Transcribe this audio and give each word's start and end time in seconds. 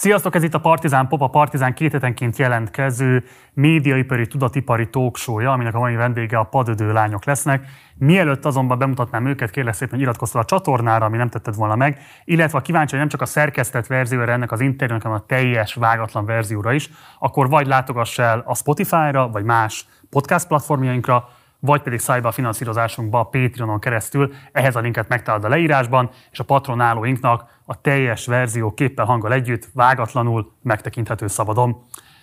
Sziasztok, 0.00 0.34
ez 0.34 0.42
itt 0.42 0.54
a 0.54 0.60
Partizán 0.60 1.08
Pop, 1.08 1.20
a 1.20 1.28
Partizán 1.28 1.74
két 1.74 1.92
hetenként 1.92 2.36
jelentkező 2.36 3.24
médiaipari 3.52 4.26
tudatipari 4.26 4.90
talkshow 4.90 5.46
aminek 5.46 5.74
a 5.74 5.78
mai 5.78 5.94
vendége 5.94 6.38
a 6.38 6.44
padödő 6.44 6.92
lányok 6.92 7.24
lesznek. 7.24 7.66
Mielőtt 7.96 8.44
azonban 8.44 8.78
bemutatnám 8.78 9.26
őket, 9.26 9.50
kérlek 9.50 9.74
szépen, 9.74 10.00
iratkozz 10.00 10.34
a 10.34 10.44
csatornára, 10.44 11.04
ami 11.04 11.16
nem 11.16 11.28
tetted 11.28 11.54
volna 11.54 11.76
meg, 11.76 11.98
illetve 12.24 12.60
kíváncsi, 12.60 12.90
hogy 12.90 12.98
nem 12.98 13.08
csak 13.08 13.20
a 13.20 13.26
szerkesztett 13.26 13.86
verzióra 13.86 14.32
ennek 14.32 14.52
az 14.52 14.60
interjúnak, 14.60 15.02
hanem 15.02 15.18
a 15.18 15.26
teljes, 15.26 15.74
vágatlan 15.74 16.24
verzióra 16.24 16.72
is, 16.72 16.90
akkor 17.18 17.48
vagy 17.48 17.66
látogass 17.66 18.18
el 18.18 18.42
a 18.46 18.54
Spotify-ra, 18.54 19.28
vagy 19.28 19.44
más 19.44 19.86
podcast 20.10 20.46
platformjainkra, 20.46 21.28
vagy 21.60 21.82
pedig 21.82 21.98
szállj 21.98 22.20
be 22.20 22.28
a 22.28 22.32
finanszírozásunkba 22.32 23.18
a 23.18 23.24
Patreonon 23.24 23.80
keresztül. 23.80 24.32
Ehhez 24.52 24.76
a 24.76 24.80
linket 24.80 25.08
megtalálod 25.08 25.44
a 25.44 25.48
leírásban, 25.48 26.10
és 26.30 26.38
a 26.38 26.44
patronálóinknak 26.44 27.59
a 27.70 27.80
teljes 27.80 28.26
verzió 28.26 28.74
képpel 28.74 29.04
hanggal 29.04 29.32
együtt, 29.32 29.68
vágatlanul 29.74 30.52
megtekinthető 30.62 31.26
szabadon. 31.26 31.76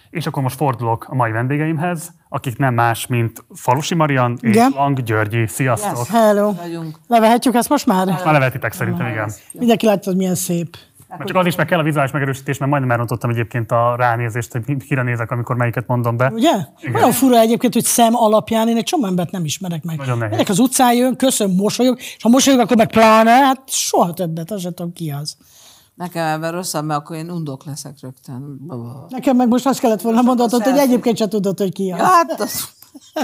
És 0.10 0.28
akkor 0.28 0.44
most 0.44 0.56
fordulok 0.56 1.06
a 1.10 1.16
mai 1.16 1.32
vendégeimhez, 1.32 2.14
akik 2.30 2.58
nem 2.58 2.74
más, 2.74 3.08
mint 3.08 3.46
Falusi 3.54 3.96
Marian 3.96 4.38
és 4.42 4.50
igen. 4.50 4.72
Lang 4.76 5.02
Györgyi. 5.02 5.48
Sziasztok! 5.48 5.98
Yes, 5.98 6.10
hello! 6.10 6.54
Levehetjük 7.08 7.56
ezt 7.56 7.70
most 7.70 7.86
már? 7.86 8.08
Már 8.08 8.26
levehetitek 8.26 8.74
szerintem, 8.74 9.08
igen. 9.08 9.32
Mindenki 9.52 9.86
látja, 9.86 10.12
hogy 10.12 10.20
milyen 10.20 10.36
szép. 10.36 10.78
Mert 11.08 11.26
csak 11.26 11.36
az 11.36 11.46
is 11.46 11.56
meg 11.56 11.66
kell 11.66 11.80
a 11.80 11.84
vizuális 11.84 12.12
megerősítés, 12.12 12.58
mert 12.58 12.72
majdnem 12.72 12.92
elrontottam 12.92 13.30
egyébként 13.30 13.72
a 13.72 13.96
ránézést, 13.98 14.52
hogy 14.52 14.78
kire 14.88 15.02
nézek, 15.04 15.32
amikor 15.32 15.56
melyiket 15.56 15.88
mondom 15.88 16.18
be. 16.18 16.32
Ugye? 16.34 16.52
Igen. 16.80 16.96
Olyan 16.96 17.12
fura 17.12 17.40
egyébként, 17.40 17.74
hogy 17.74 17.84
szem 17.84 18.16
alapján 18.16 18.68
én 18.68 18.78
egy 18.78 18.84
csomó 18.84 19.06
embert 19.06 19.32
nem 19.32 19.46
ismerek 19.46 19.84
meg. 19.84 19.98
Nagyon 19.98 20.18
nehéz. 20.18 20.32
Megyek 20.32 20.50
az 20.50 20.60
utcán 20.60 20.94
jön, 20.94 21.16
köszönöm, 21.16 21.56
mosolyog, 21.56 21.98
és 21.98 22.18
ha 22.24 22.30
mosolyog, 22.30 22.60
akkor 22.60 22.78
meg 22.78 22.88
pláne, 22.88 23.32
hát 23.32 23.62
soha 23.66 24.14
többet, 24.14 24.52
az 24.52 24.62
sem 24.62 24.74
tudom 24.74 24.94
ki 24.94 25.10
az. 25.22 25.38
Nekem 25.96 26.26
ebben 26.26 26.52
rosszabb, 26.52 26.86
mert 26.86 27.00
akkor 27.00 27.16
én 27.16 27.30
undok 27.30 27.66
leszek 27.66 27.94
rögtön. 28.02 28.60
Nekem 29.10 29.36
meg 29.36 29.48
most 29.48 29.66
azt 29.66 29.80
kellett 29.80 30.02
volna 30.02 30.22
mondatod, 30.22 30.64
hogy 30.64 30.78
egyébként 30.78 31.18
sem 31.18 31.30
tudod, 31.30 31.58
hogy 31.60 31.74
ki 31.74 31.92
az. 31.92 32.00
Ja, 32.00 32.06
hát 32.06 32.42
az... 32.42 32.70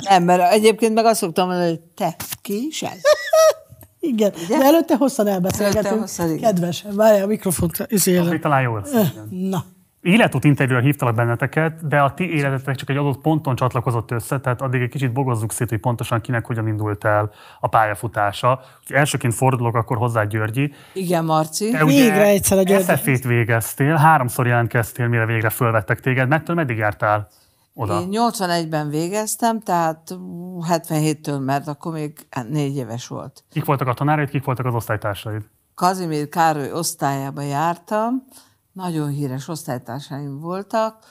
Nem, 0.10 0.24
mert 0.24 0.52
egyébként 0.52 0.94
meg 0.94 1.06
azt 1.06 1.20
szoktam 1.20 1.48
mondani, 1.48 1.70
hogy 1.70 1.80
te, 1.80 2.16
ki 2.42 2.66
is 2.68 2.82
ez? 2.82 3.02
Igen, 4.06 4.32
Ugye? 4.46 4.58
de 4.58 4.66
előtte 4.66 4.96
hosszan 4.96 5.28
elbeszélgetünk. 5.28 6.00
Hosszan, 6.00 6.38
Kedves, 6.40 6.86
várj 6.96 7.22
a 7.22 7.28
mikrofont. 7.28 7.86
Izélem. 7.88 8.40
Talán 8.40 8.62
jól. 8.62 8.86
Na. 9.30 9.64
Életút 10.02 10.44
interjúra 10.44 10.82
hívtalak 10.82 11.16
benneteket, 11.16 11.88
de 11.88 12.00
a 12.00 12.14
ti 12.14 12.36
életetek 12.36 12.76
csak 12.76 12.90
egy 12.90 12.98
adott 12.98 13.22
ponton 13.22 13.56
csatlakozott 13.56 14.12
össze, 14.12 14.40
tehát 14.40 14.62
addig 14.62 14.82
egy 14.82 14.90
kicsit 14.90 15.14
bogozzuk 15.14 15.52
szét, 15.52 15.70
hogy 15.70 15.80
pontosan 15.80 16.22
kinek 16.22 16.46
hogyan 16.46 16.68
indult 16.68 17.04
el 17.04 17.32
a 17.60 17.68
pályafutása. 17.68 18.60
Úgyhogy 18.82 18.96
elsőként 18.96 19.34
fordulok 19.34 19.76
akkor 19.76 19.98
hozzá 19.98 20.24
Györgyi. 20.24 20.74
Igen, 20.94 21.26
Marci. 21.26 21.72
Te 21.72 21.86
Végre 21.86 22.26
egyszer 22.26 22.58
a 22.58 22.64
Györgyi. 22.64 23.28
Végeztél, 23.28 23.96
háromszor 23.96 24.48
jelentkeztél, 24.48 25.08
mire 25.08 25.26
végre 25.26 25.50
fölvettek 25.50 26.00
téged. 26.00 26.28
Mettől 26.28 26.56
meddig 26.56 26.78
jártál? 26.78 27.28
Oda. 27.74 28.02
Én 28.02 28.10
81-ben 28.12 28.90
végeztem, 28.90 29.60
tehát 29.60 30.16
77-től, 30.60 31.46
mert 31.46 31.68
akkor 31.68 31.94
még 31.94 32.28
négy 32.48 32.76
éves 32.76 33.08
volt. 33.08 33.44
Kik 33.50 33.66
voltak 33.66 33.88
a 33.88 33.94
tanáraid, 33.94 34.30
kik 34.30 34.44
voltak 34.44 34.66
az 34.66 34.74
osztálytársaid? 34.74 35.42
Kazimír 35.76 36.30
Károly 36.30 36.72
osztályába 36.72 37.42
jártam, 37.42 38.24
nagyon 38.72 39.10
híres 39.10 39.48
osztálytársaim 39.48 40.40
voltak, 40.40 41.06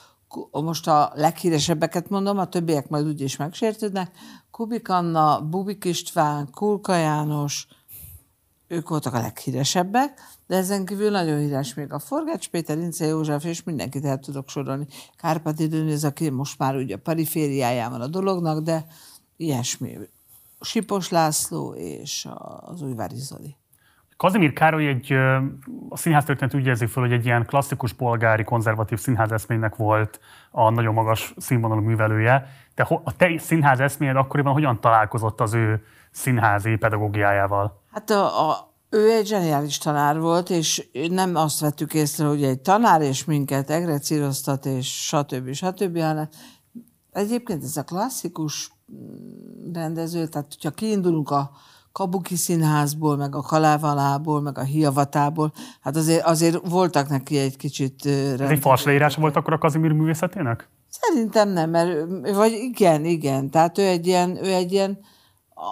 most 0.51 0.87
a 0.87 1.11
leghíresebbeket 1.15 2.09
mondom, 2.09 2.37
a 2.37 2.45
többiek 2.45 2.89
majd 2.89 3.07
úgyis 3.07 3.37
megsértődnek, 3.37 4.11
Kubik 4.51 4.89
Anna, 4.89 5.41
Bubik 5.41 5.85
István, 5.85 6.49
Kulka 6.51 6.95
János, 6.95 7.67
ők 8.67 8.89
voltak 8.89 9.13
a 9.13 9.19
leghíresebbek, 9.19 10.21
de 10.47 10.55
ezen 10.55 10.85
kívül 10.85 11.09
nagyon 11.09 11.39
híres 11.39 11.73
még 11.73 11.93
a 11.93 11.99
Forgács 11.99 12.49
Péter, 12.49 12.77
Ince 12.77 13.05
József, 13.05 13.45
és 13.45 13.63
mindenkit 13.63 14.05
el 14.05 14.19
tudok 14.19 14.49
sorolni. 14.49 14.87
Kárpáti 15.17 15.67
Dönőz, 15.67 16.03
aki 16.03 16.29
most 16.29 16.57
már 16.57 16.75
ugye 16.75 16.95
a 16.95 16.99
perifériáján 17.03 17.91
van 17.91 18.01
a 18.01 18.07
dolognak, 18.07 18.63
de 18.63 18.85
ilyesmi. 19.37 19.97
Sipos 20.59 21.09
László 21.09 21.73
és 21.73 22.27
az 22.61 22.81
Újvári 22.81 23.17
Zoli. 23.17 23.55
Kazimír 24.17 24.53
Károly 24.53 24.87
egy, 24.87 25.13
a 25.89 25.97
színház 25.97 26.25
történet 26.25 26.53
úgy 26.53 26.65
érzik 26.65 26.89
fel, 26.89 27.03
hogy 27.03 27.11
egy 27.11 27.25
ilyen 27.25 27.45
klasszikus 27.45 27.93
polgári 27.93 28.43
konzervatív 28.43 28.99
színház 28.99 29.31
eszménynek 29.31 29.75
volt 29.75 30.19
a 30.51 30.69
nagyon 30.69 30.93
magas 30.93 31.33
színvonalú 31.37 31.81
művelője. 31.81 32.47
De 32.75 32.87
a 33.03 33.15
te 33.15 33.37
színház 33.37 33.79
eszményed 33.79 34.15
akkoriban 34.15 34.53
hogyan 34.53 34.81
találkozott 34.81 35.41
az 35.41 35.53
ő 35.53 35.83
színházi 36.11 36.75
pedagógiájával? 36.75 37.81
Hát 37.91 38.09
a, 38.09 38.49
a, 38.49 38.72
ő 38.93 39.11
egy 39.11 39.27
zseniális 39.27 39.77
tanár 39.77 40.19
volt, 40.19 40.49
és 40.49 40.87
nem 41.09 41.35
azt 41.35 41.59
vettük 41.59 41.93
észre, 41.93 42.25
hogy 42.25 42.43
egy 42.43 42.59
tanár 42.59 43.01
és 43.01 43.25
minket 43.25 43.69
egrecíroztat, 43.69 44.65
és 44.65 45.05
stb. 45.05 45.51
stb. 45.51 45.99
hanem 45.99 46.27
egyébként 47.11 47.63
ez 47.63 47.77
a 47.77 47.83
klasszikus 47.83 48.71
mm, 48.91 49.73
rendező, 49.73 50.27
tehát 50.27 50.47
hogyha 50.53 50.71
kiindulunk 50.71 51.29
a 51.29 51.51
Kabuki 51.91 52.35
Színházból, 52.35 53.17
meg 53.17 53.35
a 53.35 53.41
Kalávalából, 53.41 54.41
meg 54.41 54.57
a 54.57 54.63
Hiavatából, 54.63 55.53
hát 55.81 55.95
azért, 55.95 56.25
azért 56.25 56.69
voltak 56.69 57.09
neki 57.09 57.37
egy 57.37 57.57
kicsit... 57.57 58.05
Ez 58.05 58.49
egy 58.49 58.59
fals 58.59 58.83
leírása 58.83 59.21
volt 59.21 59.35
akkor 59.35 59.53
a 59.53 59.57
Kazimír 59.57 59.91
művészetének? 59.91 60.69
Szerintem 60.89 61.49
nem, 61.49 61.69
mert, 61.69 62.05
vagy 62.35 62.51
igen, 62.51 63.05
igen, 63.05 63.49
tehát 63.49 63.77
ő 63.77 63.81
egy 63.81 64.07
ilyen, 64.07 64.45
ő 64.45 64.53
egy 64.53 64.71
ilyen 64.71 64.99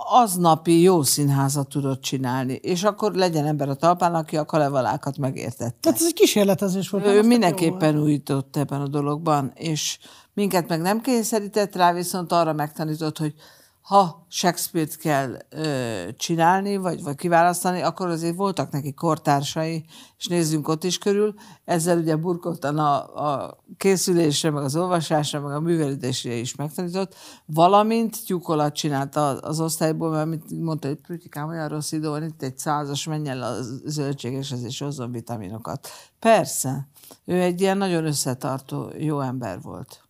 aznapi 0.09 0.81
jó 0.81 1.03
színházat 1.03 1.69
tudott 1.69 2.01
csinálni, 2.01 2.53
és 2.53 2.83
akkor 2.83 3.13
legyen 3.13 3.45
ember 3.45 3.69
a 3.69 3.75
talpán, 3.75 4.15
aki 4.15 4.37
a 4.37 4.45
kalevalákat 4.45 5.17
megértette. 5.17 5.75
Tehát 5.79 5.99
ez 5.99 6.05
egy 6.05 6.13
kísérletezés 6.13 6.89
volt. 6.89 7.05
Ő 7.05 7.21
mindenképpen 7.21 7.99
újított 7.99 8.57
ebben 8.57 8.81
a 8.81 8.87
dologban, 8.87 9.51
és 9.55 9.99
minket 10.33 10.67
meg 10.67 10.81
nem 10.81 11.01
kényszerített 11.01 11.75
rá, 11.75 11.93
viszont 11.93 12.31
arra 12.31 12.53
megtanított, 12.53 13.17
hogy 13.17 13.33
ha 13.81 14.25
Shakespeare-t 14.29 14.97
kell 14.97 15.37
ö, 15.49 16.07
csinálni, 16.17 16.77
vagy, 16.77 17.03
vagy 17.03 17.15
kiválasztani, 17.15 17.81
akkor 17.81 18.07
azért 18.07 18.35
voltak 18.35 18.71
neki 18.71 18.93
kortársai, 18.93 19.85
és 20.17 20.27
nézzünk 20.27 20.67
ott 20.67 20.83
is 20.83 20.97
körül. 20.97 21.33
Ezzel 21.65 21.97
ugye 21.97 22.15
burkoltan 22.15 22.77
a, 22.77 23.15
a 23.25 23.57
készülésre, 23.77 24.49
meg 24.49 24.63
az 24.63 24.75
olvasásra, 24.75 25.39
meg 25.39 25.55
a 25.55 25.59
művelődésre 25.59 26.33
is 26.33 26.55
megtanított, 26.55 27.15
valamint 27.45 28.25
tyúkolat 28.25 28.75
csinálta 28.75 29.27
az 29.27 29.59
osztályból, 29.59 30.09
mert 30.09 30.27
mint 30.27 30.51
mondta, 30.61 30.87
hogy 30.87 31.01
Prütikám, 31.01 31.47
olyan 31.47 31.67
rossz 31.67 31.91
idő 31.91 32.09
van, 32.09 32.23
itt 32.23 32.41
egy 32.41 32.57
százas, 32.57 33.05
menj 33.05 33.29
el 33.29 33.43
a 33.43 33.61
zöldségeshez, 33.85 34.63
és 34.63 34.79
hozzon 34.79 35.11
vitaminokat. 35.11 35.87
Persze, 36.19 36.87
ő 37.25 37.41
egy 37.41 37.61
ilyen 37.61 37.77
nagyon 37.77 38.05
összetartó, 38.05 38.91
jó 38.97 39.19
ember 39.19 39.61
volt. 39.61 40.01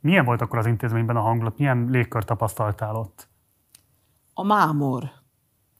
Milyen 0.00 0.24
volt 0.24 0.40
akkor 0.40 0.58
az 0.58 0.66
intézményben 0.66 1.16
a 1.16 1.20
hangulat? 1.20 1.58
Milyen 1.58 1.88
légkör 1.90 2.24
tapasztaltál 2.24 2.96
ott? 2.96 3.28
A 4.34 4.42
mámor. 4.42 5.10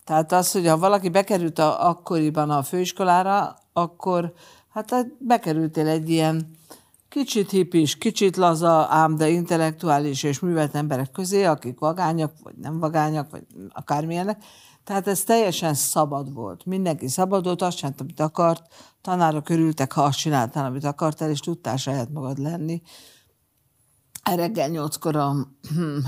Tehát 0.04 0.32
az, 0.32 0.52
hogy 0.52 0.66
ha 0.66 0.78
valaki 0.78 1.08
bekerült 1.08 1.58
a, 1.58 1.88
akkoriban 1.88 2.50
a 2.50 2.62
főiskolára, 2.62 3.56
akkor 3.72 4.32
hát, 4.68 4.90
hát 4.90 5.06
bekerültél 5.18 5.88
egy 5.88 6.10
ilyen 6.10 6.58
kicsit 7.08 7.50
hipis, 7.50 7.98
kicsit 7.98 8.36
laza, 8.36 8.86
ám 8.90 9.16
de 9.16 9.28
intellektuális 9.28 10.22
és 10.22 10.38
művelt 10.38 10.74
emberek 10.74 11.10
közé, 11.10 11.44
akik 11.44 11.78
vagányak, 11.78 12.32
vagy 12.42 12.54
nem 12.56 12.78
vagányak, 12.78 13.30
vagy 13.30 13.46
akármilyenek. 13.68 14.42
Tehát 14.84 15.08
ez 15.08 15.22
teljesen 15.22 15.74
szabad 15.74 16.32
volt. 16.32 16.64
Mindenki 16.64 17.08
szabadott, 17.08 17.62
azt 17.62 17.76
csinált, 17.76 18.00
amit 18.00 18.20
akart, 18.20 18.74
tanárok 19.00 19.48
örültek, 19.48 19.92
ha 19.92 20.02
azt 20.02 20.18
csináltál, 20.18 20.64
amit 20.64 20.84
akartál, 20.84 21.30
és 21.30 21.40
tudtál 21.40 21.76
saját 21.76 22.10
magad 22.10 22.38
lenni 22.38 22.82
reggel 24.22 24.68
nyolckor 24.68 25.16
a, 25.16 25.34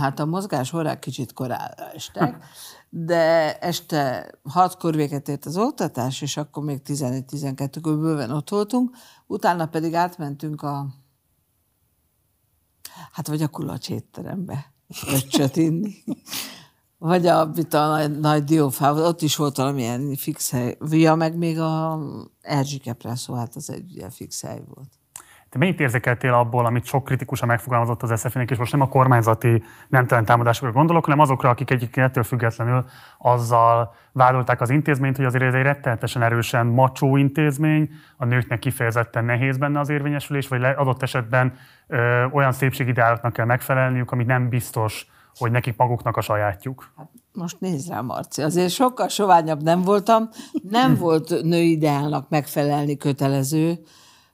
hát 0.01 0.19
a 0.19 0.25
mozgás 0.25 0.73
órák 0.73 0.99
kicsit 0.99 1.33
korára 1.33 1.91
estek, 1.95 2.45
de 2.89 3.59
este 3.59 4.31
hatkor 4.43 4.95
véget 4.95 5.29
ért 5.29 5.47
az 5.47 5.57
oktatás, 5.57 6.21
és 6.21 6.37
akkor 6.37 6.65
még 6.65 6.81
11-12-kor 6.85 7.99
bőven 7.99 8.31
ott 8.31 8.49
voltunk, 8.49 8.97
utána 9.27 9.67
pedig 9.67 9.95
átmentünk 9.95 10.63
a 10.63 10.87
hát 13.13 13.29
vagy 13.29 13.43
a 13.43 13.49
kulacs 13.49 13.91
étterembe 13.91 14.73
öccsöt 15.07 15.57
inni, 15.57 15.95
vagy 16.99 17.27
a, 17.27 17.41
a 17.71 17.87
nagy, 17.87 18.19
nagy 18.19 18.45
diófával, 18.45 19.05
ott 19.05 19.23
is 19.23 19.37
volt 19.37 19.57
valamilyen 19.57 20.17
fix 20.17 20.51
hely. 20.51 20.77
Ja, 20.91 21.15
meg 21.15 21.37
még 21.37 21.59
a 21.59 22.01
Erzsike 22.41 22.93
Presszó, 22.93 23.35
hát 23.35 23.57
az 23.57 23.71
egy 23.71 23.97
ilyen 23.97 24.11
fix 24.11 24.43
hely 24.43 24.63
volt. 24.75 25.02
Te 25.53 25.59
mennyit 25.59 25.81
érzékeltél 25.81 26.33
abból, 26.33 26.67
amit 26.67 26.85
sok 26.85 27.05
kritikusan 27.05 27.49
megfogalmazott 27.49 28.03
az 28.03 28.21
SZF-nek, 28.21 28.51
és 28.51 28.59
most 28.59 28.73
nem 28.73 28.81
a 28.81 28.89
kormányzati 28.89 29.63
nemtelen 29.89 30.25
támadásokra 30.25 30.73
gondolok, 30.73 31.05
hanem 31.05 31.21
azokra, 31.21 31.49
akik 31.49 31.71
egyébként 31.71 32.07
ettől 32.07 32.23
függetlenül 32.25 32.85
azzal 33.19 33.95
vádolták 34.13 34.61
az 34.61 34.71
intézményt, 34.71 35.17
hogy 35.17 35.25
azért 35.25 35.45
ez 35.45 35.55
egy 35.55 35.63
rettenetesen 35.63 36.23
erősen 36.23 36.67
macsó 36.67 37.17
intézmény, 37.17 37.91
a 38.17 38.25
nőknek 38.25 38.59
kifejezetten 38.59 39.25
nehéz 39.25 39.57
benne 39.57 39.81
az 39.81 39.89
érvényesülés, 39.89 40.49
vagy 40.49 40.63
adott 40.63 41.03
esetben 41.03 41.55
ö, 41.87 42.25
olyan 42.25 42.53
szépségideáloknak 42.53 43.33
kell 43.33 43.47
megfelelniük, 43.47 44.11
amit 44.11 44.27
nem 44.27 44.49
biztos, 44.49 45.07
hogy 45.39 45.51
nekik 45.51 45.77
maguknak 45.77 46.17
a 46.17 46.21
sajátjuk. 46.21 46.93
Hát 46.97 47.09
most 47.33 47.61
nézd 47.61 47.91
rá, 47.91 48.01
Marci, 48.01 48.43
azért 48.43 48.71
sokkal 48.71 49.09
soványabb 49.09 49.63
nem 49.63 49.83
voltam, 49.83 50.29
nem 50.71 50.97
volt 50.97 51.43
női 51.43 51.71
ideálnak 51.71 52.29
megfelelni 52.29 52.97
kötelező, 52.97 53.79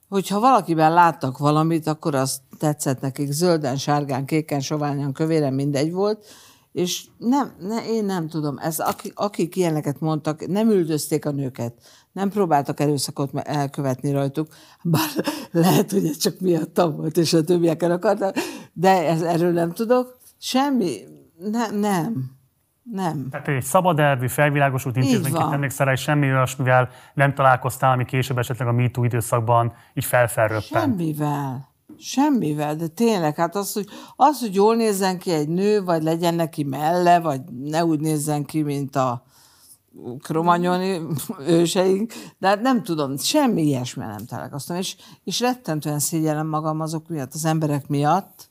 hogyha 0.08 0.40
valakiben 0.40 0.92
láttak 0.92 1.38
valamit, 1.38 1.86
akkor 1.86 2.14
az 2.14 2.40
tetszett 2.58 3.00
nekik 3.00 3.30
zölden, 3.30 3.76
sárgán, 3.76 4.24
kéken, 4.24 4.60
soványan, 4.60 5.12
kövéren, 5.12 5.52
mindegy 5.52 5.92
volt, 5.92 6.26
és 6.72 7.04
nem, 7.18 7.52
ne, 7.60 7.86
én 7.86 8.04
nem 8.04 8.28
tudom, 8.28 8.58
ez, 8.58 8.78
akik, 8.78 9.12
akik 9.14 9.56
ilyeneket 9.56 10.00
mondtak, 10.00 10.46
nem 10.46 10.70
üldözték 10.70 11.26
a 11.26 11.30
nőket, 11.30 11.74
nem 12.12 12.30
próbáltak 12.30 12.80
erőszakot 12.80 13.30
elkövetni 13.34 14.12
rajtuk, 14.12 14.48
bár 14.82 15.08
lehet, 15.50 15.90
hogy 15.90 16.06
ez 16.06 16.16
csak 16.16 16.40
miattam 16.40 16.96
volt, 16.96 17.16
és 17.16 17.32
a 17.32 17.44
többieken 17.44 17.90
akartak, 17.90 18.36
de 18.72 19.06
ez, 19.06 19.22
erről 19.22 19.52
nem 19.52 19.72
tudok. 19.72 20.18
Semmi, 20.38 20.96
ne, 21.38 21.70
nem. 21.70 22.37
Nem. 22.92 23.28
Tehát 23.30 23.48
egy 23.48 23.62
szabad 23.62 23.98
elvű, 23.98 24.26
felvilágosult 24.26 24.96
intézményként 24.96 25.52
emlékszel 25.52 25.86
rá, 25.86 25.92
és 25.92 26.00
semmi 26.00 26.26
olyasmivel 26.26 26.88
nem 27.14 27.34
találkoztál, 27.34 27.92
ami 27.92 28.04
később 28.04 28.38
esetleg 28.38 28.68
a 28.68 28.72
MeToo 28.72 29.04
időszakban 29.04 29.72
így 29.94 30.04
felfelröppen. 30.04 30.80
Semmivel. 30.80 31.68
Semmivel, 31.98 32.76
de 32.76 32.86
tényleg, 32.86 33.36
hát 33.36 33.56
az 33.56 33.72
hogy, 33.72 33.86
az, 34.16 34.40
hogy 34.40 34.54
jól 34.54 34.76
nézzen 34.76 35.18
ki 35.18 35.30
egy 35.30 35.48
nő, 35.48 35.84
vagy 35.84 36.02
legyen 36.02 36.34
neki 36.34 36.62
melle, 36.62 37.20
vagy 37.20 37.40
ne 37.64 37.84
úgy 37.84 38.00
nézzen 38.00 38.44
ki, 38.44 38.62
mint 38.62 38.96
a 38.96 39.24
kromanyoni 40.22 41.00
őseink, 41.46 42.12
de 42.38 42.48
hát 42.48 42.60
nem 42.60 42.82
tudom, 42.82 43.16
semmi 43.16 43.62
ilyesmi 43.62 44.04
nem 44.04 44.26
találkoztam, 44.26 44.76
és, 44.76 44.96
és 45.24 45.40
rettentően 45.40 45.98
szégyellem 45.98 46.46
magam 46.46 46.80
azok 46.80 47.08
miatt, 47.08 47.34
az 47.34 47.44
emberek 47.44 47.86
miatt, 47.86 48.47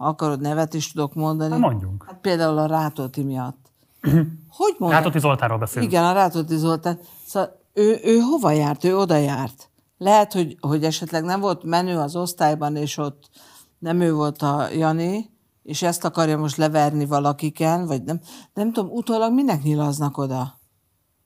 ha 0.00 0.06
akarod, 0.06 0.40
nevet 0.40 0.74
is 0.74 0.92
tudok 0.92 1.14
mondani. 1.14 1.50
Na 1.50 1.58
mondjunk. 1.58 2.04
Hát 2.06 2.20
például 2.20 2.58
a 2.58 2.66
Rátóti 2.66 3.22
miatt. 3.22 3.70
Hogy 4.58 4.74
mondjam? 4.78 5.02
Rátóti 5.02 5.18
Zoltánról 5.18 5.58
beszélünk. 5.58 5.92
Igen, 5.92 6.04
a 6.04 6.12
Rátóti 6.12 6.56
Zoltán. 6.56 6.98
Szóval 7.26 7.60
ő, 7.72 8.00
ő 8.04 8.18
hova 8.18 8.50
járt? 8.50 8.84
Ő 8.84 8.96
oda 8.96 9.16
járt. 9.16 9.70
Lehet, 9.98 10.32
hogy, 10.32 10.56
hogy 10.60 10.84
esetleg 10.84 11.24
nem 11.24 11.40
volt 11.40 11.62
menő 11.62 11.98
az 11.98 12.16
osztályban, 12.16 12.76
és 12.76 12.96
ott 12.96 13.30
nem 13.78 14.00
ő 14.00 14.12
volt 14.12 14.42
a 14.42 14.68
Jani, 14.72 15.30
és 15.62 15.82
ezt 15.82 16.04
akarja 16.04 16.38
most 16.38 16.56
leverni 16.56 17.06
valakiken, 17.06 17.86
vagy 17.86 18.02
nem, 18.02 18.20
nem 18.54 18.72
tudom, 18.72 18.90
utólag 18.90 19.32
minek 19.32 19.62
nyilaznak 19.62 20.18
oda? 20.18 20.58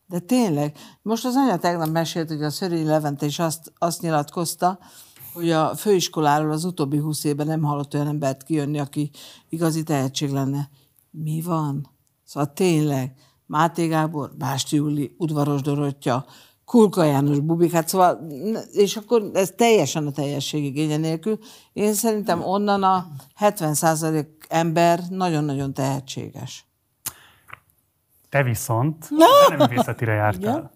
De 0.06 0.18
tényleg, 0.18 0.76
most 1.02 1.24
az 1.24 1.34
anya 1.34 1.58
tegnap 1.58 1.88
mesélt, 1.88 2.28
hogy 2.28 2.42
a 2.42 2.50
Szörényi 2.50 2.84
Levente 2.84 3.26
is 3.26 3.38
azt, 3.38 3.72
azt 3.78 4.00
nyilatkozta, 4.00 4.78
hogy 5.34 5.50
a 5.50 5.74
főiskoláról 5.76 6.50
az 6.50 6.64
utóbbi 6.64 6.98
húsz 6.98 7.24
évben 7.24 7.46
nem 7.46 7.62
hallott 7.62 7.94
olyan 7.94 8.06
embert 8.06 8.42
kijönni, 8.42 8.78
aki 8.78 9.10
igazi 9.48 9.82
tehetség 9.82 10.30
lenne. 10.30 10.68
Mi 11.10 11.42
van? 11.44 11.90
Szóval 12.24 12.52
tényleg, 12.52 13.12
Máté 13.46 13.86
Gábor, 13.86 14.30
Básti 14.38 14.76
Júli, 14.76 15.14
Udvaros 15.18 15.62
Dorottya, 15.62 16.26
Kulka 16.64 17.04
János 17.04 17.40
Bubik, 17.40 17.72
hát 17.72 17.88
szóval, 17.88 18.26
és 18.72 18.96
akkor 18.96 19.30
ez 19.32 19.52
teljesen 19.56 20.06
a 20.06 20.10
teljesség 20.10 20.64
igénye 20.64 20.96
nélkül. 20.96 21.38
Én 21.72 21.94
szerintem 21.94 22.42
onnan 22.42 22.82
a 22.82 23.06
70% 23.40 24.26
ember 24.48 25.00
nagyon-nagyon 25.10 25.74
tehetséges. 25.74 26.66
Te 28.28 28.42
viszont 28.42 29.10
nem 29.10 29.58
művészetire 29.58 30.12
jártál. 30.12 30.73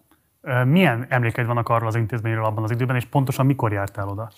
Milyen 0.65 1.05
emlékeid 1.09 1.47
vannak 1.47 1.69
arról 1.69 1.87
az 1.87 1.95
intézményről 1.95 2.45
abban 2.45 2.63
az 2.63 2.71
időben, 2.71 2.95
és 2.95 3.05
pontosan 3.05 3.45
mikor 3.45 3.71
jártál 3.71 4.07
oda? 4.07 4.31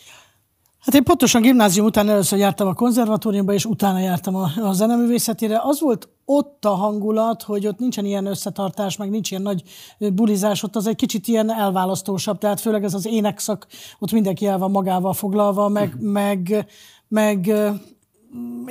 Hát 0.79 0.95
én 0.95 1.03
pontosan 1.03 1.41
gimnázium 1.41 1.85
után 1.85 2.09
először 2.09 2.39
jártam 2.39 2.67
a 2.67 2.73
konzervatóriumba, 2.73 3.53
és 3.53 3.65
utána 3.65 3.99
jártam 3.99 4.35
a, 4.35 4.49
a 4.61 4.73
zeneművészetére. 4.73 5.59
Az 5.63 5.81
volt 5.81 6.09
ott 6.25 6.65
a 6.65 6.69
hangulat, 6.69 7.41
hogy 7.43 7.67
ott 7.67 7.79
nincsen 7.79 8.05
ilyen 8.05 8.25
összetartás, 8.25 8.97
meg 8.97 9.09
nincs 9.09 9.31
ilyen 9.31 9.41
nagy 9.41 9.63
bulizás, 9.97 10.63
ott 10.63 10.75
az 10.75 10.87
egy 10.87 10.95
kicsit 10.95 11.27
ilyen 11.27 11.51
elválasztósabb, 11.51 12.37
tehát 12.37 12.59
főleg 12.59 12.83
ez 12.83 12.93
az 12.93 13.05
énekszak, 13.05 13.67
ott 13.99 14.11
mindenki 14.11 14.47
el 14.47 14.57
van 14.57 14.71
magával 14.71 15.13
foglalva, 15.13 15.67
meg, 15.67 15.95
meg, 15.99 16.65
meg 17.07 17.51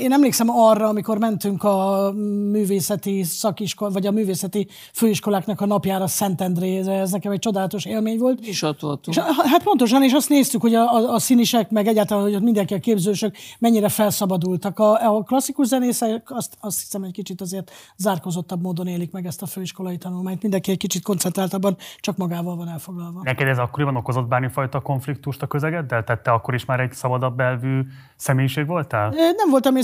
én 0.00 0.12
emlékszem 0.12 0.50
arra, 0.50 0.88
amikor 0.88 1.18
mentünk 1.18 1.62
a 1.62 2.10
művészeti 2.50 3.22
szakiskol, 3.22 3.90
vagy 3.90 4.06
a 4.06 4.10
művészeti 4.10 4.68
főiskoláknak 4.92 5.60
a 5.60 5.66
napjára 5.66 6.06
Szentendrére, 6.06 6.92
ez 6.92 7.10
nekem 7.10 7.32
egy 7.32 7.38
csodálatos 7.38 7.84
élmény 7.84 8.18
volt. 8.18 8.46
És 8.46 8.62
ott 8.62 8.80
voltunk. 8.80 9.16
És, 9.16 9.22
hát 9.22 9.62
pontosan, 9.62 10.02
és 10.02 10.12
azt 10.12 10.28
néztük, 10.28 10.60
hogy 10.60 10.74
a, 10.74 10.94
a, 10.94 11.12
a 11.14 11.18
színisek, 11.18 11.70
meg 11.70 11.86
egyáltalán, 11.86 12.22
hogy 12.22 12.34
ott 12.34 12.42
mindenki 12.42 12.74
a 12.74 12.78
képzősök 12.78 13.34
mennyire 13.58 13.88
felszabadultak. 13.88 14.78
A, 14.78 15.16
a 15.16 15.22
klasszikus 15.22 15.66
zenészek 15.66 16.30
azt, 16.30 16.56
azt 16.60 16.80
hiszem 16.80 17.02
egy 17.02 17.12
kicsit 17.12 17.40
azért 17.40 17.70
zárkozottabb 17.96 18.62
módon 18.62 18.86
élik 18.86 19.12
meg 19.12 19.26
ezt 19.26 19.42
a 19.42 19.46
főiskolai 19.46 19.96
tanulmányt. 19.96 20.42
Mindenki 20.42 20.70
egy 20.70 20.78
kicsit 20.78 21.02
koncentráltabban 21.02 21.76
csak 22.00 22.16
magával 22.16 22.56
van 22.56 22.68
elfoglalva. 22.68 23.20
Neked 23.22 23.48
ez 23.48 23.58
akkoriban 23.58 23.96
okozott 23.96 24.26
bármifajta 24.26 24.80
konfliktust 24.80 25.42
a 25.42 25.46
közegeddel? 25.46 26.04
Tehát 26.04 26.22
te 26.22 26.30
akkor 26.30 26.54
is 26.54 26.64
már 26.64 26.80
egy 26.80 26.92
szabadabb 26.92 27.40
elvű 27.40 27.80
személyiség 28.16 28.66
voltál? 28.66 29.08
Nem 29.36 29.49
voltam 29.50 29.76
én 29.76 29.82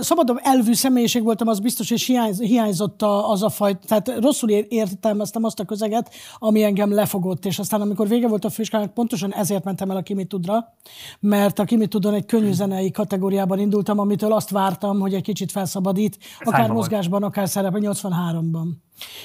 szabadabb 0.00 0.38
elvű 0.42 0.72
személyiség 0.72 1.22
voltam, 1.22 1.48
az 1.48 1.60
biztos, 1.60 1.90
és 1.90 2.12
hiányzott 2.38 3.02
az 3.02 3.42
a 3.42 3.48
fajta, 3.48 3.86
tehát 3.86 4.20
rosszul 4.20 4.50
értelmeztem 4.50 5.44
azt 5.44 5.60
a 5.60 5.64
közeget, 5.64 6.14
ami 6.38 6.62
engem 6.62 6.92
lefogott, 6.92 7.44
és 7.44 7.58
aztán 7.58 7.80
amikor 7.80 8.08
vége 8.08 8.28
volt 8.28 8.44
a 8.44 8.50
főiskolának, 8.50 8.94
pontosan 8.94 9.34
ezért 9.34 9.64
mentem 9.64 9.90
el 9.90 9.96
a 9.96 10.02
Kimitudra, 10.02 10.74
mert 11.20 11.58
a 11.58 11.64
Kimitudon 11.64 12.14
egy 12.14 12.26
könnyű 12.26 12.52
zenei 12.52 12.90
kategóriában 12.90 13.58
indultam, 13.58 13.98
amitől 13.98 14.32
azt 14.32 14.50
vártam, 14.50 15.00
hogy 15.00 15.14
egy 15.14 15.22
kicsit 15.22 15.52
felszabadít, 15.52 16.18
akár 16.40 16.70
mozgásban, 16.70 17.22
akár 17.22 17.48
szerepe 17.48 17.78
83-ban. 17.80 18.66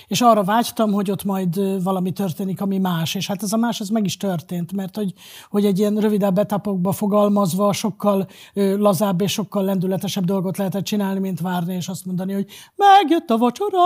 És 0.07 0.21
arra 0.21 0.43
vágytam, 0.43 0.91
hogy 0.91 1.11
ott 1.11 1.23
majd 1.23 1.83
valami 1.83 2.11
történik, 2.11 2.61
ami 2.61 2.77
más. 2.77 3.15
És 3.15 3.27
hát 3.27 3.43
ez 3.43 3.53
a 3.53 3.57
más, 3.57 3.79
ez 3.79 3.89
meg 3.89 4.05
is 4.05 4.17
történt, 4.17 4.71
mert 4.73 4.95
hogy, 4.95 5.13
hogy 5.49 5.65
egy 5.65 5.79
ilyen 5.79 5.95
rövidebb 5.95 6.37
etapokba 6.37 6.91
fogalmazva 6.91 7.73
sokkal 7.73 8.27
lazább 8.53 9.21
és 9.21 9.31
sokkal 9.31 9.63
lendületesebb 9.63 10.25
dolgot 10.25 10.57
lehetett 10.57 10.83
csinálni, 10.83 11.19
mint 11.19 11.39
várni, 11.39 11.75
és 11.75 11.87
azt 11.87 12.05
mondani, 12.05 12.33
hogy 12.33 12.45
megjött 12.75 13.29
a 13.29 13.37
vacsora, 13.37 13.79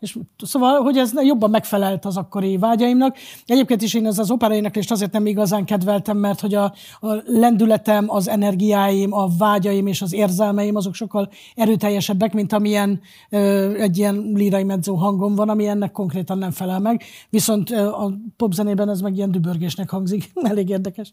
és 0.00 0.18
szóval, 0.42 0.80
hogy 0.80 0.96
ez 0.96 1.12
jobban 1.22 1.50
megfelelt 1.50 2.04
az 2.04 2.16
akkori 2.16 2.56
vágyaimnak. 2.56 3.16
Egyébként 3.46 3.82
is 3.82 3.94
én 3.94 4.06
ez 4.06 4.18
az 4.18 4.30
opera 4.30 4.54
éneklést 4.54 4.90
azért 4.90 5.12
nem 5.12 5.26
igazán 5.26 5.64
kedveltem, 5.64 6.16
mert 6.16 6.40
hogy 6.40 6.54
a, 6.54 6.64
a 7.00 7.14
lendületem, 7.24 8.04
az 8.08 8.28
energiáim, 8.28 9.12
a 9.12 9.28
vágyaim 9.38 9.86
és 9.86 10.02
az 10.02 10.12
érzelmeim 10.12 10.76
azok 10.76 10.94
sokkal 10.94 11.30
erőteljesebbek, 11.54 12.32
mint 12.32 12.52
amilyen 12.52 13.00
ö, 13.30 13.74
egy 13.74 13.98
ilyen 13.98 14.30
lírai 14.34 14.64
medzó 14.64 14.94
hang 14.94 15.17
hangom 15.18 15.34
van, 15.34 15.48
ami 15.48 15.66
ennek 15.66 15.92
konkrétan 15.92 16.38
nem 16.38 16.50
felel 16.50 16.80
meg, 16.80 17.02
viszont 17.30 17.70
a 17.70 18.12
popzenében 18.36 18.88
ez 18.88 19.00
meg 19.00 19.16
ilyen 19.16 19.30
dübörgésnek 19.30 19.90
hangzik. 19.90 20.30
Elég 20.50 20.68
érdekes. 20.68 21.12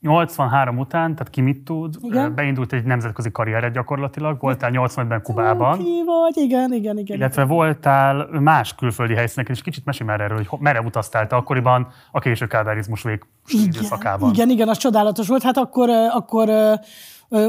83 0.00 0.78
után, 0.78 1.14
tehát 1.14 1.30
ki 1.30 1.40
mit 1.40 1.64
tud, 1.64 1.94
igen? 2.00 2.34
beindult 2.34 2.72
egy 2.72 2.84
nemzetközi 2.84 3.30
karriered 3.30 3.72
gyakorlatilag, 3.72 4.40
voltál 4.40 4.70
85-ben 4.74 5.22
Kubában. 5.22 5.78
Ki 5.78 6.02
vagy, 6.06 6.44
igen, 6.44 6.72
igen, 6.72 6.98
igen. 6.98 7.16
Illetve 7.16 7.42
igen. 7.42 7.56
voltál 7.56 8.28
más 8.40 8.74
külföldi 8.74 9.14
helyszíneken, 9.14 9.54
és 9.54 9.62
kicsit 9.62 9.84
mesélj 9.84 10.08
már 10.08 10.20
erről, 10.20 10.36
hogy 10.36 10.58
merre 10.60 10.80
utaztál 10.80 11.26
te 11.26 11.36
akkoriban 11.36 11.88
a 12.12 12.18
késő 12.18 12.46
kádárizmus 12.46 13.02
vég 13.02 13.24
időszakában. 13.46 14.32
Igen, 14.32 14.50
igen, 14.50 14.68
az 14.68 14.78
csodálatos 14.78 15.28
volt. 15.28 15.42
Hát 15.42 15.56
akkor, 15.56 15.88
akkor 16.12 16.48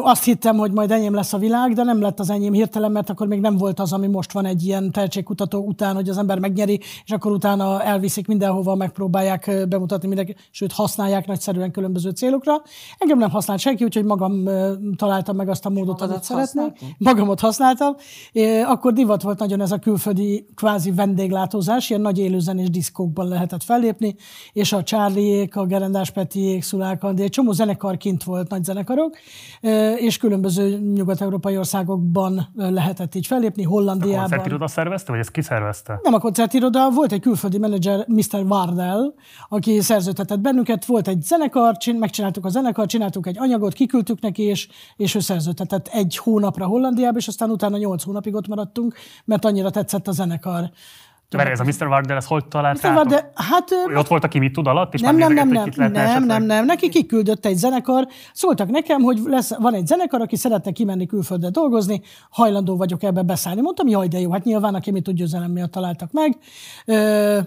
azt 0.01 0.23
hittem, 0.23 0.57
hogy 0.57 0.71
majd 0.71 0.91
enyém 0.91 1.13
lesz 1.13 1.33
a 1.33 1.37
világ, 1.37 1.73
de 1.73 1.83
nem 1.83 2.01
lett 2.01 2.19
az 2.19 2.29
enyém 2.29 2.53
hirtelen, 2.53 2.91
mert 2.91 3.09
akkor 3.09 3.27
még 3.27 3.39
nem 3.39 3.57
volt 3.57 3.79
az, 3.79 3.93
ami 3.93 4.07
most 4.07 4.31
van 4.31 4.45
egy 4.45 4.65
ilyen 4.65 4.91
tehetségkutató 4.91 5.65
után, 5.65 5.95
hogy 5.95 6.09
az 6.09 6.17
ember 6.17 6.39
megnyeri, 6.39 6.79
és 7.05 7.11
akkor 7.11 7.31
utána 7.31 7.83
elviszik 7.83 8.27
mindenhova, 8.27 8.75
megpróbálják 8.75 9.51
bemutatni 9.69 10.07
mindenki, 10.07 10.35
sőt 10.51 10.71
használják 10.71 11.27
nagyszerűen 11.27 11.71
különböző 11.71 12.09
célokra. 12.09 12.61
Engem 12.97 13.17
nem 13.17 13.29
használt 13.29 13.59
senki, 13.59 13.83
úgyhogy 13.83 14.03
magam 14.03 14.43
találtam 14.95 15.35
meg 15.35 15.49
azt 15.49 15.65
a 15.65 15.69
módot, 15.69 16.01
amit 16.01 16.23
szeretnék. 16.23 16.79
Magamot 16.97 17.39
használtam. 17.39 17.95
Akkor 18.65 18.93
divat 18.93 19.21
volt 19.21 19.39
nagyon 19.39 19.61
ez 19.61 19.71
a 19.71 19.77
külföldi 19.77 20.45
kvázi 20.55 20.91
vendéglátózás, 20.91 21.89
ilyen 21.89 22.01
nagy 22.01 22.19
élőzenés 22.19 22.69
diszkókban 22.69 23.27
lehetett 23.27 23.63
fellépni, 23.63 24.15
és 24.53 24.73
a 24.73 24.83
Charlie-ék, 24.83 25.55
a 25.55 25.65
Gerendás 25.65 26.11
Petiék, 26.11 26.63
Szulák 26.63 27.03
Andi, 27.03 27.23
egy 27.23 27.29
csomó 27.29 27.51
zenekar 27.51 27.97
kint 27.97 28.23
volt, 28.23 28.49
nagy 28.49 28.63
zenekarok, 28.63 29.17
és 29.97 30.17
különböző 30.17 30.77
nyugat-európai 30.93 31.57
országokban 31.57 32.47
lehetett 32.55 33.15
így 33.15 33.27
fellépni, 33.27 33.63
Hollandiában. 33.63 34.17
A 34.17 34.21
koncertiroda 34.21 34.67
szervezte, 34.67 35.11
vagy 35.11 35.19
ezt 35.19 35.31
ki 35.31 35.41
szervezte? 35.41 35.99
Nem 36.03 36.13
a 36.13 36.19
koncertiroda, 36.19 36.89
volt 36.89 37.11
egy 37.11 37.21
külföldi 37.21 37.57
menedzser, 37.57 38.05
Mr. 38.07 38.43
Wardell, 38.47 39.13
aki 39.49 39.81
szerződtetett 39.81 40.39
bennünket, 40.39 40.85
volt 40.85 41.07
egy 41.07 41.21
zenekar, 41.21 41.75
megcsináltuk 41.99 42.45
a 42.45 42.49
zenekar, 42.49 42.85
csináltuk 42.85 43.27
egy 43.27 43.37
anyagot, 43.39 43.73
kiküldtük 43.73 44.21
neki, 44.21 44.43
és, 44.43 44.67
és 44.95 45.15
ő 45.15 45.19
szerződtetett 45.19 45.87
egy 45.87 46.17
hónapra 46.17 46.65
Hollandiába, 46.65 47.17
és 47.17 47.27
aztán 47.27 47.49
utána 47.49 47.77
nyolc 47.77 48.03
hónapig 48.03 48.35
ott 48.35 48.47
maradtunk, 48.47 48.95
mert 49.25 49.45
annyira 49.45 49.69
tetszett 49.69 50.07
a 50.07 50.11
zenekar. 50.11 50.71
Mert 51.37 51.49
ez 51.49 51.59
a 51.59 51.63
Mr. 51.63 51.87
Wardell, 51.87 52.17
ez 52.17 52.25
hol 52.25 52.47
találtátok? 52.47 52.91
Mr. 52.91 52.97
Wardell, 52.97 53.31
hát... 53.35 53.69
Hogy 53.85 53.95
ott 53.95 54.07
volt, 54.07 54.23
aki 54.23 54.39
mit 54.39 54.53
tud 54.53 54.67
alatt, 54.67 54.93
és 54.93 55.01
nem, 55.01 55.15
már 55.15 55.31
nem, 55.31 55.49
nem, 55.49 55.69
nem, 55.75 55.91
nem, 55.91 56.23
nem, 56.23 56.43
nem, 56.43 56.65
neki 56.65 56.89
kiküldött 56.89 57.45
egy 57.45 57.55
zenekar, 57.55 58.07
szóltak 58.33 58.69
nekem, 58.69 59.01
hogy 59.01 59.19
lesz, 59.25 59.57
van 59.57 59.73
egy 59.73 59.87
zenekar, 59.87 60.21
aki 60.21 60.35
szeretne 60.35 60.71
kimenni 60.71 61.05
külföldre 61.05 61.49
dolgozni, 61.49 62.01
hajlandó 62.29 62.77
vagyok 62.77 63.03
ebbe 63.03 63.21
beszállni. 63.21 63.61
Mondtam, 63.61 63.87
jaj, 63.87 64.07
de 64.07 64.19
jó, 64.19 64.31
hát 64.31 64.43
nyilván, 64.43 64.75
aki 64.75 64.91
mit 64.91 65.03
tud, 65.03 65.25
zenem 65.25 65.51
miatt 65.51 65.71
találtak 65.71 66.11
meg. 66.11 66.37
Ö, 66.85 67.39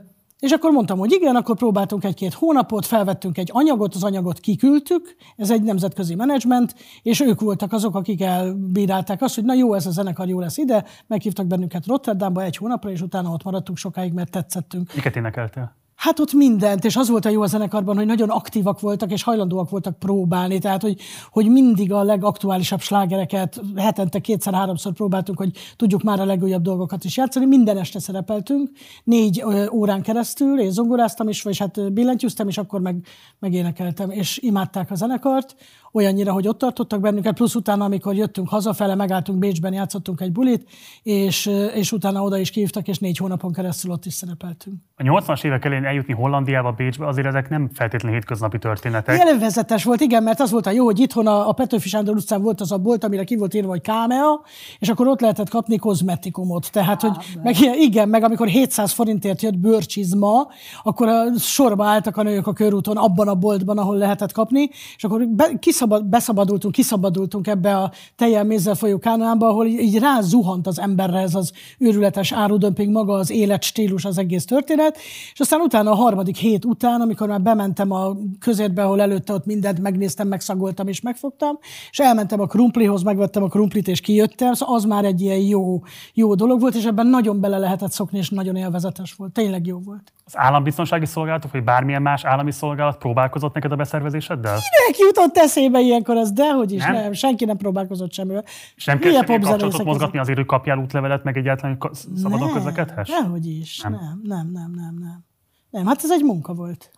és 0.44 0.50
akkor 0.50 0.70
mondtam, 0.70 0.98
hogy 0.98 1.12
igen, 1.12 1.36
akkor 1.36 1.56
próbáltunk 1.56 2.04
egy-két 2.04 2.34
hónapot, 2.34 2.86
felvettünk 2.86 3.38
egy 3.38 3.50
anyagot, 3.52 3.94
az 3.94 4.04
anyagot 4.04 4.40
kiküldtük, 4.40 5.16
ez 5.36 5.50
egy 5.50 5.62
nemzetközi 5.62 6.14
menedzsment, 6.14 6.74
és 7.02 7.20
ők 7.20 7.40
voltak 7.40 7.72
azok, 7.72 7.94
akik 7.94 8.22
elbírálták 8.22 9.22
azt, 9.22 9.34
hogy 9.34 9.44
na 9.44 9.54
jó, 9.54 9.74
ez 9.74 9.86
a 9.86 9.90
zenekar 9.90 10.28
jó 10.28 10.40
lesz 10.40 10.56
ide, 10.56 10.84
meghívtak 11.06 11.46
bennünket 11.46 11.86
Rotterdamba 11.86 12.42
egy 12.42 12.56
hónapra, 12.56 12.90
és 12.90 13.00
utána 13.00 13.30
ott 13.30 13.42
maradtunk 13.42 13.78
sokáig, 13.78 14.12
mert 14.12 14.30
tetszettünk. 14.30 14.94
Miket 14.94 15.16
énekeltél? 15.16 15.76
Hát 16.04 16.18
ott 16.18 16.32
mindent, 16.32 16.84
és 16.84 16.96
az 16.96 17.08
volt 17.08 17.24
a 17.24 17.28
jó 17.28 17.42
a 17.42 17.46
zenekarban, 17.46 17.96
hogy 17.96 18.06
nagyon 18.06 18.28
aktívak 18.28 18.80
voltak, 18.80 19.12
és 19.12 19.22
hajlandóak 19.22 19.70
voltak 19.70 19.98
próbálni, 19.98 20.58
tehát 20.58 20.82
hogy, 20.82 21.00
hogy 21.30 21.48
mindig 21.48 21.92
a 21.92 22.02
legaktuálisabb 22.02 22.80
slágereket 22.80 23.60
hetente 23.76 24.18
kétszer-háromszor 24.18 24.92
próbáltunk, 24.92 25.38
hogy 25.38 25.50
tudjuk 25.76 26.02
már 26.02 26.20
a 26.20 26.24
legújabb 26.24 26.62
dolgokat 26.62 27.04
is 27.04 27.16
játszani. 27.16 27.46
Minden 27.46 27.78
este 27.78 27.98
szerepeltünk, 27.98 28.70
négy 29.04 29.44
órán 29.72 30.02
keresztül, 30.02 30.60
én 30.60 30.70
zongoráztam 30.70 31.28
is, 31.28 31.42
vagy 31.42 31.58
hát 31.58 31.92
billentyűztem, 31.92 32.48
és 32.48 32.58
akkor 32.58 32.80
meg, 32.80 33.06
megénekeltem, 33.38 34.10
és 34.10 34.38
imádták 34.38 34.90
a 34.90 34.94
zenekart, 34.94 35.56
olyannyira, 35.94 36.32
hogy 36.32 36.48
ott 36.48 36.58
tartottak 36.58 37.00
bennünket, 37.00 37.34
plusz 37.34 37.54
utána, 37.54 37.84
amikor 37.84 38.14
jöttünk 38.14 38.48
hazafele, 38.48 38.94
megálltunk 38.94 39.38
Bécsben, 39.38 39.72
játszottunk 39.72 40.20
egy 40.20 40.32
bulit, 40.32 40.70
és, 41.02 41.50
és 41.74 41.92
utána 41.92 42.22
oda 42.22 42.38
is 42.38 42.50
kívtak, 42.50 42.88
és 42.88 42.98
négy 42.98 43.16
hónapon 43.16 43.52
keresztül 43.52 43.90
ott 43.90 44.04
is 44.04 44.12
szerepeltünk. 44.12 44.76
A 44.96 45.02
80-as 45.02 45.44
évek 45.44 45.64
elején 45.64 45.84
eljutni 45.84 46.12
Hollandiába, 46.12 46.72
Bécsbe, 46.72 47.06
azért 47.06 47.26
ezek 47.26 47.48
nem 47.48 47.70
feltétlenül 47.72 48.16
hétköznapi 48.16 48.58
történetek. 48.58 49.22
Élvezetes 49.26 49.84
volt, 49.84 50.00
igen, 50.00 50.22
mert 50.22 50.40
az 50.40 50.50
volt 50.50 50.66
a 50.66 50.70
jó, 50.70 50.84
hogy 50.84 51.00
itthon 51.00 51.26
a, 51.26 51.48
a 51.48 51.52
Petőfi 51.52 51.88
Sándor 51.88 52.14
utcán 52.14 52.42
volt 52.42 52.60
az 52.60 52.72
a 52.72 52.78
bolt, 52.78 53.04
amire 53.04 53.24
ki 53.24 53.36
volt 53.36 53.54
írva, 53.54 53.68
hogy 53.68 53.80
kámea, 53.80 54.40
és 54.78 54.88
akkor 54.88 55.06
ott 55.06 55.20
lehetett 55.20 55.48
kapni 55.48 55.76
kozmetikumot. 55.76 56.72
Tehát, 56.72 57.00
hogy 57.00 57.16
meg, 57.42 57.54
igen, 57.78 58.08
meg 58.08 58.22
amikor 58.22 58.46
700 58.46 58.92
forintért 58.92 59.42
jött 59.42 59.58
bőrcsizma, 59.58 60.46
akkor 60.82 61.08
a 61.08 61.38
sorba 61.38 61.86
álltak 61.86 62.16
a 62.16 62.22
nők 62.22 62.46
a 62.46 62.52
körúton 62.52 62.96
abban 62.96 63.28
a 63.28 63.34
boltban, 63.34 63.78
ahol 63.78 63.96
lehetett 63.96 64.32
kapni, 64.32 64.68
és 64.96 65.04
akkor 65.04 65.26
be, 65.26 65.50
kiszabad, 65.84 66.08
beszabadultunk, 66.08 66.74
kiszabadultunk 66.74 67.46
ebbe 67.46 67.76
a 67.76 67.92
tejjel 68.16 68.44
mézzel 68.44 68.74
folyó 68.74 68.98
kánába, 68.98 69.48
ahol 69.48 69.66
így, 69.66 69.78
így 69.78 69.98
rázuhant 69.98 70.66
az 70.66 70.78
emberre 70.78 71.18
ez 71.18 71.34
az 71.34 71.52
őrületes 71.78 72.32
árudömping, 72.32 72.92
maga 72.92 73.14
az 73.14 73.30
életstílus, 73.30 74.04
az 74.04 74.18
egész 74.18 74.44
történet, 74.44 74.96
és 75.32 75.40
aztán 75.40 75.60
utána 75.60 75.90
a 75.90 75.94
harmadik 75.94 76.36
hét 76.36 76.64
után, 76.64 77.00
amikor 77.00 77.28
már 77.28 77.42
bementem 77.42 77.90
a 77.90 78.16
közérbe, 78.38 78.82
ahol 78.82 79.00
előtte 79.00 79.32
ott 79.32 79.46
mindent 79.46 79.80
megnéztem, 79.80 80.28
megszagoltam 80.28 80.88
és 80.88 81.00
megfogtam, 81.00 81.58
és 81.90 81.98
elmentem 81.98 82.40
a 82.40 82.46
krumplihoz, 82.46 83.02
megvettem 83.02 83.42
a 83.42 83.48
krumplit 83.48 83.88
és 83.88 84.00
kijöttem, 84.00 84.52
szóval 84.52 84.74
az 84.74 84.84
már 84.84 85.04
egy 85.04 85.20
ilyen 85.20 85.38
jó, 85.38 85.82
jó 86.14 86.34
dolog 86.34 86.60
volt, 86.60 86.74
és 86.74 86.84
ebben 86.84 87.06
nagyon 87.06 87.40
bele 87.40 87.58
lehetett 87.58 87.92
szokni, 87.92 88.18
és 88.18 88.30
nagyon 88.30 88.56
élvezetes 88.56 89.12
volt. 89.12 89.32
Tényleg 89.32 89.66
jó 89.66 89.78
volt. 89.78 90.12
Az 90.26 90.36
állambiztonsági 90.36 91.06
szolgálatok, 91.06 91.52
vagy 91.52 91.64
bármilyen 91.64 92.02
más 92.02 92.24
állami 92.24 92.50
szolgálat 92.50 92.98
próbálkozott 92.98 93.54
neked 93.54 93.72
a 93.72 93.76
beszervezéseddel? 93.76 94.58
Kinek 94.58 94.98
jutott 94.98 95.36
eszébe 95.36 95.80
ilyenkor 95.80 96.16
ez? 96.16 96.32
Dehogy 96.32 96.72
is, 96.72 96.84
nem. 96.84 96.92
nem. 96.92 97.12
Senki 97.12 97.44
nem 97.44 97.56
próbálkozott 97.56 98.12
semmivel. 98.12 98.44
És 98.74 98.84
nem 98.84 98.98
kell 98.98 99.24
kapcsolatot 99.24 99.84
mozgatni 99.84 100.18
azért, 100.18 100.38
hogy 100.38 100.46
kapjál 100.46 100.78
útlevelet, 100.78 101.24
meg 101.24 101.36
egyáltalán, 101.36 101.76
hogy 101.80 101.94
szabadon 101.94 102.46
Nem, 102.46 102.54
közlekedhess? 102.54 103.08
Dehogy 103.08 103.46
is. 103.46 103.80
Nem. 103.80 103.92
Nem. 103.92 104.20
nem, 104.22 104.50
nem, 104.52 104.70
nem, 104.74 104.94
nem, 105.00 105.24
nem. 105.70 105.86
hát 105.86 106.02
ez 106.02 106.10
egy 106.10 106.22
munka 106.22 106.54
volt. 106.54 106.90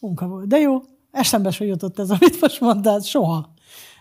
Munka 0.00 0.26
volt. 0.26 0.46
De 0.46 0.58
jó, 0.58 0.80
eszembe 1.10 1.50
se 1.50 1.64
jutott 1.64 1.98
ez, 1.98 2.10
amit 2.10 2.40
most 2.40 2.60
mondtál, 2.60 3.00
soha. 3.00 3.51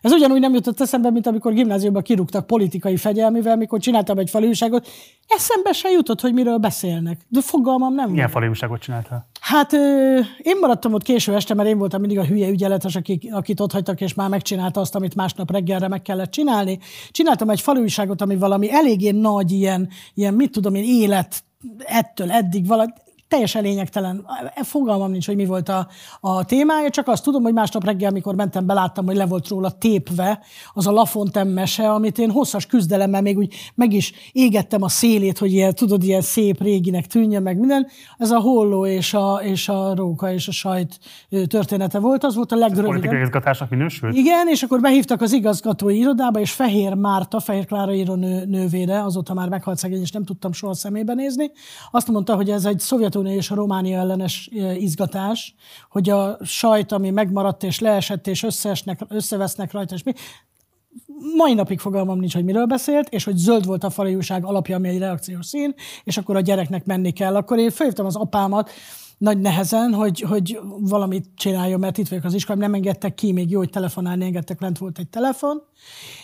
Ez 0.02 0.12
ugyanúgy 0.12 0.40
nem 0.40 0.54
jutott 0.54 0.82
eszembe, 0.82 1.12
mint 1.12 1.28
amikor 1.28 1.54
gimnáziumban 1.54 2.02
kirúgtak 2.02 2.48
politikai 2.48 2.98
fegyelmivel, 2.98 3.56
mikor 3.56 3.80
csináltam 3.80 4.18
egy 4.18 4.30
falúságot. 4.30 4.88
Eszembe 5.28 5.72
se 5.72 5.90
jutott, 5.90 6.22
hogy 6.22 6.34
miről 6.34 6.58
beszélnek. 6.58 7.22
De 7.28 7.42
fogalmam 7.42 7.94
nem 7.94 8.10
Milyen 8.10 8.48
újságot 8.48 8.82
csináltál? 8.82 9.30
Hát 9.40 9.74
ö, 9.74 10.20
én 10.38 10.58
maradtam 10.60 10.94
ott 10.94 11.04
késő 11.04 11.36
este, 11.36 11.54
mert 11.54 11.70
én 11.70 11.78
voltam 11.78 12.00
mindig 12.00 12.20
a 12.20 12.26
hülye 12.26 12.50
ügyeletes, 12.50 12.96
akik, 12.96 13.34
akit 13.34 13.60
ott 13.60 13.72
hagytak, 13.72 14.02
és 14.02 14.14
már 14.14 14.30
megcsinálta 14.30 14.80
azt, 14.80 14.96
amit 14.96 15.16
másnap 15.16 15.52
reggelre 15.52 15.88
meg 15.88 16.02
kellett 16.02 16.32
csinálni. 16.32 16.80
Csináltam 17.12 17.50
egy 17.50 17.62
falújságot, 17.62 18.22
ami 18.22 18.36
valami 18.36 18.72
eléggé 18.72 19.12
nagy, 19.12 19.52
ilyen, 19.52 19.90
ilyen 20.14 20.34
mit 20.34 20.52
tudom 20.52 20.76
én, 20.76 20.84
élet 20.84 21.44
ettől 21.78 22.32
eddig, 22.32 22.68
valami, 22.68 22.92
teljesen 23.32 23.64
lényegtelen. 23.64 24.26
Fogalmam 24.56 25.12
nincs, 25.12 25.26
hogy 25.26 25.36
mi 25.36 25.46
volt 25.46 25.70
a, 25.70 25.88
a 26.20 26.46
témája, 26.46 26.90
csak 26.90 27.08
azt 27.08 27.24
tudom, 27.24 27.44
hogy 27.44 27.54
másnap 27.54 27.84
reggel, 27.84 28.10
amikor 28.10 28.36
mentem, 28.36 28.66
beláttam, 28.66 29.06
hogy 29.06 29.16
le 29.16 29.26
volt 29.26 29.48
róla 29.48 29.72
tépve 29.72 30.40
az 30.74 30.88
a 30.88 30.92
Lafontem 30.92 31.48
mese, 31.48 31.92
amit 31.92 32.18
én 32.18 32.32
hosszas 32.32 32.66
küzdelemmel 32.66 33.22
még 33.22 33.38
úgy 33.38 33.54
meg 33.76 33.94
is 33.94 34.14
égettem 34.32 34.82
a 34.82 34.90
szélét, 34.90 35.38
hogy 35.38 35.54
ilyen, 35.54 35.76
tudod, 35.76 36.04
ilyen 36.04 36.22
szép 36.22 36.62
réginek 36.62 37.06
tűnjön 37.06 37.42
meg 37.42 37.58
minden. 37.58 37.88
Ez 38.18 38.32
a 38.32 38.40
holló 38.40 38.86
és 38.86 39.14
a, 39.14 39.40
és 39.44 39.70
a 39.70 39.96
róka 39.96 40.34
és 40.34 40.48
a 40.48 40.52
sajt 40.52 41.00
története 41.48 42.00
volt, 42.00 42.24
az 42.24 42.36
volt 42.36 42.52
a 42.52 42.56
Politikai 42.56 42.84
legrövidebb. 42.84 43.22
izgatásnak 43.22 43.70
minősült? 43.70 44.16
Igen, 44.16 44.48
és 44.48 44.64
akkor 44.64 44.80
behívtak 44.80 45.22
az 45.22 45.32
igazgatói 45.34 45.98
irodába, 45.98 46.40
és 46.40 46.52
Fehér 46.52 46.94
Márta, 46.94 47.40
Fehér 47.40 47.66
Klára 47.66 47.94
író 47.94 48.16
nő, 48.16 48.46
nővére, 48.46 49.04
azóta 49.04 49.34
már 49.34 49.50
meghalt 49.50 49.78
szegény, 49.78 50.02
és 50.02 50.12
nem 50.12 50.24
tudtam 50.24 50.54
soha 50.54 50.74
szemébe 50.74 51.14
nézni, 51.14 51.52
azt 51.92 52.08
mondta, 52.08 52.36
hogy 52.36 52.50
ez 52.50 52.66
egy 52.66 52.80
Szovjetunió 53.22 53.38
és 53.38 53.52
a 53.52 53.56
Románia 53.56 54.00
ellenes 54.00 54.50
izgatás, 54.78 55.56
hogy 55.90 56.10
a 56.10 56.38
sajt, 56.44 56.92
ami 56.92 57.10
megmaradt 57.10 57.64
és 57.64 57.80
leesett, 57.80 58.28
és 58.28 58.44
összeesnek, 58.44 59.00
összevesznek 59.08 59.72
rajta, 59.72 59.96
és 59.96 60.04
mi. 60.04 60.14
Mai 61.36 61.54
napig 61.54 61.80
fogalmam 61.80 62.20
nincs, 62.20 62.34
hogy 62.34 62.44
miről 62.44 62.66
beszélt, 62.66 63.10
és 63.10 63.24
hogy 63.24 63.36
zöld 63.36 63.66
volt 63.66 63.84
a 63.84 63.90
fali 63.90 64.18
alapja, 64.42 64.76
ami 64.76 64.88
egy 64.88 64.98
reakciós 64.98 65.46
szín, 65.46 65.76
és 66.04 66.18
akkor 66.18 66.36
a 66.36 66.40
gyereknek 66.40 66.86
menni 66.86 67.12
kell. 67.12 67.36
Akkor 67.36 67.58
én 67.58 67.72
felhívtam 67.72 68.06
az 68.06 68.16
apámat, 68.16 68.70
nagy 69.22 69.40
nehezen, 69.40 69.94
hogy, 69.94 70.22
hogy 70.22 70.60
valamit 70.80 71.26
csináljon, 71.36 71.80
mert 71.80 71.98
itt 71.98 72.08
vagyok 72.08 72.24
az 72.24 72.34
iskolában, 72.34 72.70
nem 72.70 72.80
engedtek 72.80 73.16
ki, 73.16 73.32
még 73.32 73.50
jó, 73.50 73.58
hogy 73.58 73.70
telefonálni 73.70 74.26
engedtek, 74.26 74.62
lent 74.62 74.78
volt 74.78 75.00
egy 75.00 75.08
telefon, 75.08 75.62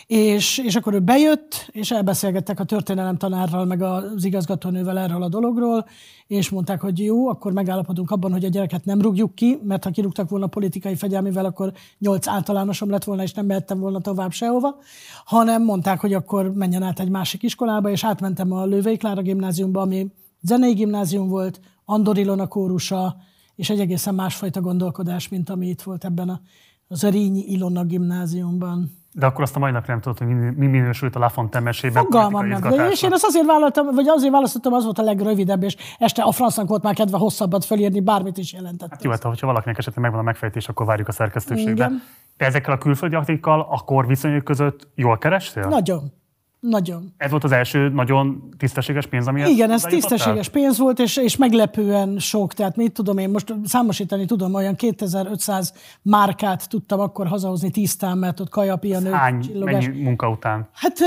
és, 0.06 0.58
és 0.58 0.76
akkor 0.76 0.94
ő 0.94 1.00
bejött, 1.00 1.68
és 1.72 1.90
elbeszélgettek 1.90 2.60
a 2.60 2.64
történelem 2.64 3.16
tanárral, 3.16 3.64
meg 3.64 3.82
az 3.82 4.24
igazgatónővel 4.24 4.98
erről 4.98 5.22
a 5.22 5.28
dologról, 5.28 5.86
és 6.26 6.50
mondták, 6.50 6.80
hogy 6.80 6.98
jó, 6.98 7.28
akkor 7.28 7.52
megállapodunk 7.52 8.10
abban, 8.10 8.32
hogy 8.32 8.44
a 8.44 8.48
gyereket 8.48 8.84
nem 8.84 9.00
rúgjuk 9.00 9.34
ki, 9.34 9.58
mert 9.62 9.84
ha 9.84 9.90
kirúgtak 9.90 10.28
volna 10.28 10.46
politikai 10.46 10.94
fegyelmivel, 10.94 11.44
akkor 11.44 11.72
nyolc 11.98 12.28
általánosom 12.28 12.90
lett 12.90 13.04
volna, 13.04 13.22
és 13.22 13.32
nem 13.32 13.46
mehettem 13.46 13.78
volna 13.78 14.00
tovább 14.00 14.32
sehova, 14.32 14.76
hanem 15.24 15.64
mondták, 15.64 16.00
hogy 16.00 16.14
akkor 16.14 16.52
menjen 16.52 16.82
át 16.82 17.00
egy 17.00 17.10
másik 17.10 17.42
iskolába, 17.42 17.90
és 17.90 18.04
átmentem 18.04 18.52
a 18.52 18.64
Lővei 18.64 18.96
Klára 18.96 19.22
gimnáziumba, 19.22 19.80
ami 19.80 20.06
zenei 20.42 20.72
gimnázium 20.72 21.28
volt, 21.28 21.60
Andor 21.90 22.18
Ilona 22.18 22.46
kórusa, 22.46 23.16
és 23.54 23.70
egy 23.70 23.80
egészen 23.80 24.14
másfajta 24.14 24.60
gondolkodás, 24.60 25.28
mint 25.28 25.50
ami 25.50 25.66
itt 25.66 25.82
volt 25.82 26.04
ebben 26.04 26.28
a, 26.28 26.40
az 26.88 27.08
Rínyi 27.08 27.44
Ilona 27.46 27.84
gimnáziumban. 27.84 28.96
De 29.12 29.26
akkor 29.26 29.42
azt 29.42 29.56
a 29.56 29.58
mai 29.58 29.70
nem 29.70 30.00
tudod, 30.00 30.18
hogy 30.18 30.26
mi, 30.26 30.50
mi 30.56 30.66
minősült 30.66 31.16
a 31.16 31.18
Lafontaine 31.18 31.66
mesében. 31.66 32.02
Fogalmam 32.02 32.46
nem. 32.46 32.60
De 32.60 32.88
és 32.90 33.02
én 33.02 33.12
azt 33.12 33.24
azért 33.24 33.46
vállaltam, 33.46 33.94
vagy 33.94 34.08
azért 34.08 34.32
választottam, 34.32 34.72
az 34.72 34.84
volt 34.84 34.98
a 34.98 35.02
legrövidebb, 35.02 35.62
és 35.62 35.76
este 35.98 36.22
a 36.22 36.32
francnak 36.32 36.68
volt 36.68 36.82
már 36.82 36.94
kedve 36.94 37.16
hosszabbat 37.16 37.64
fölírni, 37.64 38.00
bármit 38.00 38.38
is 38.38 38.52
jelentett. 38.52 38.90
Hát 38.90 39.04
jó, 39.04 39.10
hát, 39.10 39.22
hogyha 39.22 39.46
valakinek 39.46 39.78
esetleg 39.78 40.02
megvan 40.02 40.20
a 40.20 40.24
megfejtés, 40.24 40.68
akkor 40.68 40.86
várjuk 40.86 41.08
a 41.08 41.12
szerkesztőségbe. 41.12 41.72
Igen. 41.72 42.02
De 42.36 42.44
ezekkel 42.44 42.74
a 42.74 42.78
külföldi 42.78 43.14
aktikkal 43.14 43.66
a 43.70 43.78
kor 43.78 44.06
viszonyok 44.06 44.44
között 44.44 44.88
jól 44.94 45.18
kerestél? 45.18 45.66
Nagyon. 45.66 46.12
Nagyon. 46.60 47.14
Ez 47.16 47.30
volt 47.30 47.44
az 47.44 47.52
első 47.52 47.88
nagyon 47.88 48.50
tisztességes 48.56 49.06
pénz, 49.06 49.26
ami 49.26 49.42
Igen, 49.50 49.70
ez 49.70 49.82
tisztességes 49.82 50.48
pénz 50.48 50.78
volt, 50.78 50.98
és, 50.98 51.16
és 51.16 51.36
meglepően 51.36 52.18
sok. 52.18 52.54
Tehát 52.54 52.76
mit 52.76 52.92
tudom 52.92 53.18
én, 53.18 53.30
most 53.30 53.54
számosítani 53.64 54.24
tudom, 54.24 54.54
olyan 54.54 54.74
2500 54.74 55.72
márkát 56.02 56.68
tudtam 56.68 57.00
akkor 57.00 57.26
hazahozni 57.26 57.70
tisztán, 57.70 58.18
mert 58.18 58.40
ott 58.40 58.48
kaja, 58.48 58.76
pianő, 58.76 59.10
Hány, 59.10 59.40
csillogás. 59.40 59.86
mennyi 59.86 60.02
munka 60.02 60.28
után? 60.30 60.68
Hát, 60.72 61.00
ö, 61.00 61.04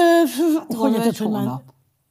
hogy 0.76 0.94
egy 0.94 1.18
hogy 1.18 1.32
már... 1.32 1.42
hónap. 1.42 1.62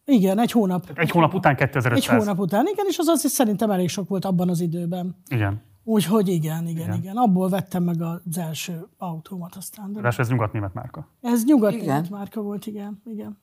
Igen, 0.05 0.39
egy 0.39 0.51
hónap. 0.51 0.91
Egy 0.95 1.11
hónap 1.11 1.35
után 1.35 1.57
2500. 1.57 1.99
Egy 1.99 2.07
hónap 2.07 2.39
után, 2.39 2.67
igen, 2.73 2.85
és 2.89 2.99
az 2.99 3.07
azt 3.07 3.25
is 3.25 3.31
szerintem 3.31 3.71
elég 3.71 3.89
sok 3.89 4.09
volt 4.09 4.25
abban 4.25 4.49
az 4.49 4.61
időben. 4.61 5.17
Igen. 5.29 5.63
Úgyhogy 5.85 6.29
igen, 6.29 6.67
igen, 6.67 6.87
igen, 6.87 6.95
igen. 6.95 7.17
Abból 7.17 7.49
vettem 7.49 7.83
meg 7.83 8.03
az 8.03 8.39
első 8.39 8.87
autómat 8.99 9.55
aztán. 9.55 9.93
De 9.93 10.15
ez 10.19 10.29
nyugat-német 10.29 10.75
márka. 10.75 11.09
ez 11.21 11.45
nyugat-német 11.45 12.11
márka 12.11 12.41
volt, 12.41 12.67
igen, 12.67 13.03
igen. 13.05 13.39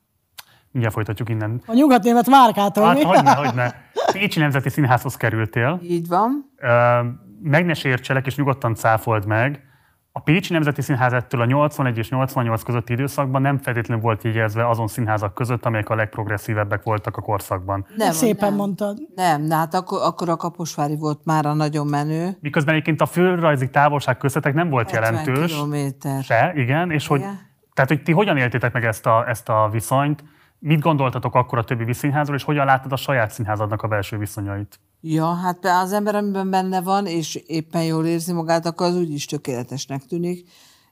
Mindjárt 0.70 0.94
folytatjuk 0.94 1.28
innen. 1.28 1.62
A 1.66 1.74
nyugat-német 1.74 2.26
márkától 2.26 2.84
Hát, 2.84 3.02
hogyne, 3.02 3.34
hogyne. 3.34 3.74
Pécsi 4.12 4.38
Nemzeti 4.38 4.68
Színházhoz 4.68 5.16
kerültél. 5.16 5.80
Így 5.82 6.08
van. 6.08 6.50
Meg 7.42 7.64
ne 7.66 7.74
sértselek, 7.74 8.26
és 8.26 8.36
nyugodtan 8.36 8.74
cáfold 8.74 9.26
meg. 9.26 9.67
A 10.18 10.20
Pécsi 10.20 10.52
Nemzeti 10.52 10.82
Színház 10.82 11.12
ettől 11.12 11.40
a 11.40 11.44
81 11.44 11.98
és 11.98 12.10
88 12.10 12.62
közötti 12.62 12.92
időszakban 12.92 13.42
nem 13.42 13.58
feltétlenül 13.58 14.02
volt 14.02 14.24
jegyezve 14.24 14.68
azon 14.68 14.86
színházak 14.86 15.34
között, 15.34 15.64
amelyek 15.64 15.88
a 15.88 15.94
legprogresszívebbek 15.94 16.82
voltak 16.82 17.16
a 17.16 17.20
korszakban. 17.20 17.86
Nem, 17.96 18.12
Szépen 18.12 18.48
nem. 18.48 18.58
mondtad. 18.58 18.98
Nem, 19.14 19.42
na 19.42 19.54
hát 19.54 19.74
akkor, 19.74 20.02
akkor 20.02 20.28
a 20.28 20.36
Kaposvári 20.36 20.96
volt 20.96 21.20
már 21.24 21.46
a 21.46 21.52
nagyon 21.52 21.86
menő. 21.86 22.36
Miközben 22.40 22.74
egyébként 22.74 23.00
a 23.00 23.06
földrajzi 23.06 23.70
távolság 23.70 24.16
köztetek 24.16 24.54
nem 24.54 24.68
volt 24.68 24.90
70 24.90 25.12
jelentős. 25.12 25.52
kilométer. 25.52 26.22
Se, 26.22 26.52
igen, 26.54 26.90
és 26.90 27.06
hogy, 27.06 27.20
Igen. 27.20 27.38
tehát, 27.74 27.90
hogy 27.90 28.02
ti 28.02 28.12
hogyan 28.12 28.36
éltétek 28.36 28.72
meg 28.72 28.84
ezt 28.84 29.06
a, 29.06 29.28
ezt 29.28 29.48
a 29.48 29.68
viszonyt, 29.72 30.24
mit 30.58 30.80
gondoltatok 30.80 31.34
akkor 31.34 31.58
a 31.58 31.64
többi 31.64 31.92
színházról, 31.92 32.36
és 32.36 32.44
hogyan 32.44 32.66
láttad 32.66 32.92
a 32.92 32.96
saját 32.96 33.30
színházadnak 33.30 33.82
a 33.82 33.88
belső 33.88 34.18
viszonyait? 34.18 34.80
Ja, 35.00 35.34
hát 35.34 35.64
az 35.64 35.92
ember, 35.92 36.14
amiben 36.14 36.50
benne 36.50 36.80
van, 36.80 37.06
és 37.06 37.34
éppen 37.34 37.84
jól 37.84 38.06
érzi 38.06 38.32
magát, 38.32 38.66
akkor 38.66 38.86
az 38.86 38.96
úgyis 38.96 39.24
tökéletesnek 39.24 40.04
tűnik. 40.06 40.48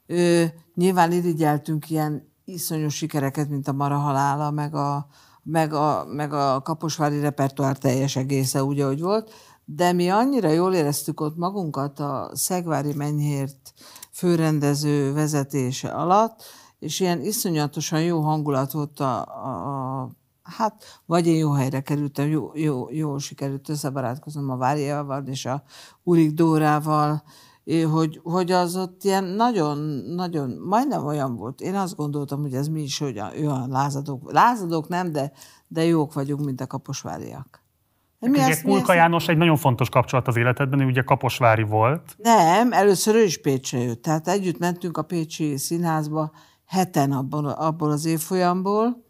Ö, 0.06 0.44
nyilván 0.74 1.12
irigyeltünk 1.12 1.90
ilyen 1.90 2.32
iszonyos 2.44 2.94
sikereket, 2.94 3.48
mint 3.48 3.68
a 3.68 3.72
Mara 3.72 3.96
halála, 3.96 4.50
meg 4.50 4.74
a, 4.74 5.06
meg 5.42 5.72
a, 5.72 6.04
meg 6.08 6.32
a 6.32 6.62
Kaposvári 6.62 7.20
repertoár 7.20 7.78
teljes 7.78 8.16
egésze 8.16 8.64
úgy, 8.64 8.80
ahogy 8.80 9.00
volt, 9.00 9.32
de 9.64 9.92
mi 9.92 10.08
annyira 10.10 10.48
jól 10.48 10.74
éreztük 10.74 11.20
ott 11.20 11.36
magunkat 11.36 12.00
a 12.00 12.30
Szegvári 12.32 12.92
Menyhért 12.94 13.72
főrendező 14.12 15.12
vezetése 15.12 15.88
alatt, 15.88 16.42
és 16.78 17.00
ilyen 17.00 17.20
iszonyatosan 17.20 18.02
jó 18.02 18.20
hangulat 18.20 18.72
volt 18.72 19.00
a, 19.00 19.26
a, 19.26 20.02
a 20.02 20.10
hát 20.56 20.84
vagy 21.06 21.26
én 21.26 21.36
jó 21.36 21.50
helyre 21.50 21.80
kerültem, 21.80 22.28
jó, 22.28 22.50
jó, 22.54 22.86
jó 22.90 23.18
sikerült 23.18 23.68
összebarátkoznom 23.68 24.50
a 24.50 24.56
Váriával 24.56 25.26
és 25.26 25.44
a 25.44 25.62
Urik 26.02 26.30
Dórával, 26.30 27.22
hogy, 27.92 28.20
hogy 28.22 28.52
az 28.52 28.76
ott 28.76 29.04
ilyen 29.04 29.24
nagyon, 29.24 29.78
nagyon, 30.06 30.50
majdnem 30.50 31.06
olyan 31.06 31.36
volt. 31.36 31.60
Én 31.60 31.74
azt 31.74 31.96
gondoltam, 31.96 32.40
hogy 32.40 32.54
ez 32.54 32.68
mi 32.68 32.82
is 32.82 33.00
olyan, 33.00 33.30
olyan 33.38 33.68
lázadók. 33.68 34.32
Lázadók 34.32 34.88
nem, 34.88 35.12
de, 35.12 35.32
de 35.68 35.84
jók 35.84 36.12
vagyunk, 36.12 36.44
mint 36.44 36.60
a 36.60 36.66
kaposváriak. 36.66 37.64
Mi 38.18 38.28
ugye 38.28 38.42
ezt, 38.42 38.62
Kulka 38.62 38.80
ezt... 38.80 39.00
János 39.00 39.28
egy 39.28 39.36
nagyon 39.36 39.56
fontos 39.56 39.88
kapcsolat 39.88 40.28
az 40.28 40.36
életedben, 40.36 40.80
ő 40.80 40.84
ugye 40.84 41.02
kaposvári 41.02 41.62
volt. 41.62 42.16
Nem, 42.18 42.72
először 42.72 43.14
ő 43.14 43.22
is 43.22 43.40
Pécsre 43.40 43.78
jött. 43.78 44.02
Tehát 44.02 44.28
együtt 44.28 44.58
mentünk 44.58 44.96
a 44.96 45.02
Pécsi 45.02 45.56
Színházba 45.56 46.30
heten 46.66 47.12
abból, 47.12 47.46
abból 47.46 47.90
az 47.90 48.04
évfolyamból, 48.04 49.04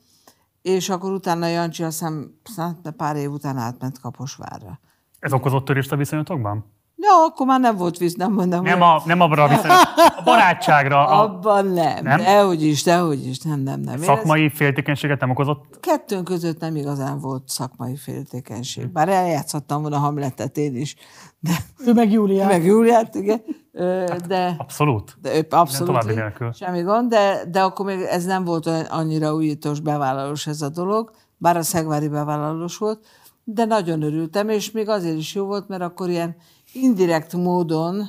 és 0.66 0.88
akkor 0.88 1.12
utána 1.12 1.46
Jancsi 1.46 1.82
azt 1.82 2.04
hiszem 2.44 2.80
pár 2.96 3.16
év 3.16 3.30
után 3.30 3.56
átment 3.56 4.00
Kaposvárra. 4.00 4.80
Ez 5.18 5.32
okozott 5.32 5.64
törést 5.64 5.92
a 5.92 5.96
viszonyatokban? 5.96 6.74
Ja, 6.96 7.24
akkor 7.24 7.46
már 7.46 7.60
nem 7.60 7.76
volt 7.76 7.98
víz, 7.98 8.14
nem 8.14 8.32
mondom. 8.32 8.62
Nem, 8.62 8.82
a, 8.82 9.02
nem 9.04 9.20
abra 9.20 9.42
a 9.42 9.48
viszony, 9.48 9.70
a 10.16 10.22
barátságra. 10.24 11.06
A... 11.06 11.22
Abban 11.22 11.66
nem, 11.66 12.04
nem? 12.04 12.18
Dehogy 12.18 12.62
is, 12.62 12.82
dehogy 12.82 13.26
is, 13.26 13.40
nem, 13.40 13.60
nem, 13.60 13.80
nem. 13.80 13.98
Szakmai 13.98 14.44
ez... 14.44 14.52
féltékenységet 14.54 15.20
nem 15.20 15.30
okozott? 15.30 15.80
Kettőnk 15.80 16.24
között 16.24 16.60
nem 16.60 16.76
igazán 16.76 17.20
volt 17.20 17.48
szakmai 17.48 17.96
féltékenység. 17.96 18.88
Bár 18.92 19.08
eljátszottam 19.08 19.80
volna 19.80 19.98
Hamletet 19.98 20.56
én 20.56 20.76
is. 20.76 20.94
De... 21.46 21.64
Ő 21.86 21.92
meg 21.92 22.12
Júliát. 22.12 22.48
Meg 22.48 22.64
Júliát, 22.64 23.14
igen. 23.14 23.42
Hát 24.08 24.26
de, 24.26 24.54
abszolút. 24.58 25.16
De 25.20 25.36
ő 25.36 25.46
abszolút. 25.50 26.14
Nélkül. 26.14 26.52
Semmi 26.52 26.82
gond, 26.82 27.10
de, 27.10 27.44
de 27.50 27.62
akkor 27.62 27.86
még 27.86 28.00
ez 28.00 28.24
nem 28.24 28.44
volt 28.44 28.66
annyira 28.88 29.34
újítós 29.34 29.80
bevállalós 29.80 30.46
ez 30.46 30.62
a 30.62 30.68
dolog, 30.68 31.10
bár 31.36 31.56
a 31.56 31.62
szegvári 31.62 32.08
bevállalós 32.08 32.76
volt, 32.78 33.06
de 33.44 33.64
nagyon 33.64 34.02
örültem, 34.02 34.48
és 34.48 34.70
még 34.70 34.88
azért 34.88 35.16
is 35.16 35.34
jó 35.34 35.44
volt, 35.44 35.68
mert 35.68 35.82
akkor 35.82 36.08
ilyen 36.08 36.36
indirekt 36.72 37.32
módon, 37.32 38.08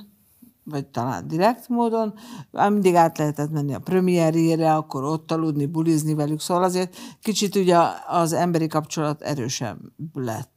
vagy 0.63 0.85
talán 0.85 1.27
direkt 1.27 1.69
módon, 1.69 2.13
mindig 2.51 2.95
át 2.95 3.17
lehetett 3.17 3.51
menni 3.51 3.73
a 3.73 3.79
premierjére, 3.79 4.75
akkor 4.75 5.03
ott 5.03 5.31
aludni, 5.31 5.65
bulizni 5.65 6.13
velük, 6.13 6.39
szóval 6.39 6.63
azért 6.63 6.95
kicsit 7.21 7.55
ugye 7.55 7.77
az 8.07 8.33
emberi 8.33 8.67
kapcsolat 8.67 9.21
erősebb 9.21 9.77
lett. 10.13 10.56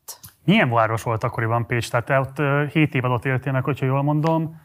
Milyen 0.50 0.70
város 0.70 1.02
volt 1.02 1.24
akkoriban 1.24 1.66
Pécs? 1.66 1.90
Tehát 1.90 2.06
te 2.06 2.18
ott 2.20 2.70
7 2.72 2.94
év 2.94 3.04
alatt 3.04 3.24
éltél 3.24 3.52
meg, 3.52 3.64
hogyha 3.64 3.86
jól 3.86 4.02
mondom. 4.02 4.60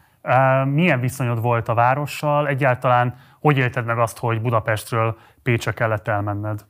Milyen 0.65 0.99
viszonyod 0.99 1.41
volt 1.41 1.67
a 1.67 1.73
várossal? 1.73 2.47
Egyáltalán 2.47 3.15
hogy 3.39 3.57
élted 3.57 3.85
meg 3.85 3.99
azt, 3.99 4.17
hogy 4.17 4.41
Budapestről 4.41 5.17
Pécsre 5.43 5.71
kellett 5.71 6.07
elmenned? 6.07 6.65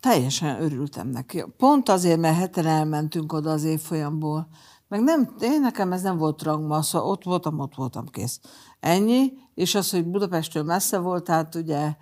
Teljesen 0.00 0.62
örültem 0.62 1.08
neki. 1.08 1.44
Pont 1.56 1.88
azért, 1.88 2.20
mert 2.20 2.36
heten 2.36 2.66
elmentünk 2.66 3.32
oda 3.32 3.50
az 3.50 3.64
évfolyamból. 3.64 4.48
Meg 4.88 5.02
nem, 5.02 5.34
én 5.40 5.60
nekem 5.60 5.92
ez 5.92 6.02
nem 6.02 6.16
volt 6.16 6.42
rangma, 6.42 6.82
szóval 6.82 7.08
ott 7.08 7.22
voltam, 7.24 7.58
ott 7.58 7.74
voltam, 7.74 8.06
kész. 8.06 8.40
Ennyi, 8.80 9.32
és 9.54 9.74
az, 9.74 9.90
hogy 9.90 10.04
Budapestről 10.04 10.62
messze 10.62 10.98
volt, 10.98 11.24
tehát 11.24 11.54
ugye 11.54 11.94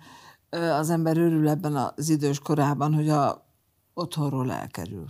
az 0.49 0.89
ember 0.89 1.17
örül 1.17 1.49
ebben 1.49 1.75
az 1.75 2.09
idős 2.09 2.39
korában, 2.39 2.93
hogy 2.93 3.09
a 3.09 3.42
otthonról 3.93 4.51
elkerül. 4.51 5.05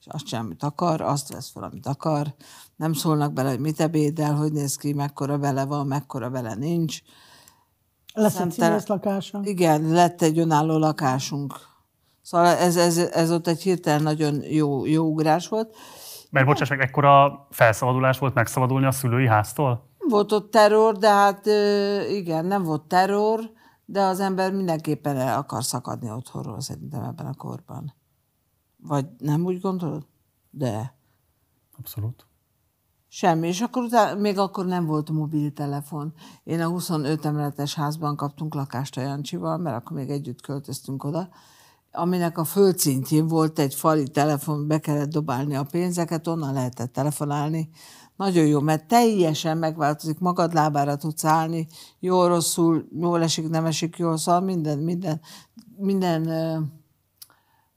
És 0.00 0.06
azt 0.06 0.26
sem, 0.26 0.44
amit 0.44 0.62
akar, 0.62 1.00
azt 1.00 1.32
vesz 1.32 1.50
fel, 1.50 1.62
amit 1.62 1.86
akar. 1.86 2.34
Nem 2.76 2.92
szólnak 2.92 3.32
bele, 3.32 3.48
hogy 3.48 3.60
mit 3.60 3.80
ebédel, 3.80 4.34
hogy 4.34 4.52
néz 4.52 4.76
ki, 4.76 4.92
mekkora 4.92 5.38
bele 5.38 5.64
van, 5.64 5.86
mekkora 5.86 6.30
bele 6.30 6.54
nincs. 6.54 6.98
Lesz 8.14 8.38
egy 8.40 8.50
színész 8.50 8.86
lakása? 8.86 9.40
Igen, 9.42 9.82
lett 9.82 10.22
egy 10.22 10.38
önálló 10.38 10.76
lakásunk 10.76 11.70
Szóval 12.30 12.46
ez, 12.46 12.76
ez, 12.76 12.98
ez 12.98 13.32
ott 13.32 13.46
egy 13.46 13.62
hirtelen 13.62 14.02
nagyon 14.02 14.42
jó, 14.42 14.86
jó 14.86 15.04
ugrás 15.04 15.48
volt. 15.48 15.76
Mert 16.30 16.46
bocsáss 16.46 16.68
meg, 16.68 16.80
ekkora 16.80 17.46
felszabadulás 17.50 18.18
volt 18.18 18.34
megszabadulni 18.34 18.86
a 18.86 18.90
szülői 18.90 19.26
háztól? 19.26 19.88
Volt 19.98 20.32
ott 20.32 20.50
terror, 20.50 20.96
de 20.96 21.08
hát 21.08 21.46
igen, 22.10 22.44
nem 22.44 22.62
volt 22.62 22.82
terror, 22.82 23.40
de 23.84 24.02
az 24.02 24.20
ember 24.20 24.52
mindenképpen 24.52 25.16
el 25.16 25.38
akar 25.38 25.64
szakadni 25.64 26.10
otthonról 26.10 26.60
szerintem 26.60 27.02
ebben 27.02 27.26
a 27.26 27.34
korban. 27.34 27.94
Vagy 28.82 29.06
nem 29.18 29.44
úgy 29.44 29.60
gondolod? 29.60 30.06
De. 30.50 30.96
Abszolút. 31.78 32.26
Semmi, 33.08 33.48
és 33.48 33.60
akkor 33.60 33.82
utána, 33.82 34.20
még 34.20 34.38
akkor 34.38 34.66
nem 34.66 34.86
volt 34.86 35.10
mobiltelefon. 35.10 36.12
Én 36.44 36.60
a 36.60 36.68
25 36.68 37.24
emeletes 37.24 37.74
házban 37.74 38.16
kaptunk 38.16 38.54
lakást 38.54 38.96
a 38.96 39.00
Jancsival, 39.00 39.58
mert 39.58 39.76
akkor 39.76 39.96
még 39.96 40.10
együtt 40.10 40.40
költöztünk 40.40 41.04
oda, 41.04 41.28
aminek 41.92 42.38
a 42.38 42.44
földszintjén 42.44 43.26
volt 43.26 43.58
egy 43.58 43.74
fali 43.74 44.08
telefon, 44.08 44.66
be 44.66 44.78
kellett 44.78 45.10
dobálni 45.10 45.56
a 45.56 45.66
pénzeket, 45.70 46.26
onnan 46.26 46.52
lehetett 46.52 46.92
telefonálni. 46.92 47.70
Nagyon 48.16 48.46
jó, 48.46 48.60
mert 48.60 48.86
teljesen 48.88 49.58
megváltozik, 49.58 50.18
magad 50.18 50.52
lábára 50.52 50.96
tudsz 50.96 51.24
állni, 51.24 51.66
jó 51.98 52.26
rosszul, 52.26 52.88
jól 52.92 53.22
esik, 53.22 53.48
nem 53.48 53.64
esik 53.64 53.96
jól, 53.96 54.16
szóval 54.16 54.40
minden, 54.40 54.78
minden, 54.78 55.20
minden, 55.76 56.22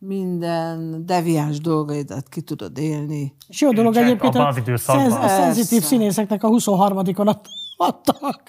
minden 0.05 1.05
deviáns 1.05 1.59
dolgaidat 1.59 2.29
ki 2.29 2.41
tudod 2.41 2.77
élni. 2.77 3.35
És 3.47 3.61
jó 3.61 3.71
dolog 3.71 3.95
egyébként 3.95 4.35
a, 4.35 4.47
a 4.47 5.27
szenzitív 5.27 5.81
színészeknek 5.81 6.43
a 6.43 6.49
23-on 6.49 7.35
adtak 7.77 8.41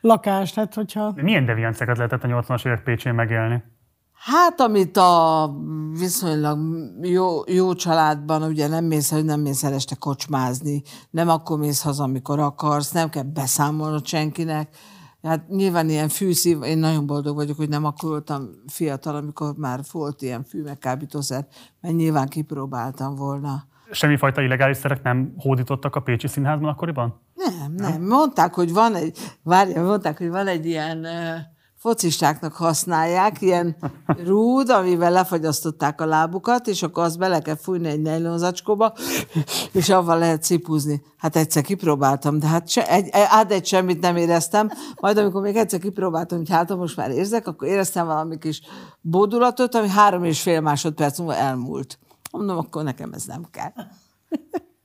lakást. 0.00 0.54
Hát, 0.54 0.74
hogyha... 0.74 1.12
Milyen 1.16 1.44
deviánceket 1.44 1.96
lehetett 1.96 2.22
a 2.22 2.26
80-as 2.26 2.66
évek 2.66 2.82
Pécsén 2.82 3.14
megélni? 3.14 3.62
Hát, 4.12 4.60
amit 4.60 4.96
a 4.96 5.50
viszonylag 5.98 6.58
jó, 7.02 7.40
jó 7.46 7.74
családban, 7.74 8.42
ugye 8.42 8.68
nem 8.68 8.84
mész, 8.84 9.10
hogy 9.10 9.24
nem 9.24 9.40
mész 9.40 9.64
el 9.64 9.72
este 9.72 9.94
kocsmázni, 9.94 10.82
nem 11.10 11.28
akkor 11.28 11.58
mész 11.58 11.82
haza, 11.82 12.02
amikor 12.02 12.38
akarsz, 12.38 12.90
nem 12.90 13.08
kell 13.08 13.22
beszámolnod 13.22 14.06
senkinek. 14.06 14.68
Hát 15.22 15.48
nyilván 15.48 15.88
ilyen 15.88 16.08
fűszív, 16.08 16.62
én 16.62 16.78
nagyon 16.78 17.06
boldog 17.06 17.36
vagyok, 17.36 17.56
hogy 17.56 17.68
nem 17.68 17.84
akkor 17.84 18.08
voltam 18.10 18.48
fiatal, 18.66 19.16
amikor 19.16 19.54
már 19.56 19.80
volt 19.92 20.22
ilyen 20.22 20.44
fű, 20.44 20.62
meg 20.62 20.78
kábítószer, 20.78 21.46
mert 21.80 21.94
nyilván 21.94 22.28
kipróbáltam 22.28 23.14
volna. 23.14 23.66
Semmifajta 23.90 24.42
illegális 24.42 24.76
szerek 24.76 25.02
nem 25.02 25.34
hódítottak 25.36 25.96
a 25.96 26.00
Pécsi 26.00 26.26
Színházban 26.26 26.68
akkoriban? 26.68 27.20
Nem, 27.34 27.72
nem. 27.72 27.90
nem. 27.90 28.02
Mondták, 28.02 28.54
hogy 28.54 28.72
van 28.72 28.94
egy, 28.94 29.18
várja, 29.42 29.82
mondták, 29.82 30.18
hogy 30.18 30.28
van 30.28 30.46
egy 30.46 30.66
ilyen 30.66 30.98
uh, 30.98 31.36
focistáknak 31.78 32.52
használják, 32.52 33.40
ilyen 33.40 33.76
rúd, 34.26 34.70
amivel 34.70 35.10
lefagyasztották 35.10 36.00
a 36.00 36.06
lábukat, 36.06 36.66
és 36.66 36.82
akkor 36.82 37.04
azt 37.04 37.18
bele 37.18 37.40
kell 37.40 37.56
fújni 37.56 37.88
egy 37.88 38.00
nejlonzacskóba, 38.00 38.92
és 39.72 39.88
avval 39.88 40.18
lehet 40.18 40.42
cipúzni. 40.42 41.02
Hát 41.16 41.36
egyszer 41.36 41.62
kipróbáltam, 41.62 42.38
de 42.38 42.46
hát 42.46 42.68
se, 42.68 42.88
egy, 42.88 43.08
át 43.12 43.52
egy 43.52 43.66
semmit 43.66 44.00
nem 44.00 44.16
éreztem. 44.16 44.70
Majd 45.00 45.18
amikor 45.18 45.42
még 45.42 45.56
egyszer 45.56 45.80
kipróbáltam, 45.80 46.38
hogy 46.38 46.50
hát 46.50 46.76
most 46.76 46.96
már 46.96 47.10
érzek, 47.10 47.46
akkor 47.46 47.68
éreztem 47.68 48.06
valami 48.06 48.38
kis 48.38 48.62
bódulatot, 49.00 49.74
ami 49.74 49.88
három 49.88 50.24
és 50.24 50.42
fél 50.42 50.60
másodperc 50.60 51.18
múlva 51.18 51.34
elmúlt. 51.34 51.98
Mondom, 52.30 52.58
akkor 52.58 52.82
nekem 52.82 53.12
ez 53.12 53.24
nem 53.24 53.44
kell. 53.50 53.72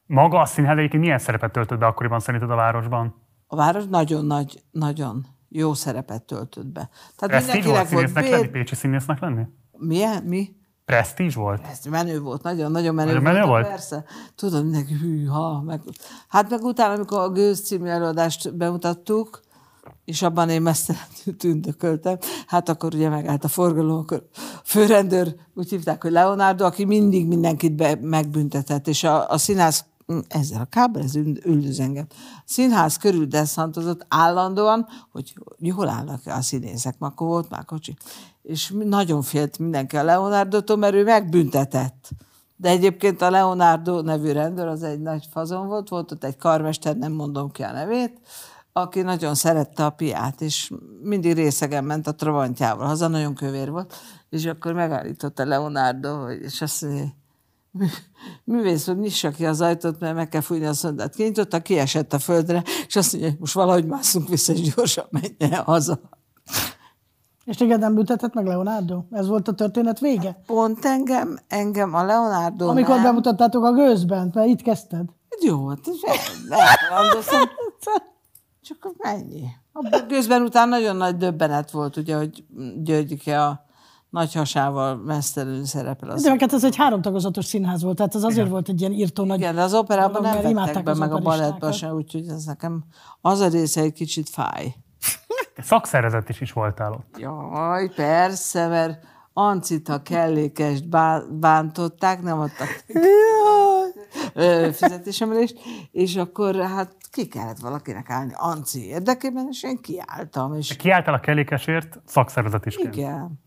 Maga 0.06 0.40
a 0.40 0.46
színhely 0.46 0.90
milyen 0.92 1.20
szerepet 1.20 1.52
töltött 1.52 1.80
be 1.80 1.86
akkoriban 1.86 2.20
szerinted 2.20 2.50
a 2.50 2.56
városban? 2.56 3.16
A 3.48 3.56
város 3.56 3.84
nagyon 3.90 4.26
nagy, 4.26 4.64
nagyon 4.72 5.26
jó 5.56 5.74
szerepet 5.74 6.24
töltött 6.24 6.68
be. 6.68 6.90
Tehát 7.16 7.44
Prestige 7.44 7.70
volt 7.70 7.88
színésznek 7.88 8.24
volt 8.28 8.30
lenni, 8.30 8.48
Pécsi 8.48 8.76
színésznek 8.76 9.20
lenni? 9.20 9.44
Milyen? 9.72 10.24
Mi? 10.24 10.56
Prestige 10.86 11.34
volt? 11.36 11.62
Ez 11.72 11.86
menő 11.86 12.20
volt, 12.20 12.44
nagyon-nagyon 12.44 12.96
menő, 12.96 13.08
nagyon 13.08 13.34
menő 13.34 13.46
volt. 13.46 13.68
Persze. 13.68 14.04
Tudod, 14.36 14.64
mindenki 14.64 14.94
hűha. 14.94 15.62
Meg... 15.62 15.82
Hát 16.28 16.50
meg 16.50 16.64
utána, 16.64 16.94
amikor 16.94 17.20
a 17.20 17.30
Gőz 17.30 17.62
című 17.62 17.88
előadást 17.88 18.56
bemutattuk, 18.56 19.42
és 20.06 20.22
abban 20.22 20.50
én 20.50 20.62
mesztelenül 20.62 21.38
tündököltem. 21.40 22.18
Hát 22.48 22.70
akkor 22.70 22.96
ugye 22.96 23.10
megállt 23.10 23.44
a 23.44 23.48
forgalom, 23.48 23.98
akkor 23.98 24.28
a 24.34 24.62
főrendőr 24.64 25.36
úgy 25.54 25.70
hívták, 25.70 26.02
hogy 26.02 26.12
Leonardo, 26.12 26.66
aki 26.66 26.86
mindig 26.86 27.28
mindenkit 27.28 27.76
be, 27.76 27.98
megbüntetett, 28.02 28.88
és 28.88 29.04
a, 29.04 29.30
a 29.30 29.38
színász 29.38 29.86
ezzel 30.28 30.62
a 30.62 30.66
kábel, 30.66 31.04
ez 31.04 31.16
üldöz 31.16 31.80
engem. 31.80 32.06
A 32.10 32.42
színház 32.46 32.98
körül 32.98 33.26
deszantozott 33.26 34.06
állandóan, 34.08 34.88
hogy 35.12 35.34
hol 35.76 35.90
állnak 35.90 36.22
a 36.26 36.42
színészek, 36.42 37.00
mert 37.00 37.14
akkor 37.14 37.28
volt 37.28 37.50
már 37.50 37.66
kocsi. 37.66 37.96
És 38.42 38.74
nagyon 38.84 39.22
félt 39.22 39.60
mindenki 39.60 39.98
a 39.98 40.04
Leonardo-tól, 40.04 40.78
mert 40.78 40.94
ő 40.94 41.04
megbüntetett. 41.04 42.10
De 42.56 42.70
egyébként 42.70 43.22
a 43.22 43.30
Leonardo 43.30 44.02
nevű 44.02 44.32
rendőr 44.32 44.68
az 44.68 44.84
egy 44.84 45.02
nagy 45.02 45.28
fazon 45.32 45.68
volt, 45.68 45.90
volt 45.90 46.12
ott 46.12 46.24
egy 46.24 46.38
karmester, 46.38 46.98
nem 46.98 47.12
mondom 47.12 47.52
ki 47.52 47.64
a 47.64 47.72
nevét, 47.72 48.20
aki 48.74 49.02
nagyon 49.02 49.36
szerette 49.36 49.86
a 49.86 49.90
piát, 49.90 50.42
és 50.42 50.72
mindig 51.02 51.34
részegen 51.34 51.84
ment 51.84 52.08
a 52.08 52.16
Trabantjával, 52.16 52.88
haza 52.88 53.08
nagyon 53.08 53.36
kövér 53.36 53.72
volt, 53.72 53.94
és 54.30 54.46
akkor 54.46 54.74
megállította 54.74 55.46
Leonardo, 55.46 56.30
és 56.30 56.62
azt 56.62 56.82
mondja, 56.82 57.14
művész, 58.44 58.86
hogy 58.86 58.98
nyissa 58.98 59.30
ki 59.30 59.46
az 59.46 59.62
ajtót, 59.62 60.00
mert 60.00 60.16
meg 60.16 60.30
kell 60.30 60.42
fújni 60.42 60.66
a 60.66 60.74
szondát. 60.74 61.16
Kinyitotta, 61.16 61.62
kiesett 61.62 62.14
a 62.14 62.20
földre, 62.20 62.64
és 62.88 62.96
azt 62.96 63.14
mondja, 63.14 63.34
most 63.40 63.54
valahogy 63.54 63.86
mászunk 63.86 64.28
vissza, 64.28 64.54
és 64.54 64.74
gyorsan 64.76 65.06
menjen 65.10 65.62
haza. 65.64 66.00
És 67.46 67.58
téged 67.58 67.80
nem 67.80 67.94
büntetett 67.96 68.34
meg 68.34 68.46
Leonardo? 68.46 69.04
Ez 69.12 69.28
volt 69.28 69.48
a 69.48 69.54
történet 69.54 70.00
vége? 70.00 70.42
Pont 70.46 70.86
engem, 70.86 71.40
engem 71.48 71.94
a 71.94 72.04
Leonardo 72.04 72.68
Amikor 72.68 72.94
nem. 72.96 73.04
bemutattátok 73.04 73.64
a 73.64 73.74
gőzben, 73.74 74.32
mert 74.34 74.48
itt 74.48 74.62
kezdted. 74.62 75.06
Jó, 75.42 75.68
hát 75.68 75.80
ez 75.86 75.96
elrendeztem. 76.50 77.50
Csak 78.62 78.94
mennyi. 78.98 79.44
A 79.74 80.06
közben 80.08 80.42
után 80.42 80.70
nagyon 80.70 80.96
nagy 80.96 81.18
döbbenet 81.18 81.72
volt, 81.72 81.98
ugye, 81.98 82.16
hogy 82.16 82.44
Györgyike 82.84 83.44
a 83.44 83.66
nagy 84.14 84.34
hasával 84.34 84.96
mesztelenül 84.96 85.66
szerepel. 85.66 86.10
Az 86.10 86.24
De 86.24 86.30
meg 86.30 86.40
hát 86.40 86.54
ez 86.54 86.64
egy 86.64 86.76
háromtagozatos 86.76 87.46
színház 87.46 87.84
volt, 87.84 87.96
tehát 87.96 88.16
az 88.16 88.24
azért 88.24 88.50
volt 88.50 88.70
egy 88.70 88.80
ilyen 88.80 88.92
írtó 88.92 89.24
nagy... 89.24 89.40
Igen, 89.40 89.56
de 89.56 89.62
az 89.62 89.74
operában 89.74 90.22
dolog, 90.22 90.44
nem 90.44 90.54
vettek 90.54 90.84
be, 90.84 90.92
az 90.92 90.98
meg 90.98 91.12
a 91.12 91.16
operistákat. 91.16 91.60
balettba 91.60 91.72
se, 91.72 91.94
úgyhogy 91.94 92.28
ez 92.28 92.44
nekem 92.44 92.84
az 93.22 93.40
a 93.40 93.48
része 93.48 93.82
egy 93.82 93.94
kicsit 93.94 94.30
fáj. 94.30 94.76
Te 95.56 95.62
szakszervezet 95.62 96.30
is, 96.30 96.42
is 96.42 96.52
voltál 96.52 96.92
ott. 96.92 97.18
Jaj, 97.18 97.90
persze, 97.96 98.68
mert 98.68 99.04
Ancit, 99.34 99.88
ha 99.88 100.02
kellékest 100.02 100.90
bá- 100.90 101.34
bántották, 101.34 102.22
nem 102.22 102.40
adtak 102.40 102.84
fizetésemelést, 104.74 105.60
és 105.92 106.16
akkor 106.16 106.56
hát 106.56 106.96
ki 107.12 107.28
kellett 107.28 107.60
valakinek 107.60 108.10
állni 108.10 108.34
Anci 108.36 108.88
érdekében, 108.88 109.48
és 109.50 109.64
én 109.64 109.82
kiálltam, 109.82 110.54
és 110.54 110.76
Kiálltál 110.76 111.14
a 111.14 111.20
kellékesért 111.20 112.00
szakszervezet 112.06 112.66
is. 112.66 112.78
igen. 112.78 113.43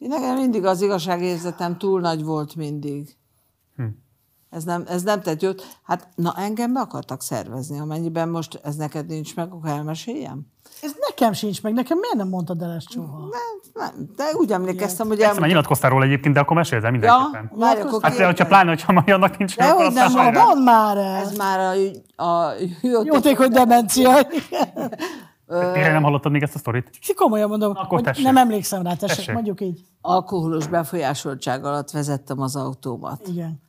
Én 0.00 0.08
nekem 0.08 0.36
mindig 0.36 0.64
az 0.64 0.80
igazságérzetem 0.80 1.78
túl 1.78 2.00
nagy 2.00 2.24
volt 2.24 2.56
mindig. 2.56 3.16
Hm. 3.76 3.84
Ez 4.50 4.64
nem, 4.64 4.84
ez 4.88 5.02
nem 5.02 5.20
tett 5.20 5.42
jót. 5.42 5.78
Hát, 5.82 6.08
na 6.14 6.34
engem 6.36 6.72
be 6.72 6.80
akartak 6.80 7.22
szervezni, 7.22 7.78
amennyiben 7.78 8.28
most 8.28 8.60
ez 8.64 8.76
neked 8.76 9.06
nincs 9.06 9.36
meg, 9.36 9.52
akkor 9.52 9.70
elmeséljem? 9.70 10.46
Ez 10.82 10.92
nekem 11.08 11.32
sincs 11.32 11.62
meg, 11.62 11.72
nekem 11.72 11.98
miért 11.98 12.16
nem 12.16 12.28
mondtad 12.28 12.62
el 12.62 12.70
ezt 12.70 12.90
soha? 12.90 13.18
Nem, 13.18 13.60
nem, 13.74 14.10
de 14.16 14.24
úgy 14.32 14.52
emlékeztem, 14.52 15.06
hogy 15.06 15.18
Persze, 15.18 15.40
már 15.40 15.48
nyilatkoztál 15.48 15.90
róla 15.90 16.04
egyébként, 16.04 16.34
de 16.34 16.40
akkor 16.40 16.56
mesélj 16.56 16.84
el 16.84 16.90
mindenképpen. 16.90 17.50
Ja, 17.52 17.58
várj, 17.58 17.80
akkor 17.80 18.02
Hát, 18.02 18.16
de 18.16 18.24
hogyha 18.26 18.46
pláne, 18.46 18.68
hogyha 18.68 18.92
mai 18.92 19.12
annak 19.12 19.38
nincs 19.38 19.56
meg, 19.56 19.66
Dehogy 19.68 19.86
aztán 19.86 20.32
nem. 20.32 20.42
Mondd 20.42 20.62
már 20.62 20.96
el! 20.96 21.14
Ez 21.14 21.36
már 21.36 21.76
a, 22.16 22.24
a 22.24 22.52
Jótékony 23.04 23.50
demencia. 23.50 24.10
Tényleg 25.58 25.92
nem 25.92 26.02
hallottad 26.02 26.32
még 26.32 26.42
ezt 26.42 26.54
a 26.54 26.58
sztorit? 26.58 26.90
Komolyan 27.16 27.48
mondom, 27.48 27.70
Akkor 27.70 27.86
hogy 27.86 28.02
tessék. 28.02 28.24
nem 28.24 28.36
emlékszem 28.36 28.82
rá, 28.82 28.94
tessék, 28.94 29.16
Tessék. 29.16 29.34
mondjuk 29.34 29.60
így. 29.60 29.82
alkoholos 30.00 30.66
befolyásoltság 30.66 31.64
alatt 31.64 31.90
vezettem 31.90 32.40
az 32.40 32.56
autómat. 32.56 33.28
Igen. 33.28 33.60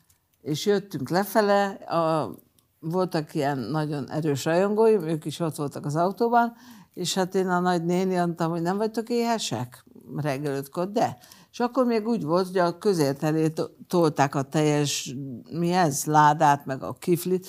És 0.42 0.66
jöttünk 0.66 1.10
lefele, 1.10 1.66
a, 1.70 2.32
voltak 2.80 3.34
ilyen 3.34 3.58
nagyon 3.58 4.10
erős 4.12 4.46
rajongóim, 4.46 5.02
ők 5.02 5.26
is 5.26 5.40
ott 5.40 5.56
voltak 5.56 5.86
az 5.86 5.96
autóban, 5.96 6.54
és 6.94 7.14
hát 7.14 7.36
én 7.36 7.48
a 7.48 7.60
nagy 7.60 7.86
néni 7.86 8.16
mondtam, 8.16 8.52
hogy 8.52 8.62
nem 8.62 8.78
vagytok 8.78 9.10
éhesek 9.10 9.86
reggel 10.16 10.56
ötkor, 10.56 10.92
de. 10.92 11.18
És 11.52 11.60
akkor 11.60 11.86
még 11.86 12.08
úgy 12.08 12.24
volt, 12.24 12.48
hogy 12.48 12.58
a 12.58 12.78
közért 12.78 13.24
elé 13.24 13.50
to- 13.50 13.72
tolták 13.88 14.36
a 14.36 14.42
teljes, 14.42 15.16
mi 15.52 15.72
ez, 15.72 16.06
ládát, 16.06 16.66
meg 16.66 16.84
a 16.84 16.94
kiflit, 16.94 17.48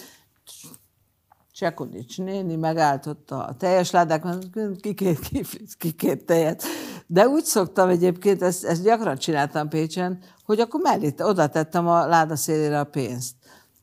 Csekodics 1.52 2.18
néni 2.18 2.56
megálltotta 2.56 3.44
a 3.44 3.54
teljes 3.54 3.90
ládák, 3.90 4.24
mert 4.24 4.80
kikért 4.80 5.18
kiflit, 5.18 5.74
kikért 5.74 6.24
tejet. 6.24 6.62
De 7.06 7.28
úgy 7.28 7.44
szoktam 7.44 7.88
egyébként, 7.88 8.42
ezt, 8.42 8.64
ezt 8.64 8.82
gyakran 8.82 9.16
csináltam 9.16 9.68
Pécsen, 9.68 10.18
hogy 10.44 10.60
akkor 10.60 10.80
mellé 10.80 11.14
oda 11.18 11.46
tettem 11.46 11.88
a 11.88 12.06
láda 12.06 12.36
szélére 12.36 12.80
a 12.80 12.84
pénzt. 12.84 13.34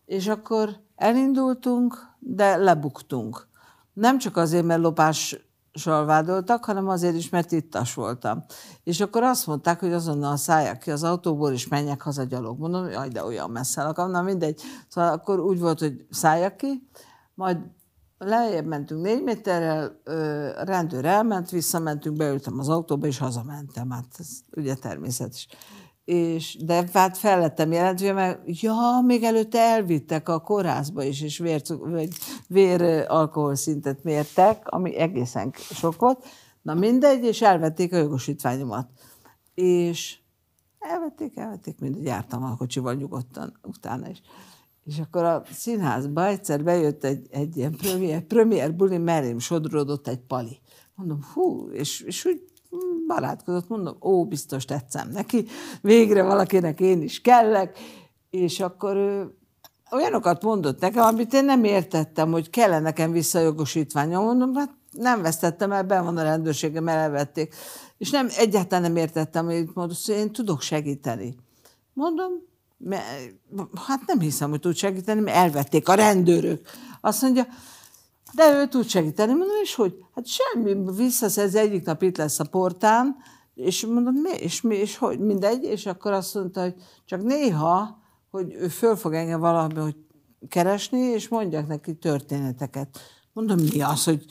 És 0.05 0.27
akkor 0.27 0.69
elindultunk, 0.95 2.07
de 2.19 2.55
lebuktunk. 2.55 3.47
Nem 3.93 4.17
csak 4.17 4.37
azért, 4.37 4.65
mert 4.65 4.81
lopással 4.81 6.05
vádoltak, 6.05 6.65
hanem 6.65 6.87
azért 6.87 7.15
is, 7.15 7.29
mert 7.29 7.51
ittas 7.51 7.93
voltam. 7.93 8.45
És 8.83 8.99
akkor 8.99 9.23
azt 9.23 9.47
mondták, 9.47 9.79
hogy 9.79 9.93
azonnal 9.93 10.37
szállják 10.37 10.77
ki 10.77 10.91
az 10.91 11.03
autóból, 11.03 11.51
és 11.51 11.67
menjek 11.67 12.01
haza 12.01 12.23
gyalog. 12.23 12.59
Mondom, 12.59 12.89
jaj, 12.89 13.07
de 13.07 13.23
olyan 13.23 13.49
messze 13.49 13.83
lakam, 13.83 14.11
na 14.11 14.21
mindegy. 14.21 14.61
Szóval 14.87 15.11
akkor 15.11 15.39
úgy 15.39 15.59
volt, 15.59 15.79
hogy 15.79 16.05
szálljak 16.09 16.57
ki, 16.57 16.87
majd 17.39 17.57
lejjebb 18.17 18.65
mentünk 18.65 19.01
négy 19.01 19.23
méterrel, 19.23 20.01
rendőr 20.63 21.05
elment, 21.05 21.49
visszamentünk, 21.49 22.17
beültem 22.17 22.59
az 22.59 22.69
autóba, 22.69 23.07
és 23.07 23.17
hazamentem. 23.17 23.89
Hát 23.89 24.05
ez 24.17 24.27
ugye 24.55 24.75
természetes. 24.75 25.47
És, 26.05 26.57
de 26.65 26.85
hát 26.93 27.17
fel 27.17 27.39
lettem 27.39 27.71
jelentve, 27.71 28.13
mert 28.13 28.61
ja, 28.61 29.01
még 29.05 29.23
előtte 29.23 29.59
elvittek 29.59 30.29
a 30.29 30.39
kórházba 30.39 31.03
is, 31.03 31.21
és 31.21 31.37
vér, 31.37 31.61
vagy 31.67 32.09
vér 32.47 33.05
alkoholszintet 33.07 34.03
mértek, 34.03 34.67
ami 34.67 34.95
egészen 34.95 35.53
sok 35.55 35.99
volt. 35.99 36.25
Na 36.61 36.73
mindegy, 36.73 37.23
és 37.23 37.41
elvették 37.41 37.93
a 37.93 37.97
jogosítványomat. 37.97 38.89
És 39.53 40.19
elvették, 40.79 41.37
elvették, 41.37 41.79
mindegy, 41.79 42.03
jártam 42.03 42.43
a 42.43 42.57
kocsival 42.57 42.93
nyugodtan 42.93 43.59
utána 43.63 44.09
is. 44.09 44.21
És 44.89 44.99
akkor 44.99 45.23
a 45.23 45.43
színházba 45.53 46.25
egyszer 46.25 46.63
bejött 46.63 47.03
egy, 47.03 47.27
egy 47.31 47.57
ilyen 47.57 47.75
premier, 47.75 48.21
premier 48.21 48.75
buli, 48.75 48.97
merém 48.97 49.39
sodródott 49.39 50.07
egy 50.07 50.19
pali. 50.19 50.59
Mondom, 50.95 51.19
hú, 51.33 51.69
és, 51.71 52.01
és 52.01 52.25
úgy 52.25 52.41
barátkozott, 53.07 53.67
mondom, 53.67 53.97
ó, 54.01 54.25
biztos 54.25 54.65
tetszem 54.65 55.09
neki, 55.09 55.45
végre 55.81 56.23
valakinek 56.23 56.79
én 56.79 57.01
is 57.01 57.21
kellek, 57.21 57.79
és 58.29 58.59
akkor 58.59 58.95
ő 58.95 59.33
olyanokat 59.91 60.43
mondott 60.43 60.79
nekem, 60.79 61.03
amit 61.03 61.33
én 61.33 61.45
nem 61.45 61.63
értettem, 61.63 62.31
hogy 62.31 62.49
kellene 62.49 62.79
nekem 62.79 63.11
visszajogosítványom. 63.11 64.23
Mondom, 64.23 64.53
hát 64.55 64.71
nem 64.91 65.21
vesztettem 65.21 65.71
el, 65.71 65.83
ben 65.83 66.03
van 66.03 66.17
a 66.17 66.23
rendőrségem, 66.23 66.87
elvették. 66.87 67.55
És 67.97 68.09
nem, 68.09 68.27
egyáltalán 68.37 68.83
nem 68.83 68.95
értettem, 68.95 69.45
hogy 69.45 69.69
hogy 69.73 69.97
én 70.07 70.31
tudok 70.31 70.61
segíteni. 70.61 71.35
Mondom, 71.93 72.31
hát 73.87 74.01
nem 74.05 74.19
hiszem, 74.19 74.49
hogy 74.49 74.59
tud 74.59 74.75
segíteni, 74.75 75.19
mert 75.21 75.37
elvették 75.37 75.89
a 75.89 75.93
rendőrök. 75.93 76.67
Azt 77.01 77.21
mondja, 77.21 77.47
de 78.33 78.51
ő 78.53 78.67
tud 78.67 78.87
segíteni. 78.87 79.31
Mondom, 79.31 79.61
és 79.61 79.75
hogy? 79.75 79.95
Hát 80.15 80.25
semmi, 80.27 80.75
visszaszerz, 80.95 81.55
egyik 81.55 81.85
nap 81.85 82.01
itt 82.01 82.17
lesz 82.17 82.39
a 82.39 82.43
portán, 82.43 83.15
és 83.55 83.85
mondom, 83.85 84.13
mi, 84.13 84.29
és 84.29 84.61
mi, 84.61 84.75
és 84.75 84.97
hogy, 84.97 85.19
mindegy, 85.19 85.63
és 85.63 85.85
akkor 85.85 86.11
azt 86.11 86.33
mondta, 86.33 86.61
hogy 86.61 86.73
csak 87.05 87.23
néha, 87.23 87.99
hogy 88.31 88.53
ő 88.53 88.67
föl 88.67 88.95
fog 88.95 89.13
engem 89.13 89.39
valami, 89.39 89.79
hogy 89.79 89.95
keresni, 90.49 90.99
és 90.99 91.27
mondjak 91.27 91.67
neki 91.67 91.95
történeteket. 91.95 92.99
Mondom, 93.33 93.57
mi 93.73 93.81
az, 93.81 94.03
hogy 94.03 94.25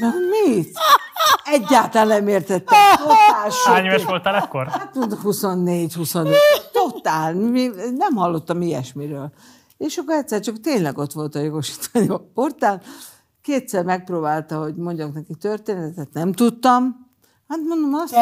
na, 0.00 0.12
mit? 0.30 0.78
Egyáltalán 1.44 2.06
nem 2.06 2.28
értettem. 2.28 2.78
Hány 3.64 3.84
éves 3.84 4.04
voltál 4.04 4.34
ekkor? 4.34 4.66
Hát 4.66 4.94
mondom, 4.94 5.18
24, 5.20 5.94
25. 5.94 6.34
Totál. 6.88 7.34
Mi, 7.34 7.70
nem 7.96 8.14
hallottam 8.14 8.62
ilyesmiről. 8.62 9.32
És 9.76 9.96
akkor 9.96 10.14
egyszer 10.14 10.40
csak 10.40 10.60
tényleg 10.60 10.98
ott 10.98 11.12
volt 11.12 11.34
a 11.34 11.40
jogosítvány 11.40 12.08
a 12.08 12.18
portán. 12.34 12.80
Kétszer 13.42 13.84
megpróbálta, 13.84 14.58
hogy 14.58 14.76
mondjak 14.76 15.14
neki 15.14 15.34
történetet, 15.34 16.12
nem 16.12 16.32
tudtam. 16.32 17.08
Hát 17.48 17.58
mondom, 17.68 17.94
azt, 17.94 18.16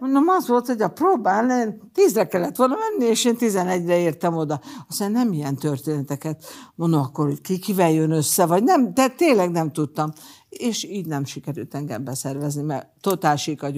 mondom, 0.00 0.28
az 0.28 0.48
volt, 0.48 0.66
hogy 0.66 0.82
a 0.82 0.88
próbán 0.88 1.50
én 1.50 1.90
tízre 1.92 2.26
kellett 2.26 2.56
volna 2.56 2.74
menni, 2.74 3.10
és 3.10 3.24
én 3.24 3.36
tizenegyre 3.36 3.98
értem 3.98 4.36
oda. 4.36 4.60
Aztán 4.88 5.12
nem 5.12 5.32
ilyen 5.32 5.56
történeteket. 5.56 6.44
Mondom, 6.74 7.00
akkor 7.00 7.26
hogy 7.26 7.40
ki 7.40 7.58
kivel 7.58 7.90
jön 7.90 8.10
össze, 8.10 8.46
vagy 8.46 8.62
nem, 8.62 8.94
de 8.94 9.08
tényleg 9.08 9.50
nem 9.50 9.72
tudtam. 9.72 10.12
És 10.48 10.84
így 10.84 11.06
nem 11.06 11.24
sikerült 11.24 11.74
engem 11.74 12.04
beszervezni, 12.04 12.62
mert 12.62 12.88
totál 13.00 13.36
sík 13.36 13.62
a. 13.62 13.68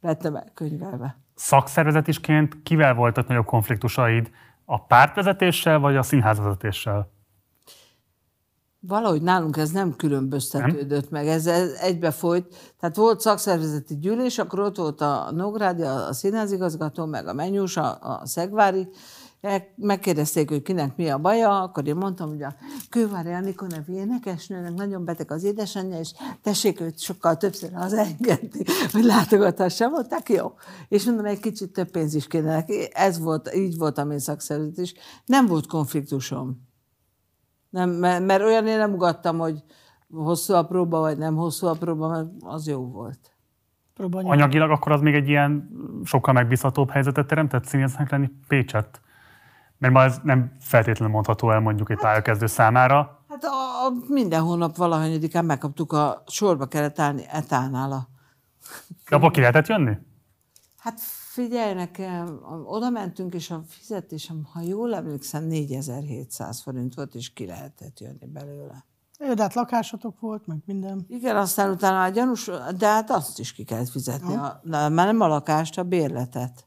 Lettem 0.00 0.36
el 0.36 0.50
könyvelve. 0.54 1.25
Szakszervezetisként 1.36 2.62
kivel 2.62 2.94
voltak 2.94 3.28
nagyobb 3.28 3.44
konfliktusaid? 3.44 4.30
A 4.64 4.84
pártvezetéssel 4.84 5.78
vagy 5.78 5.96
a 5.96 6.02
színházvezetéssel? 6.02 7.10
Valahogy 8.80 9.22
nálunk 9.22 9.56
ez 9.56 9.70
nem 9.70 9.96
különböztetődött 9.96 11.10
meg, 11.10 11.26
ez, 11.26 11.46
ez 11.46 11.72
egybe 11.72 12.10
folyt. 12.10 12.74
Tehát 12.80 12.96
volt 12.96 13.20
szakszervezeti 13.20 13.98
gyűlés, 13.98 14.38
akkor 14.38 14.60
ott 14.60 14.76
volt 14.76 15.00
a 15.00 15.30
Nógrádi, 15.30 15.82
a, 15.82 16.08
a 16.08 16.12
színházigazgató, 16.12 17.06
meg 17.06 17.26
a 17.26 17.32
Menyús, 17.32 17.76
a, 17.76 17.98
a 18.00 18.26
Szegvári 18.26 18.88
megkérdezték, 19.76 20.48
hogy 20.48 20.62
kinek 20.62 20.96
mi 20.96 21.08
a 21.08 21.18
baja, 21.18 21.62
akkor 21.62 21.86
én 21.86 21.96
mondtam, 21.96 22.28
hogy 22.28 22.42
a 22.42 22.54
Kővári 22.90 23.32
Anikó 23.32 23.66
nevű 23.66 23.92
énekesnőnek 23.92 24.74
nagyon 24.74 25.04
beteg 25.04 25.30
az 25.30 25.44
édesanyja, 25.44 25.98
és 25.98 26.12
tessék 26.42 26.80
őt 26.80 26.98
sokkal 26.98 27.36
többször 27.36 27.72
hazaengedni, 27.72 28.64
hogy 28.92 29.04
látogathassam, 29.04 29.90
mondták, 29.90 30.28
jó. 30.28 30.52
És 30.88 31.04
mondom, 31.04 31.24
egy 31.24 31.40
kicsit 31.40 31.72
több 31.72 31.90
pénz 31.90 32.14
is 32.14 32.26
kéne 32.26 32.54
neki. 32.54 32.88
Ez 32.92 33.18
volt, 33.18 33.54
így 33.54 33.76
voltam 33.76 34.10
én 34.10 34.18
szakszervezet 34.18 34.78
is. 34.78 34.94
Nem 35.24 35.46
volt 35.46 35.66
konfliktusom. 35.66 36.64
Nem, 37.70 37.90
mert, 37.90 38.26
mert 38.26 38.42
olyan 38.42 38.66
én 38.66 38.78
nem 38.78 38.92
ugattam, 38.92 39.38
hogy 39.38 39.62
hosszú 40.10 40.54
a 40.54 40.66
próba, 40.66 41.00
vagy 41.00 41.18
nem 41.18 41.34
hosszú 41.36 41.66
a 41.66 41.72
próba, 41.72 42.08
mert 42.08 42.28
az 42.40 42.66
jó 42.66 42.90
volt. 42.90 43.36
Próbálja. 43.94 44.30
Anyagilag 44.30 44.70
akkor 44.70 44.92
az 44.92 45.00
még 45.00 45.14
egy 45.14 45.28
ilyen 45.28 45.70
sokkal 46.04 46.34
megbízhatóbb 46.34 46.90
helyzetet 46.90 47.26
teremtett 47.26 47.64
színésznek 47.64 48.10
lenni 48.10 48.30
Pécsett? 48.48 49.00
Mert 49.78 49.92
ma 49.92 50.02
ez 50.02 50.18
nem 50.22 50.56
feltétlenül 50.60 51.14
mondható 51.14 51.50
el 51.50 51.60
mondjuk 51.60 51.90
egy 51.90 51.98
pályakezdő 51.98 52.46
számára. 52.46 53.24
Hát 53.28 53.44
a, 53.44 53.86
a, 53.86 53.92
minden 54.08 54.42
hónap 54.42 54.76
valahanyadikán 54.76 55.44
megkaptuk 55.44 55.92
a 55.92 56.22
sorba 56.26 56.66
kellett 56.66 56.98
állni 56.98 57.24
etánál 57.28 57.92
a 57.92 58.08
De 59.08 59.16
abból 59.16 59.30
ki 59.30 59.40
lehetett 59.40 59.66
jönni? 59.66 59.98
Hát 60.76 61.00
figyelj 61.32 61.74
nekem, 61.74 62.40
oda 62.64 62.90
mentünk, 62.90 63.34
és 63.34 63.50
a 63.50 63.62
fizetésem, 63.68 64.48
ha 64.52 64.60
jól 64.60 64.94
emlékszem, 64.94 65.44
4700 65.44 66.60
forint 66.60 66.94
volt, 66.94 67.14
és 67.14 67.32
ki 67.32 67.46
lehetett 67.46 68.00
jönni 68.00 68.26
belőle. 68.26 68.84
Jó, 69.18 69.34
de 69.34 69.42
hát 69.42 69.54
lakásotok 69.54 70.20
volt, 70.20 70.46
meg 70.46 70.58
minden. 70.64 71.04
Igen, 71.08 71.36
aztán 71.36 71.70
utána 71.70 71.96
már 71.96 72.12
gyanús, 72.12 72.50
de 72.76 72.86
hát 72.86 73.10
azt 73.10 73.38
is 73.38 73.52
ki 73.52 73.64
kellett 73.64 73.88
fizetni. 73.88 74.34
A, 74.34 74.60
na, 74.62 74.88
már 74.88 75.06
nem 75.06 75.20
a 75.20 75.26
lakást, 75.26 75.78
a 75.78 75.82
bérletet. 75.82 76.65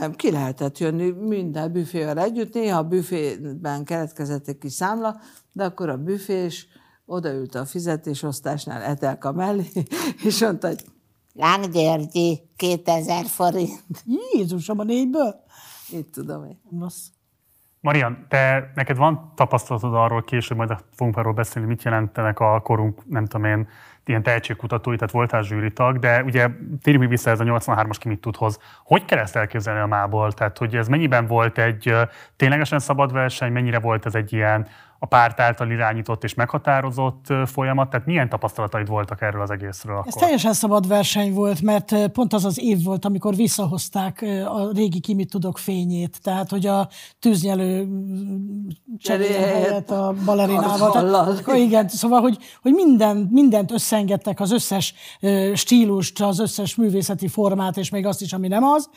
Nem, 0.00 0.12
ki 0.12 0.30
lehetett 0.30 0.78
jönni 0.78 1.10
minden 1.10 1.72
büfével 1.72 2.18
együtt. 2.18 2.54
Néha 2.54 2.78
a 2.78 2.88
büfében 2.88 3.84
keletkezett 3.84 4.48
egy 4.48 4.58
kis 4.58 4.72
számla, 4.72 5.20
de 5.52 5.64
akkor 5.64 5.88
a 5.88 5.96
büfés 5.96 6.66
odaült 7.04 7.54
a 7.54 7.64
fizetésosztásnál 7.64 8.82
Etelka 8.82 9.32
mellé, 9.32 9.66
és 10.26 10.40
mondta, 10.40 10.66
hogy 10.66 10.84
Láng 11.34 11.68
Györgyi, 11.72 12.50
2000 12.56 13.26
forint. 13.26 14.04
Jézusom, 14.32 14.78
a 14.78 14.84
négyből? 14.84 15.34
Itt 15.90 16.12
tudom 16.12 16.44
én. 16.44 16.60
Rossz. 16.80 17.06
Marian, 17.80 18.26
te 18.28 18.72
neked 18.74 18.96
van 18.96 19.32
tapasztalatod 19.34 19.94
arról, 19.94 20.24
később 20.24 20.56
majd 20.56 20.70
fogunk 20.94 21.16
arról 21.16 21.32
beszélni, 21.32 21.68
mit 21.68 21.82
jelentenek 21.82 22.40
a 22.40 22.60
korunk, 22.60 23.08
nem 23.08 23.26
tudom 23.26 23.46
én, 23.46 23.68
ilyen 24.04 24.22
tehetségkutatói, 24.22 24.96
tehát 24.96 25.12
voltál 25.12 25.42
zsűritag, 25.42 25.98
de 25.98 26.22
ugye 26.22 26.48
térjünk 26.82 27.08
vissza 27.08 27.30
ez 27.30 27.40
a 27.40 27.44
83-as 27.44 27.96
ki 27.98 28.08
mit 28.08 28.20
tudhoz. 28.20 28.58
Hogy 28.84 29.04
kell 29.04 29.18
ezt 29.18 29.36
elképzelni 29.36 29.80
a 29.80 29.86
mából? 29.86 30.32
Tehát, 30.32 30.58
hogy 30.58 30.76
ez 30.76 30.88
mennyiben 30.88 31.26
volt 31.26 31.58
egy 31.58 31.94
ténylegesen 32.36 32.78
szabad 32.78 33.12
verseny, 33.12 33.52
mennyire 33.52 33.78
volt 33.78 34.06
ez 34.06 34.14
egy 34.14 34.32
ilyen 34.32 34.68
a 35.02 35.06
párt 35.06 35.40
által 35.40 35.70
irányított 35.70 36.24
és 36.24 36.34
meghatározott 36.34 37.26
folyamat? 37.44 37.90
Tehát 37.90 38.06
milyen 38.06 38.28
tapasztalataid 38.28 38.88
voltak 38.88 39.22
erről 39.22 39.42
az 39.42 39.50
egészről 39.50 39.94
Ez 39.94 40.00
akkor? 40.00 40.22
teljesen 40.22 40.52
szabad 40.52 40.88
verseny 40.88 41.32
volt, 41.32 41.62
mert 41.62 42.08
pont 42.08 42.32
az 42.32 42.44
az 42.44 42.60
év 42.60 42.82
volt, 42.82 43.04
amikor 43.04 43.34
visszahozták 43.34 44.24
a 44.46 44.72
régi 44.72 45.00
Kimit 45.00 45.30
tudok 45.30 45.58
fényét. 45.58 46.18
Tehát, 46.22 46.50
hogy 46.50 46.66
a 46.66 46.88
tűznyelő 47.18 47.88
helyett 49.08 49.90
a 49.90 50.14
balerinával. 50.24 50.90
Tehát, 50.90 51.58
igen, 51.58 51.88
szóval, 51.88 52.20
hogy, 52.20 52.38
hogy 52.62 52.72
minden, 52.72 53.28
mindent 53.30 53.70
összeengedtek, 53.72 54.40
az 54.40 54.52
összes 54.52 54.94
stílust, 55.54 56.20
az 56.20 56.38
összes 56.38 56.76
művészeti 56.76 57.28
formát, 57.28 57.76
és 57.76 57.90
még 57.90 58.06
azt 58.06 58.20
is, 58.22 58.32
ami 58.32 58.48
nem 58.48 58.64
az. 58.64 58.90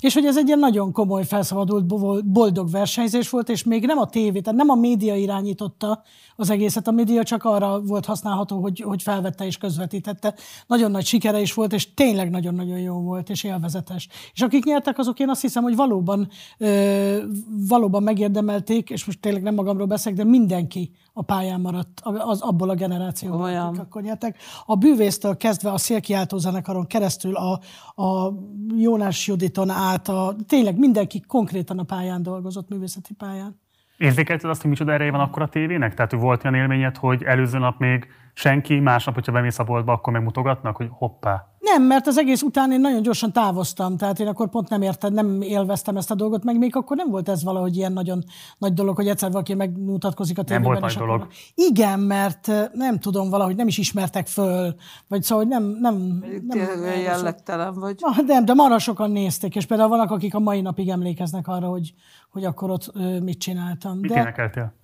És 0.00 0.14
hogy 0.14 0.24
ez 0.24 0.38
egy 0.38 0.46
ilyen 0.46 0.58
nagyon 0.58 0.92
komoly, 0.92 1.24
felszabadult, 1.24 1.86
bo- 1.86 2.24
boldog 2.26 2.70
versenyzés 2.70 3.30
volt, 3.30 3.48
és 3.48 3.64
még 3.64 3.86
nem 3.86 3.98
a 3.98 4.06
tévé, 4.06 4.40
tehát 4.40 4.58
nem 4.58 4.68
a 4.68 4.74
média 4.74 5.14
irányította 5.52 6.02
az 6.36 6.50
egészet, 6.50 6.86
a 6.86 6.90
média 6.90 7.22
csak 7.22 7.44
arra 7.44 7.80
volt 7.80 8.04
használható, 8.04 8.60
hogy, 8.60 8.80
hogy 8.80 9.02
felvette 9.02 9.46
és 9.46 9.56
közvetítette. 9.56 10.34
Nagyon 10.66 10.90
nagy 10.90 11.04
sikere 11.04 11.40
is 11.40 11.54
volt, 11.54 11.72
és 11.72 11.94
tényleg 11.94 12.30
nagyon-nagyon 12.30 12.78
jó 12.78 13.00
volt, 13.00 13.30
és 13.30 13.44
élvezetes. 13.44 14.08
És 14.32 14.40
akik 14.40 14.64
nyertek, 14.64 14.98
azok 14.98 15.18
én 15.18 15.28
azt 15.28 15.40
hiszem, 15.40 15.62
hogy 15.62 15.76
valóban, 15.76 16.28
ö, 16.58 17.22
valóban 17.68 18.02
megérdemelték, 18.02 18.90
és 18.90 19.04
most 19.04 19.20
tényleg 19.20 19.42
nem 19.42 19.54
magamról 19.54 19.86
beszélek, 19.86 20.18
de 20.18 20.24
mindenki 20.24 20.90
a 21.12 21.22
pályán 21.22 21.60
maradt, 21.60 22.00
az, 22.02 22.40
abból 22.40 22.70
a 22.70 22.74
generációból, 22.74 23.42
Olyan. 23.42 23.66
akik 23.66 23.80
akkor 23.80 24.02
nyertek. 24.02 24.36
A 24.66 24.76
bűvésztől 24.76 25.36
kezdve 25.36 25.72
a 25.72 25.78
szélkiáltó 25.78 26.38
zenekaron 26.38 26.86
keresztül, 26.86 27.36
a, 27.36 27.60
a 28.02 28.32
Jónás 28.76 29.26
Juditon 29.26 29.70
át, 29.70 30.08
a, 30.08 30.36
tényleg 30.46 30.78
mindenki 30.78 31.20
konkrétan 31.20 31.78
a 31.78 31.82
pályán 31.82 32.22
dolgozott, 32.22 32.68
művészeti 32.68 33.14
pályán. 33.14 33.61
Érzékelted 34.02 34.50
azt, 34.50 34.60
hogy 34.60 34.70
micsoda 34.70 34.92
ereje 34.92 35.10
van 35.10 35.20
akkor 35.20 35.42
a 35.42 35.48
tévének? 35.48 35.94
Tehát, 35.94 36.10
hogy 36.10 36.20
volt 36.20 36.44
olyan 36.44 36.56
élményed, 36.56 36.96
hogy 36.96 37.22
előző 37.22 37.58
nap 37.58 37.78
még 37.78 38.06
senki, 38.32 38.78
másnap, 38.78 39.14
hogyha 39.14 39.32
bemész 39.32 39.58
a 39.58 39.64
boltba, 39.64 39.92
akkor 39.92 40.12
megmutogatnak, 40.12 40.76
hogy 40.76 40.88
hoppá. 40.90 41.46
Nem, 41.58 41.82
mert 41.82 42.06
az 42.06 42.18
egész 42.18 42.42
után 42.42 42.72
én 42.72 42.80
nagyon 42.80 43.02
gyorsan 43.02 43.32
távoztam, 43.32 43.96
tehát 43.96 44.20
én 44.20 44.26
akkor 44.26 44.48
pont 44.48 44.68
nem 44.68 44.82
értem, 44.82 45.12
nem 45.12 45.40
élveztem 45.42 45.96
ezt 45.96 46.10
a 46.10 46.14
dolgot, 46.14 46.44
meg 46.44 46.58
még 46.58 46.76
akkor 46.76 46.96
nem 46.96 47.10
volt 47.10 47.28
ez 47.28 47.44
valahogy 47.44 47.76
ilyen 47.76 47.92
nagyon 47.92 48.24
nagy 48.58 48.72
dolog, 48.72 48.96
hogy 48.96 49.08
egyszer 49.08 49.30
valaki 49.30 49.54
megmutatkozik 49.54 50.38
a 50.38 50.42
tévében. 50.42 50.68
volt 50.68 50.80
nagy 50.80 50.94
dolog. 50.94 51.20
Akkor... 51.20 51.32
Igen, 51.54 52.00
mert 52.00 52.50
nem 52.72 52.98
tudom, 52.98 53.30
valahogy 53.30 53.56
nem 53.56 53.66
is 53.66 53.78
ismertek 53.78 54.26
föl, 54.26 54.74
vagy 55.08 55.22
szóval 55.22 55.44
nem... 55.44 55.76
nem, 55.80 56.24
nem 56.46 56.58
jellegtelen 57.04 57.74
vagy. 57.74 57.96
Ah, 58.00 58.16
Nem, 58.26 58.44
de 58.44 58.54
marha 58.54 58.78
sokan 58.78 59.10
nézték, 59.10 59.56
és 59.56 59.66
például 59.66 59.88
vannak, 59.88 60.10
akik 60.10 60.34
a 60.34 60.38
mai 60.38 60.60
napig 60.60 60.88
emlékeznek 60.88 61.48
arra, 61.48 61.66
hogy, 61.66 61.94
hogy 62.30 62.44
akkor 62.44 62.70
ott 62.70 62.92
mit 63.22 63.38
csináltam. 63.38 63.98
Mit 63.98 64.10
de, 64.10 64.20
énekeltél? 64.20 64.80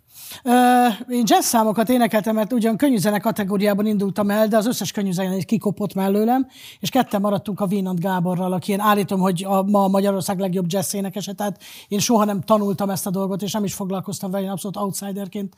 Én 1.08 1.22
jazz 1.24 1.46
számokat 1.46 1.88
énekeltem, 1.88 2.34
mert 2.34 2.52
ugyan 2.52 2.76
könnyűzene 2.76 3.18
kategóriában 3.18 3.86
indultam 3.86 4.30
el, 4.30 4.48
de 4.48 4.56
az 4.56 4.66
összes 4.66 4.92
könnyűzene 4.92 5.36
is 5.36 5.44
kikopott 5.44 5.94
mellőlem, 5.94 6.46
és 6.80 6.90
ketten 6.90 7.20
maradtunk 7.20 7.60
a 7.60 7.66
Vinant 7.66 8.00
Gáborral, 8.00 8.52
aki 8.52 8.72
én 8.72 8.80
állítom, 8.80 9.20
hogy 9.20 9.44
a, 9.48 9.62
ma 9.62 9.88
Magyarország 9.88 10.38
legjobb 10.38 10.64
jazz 10.68 10.94
énekese, 10.94 11.32
tehát 11.32 11.62
én 11.88 11.98
soha 11.98 12.24
nem 12.24 12.40
tanultam 12.40 12.90
ezt 12.90 13.06
a 13.06 13.10
dolgot, 13.10 13.42
és 13.42 13.52
nem 13.52 13.64
is 13.64 13.74
foglalkoztam 13.74 14.30
vele, 14.30 14.44
én 14.44 14.50
abszolút 14.50 14.76
outsiderként 14.76 15.54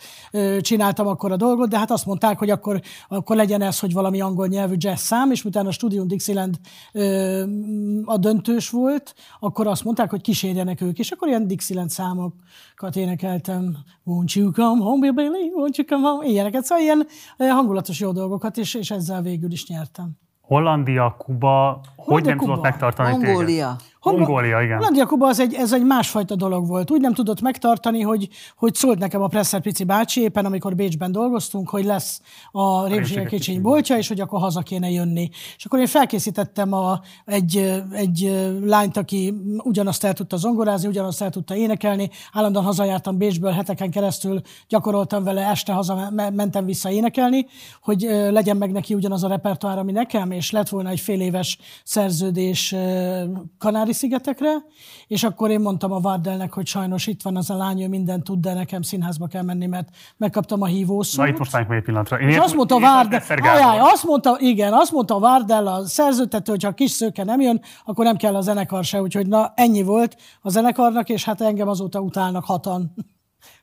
csináltam 0.61 1.07
akkor 1.07 1.33
a 1.33 1.37
dolgot, 1.37 1.69
de 1.69 1.79
hát 1.79 1.91
azt 1.91 2.07
mondták, 2.07 2.39
hogy 2.39 2.51
akkor, 2.51 2.81
akkor 3.09 3.37
legyen 3.37 3.63
ez, 3.63 3.79
hogy 3.79 3.93
valami 3.93 4.21
angol 4.21 4.47
nyelvű 4.47 4.75
jazz 4.79 5.01
szám, 5.01 5.31
és 5.31 5.45
utána 5.45 5.69
a 5.69 5.73
Studium 5.73 6.09
Dixieland 6.09 6.57
a 8.05 8.17
döntős 8.17 8.71
volt, 8.71 9.15
akkor 9.41 9.67
azt 9.67 9.85
mondták, 9.85 10.11
hogy 10.11 10.21
kísérjenek 10.21 10.81
ők, 10.81 10.99
és 10.99 11.11
akkor 11.11 11.29
ilyen 11.29 11.47
Dixieland 11.47 11.91
számokat 11.91 12.97
énekeltem. 12.97 13.77
Won't 14.07 14.33
you 14.33 14.51
come 14.61 14.83
home, 14.83 15.13
Billy? 15.13 15.51
Won't 15.55 15.77
you 15.77 15.87
come 15.87 16.09
home? 16.09 16.27
Ilyeneket, 16.27 16.65
szóval 16.65 16.85
ilyen 16.85 17.07
hangulatos 17.39 18.01
jó 18.01 18.13
dolgokat, 18.13 18.57
és, 18.57 18.75
és 18.75 18.91
ezzel 18.91 19.23
végül 19.23 19.53
is 19.53 19.67
nyertem. 19.67 20.11
Hollandia, 20.41 21.15
Kuba, 21.19 21.81
hogy 21.97 22.25
nem 22.25 22.37
Kuba? 22.37 22.49
tudott 22.49 22.65
megtartani 22.65 23.19
téged? 23.19 23.67
Mongólia. 24.03 24.27
Mongólia, 24.27 24.63
igen. 24.63 24.77
Hollandia 24.77 25.07
Kuba 25.07 25.27
az 25.27 25.41
egy, 25.41 25.55
ez 25.55 25.73
egy 25.73 25.85
másfajta 25.85 26.35
dolog 26.35 26.67
volt. 26.67 26.91
Úgy 26.91 27.01
nem 27.01 27.15
tudott 27.15 27.41
megtartani, 27.41 28.01
hogy, 28.01 28.29
hogy 28.57 28.75
szólt 28.75 28.99
nekem 28.99 29.23
a 29.23 29.27
Presser 29.27 29.61
Pici 29.61 29.85
bácsi 29.85 30.21
éppen, 30.21 30.45
amikor 30.45 30.75
Bécsben 30.75 31.13
dolgoztunk, 31.13 31.69
hogy 31.69 31.85
lesz 31.85 32.21
a 32.51 32.87
Rémsége 32.87 33.25
kicsiny 33.25 33.63
boltja, 33.63 33.97
és 33.97 34.09
hogy 34.09 34.21
akkor 34.21 34.41
haza 34.41 34.61
kéne 34.61 34.91
jönni. 34.91 35.29
És 35.57 35.65
akkor 35.65 35.79
én 35.79 35.87
felkészítettem 35.87 36.73
a, 36.73 37.01
egy, 37.25 37.83
egy 37.93 38.49
lányt, 38.65 38.97
aki 38.97 39.35
ugyanazt 39.57 40.05
el 40.05 40.13
tudta 40.13 40.37
zongorázni, 40.37 40.89
ugyanazt 40.89 41.23
el 41.23 41.31
tudta 41.31 41.55
énekelni. 41.55 42.11
Állandóan 42.33 42.65
hazajártam 42.65 43.19
Bécsből, 43.19 43.51
heteken 43.51 43.91
keresztül 43.91 44.41
gyakoroltam 44.69 45.25
vele, 45.25 45.47
este 45.47 45.73
haza 45.73 46.11
me- 46.11 46.35
mentem 46.35 46.65
vissza 46.65 46.91
énekelni, 46.91 47.47
hogy 47.83 48.01
legyen 48.31 48.57
meg 48.57 48.73
neki 48.73 48.95
ugyanaz 48.95 49.25
a 49.25 49.29
repertoár, 49.29 49.79
ami 49.79 49.93
nekem, 49.93 50.31
és 50.31 50.51
lett 50.51 50.69
volna 50.69 50.89
egy 50.89 51.01
fél 51.01 51.21
éves 51.21 51.59
szerződés 51.85 52.73
ö, 52.73 53.25
Kanári-szigetekre, 53.91 54.51
és 55.07 55.23
akkor 55.23 55.51
én 55.51 55.61
mondtam 55.61 55.93
a 55.93 56.01
Vardelnek, 56.01 56.53
hogy 56.53 56.67
sajnos 56.67 57.07
itt 57.07 57.23
van 57.23 57.37
az 57.37 57.51
a 57.51 57.57
lány, 57.57 57.83
ő 57.83 57.89
mindent 57.89 58.25
tud, 58.25 58.41
de 58.41 58.55
nekem 58.55 58.83
színházba 58.83 59.27
kell 59.27 59.43
menni, 59.43 59.67
mert 59.67 59.89
megkaptam 60.17 60.63
a 60.63 60.67
hívószót. 60.67 61.25
Na 61.25 61.33
itt 61.33 61.39
most 61.39 61.53
meg 61.53 61.71
egy 61.71 61.83
pillanatra. 61.83 62.21
Én 62.21 62.29
És 62.29 62.37
azt 62.37 62.55
mondta 62.55 62.75
értem, 62.75 62.93
Várdel, 62.93 63.57
ajaj, 63.57 63.79
azt 63.79 64.05
mondta, 64.05 64.37
igen, 64.39 64.73
azt 64.73 64.93
mondta 64.93 65.19
Várdel 65.19 65.67
a 65.67 65.87
szerzőtető, 65.87 66.53
hogy 66.53 66.63
ha 66.63 66.69
a 66.69 66.73
kis 66.73 66.91
szőke 66.91 67.25
nem 67.25 67.41
jön, 67.41 67.61
akkor 67.85 68.05
nem 68.05 68.17
kell 68.17 68.37
a 68.37 68.41
zenekar 68.41 68.85
se, 68.85 69.01
úgyhogy 69.01 69.27
na 69.27 69.53
ennyi 69.55 69.83
volt 69.83 70.17
a 70.41 70.51
zenekarnak, 70.51 71.09
és 71.09 71.25
hát 71.25 71.41
engem 71.41 71.69
azóta 71.69 72.01
utálnak 72.01 72.45
hatan. 72.45 72.93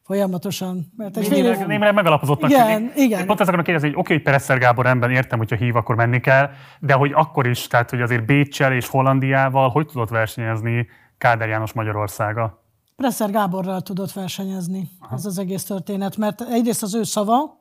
Folyamatosan. 0.07 0.91
Mert 0.97 1.17
egy 1.17 1.27
fél 1.27 1.35
Némileg, 1.37 1.59
év... 1.59 1.65
némileg 1.67 1.93
megalapozottnak 1.93 2.49
Igen, 2.49 2.77
tűnik. 2.77 2.95
igen. 2.95 3.19
Én 3.19 3.25
Pont 3.25 3.39
ezt 3.39 3.49
akarom 3.49 3.65
kérdezni, 3.65 3.89
hogy 3.89 3.97
oké, 3.99 4.13
hogy 4.13 4.23
Pereszer 4.23 4.57
Gábor 4.57 4.85
ember, 4.85 5.09
értem, 5.09 5.37
hogyha 5.37 5.55
hív, 5.55 5.75
akkor 5.75 5.95
menni 5.95 6.19
kell, 6.19 6.49
de 6.79 6.93
hogy 6.93 7.11
akkor 7.13 7.47
is, 7.47 7.67
tehát 7.67 7.89
hogy 7.89 8.01
azért 8.01 8.25
Bécsel 8.25 8.73
és 8.73 8.87
Hollandiával 8.87 9.69
hogy 9.69 9.87
tudott 9.87 10.09
versenyezni 10.09 10.87
Kádár 11.17 11.47
János 11.47 11.73
Magyarországa? 11.73 12.63
Presser 12.95 13.31
Gáborral 13.31 13.81
tudott 13.81 14.11
versenyezni 14.11 14.89
ez 15.11 15.25
az 15.25 15.37
egész 15.37 15.63
történet, 15.63 16.17
mert 16.17 16.41
egyrészt 16.41 16.83
az 16.83 16.95
ő 16.95 17.03
szava, 17.03 17.56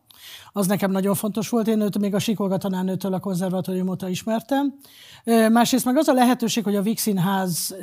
Az 0.53 0.67
nekem 0.67 0.91
nagyon 0.91 1.15
fontos 1.15 1.49
volt. 1.49 1.69
Én 1.69 1.81
őt 1.81 1.99
még 1.99 2.15
a 2.15 2.19
Sikolga 2.19 2.57
tanárnőtől 2.57 3.15
a 3.15 3.19
konzervatórium 3.19 3.89
óta 3.89 4.09
ismertem. 4.09 4.75
Másrészt 5.53 5.85
meg 5.85 5.97
az 5.97 6.09
a 6.09 6.13
lehetőség, 6.13 6.65
hogy 6.65 6.77
a 6.77 6.83
Vix 6.83 7.03
Színház 7.03 7.77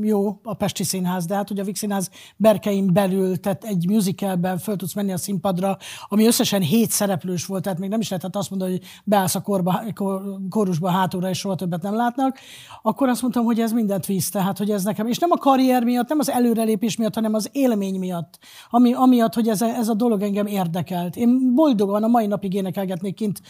jó, 0.00 0.40
a 0.42 0.54
Pesti 0.54 0.84
Színház, 0.84 1.26
de 1.26 1.34
hát 1.34 1.48
hogy 1.48 1.58
a 1.58 1.64
Vix 1.64 1.78
Színház 1.78 2.10
berkein 2.36 2.92
belül, 2.92 3.36
tehát 3.36 3.64
egy 3.64 3.88
musicalben 3.88 4.58
föl 4.58 4.76
tudsz 4.76 4.94
menni 4.94 5.12
a 5.12 5.16
színpadra, 5.16 5.76
ami 6.08 6.26
összesen 6.26 6.60
hét 6.60 6.90
szereplős 6.90 7.46
volt, 7.46 7.62
tehát 7.62 7.78
még 7.78 7.90
nem 7.90 8.00
is 8.00 8.08
lehetett 8.08 8.36
azt 8.36 8.50
mondani, 8.50 8.70
hogy 8.70 8.82
beállsz 9.04 9.34
a 9.34 9.40
korba, 9.40 9.82
kor, 9.94 10.22
kórusba 10.50 10.90
hátulra, 10.90 11.28
és 11.28 11.38
soha 11.38 11.54
többet 11.54 11.82
nem 11.82 11.94
látnak, 11.94 12.38
akkor 12.82 13.08
azt 13.08 13.22
mondtam, 13.22 13.44
hogy 13.44 13.60
ez 13.60 13.72
mindent 13.72 14.06
víz, 14.06 14.28
tehát 14.28 14.58
hogy 14.58 14.70
ez 14.70 14.84
nekem, 14.84 15.06
és 15.06 15.18
nem 15.18 15.30
a 15.30 15.36
karrier 15.36 15.84
miatt, 15.84 16.08
nem 16.08 16.18
az 16.18 16.30
előrelépés 16.30 16.96
miatt, 16.96 17.14
hanem 17.14 17.34
az 17.34 17.48
élmény 17.52 17.98
miatt, 17.98 18.38
ami, 18.70 18.92
amiatt, 18.92 19.34
hogy 19.34 19.48
ez 19.48 19.60
a, 19.60 19.66
ez 19.66 19.88
a 19.88 19.94
dolog 19.94 20.22
engem 20.22 20.46
érdekelt. 20.46 21.16
Én 21.16 21.28
boldogan 21.76 22.02
a 22.02 22.06
mai 22.06 22.26
napig 22.26 22.54
énekelgetnék 22.54 23.14
kint 23.14 23.40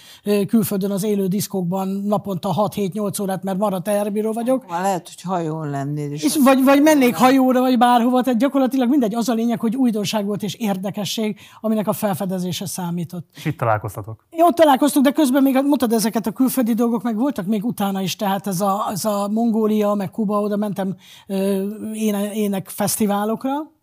külföldön 0.46 0.90
az 0.90 1.04
élő 1.04 1.26
diszkókban 1.26 1.88
naponta 1.88 2.54
6-7-8 2.56 3.22
órát, 3.22 3.42
mert 3.42 3.58
maradt 3.58 3.84
teherbíró 3.84 4.32
vagyok, 4.32 4.68
Már 4.68 4.82
lehet, 4.82 5.06
hogy 5.06 5.22
hajón 5.22 5.70
lennél, 5.70 6.12
és, 6.12 6.24
és 6.24 6.36
vagy, 6.44 6.64
vagy 6.64 6.82
mennék 6.82 7.14
hajóra, 7.14 7.60
vagy 7.60 7.78
bárhova, 7.78 8.22
tehát 8.22 8.38
gyakorlatilag 8.38 8.88
mindegy, 8.88 9.14
az 9.14 9.28
a 9.28 9.34
lényeg, 9.34 9.60
hogy 9.60 9.76
újdonság 9.76 10.24
volt 10.24 10.42
és 10.42 10.54
érdekesség, 10.54 11.38
aminek 11.60 11.88
a 11.88 11.92
felfedezése 11.92 12.66
számított. 12.66 13.28
És 13.34 13.44
itt 13.44 13.58
találkoztatok. 13.58 14.26
Ott 14.30 14.54
találkoztunk, 14.54 15.04
de 15.04 15.12
közben 15.12 15.42
még 15.42 15.54
mondtad 15.54 15.92
ezeket 15.92 16.26
a 16.26 16.30
külföldi 16.30 16.74
dolgok, 16.74 17.02
meg 17.02 17.16
voltak 17.16 17.46
még 17.46 17.64
utána 17.64 18.00
is, 18.00 18.16
tehát 18.16 18.46
ez 18.46 18.60
a, 18.60 18.88
ez 18.90 19.04
a 19.04 19.28
Mongólia, 19.28 19.94
meg 19.94 20.10
Kuba, 20.10 20.40
oda 20.40 20.56
mentem 20.56 20.96
ö, 21.26 21.66
éne, 21.92 22.32
énekfesztiválokra, 22.32 23.74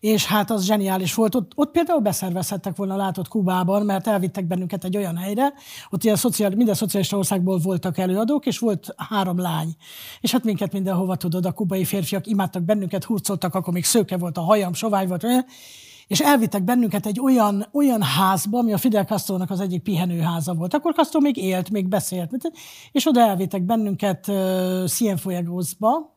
és 0.00 0.26
hát 0.26 0.50
az 0.50 0.64
zseniális 0.64 1.14
volt. 1.14 1.34
Ott, 1.34 1.52
ott 1.54 1.70
például 1.70 2.00
beszervezhettek 2.00 2.76
volna 2.76 2.96
látott 2.96 3.28
Kubában, 3.28 3.84
mert 3.84 4.06
elvittek 4.06 4.46
bennünket 4.46 4.84
egy 4.84 4.96
olyan 4.96 5.16
helyre, 5.16 5.52
ott 5.90 6.04
ilyen 6.04 6.16
szociál, 6.16 6.50
minden 6.50 6.74
szocialista 6.74 7.16
országból 7.16 7.58
voltak 7.58 7.98
előadók, 7.98 8.46
és 8.46 8.58
volt 8.58 8.94
három 8.96 9.38
lány. 9.38 9.76
És 10.20 10.32
hát 10.32 10.44
minket 10.44 10.72
mindenhova 10.72 11.16
tudod, 11.16 11.46
a 11.46 11.52
kubai 11.52 11.84
férfiak 11.84 12.26
imádtak 12.26 12.62
bennünket, 12.62 13.04
hurcoltak, 13.04 13.54
akkor 13.54 13.72
még 13.72 13.84
szőke 13.84 14.16
volt 14.16 14.38
a 14.38 14.40
hajam, 14.40 14.72
sovány 14.72 15.08
volt, 15.08 15.26
és 16.06 16.20
elvittek 16.20 16.64
bennünket 16.64 17.06
egy 17.06 17.20
olyan, 17.20 17.66
olyan 17.72 18.02
házba, 18.02 18.58
ami 18.58 18.72
a 18.72 18.78
Fidel 18.78 19.04
Castro-nak 19.04 19.50
az 19.50 19.60
egyik 19.60 19.82
pihenőháza 19.82 20.54
volt. 20.54 20.74
Akkor 20.74 20.94
Castro 20.94 21.20
még 21.20 21.36
élt, 21.36 21.70
még 21.70 21.88
beszélt. 21.88 22.52
És 22.92 23.06
oda 23.06 23.20
elvittek 23.20 23.62
bennünket 23.62 24.28
uh, 24.28 24.86
Cienfuegosba, 24.86 26.14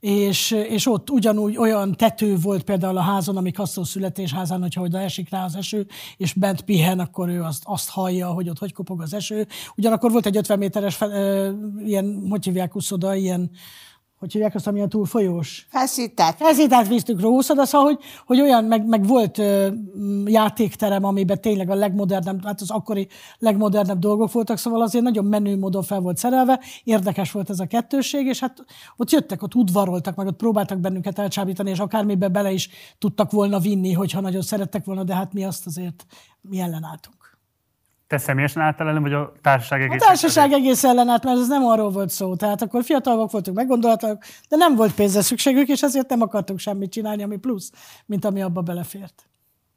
és, 0.00 0.50
és 0.50 0.86
ott 0.86 1.10
ugyanúgy 1.10 1.56
olyan 1.56 1.94
tető 1.94 2.36
volt 2.36 2.62
például 2.62 2.96
a 2.96 3.00
házon, 3.00 3.36
ami 3.36 3.50
Castro 3.50 3.84
születésházán, 3.84 4.60
hogyha 4.60 4.82
oda 4.82 5.00
esik 5.00 5.30
rá 5.30 5.44
az 5.44 5.56
eső, 5.56 5.86
és 6.16 6.32
bent 6.32 6.62
pihen, 6.62 6.98
akkor 6.98 7.28
ő 7.28 7.42
azt, 7.42 7.62
azt 7.66 7.90
hallja, 7.90 8.28
hogy 8.28 8.48
ott 8.48 8.58
hogy 8.58 8.72
kopog 8.72 9.00
az 9.00 9.14
eső. 9.14 9.46
Ugyanakkor 9.76 10.10
volt 10.10 10.26
egy 10.26 10.36
50 10.36 10.58
méteres, 10.58 10.96
fe, 10.96 11.06
ö, 11.06 11.50
ilyen, 11.84 12.26
hogy 12.30 12.44
hívják 12.44 12.74
uszoda, 12.74 13.14
ilyen, 13.14 13.50
hogy 14.18 14.32
hívják 14.32 14.54
azt, 14.54 14.66
amilyen 14.66 14.88
túl 14.88 15.04
folyós? 15.04 15.66
feszített. 15.70 16.40
Ezért 16.40 16.72
átvisztük 16.72 17.20
Rószada, 17.20 17.64
szóval, 17.64 17.86
hogy, 17.86 17.98
hogy 18.26 18.40
olyan, 18.40 18.64
meg, 18.64 18.86
meg 18.86 19.06
volt 19.06 19.38
ö, 19.38 19.68
játékterem, 20.24 21.04
amiben 21.04 21.40
tényleg 21.40 21.70
a 21.70 21.74
legmodernebb, 21.74 22.44
hát 22.44 22.60
az 22.60 22.70
akkori 22.70 23.08
legmodernebb 23.38 23.98
dolgok 23.98 24.32
voltak, 24.32 24.58
szóval 24.58 24.82
azért 24.82 25.04
nagyon 25.04 25.24
menő 25.24 25.58
módon 25.58 25.82
fel 25.82 26.00
volt 26.00 26.16
szerelve, 26.16 26.60
érdekes 26.84 27.32
volt 27.32 27.50
ez 27.50 27.60
a 27.60 27.66
kettősség, 27.66 28.26
és 28.26 28.40
hát 28.40 28.64
ott 28.96 29.10
jöttek, 29.10 29.42
ott 29.42 29.54
udvaroltak, 29.54 30.14
meg 30.14 30.26
ott 30.26 30.36
próbáltak 30.36 30.78
bennünket 30.78 31.18
elcsábítani, 31.18 31.70
és 31.70 31.78
akármiben 31.78 32.32
bele 32.32 32.52
is 32.52 32.68
tudtak 32.98 33.30
volna 33.30 33.58
vinni, 33.58 33.92
hogyha 33.92 34.20
nagyon 34.20 34.42
szerettek 34.42 34.84
volna, 34.84 35.04
de 35.04 35.14
hát 35.14 35.32
mi 35.32 35.44
azt 35.44 35.66
azért 35.66 36.06
mi 36.40 36.60
ellenálltunk. 36.60 37.15
Te 38.06 38.18
személyesen 38.18 38.62
álltál 38.62 38.88
ellen, 38.88 39.02
vagy 39.02 39.12
a 39.12 39.32
társaság 39.42 39.82
egész? 39.82 40.02
A 40.02 40.06
társaság 40.06 40.52
egész 40.52 40.84
ellenállt, 40.84 41.24
mert 41.24 41.38
ez 41.38 41.48
nem 41.48 41.64
arról 41.64 41.90
volt 41.90 42.10
szó. 42.10 42.36
Tehát 42.36 42.62
akkor 42.62 42.84
fiatalok 42.84 43.30
voltunk, 43.30 43.56
meggondolatlanok, 43.56 44.22
de 44.48 44.56
nem 44.56 44.74
volt 44.74 44.94
pénzre 44.94 45.20
szükségük, 45.20 45.68
és 45.68 45.82
ezért 45.82 46.08
nem 46.08 46.20
akartunk 46.20 46.58
semmit 46.58 46.92
csinálni, 46.92 47.22
ami 47.22 47.36
plusz, 47.36 47.72
mint 48.06 48.24
ami 48.24 48.42
abba 48.42 48.60
belefért. 48.60 49.28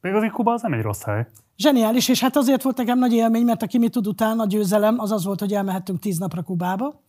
Még 0.01 0.13
az 0.13 0.29
Kuba 0.31 0.53
az 0.53 0.61
nem 0.61 0.73
egy 0.73 0.81
rossz 0.81 1.03
hely. 1.03 1.27
Zseniális, 1.61 2.07
és 2.07 2.19
hát 2.19 2.35
azért 2.35 2.63
volt 2.63 2.77
nekem 2.77 2.99
nagy 2.99 3.13
élmény, 3.13 3.43
mert 3.43 3.63
aki 3.63 3.77
mit 3.77 3.91
tud 3.91 4.07
utána, 4.07 4.43
a 4.43 4.45
győzelem, 4.45 4.99
az 4.99 5.11
az 5.11 5.25
volt, 5.25 5.39
hogy 5.39 5.53
elmehettünk 5.53 5.99
tíz 5.99 6.17
napra 6.17 6.41
Kubába, 6.41 7.03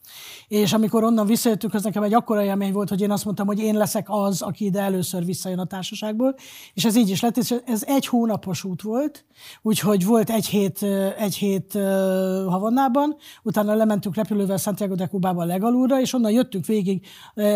és 0.48 0.72
amikor 0.72 1.04
onnan 1.04 1.26
visszajöttünk, 1.26 1.74
az 1.74 1.82
nekem 1.82 2.02
egy 2.02 2.14
akkora 2.14 2.44
élmény 2.44 2.72
volt, 2.72 2.88
hogy 2.88 3.00
én 3.00 3.10
azt 3.10 3.24
mondtam, 3.24 3.46
hogy 3.46 3.58
én 3.58 3.76
leszek 3.76 4.06
az, 4.08 4.42
aki 4.42 4.64
ide 4.64 4.80
először 4.80 5.24
visszajön 5.24 5.58
a 5.58 5.64
társaságból, 5.64 6.34
és 6.74 6.84
ez 6.84 6.96
így 6.96 7.08
is 7.08 7.20
lett, 7.20 7.36
és 7.36 7.54
ez 7.66 7.82
egy 7.86 8.06
hónapos 8.06 8.64
út 8.64 8.82
volt, 8.82 9.24
úgyhogy 9.62 10.06
volt 10.06 10.30
egy 10.30 10.46
hét, 10.46 10.82
egy 11.18 11.34
hét 11.34 11.72
Havannában, 12.46 13.16
utána 13.42 13.74
lementünk 13.74 14.14
repülővel 14.14 14.56
Santiago 14.56 14.94
de 14.94 15.06
Cubába 15.06 15.44
legalúra, 15.44 16.00
és 16.00 16.12
onnan 16.12 16.30
jöttünk 16.30 16.66
végig 16.66 17.06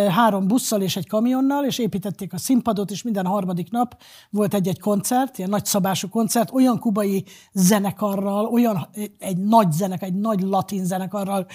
három 0.08 0.46
busszal 0.46 0.82
és 0.82 0.96
egy 0.96 1.08
kamionnal, 1.08 1.64
és 1.64 1.78
építették 1.78 2.32
a 2.32 2.38
színpadot, 2.38 2.90
és 2.90 3.02
minden 3.02 3.26
harmadik 3.26 3.70
nap 3.70 3.96
volt 4.30 4.54
egy-egy 4.54 4.80
koncert, 4.80 5.38
ilyen 5.38 5.50
nagyszabású 5.50 6.08
koncert, 6.08 6.52
olyan 6.52 6.78
kubai 6.84 7.24
zenekarral, 7.52 8.46
olyan 8.46 8.88
egy 9.18 9.36
nagy 9.36 9.72
zenekar, 9.72 10.08
egy 10.08 10.14
nagy 10.14 10.40
latin 10.40 10.84
zenekarral, 10.84 11.46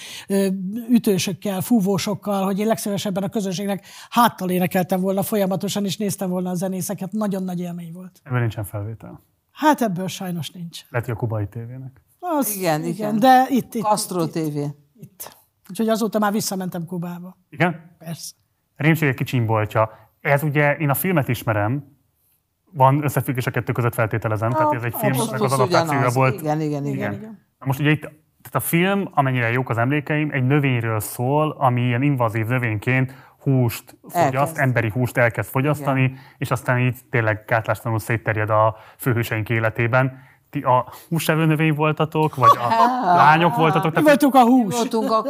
ütősökkel, 0.90 1.62
fúvósokkal, 1.62 2.46
hogy 2.46 2.60
én 2.60 2.68
legszívesebben 2.68 3.24
a 3.24 3.30
közönségnek 3.30 3.86
háttal 4.10 4.50
énekeltem 4.50 5.00
volna 5.00 5.24
folyamatosan, 5.24 5.86
és 5.86 5.98
néztem 5.98 6.30
volna 6.30 6.50
a 6.50 6.54
zenészeket. 6.54 7.12
Nagyon 7.12 7.44
nagy 7.44 7.60
élmény 7.60 7.92
volt. 7.94 8.20
Ebben 8.24 8.40
nincsen 8.40 8.64
felvétel. 8.64 9.24
Hát 9.52 9.82
ebből 9.82 10.08
sajnos 10.08 10.50
nincs. 10.50 10.82
Lehet, 10.90 11.08
hogy 11.08 11.16
a 11.16 11.20
kubai 11.20 11.48
tévének. 11.48 12.04
Az, 12.20 12.56
Igen, 12.56 12.84
igen. 12.84 13.20
De 13.20 13.46
itt, 13.50 13.74
itt, 13.74 13.84
Castro 13.84 14.24
itt, 14.24 14.32
TV. 14.32 14.58
itt. 15.00 15.38
Úgyhogy 15.70 15.90
azóta 15.90 16.20
már 16.20 16.32
visszamentem 16.32 16.86
Kubába. 16.86 17.38
Igen? 17.50 17.96
Persze. 17.98 18.34
Rémség 18.76 19.10
egy 19.10 19.16
kicsimboltja. 19.16 19.90
Ez 20.22 20.44
ugye, 20.44 20.78
én 20.78 20.90
a 20.90 20.94
filmet 20.94 21.28
ismerem, 21.28 21.99
van 22.74 23.04
összefüggés 23.04 23.46
a 23.46 23.52
kettő 23.52 23.72
között 23.72 23.94
feltételezem, 23.94 24.50
tehát 24.50 24.74
ez 24.74 24.84
egy 24.84 24.96
filmnek 24.98 25.42
az 25.42 25.54
adaptációja 25.54 26.10
volt. 26.10 26.42
Igen, 26.42 26.62
igen, 26.62 26.86
igen. 26.86 27.40
Most 27.60 27.80
ugye 27.80 27.90
itt, 27.90 28.02
tehát 28.02 28.56
a 28.56 28.60
film, 28.60 29.10
amennyire 29.12 29.52
jók 29.52 29.70
az 29.70 29.78
emlékeim, 29.78 30.30
egy 30.32 30.44
növényről 30.44 31.00
szól, 31.00 31.56
ami 31.58 31.82
ilyen 31.82 32.02
invazív 32.02 32.46
növényként 32.46 33.14
húst 33.40 33.98
fogyaszt, 34.08 34.36
Elkezd. 34.36 34.58
emberi 34.58 34.90
húst 34.90 35.18
elkezd 35.18 35.50
fogyasztani, 35.50 36.04
Igen. 36.04 36.18
és 36.38 36.52
aztán 36.52 36.80
így 36.80 36.98
tényleg 37.10 37.44
gátlástalanul 37.48 38.00
szétterjed 38.00 38.50
a 38.50 38.78
főhőseink 38.98 39.50
életében. 39.50 40.28
Ti 40.50 40.60
a 40.60 40.94
húsevő 41.10 41.46
növény 41.46 41.74
voltatok, 41.74 42.36
vagy 42.36 42.58
a 42.58 42.68
lányok 43.04 43.56
voltatok, 43.56 43.96
Mi 43.96 44.02
voltunk 44.02 44.36
a 44.36 44.42
hús. 44.44 44.76
Voltunk 44.76 45.12
a 45.12 45.26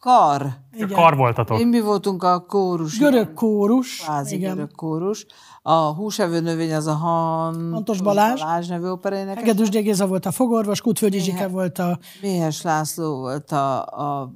kar. 0.00 0.42
a 0.80 0.86
kar 0.92 1.16
voltatok. 1.16 1.58
Én 1.58 1.66
mi 1.66 1.80
voltunk 1.80 2.22
a 2.22 2.40
kórus. 2.40 2.98
Görög 2.98 3.34
kórus. 3.34 4.00
Kvázi 4.00 4.36
Igen. 4.36 4.54
görög 4.54 4.74
kórus. 4.74 5.26
A 5.62 5.94
húsevő 5.94 6.40
növény 6.40 6.74
az 6.74 6.86
a 6.86 6.94
Han... 6.94 7.72
Hantos 7.72 8.00
Balázs. 8.00 8.40
Balázs 8.40 8.68
nevű 8.68 8.86
operénekes. 8.88 9.42
Hegedűs 9.42 9.68
Géza 9.68 10.06
volt 10.06 10.26
a 10.26 10.30
fogorvos, 10.30 10.80
Kútvölgyi 10.80 11.18
Zsike 11.18 11.48
volt 11.48 11.78
a 11.78 11.98
Méhes 12.22 12.62
László 12.62 13.16
volt 13.16 13.52
a, 13.52 13.82
a 13.84 14.32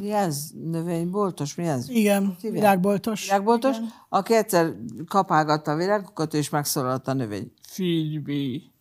mi 0.00 0.12
ez? 0.12 0.50
Növényboltos? 0.70 1.54
Mi 1.54 1.66
ez? 1.66 1.88
igen, 1.88 2.36
virágboltos. 2.40 3.24
Virágboltos, 3.24 3.76
aki 4.08 4.34
egyszer 4.34 4.72
kapálgatta 5.08 5.70
a 5.70 5.76
virágokat, 5.76 6.34
és 6.34 6.50
megszólalt 6.50 7.08
a 7.08 7.12
növény. 7.12 7.52
Figyelj! 7.68 8.71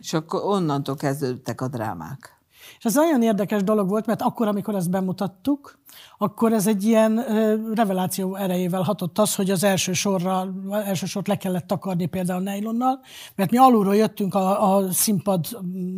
És 0.00 0.12
akkor 0.12 0.42
onnantól 0.44 0.96
kezdődtek 0.96 1.60
a 1.60 1.68
drámák. 1.68 2.34
És 2.78 2.84
ez 2.84 2.94
nagyon 2.94 3.22
érdekes 3.22 3.62
dolog 3.62 3.88
volt, 3.88 4.06
mert 4.06 4.22
akkor, 4.22 4.48
amikor 4.48 4.74
ezt 4.74 4.90
bemutattuk, 4.90 5.78
akkor 6.18 6.52
ez 6.52 6.66
egy 6.66 6.84
ilyen 6.84 7.24
reveláció 7.74 8.34
erejével 8.34 8.82
hatott 8.82 9.18
az, 9.18 9.34
hogy 9.34 9.50
az 9.50 9.64
első 9.64 9.92
sorra, 9.92 10.52
első 10.70 11.06
sort 11.06 11.28
le 11.28 11.36
kellett 11.36 11.66
takarni 11.66 12.06
például 12.06 12.42
nejlonnal, 12.42 13.00
mert 13.34 13.50
mi 13.50 13.56
alulról 13.56 13.96
jöttünk 13.96 14.34
a, 14.34 14.76
a 14.76 14.92
színpad 14.92 15.46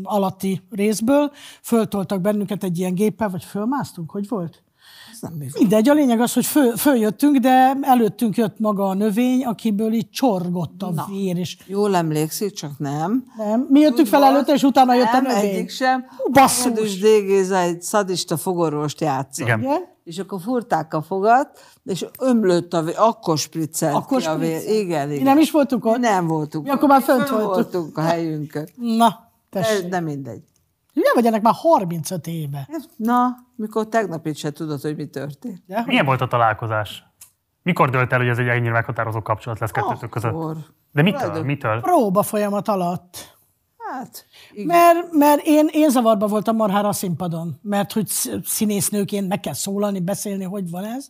alatti 0.02 0.62
részből, 0.70 1.30
föltoltak 1.62 2.20
bennünket 2.20 2.64
egy 2.64 2.78
ilyen 2.78 2.94
géppel, 2.94 3.28
vagy 3.28 3.44
fölmásztunk, 3.44 4.10
hogy 4.10 4.28
volt? 4.28 4.65
Ez 5.22 5.28
nem 5.28 5.32
mi 5.38 5.44
volt. 5.44 5.58
Mindegy, 5.58 5.88
a 5.88 5.92
lényeg 5.94 6.20
az, 6.20 6.32
hogy 6.32 6.46
föl, 6.46 6.76
följöttünk, 6.76 7.36
de 7.36 7.76
előttünk 7.82 8.36
jött 8.36 8.58
maga 8.58 8.88
a 8.88 8.94
növény, 8.94 9.44
akiből 9.44 9.92
így 9.92 10.10
csorgott 10.10 10.82
a 10.82 10.90
Na. 10.90 11.06
vér, 11.10 11.36
és 11.36 11.56
Jól 11.66 11.96
emlékszik, 11.96 12.52
csak 12.52 12.78
nem. 12.78 13.24
nem. 13.36 13.66
Mi 13.70 13.80
jöttünk 13.80 14.06
fel 14.08 14.24
előtte, 14.24 14.52
és 14.52 14.62
utána 14.62 14.94
jött 14.94 15.06
a 15.12 15.20
nem, 15.20 15.22
növény. 15.22 15.50
egyik 15.54 15.70
sem. 15.70 16.04
basszus! 16.32 16.98
Dégéza 17.00 17.58
egy 17.58 17.82
szadista 17.82 18.36
fogorvost 18.36 19.00
játszott. 19.00 19.46
Igen. 19.46 19.60
Igen? 19.60 19.94
És 20.04 20.18
akkor 20.18 20.40
furták 20.40 20.94
a 20.94 21.02
fogat, 21.02 21.58
és 21.84 22.06
ömlött 22.20 22.74
a 22.74 22.82
vér, 22.82 22.94
akkor 22.98 23.38
spriccelt 23.38 23.94
Akkor 23.94 24.20
ki 24.20 24.26
a 24.26 24.36
vér. 24.36 24.60
Igen, 24.68 25.06
igen. 25.08 25.08
Mi 25.08 25.22
nem 25.22 25.38
is 25.38 25.50
voltunk 25.50 25.84
ott? 25.84 25.98
Nem 25.98 26.26
voltunk. 26.26 26.64
Mi 26.64 26.70
akkor 26.70 26.88
már 26.88 27.02
fönt 27.02 27.28
voltunk. 27.28 27.54
voltunk 27.54 27.98
a 27.98 28.00
helyünkön. 28.00 28.68
Na, 28.76 29.30
De, 29.50 29.60
tessék. 29.60 29.88
de 29.88 30.00
mindegy. 30.00 30.42
Ugye 30.96 31.12
vagy 31.14 31.26
ennek 31.26 31.42
már 31.42 31.54
35 31.56 32.26
éve. 32.26 32.68
Na, 32.96 33.36
mikor 33.56 33.88
tegnap 33.88 34.26
itt 34.26 34.36
se 34.36 34.52
tudod, 34.52 34.80
hogy 34.80 34.96
mi 34.96 35.06
történt. 35.06 35.62
De? 35.66 35.82
Milyen 35.86 36.04
volt 36.04 36.20
a 36.20 36.26
találkozás? 36.26 37.04
Mikor 37.62 37.90
dölt 37.90 38.12
el, 38.12 38.18
hogy 38.18 38.28
ez 38.28 38.38
egy 38.38 38.48
ennyire 38.48 38.72
meghatározó 38.72 39.22
kapcsolat 39.22 39.58
lesz 39.58 39.70
kettőtök 39.70 40.10
között? 40.10 40.32
De 40.92 41.02
mitől? 41.02 41.42
Mitől? 41.42 41.80
Próba 41.80 42.22
folyamat 42.22 42.68
alatt. 42.68 43.36
Hát, 43.78 44.26
igen. 44.52 44.66
Mert, 44.66 45.12
mert 45.12 45.40
én, 45.44 45.68
én 45.72 45.90
zavarba 45.90 46.26
voltam 46.26 46.56
marhára 46.56 46.88
a 46.88 46.92
színpadon, 46.92 47.58
mert 47.62 47.92
hogy 47.92 48.06
sz- 48.06 48.44
színésznőként 48.44 49.28
meg 49.28 49.40
kell 49.40 49.52
szólalni, 49.52 50.00
beszélni, 50.00 50.44
hogy 50.44 50.70
van 50.70 50.84
ez. 50.84 51.08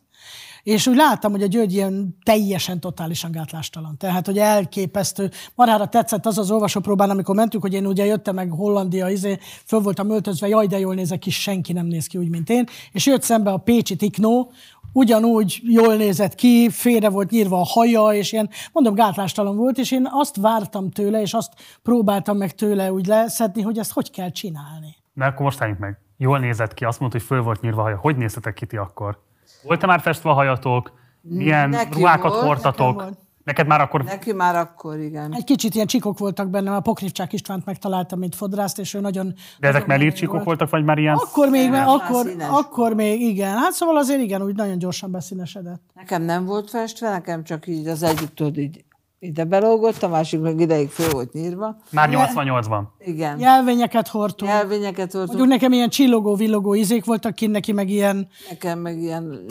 És 0.67 0.87
úgy 0.87 0.97
láttam, 0.97 1.31
hogy 1.31 1.43
a 1.43 1.47
György 1.47 1.73
ilyen 1.73 2.17
teljesen, 2.23 2.81
totálisan 2.81 3.31
gátlástalan. 3.31 3.97
Tehát, 3.99 4.27
hogy 4.27 4.39
elképesztő. 4.39 5.31
Marhára 5.55 5.89
tetszett 5.89 6.27
az 6.27 6.39
az 6.39 6.51
olvasópróbán, 6.51 7.11
amikor 7.11 7.35
mentünk, 7.35 7.63
hogy 7.63 7.75
én 7.75 7.87
ugye 7.87 8.05
jöttem 8.05 8.35
meg 8.35 8.51
Hollandia, 8.51 9.09
izé, 9.09 9.39
föl 9.65 9.81
voltam 9.81 10.11
öltözve, 10.11 10.49
jaj, 10.49 10.67
de 10.67 10.79
jól 10.79 10.95
nézek 10.95 11.19
ki, 11.19 11.31
senki 11.31 11.73
nem 11.73 11.87
néz 11.87 12.07
ki 12.07 12.19
úgy, 12.19 12.29
mint 12.29 12.51
én. 12.51 12.67
És 12.93 13.07
jött 13.07 13.23
szembe 13.23 13.51
a 13.51 13.57
Pécsi 13.57 13.97
Tiknó, 13.97 14.53
ugyanúgy 14.93 15.61
jól 15.63 15.97
nézett 15.97 16.35
ki, 16.35 16.69
félre 16.71 17.09
volt 17.09 17.31
nyírva 17.31 17.61
a 17.61 17.65
haja, 17.65 18.09
és 18.13 18.33
ilyen, 18.33 18.51
mondom, 18.73 18.95
gátlástalan 18.95 19.57
volt, 19.57 19.79
és 19.79 19.91
én 19.91 20.09
azt 20.11 20.37
vártam 20.37 20.91
tőle, 20.91 21.21
és 21.21 21.35
azt 21.35 21.53
próbáltam 21.83 22.37
meg 22.37 22.55
tőle 22.55 22.93
úgy 22.93 23.07
leszedni, 23.07 23.63
hogy 23.63 23.79
ezt 23.79 23.93
hogy 23.93 24.11
kell 24.11 24.31
csinálni. 24.31 24.97
De 25.13 25.25
akkor 25.25 25.45
most 25.45 25.61
álljunk 25.61 25.81
meg. 25.81 25.99
Jól 26.17 26.39
nézett 26.39 26.75
ki, 26.75 26.85
azt 26.85 27.01
mondta, 27.01 27.19
hogy 27.19 27.27
föl 27.27 27.43
volt 27.43 27.61
nyírva 27.61 27.81
a 27.81 27.83
haja. 27.83 27.99
Hogy 27.99 28.17
néztetek 28.17 28.55
ki 28.55 28.67
ti 28.67 28.77
akkor? 28.77 29.25
Volt-e 29.67 29.87
már 29.87 30.01
festve 30.01 30.31
a 30.31 30.33
hajatok? 30.33 30.93
Milyen 31.21 31.69
Neki 31.69 31.99
ruhákat 31.99 32.33
volt, 32.33 32.45
hordtatok? 32.45 32.95
volt. 32.95 33.19
Neked 33.47 33.67
már 33.67 33.81
akkor 33.81 34.05
Neki 34.05 34.33
már 34.33 34.57
akkor, 34.57 34.99
igen. 34.99 35.35
Egy 35.35 35.45
kicsit 35.45 35.75
ilyen 35.75 35.87
csikok 35.87 36.19
voltak 36.19 36.51
bennem, 36.51 36.73
a 36.73 36.81
Pokrivcsák 36.81 37.33
Istvánt 37.33 37.65
megtaláltam, 37.65 38.19
mint 38.19 38.35
fodrászt, 38.35 38.79
és 38.79 38.95
ő 38.95 39.01
nagyon... 39.01 39.27
De 39.27 39.69
ezek 39.69 39.73
nagyon 39.73 39.87
mellírcsíkok 39.87 40.33
volt. 40.33 40.45
voltak, 40.45 40.71
vagy 40.71 40.85
már 40.85 40.99
ilyen... 40.99 41.15
Akkor 41.15 41.49
még, 41.49 41.71
mert 41.71 41.87
akkor, 41.89 42.27
akkor 42.51 42.95
még, 42.95 43.21
igen. 43.21 43.57
Hát 43.57 43.73
szóval 43.73 43.97
azért 43.97 44.21
igen, 44.21 44.43
úgy 44.43 44.55
nagyon 44.55 44.79
gyorsan 44.79 45.11
beszínesedett. 45.11 45.83
Nekem 45.95 46.23
nem 46.23 46.45
volt 46.45 46.71
festve, 46.71 47.11
nekem 47.11 47.45
csak 47.45 47.67
így 47.67 47.87
az 47.87 48.03
egyik 48.03 48.35
tudod 48.35 48.59
így 48.59 48.85
ide 49.27 49.45
belógott, 49.45 50.03
a 50.03 50.09
másik 50.09 50.41
meg 50.41 50.61
ideig 50.61 50.89
föl 50.89 51.11
volt 51.11 51.33
nyírva. 51.33 51.77
Már 51.91 52.09
88-ban. 52.13 52.83
Igen. 52.99 53.37
Nyelvényeket 53.37 54.09
hordtunk. 54.09 54.51
Nyelvényeket 54.51 55.13
volt, 55.13 55.27
Mondjuk 55.27 55.49
nekem 55.49 55.73
ilyen 55.73 55.89
csillogó-villogó 55.89 56.75
izék 56.75 57.05
voltak 57.05 57.35
ki, 57.35 57.47
neki 57.47 57.73
meg 57.73 57.89
ilyen... 57.89 58.29
nekem 58.51 58.79
meg 58.79 58.99
ilyen, 58.99 59.45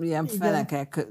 ilyen 0.00 0.26
fenekek, 0.26 1.06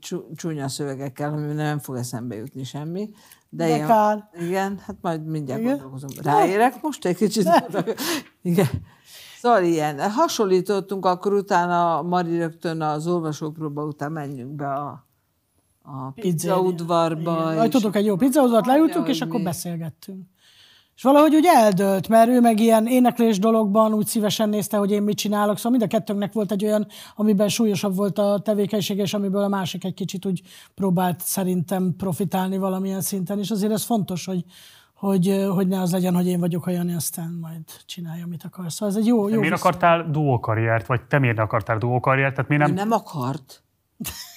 csú- 0.00 0.36
csúnya 0.36 0.68
szövegekkel, 0.68 1.32
ami 1.32 1.52
nem 1.52 1.78
fog 1.78 1.96
eszembe 1.96 2.34
jutni 2.36 2.64
semmi. 2.64 3.10
De, 3.50 3.66
De 3.66 3.74
ilyen, 3.74 3.86
kár. 3.86 4.28
Igen, 4.40 4.80
hát 4.86 4.96
majd 5.00 5.26
mindjárt 5.26 5.60
Igen? 5.60 5.72
gondolkozom. 5.72 6.10
Ráérek 6.22 6.82
most 6.82 7.04
egy 7.04 7.16
kicsit? 7.16 7.48
Igen. 8.42 8.68
Szóval 9.40 9.62
ilyen. 9.62 10.10
Hasonlítottunk, 10.10 11.06
akkor 11.06 11.32
utána 11.32 12.02
Mari 12.02 12.38
rögtön 12.38 12.82
az 12.82 13.06
olvasópróba 13.06 13.84
után 13.84 14.12
menjünk 14.12 14.50
be 14.50 14.72
a, 14.72 15.07
a 15.90 16.10
pizzaudvarba. 16.14 17.44
Majd 17.44 17.62
és- 17.74 17.80
tudok 17.80 17.96
egy 17.96 18.04
jó 18.04 18.16
pizzaudvat, 18.16 18.66
leültünk, 18.66 19.08
és 19.08 19.20
akkor 19.20 19.38
mi. 19.38 19.44
beszélgettünk. 19.44 20.26
És 20.96 21.02
valahogy 21.04 21.34
úgy 21.34 21.46
eldőlt, 21.54 22.08
mert 22.08 22.28
ő 22.28 22.40
meg 22.40 22.60
ilyen 22.60 22.86
éneklés 22.86 23.38
dologban 23.38 23.92
úgy 23.94 24.06
szívesen 24.06 24.48
nézte, 24.48 24.76
hogy 24.76 24.90
én 24.90 25.02
mit 25.02 25.16
csinálok, 25.16 25.56
szóval 25.56 25.70
mind 25.70 25.82
a 25.82 25.86
kettőnknek 25.86 26.32
volt 26.32 26.52
egy 26.52 26.64
olyan, 26.64 26.86
amiben 27.16 27.48
súlyosabb 27.48 27.96
volt 27.96 28.18
a 28.18 28.38
tevékenység, 28.44 28.98
és 28.98 29.14
amiből 29.14 29.42
a 29.42 29.48
másik 29.48 29.84
egy 29.84 29.94
kicsit 29.94 30.26
úgy 30.26 30.42
próbált 30.74 31.20
szerintem 31.20 31.94
profitálni 31.96 32.58
valamilyen 32.58 33.00
szinten, 33.00 33.38
és 33.38 33.50
azért 33.50 33.72
ez 33.72 33.82
fontos, 33.84 34.24
hogy, 34.26 34.44
hogy, 34.94 35.46
hogy 35.54 35.68
ne 35.68 35.80
az 35.80 35.92
legyen, 35.92 36.14
hogy 36.14 36.26
én 36.26 36.40
vagyok 36.40 36.66
a 36.66 36.70
Jani, 36.70 36.94
aztán 36.94 37.38
majd 37.40 37.62
csinálja, 37.86 38.24
amit 38.24 38.42
akar. 38.44 38.72
Szóval 38.72 38.88
ez 38.94 39.00
egy 39.00 39.06
jó, 39.06 39.16
jó 39.16 39.24
Miért 39.24 39.40
viszony. 39.40 39.58
akartál 39.58 40.10
duókarriert, 40.10 40.86
vagy 40.86 41.00
te 41.02 41.18
miért 41.18 41.38
akartál 41.38 41.78
duókarriert? 41.78 42.34
Tehát 42.34 42.48
miért 42.50 42.62
Ő 42.64 42.66
nem... 42.66 42.88
nem 42.88 42.98
akart. 42.98 43.62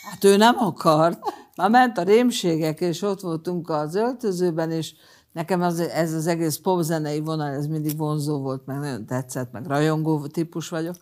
Hát 0.10 0.24
ő 0.24 0.38
nem 0.38 0.58
akart. 0.58 1.20
Már 1.56 1.70
ment 1.70 1.98
a 1.98 2.04
rémségek, 2.04 2.82
és 2.82 3.02
ott 3.02 3.20
voltunk 3.20 3.70
az 3.70 3.96
öltözőben, 3.96 4.72
és 4.72 4.94
nekem 5.32 5.62
az, 5.62 5.80
ez 5.80 6.14
az 6.14 6.28
egész 6.28 6.58
popzenei 6.58 7.20
vonal, 7.20 7.48
ez 7.48 7.68
mindig 7.68 7.98
vonzó 7.98 8.40
volt, 8.42 8.66
meg 8.66 8.80
nagyon 8.80 9.06
tetszett, 9.06 9.52
meg 9.52 9.66
rajongó 9.66 10.28
típus 10.28 10.70
vagyok. 10.70 10.96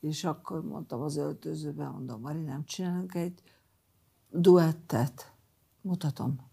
És 0.00 0.24
akkor 0.24 0.64
mondtam 0.64 1.00
az 1.00 1.16
öltözőben, 1.16 1.90
mondom, 1.90 2.20
Mari, 2.20 2.42
nem 2.42 2.64
csinálunk 2.64 3.14
egy 3.14 3.42
duettet? 4.30 5.32
Mutatom. 5.80 6.52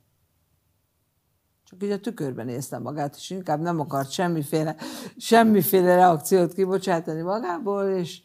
Csak 1.63 1.83
így 1.83 1.91
a 1.91 1.99
tükörben 1.99 2.45
néztem 2.45 2.81
magát, 2.81 3.15
és 3.15 3.29
inkább 3.29 3.61
nem 3.61 3.79
akart 3.79 4.11
semmiféle, 4.11 4.75
semmiféle 5.17 5.95
reakciót 5.95 6.53
kibocsátani 6.53 7.21
magából, 7.21 7.83
és 7.83 8.21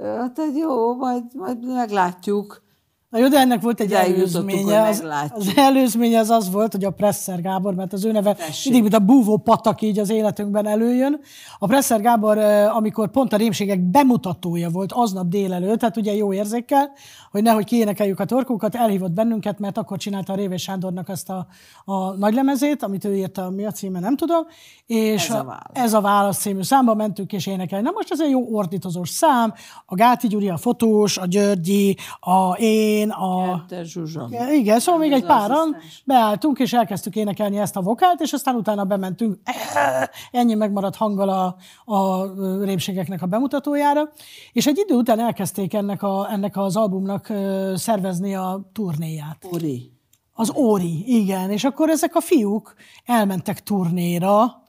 hát 0.00 0.38
egy 0.38 0.56
jó, 0.56 0.94
majd, 0.96 1.24
majd 1.34 1.64
meglátjuk. 1.64 2.62
Na 3.10 3.18
jó, 3.18 3.28
de 3.28 3.38
ennek 3.38 3.62
volt 3.62 3.80
egy 3.80 3.92
előzménye. 3.92 4.82
Az, 4.82 5.04
az 5.34 5.52
előzménye 5.56 6.18
az 6.18 6.30
az 6.30 6.50
volt, 6.50 6.72
hogy 6.72 6.84
a 6.84 6.90
Presser 6.90 7.40
Gábor, 7.40 7.74
mert 7.74 7.92
az 7.92 8.04
ő 8.04 8.12
neve 8.12 8.34
Tessék. 8.34 8.64
mindig, 8.64 8.82
mint 8.90 9.02
a 9.02 9.06
búvó 9.06 9.36
patak 9.36 9.82
így 9.82 9.98
az 9.98 10.10
életünkben 10.10 10.66
előjön. 10.66 11.20
A 11.58 11.66
Presser 11.66 12.00
Gábor, 12.00 12.38
amikor 12.68 13.10
pont 13.10 13.32
a 13.32 13.36
rémségek 13.36 13.80
bemutatója 13.80 14.68
volt 14.68 14.92
aznap 14.92 15.28
délelőtt, 15.28 15.78
tehát 15.78 15.96
ugye 15.96 16.14
jó 16.14 16.32
érzékkel, 16.32 16.90
hogy 17.30 17.42
nehogy 17.42 17.64
kiénekeljük 17.64 18.20
a 18.20 18.24
torkunkat, 18.24 18.74
elhívott 18.74 19.12
bennünket, 19.12 19.58
mert 19.58 19.78
akkor 19.78 19.98
csinálta 19.98 20.32
a 20.32 20.36
Révés 20.36 20.62
Sándornak 20.62 21.08
azt 21.08 21.30
a, 21.30 21.46
a 21.84 22.10
nagylemezét, 22.10 22.82
amit 22.82 23.04
ő 23.04 23.16
írta, 23.16 23.50
mi 23.50 23.64
a 23.64 23.70
címe, 23.70 24.00
nem 24.00 24.16
tudom. 24.16 24.46
És 24.86 25.28
Ez 25.28 25.34
a 25.34 25.44
válasz. 25.44 25.62
ez 25.72 25.92
a 25.94 26.00
válasz 26.00 26.38
című 26.38 26.62
számba 26.62 26.94
mentünk 26.94 27.32
és 27.32 27.46
énekelni. 27.46 27.84
Na 27.84 27.90
most 27.94 28.10
ez 28.10 28.20
egy 28.20 28.30
jó 28.30 28.56
ordítozós 28.56 29.08
szám, 29.08 29.54
a 29.86 29.94
Gáti 29.94 30.28
Gyuri, 30.28 30.48
a 30.48 30.56
fotós, 30.56 31.18
a 31.18 31.26
Györgyi, 31.26 31.96
a 32.20 32.52
én, 32.52 32.99
a... 33.08 33.64
Te 33.68 33.84
Zsuzsa. 33.84 34.28
Ja, 34.30 34.52
Igen, 34.52 34.80
szóval 34.80 35.00
még 35.00 35.12
egy 35.12 35.24
páran 35.24 35.76
beálltunk, 36.04 36.58
és 36.58 36.72
elkezdtük 36.72 37.16
énekelni 37.16 37.58
ezt 37.58 37.76
a 37.76 37.80
vokált, 37.80 38.20
és 38.20 38.32
aztán 38.32 38.54
utána 38.54 38.84
bementünk, 38.84 39.38
ennyi 40.30 40.54
megmaradt 40.54 40.96
hanggal 40.96 41.28
a, 41.28 41.56
a 41.94 42.30
rémségeknek 42.64 43.22
a 43.22 43.26
bemutatójára, 43.26 44.08
és 44.52 44.66
egy 44.66 44.78
idő 44.78 44.94
után 44.94 45.18
elkezdték 45.20 45.74
ennek, 45.74 46.02
a, 46.02 46.32
ennek 46.32 46.56
az 46.56 46.76
albumnak 46.76 47.32
szervezni 47.74 48.34
a 48.34 48.70
turnéját. 48.72 49.46
Uri. 49.50 49.92
Az 50.32 50.52
Óri, 50.56 51.20
igen. 51.20 51.50
És 51.50 51.64
akkor 51.64 51.88
ezek 51.88 52.14
a 52.14 52.20
fiúk 52.20 52.74
elmentek 53.04 53.62
turnéra, 53.62 54.59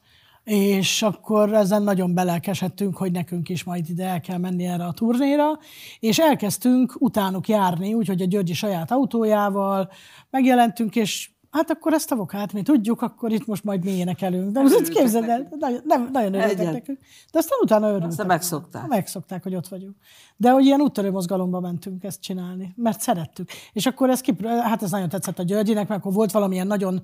és 0.43 1.01
akkor 1.01 1.53
ezen 1.53 1.83
nagyon 1.83 2.13
belelkesedtünk, 2.13 2.97
hogy 2.97 3.11
nekünk 3.11 3.49
is 3.49 3.63
majd 3.63 3.89
ide 3.89 4.05
el 4.05 4.21
kell 4.21 4.37
menni 4.37 4.65
erre 4.65 4.85
a 4.85 4.91
turnéra, 4.91 5.59
és 5.99 6.19
elkezdtünk 6.19 6.95
utánuk 6.99 7.47
járni, 7.47 7.93
úgyhogy 7.93 8.21
a 8.21 8.25
Györgyi 8.25 8.53
saját 8.53 8.91
autójával 8.91 9.91
megjelentünk, 10.29 10.95
és 10.95 11.29
hát 11.51 11.69
akkor 11.69 11.93
ezt 11.93 12.11
a 12.11 12.15
vokát 12.15 12.53
mi 12.53 12.61
tudjuk, 12.61 13.01
akkor 13.01 13.31
itt 13.31 13.45
most 13.45 13.63
majd 13.63 13.83
mi 13.83 13.91
énekelünk. 13.91 14.51
De 14.51 14.61
most 14.61 14.89
képzeld 14.89 15.29
el, 15.29 15.47
nagyon, 15.59 15.81
nem, 15.83 16.09
nagyon 16.11 16.33
örültek 16.33 16.71
nekünk. 16.71 16.99
De 17.31 17.39
aztán 17.39 17.57
utána 17.61 17.87
örültek. 17.87 18.09
Aztán 18.09 18.25
megszokták. 18.25 18.87
Megszokták, 18.87 19.43
hogy 19.43 19.55
ott 19.55 19.67
vagyunk. 19.67 19.95
De 20.41 20.51
hogy 20.51 20.65
ilyen 20.65 20.81
úttörő 20.81 21.11
mozgalomba 21.11 21.59
mentünk 21.59 22.03
ezt 22.03 22.21
csinálni, 22.21 22.73
mert 22.75 23.01
szerettük. 23.01 23.49
És 23.73 23.85
akkor 23.85 24.09
ez, 24.09 24.21
kip, 24.21 24.45
hát 24.45 24.83
ez 24.83 24.91
nagyon 24.91 25.09
tetszett 25.09 25.39
a 25.39 25.43
Györgyinek, 25.43 25.87
mert 25.87 25.99
akkor 25.99 26.13
volt 26.13 26.31
valamilyen 26.31 26.67
nagyon 26.67 27.01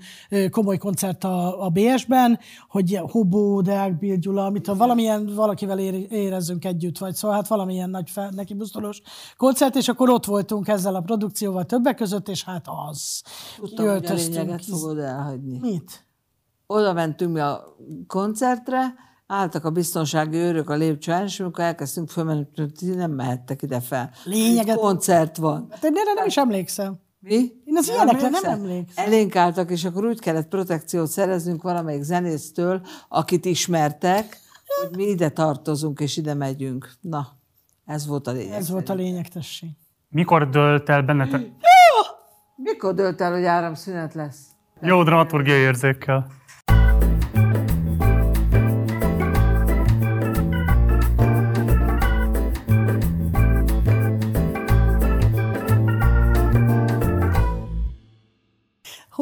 komoly 0.50 0.78
koncert 0.78 1.24
a, 1.24 1.66
a 1.66 1.70
BS-ben, 1.70 2.40
hogy 2.70 3.00
Hobó, 3.12 3.62
Deák, 3.62 3.98
Bill 4.00 4.16
Gyula, 4.16 4.46
amit 4.46 4.68
valamilyen 4.68 5.26
valakivel 5.36 5.80
ér, 5.80 6.06
érezzünk 6.10 6.66
együtt, 6.66 6.98
vagy 6.98 7.16
szóval 7.16 7.36
hát 7.38 7.48
valamilyen 7.48 7.90
nagy 7.90 8.10
fel, 8.10 8.30
neki 8.36 8.54
busztolós 8.54 9.02
koncert, 9.38 9.76
és 9.76 9.88
akkor 9.88 10.10
ott 10.10 10.26
voltunk 10.26 10.68
ezzel 10.68 10.96
a 10.96 11.02
produkcióval 11.02 11.66
többek 11.66 11.96
között, 11.96 12.28
és 12.28 12.44
hát 12.44 12.66
az. 12.90 13.24
Tudtam, 13.58 13.88
hogy 13.88 14.06
a 14.06 14.14
lényeget 14.14 14.66
fogod 14.66 14.98
elhagyni. 14.98 15.60
Mit? 15.60 16.06
Oda 16.68 16.94
mentünk 16.94 17.34
mi 17.34 17.40
a 17.40 17.76
koncertre, 18.08 18.94
álltak 19.28 19.66
a 19.66 19.70
biztonsági 19.70 20.38
őrök 20.38 20.70
a 20.70 20.76
lépcsőn, 20.76 21.24
és 21.24 21.40
amikor 21.40 21.64
elkezdtünk 21.64 22.10
fölmenni, 22.10 22.46
ti 22.78 22.86
nem 22.86 23.12
mehettek 23.12 23.62
ide 23.62 23.80
fel. 23.82 24.12
Lényeget- 24.24 24.78
koncert 24.78 25.38
van. 25.38 25.68
Hát 25.72 25.84
én 25.84 25.94
erre 25.96 26.14
nem 26.14 26.26
is 26.26 26.38
emlékszem. 26.38 27.00
Mi? 27.20 27.36
Én 27.66 27.78
az 27.78 27.90
ilyenekre 27.90 28.30
nem 28.30 28.44
emlékszem. 28.44 29.06
Elénk 29.06 29.36
álltak, 29.36 29.72
és 29.72 29.86
akkor 29.86 30.06
úgy 30.06 30.20
kellett 30.20 30.48
protekciót 30.48 31.08
szereznünk 31.08 31.62
valamelyik 31.62 32.02
zenésztől, 32.02 32.82
akit 33.10 33.46
ismertek, 33.46 34.38
hogy 34.82 34.96
mi 34.98 35.04
ide 35.04 35.30
tartozunk, 35.30 36.00
és 36.00 36.18
ide 36.18 36.34
megyünk. 36.34 36.92
Na, 37.02 37.28
ez 37.86 38.08
volt 38.08 38.28
a 38.28 38.32
lényeg. 38.32 38.54
Ez 38.58 38.70
volt 38.70 38.90
a 38.90 38.94
lényeg, 38.94 39.28
tessék. 39.28 39.70
Mikor 40.10 40.50
dölt 40.50 40.90
el 40.90 41.02
bennetek? 41.02 41.42
Mikor 42.56 42.94
dölt 42.94 43.22
el, 43.22 43.32
hogy 43.32 43.44
áramszünet 43.44 44.14
lesz? 44.14 44.40
Jó 44.82 45.04
dramaturgiai 45.04 45.60
érzékkel. 45.60 46.28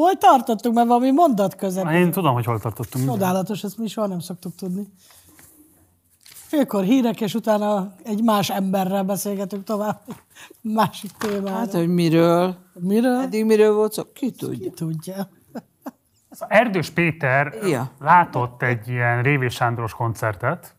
Hol 0.06 0.16
tartottunk, 0.16 0.74
mert 0.74 0.86
valami 0.86 1.10
mondat 1.10 1.56
közben. 1.56 1.94
Én 1.94 2.10
tudom, 2.10 2.34
hogy 2.34 2.44
hol 2.44 2.58
tartottunk. 2.60 3.06
Csodálatos, 3.06 3.62
ezt 3.64 3.78
mi 3.78 3.86
soha 3.86 4.06
nem 4.06 4.18
szoktuk 4.18 4.54
tudni. 4.54 4.86
Félkor 6.24 6.84
hírek, 6.84 7.20
és 7.20 7.34
utána 7.34 7.92
egy 8.02 8.22
más 8.22 8.50
emberrel 8.50 9.02
beszélgetünk 9.02 9.64
tovább. 9.64 10.00
Másik 10.60 11.10
témára. 11.10 11.56
Hát, 11.56 11.72
hogy 11.72 11.88
miről? 11.88 12.56
Miről? 12.72 13.20
Eddig 13.20 13.44
miről 13.44 13.74
volt 13.74 13.92
szó? 13.92 14.02
Ki 14.12 14.30
tudja. 14.30 14.70
Ki 14.70 14.70
tudja. 14.70 15.28
Az 16.28 16.44
Erdős 16.48 16.90
Péter 16.90 17.54
Ja. 17.62 17.90
látott 18.00 18.62
egy 18.62 18.88
ilyen 18.88 19.22
Révés 19.22 19.54
Sándoros 19.54 19.94
koncertet, 19.94 20.74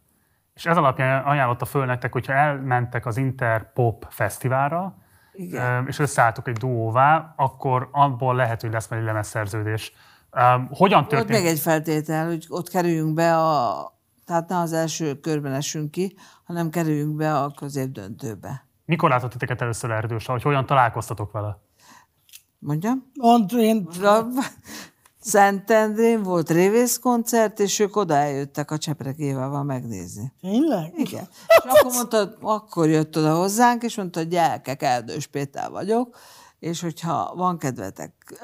és 0.53 0.65
ez 0.65 0.78
alapján 0.78 1.23
ajánlotta 1.23 1.65
föl 1.65 1.86
nektek, 1.86 2.11
hogyha 2.11 2.34
elmentek 2.34 3.05
az 3.05 3.17
Interpop 3.17 4.05
Fesztiválra, 4.09 4.97
Igen. 5.38 5.88
és 5.88 6.00
összeálltok 6.00 6.48
egy 6.48 6.58
duóvá, 6.58 7.34
akkor 7.36 7.90
abból 7.92 8.36
lehet, 8.36 8.62
hogy 8.62 8.72
lesz 8.72 8.88
majd 8.88 9.02
egy 9.02 9.08
lemezszerződés. 9.08 9.94
Hogyan 10.70 11.00
Volt 11.00 11.08
történt? 11.08 11.40
még 11.40 11.46
egy 11.46 11.60
feltétel, 11.60 12.26
hogy 12.28 12.46
ott 12.50 12.70
kerüljünk 12.70 13.14
be 13.14 13.38
a... 13.38 13.92
Tehát 14.26 14.50
ne 14.50 14.58
az 14.60 14.74
első 14.74 15.20
körben 15.20 15.54
esünk 15.54 15.92
ki, 15.92 16.16
hanem 16.44 16.70
kerüljünk 16.70 17.16
be 17.16 17.38
a 17.38 17.52
középdöntőbe. 17.52 18.66
Mikor 18.86 19.10
látott 19.10 19.32
titeket 19.32 19.62
először 19.62 19.92
Erdős, 19.92 20.26
hogy 20.26 20.42
hogyan 20.42 20.66
találkoztatok 20.66 21.32
vele? 21.32 21.60
Mondjam? 22.60 23.12
Mond, 23.14 23.52
én 23.54 23.88
Szentendrén 25.28 26.23
volt 26.23 26.49
révészkoncert, 26.49 27.59
és 27.59 27.80
ők 27.80 27.95
oda 27.95 28.13
eljöttek 28.15 28.71
a 28.71 28.78
Cseprek 28.78 29.17
Évával 29.17 29.63
megnézni. 29.63 30.34
tényleg? 30.41 30.93
Igen. 30.97 31.28
És 31.57 31.63
akkor 31.63 31.93
mondta, 31.93 32.38
akkor 32.41 32.89
jött 32.89 33.17
oda 33.17 33.36
hozzánk, 33.36 33.84
és 33.84 33.95
mondta, 33.97 34.19
hogy 34.19 34.28
gyerekek, 34.28 34.84
Erdős 34.84 35.28
Péter 35.28 35.69
vagyok, 35.69 36.17
és 36.59 36.82
hogyha 36.82 37.34
van 37.36 37.57
kedvetek 37.57 38.41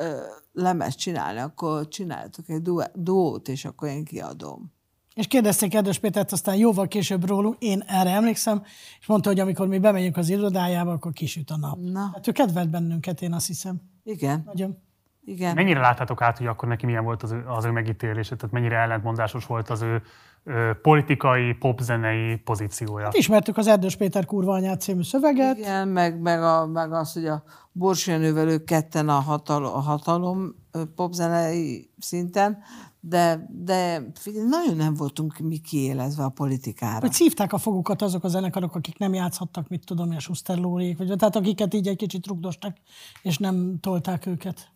lemez 0.54 0.96
csinálni, 0.96 1.40
akkor 1.40 1.88
csináltok 1.88 2.50
egy 2.50 2.62
duó- 2.62 2.92
duót, 2.94 3.48
és 3.48 3.66
akkor 3.66 3.88
én 3.88 4.04
kiadom. 4.04 4.72
És 5.14 5.28
kérdezték 5.28 5.74
Erdős 5.74 6.00
Pétert 6.00 6.32
aztán 6.32 6.56
jóval 6.56 6.88
később 6.88 7.28
rólunk, 7.28 7.56
én 7.60 7.84
erre 7.88 8.10
emlékszem, 8.10 8.64
és 9.00 9.06
mondta, 9.08 9.30
hogy 9.30 9.40
amikor 9.40 9.68
mi 9.68 9.80
bemegyünk 9.80 10.18
az 10.18 10.30
irodájába, 10.30 10.92
akkor 10.92 11.12
kisüt 11.14 11.50
a 11.50 11.58
nap. 11.58 11.80
Na. 11.80 12.10
Hát 12.14 12.28
ő 12.28 12.32
kedvelt 12.32 12.70
bennünket, 12.70 13.22
én 13.22 13.34
azt 13.34 13.48
hiszem. 13.48 13.82
Igen, 14.04 14.44
Nagyon. 14.46 14.78
Igen. 15.26 15.56
Mennyire 15.56 15.80
láttátok 15.80 16.22
át, 16.22 16.38
hogy 16.38 16.48
akkor 16.48 16.68
neki 16.68 16.86
milyen 16.86 17.04
volt 17.04 17.24
az 17.24 17.32
ő, 17.32 17.44
az 17.48 17.66
ő 17.66 17.72
megítélése, 17.72 18.36
tehát 18.36 18.54
mennyire 18.54 18.76
ellentmondásos 18.76 19.46
volt 19.46 19.70
az 19.70 19.82
ő 19.82 20.02
ö, 20.44 20.72
politikai, 20.82 21.54
popzenei 21.54 22.36
pozíciója? 22.36 23.10
Ismertük 23.12 23.58
az 23.58 23.68
Erdős 23.68 23.96
Péter 23.96 24.26
kurva 24.26 24.54
anyát 24.54 24.82
című 24.82 25.04
szöveget. 25.04 25.58
Igen, 25.58 25.88
meg, 25.88 26.22
meg, 26.22 26.42
a, 26.42 26.68
meg 26.68 26.94
az, 26.94 27.14
hogy 27.14 27.26
a 27.26 27.44
Borsianővel 27.72 28.48
ők 28.48 28.66
ketten 28.66 29.10
a 29.10 29.20
hatalom, 29.20 29.74
a 29.74 29.80
hatalom 29.80 30.56
popzenei 30.96 31.90
szinten, 32.00 32.58
de, 33.00 33.50
de 33.50 34.12
nagyon 34.50 34.76
nem 34.76 34.94
voltunk 34.94 35.38
mi 35.38 35.58
kiélezve 35.58 36.24
a 36.24 36.30
politikára. 36.30 37.00
Hogy 37.00 37.12
szívták 37.12 37.54
a 37.54 37.58
fogukat 37.58 38.02
azok 38.02 38.24
a 38.24 38.28
zenekarok, 38.28 38.76
akik 38.76 38.98
nem 38.98 39.14
játszhattak, 39.14 39.68
mit 39.68 39.86
tudom, 39.86 40.12
a 40.12 40.20
Schuster 40.20 40.58
Lóriék, 40.58 40.98
vagy 40.98 41.14
tehát 41.18 41.36
akiket 41.36 41.74
így 41.74 41.88
egy 41.88 41.96
kicsit 41.96 42.28
rugdostak, 42.28 42.78
és 43.22 43.38
nem 43.38 43.80
tolták 43.80 44.26
őket 44.26 44.73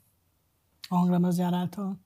a 0.90 0.96
hanglemezjár 0.96 1.54
által. 1.54 1.98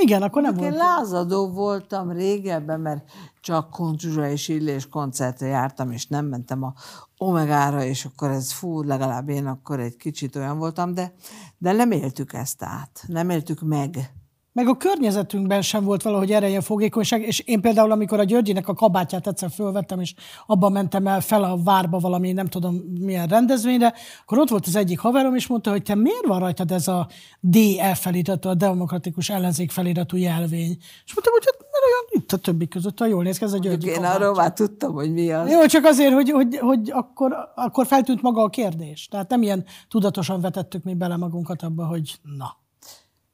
Igen, 0.00 0.22
akkor 0.22 0.42
nem 0.42 0.54
Én 0.54 0.60
volt. 0.60 0.76
lázadó 0.76 1.48
voltam 1.48 2.10
régebben, 2.10 2.80
mert 2.80 3.10
csak 3.40 3.70
Koncsuzsa 3.70 4.28
és 4.28 4.48
Illés 4.48 4.88
koncertre 4.88 5.46
jártam, 5.46 5.90
és 5.90 6.06
nem 6.06 6.26
mentem 6.26 6.62
a 6.62 6.74
Omegára, 7.16 7.82
és 7.82 8.04
akkor 8.04 8.30
ez 8.30 8.52
fú, 8.52 8.82
legalább 8.82 9.28
én 9.28 9.46
akkor 9.46 9.80
egy 9.80 9.96
kicsit 9.96 10.36
olyan 10.36 10.58
voltam, 10.58 10.94
de, 10.94 11.14
de 11.58 11.72
nem 11.72 11.90
éltük 11.90 12.32
ezt 12.32 12.62
át, 12.62 13.04
nem 13.06 13.30
éltük 13.30 13.60
meg. 13.60 14.12
Meg 14.58 14.68
a 14.68 14.76
környezetünkben 14.76 15.62
sem 15.62 15.84
volt 15.84 16.02
valahogy 16.02 16.32
ereje 16.32 16.60
fogékonyság, 16.60 17.22
és 17.22 17.38
én 17.38 17.60
például, 17.60 17.90
amikor 17.90 18.20
a 18.20 18.24
Györgyinek 18.24 18.68
a 18.68 18.74
kabátját 18.74 19.26
egyszer 19.26 19.50
fölvettem, 19.50 20.00
és 20.00 20.14
abban 20.46 20.72
mentem 20.72 21.06
el 21.06 21.20
fel 21.20 21.42
a 21.42 21.62
várba 21.62 21.98
valami, 21.98 22.32
nem 22.32 22.46
tudom 22.46 22.74
milyen 23.00 23.26
rendezvényre, 23.26 23.94
akkor 24.22 24.38
ott 24.38 24.48
volt 24.48 24.66
az 24.66 24.76
egyik 24.76 24.98
haverom, 24.98 25.34
és 25.34 25.46
mondta, 25.46 25.70
hogy 25.70 25.82
te 25.82 25.94
miért 25.94 26.26
van 26.26 26.38
rajtad 26.38 26.70
ez 26.70 26.88
a 26.88 27.08
DF 27.40 28.00
feliratú, 28.00 28.48
a 28.48 28.54
demokratikus 28.54 29.28
ellenzék 29.28 29.70
feliratú 29.70 30.16
jelvény? 30.16 30.76
És 31.04 31.14
mondtam, 31.14 31.32
hogy 31.32 31.44
hát 31.44 31.58
mert 31.60 31.84
olyan 31.86 32.22
itt 32.22 32.32
a 32.32 32.36
többi 32.36 32.68
között, 32.68 32.98
ha 32.98 33.06
jól 33.06 33.22
néz 33.22 33.38
ki, 33.38 33.44
ez 33.44 33.52
a 33.52 33.58
Györgyi 33.58 33.88
Én 33.88 33.94
kabátja. 33.94 34.16
arról 34.16 34.34
már 34.34 34.52
tudtam, 34.52 34.92
hogy 34.92 35.12
mi 35.12 35.30
az. 35.30 35.50
Jó, 35.50 35.66
csak 35.66 35.84
azért, 35.84 36.12
hogy, 36.12 36.30
hogy, 36.30 36.56
hogy 36.56 36.90
akkor, 36.90 37.36
akkor 37.54 37.86
feltűnt 37.86 38.22
maga 38.22 38.42
a 38.42 38.48
kérdés. 38.48 39.08
Tehát 39.10 39.28
nem 39.28 39.42
ilyen 39.42 39.64
tudatosan 39.88 40.40
vetettük 40.40 40.82
mi 40.82 40.94
bele 40.94 41.16
magunkat 41.16 41.62
abba, 41.62 41.86
hogy 41.86 42.18
na. 42.38 42.66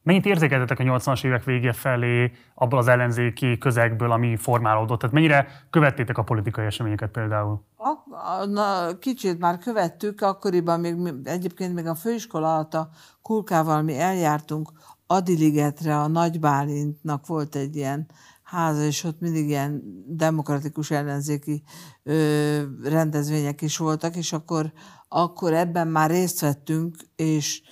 Mennyit 0.04 0.26
érzékeltetek 0.26 0.78
a 0.78 0.82
80-as 0.82 1.24
évek 1.24 1.44
vége 1.44 1.72
felé 1.72 2.32
abból 2.54 2.78
az 2.78 2.88
ellenzéki 2.88 3.58
közegből, 3.58 4.10
ami 4.10 4.36
formálódott? 4.36 4.98
Tehát 4.98 5.14
mennyire 5.14 5.46
követtétek 5.70 6.18
a 6.18 6.22
politikai 6.22 6.64
eseményeket 6.64 7.10
például? 7.10 7.64
A, 7.76 8.44
na, 8.44 8.98
kicsit 8.98 9.38
már 9.38 9.58
követtük, 9.58 10.20
akkoriban 10.20 10.80
még, 10.80 10.96
egyébként 11.24 11.74
még 11.74 11.86
a 11.86 11.94
főiskola 11.94 12.54
alatt 12.54 12.74
a 12.74 12.88
Kulkával 13.22 13.82
mi 13.82 13.98
eljártunk 13.98 14.72
Adiligetre, 15.06 15.98
a 15.98 16.06
Nagy 16.06 16.40
Bálintnak 16.40 17.26
volt 17.26 17.54
egy 17.54 17.76
ilyen 17.76 18.06
háza, 18.42 18.82
és 18.82 19.04
ott 19.04 19.20
mindig 19.20 19.48
ilyen 19.48 19.82
demokratikus 20.06 20.90
ellenzéki 20.90 21.62
ö, 22.02 22.60
rendezvények 22.82 23.62
is 23.62 23.76
voltak, 23.76 24.16
és 24.16 24.32
akkor, 24.32 24.72
akkor 25.08 25.52
ebben 25.52 25.88
már 25.88 26.10
részt 26.10 26.40
vettünk, 26.40 26.96
és 27.16 27.62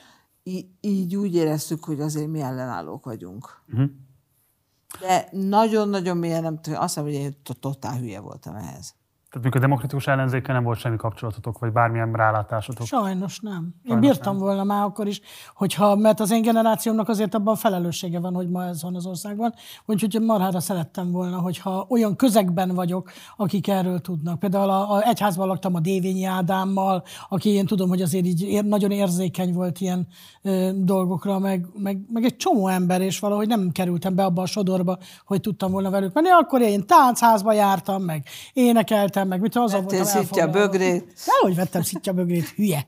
í- 0.43 0.71
így 0.81 1.17
úgy 1.17 1.35
éreztük, 1.35 1.85
hogy 1.85 2.01
azért 2.01 2.29
mi 2.29 2.41
ellenállók 2.41 3.05
vagyunk. 3.05 3.63
Uh-huh. 3.69 3.91
De 5.01 5.29
nagyon-nagyon 5.33 6.17
mélyen 6.17 6.43
nem 6.43 6.61
tudom, 6.61 6.79
azt 6.81 6.89
hiszem, 6.89 7.05
hogy 7.05 7.13
én 7.19 7.37
to- 7.43 7.59
totál 7.61 7.99
hülye 7.99 8.21
voltam 8.21 8.55
ehhez. 8.55 8.95
Tehát 9.33 9.47
mikor 9.47 9.61
a 9.61 9.65
demokratikus 9.65 10.07
ellenzékkel 10.07 10.55
nem 10.55 10.65
volt 10.65 10.79
semmi 10.79 10.97
kapcsolatotok, 10.97 11.59
vagy 11.59 11.73
bármilyen 11.73 12.13
rálátásotok? 12.13 12.87
Sajnos 12.87 13.41
nem. 13.41 13.63
Én 13.63 13.73
Sajnos 13.87 14.07
bírtam 14.07 14.39
volna 14.39 14.65
már 14.65 14.83
akkor 14.83 15.07
is, 15.07 15.21
hogyha, 15.55 15.97
mert 15.97 16.21
az 16.21 16.31
én 16.31 16.43
generációmnak 16.43 17.09
azért 17.09 17.35
abban 17.35 17.57
felelőssége 17.57 18.21
van, 18.21 18.35
hogy 18.35 18.49
ma 18.49 18.65
ez 18.65 18.83
van 18.83 18.95
az 18.95 19.07
országban. 19.07 19.55
Úgyhogy 19.85 20.23
marhára 20.23 20.61
szerettem 20.61 21.11
volna, 21.11 21.39
hogyha 21.39 21.87
olyan 21.89 22.17
közegben 22.17 22.75
vagyok, 22.75 23.11
akik 23.37 23.69
erről 23.69 24.01
tudnak. 24.01 24.39
Például 24.39 24.71
a, 24.71 24.93
a 24.93 25.03
egyházban 25.03 25.47
laktam 25.47 25.75
a 25.75 25.81
Dévényi 25.81 26.25
Ádámmal, 26.25 27.03
aki 27.29 27.49
én 27.49 27.67
tudom, 27.67 27.89
hogy 27.89 28.03
azért 28.03 28.27
így 28.27 28.43
ér, 28.43 28.65
nagyon 28.65 28.91
érzékeny 28.91 29.53
volt 29.53 29.81
ilyen 29.81 30.07
ö, 30.43 30.71
dolgokra, 30.75 31.39
meg, 31.39 31.67
meg, 31.77 31.99
meg, 32.13 32.25
egy 32.25 32.37
csomó 32.37 32.69
ember, 32.69 33.01
és 33.01 33.19
valahogy 33.19 33.49
nem 33.49 33.71
kerültem 33.71 34.15
be 34.15 34.25
abba 34.25 34.43
a 34.43 34.47
sodorba, 34.47 34.99
hogy 35.25 35.41
tudtam 35.41 35.71
volna 35.71 35.91
velük 35.91 36.13
menni. 36.13 36.29
Akkor 36.29 36.61
én 36.61 36.87
táncházba 36.87 37.53
jártam, 37.53 38.03
meg 38.03 38.27
énekeltem, 38.53 39.21
meg 39.27 39.41
mit 39.41 39.57
az 39.57 39.73
Vettél 39.73 40.05
szitja 40.05 40.47
bögrét. 40.47 41.13
Dehogy 41.27 41.55
vettem 41.55 41.83
szitja 41.83 42.13
bögrét, 42.13 42.49
hülye. 42.49 42.87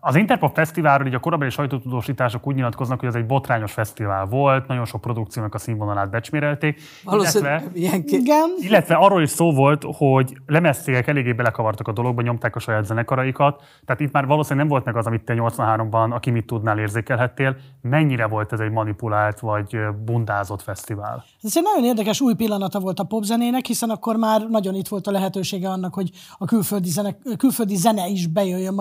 Az 0.00 0.16
Interpop 0.16 0.54
Fesztiválról 0.54 1.06
így 1.06 1.14
a 1.14 1.18
korabeli 1.18 1.50
sajtótudósítások 1.50 2.46
úgy 2.46 2.54
nyilatkoznak, 2.54 3.00
hogy 3.00 3.08
ez 3.08 3.14
egy 3.14 3.26
botrányos 3.26 3.72
fesztivál 3.72 4.24
volt, 4.24 4.66
nagyon 4.66 4.84
sok 4.84 5.00
produkciónak 5.00 5.54
a 5.54 5.58
színvonalát 5.58 6.10
becsmérelték, 6.10 6.80
Valószínűleg 7.04 7.70
illetve, 7.72 8.16
Igen. 8.16 8.54
illetve 8.58 8.94
arról 8.94 9.22
is 9.22 9.30
szó 9.30 9.52
volt, 9.52 9.84
hogy 9.96 10.36
lemezcégek 10.46 11.06
eléggé 11.06 11.32
belekavartak 11.32 11.88
a 11.88 11.92
dologba, 11.92 12.22
nyomták 12.22 12.56
a 12.56 12.58
saját 12.58 12.84
zenekaraikat, 12.84 13.62
tehát 13.84 14.00
itt 14.00 14.12
már 14.12 14.26
valószínűleg 14.26 14.66
nem 14.66 14.72
volt 14.72 14.84
meg 14.84 14.96
az, 14.96 15.06
amit 15.06 15.24
te 15.24 15.34
83-ban, 15.36 16.10
aki 16.10 16.30
mit 16.30 16.46
tudnál, 16.46 16.78
érzékelhettél. 16.78 17.56
Mennyire 17.80 18.26
volt 18.26 18.52
ez 18.52 18.60
egy 18.60 18.70
manipulált 18.70 19.40
vagy 19.40 19.76
bundázott 20.04 20.62
fesztivál? 20.62 21.24
Ez 21.42 21.56
egy 21.56 21.62
nagyon 21.62 21.84
érdekes 21.84 22.20
új 22.20 22.34
pillanata 22.34 22.80
volt 22.80 22.98
a 22.98 23.04
popzenének, 23.04 23.66
hiszen 23.66 23.90
akkor 23.90 24.16
már 24.16 24.48
nagyon 24.48 24.74
itt 24.74 24.88
volt 24.88 25.06
a 25.06 25.10
lehetősége 25.10 25.68
annak, 25.68 25.94
hogy 25.94 26.10
a 26.38 26.44
külföldi 26.44 26.88
zene, 26.88 27.16
külföldi 27.36 27.76
zene 27.76 28.06
is 28.06 28.26
bejöjjön 28.26 28.74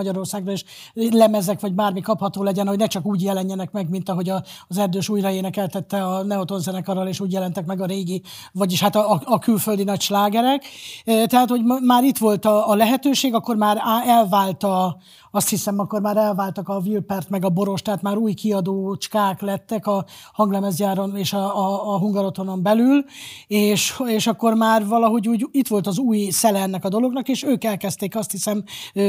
Magyarországra, 0.43 0.51
és 0.93 1.09
lemezek 1.11 1.59
vagy 1.59 1.73
bármi 1.73 2.01
kapható 2.01 2.43
legyen, 2.43 2.67
hogy 2.67 2.77
ne 2.77 2.87
csak 2.87 3.05
úgy 3.05 3.23
jelenjenek 3.23 3.71
meg, 3.71 3.89
mint 3.89 4.09
ahogy 4.09 4.29
a- 4.29 4.43
az 4.67 4.77
Erdős 4.77 5.09
újra 5.09 5.31
énekeltette 5.31 6.05
a 6.05 6.23
Neoton 6.23 6.59
zenekarral, 6.59 7.07
és 7.07 7.19
úgy 7.19 7.31
jelentek 7.31 7.65
meg 7.65 7.81
a 7.81 7.85
régi, 7.85 8.21
vagyis 8.51 8.81
hát 8.81 8.95
a, 8.95 9.11
a, 9.11 9.21
a 9.25 9.39
külföldi 9.39 9.83
nagy 9.83 10.01
slágerek. 10.01 10.63
Tehát, 11.25 11.49
hogy 11.49 11.61
már 11.81 12.03
itt 12.03 12.17
volt 12.17 12.45
a, 12.45 12.69
a 12.69 12.75
lehetőség, 12.75 13.33
akkor 13.33 13.55
már 13.55 13.77
elvált 14.05 14.63
a, 14.63 14.97
azt 15.32 15.49
hiszem, 15.49 15.79
akkor 15.79 16.01
már 16.01 16.17
elváltak 16.17 16.69
a 16.69 16.82
Wilpert 16.86 17.29
meg 17.29 17.45
a 17.45 17.49
Boros, 17.49 17.82
tehát 17.82 18.01
már 18.01 18.17
új 18.17 18.34
kiadócskák 18.34 19.41
lettek 19.41 19.88
a 19.88 20.05
hanglemezgyáron 20.34 21.15
és 21.15 21.34
a, 21.34 21.57
a, 21.57 21.93
a 21.93 21.99
Hungarotonon 21.99 22.61
belül, 22.61 23.05
és, 23.47 24.01
és 24.05 24.27
akkor 24.27 24.53
már 24.53 24.88
valahogy 24.88 25.27
úgy 25.27 25.47
itt 25.51 25.67
volt 25.67 25.88
az 25.88 25.97
új 25.97 26.29
szele 26.29 26.59
ennek 26.59 26.86
a 26.86 26.89
dolognak, 26.89 27.27
és 27.27 27.43
ők 27.43 27.63
elkezdték 27.63 28.15
azt 28.15 28.32
hiszem 28.32 28.63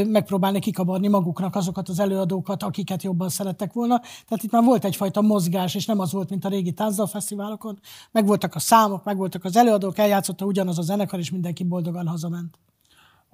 megpróbálni 0.06 0.58
kikabarni 0.58 1.08
maguknak 1.08 1.56
azokat 1.56 1.88
az 1.88 2.00
előadókat, 2.00 2.62
akiket 2.62 3.02
jobban 3.02 3.28
szerettek 3.28 3.72
volna. 3.72 3.98
Tehát 3.98 4.42
itt 4.42 4.50
már 4.50 4.64
volt 4.64 4.84
egyfajta 4.84 5.20
mozgás, 5.20 5.74
és 5.74 5.86
nem 5.86 5.98
az 5.98 6.12
volt, 6.12 6.30
mint 6.30 6.44
a 6.44 6.48
régi 6.48 6.72
táncdalfesztiválokon. 6.72 7.78
Meg 8.12 8.26
voltak 8.26 8.54
a 8.54 8.58
számok, 8.58 9.04
meg 9.04 9.16
voltak 9.16 9.44
az 9.44 9.56
előadók, 9.56 9.98
eljátszotta 9.98 10.44
ugyanaz 10.44 10.78
a 10.78 10.82
zenekar, 10.82 11.18
és 11.18 11.30
mindenki 11.30 11.64
boldogan 11.64 12.06
hazament. 12.06 12.58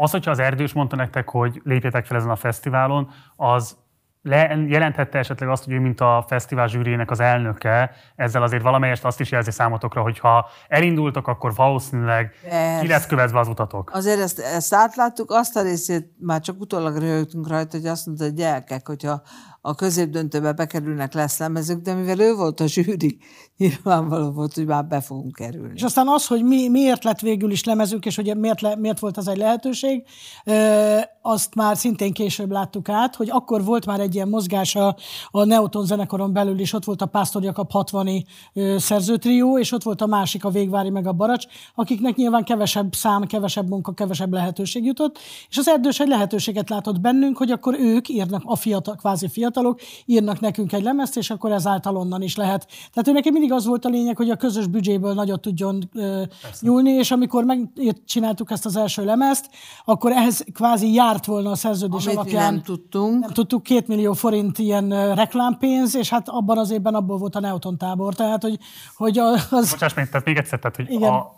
Az, 0.01 0.11
hogyha 0.11 0.31
az 0.31 0.39
Erdős 0.39 0.73
mondta 0.73 0.97
nektek, 0.97 1.29
hogy 1.29 1.61
lépjetek 1.65 2.07
fel 2.07 2.17
ezen 2.17 2.31
a 2.31 2.37
fesztiválon, 2.37 3.11
az 3.37 3.77
le, 4.23 4.57
jelenthette 4.67 5.19
esetleg 5.19 5.49
azt, 5.49 5.65
hogy 5.65 5.73
ő, 5.73 5.81
mint 5.81 6.01
a 6.01 6.25
fesztivál 6.29 6.69
zsűriének 6.69 7.11
az 7.11 7.21
elnöke, 7.21 7.91
ezzel 8.17 8.43
azért 8.43 8.63
valamelyest 8.63 9.05
azt 9.05 9.21
is 9.21 9.31
jelzi 9.31 9.51
számotokra, 9.51 10.03
hogy 10.03 10.19
ha 10.19 10.49
elindultok, 10.69 11.29
akkor 11.29 11.55
valószínűleg 11.55 12.35
Persze. 12.43 12.81
ki 12.81 12.87
lesz 12.87 13.07
követve 13.07 13.39
az 13.39 13.49
utatok. 13.49 13.91
Azért 13.93 14.21
ezt, 14.21 14.39
ezt 14.39 14.75
átláttuk, 14.75 15.31
azt 15.31 15.57
a 15.57 15.63
részét 15.63 16.11
már 16.19 16.41
csak 16.41 16.61
utólag 16.61 16.97
röhögtünk 16.97 17.49
rajta, 17.49 17.77
hogy 17.77 17.87
azt 17.87 18.07
mondta, 18.07 18.25
hogy 18.25 18.35
gyerekek, 18.35 18.87
hogyha 18.87 19.23
a 19.61 19.75
középdöntőbe 19.75 20.53
bekerülnek 20.53 21.15
lesz 21.15 21.39
lemezük, 21.39 21.83
de 21.83 21.95
mivel 21.95 22.21
ő 22.21 22.35
volt 22.35 22.61
a 22.61 22.67
zsűri, 22.67 23.19
nyilvánvaló 23.57 24.31
volt, 24.31 24.55
hogy 24.55 24.67
már 24.67 24.87
be 24.87 25.01
fogunk 25.01 25.35
kerülni. 25.35 25.73
És 25.75 25.83
aztán 25.83 26.09
az, 26.09 26.27
hogy 26.27 26.45
mi, 26.45 26.69
miért 26.69 27.05
lett 27.05 27.21
végül 27.21 27.51
is 27.51 27.65
lemezünk, 27.65 28.07
és 28.07 28.17
hogy 28.17 28.37
miért, 28.37 28.61
le, 28.61 28.77
miért 28.77 28.99
volt 28.99 29.17
az 29.17 29.29
egy 29.29 29.37
lehetőség, 29.37 30.05
azt 31.23 31.55
már 31.55 31.77
szintén 31.77 32.13
később 32.13 32.51
láttuk 32.51 32.89
át, 32.89 33.17
hogy 33.17 33.31
akkor 33.31 33.65
volt 33.65 33.87
már 33.87 34.01
egy 34.01 34.15
ilyen 34.15 34.29
mozgás 34.29 34.75
a, 34.75 34.97
a 35.31 35.45
Neoton 35.45 35.87
zenekaron 35.87 36.33
belül 36.33 36.59
is, 36.59 36.73
ott 36.73 36.85
volt 36.85 37.03
a 37.03 37.07
Pásztor 37.07 37.43
Jakab 37.43 37.71
60 37.71 38.25
szerzőtrió, 38.77 39.59
és 39.59 39.73
ott 39.73 39.83
volt 39.83 40.01
a 40.01 40.07
másik, 40.07 40.45
a 40.45 40.51
Végvári 40.51 40.91
meg 40.91 41.07
a 41.07 41.13
Baracs, 41.13 41.47
akiknek 41.75 42.17
nyilván 42.17 42.45
kevesebb 42.45 42.95
szám, 42.95 43.23
kevesebb 43.23 43.69
munka, 43.69 43.93
kevesebb 43.93 44.33
lehetőség 44.33 44.85
jutott, 44.85 45.19
és 45.49 45.57
az 45.57 45.69
erdős 45.69 46.01
egy 46.01 46.09
lehetőséget 46.09 46.69
látott 46.69 47.01
bennünk, 47.01 47.37
hogy 47.37 47.51
akkor 47.51 47.75
ők 47.79 48.09
írnak, 48.09 48.43
a 48.45 48.57
fiatal, 48.57 48.95
kvázi 48.95 49.29
fiatalok, 49.53 49.81
írnak 50.05 50.41
nekünk 50.41 50.73
egy 50.73 50.83
lemezt, 50.83 51.17
és 51.17 51.31
akkor 51.31 51.53
ezáltal 51.53 51.97
onnan 51.97 52.23
is 52.23 52.37
lehet. 52.37 52.67
Tehát 52.93 53.09
ő 53.09 53.13
neki 53.13 53.31
mindig 53.31 53.53
az 53.53 53.67
volt 53.67 53.85
a 53.85 53.89
lényeg, 53.89 54.17
hogy 54.17 54.31
a 54.31 54.37
közös 54.37 54.67
büdzséből 54.67 55.15
nagyot 55.15 55.41
tudjon 55.41 55.89
ö, 55.95 56.23
nyúlni, 56.61 56.91
és 56.91 57.11
amikor 57.11 57.45
megcsináltuk 57.45 58.51
ezt 58.51 58.67
az 58.67 58.77
első 58.77 59.05
lemezt, 59.05 59.51
akkor 59.85 60.13
ehhez 60.13 60.45
kvázi 60.53 60.93
járt 60.93 61.27
volna 61.27 61.51
a 61.51 61.55
szerződés 61.55 62.05
Amit 62.07 62.07
mi 62.07 62.15
alapján. 62.15 62.53
nem 62.53 62.63
tudtunk. 62.63 63.21
Nem 63.21 63.31
tudtuk, 63.31 63.63
két 63.63 63.89
millió 63.89 64.13
forint 64.13 64.59
ilyen 64.59 65.15
reklámpénz, 65.15 65.95
és 65.97 66.09
hát 66.09 66.29
abban 66.29 66.59
az 66.59 66.71
évben 66.71 66.95
abból 66.95 67.19
volt 67.19 67.37
a 67.37 67.41
Neoton 67.41 67.79
tábor. 67.79 68.15
Tehát, 68.15 68.43
hogy, 68.43 68.59
hogy 68.97 69.19
a- 69.19 69.33
az... 69.51 69.71
Bocsáss 69.71 69.95
meg, 69.95 70.09
tehát 70.11 70.27
még 70.27 70.37
egyszer, 70.37 70.59
tehát, 70.59 70.77
hogy 70.77 70.91
Igen. 70.91 71.13
a 71.13 71.37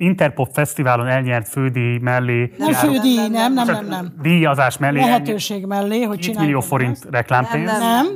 Interpop 0.00 0.48
Fesztiválon 0.52 1.06
elnyert 1.06 1.48
fődíj 1.48 1.98
mellé, 1.98 2.52
Nem 2.58 2.70
jár- 2.70 2.80
fődíj, 2.80 3.16
nem, 3.16 3.30
nem, 3.30 3.52
nem, 3.52 3.66
nem, 3.66 3.74
nem, 3.74 3.86
nem. 3.86 4.12
díjazás 4.22 4.78
mellé 4.78 4.98
Lehetőség 5.00 5.66
mellé, 5.66 6.02
hogy 6.02 6.16
2 6.16 6.20
csináljuk. 6.20 6.40
millió 6.44 6.60
forint 6.60 6.98
reklámpénz. 7.10 7.70
Nem, 7.70 7.78
Nem. 7.80 8.06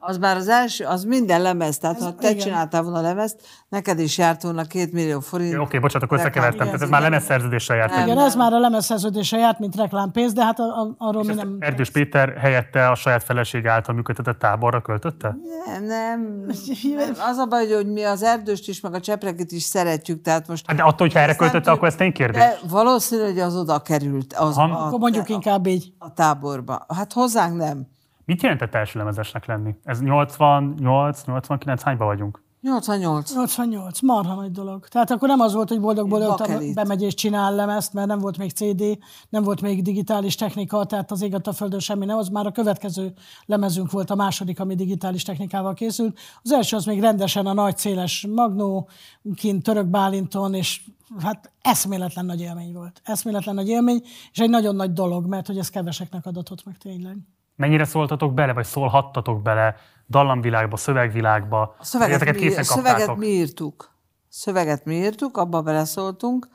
Az 0.00 0.18
már 0.18 0.36
az 0.36 0.48
első, 0.48 0.84
az 0.84 1.04
minden 1.04 1.42
lemez, 1.42 1.78
tehát 1.78 2.02
ha 2.02 2.14
te 2.14 2.30
igen. 2.30 2.42
csináltál 2.42 2.82
volna 2.82 3.00
lemezt, 3.00 3.40
neked 3.68 3.98
is 3.98 4.18
járt 4.18 4.42
volna 4.42 4.64
két 4.64 4.92
millió 4.92 5.20
forint. 5.20 5.54
Oké, 5.54 5.62
okay, 5.62 5.78
bocsánat, 5.78 6.02
akkor 6.02 6.18
összekevertem. 6.18 6.66
Tehát 6.66 6.82
ez 6.82 6.88
már 6.88 7.02
lemezszerződéssel 7.02 7.76
járt. 7.76 7.90
Nem. 7.90 7.98
meg. 7.98 8.08
Igen, 8.08 8.18
ez 8.18 8.34
már 8.34 8.52
a 8.52 8.58
lemezszerződése 8.58 9.38
járt, 9.38 9.58
mint 9.58 9.76
reklámpénz, 9.76 10.32
de 10.32 10.44
hát 10.44 10.58
a, 10.58 10.62
a, 10.62 10.94
arról 10.98 11.24
mi 11.24 11.34
nem... 11.34 11.56
Erdős 11.60 11.90
Péter 11.90 12.36
helyette 12.36 12.88
a 12.88 12.94
saját 12.94 13.22
feleség 13.22 13.66
által 13.66 13.94
működtetett 13.94 14.38
táborra 14.38 14.80
költötte? 14.80 15.36
Nem, 15.66 15.84
nem. 15.84 16.46
Az 17.30 17.36
a 17.36 17.46
baj, 17.46 17.72
hogy 17.72 17.86
mi 17.86 18.02
az 18.02 18.22
erdőst 18.22 18.68
is, 18.68 18.80
meg 18.80 18.94
a 18.94 19.00
cseprekit 19.00 19.52
is 19.52 19.62
szeretjük, 19.62 20.22
tehát 20.22 20.48
most... 20.48 20.64
Hát 20.66 20.76
de 20.76 20.82
attól, 20.82 21.06
hogyha 21.06 21.18
erre 21.18 21.34
költötte, 21.34 21.70
akkor 21.70 21.88
ez 21.88 21.94
tény 21.94 22.12
kérdés. 22.12 22.40
De 22.40 22.58
valószínű, 22.68 23.22
hogy 23.22 23.38
az 23.38 23.56
oda 23.56 23.78
került 23.78 24.32
az 24.32 24.56
Aha. 24.56 24.78
a, 24.78 24.86
Akkor 24.86 24.98
mondjuk 24.98 25.28
inkább 25.28 25.66
így. 25.66 25.92
a 25.98 26.12
táborba. 26.12 26.86
Hát 26.96 27.12
hozzánk 27.12 27.56
nem. 27.56 27.96
Mit 28.28 28.42
jelentett 28.42 28.74
első 28.74 28.98
lemezesnek 28.98 29.46
lenni? 29.46 29.74
Ez 29.84 30.00
88, 30.00 31.24
89, 31.24 31.82
hányba 31.82 32.04
vagyunk? 32.04 32.42
88. 32.60 33.34
88, 33.34 34.00
marha 34.00 34.34
nagy 34.34 34.50
dolog. 34.50 34.88
Tehát 34.88 35.10
akkor 35.10 35.28
nem 35.28 35.40
az 35.40 35.54
volt, 35.54 35.68
hogy 35.68 35.80
boldog-boldog 35.80 36.74
bemegy 36.74 37.02
és 37.02 37.14
csinál 37.14 37.54
lemezt, 37.54 37.92
mert 37.92 38.06
nem 38.06 38.18
volt 38.18 38.38
még 38.38 38.50
CD, 38.50 38.98
nem 39.28 39.42
volt 39.42 39.60
még 39.60 39.82
digitális 39.82 40.34
technika, 40.34 40.84
tehát 40.84 41.10
az 41.10 41.22
ég 41.22 41.34
a 41.44 41.52
földön 41.52 41.78
semmi 41.78 42.04
nem, 42.04 42.18
az 42.18 42.28
már 42.28 42.46
a 42.46 42.52
következő 42.52 43.12
lemezünk 43.46 43.90
volt 43.90 44.10
a 44.10 44.14
második, 44.14 44.60
ami 44.60 44.74
digitális 44.74 45.22
technikával 45.22 45.74
készült. 45.74 46.18
Az 46.42 46.52
első 46.52 46.76
az 46.76 46.84
még 46.84 47.00
rendesen 47.00 47.46
a 47.46 47.52
nagy 47.52 47.76
széles 47.76 48.26
Magnó, 48.34 48.88
kint 49.34 49.62
Török 49.62 49.86
Bálinton, 49.86 50.54
és 50.54 50.80
hát 51.18 51.52
eszméletlen 51.60 52.24
nagy 52.24 52.40
élmény 52.40 52.72
volt. 52.72 53.00
Eszméletlen 53.04 53.54
nagy 53.54 53.68
élmény, 53.68 54.02
és 54.32 54.38
egy 54.38 54.50
nagyon 54.50 54.76
nagy 54.76 54.92
dolog, 54.92 55.26
mert 55.26 55.46
hogy 55.46 55.58
ez 55.58 55.68
keveseknek 55.68 56.26
adatott 56.26 56.64
meg 56.64 56.78
tényleg. 56.78 57.18
Mennyire 57.58 57.84
szóltatok 57.84 58.34
bele, 58.34 58.52
vagy 58.52 58.64
szólhattatok 58.64 59.42
bele 59.42 59.76
dallamvilágba, 60.08 60.76
szövegvilágba? 60.76 61.74
A 61.78 61.84
szöveget, 61.84 62.24
mi, 62.24 62.30
készen 62.30 62.60
a 62.60 62.62
szöveget 62.62 63.16
mi 63.16 63.26
írtuk. 63.26 63.90
Szöveget 64.28 64.84
mi 64.84 64.94
írtuk, 64.94 65.36
abba 65.36 65.62
beleszóltunk. 65.62 66.48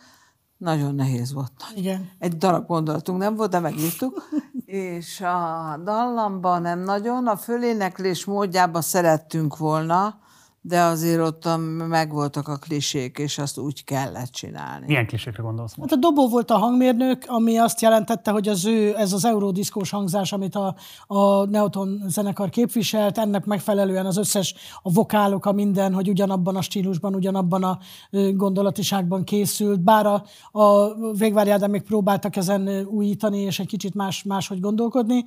Nagyon 0.57 0.95
nehéz 0.95 1.33
volt. 1.33 1.51
Igen. 1.75 2.09
Egy 2.19 2.37
darab 2.37 2.67
gondolatunk 2.67 3.19
nem 3.19 3.35
volt, 3.35 3.49
de 3.49 3.59
megírtuk. 3.59 4.27
És 4.65 5.21
a 5.21 5.77
dallamban 5.83 6.61
nem 6.61 6.79
nagyon, 6.79 7.27
a 7.27 7.37
föléneklés 7.37 8.25
módjába 8.25 8.81
szerettünk 8.81 9.57
volna, 9.57 10.19
de 10.65 10.81
azért 10.81 11.21
ott 11.21 11.49
megvoltak 11.87 12.47
a 12.47 12.55
klisék, 12.55 13.17
és 13.17 13.37
azt 13.37 13.57
úgy 13.57 13.83
kellett 13.83 14.31
csinálni. 14.31 14.85
Milyen 14.87 15.07
klisékre 15.07 15.43
gondolsz 15.43 15.75
most? 15.75 15.89
Hát 15.89 15.99
a 15.99 16.01
dobó 16.01 16.29
volt 16.29 16.51
a 16.51 16.57
hangmérnök, 16.57 17.23
ami 17.27 17.57
azt 17.57 17.81
jelentette, 17.81 18.31
hogy 18.31 18.47
az 18.47 18.65
ő, 18.65 18.97
ez 18.97 19.13
az 19.13 19.25
eurodiszkós 19.25 19.89
hangzás, 19.89 20.31
amit 20.31 20.55
a, 20.55 20.75
a 21.07 21.45
Neoton 21.45 22.03
zenekar 22.07 22.49
képviselt, 22.49 23.17
ennek 23.17 23.45
megfelelően 23.45 24.05
az 24.05 24.17
összes, 24.17 24.55
a 24.81 24.91
vokálok, 24.91 25.45
a 25.45 25.51
minden, 25.51 25.93
hogy 25.93 26.09
ugyanabban 26.09 26.55
a 26.55 26.61
stílusban, 26.61 27.15
ugyanabban 27.15 27.63
a 27.63 27.79
gondolatiságban 28.33 29.23
készült, 29.23 29.81
bár 29.81 30.05
a, 30.05 30.23
a 30.59 30.93
Végvári 31.13 31.49
Ádám 31.49 31.71
még 31.71 31.81
próbáltak 31.81 32.35
ezen 32.35 32.85
újítani, 32.85 33.39
és 33.39 33.59
egy 33.59 33.67
kicsit 33.67 33.93
más, 33.93 34.23
máshogy 34.23 34.59
gondolkodni. 34.59 35.25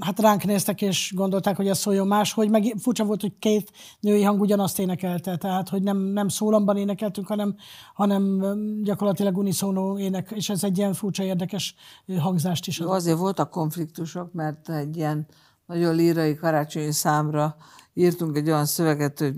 Hát 0.00 0.20
ránk 0.20 0.44
néztek, 0.44 0.82
és 0.82 1.12
gondolták, 1.16 1.56
hogy 1.56 1.68
ez 1.68 1.78
szóljon 1.78 2.06
máshogy, 2.06 2.50
meg 2.50 2.74
furcsa 2.78 3.04
volt, 3.04 3.20
hogy 3.20 3.38
két 3.38 3.70
női 4.00 4.22
hang 4.22 4.40
ugyanazt 4.40 4.78
énekelte, 4.78 5.36
tehát 5.36 5.68
hogy 5.68 5.82
nem, 5.82 5.98
nem 5.98 6.28
szólamban 6.28 6.76
énekeltünk, 6.76 7.26
hanem, 7.26 7.56
hanem 7.94 8.42
gyakorlatilag 8.82 9.36
uniszónó 9.36 9.98
ének, 9.98 10.30
és 10.34 10.48
ez 10.48 10.64
egy 10.64 10.78
ilyen 10.78 10.92
furcsa, 10.92 11.22
érdekes 11.22 11.74
hangzást 12.18 12.66
is 12.66 12.78
Jó, 12.78 12.90
azért 12.90 13.18
voltak 13.18 13.50
konfliktusok, 13.50 14.32
mert 14.32 14.68
egy 14.68 14.96
ilyen 14.96 15.26
nagyon 15.66 15.94
lírai 15.94 16.34
karácsonyi 16.34 16.92
számra 16.92 17.56
írtunk 17.94 18.36
egy 18.36 18.48
olyan 18.48 18.66
szöveget, 18.66 19.18
hogy 19.18 19.34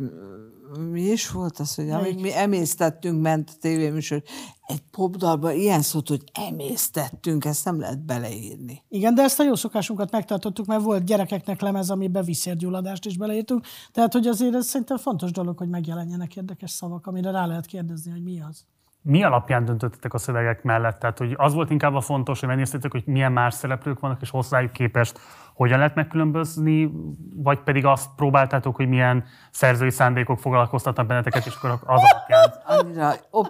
mi 0.90 1.02
is 1.02 1.30
volt 1.30 1.58
az, 1.58 1.74
hogy 1.74 1.90
amíg 1.90 2.20
mi 2.20 2.34
emésztettünk, 2.34 3.22
ment 3.22 3.50
a 3.50 3.58
tévéműsor, 3.60 4.22
egy 4.66 4.82
popdalba 4.90 5.52
ilyen 5.52 5.82
szót, 5.82 6.08
hogy 6.08 6.24
emésztettünk, 6.32 7.44
ezt 7.44 7.64
nem 7.64 7.80
lehet 7.80 8.04
beleírni. 8.04 8.82
Igen, 8.88 9.14
de 9.14 9.22
ezt 9.22 9.40
a 9.40 9.44
jó 9.44 9.54
szokásunkat 9.54 10.10
megtartottuk, 10.10 10.66
mert 10.66 10.82
volt 10.82 11.04
gyerekeknek 11.04 11.60
lemez, 11.60 11.90
amiben 11.90 12.24
vízszérgyulladást 12.24 13.06
is 13.06 13.16
beleírtunk. 13.16 13.66
Tehát, 13.92 14.12
hogy 14.12 14.26
azért 14.26 14.54
ez 14.54 14.66
szerintem 14.66 14.96
fontos 14.96 15.30
dolog, 15.30 15.58
hogy 15.58 15.68
megjelenjenek 15.68 16.36
érdekes 16.36 16.70
szavak, 16.70 17.06
amire 17.06 17.30
rá 17.30 17.46
lehet 17.46 17.66
kérdezni, 17.66 18.10
hogy 18.10 18.22
mi 18.22 18.40
az. 18.40 18.64
Mi 19.06 19.22
alapján 19.22 19.64
döntöttetek 19.64 20.14
a 20.14 20.18
szövegek 20.18 20.62
mellett? 20.62 20.98
Tehát, 20.98 21.18
hogy 21.18 21.34
az 21.36 21.54
volt 21.54 21.70
inkább 21.70 21.94
a 21.94 22.00
fontos, 22.00 22.40
hogy 22.40 22.48
megnéztétek, 22.48 22.90
hogy 22.90 23.02
milyen 23.06 23.32
más 23.32 23.54
szereplők 23.54 24.00
vannak, 24.00 24.20
és 24.20 24.30
hozzájuk 24.30 24.72
képest 24.72 25.18
hogyan 25.54 25.78
lehet 25.78 25.94
megkülönbözni, 25.94 26.92
vagy 27.36 27.58
pedig 27.58 27.84
azt 27.84 28.08
próbáltátok, 28.16 28.76
hogy 28.76 28.88
milyen 28.88 29.24
szerzői 29.50 29.90
szándékok 29.90 30.38
foglalkoztatnak 30.38 31.06
benneteket, 31.06 31.46
és 31.46 31.54
akkor 31.54 31.70
az 31.70 31.80
alapján. 31.86 32.52
Annyira 32.66 33.14
op, 33.30 33.48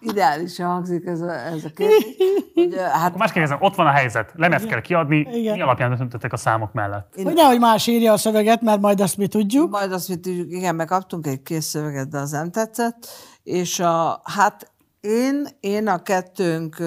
ideálisan 0.00 0.66
hangzik 0.66 1.06
ez 1.06 1.20
a, 1.20 1.32
ez 1.32 1.64
a 1.64 1.70
kérdés, 1.74 2.16
hogy 2.54 2.74
hát 2.92 3.06
Akkor 3.06 3.18
más 3.18 3.32
kérdezem, 3.32 3.58
ott 3.60 3.74
van 3.74 3.86
a 3.86 3.90
helyzet, 3.90 4.32
lemez 4.34 4.64
kell 4.64 4.80
kiadni, 4.80 5.16
Igen. 5.16 5.54
mi 5.54 5.62
alapján 5.62 5.88
döntöttetek 5.88 6.32
a 6.32 6.36
számok 6.36 6.72
mellett? 6.72 7.12
Hogy 7.22 7.34
nehogy 7.34 7.58
más 7.58 7.86
írja 7.86 8.12
a 8.12 8.16
szöveget, 8.16 8.60
mert 8.60 8.80
majd 8.80 9.00
azt 9.00 9.16
mi 9.16 9.26
tudjuk. 9.26 9.70
Majd 9.70 9.92
azt 9.92 10.08
mit 10.08 10.20
tudjuk, 10.20 10.50
igen, 10.50 10.74
megkaptunk 10.74 11.26
egy 11.26 11.42
kész 11.42 11.64
szöveget, 11.64 12.08
de 12.08 12.18
az 12.18 12.30
nem 12.30 12.50
tetszett, 12.50 13.06
és 13.42 13.80
a, 13.80 14.20
hát 14.24 14.72
én, 15.08 15.48
én 15.60 15.88
a 15.88 16.02
kettőnk 16.02 16.82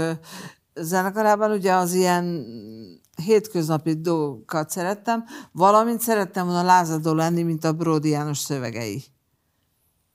zenekarában 0.76 1.52
ugye 1.52 1.74
az 1.74 1.94
ilyen 1.94 2.46
hétköznapi 3.26 3.94
dolgokat 3.94 4.70
szerettem, 4.70 5.24
valamint 5.52 6.02
szerettem 6.02 6.46
volna 6.46 6.64
lázadó 6.64 7.14
lenni, 7.14 7.44
mint 7.44 7.64
a 7.64 7.74
Bródi 7.74 8.10
János 8.10 8.38
szövegei. 8.38 9.04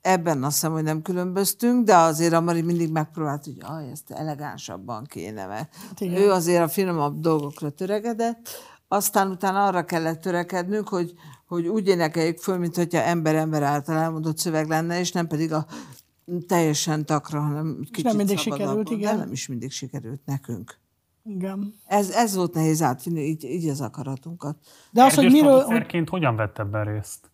Ebben 0.00 0.44
azt 0.44 0.54
hiszem, 0.54 0.72
hogy 0.72 0.82
nem 0.82 1.02
különböztünk, 1.02 1.84
de 1.84 1.96
azért 1.96 2.32
a 2.32 2.40
Mari 2.40 2.62
mindig 2.62 2.92
megpróbált, 2.92 3.44
hogy 3.44 3.58
aj, 3.60 3.90
ezt 3.90 4.10
elegánsabban 4.10 5.04
kéne, 5.04 5.46
mert 5.46 5.74
igen. 5.98 6.22
ő 6.22 6.30
azért 6.30 6.62
a 6.62 6.68
finomabb 6.68 7.20
dolgokra 7.20 7.70
töregedett, 7.70 8.48
aztán 8.88 9.30
utána 9.30 9.66
arra 9.66 9.84
kellett 9.84 10.20
törekednünk, 10.20 10.88
hogy, 10.88 11.12
hogy 11.46 11.66
úgy 11.66 11.88
énekeljük 11.88 12.38
föl, 12.38 12.58
mint 12.58 12.76
hogyha 12.76 13.02
ember-ember 13.02 13.62
által 13.62 13.96
elmondott 13.96 14.38
szöveg 14.38 14.68
lenne, 14.68 14.98
és 14.98 15.12
nem 15.12 15.26
pedig 15.26 15.52
a 15.52 15.66
teljesen 16.46 17.06
takra, 17.06 17.40
hanem 17.40 17.80
kicsit 17.84 18.04
nem 18.04 18.16
mindig 18.16 18.38
sikerült, 18.38 18.90
igen. 18.90 19.16
De 19.16 19.22
nem 19.22 19.32
is 19.32 19.46
mindig 19.46 19.70
sikerült 19.70 20.20
nekünk. 20.24 20.78
Igen. 21.24 21.74
Ez, 21.86 22.10
ez 22.10 22.34
volt 22.34 22.54
nehéz 22.54 22.82
átvinni, 22.82 23.20
így, 23.20 23.44
így 23.44 23.68
az 23.68 23.80
akaratunkat. 23.80 24.56
De 24.90 25.02
az, 25.04 25.14
hogy 25.14 25.32
miről, 25.32 25.62
hogy 25.62 26.08
hogyan 26.08 26.36
vett 26.36 26.58
ebben 26.58 26.84
részt? 26.84 27.30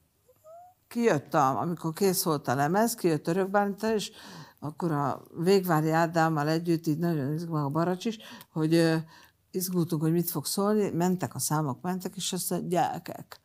kijött, 0.92 1.34
a, 1.34 1.60
amikor 1.60 1.92
kész 1.92 2.22
volt 2.22 2.48
a 2.48 2.54
lemez, 2.54 2.94
kijött 2.94 3.28
Örök 3.28 3.50
Bálint, 3.50 3.82
és 3.82 4.10
akkor 4.60 4.92
a 4.92 5.22
Végvári 5.36 5.90
Ádámmal 5.90 6.48
együtt, 6.48 6.86
így 6.86 6.98
nagyon 6.98 7.32
izgul, 7.32 7.56
meg 7.56 7.64
a 7.64 7.68
Baracs 7.68 8.04
is, 8.04 8.18
hogy 8.52 8.74
ö, 8.74 8.96
izgultunk, 9.50 10.02
hogy 10.02 10.12
mit 10.12 10.30
fog 10.30 10.46
szólni, 10.46 10.90
mentek 10.90 11.34
a 11.34 11.38
számok, 11.38 11.80
mentek, 11.82 12.12
és 12.16 12.32
azt 12.32 12.50
mondja, 12.50 12.68
gyerekek, 12.68 13.40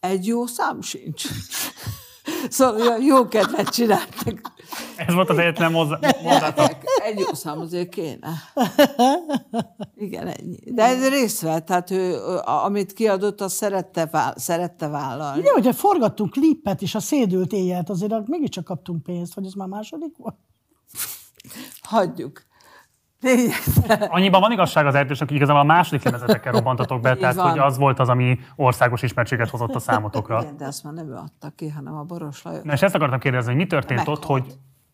egy 0.00 0.26
jó 0.26 0.46
szám 0.46 0.80
sincs. 0.80 1.26
Szóval 2.48 2.98
jó 3.02 3.28
kedvet 3.28 3.68
csináltak. 3.68 4.52
Ez 4.96 5.14
volt 5.14 5.30
az 5.30 5.38
egyetlen 5.38 5.72
mondatok. 5.72 6.70
Egy 7.04 7.18
jó 7.18 7.32
szám 7.32 7.60
azért 7.60 7.88
kéne. 7.88 8.28
Igen, 9.96 10.26
ennyi. 10.26 10.56
De 10.64 10.82
ez 10.82 11.08
részt 11.08 11.40
vett, 11.40 11.66
tehát 11.66 11.90
ő, 11.90 12.18
amit 12.44 12.92
kiadott, 12.92 13.40
azt 13.40 13.54
szerette, 13.54 14.32
szerette 14.36 14.88
vállalni. 14.88 15.40
Ugye, 15.40 15.52
hogyha 15.52 15.72
forgattunk 15.72 16.30
klippet 16.30 16.82
is, 16.82 16.94
a 16.94 17.00
szédült 17.00 17.52
éjjelt, 17.52 17.90
azért 17.90 18.26
mégiscsak 18.26 18.64
kaptunk 18.64 19.02
pénzt, 19.02 19.34
vagy 19.34 19.46
ez 19.46 19.52
már 19.52 19.68
második 19.68 20.16
volt? 20.16 20.36
Hagyjuk. 21.82 22.42
Annyiban 24.08 24.40
van 24.40 24.52
igazság 24.52 24.86
az 24.86 24.94
erdősnek, 24.94 25.28
hogy 25.28 25.36
igazából 25.36 25.60
a 25.60 25.64
második 25.64 26.02
lemezetekkel 26.02 26.52
robbantatok 26.58 27.00
be, 27.00 27.16
tehát 27.16 27.40
hogy 27.40 27.58
az 27.58 27.76
volt 27.76 27.98
az, 27.98 28.08
ami 28.08 28.38
országos 28.56 29.02
ismertséget 29.02 29.48
hozott 29.48 29.74
a 29.74 29.78
számotokra. 29.78 30.40
Igen, 30.42 30.56
de 30.56 30.66
azt 30.66 30.84
már 30.84 30.92
nem 30.92 31.08
ő 31.08 31.14
adta 31.14 31.50
ki, 31.56 31.68
hanem 31.68 31.94
a 31.94 32.02
Boros 32.02 32.42
Lajos. 32.42 32.62
Na 32.62 32.72
és 32.72 32.82
ezt 32.82 32.94
akartam 32.94 33.18
kérdezni, 33.18 33.50
hogy 33.50 33.60
mi 33.60 33.66
történt 33.66 33.98
meghalt. 33.98 34.18
ott, 34.18 34.24
hogy 34.24 34.42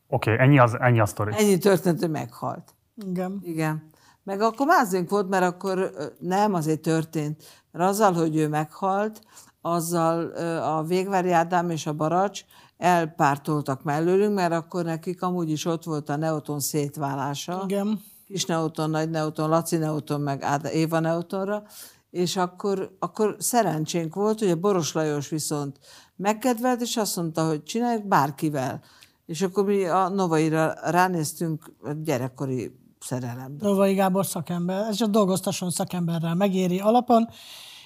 oké, 0.09 0.33
okay, 0.33 0.47
ennyi, 0.47 0.59
az, 0.59 0.77
ennyi 0.81 1.01
a 1.01 1.07
sztori. 1.07 1.33
Ennyi 1.37 1.59
történt, 1.59 2.01
hogy 2.01 2.11
meghalt. 2.11 2.75
Igen. 3.07 3.41
Igen. 3.43 3.89
Meg 4.23 4.41
akkor 4.41 4.67
mázunk 4.67 5.11
volt, 5.11 5.29
mert 5.29 5.45
akkor 5.45 5.91
nem 6.19 6.55
azért 6.55 6.81
történt. 6.81 7.43
Mert 7.71 7.89
azzal, 7.89 8.13
hogy 8.13 8.37
ő 8.37 8.49
meghalt, 8.49 9.21
azzal 9.61 10.27
a 10.59 10.83
Végvári 10.83 11.31
Ádám 11.31 11.71
és 11.71 11.87
a 11.87 11.93
Baracs 11.93 12.45
elpártoltak 12.77 13.83
mellőlünk, 13.83 14.35
mert 14.35 14.53
akkor 14.53 14.85
nekik 14.85 15.23
amúgy 15.23 15.51
is 15.51 15.65
ott 15.65 15.85
volt 15.85 16.09
a 16.09 16.17
Neoton 16.17 16.61
szétválása. 16.61 17.63
Igen. 17.65 18.01
Kis 18.31 18.45
Neoton, 18.45 18.91
Nagy 18.91 19.11
Neoton, 19.11 19.49
Laci 19.49 19.77
Neoton, 19.77 20.21
meg 20.21 20.43
Áda, 20.43 20.71
Éva 20.71 21.01
Neotonra, 21.01 21.63
és 22.11 22.37
akkor, 22.37 22.97
akkor 22.99 23.37
szerencsénk 23.39 24.15
volt, 24.15 24.39
hogy 24.39 24.51
a 24.51 24.57
Boros 24.57 24.93
Lajos 24.93 25.29
viszont 25.29 25.79
megkedvelt, 26.17 26.81
és 26.81 26.97
azt 26.97 27.17
mondta, 27.17 27.47
hogy 27.47 27.63
csináljuk 27.63 28.07
bárkivel. 28.07 28.83
És 29.27 29.43
akkor 29.43 29.65
mi 29.65 29.85
a 29.85 30.09
Novaira 30.09 30.75
ránéztünk 30.83 31.73
a 31.83 31.93
gyerekkori 31.93 32.73
szerelembe. 33.01 33.67
Novai 33.67 33.95
Gábor 33.95 34.27
szakember, 34.27 34.89
ez 34.89 34.97
csak 34.97 35.11
dolgoztasson 35.11 35.71
szakemberrel 35.71 36.35
megéri 36.35 36.81
alapon, 36.81 37.29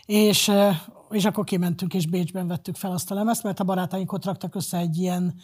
és 0.06 0.52
és 1.10 1.24
akkor 1.24 1.44
kimentünk, 1.44 1.94
és 1.94 2.06
Bécsben 2.06 2.46
vettük 2.46 2.76
fel 2.76 2.92
azt 2.92 3.10
a 3.10 3.14
lemezt, 3.14 3.42
mert 3.42 3.60
a 3.60 3.64
barátaink 3.64 4.12
ott 4.12 4.24
raktak 4.24 4.54
össze 4.54 4.78
egy 4.78 4.96
ilyen 4.96 5.34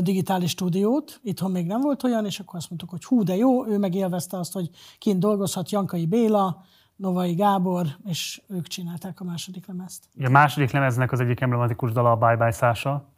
digitális 0.00 0.50
stúdiót, 0.50 1.20
itthon 1.22 1.50
még 1.50 1.66
nem 1.66 1.80
volt 1.80 2.02
olyan, 2.02 2.26
és 2.26 2.40
akkor 2.40 2.58
azt 2.58 2.68
mondtuk, 2.68 2.90
hogy 2.90 3.04
hú, 3.04 3.22
de 3.22 3.36
jó, 3.36 3.66
ő 3.66 3.78
meg 3.78 3.94
élvezte 3.94 4.38
azt, 4.38 4.52
hogy 4.52 4.70
kint 4.98 5.18
dolgozhat 5.18 5.70
Jankai 5.70 6.06
Béla, 6.06 6.64
Novai 6.96 7.34
Gábor, 7.34 7.86
és 8.04 8.42
ők 8.48 8.66
csinálták 8.66 9.20
a 9.20 9.24
második 9.24 9.66
lemezt. 9.66 10.04
A 10.24 10.28
második 10.28 10.70
lemeznek 10.70 11.12
az 11.12 11.20
egyik 11.20 11.40
emblematikus 11.40 11.92
dala 11.92 12.10
a 12.10 12.16
Bye 12.16 12.36
Bye 12.36 12.50
Sasha, 12.50 13.08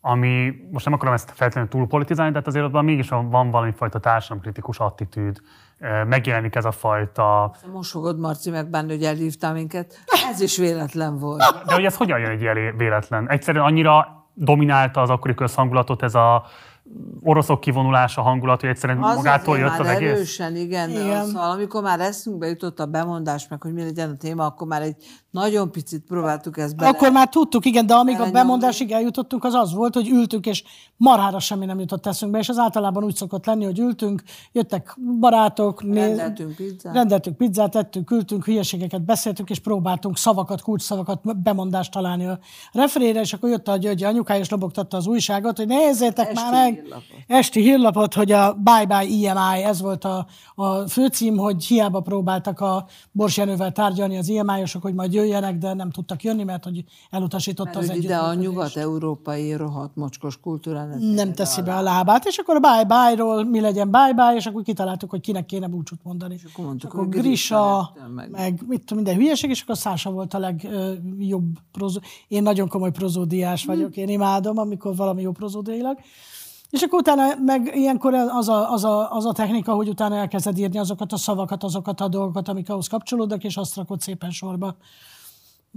ami, 0.00 0.52
most 0.70 0.84
nem 0.84 0.94
akarom 0.94 1.14
ezt 1.14 1.30
feltétlenül 1.30 1.70
túl 1.70 1.86
politizálni, 1.86 2.32
de 2.32 2.42
azért 2.44 2.64
abban 2.64 2.84
mégis 2.84 3.08
van 3.08 3.50
valami 3.50 3.72
fajta 3.72 3.98
társadalomkritikus 3.98 4.78
attitűd, 4.78 5.40
megjelenik 6.06 6.54
ez 6.54 6.64
a 6.64 6.70
fajta... 6.70 7.54
Mosogod, 7.72 8.18
Marci, 8.18 8.50
meg 8.50 8.70
benne, 8.70 8.92
hogy 8.92 9.02
elhívtál 9.02 9.52
minket. 9.52 9.98
Ez 10.30 10.40
is 10.40 10.56
véletlen 10.56 11.18
volt. 11.18 11.42
De 11.66 11.74
hogy 11.74 11.84
ez 11.84 11.96
hogyan 11.96 12.18
jön 12.18 12.30
egy 12.30 12.40
ilyen 12.40 12.76
véletlen? 12.76 13.30
Egyszerűen 13.30 13.64
annyira 13.64 14.24
dominálta 14.34 15.00
az 15.00 15.10
akkori 15.10 15.34
közhangulatot 15.34 16.02
ez 16.02 16.14
a 16.14 16.44
oroszok 17.22 17.60
kivonulása 17.60 18.22
hangulat, 18.22 18.60
hogy 18.60 18.68
egyszerűen 18.68 19.02
az 19.02 19.16
magától 19.16 19.58
jött 19.58 19.78
az 19.78 19.86
egész? 19.86 20.10
erősen, 20.10 20.56
igen. 20.56 20.90
igen. 20.90 21.24
Szóval, 21.24 21.50
amikor 21.50 21.82
már 21.82 22.00
eszünkbe 22.00 22.46
jutott 22.46 22.80
a 22.80 22.86
bemondás, 22.86 23.48
meg 23.48 23.62
hogy 23.62 23.72
mi 23.72 23.82
legyen 23.82 24.10
a 24.10 24.16
téma, 24.16 24.46
akkor 24.46 24.66
már 24.66 24.82
egy 24.82 24.96
nagyon 25.30 25.70
picit 25.70 26.04
próbáltuk 26.08 26.58
ezt 26.58 26.76
bele. 26.76 26.90
Akkor 26.90 27.10
már 27.10 27.28
tudtuk, 27.28 27.64
igen, 27.64 27.86
de 27.86 27.94
amíg 27.94 28.20
a 28.20 28.30
bemondásig 28.30 28.90
eljutottunk, 28.90 29.44
az 29.44 29.54
az 29.54 29.72
volt, 29.72 29.94
hogy 29.94 30.08
ültünk, 30.08 30.46
és 30.46 30.64
marhára 30.96 31.38
semmi 31.38 31.64
nem 31.64 31.80
jutott 31.80 32.06
eszünkbe, 32.06 32.38
és 32.38 32.48
az 32.48 32.58
általában 32.58 33.04
úgy 33.04 33.14
szokott 33.14 33.46
lenni, 33.46 33.64
hogy 33.64 33.78
ültünk, 33.78 34.22
jöttek 34.52 34.96
barátok, 35.20 35.82
rendeltünk 35.82 36.54
pizzát, 36.56 36.94
rendeltünk 36.94 37.36
pizzát 37.36 37.76
ettünk, 37.76 38.10
ültünk, 38.10 38.44
hülyeségeket 38.44 39.02
beszéltünk, 39.02 39.50
és 39.50 39.58
próbáltunk 39.58 40.16
szavakat, 40.16 40.62
kulcsszavakat, 40.62 41.42
bemondást 41.42 41.92
találni 41.92 42.26
a 42.26 42.38
referére, 42.72 43.20
és 43.20 43.32
akkor 43.32 43.48
jött 43.48 43.68
a 43.68 43.76
György 43.76 44.02
anyukája, 44.02 44.40
és 44.40 44.48
lobogtatta 44.48 44.96
az 44.96 45.06
újságot, 45.06 45.56
hogy 45.56 45.66
nézzétek 45.66 46.28
Esti 46.28 46.42
már 46.42 46.52
meg, 46.52 46.72
hírlapot. 46.72 47.04
esti 47.26 47.60
hírlapot, 47.60 48.14
hogy 48.14 48.32
a 48.32 48.52
Bye 48.52 48.86
Bye 48.86 49.04
IMI, 49.04 49.62
ez 49.64 49.80
volt 49.80 50.04
a, 50.04 50.26
a 50.54 50.88
főcím, 50.88 51.36
hogy 51.36 51.64
hiába 51.64 52.00
próbáltak 52.00 52.60
a 52.60 52.86
Bors 53.12 53.36
Jenővel 53.36 53.72
tárgyalni 53.72 54.16
az 54.16 54.28
IMI-osok, 54.28 54.82
hogy 54.82 54.94
majd 54.94 55.14
jöjjenek, 55.20 55.58
de 55.58 55.74
nem 55.74 55.90
tudtak 55.90 56.22
jönni, 56.22 56.44
mert 56.44 56.64
hogy 56.64 56.84
elutasította 57.10 57.78
mert 57.78 57.90
az 57.90 57.96
ide 57.96 58.16
a 58.16 58.34
nyugat-európai 58.34 59.54
rohadt 59.54 59.96
mocskos 59.96 60.40
kultúrán 60.40 60.98
nem 60.98 61.32
teszi 61.32 61.62
be 61.62 61.74
a 61.74 61.80
lábát, 61.80 62.26
és 62.26 62.38
akkor 62.38 62.56
a 62.56 62.58
bye-bye-ról 62.58 63.44
mi 63.44 63.60
legyen 63.60 63.90
bye-bye, 63.90 64.34
és 64.36 64.46
akkor 64.46 64.62
kitaláltuk, 64.62 65.10
hogy 65.10 65.20
kinek 65.20 65.46
kéne 65.46 65.66
búcsút 65.66 66.00
mondani. 66.02 66.34
És 66.34 66.44
akkor 66.52 66.64
mondtuk, 66.64 66.92
akkor 66.92 67.08
Grisa, 67.08 67.92
meg, 68.14 68.30
meg 68.30 68.62
mit 68.66 68.80
tudom, 68.84 69.02
minden 69.02 69.22
hülyeség, 69.22 69.50
és 69.50 69.62
akkor 69.62 69.76
Szása 69.76 70.10
volt 70.10 70.34
a 70.34 70.38
legjobb 70.38 71.58
prozó. 71.72 71.98
Én 72.28 72.42
nagyon 72.42 72.68
komoly 72.68 72.90
prozódiás 72.90 73.64
vagyok, 73.64 73.96
én 73.96 74.08
imádom, 74.08 74.58
amikor 74.58 74.96
valami 74.96 75.22
jó 75.22 75.32
prozódiailag. 75.32 75.98
És 76.70 76.82
akkor 76.82 76.98
utána 76.98 77.22
meg 77.44 77.70
ilyenkor 77.74 78.14
az 78.14 78.48
a, 78.48 78.72
az, 78.72 78.84
a, 78.84 79.12
az 79.12 79.26
a 79.26 79.32
technika, 79.32 79.74
hogy 79.74 79.88
utána 79.88 80.16
elkezded 80.16 80.58
írni 80.58 80.78
azokat 80.78 81.12
a 81.12 81.16
szavakat, 81.16 81.64
azokat 81.64 82.00
a 82.00 82.08
dolgokat, 82.08 82.48
amik 82.48 82.70
ahhoz 82.70 82.86
kapcsolódnak, 82.86 83.44
és 83.44 83.56
azt 83.56 83.76
rakod 83.76 84.00
szépen 84.00 84.30
sorba. 84.30 84.76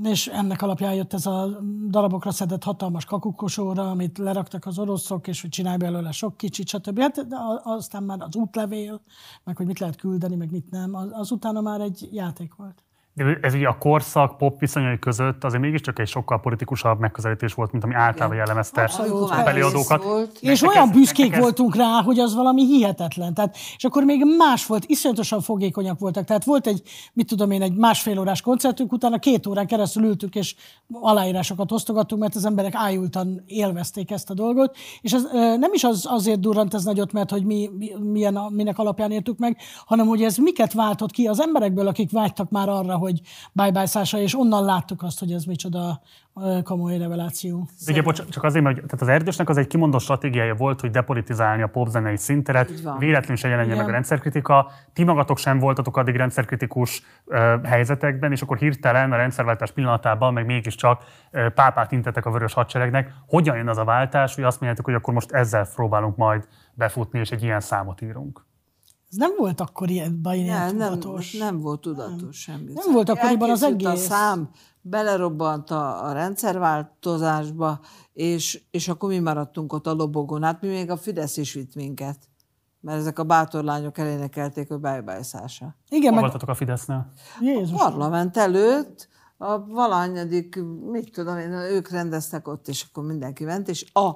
És 0.01 0.27
ennek 0.27 0.61
alapján 0.61 0.93
jött 0.93 1.13
ez 1.13 1.25
a 1.25 1.59
darabokra 1.89 2.31
szedett 2.31 2.63
hatalmas 2.63 3.05
kakukosóra, 3.05 3.89
amit 3.89 4.17
leraktak 4.17 4.65
az 4.65 4.79
oroszok, 4.79 5.27
és 5.27 5.41
hogy 5.41 5.49
csinálj 5.49 5.77
belőle 5.77 6.11
sok 6.11 6.37
kicsit, 6.37 6.67
stb. 6.67 6.99
Hát, 6.99 7.27
de 7.27 7.35
aztán 7.63 8.03
már 8.03 8.21
az 8.21 8.35
útlevél, 8.35 9.01
meg 9.43 9.57
hogy 9.57 9.65
mit 9.65 9.79
lehet 9.79 9.95
küldeni, 9.95 10.35
meg 10.35 10.51
mit 10.51 10.69
nem, 10.69 10.95
az 10.95 11.31
utána 11.31 11.61
már 11.61 11.81
egy 11.81 12.09
játék 12.11 12.55
volt. 12.55 12.83
De 13.15 13.37
ez 13.41 13.53
ugye 13.53 13.67
a 13.67 13.77
korszak 13.77 14.37
pop 14.37 14.59
viszonyai 14.59 14.99
között 14.99 15.43
azért 15.43 15.61
mégiscsak 15.61 15.99
egy 15.99 16.07
sokkal 16.07 16.39
politikusabb 16.39 16.99
megközelítés 16.99 17.53
volt, 17.53 17.71
mint 17.71 17.83
ami 17.83 17.93
általában 17.93 18.37
jellemezte 18.37 18.91
a 19.29 19.41
beliadókat. 19.43 20.03
És 20.39 20.61
olyan 20.61 20.91
büszkék 20.91 21.33
ez... 21.33 21.39
voltunk 21.39 21.75
rá, 21.75 22.01
hogy 22.01 22.19
az 22.19 22.35
valami 22.35 22.65
hihetetlen. 22.65 23.33
Tehát, 23.33 23.55
és 23.77 23.83
akkor 23.83 24.03
még 24.03 24.23
más 24.37 24.65
volt, 24.65 24.83
iszonyatosan 24.85 25.41
fogékonyak 25.41 25.99
voltak. 25.99 26.25
Tehát 26.25 26.43
volt 26.43 26.67
egy, 26.67 26.81
mit 27.13 27.27
tudom 27.27 27.51
én, 27.51 27.61
egy 27.61 27.75
másfél 27.75 28.19
órás 28.19 28.41
koncertünk, 28.41 28.91
utána 28.91 29.19
két 29.19 29.47
órán 29.47 29.67
keresztül 29.67 30.03
ültük, 30.03 30.35
és 30.35 30.55
aláírásokat 30.91 31.71
osztogattunk, 31.71 32.21
mert 32.21 32.35
az 32.35 32.45
emberek 32.45 32.75
ájultan 32.75 33.43
élvezték 33.45 34.11
ezt 34.11 34.29
a 34.29 34.33
dolgot. 34.33 34.75
És 35.01 35.13
ez 35.13 35.23
nem 35.59 35.73
is 35.73 35.83
az, 35.83 36.05
azért 36.09 36.39
durrant 36.39 36.73
ez 36.73 36.83
nagyot, 36.83 37.11
mert 37.11 37.29
hogy 37.29 37.45
mi, 37.45 37.69
milyen, 37.99 38.39
minek 38.49 38.77
alapján 38.77 39.11
értük 39.11 39.37
meg, 39.37 39.57
hanem 39.85 40.07
hogy 40.07 40.23
ez 40.23 40.37
miket 40.37 40.73
váltott 40.73 41.11
ki 41.11 41.27
az 41.27 41.41
emberekből, 41.41 41.87
akik 41.87 42.11
vágytak 42.11 42.49
már 42.49 42.69
arra, 42.69 43.01
hogy 43.03 43.21
bye 43.51 43.71
bye 43.71 43.85
Sasha, 43.85 44.17
és 44.17 44.37
onnan 44.37 44.65
láttuk 44.65 45.03
azt, 45.03 45.19
hogy 45.19 45.31
ez 45.31 45.43
micsoda 45.43 46.01
komoly 46.63 46.97
reveláció. 46.97 47.67
Ugye, 47.87 48.01
bocs, 48.01 48.29
csak 48.29 48.43
azért, 48.43 48.63
mert 48.63 48.75
tehát 48.75 49.01
az 49.01 49.07
erdősnek 49.07 49.49
az 49.49 49.57
egy 49.57 49.67
kimondott 49.67 50.01
stratégiája 50.01 50.55
volt, 50.55 50.81
hogy 50.81 50.91
depolitizálni 50.91 51.61
a 51.61 51.67
popzenei 51.67 52.17
szinteret, 52.17 52.69
véletlenül 52.99 53.35
se 53.35 53.47
jelenjen 53.47 53.77
meg 53.77 53.87
a 53.87 53.91
rendszerkritika. 53.91 54.71
Ti 54.93 55.03
magatok 55.03 55.37
sem 55.37 55.59
voltatok 55.59 55.97
addig 55.97 56.15
rendszerkritikus 56.15 57.03
uh, 57.25 57.63
helyzetekben, 57.63 58.31
és 58.31 58.41
akkor 58.41 58.57
hirtelen 58.57 59.11
a 59.11 59.15
rendszerváltás 59.15 59.71
pillanatában 59.71 60.33
meg 60.33 60.45
mégiscsak 60.45 61.03
uh, 61.31 61.47
pápát 61.47 61.91
intetek 61.91 62.25
a 62.25 62.31
vörös 62.31 62.53
hadseregnek. 62.53 63.13
Hogyan 63.27 63.55
jön 63.55 63.67
az 63.67 63.77
a 63.77 63.83
váltás, 63.83 64.35
hogy 64.35 64.43
azt 64.43 64.59
mondjátok, 64.59 64.85
hogy 64.85 64.95
akkor 64.95 65.13
most 65.13 65.31
ezzel 65.31 65.67
próbálunk 65.75 66.15
majd 66.15 66.47
befutni, 66.73 67.19
és 67.19 67.31
egy 67.31 67.43
ilyen 67.43 67.59
számot 67.59 68.01
írunk? 68.01 68.45
Ez 69.13 69.19
nem 69.19 69.35
volt 69.37 69.59
akkor 69.59 69.89
ilyen, 69.89 70.19
ilyen 70.31 70.75
nem, 70.75 70.99
tudatos. 70.99 71.33
Nem, 71.33 71.47
nem 71.47 71.61
volt 71.61 71.81
tudatos 71.81 72.21
nem. 72.21 72.31
semmi. 72.31 72.71
Nem 72.73 72.93
volt 72.93 73.09
akkoriban 73.09 73.49
az 73.49 73.63
egész. 73.63 73.87
a 73.87 73.95
szám, 73.95 74.49
belerobbant 74.81 75.69
a, 75.69 76.05
a 76.05 76.11
rendszerváltozásba, 76.11 77.79
és, 78.13 78.63
és 78.71 78.87
akkor 78.87 79.09
mi 79.09 79.19
maradtunk 79.19 79.73
ott 79.73 79.87
a 79.87 79.93
lobogón. 79.93 80.43
Hát 80.43 80.61
mi 80.61 80.67
még 80.67 80.89
a 80.89 80.97
Fidesz 80.97 81.37
is 81.37 81.53
vitt 81.53 81.75
minket. 81.75 82.17
Mert 82.79 82.99
ezek 82.99 83.19
a 83.19 83.23
bátor 83.23 83.63
lányok 83.63 83.97
elénekelték, 83.97 84.67
hogy 84.67 84.79
bejbájszása. 84.79 85.75
Igen, 85.89 86.13
meg... 86.13 86.31
a 86.47 86.53
Fidesznél? 86.53 87.11
Jézus. 87.39 87.81
A 87.81 87.89
parlament 87.89 88.37
előtt, 88.37 89.07
a 89.37 89.65
valanyadik, 89.65 90.59
mit 90.91 91.11
tudom 91.11 91.37
én, 91.37 91.51
ők 91.51 91.89
rendeztek 91.89 92.47
ott, 92.47 92.67
és 92.67 92.85
akkor 92.89 93.03
mindenki 93.03 93.43
ment, 93.43 93.67
és 93.67 93.91
a, 93.93 94.07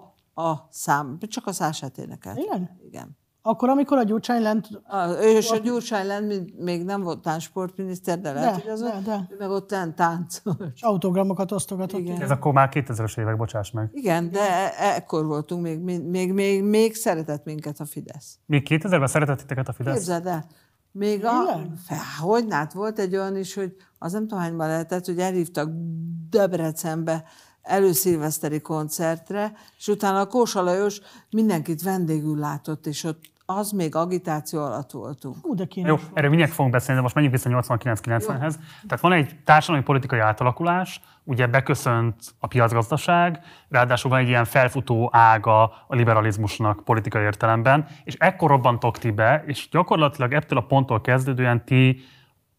a 0.42 0.68
szám, 0.70 1.18
csak 1.28 1.48
a 1.48 1.52
szását 1.52 1.98
énekelt. 1.98 2.38
Igen? 2.38 2.80
Igen. 2.86 3.17
Akkor, 3.48 3.70
amikor 3.70 3.98
a 3.98 4.04
Gyurcsány 4.04 4.42
lent... 4.42 4.68
A, 4.84 5.08
ő 5.08 5.30
és 5.30 5.52
a 5.52 5.58
Gyurcsány 5.58 6.06
lent 6.06 6.60
még 6.60 6.84
nem 6.84 7.02
volt 7.02 7.22
tánsportminiszter, 7.22 8.20
de 8.20 8.32
lehet, 8.32 8.56
de, 8.56 8.62
hogy 8.62 8.72
az 8.72 8.82
de, 8.82 9.02
de. 9.06 9.28
meg 9.40 9.50
ott 9.50 9.68
táncolt. 9.68 10.64
És 10.74 10.82
autogramokat 10.82 11.52
osztogatott. 11.52 12.00
Igen. 12.00 12.22
Ez 12.22 12.32
akkor 12.32 12.54
már 12.54 12.70
2000-es 12.74 13.20
évek, 13.20 13.38
bocsáss 13.38 13.72
meg. 13.72 13.90
Igen, 13.94 14.32
de 14.32 14.40
e- 14.40 14.96
ekkor 14.96 15.26
voltunk, 15.26 15.62
még, 15.62 15.80
még, 15.80 16.34
még, 16.34 16.64
még 16.64 16.96
szeretett 16.96 17.46
minket 17.46 17.80
a 17.80 17.86
Fidesz. 17.86 18.40
Még 18.46 18.68
2000-ben 18.70 19.08
szeretett 19.08 19.38
titeket 19.38 19.68
a 19.68 19.74
Fidesz? 19.74 19.94
Képzeld 19.94 20.26
el. 20.26 20.46
Még 20.92 21.26
a, 21.26 21.62
hogy 22.20 22.46
hát 22.50 22.74
volt 22.74 23.00
egy 23.00 23.16
olyan 23.16 23.38
is, 23.38 23.54
hogy 23.54 23.76
az 24.00 24.12
nem 24.12 24.22
tudom 24.22 24.40
hányban 24.40 24.68
lehetett, 24.68 25.06
hogy 25.06 25.20
elhívtak 25.20 25.70
Debrecenbe 26.30 27.24
előszilveszteri 27.62 28.62
koncertre, 28.62 29.54
és 29.78 29.88
utána 29.88 30.20
a 30.20 30.28
Kósa 30.28 30.62
Lajos 30.62 31.02
mindenkit 31.30 31.82
vendégül 31.82 32.40
látott, 32.40 32.88
és 32.88 33.04
ott 33.04 33.36
az 33.50 33.72
még 33.72 33.96
agitáció 33.96 34.64
alatt 34.64 34.92
voltunk. 34.92 35.36
Ú, 35.42 35.56
de 35.56 35.66
kínos. 35.66 36.02
Jó, 36.02 36.08
erről 36.14 36.30
mindjárt 36.30 36.54
fogunk 36.54 36.74
beszélni, 36.74 36.96
de 36.96 37.02
most 37.02 37.16
menjünk 37.16 37.36
vissza 37.36 37.50
89-90-hez. 37.52 38.56
Tehát 38.88 39.00
van 39.02 39.12
egy 39.12 39.36
társadalmi 39.44 39.86
politikai 39.86 40.20
átalakulás, 40.20 41.02
ugye 41.24 41.48
beköszönt 41.48 42.16
a 42.40 42.48
piacgazdaság, 42.48 43.40
ráadásul 43.70 44.12
van 44.12 44.20
egy 44.20 44.28
ilyen 44.28 44.46
felfutó 44.46 45.10
ága 45.14 45.64
a 45.64 45.96
liberalizmusnak 45.96 46.84
politikai 46.84 47.24
értelemben, 47.24 47.88
és 48.04 48.16
ekkor 48.16 48.50
robbantok 48.50 48.98
ti 48.98 49.12
be, 49.12 49.44
és 49.46 49.70
gyakorlatilag 49.72 50.34
ettől 50.34 50.58
a 50.58 50.66
ponttól 50.66 51.02
kezdődően 51.02 51.66
ti 51.66 52.02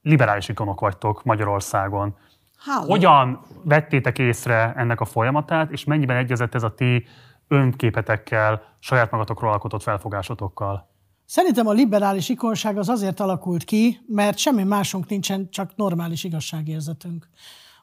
liberális 0.03 0.49
ikonok 0.49 0.80
vagytok 0.80 1.24
Magyarországon. 1.24 2.16
Háló. 2.59 2.89
Hogyan 2.89 3.41
vettétek 3.64 4.18
észre 4.18 4.72
ennek 4.76 5.01
a 5.01 5.05
folyamatát, 5.05 5.70
és 5.70 5.84
mennyiben 5.84 6.16
egyezett 6.16 6.55
ez 6.55 6.62
a 6.62 6.74
ti 6.74 7.07
önképetekkel, 7.49 8.62
saját 8.80 9.11
magatokról 9.11 9.53
alkotott 9.53 9.82
felfogásotokkal? 9.82 10.88
Szerintem 11.24 11.66
a 11.66 11.72
liberális 11.72 12.28
ikonság 12.28 12.78
az 12.78 12.88
azért 12.88 13.20
alakult 13.20 13.64
ki, 13.64 14.01
mert 14.07 14.38
semmi 14.38 14.62
másunk 14.62 15.09
nincsen, 15.09 15.51
csak 15.51 15.76
normális 15.76 16.24
igazságérzetünk. 16.24 17.28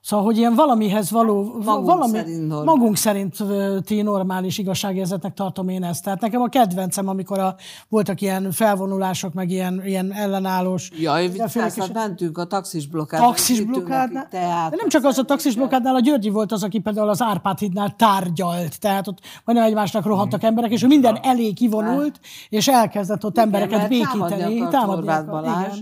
Szóval, 0.06 0.26
hogy 0.26 0.38
ilyen 0.38 0.56
valamihez 0.56 1.12
való, 1.12 1.44
Magunk 1.64 1.86
valami, 1.86 2.18
szerint 2.18 2.48
normális. 2.48 2.66
magunk 2.66 2.98
szerint 2.98 3.40
ö, 3.40 3.78
ti 3.86 4.02
normális 4.02 4.58
igazságérzetnek 4.58 5.34
tartom 5.34 5.70
én 5.70 5.84
ezt. 5.84 6.04
Tehát 6.04 6.22
nekem 6.22 6.42
a 6.42 6.48
kedvencem, 6.48 7.08
amikor 7.08 7.40
a, 7.40 7.56
voltak 7.90 8.22
ilyen 8.22 8.52
felvonulások, 8.52 9.34
meg 9.34 9.50
ilyen, 9.50 9.82
ilyen 9.86 10.14
ellenállós. 10.14 10.92
Jaj, 11.00 11.24
és- 11.24 11.90
mentünk 11.94 12.38
a 12.38 12.46
taxis 12.46 12.88
blokkádnál. 12.88 13.30
taxis 13.30 13.62
blokkádnál. 13.64 14.28
De 14.30 14.76
nem 14.76 14.88
csak 14.88 15.04
az 15.04 15.18
a 15.18 15.24
taxis 15.24 15.56
blokkádnál, 15.56 15.96
a 15.96 16.00
Györgyi 16.00 16.30
volt 16.30 16.52
az, 16.52 16.64
aki 16.64 16.80
például 16.80 17.10
az 17.10 17.22
Árpád 17.22 17.60
hídnál 17.60 17.96
tárgyalt. 17.96 18.80
Tehát 18.80 19.08
ott 19.08 19.20
majdnem 19.46 19.68
egymásnak 19.68 20.06
rohantak 20.06 20.44
emberek, 20.44 20.72
és 20.72 20.84
ő 20.84 20.88
minden 20.88 21.18
elé 21.22 21.52
kivonult, 21.54 22.20
és 22.50 22.68
elkezdett 22.68 23.26
ott 23.26 23.38
embereket 23.38 23.90
mert 23.90 23.90
támadni 24.02 24.36
békíteni. 24.36 24.60
akart 24.60 24.72
támadni 24.72 25.08
akart. 25.10 25.26
Balázs. 25.30 25.74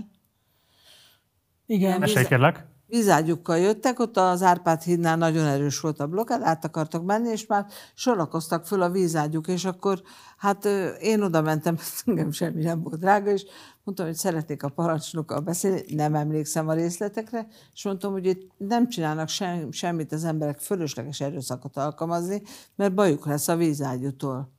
Igen. 1.66 1.88
Igen. 1.88 1.98
Mesélj 2.00 2.26
kérlek. 2.26 2.72
Vízágyukkal 2.94 3.58
jöttek, 3.58 3.98
ott 3.98 4.16
az 4.16 4.42
Árpád 4.42 4.82
hídnál 4.82 5.16
nagyon 5.16 5.46
erős 5.46 5.80
volt 5.80 6.00
a 6.00 6.06
blokkád, 6.06 6.42
át 6.42 6.64
akartak 6.64 7.04
menni, 7.04 7.28
és 7.28 7.46
már 7.46 7.66
sorakoztak 7.94 8.66
föl 8.66 8.82
a 8.82 8.90
vízágyuk, 8.90 9.48
és 9.48 9.64
akkor 9.64 10.02
hát 10.36 10.64
én 11.00 11.22
oda 11.22 11.42
mentem, 11.42 11.78
engem 12.04 12.30
semmi 12.30 12.62
nem 12.62 12.82
volt 12.82 12.98
drága, 12.98 13.30
és 13.30 13.44
mondtam, 13.84 14.06
hogy 14.06 14.14
szeretnék 14.14 14.62
a 14.62 14.68
parancsnokkal 14.68 15.40
beszélni, 15.40 15.94
nem 15.94 16.14
emlékszem 16.14 16.68
a 16.68 16.72
részletekre, 16.74 17.46
és 17.74 17.84
mondtam, 17.84 18.12
hogy 18.12 18.26
itt 18.26 18.50
nem 18.56 18.88
csinálnak 18.88 19.28
sem, 19.28 19.72
semmit 19.72 20.12
az 20.12 20.24
emberek 20.24 20.58
fölösleges 20.58 21.20
erőszakot 21.20 21.76
alkalmazni, 21.76 22.42
mert 22.76 22.94
bajuk 22.94 23.26
lesz 23.26 23.48
a 23.48 23.56
vízágyútól. 23.56 24.52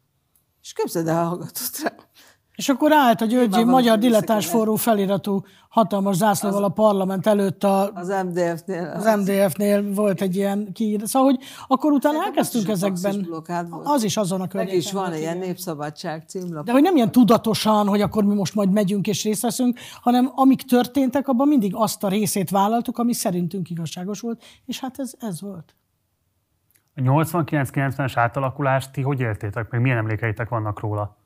És 0.61 0.73
képzeld 0.73 1.07
el, 1.07 1.25
hallgatott 1.25 1.77
rá. 1.83 1.93
És 2.55 2.69
akkor 2.69 2.93
állt 2.93 3.21
a 3.21 3.25
Györgyi 3.25 3.63
Magyar 3.63 3.97
összekever. 4.01 4.43
Forró 4.43 4.75
feliratú 4.75 5.41
hatalmas 5.69 6.15
zászlóval 6.15 6.63
a 6.63 6.69
parlament 6.69 7.27
előtt 7.27 7.63
a, 7.63 7.91
Az 7.93 8.07
MDF-nél. 8.25 8.93
az 8.95 9.15
MDF-nél 9.19 9.93
volt 9.93 10.21
egy 10.21 10.35
ilyen 10.35 10.71
kiírás. 10.73 11.09
Szóval, 11.09 11.29
hogy 11.31 11.43
akkor 11.67 11.91
utána 11.91 12.23
elkezdtünk 12.23 12.69
az 12.69 12.83
ezekben. 12.83 13.27
Az 13.83 14.03
is 14.03 14.17
azon 14.17 14.37
a 14.37 14.41
Meg 14.41 14.49
környéken. 14.49 14.77
is 14.79 14.91
van 14.91 15.15
ilyen 15.15 15.37
népszabadság 15.37 16.23
címlap. 16.27 16.65
De 16.65 16.71
hogy 16.71 16.81
nem 16.81 16.95
ilyen 16.95 17.11
tudatosan, 17.11 17.87
hogy 17.87 18.01
akkor 18.01 18.23
mi 18.23 18.33
most 18.33 18.55
majd 18.55 18.71
megyünk 18.71 19.07
és 19.07 19.23
részt 19.23 19.41
veszünk, 19.41 19.79
hanem 20.01 20.31
amik 20.35 20.61
történtek, 20.61 21.27
abban 21.27 21.47
mindig 21.47 21.71
azt 21.75 22.03
a 22.03 22.07
részét 22.07 22.49
vállaltuk, 22.49 22.97
ami 22.97 23.13
szerintünk 23.13 23.69
igazságos 23.69 24.19
volt, 24.19 24.43
és 24.65 24.79
hát 24.79 24.99
ez, 24.99 25.13
ez 25.19 25.41
volt. 25.41 25.75
A 26.95 27.01
89-90-es 27.01 28.11
átalakulást 28.15 28.91
ti 28.91 29.01
hogy 29.01 29.19
éltétek, 29.19 29.69
meg 29.69 29.81
milyen 29.81 29.97
emlékeitek 29.97 30.49
vannak 30.49 30.79
róla? 30.79 31.17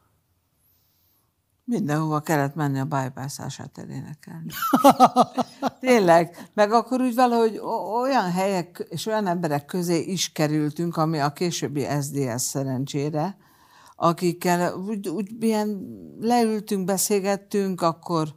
Mindenhova 1.70 2.20
kellett 2.20 2.55
menni 2.55 2.80
a 2.80 2.86
bájbászását 2.86 3.78
elénekelni. 3.78 4.51
Tényleg. 5.80 6.49
Meg 6.53 6.72
akkor 6.72 7.01
úgy 7.01 7.15
valahogy 7.15 7.61
olyan 8.01 8.32
helyek 8.32 8.88
és 8.89 9.05
olyan 9.05 9.28
emberek 9.28 9.65
közé 9.65 10.01
is 10.01 10.32
kerültünk, 10.32 10.97
ami 10.97 11.20
a 11.20 11.34
későbbi 11.34 11.86
SDS 12.01 12.41
szerencsére, 12.41 13.38
akikkel 13.95 14.74
úgy, 14.74 15.07
úgy 15.07 15.43
ilyen 15.43 15.82
leültünk, 16.20 16.86
beszélgettünk, 16.86 17.82
akkor 17.82 18.34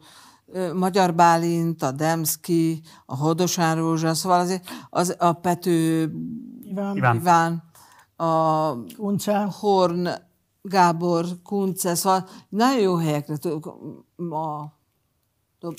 Magyar 0.74 1.14
Bálint, 1.14 1.82
a 1.82 1.92
Demszki, 1.92 2.82
a 3.06 3.16
Hodosán 3.16 3.76
Rózsa, 3.76 4.14
szóval 4.14 4.40
azért 4.40 4.68
az, 4.90 5.16
a 5.18 5.32
Pető 5.32 6.12
Iván, 6.62 6.96
Iván. 6.96 7.16
Iván, 7.16 7.62
a 8.16 8.72
Kunce. 8.96 9.48
Horn 9.60 10.08
Gábor, 10.62 11.26
Kunce, 11.44 11.94
szóval 11.94 12.28
nagyon 12.48 12.80
jó 12.80 12.96
helyekre 12.96 13.36
tudok. 13.36 13.66
A, 14.30 14.72
Dob, 15.58 15.76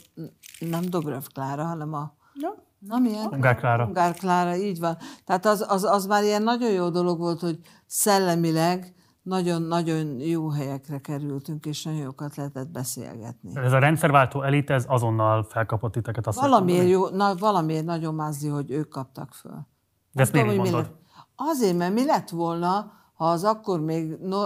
nem 0.59 0.85
Dobrev 0.89 1.23
Klára, 1.33 1.63
hanem 1.63 1.93
a 1.93 2.13
Ja. 2.33 2.63
Na 2.79 2.99
milyen? 2.99 3.27
Ungár 3.31 3.55
Klára. 3.55 3.85
Ungár 3.85 4.13
Klára, 4.13 4.55
így 4.55 4.79
van. 4.79 4.97
Tehát 5.25 5.45
az, 5.45 5.65
az, 5.67 5.83
az 5.83 6.05
már 6.05 6.23
ilyen 6.23 6.43
nagyon 6.43 6.71
jó 6.71 6.89
dolog 6.89 7.19
volt, 7.19 7.39
hogy 7.39 7.59
szellemileg 7.85 8.93
nagyon-nagyon 9.21 10.19
jó 10.19 10.49
helyekre 10.49 10.99
kerültünk, 10.99 11.65
és 11.65 11.83
nagyon 11.83 11.99
jókat 11.99 12.35
lehetett 12.35 12.67
beszélgetni. 12.69 13.51
Ez 13.55 13.71
a 13.71 13.79
rendszerváltó 13.79 14.41
elit, 14.41 14.69
ez 14.69 14.85
azonnal 14.87 15.43
felkapott 15.43 15.91
titeket. 15.91 16.27
Azt 16.27 16.39
Valamiért, 16.39 16.87
jó, 16.87 17.09
na, 17.09 17.35
valamiért 17.35 17.85
nagyon 17.85 18.15
mázdi, 18.15 18.47
hogy 18.47 18.71
ők 18.71 18.89
kaptak 18.89 19.33
föl. 19.33 19.67
De 20.11 20.21
ezt 20.21 20.31
miért 20.31 20.47
tudom, 20.47 20.63
hogy 20.63 20.71
mi 20.71 20.75
mondod? 20.75 20.91
lett. 20.91 21.01
Azért, 21.35 21.77
mert 21.77 21.93
mi 21.93 22.05
lett 22.05 22.29
volna, 22.29 22.91
ha 23.23 23.29
az 23.29 23.43
akkor 23.43 23.81
még 23.81 24.17
no, 24.21 24.41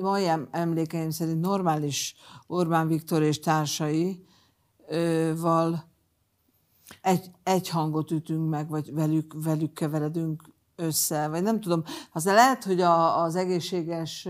mai 0.00 0.26
em- 0.26 0.48
emlékeim 0.50 1.10
szerint 1.10 1.40
normális 1.40 2.14
Orbán 2.46 2.88
Viktor 2.88 3.22
és 3.22 3.38
társai 3.38 4.24
ö, 4.88 5.32
val 5.40 5.84
egy, 7.00 7.30
egy 7.42 7.68
hangot 7.68 8.10
ütünk 8.10 8.48
meg, 8.50 8.68
vagy 8.68 8.94
velük, 8.94 9.34
velük 9.44 9.72
keveredünk 9.72 10.42
össze, 10.76 11.28
vagy 11.28 11.42
nem 11.42 11.60
tudom. 11.60 11.82
Az 12.12 12.24
lehet, 12.24 12.64
hogy 12.64 12.80
a, 12.80 13.22
az 13.22 13.36
egészséges 13.36 14.28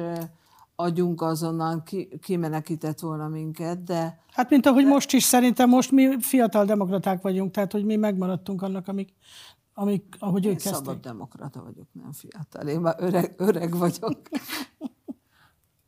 agyunk 0.76 1.22
azonnal 1.22 1.82
ki, 1.82 2.18
kimenekített 2.22 3.00
volna 3.00 3.28
minket, 3.28 3.84
de 3.84 4.22
Hát, 4.32 4.50
mint 4.50 4.66
ahogy 4.66 4.84
most 4.86 5.12
is, 5.12 5.22
szerintem 5.22 5.68
most 5.68 5.90
mi 5.90 6.20
fiatal 6.20 6.64
demokraták 6.64 7.22
vagyunk, 7.22 7.50
tehát, 7.52 7.72
hogy 7.72 7.84
mi 7.84 7.96
megmaradtunk 7.96 8.62
annak, 8.62 8.88
amik, 8.88 9.14
amik 9.74 10.16
ahogy 10.18 10.44
ők 10.44 10.52
én 10.52 10.58
kezdték. 10.58 10.74
szabad 10.74 11.00
demokrata 11.00 11.62
vagyok, 11.62 11.86
nem 11.92 12.12
fiatal. 12.12 12.68
Én 12.68 12.80
már 12.80 12.94
öreg, 12.98 13.34
öreg 13.36 13.76
vagyok. 13.76 14.20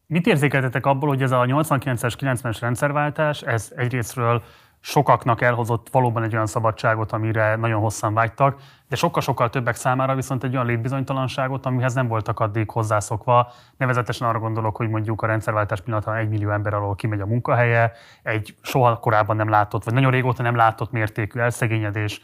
Mit 0.07 0.27
érzékeltetek 0.27 0.87
abból, 0.87 1.09
hogy 1.09 1.23
ez 1.23 1.31
a 1.31 1.41
89-es, 1.41 2.15
90-es 2.19 2.57
rendszerváltás, 2.61 3.43
ez 3.43 3.73
egyrésztről 3.77 4.43
sokaknak 4.81 5.41
elhozott 5.41 5.89
valóban 5.91 6.23
egy 6.23 6.35
olyan 6.35 6.47
szabadságot, 6.47 7.13
amire 7.13 7.57
nagyon 7.57 7.81
hosszan 7.81 8.15
vágytak, 8.15 8.61
de 8.89 8.97
sokkal-sokkal 8.97 9.51
többek 9.51 9.75
számára 9.75 10.15
viszont 10.15 10.45
egy 10.45 10.55
olyan 10.55 10.67
létbizonytalanságot, 10.67 11.67
amihez 11.67 11.95
nem 11.95 12.09
voltak 12.09 12.41
addig 12.41 12.71
hozzászokva. 12.71 13.53
Nevezetesen 13.77 14.29
arra 14.29 14.39
gondolok, 14.39 14.77
hogy 14.77 14.89
mondjuk 14.89 15.23
a 15.23 15.27
rendszerváltás 15.27 15.81
pillanatban 15.81 16.17
egy 16.17 16.29
millió 16.29 16.51
ember 16.51 16.75
alól 16.75 16.95
kimegy 16.95 17.21
a 17.21 17.27
munkahelye, 17.27 17.93
egy 18.23 18.57
soha 18.63 18.97
korábban 18.97 19.37
nem 19.37 19.49
látott, 19.49 19.85
vagy 19.85 19.95
nagyon 19.95 20.11
régóta 20.11 20.43
nem 20.43 20.57
látott 20.57 20.91
mértékű 20.91 21.41
elszegényedés, 21.41 22.21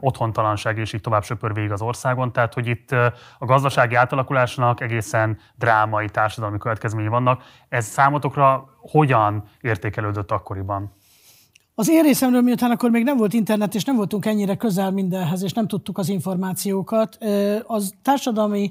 otthontalanság, 0.00 0.78
és 0.78 0.92
így 0.92 1.00
tovább 1.00 1.24
söpör 1.24 1.52
végig 1.52 1.72
az 1.72 1.82
országon. 1.82 2.32
Tehát, 2.32 2.54
hogy 2.54 2.66
itt 2.66 2.90
a 3.38 3.44
gazdasági 3.44 3.94
átalakulásnak 3.94 4.80
egészen 4.80 5.38
drámai 5.54 6.08
társadalmi 6.08 6.58
következményei 6.58 7.10
vannak. 7.10 7.42
Ez 7.68 7.84
számotokra 7.84 8.68
hogyan 8.80 9.44
értékelődött 9.60 10.30
akkoriban? 10.30 10.92
Az 11.78 11.88
én 11.88 12.02
részemről, 12.02 12.40
miután 12.40 12.70
akkor 12.70 12.90
még 12.90 13.04
nem 13.04 13.16
volt 13.16 13.32
internet, 13.32 13.74
és 13.74 13.84
nem 13.84 13.96
voltunk 13.96 14.26
ennyire 14.26 14.56
közel 14.56 14.90
mindenhez, 14.90 15.42
és 15.42 15.52
nem 15.52 15.66
tudtuk 15.66 15.98
az 15.98 16.08
információkat, 16.08 17.18
az 17.66 17.94
társadalmi 18.02 18.70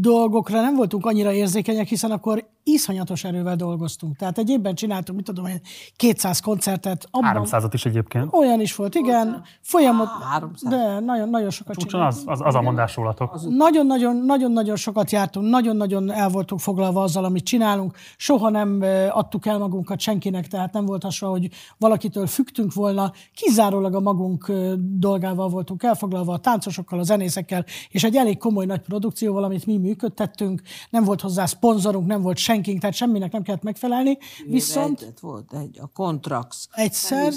dolgokra 0.00 0.60
nem 0.60 0.74
voltunk 0.74 1.06
annyira 1.06 1.32
érzékenyek, 1.32 1.86
hiszen 1.86 2.10
akkor 2.10 2.44
iszonyatos 2.68 3.24
erővel 3.24 3.56
dolgoztunk. 3.56 4.16
Tehát 4.16 4.38
egy 4.38 4.50
évben 4.50 4.74
csináltunk, 4.74 5.18
mit 5.18 5.26
tudom 5.26 5.46
én, 5.46 5.60
200 5.96 6.40
koncertet. 6.40 7.08
Abban 7.10 7.44
300-at 7.44 7.70
is 7.72 7.84
egyébként. 7.86 8.34
Olyan 8.34 8.60
is 8.60 8.74
volt, 8.74 8.94
igen. 8.94 9.42
Folyamat, 9.60 10.08
300. 10.30 10.70
de 10.70 11.00
nagyon, 11.00 11.28
nagyon 11.28 11.50
sokat 11.50 11.76
csináltunk. 11.76 12.30
az, 12.30 12.40
az, 12.40 12.46
az 12.46 12.54
a 12.54 12.62
mondás 12.62 12.96
rólatok. 12.96 13.40
Nagyon-nagyon, 13.48 14.16
nagyon-nagyon 14.16 14.76
sokat 14.76 15.10
jártunk, 15.10 15.50
nagyon-nagyon 15.50 16.12
el 16.12 16.28
voltunk 16.28 16.60
foglalva 16.60 17.02
azzal, 17.02 17.24
amit 17.24 17.44
csinálunk. 17.44 17.96
Soha 18.16 18.50
nem 18.50 18.82
adtuk 19.10 19.46
el 19.46 19.58
magunkat 19.58 20.00
senkinek, 20.00 20.46
tehát 20.46 20.72
nem 20.72 20.86
volt 20.86 21.04
az, 21.04 21.18
hogy 21.18 21.48
valakitől 22.16 22.26
fügtünk 22.26 22.74
volna. 22.74 23.12
Kizárólag 23.34 23.94
a 23.94 24.00
magunk 24.00 24.52
dolgával 24.78 25.48
voltunk 25.48 25.82
elfoglalva, 25.82 26.32
a 26.32 26.38
táncosokkal, 26.38 26.98
a 26.98 27.02
zenészekkel, 27.02 27.64
és 27.90 28.04
egy 28.04 28.16
elég 28.16 28.38
komoly 28.38 28.66
nagy 28.66 28.80
produkcióval, 28.80 29.44
amit 29.44 29.66
mi 29.66 29.76
működtettünk. 29.76 30.62
Nem 30.90 31.04
volt 31.04 31.20
hozzá 31.20 31.46
szponzorunk, 31.46 32.06
nem 32.06 32.22
volt 32.22 32.36
senki, 32.36 32.54
senkink, 32.56 32.80
tehát 32.80 32.96
semminek 32.96 33.32
nem 33.32 33.42
kellett 33.42 33.62
megfelelni, 33.62 34.18
viszont 34.46 35.00
Egyet 35.00 35.20
volt 35.20 35.52
egy, 35.52 35.78
a 35.80 35.86
Contrax. 35.86 36.68
egyszer. 36.72 37.32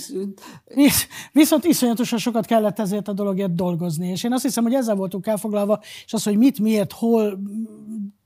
Visz- 0.74 1.08
Viszont 1.32 1.64
iszonyatosan 1.64 2.20
sokat 2.20 2.46
kellett 2.46 2.80
ezért 2.80 3.08
a 3.08 3.14
dologért 3.14 3.56
dolgozni. 3.56 4.08
És 4.08 4.24
én 4.24 4.34
azt 4.34 4.44
hiszem, 4.44 4.64
hogy 4.64 4.74
ezzel 4.74 4.96
voltunk 4.96 5.28
elfoglalva, 5.28 5.80
és 6.06 6.14
az, 6.14 6.24
hogy 6.24 6.38
mit, 6.38 6.60
miért, 6.60 6.94
hol 6.94 7.40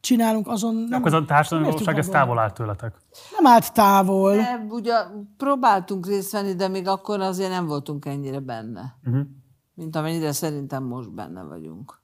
csinálunk, 0.04 0.48
azon 0.48 0.76
nem, 0.76 1.00
Akkor 1.00 1.14
ez 1.14 1.22
a 1.22 1.26
társadalmi 1.26 1.72
valóság, 1.72 1.98
ez 1.98 2.08
távol 2.08 2.40
áll 2.40 2.52
tőletek. 2.52 2.96
nem 3.40 3.52
állt 3.54 3.74
távol. 3.74 4.36
De 4.36 4.66
ugye 4.70 4.94
próbáltunk 5.38 6.08
részt 6.08 6.32
venni, 6.32 6.54
de 6.56 6.68
még 6.68 6.88
akkor 6.88 7.20
azért 7.20 7.50
nem 7.50 7.66
voltunk 7.66 8.06
ennyire 8.06 8.40
benne. 8.40 8.98
Uh-huh. 9.06 9.26
Mint 9.74 9.96
amennyire 9.96 10.32
szerintem 10.32 10.84
most 10.84 11.14
benne 11.14 11.44
vagyunk. 11.44 12.02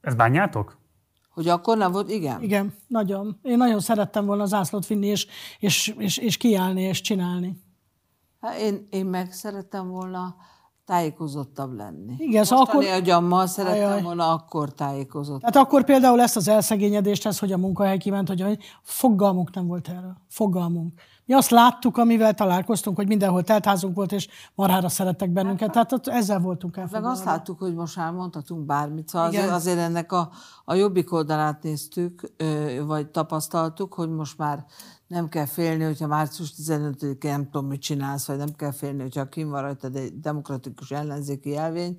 Ezt 0.00 0.16
bánjátok? 0.16 0.78
Hogy 1.30 1.48
akkor 1.48 1.76
nem 1.76 1.92
volt? 1.92 2.10
Igen. 2.10 2.42
Igen, 2.42 2.74
nagyon. 2.86 3.38
Én 3.42 3.56
nagyon 3.56 3.80
szerettem 3.80 4.26
volna 4.26 4.42
az 4.42 4.54
ászlót 4.54 4.86
vinni, 4.86 5.06
és, 5.06 5.26
és, 5.58 5.94
és, 5.98 6.16
és 6.16 6.36
kiállni, 6.36 6.82
és 6.82 7.00
csinálni. 7.00 7.62
Hát 8.40 8.58
én, 8.58 8.86
én 8.90 9.06
meg 9.06 9.32
szerettem 9.32 9.88
volna 9.88 10.36
tájékozottabb 10.90 11.72
lenni. 11.76 12.14
Igen, 12.18 12.44
szóval 12.44 12.64
akkor- 12.64 12.84
agyammal 12.84 13.46
szerettem 13.46 13.88
Ajaj. 13.88 14.02
volna 14.02 14.32
akkor 14.32 14.72
tájékozott. 14.72 15.40
Tehát 15.40 15.56
akkor 15.56 15.84
például 15.84 16.20
ezt 16.20 16.36
az 16.36 16.48
elszegényedést, 16.48 17.26
ez, 17.26 17.38
hogy 17.38 17.52
a 17.52 17.56
munkahely 17.58 17.98
kiment, 17.98 18.28
hogy 18.28 18.58
fogalmunk 18.82 19.54
nem 19.54 19.66
volt 19.66 19.88
erről. 19.88 20.16
Fogalmunk. 20.28 21.00
Mi 21.24 21.34
azt 21.34 21.50
láttuk, 21.50 21.96
amivel 21.96 22.34
találkoztunk, 22.34 22.96
hogy 22.96 23.06
mindenhol 23.06 23.42
teltházunk 23.42 23.96
volt, 23.96 24.12
és 24.12 24.28
marhára 24.54 24.88
szerettek 24.88 25.30
bennünket. 25.30 25.70
Tehát 25.70 26.08
ezzel 26.08 26.38
voltunk 26.38 26.74
Meg 26.74 26.84
elfoglalva. 26.84 27.16
azt 27.16 27.24
láttuk, 27.24 27.58
hogy 27.58 27.74
most 27.74 27.96
már 27.96 28.12
mondhatunk 28.12 28.66
bármit. 28.66 29.08
Szóval 29.08 29.28
azért, 29.28 29.50
azért 29.50 29.78
ennek 29.78 30.12
a, 30.12 30.30
a 30.64 30.74
jobbik 30.74 31.12
oldalát 31.12 31.62
néztük, 31.62 32.32
vagy 32.86 33.06
tapasztaltuk, 33.06 33.94
hogy 33.94 34.10
most 34.10 34.38
már 34.38 34.64
nem 35.10 35.28
kell 35.28 35.46
félni, 35.46 35.84
hogyha 35.84 36.06
március 36.06 36.52
15-én 36.56 37.30
nem 37.30 37.44
tudom, 37.44 37.66
mit 37.66 37.80
csinálsz, 37.80 38.26
vagy 38.26 38.36
nem 38.36 38.54
kell 38.56 38.72
félni, 38.72 39.02
hogyha 39.02 39.28
kim 39.28 39.48
van 39.48 39.62
rajtad 39.62 39.96
egy 39.96 40.20
demokratikus 40.20 40.90
ellenzéki 40.90 41.50
jelvény, 41.50 41.96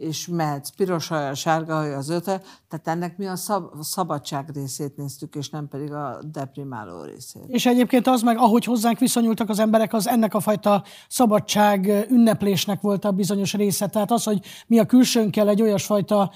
és 0.00 0.26
mehetsz 0.26 0.70
piros 0.70 1.08
haja, 1.08 1.34
sárga 1.34 1.74
haja 1.74 1.96
az 1.96 2.08
öte, 2.08 2.40
tehát 2.68 2.88
ennek 2.88 3.16
mi 3.16 3.26
a 3.26 3.36
szab- 3.36 3.74
a 3.78 3.82
szabadság 3.82 4.50
részét 4.54 4.96
néztük, 4.96 5.34
és 5.34 5.48
nem 5.48 5.68
pedig 5.68 5.92
a 5.92 6.18
deprimáló 6.32 7.02
részét. 7.02 7.42
És 7.46 7.66
egyébként 7.66 8.06
az 8.06 8.22
meg, 8.22 8.38
ahogy 8.38 8.64
hozzánk 8.64 8.98
viszonyultak 8.98 9.48
az 9.48 9.58
emberek, 9.58 9.92
az 9.92 10.08
ennek 10.08 10.34
a 10.34 10.40
fajta 10.40 10.82
szabadság 11.08 12.06
ünneplésnek 12.10 12.80
volt 12.80 13.04
a 13.04 13.10
bizonyos 13.10 13.54
része. 13.54 13.86
Tehát 13.86 14.10
az, 14.10 14.24
hogy 14.24 14.40
mi 14.66 14.78
a 14.78 14.84
külsőnkkel 14.84 15.48
egy 15.48 15.62
olyasfajta 15.62 16.30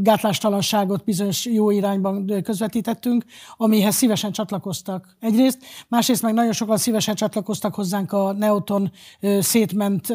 gátlástalanságot 0.00 1.04
bizonyos 1.04 1.44
jó 1.44 1.70
irányban 1.70 2.42
közvetítettünk, 2.42 3.24
amihez 3.56 3.94
szívesen 3.94 4.32
csatlakoztak. 4.32 5.16
Egyrészt, 5.20 5.58
másrészt 5.88 6.22
meg 6.22 6.34
nagyon 6.34 6.52
sokan 6.52 6.76
szívesen 6.76 7.14
csatlakoztak 7.14 7.74
hozzánk 7.74 8.12
a 8.12 8.32
Neoton 8.32 8.90
szétment 9.40 10.06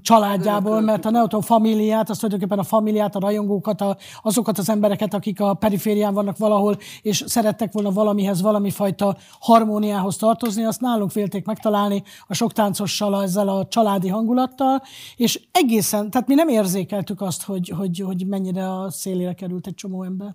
családjából, 0.00 0.80
mert 0.80 1.04
a 1.04 1.10
Neoton 1.20 1.40
familiát, 1.40 2.10
az 2.10 2.18
tulajdonképpen 2.18 2.58
a 2.58 2.62
familiát, 2.62 3.14
a 3.14 3.20
rajongókat, 3.20 3.80
a, 3.80 3.96
azokat 4.22 4.58
az 4.58 4.68
embereket, 4.68 5.14
akik 5.14 5.40
a 5.40 5.54
periférián 5.54 6.14
vannak 6.14 6.36
valahol, 6.36 6.76
és 7.02 7.24
szerettek 7.26 7.72
volna 7.72 7.90
valamihez, 7.90 8.40
valami 8.40 8.70
fajta 8.70 9.16
harmóniához 9.40 10.16
tartozni, 10.16 10.64
azt 10.64 10.80
nálunk 10.80 11.10
félték 11.10 11.44
megtalálni 11.44 12.02
a 12.26 12.34
sok 12.34 12.52
táncossal, 12.52 13.22
ezzel 13.22 13.48
a 13.48 13.66
családi 13.66 14.08
hangulattal, 14.08 14.82
és 15.16 15.40
egészen, 15.52 16.10
tehát 16.10 16.28
mi 16.28 16.34
nem 16.34 16.48
érzékeltük 16.48 17.20
azt, 17.20 17.42
hogy, 17.42 17.72
hogy, 17.76 17.98
hogy 17.98 18.26
mennyire 18.26 18.72
a 18.72 18.90
szélére 18.90 19.32
került 19.32 19.66
egy 19.66 19.74
csomó 19.74 20.02
ember. 20.02 20.34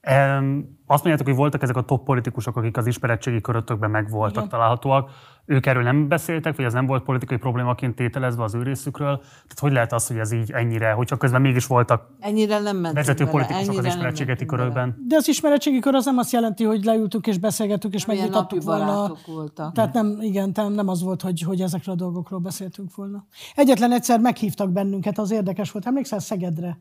Em, 0.00 0.78
Azt 0.86 1.04
mondjátok, 1.04 1.26
hogy 1.26 1.36
voltak 1.36 1.62
ezek 1.62 1.76
a 1.76 1.82
top 1.82 2.04
politikusok, 2.04 2.56
akik 2.56 2.76
az 2.76 2.86
ismeretségi 2.86 3.40
körötökben 3.40 3.90
meg 3.90 4.10
voltak 4.10 4.36
Igen. 4.36 4.48
találhatóak. 4.48 5.10
Ők 5.48 5.66
erről 5.66 5.82
nem 5.82 6.08
beszéltek, 6.08 6.56
vagy 6.56 6.64
ez 6.64 6.72
nem 6.72 6.86
volt 6.86 7.02
politikai 7.02 7.36
problémaként 7.36 7.94
tételezve 7.94 8.42
az 8.42 8.54
ő 8.54 8.62
részükről? 8.62 9.16
Tehát 9.18 9.58
hogy 9.58 9.72
lehet 9.72 9.92
az, 9.92 10.06
hogy 10.06 10.16
ez 10.16 10.32
így 10.32 10.50
ennyire, 10.52 10.90
hogyha 10.92 11.16
közben 11.16 11.40
mégis 11.40 11.66
voltak 11.66 12.06
Ennyire 12.20 12.58
nem 12.58 12.82
vezető 12.82 13.24
bele, 13.24 13.30
politikusok 13.30 13.60
az 13.62 13.68
ennyire 13.68 13.82
nem 13.82 13.90
ismeretségeti 13.96 14.44
mentünk 14.44 14.50
bele. 14.50 14.62
körökben? 14.72 15.04
De 15.08 15.16
az 15.16 15.28
ismeretségi 15.28 15.78
kör 15.78 15.94
az 15.94 16.04
nem 16.04 16.18
azt 16.18 16.32
jelenti, 16.32 16.64
hogy 16.64 16.84
leültünk 16.84 17.26
és 17.26 17.38
beszélgettünk 17.38 17.94
és 17.94 18.06
Milyen 18.06 18.22
megvitattuk 18.22 18.62
volna. 18.62 19.12
voltak. 19.26 19.72
Tehát 19.72 19.92
nem, 19.92 20.16
igen, 20.20 20.50
nem, 20.54 20.72
nem 20.72 20.88
az 20.88 21.02
volt, 21.02 21.22
hogy, 21.22 21.40
hogy 21.40 21.60
ezekről 21.60 21.94
a 21.94 21.98
dolgokról 21.98 22.38
beszéltünk 22.40 22.94
volna. 22.94 23.26
Egyetlen 23.54 23.92
egyszer 23.92 24.20
meghívtak 24.20 24.70
bennünket, 24.72 25.18
az 25.18 25.30
érdekes 25.30 25.70
volt. 25.70 25.86
Emlékszel 25.86 26.18
Szegedre? 26.18 26.78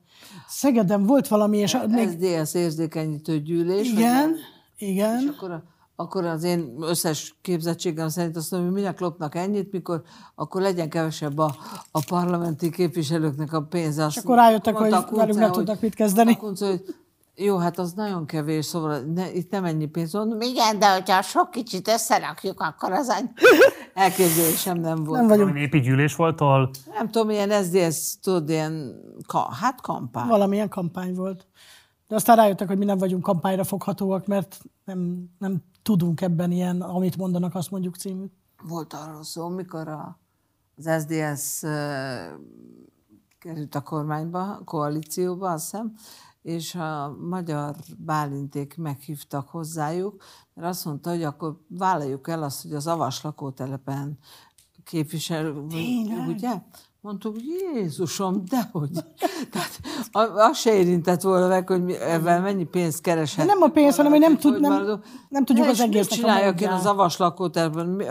Szegeden 0.48 1.06
volt 1.06 1.28
valami, 1.28 1.58
és 1.58 1.74
a- 1.74 1.88
még, 1.88 2.08
SZDSZ 2.10 2.54
érzékenyítő 2.54 3.40
gyűlés. 3.40 3.94
Igen, 3.98 4.36
És 4.78 4.88
igen. 4.88 5.34
akkor, 5.36 5.52
a- 5.52 5.64
akkor 5.96 6.26
az 6.26 6.44
én 6.44 6.76
összes 6.82 7.36
képzettségem 7.42 8.08
szerint 8.10 8.36
azt 8.36 8.52
mondom, 8.52 8.70
hogy 8.72 8.80
minek 8.80 9.00
lopnak 9.00 9.36
ennyit, 9.36 9.72
mikor 9.72 10.02
akkor 10.36 10.62
legyen 10.62 10.90
kevesebb 10.90 11.38
a, 11.38 11.56
a 11.92 12.04
parlamenti 12.08 12.70
képviselőknek 12.70 13.54
a 13.54 13.62
pénze. 13.62 14.04
Azt 14.06 14.18
És 14.18 14.24
akkor 14.24 14.36
rájöttek, 14.36 14.76
hogy 14.76 14.90
Kunce, 14.90 15.26
nem 15.26 15.42
hogy- 15.42 15.52
tudnak 15.52 15.82
mit 15.82 15.96
kezdeni. 15.96 16.38
Kunce, 16.38 16.66
hogy 16.68 16.96
jó, 17.38 17.58
hát 17.58 17.80
az 17.80 17.94
nagyon 17.94 18.26
kevés, 18.26 18.66
szóval 18.66 19.00
ne, 19.00 19.32
itt 19.34 19.52
nem 19.52 19.66
ennyi 19.66 19.86
pénz 19.86 20.14
van. 20.14 20.42
Igen, 20.42 20.80
de 20.80 20.94
hogyha 20.94 21.22
sok 21.22 21.52
kicsit 21.52 21.88
összerakjuk, 21.88 22.60
akkor 22.62 22.92
az 22.92 23.08
annyi. 23.10 23.28
Elképzelésem 23.94 24.78
nem 24.80 25.04
volt. 25.04 25.20
Nem 25.20 25.28
Nem, 25.28 25.38
vagyunk 25.38 25.54
Népi 25.54 25.80
gyűlés 25.80 26.16
volt, 26.16 26.42
ahol 26.42 26.70
nem 26.94 27.10
tudom, 27.12 27.30
ilyen 27.30 27.64
SZDSZ, 27.64 28.18
tudod, 28.22 28.50
ilyen, 28.50 28.96
ka, 29.28 29.50
hát 29.62 29.82
kampány. 29.82 30.28
valamilyen 30.28 30.70
kampány 30.70 31.14
volt. 31.16 31.46
De 32.08 32.16
aztán 32.16 32.36
rájöttek, 32.36 32.68
hogy 32.68 32.78
mi 32.78 32.86
nem 32.86 32.98
vagyunk 32.98 33.24
kampányra 33.24 33.64
foghatóak, 33.64 34.26
mert 34.26 34.62
nem, 34.84 35.30
nem 35.40 35.64
tudunk 35.82 36.22
ebben 36.22 36.52
ilyen, 36.52 36.82
amit 36.82 37.18
mondanak, 37.18 37.56
azt 37.56 37.72
mondjuk 37.72 37.96
című. 37.96 38.26
Volt 38.64 38.94
arról 38.94 39.24
szó, 39.24 39.48
mikor 39.48 39.88
a, 39.88 40.20
az 40.78 40.90
SZDSZ 41.02 41.64
ö, 41.64 42.16
került 43.40 43.76
a 43.76 43.82
kormányba, 43.82 44.62
koalícióba, 44.64 45.52
azt 45.52 45.64
hiszem, 45.64 45.94
és 46.42 46.76
a 46.76 47.16
magyar 47.20 47.76
bálinték 47.98 48.78
meghívtak 48.78 49.48
hozzájuk, 49.48 50.24
mert 50.54 50.68
azt 50.68 50.86
mondta, 50.86 51.10
hogy 51.10 51.24
akkor 51.24 51.60
vállaljuk 51.68 52.28
el 52.28 52.44
azt, 52.44 52.62
hogy 52.62 52.74
az 52.74 52.88
avas 52.88 53.22
lakótelepen 53.22 54.18
képviselő, 54.84 55.68
Tényleg? 55.68 56.28
ugye? 56.28 56.62
Mondtuk, 57.06 57.34
hogy 57.34 57.44
Jézusom, 57.74 58.44
dehogy. 58.50 58.90
Tehát 59.52 59.80
az 60.36 60.58
se 60.58 60.74
érintett 60.74 61.22
volna 61.22 61.48
meg, 61.48 61.68
hogy 61.68 61.92
ebben 61.92 62.42
mennyi 62.42 62.64
pénzt 62.64 63.02
kereshet. 63.02 63.46
De 63.46 63.54
nem 63.54 63.62
a 63.62 63.68
pénz, 63.68 63.96
hanem 63.96 64.12
hogy 64.12 64.20
nem 64.20 64.38
tud- 64.38 64.60
nem- 64.60 65.02
nem 65.30 65.46
tudjuk 65.46 65.68
az 65.68 65.80
egésznek 65.80 66.12
a 66.12 66.22
csináljak 66.22 66.62
én 66.62 66.68
az 66.70 66.86
avas 66.86 67.18
lakótelepen? 67.18 67.86
Mi- 67.88 68.06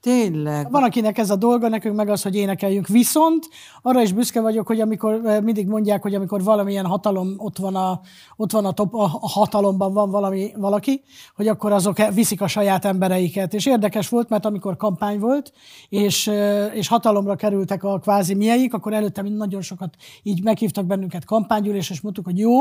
Tényleg. 0.00 0.70
Van, 0.70 0.82
akinek 0.82 1.18
ez 1.18 1.30
a 1.30 1.36
dolga, 1.36 1.68
nekünk 1.68 1.96
meg 1.96 2.08
az, 2.08 2.22
hogy 2.22 2.34
énekeljünk. 2.34 2.86
Viszont 2.86 3.48
arra 3.82 4.02
is 4.02 4.12
büszke 4.12 4.40
vagyok, 4.40 4.66
hogy 4.66 4.80
amikor 4.80 5.20
eh, 5.24 5.40
mindig 5.40 5.66
mondják, 5.66 6.02
hogy 6.02 6.14
amikor 6.14 6.42
valamilyen 6.42 6.86
hatalom 6.86 7.34
ott 7.36 7.58
van 7.58 7.76
a, 7.76 8.00
ott 8.36 8.52
van 8.52 8.64
a, 8.64 8.72
top, 8.72 8.94
a, 8.94 9.08
hatalomban 9.20 9.92
van 9.92 10.10
valami, 10.10 10.52
valaki, 10.56 11.02
hogy 11.36 11.48
akkor 11.48 11.72
azok 11.72 11.98
e- 11.98 12.10
viszik 12.10 12.40
a 12.40 12.46
saját 12.46 12.84
embereiket. 12.84 13.54
És 13.54 13.66
érdekes 13.66 14.08
volt, 14.08 14.28
mert 14.28 14.44
amikor 14.44 14.76
kampány 14.76 15.18
volt, 15.18 15.52
és, 15.88 16.26
eh, 16.26 16.76
és 16.76 16.88
hatalomra 16.88 17.36
kerültek 17.36 17.84
a 17.84 17.98
kvázi 17.98 18.34
mieik, 18.34 18.74
akkor 18.74 18.92
előtte 18.92 19.22
mind 19.22 19.36
nagyon 19.36 19.60
sokat 19.60 19.94
így 20.22 20.42
meghívtak 20.42 20.86
bennünket 20.86 21.24
kampánygyűlés, 21.24 21.90
és 21.90 22.00
mondtuk, 22.00 22.24
hogy 22.24 22.38
jó, 22.38 22.56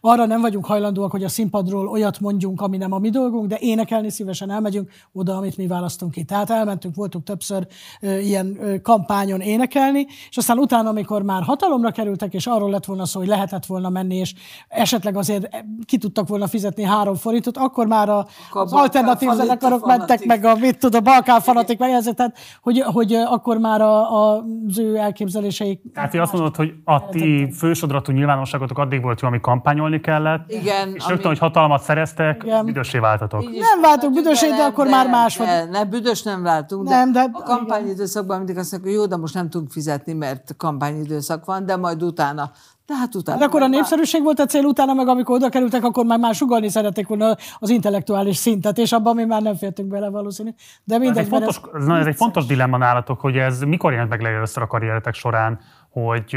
arra 0.00 0.26
nem 0.26 0.40
vagyunk 0.40 0.66
hajlandóak, 0.66 1.10
hogy 1.10 1.24
a 1.24 1.28
színpadról 1.28 1.88
olyat 1.88 2.20
mondjunk, 2.20 2.60
ami 2.60 2.76
nem 2.76 2.92
a 2.92 2.98
mi 2.98 3.10
dolgunk, 3.10 3.46
de 3.46 3.56
énekelni 3.60 4.10
szívesen 4.10 4.50
elmegyünk 4.50 4.90
oda, 5.12 5.36
amit 5.36 5.56
mi 5.56 5.66
választunk 5.66 6.12
ki. 6.12 6.24
Tehát 6.24 6.50
elmentünk, 6.84 6.94
voltunk 6.94 7.24
többször 7.24 7.66
ilyen 8.00 8.80
kampányon 8.82 9.40
énekelni, 9.40 10.06
és 10.30 10.36
aztán 10.36 10.58
utána, 10.58 10.88
amikor 10.88 11.22
már 11.22 11.42
hatalomra 11.42 11.90
kerültek, 11.90 12.34
és 12.34 12.46
arról 12.46 12.70
lett 12.70 12.84
volna 12.84 13.06
szó, 13.06 13.18
hogy 13.18 13.28
lehetett 13.28 13.66
volna 13.66 13.88
menni, 13.88 14.16
és 14.16 14.34
esetleg 14.68 15.16
azért 15.16 15.54
eh, 15.54 15.60
ki 15.84 15.98
tudtak 15.98 16.28
volna 16.28 16.46
fizetni 16.46 16.82
három 16.82 17.14
forintot, 17.14 17.56
akkor 17.56 17.86
már 17.86 18.08
a, 18.08 18.26
Akkor 18.48 18.62
az 18.62 18.72
alternatív 18.72 19.30
zenekarok 19.30 19.86
mentek 19.86 20.24
meg 20.24 20.44
a, 20.44 20.56
mit 20.56 20.78
tud, 20.78 20.94
a 20.94 21.00
Balkán 21.00 21.40
fanatik 21.40 21.78
meg, 21.78 21.90
tehát 22.14 22.36
hogy, 22.62 22.80
hogy 22.80 23.12
akkor 23.14 23.58
már 23.58 23.80
a, 23.80 23.96
a, 24.12 24.44
az 24.68 24.78
ő 24.78 24.96
elképzeléseik 24.96 25.80
Tehát 25.94 26.10
ti 26.10 26.18
azt 26.18 26.32
mondod, 26.32 26.56
hogy 26.56 26.74
a 26.84 27.08
ti 27.08 27.52
fősodratú 27.58 28.12
nyilvánosságotok 28.12 28.78
addig 28.78 29.02
volt 29.02 29.20
jó, 29.20 29.28
ami 29.28 29.40
kampányolni 29.40 30.00
kellett, 30.00 30.50
Igen, 30.50 30.88
és 30.94 31.02
ami- 31.02 31.12
rögtön, 31.12 31.26
hogy 31.26 31.38
hatalmat 31.38 31.82
szereztek, 31.82 32.42
Igen. 32.44 32.64
büdössé 32.64 32.98
váltatok. 32.98 33.42
Nem 33.42 33.80
váltunk 33.80 34.14
mondhatjuk 34.14 34.24
büdösé, 34.24 34.62
de 34.62 34.62
akkor 34.62 34.86
már 34.86 35.08
más 35.08 35.36
vagy. 35.36 35.46
De, 35.46 35.64
ne, 35.64 35.84
büdös 35.84 36.22
nem 36.22 36.42
váltunk, 36.42 36.73
de, 36.82 36.90
Nem, 36.90 37.12
de- 37.12 37.30
a 37.32 37.42
kampányidőszakban 37.42 38.36
mindig 38.36 38.56
azt 38.56 38.72
mondják, 38.72 38.92
hogy 38.92 39.02
jó, 39.02 39.08
de 39.08 39.16
most 39.16 39.34
nem 39.34 39.50
tudunk 39.50 39.70
fizetni, 39.70 40.12
mert 40.12 40.54
kampányidőszak 40.56 41.44
van, 41.44 41.66
de 41.66 41.76
majd 41.76 42.02
utána. 42.02 42.50
De 42.86 42.94
hát 42.94 43.14
utána. 43.14 43.38
De 43.38 43.44
akkor 43.44 43.62
a 43.62 43.66
népszerűség 43.66 44.22
volt 44.22 44.38
a 44.38 44.46
cél, 44.46 44.64
utána 44.64 44.94
meg 44.94 45.08
amikor 45.08 45.36
oda 45.36 45.48
kerültek, 45.48 45.84
akkor 45.84 46.04
már, 46.04 46.18
már 46.18 46.34
sugalni 46.34 46.68
szerették 46.68 47.06
volna 47.06 47.36
az 47.58 47.70
intellektuális 47.70 48.36
szintet, 48.36 48.78
és 48.78 48.92
abban 48.92 49.14
mi 49.14 49.24
már 49.24 49.42
nem 49.42 49.56
fértünk 49.56 49.88
bele 49.88 50.08
valószínű. 50.08 50.50
De 50.84 50.94
Ez 50.94 51.00
mindegy, 51.00 51.24
egy, 51.24 51.30
mert 51.30 51.44
fontos, 51.44 51.80
ez, 51.80 51.86
na, 51.86 51.98
ez 51.98 52.06
egy 52.06 52.16
fontos 52.16 52.46
dilemma 52.46 52.76
nálatok, 52.76 53.20
hogy 53.20 53.36
ez 53.36 53.60
mikor 53.60 53.92
jelent 53.92 54.10
meg 54.10 54.20
legelőször 54.20 54.62
a 54.62 54.66
karrieretek 54.66 55.14
során, 55.14 55.58
hogy 55.90 56.36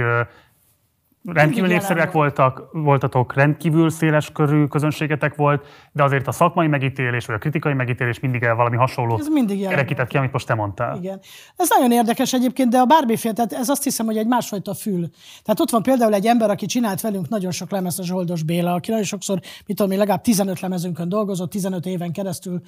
rendkívül 1.33 1.67
népszerűek 1.67 2.11
voltak, 2.11 2.69
voltatok, 2.71 3.33
rendkívül 3.33 3.89
széles 3.89 4.31
körű 4.31 4.65
közönségetek 4.65 5.35
volt, 5.35 5.65
de 5.91 6.03
azért 6.03 6.27
a 6.27 6.31
szakmai 6.31 6.67
megítélés, 6.67 7.25
vagy 7.25 7.35
a 7.35 7.39
kritikai 7.39 7.73
megítélés 7.73 8.19
mindig 8.19 8.43
el 8.43 8.55
valami 8.55 8.75
hasonló 8.75 9.17
Ez 9.19 9.27
mindig 9.27 9.67
kerekített 9.67 10.07
ki, 10.07 10.17
amit 10.17 10.31
most 10.31 10.47
te 10.47 10.53
mondtál. 10.53 10.97
Igen. 10.97 11.19
Ez 11.55 11.69
nagyon 11.69 11.91
érdekes 11.91 12.33
egyébként, 12.33 12.69
de 12.69 12.77
a 12.77 12.85
Barbie-fél, 12.85 13.33
tehát 13.33 13.53
ez 13.53 13.69
azt 13.69 13.83
hiszem, 13.83 14.05
hogy 14.05 14.17
egy 14.17 14.27
másfajta 14.27 14.73
fül. 14.73 15.09
Tehát 15.43 15.59
ott 15.59 15.69
van 15.69 15.81
például 15.81 16.13
egy 16.13 16.25
ember, 16.25 16.49
aki 16.49 16.65
csinált 16.65 17.01
velünk 17.01 17.29
nagyon 17.29 17.51
sok 17.51 17.71
lemezt, 17.71 17.99
a 17.99 18.03
Zsoldos 18.03 18.43
Béla, 18.43 18.73
aki 18.73 18.89
nagyon 18.89 19.05
sokszor, 19.05 19.39
mit 19.65 19.77
tudom 19.77 19.91
én, 19.91 19.97
legalább 19.97 20.21
15 20.21 20.59
lemezünkön 20.59 21.09
dolgozott, 21.09 21.49
15 21.49 21.85
éven 21.85 22.11
keresztül, 22.11 22.61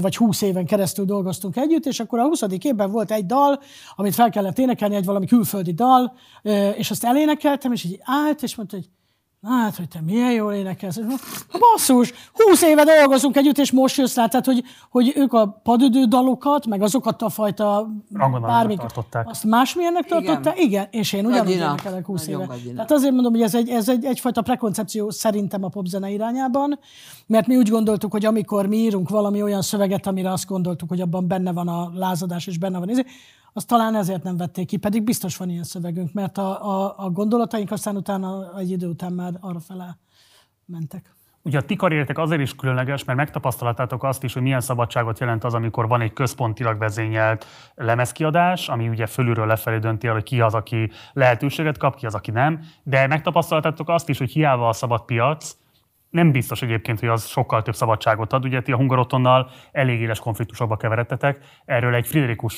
vagy 0.00 0.16
20 0.16 0.42
éven 0.42 0.66
keresztül 0.66 1.04
dolgoztunk 1.04 1.56
együtt, 1.56 1.84
és 1.84 2.00
akkor 2.00 2.18
a 2.18 2.22
20. 2.22 2.42
évben 2.62 2.90
volt 2.90 3.10
egy 3.10 3.26
dal, 3.26 3.60
amit 3.96 4.14
fel 4.14 4.30
kellett 4.30 4.58
énekelni, 4.58 4.94
egy 4.94 5.04
valami 5.04 5.26
külföldi 5.26 5.72
dal, 5.72 6.14
és 6.76 6.90
azt 6.90 7.04
elénekeltem, 7.04 7.72
és 7.72 7.84
így 7.84 8.02
állt, 8.04 8.42
és 8.42 8.56
mondta, 8.56 8.76
hogy 8.76 8.88
Hát, 9.48 9.76
hogy 9.76 9.88
te 9.88 10.00
milyen 10.00 10.32
jól 10.32 10.52
énekelsz. 10.52 10.98
Basszus, 11.58 12.12
20 12.32 12.62
éve 12.62 12.84
dolgozunk 12.84 13.36
együtt, 13.36 13.58
és 13.58 13.72
most 13.72 13.96
jössz 13.96 14.16
rá, 14.16 14.26
tehát, 14.26 14.46
hogy, 14.46 14.64
hogy 14.90 15.12
ők 15.16 15.32
a 15.32 15.60
padödő 15.62 16.04
dalokat, 16.04 16.66
meg 16.66 16.82
azokat 16.82 17.22
a 17.22 17.28
fajta 17.28 17.88
Rangonalának 18.12 18.78
tartották. 18.78 19.28
azt 19.28 19.44
másmilyennek 19.44 20.04
tartották? 20.06 20.60
Igen, 20.60 20.86
és 20.90 21.12
én 21.12 21.26
ugyanúgy 21.26 21.50
énekelek 21.50 22.06
20 22.06 22.26
Nagyon 22.26 22.40
éve. 22.40 22.52
gagyinak. 22.52 22.74
Tehát 22.74 22.92
azért 22.92 23.12
mondom, 23.12 23.32
hogy 23.32 23.42
ez, 23.42 23.54
egy, 23.54 23.68
ez 23.68 23.88
egy, 23.88 24.04
egyfajta 24.04 24.42
prekoncepció 24.42 25.10
szerintem 25.10 25.64
a 25.64 25.68
popzene 25.68 26.10
irányában, 26.10 26.78
mert 27.26 27.46
mi 27.46 27.56
úgy 27.56 27.68
gondoltuk, 27.68 28.12
hogy 28.12 28.24
amikor 28.24 28.66
mi 28.66 28.76
írunk 28.76 29.08
valami 29.08 29.42
olyan 29.42 29.62
szöveget, 29.62 30.06
amire 30.06 30.32
azt 30.32 30.46
gondoltuk, 30.46 30.88
hogy 30.88 31.00
abban 31.00 31.28
benne 31.28 31.52
van 31.52 31.68
a 31.68 31.90
lázadás, 31.94 32.46
és 32.46 32.58
benne 32.58 32.78
van 32.78 32.90
ez, 32.90 32.98
azt 33.56 33.66
talán 33.66 33.94
ezért 33.94 34.22
nem 34.22 34.36
vették 34.36 34.66
ki, 34.66 34.76
pedig 34.76 35.02
biztos 35.02 35.36
van 35.36 35.50
ilyen 35.50 35.64
szövegünk, 35.64 36.12
mert 36.12 36.38
a, 36.38 36.68
a, 36.70 36.94
a 36.96 37.10
gondolataink 37.10 37.70
aztán 37.70 37.96
utána 37.96 38.58
egy 38.58 38.70
idő 38.70 38.86
után 38.86 39.12
már 39.12 39.32
arra 39.40 39.60
fele 39.60 39.98
mentek. 40.64 41.14
Ugye 41.42 41.58
a 41.58 41.62
ti 41.62 41.76
karrieretek 41.76 42.18
azért 42.18 42.40
is 42.40 42.54
különleges, 42.54 43.04
mert 43.04 43.18
megtapasztaltátok 43.18 44.04
azt 44.04 44.22
is, 44.22 44.32
hogy 44.32 44.42
milyen 44.42 44.60
szabadságot 44.60 45.18
jelent 45.18 45.44
az, 45.44 45.54
amikor 45.54 45.88
van 45.88 46.00
egy 46.00 46.12
központilag 46.12 46.78
vezényelt 46.78 47.46
lemezkiadás, 47.74 48.68
ami 48.68 48.88
ugye 48.88 49.06
fölülről 49.06 49.46
lefelé 49.46 49.78
dönti 49.78 50.06
el, 50.06 50.12
hogy 50.12 50.22
ki 50.22 50.40
az, 50.40 50.54
aki 50.54 50.90
lehetőséget 51.12 51.78
kap, 51.78 51.96
ki 51.96 52.06
az, 52.06 52.14
aki 52.14 52.30
nem. 52.30 52.60
De 52.82 53.06
megtapasztaltátok 53.06 53.88
azt 53.88 54.08
is, 54.08 54.18
hogy 54.18 54.30
hiába 54.30 54.68
a 54.68 54.72
szabad 54.72 55.04
piac, 55.04 55.56
nem 56.10 56.32
biztos 56.32 56.62
egyébként, 56.62 57.00
hogy 57.00 57.08
az 57.08 57.26
sokkal 57.26 57.62
több 57.62 57.74
szabadságot 57.74 58.32
ad. 58.32 58.44
Ugye 58.44 58.62
ti 58.62 58.72
a 58.72 58.76
Hungarotonnal 58.76 59.50
elég 59.72 60.00
éles 60.00 60.18
konfliktusokba 60.18 60.76
keveredtetek. 60.76 61.38
Erről 61.64 61.94
egy 61.94 62.06
Friderikus 62.06 62.54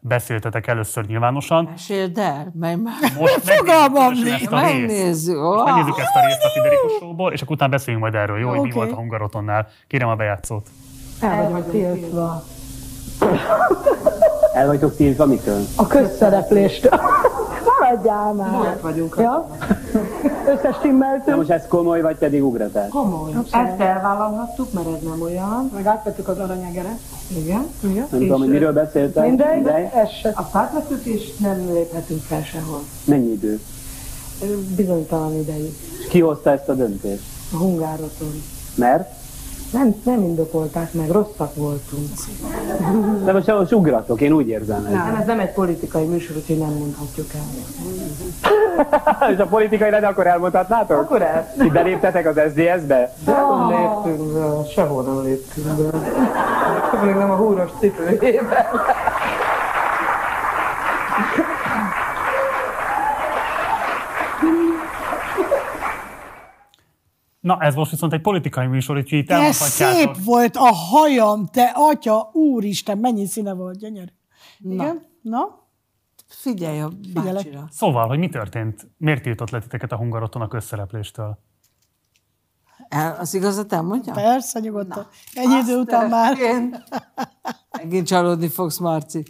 beszéltetek 0.00 0.66
először 0.66 1.04
nyilvánosan. 1.06 1.64
Meséld 1.70 2.18
el, 2.18 2.52
mert 2.60 2.78
már 2.82 2.94
Most 3.18 3.38
Fogalmam 3.56 4.04
megnézzük 4.12 4.38
részt. 4.38 4.50
megnézzük. 4.50 5.36
Most 5.36 5.54
Wow. 5.56 5.64
megnézzük 5.64 5.98
ezt 5.98 6.14
a 6.16 6.26
részt 6.26 6.44
a 6.44 6.48
Friderikus 6.48 6.92
showból, 6.98 7.32
és 7.32 7.42
akkor 7.42 7.54
utána 7.54 7.70
beszéljünk 7.70 8.04
majd 8.04 8.14
erről, 8.22 8.38
jó, 8.38 8.48
hogy 8.48 8.60
mi 8.60 8.70
volt 8.70 8.92
a 8.92 8.94
Hungarotonnál. 8.94 9.68
Kérem 9.86 10.08
a 10.08 10.14
bejátszót. 10.14 10.66
El 11.20 11.50
vagyok 11.50 11.70
tiltva. 11.70 12.42
El 14.54 14.66
vagytok 14.66 14.96
tiltva 14.96 15.26
mitől? 15.26 15.60
A 15.76 15.86
közszerepléstől. 15.86 17.00
Maradjál 17.90 18.32
már. 18.32 18.50
Bolyat 18.50 18.80
vagyunk. 18.80 19.14
Ja? 19.18 19.48
Na 19.92 20.52
Összestimmeltünk. 20.52 21.36
most 21.36 21.50
ez 21.50 21.62
komoly, 21.68 22.00
vagy 22.00 22.16
pedig 22.16 22.44
ugratás? 22.44 22.88
Komoly. 22.88 23.32
Ezt 23.50 23.80
elvállalhattuk, 23.80 24.72
mert 24.72 24.86
ez 24.86 25.02
nem 25.02 25.22
olyan. 25.22 25.70
Meg 25.74 25.86
átvettük 25.86 26.28
az 26.28 26.38
aranyegeret. 26.38 26.98
Igen. 27.28 27.66
Igen. 27.80 28.06
Nem 28.10 28.20
tudom, 28.20 28.38
hogy 28.38 28.48
miről 28.48 28.72
beszéltek. 28.72 29.26
Mindegy, 29.26 29.62
de 29.62 29.92
ez 29.92 30.08
se. 30.10 30.32
Azt 30.34 30.54
átvettük, 30.54 31.04
és 31.04 31.36
nem 31.36 31.68
léphetünk 31.72 32.22
fel 32.22 32.42
sehol. 32.42 32.80
Mennyi 33.04 33.30
idő? 33.32 33.60
Bizonytalan 34.76 35.34
ideig. 35.34 35.74
És 36.00 36.06
ki 36.08 36.20
hozta 36.20 36.50
ezt 36.50 36.68
a 36.68 36.74
döntést? 36.74 37.22
A 37.52 37.56
hungároton. 37.56 38.42
Mert? 38.74 39.10
Nem, 39.70 39.94
nem 40.04 40.22
indokolták 40.22 40.92
meg, 40.92 41.10
rosszak 41.10 41.54
voltunk. 41.54 42.08
De 43.24 43.32
most, 43.32 43.46
most 43.46 43.72
ugratok, 43.72 44.20
én 44.20 44.32
úgy 44.32 44.48
érzem. 44.48 44.82
Nem, 44.82 45.16
ez 45.20 45.26
nem 45.26 45.40
egy 45.40 45.52
politikai 45.52 46.06
műsor, 46.06 46.36
úgyhogy 46.36 46.58
nem 46.58 46.72
mondhatjuk 46.78 47.26
el. 47.34 47.40
És 49.32 49.38
a 49.38 49.46
politikai 49.46 49.90
de 49.90 50.06
akkor 50.06 50.26
elmondhatnátok? 50.26 50.98
Akkor 50.98 51.22
ez. 51.22 51.44
Ti 51.58 51.68
beléptetek 51.68 52.26
az 52.26 52.40
SZDSZ-be? 52.48 53.12
Nem 53.24 53.68
léptünk 53.68 54.32
be, 54.32 54.68
sehol 54.74 55.02
nem 55.02 55.22
léptünk 55.22 55.66
be. 55.66 55.98
Még 57.04 57.14
nem 57.14 57.30
a 57.30 57.36
húros 57.36 57.70
cipőjében. 57.80 58.64
Na, 67.40 67.58
ez 67.60 67.74
most 67.74 67.90
viszont 67.90 68.12
egy 68.12 68.20
politikai 68.20 68.66
műsor, 68.66 68.96
úgyhogy 68.96 69.18
itt 69.18 69.26
De 69.26 69.52
szép 69.52 70.24
volt 70.24 70.56
a 70.56 70.74
hajam, 70.74 71.46
te 71.46 71.72
atya, 71.74 72.30
úristen, 72.32 72.98
mennyi 72.98 73.26
színe 73.26 73.52
volt, 73.52 73.78
gyönyörű. 73.78 74.12
Igen? 74.58 75.06
Na? 75.22 75.68
Figyelj 76.28 76.80
a 76.80 76.90
bácsira. 77.14 77.66
Szóval, 77.70 78.06
hogy 78.08 78.18
mi 78.18 78.28
történt? 78.28 78.90
Miért 78.96 79.22
tiltott 79.22 79.50
le 79.50 79.60
titeket 79.60 79.92
a 79.92 79.96
Hungaroton 79.96 80.42
a 80.42 80.48
közszerepléstől? 80.48 81.38
El, 82.88 83.16
az 83.18 83.34
igazat 83.34 83.72
elmondja? 83.72 84.12
Persze, 84.12 84.60
nyugodtan. 84.60 85.06
Ennyi 85.34 85.58
idő 85.58 85.78
után 85.78 86.08
már. 86.08 86.36
Megint 87.78 88.06
csalódni 88.06 88.48
fogsz, 88.48 88.78
Marci. 88.78 89.24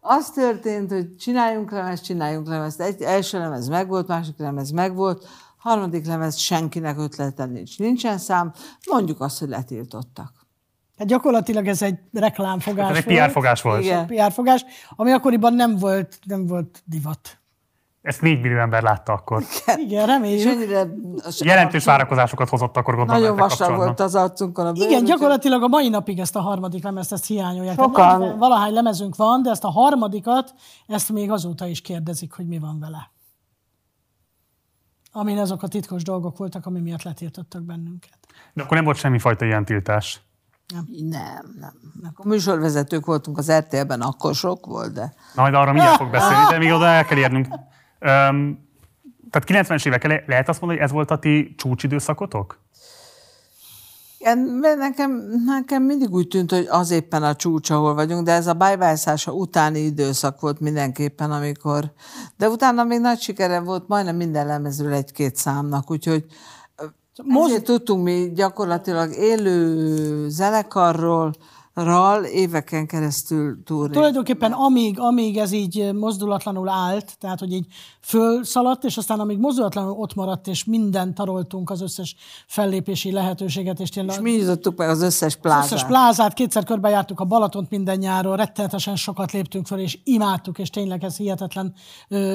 Az 0.00 0.30
történt, 0.30 0.92
hogy 0.92 1.16
csináljunk 1.16 1.70
lemezt, 1.70 2.04
csináljunk 2.04 2.48
lemezt. 2.48 2.80
Egy 2.80 3.02
első 3.02 3.38
lemez 3.38 3.68
megvolt, 3.68 4.06
másik 4.06 4.38
lemez 4.38 4.70
megvolt, 4.70 5.26
harmadik 5.60 6.06
lemez 6.06 6.36
senkinek 6.36 6.98
ötlete 6.98 7.44
nincs. 7.44 7.78
Nincsen 7.78 8.18
szám, 8.18 8.52
mondjuk 8.90 9.20
azt, 9.20 9.38
hogy 9.38 9.48
letiltottak. 9.48 10.32
Hát 10.98 11.08
gyakorlatilag 11.08 11.66
ez 11.66 11.82
egy 11.82 11.98
reklámfogás 12.12 12.90
Ez 12.90 12.96
egy 12.96 13.04
volt. 13.04 13.24
PR 13.26 13.30
fogás 13.30 13.62
volt. 13.62 13.82
Igen. 13.82 14.06
PR 14.06 14.32
fogás, 14.32 14.64
ami 14.96 15.12
akkoriban 15.12 15.54
nem 15.54 15.76
volt, 15.76 16.18
nem 16.24 16.46
volt 16.46 16.82
divat. 16.84 17.40
Ezt 18.02 18.20
4 18.20 18.40
millió 18.40 18.58
ember 18.58 18.82
látta 18.82 19.12
akkor. 19.12 19.42
Igen, 19.76 20.00
És 20.00 20.06
reméljük. 20.06 20.48
ennyire... 20.48 20.86
Jelentős 21.38 21.84
várakozásokat 21.84 22.48
hozott 22.48 22.76
akkor 22.76 22.94
gondolom. 22.94 23.20
Nagyon 23.22 23.36
vastag 23.36 23.76
volt 23.76 24.00
az 24.00 24.14
arcunkon 24.14 24.66
a 24.66 24.72
bőr, 24.72 24.88
Igen, 24.88 25.04
gyakorlatilag 25.04 25.62
a 25.62 25.68
mai 25.68 25.88
napig 25.88 26.18
ezt 26.18 26.36
a 26.36 26.40
harmadik 26.40 26.82
lemezt, 26.82 27.12
ezt 27.12 27.26
hiányolják. 27.26 27.78
Sokan. 27.78 28.38
Valahány 28.38 28.72
lemezünk 28.72 29.16
van, 29.16 29.42
de 29.42 29.50
ezt 29.50 29.64
a 29.64 29.70
harmadikat, 29.70 30.54
ezt 30.86 31.12
még 31.12 31.30
azóta 31.30 31.66
is 31.66 31.80
kérdezik, 31.80 32.32
hogy 32.32 32.46
mi 32.46 32.58
van 32.58 32.78
vele. 32.80 33.10
Amin 35.12 35.38
azok 35.38 35.62
a 35.62 35.68
titkos 35.68 36.02
dolgok 36.02 36.36
voltak, 36.36 36.66
ami 36.66 36.80
miatt 36.80 37.02
letiltottak 37.02 37.62
bennünket. 37.62 38.18
De 38.52 38.62
akkor 38.62 38.76
nem 38.76 38.84
volt 38.84 38.96
semmifajta 38.96 39.44
ilyen 39.44 39.64
tiltás. 39.64 40.20
Nem, 41.08 41.54
nem. 41.60 41.72
Akkor 42.10 42.26
műsorvezetők 42.26 43.06
voltunk 43.06 43.38
az 43.38 43.52
RTL-ben, 43.52 44.00
akkor 44.00 44.34
sok 44.34 44.66
volt, 44.66 44.92
de... 44.92 45.12
Na, 45.34 45.42
majd 45.42 45.54
arra 45.54 45.72
mindjárt 45.72 45.96
fog 45.96 46.10
beszélni, 46.10 46.46
de 46.50 46.58
még 46.58 46.72
oda 46.72 46.86
el 46.86 47.04
kell 47.04 47.18
érnünk. 47.18 47.46
Um, 48.00 48.68
tehát 49.30 49.68
90-es 49.68 49.86
évek 49.86 50.04
elején 50.04 50.24
lehet 50.26 50.48
azt 50.48 50.60
mondani, 50.60 50.80
hogy 50.80 50.90
ez 50.90 50.94
volt 50.94 51.10
a 51.10 51.18
ti 51.18 51.54
csúcsidőszakotok? 51.56 52.58
Igen, 54.22 54.38
mert 54.38 54.78
nekem, 54.78 55.10
nekem 55.46 55.82
mindig 55.82 56.12
úgy 56.12 56.28
tűnt, 56.28 56.50
hogy 56.50 56.66
az 56.70 56.90
éppen 56.90 57.22
a 57.22 57.36
csúcs, 57.36 57.70
ahol 57.70 57.94
vagyunk, 57.94 58.24
de 58.24 58.32
ez 58.32 58.46
a 58.46 58.52
bájvászása 58.52 59.32
utáni 59.32 59.78
időszak 59.78 60.40
volt 60.40 60.60
mindenképpen, 60.60 61.30
amikor... 61.30 61.92
De 62.36 62.48
utána 62.48 62.84
még 62.84 63.00
nagy 63.00 63.20
sikere 63.20 63.60
volt 63.60 63.88
majdnem 63.88 64.16
minden 64.16 64.46
lemezről 64.46 64.92
egy-két 64.92 65.36
számnak, 65.36 65.90
úgyhogy 65.90 66.24
most... 67.24 67.48
ezért 67.48 67.64
tudtunk 67.64 68.04
mi 68.04 68.32
gyakorlatilag 68.34 69.14
élő 69.14 70.28
zenekarról, 70.28 71.32
ral 71.74 72.24
éveken 72.24 72.86
keresztül 72.86 73.62
túl. 73.64 73.90
Tulajdonképpen 73.90 74.52
amíg, 74.52 74.98
amíg 74.98 75.36
ez 75.36 75.52
így 75.52 75.92
mozdulatlanul 75.94 76.68
állt, 76.68 77.18
tehát 77.18 77.38
hogy 77.38 77.52
így 77.52 77.66
fölszaladt, 78.00 78.84
és 78.84 78.96
aztán 78.96 79.20
amíg 79.20 79.38
mozdulatlanul 79.38 79.92
ott 79.92 80.14
maradt, 80.14 80.46
és 80.46 80.64
mindent 80.64 81.14
taroltunk 81.14 81.70
az 81.70 81.80
összes 81.80 82.16
fellépési 82.46 83.12
lehetőséget, 83.12 83.80
és 83.80 83.88
tényleg 83.88 84.14
És 84.14 84.22
mi 84.22 84.30
nyitottuk 84.30 84.76
meg 84.76 84.88
az 84.88 85.02
összes 85.02 85.34
az 85.34 85.40
plázát. 85.40 85.64
összes 85.64 85.84
plázát, 85.84 86.34
kétszer 86.34 86.64
körbejártuk 86.64 87.20
a 87.20 87.24
Balatont 87.24 87.70
minden 87.70 87.98
nyáron, 87.98 88.36
rettenetesen 88.36 88.96
sokat 88.96 89.32
léptünk 89.32 89.66
föl, 89.66 89.78
és 89.78 89.98
imádtuk, 90.04 90.58
és 90.58 90.70
tényleg 90.70 91.04
ez 91.04 91.16
hihetetlen 91.16 91.74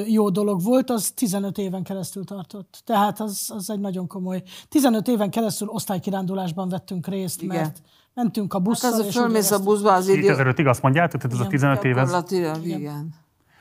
jó 0.07 0.29
dolog 0.29 0.63
volt, 0.63 0.89
az 0.89 1.11
15 1.15 1.57
éven 1.57 1.83
keresztül 1.83 2.23
tartott. 2.23 2.81
Tehát 2.85 3.19
az, 3.19 3.51
az 3.55 3.69
egy 3.69 3.79
nagyon 3.79 4.07
komoly. 4.07 4.43
15 4.69 5.07
éven 5.07 5.29
keresztül 5.29 5.67
osztálykirándulásban 5.67 6.69
vettünk 6.69 7.07
részt, 7.07 7.41
Igen. 7.41 7.55
mert 7.55 7.81
mentünk 8.15 8.53
a 8.53 8.59
busszal, 8.59 8.91
Hát 8.91 8.99
az, 8.99 9.05
hogy 9.05 9.13
és 9.15 9.15
úgy 9.15 9.23
fölmész 9.23 9.51
a 9.51 9.59
buszba, 9.59 9.93
az 9.93 10.07
idő... 10.07 10.35
2005-ig 10.35 10.67
azt 10.67 10.81
mondjátok, 10.81 11.21
tehát 11.21 11.37
ez 11.37 11.45
a 11.45 11.49
15 11.49 11.83
év, 11.83 11.97
ez, 11.97 12.11
Gyakorlatilag, 12.11 12.65
igen. 12.65 13.13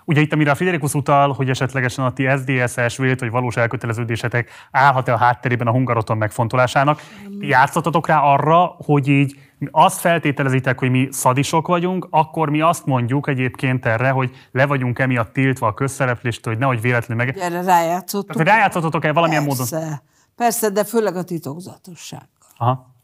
Ugye 0.05 0.21
itt, 0.21 0.33
amire 0.33 0.51
a 0.51 0.55
Friderikus 0.55 0.95
utal, 0.95 1.33
hogy 1.33 1.49
esetlegesen 1.49 2.05
a 2.05 2.13
ti 2.13 2.29
SZDSZ-es 2.37 2.97
vélt, 2.97 3.21
vagy 3.21 3.31
valós 3.31 3.57
elköteleződésetek 3.57 4.51
állhat-e 4.71 5.13
a 5.13 5.17
hátterében 5.17 5.67
a 5.67 5.71
hungaroton 5.71 6.17
megfontolásának. 6.17 7.01
Játszottatok 7.41 8.07
rá 8.07 8.21
arra, 8.21 8.75
hogy 8.85 9.09
így 9.09 9.39
azt 9.71 10.01
feltételezitek, 10.01 10.79
hogy 10.79 10.91
mi 10.91 11.09
szadisok 11.11 11.67
vagyunk, 11.67 12.07
akkor 12.11 12.51
mi 12.51 12.61
azt 12.61 12.87
mondjuk 12.87 13.29
egyébként 13.29 13.87
erre, 13.87 14.11
hogy 14.11 14.31
le 14.51 14.67
vagyunk 14.67 14.99
emiatt 14.99 15.33
tiltva 15.33 15.67
a 15.67 15.75
közszerepléstől, 15.75 16.53
hogy 16.53 16.63
nehogy 16.63 16.81
véletlenül 16.81 17.25
meg... 17.25 17.39
Erre 17.39 17.63
rájátszottunk. 17.63 18.39
Tehát 18.39 18.59
rájátszottatok-e 18.59 19.13
valamilyen 19.13 19.43
módon? 19.43 19.67
Persze. 19.71 20.03
Persze, 20.37 20.71
de 20.71 20.85
főleg 20.85 21.17
a 21.17 21.23
titokzatossággal. 21.23 22.29
Aha. 22.57 22.95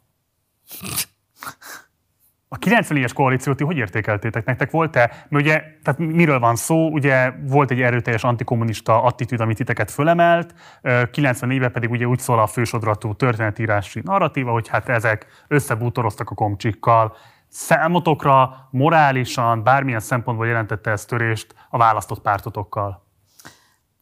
A 2.53 2.59
94-es 2.59 3.11
koalíciót 3.15 3.61
hogy 3.61 3.77
értékeltétek? 3.77 4.45
Nektek 4.45 4.71
volt-e, 4.71 5.27
mert 5.29 5.45
ugye, 5.45 5.63
tehát 5.83 5.99
miről 5.99 6.39
van 6.39 6.57
szó, 6.57 6.91
ugye 6.91 7.33
volt 7.47 7.71
egy 7.71 7.81
erőteljes 7.81 8.25
antikommunista 8.25 9.03
attitűd, 9.03 9.41
amit 9.41 9.57
titeket 9.57 9.91
fölemelt, 9.91 10.55
Ö, 10.83 11.03
94-ben 11.13 11.73
pedig 11.73 11.91
ugye 11.91 12.05
úgy 12.05 12.19
szól 12.19 12.39
a 12.39 12.47
fősodratú 12.47 13.15
történetírási 13.15 14.01
narratíva, 14.05 14.51
hogy 14.51 14.69
hát 14.69 14.89
ezek 14.89 15.27
összebútoroztak 15.49 16.31
a 16.31 16.35
komcsikkal. 16.35 17.17
Számotokra 17.49 18.69
morálisan, 18.71 19.63
bármilyen 19.63 20.01
szempontból 20.01 20.47
jelentette 20.47 20.91
ez 20.91 21.05
törést 21.05 21.55
a 21.71 21.79
választott 21.79 22.21
pártotokkal? 22.21 23.10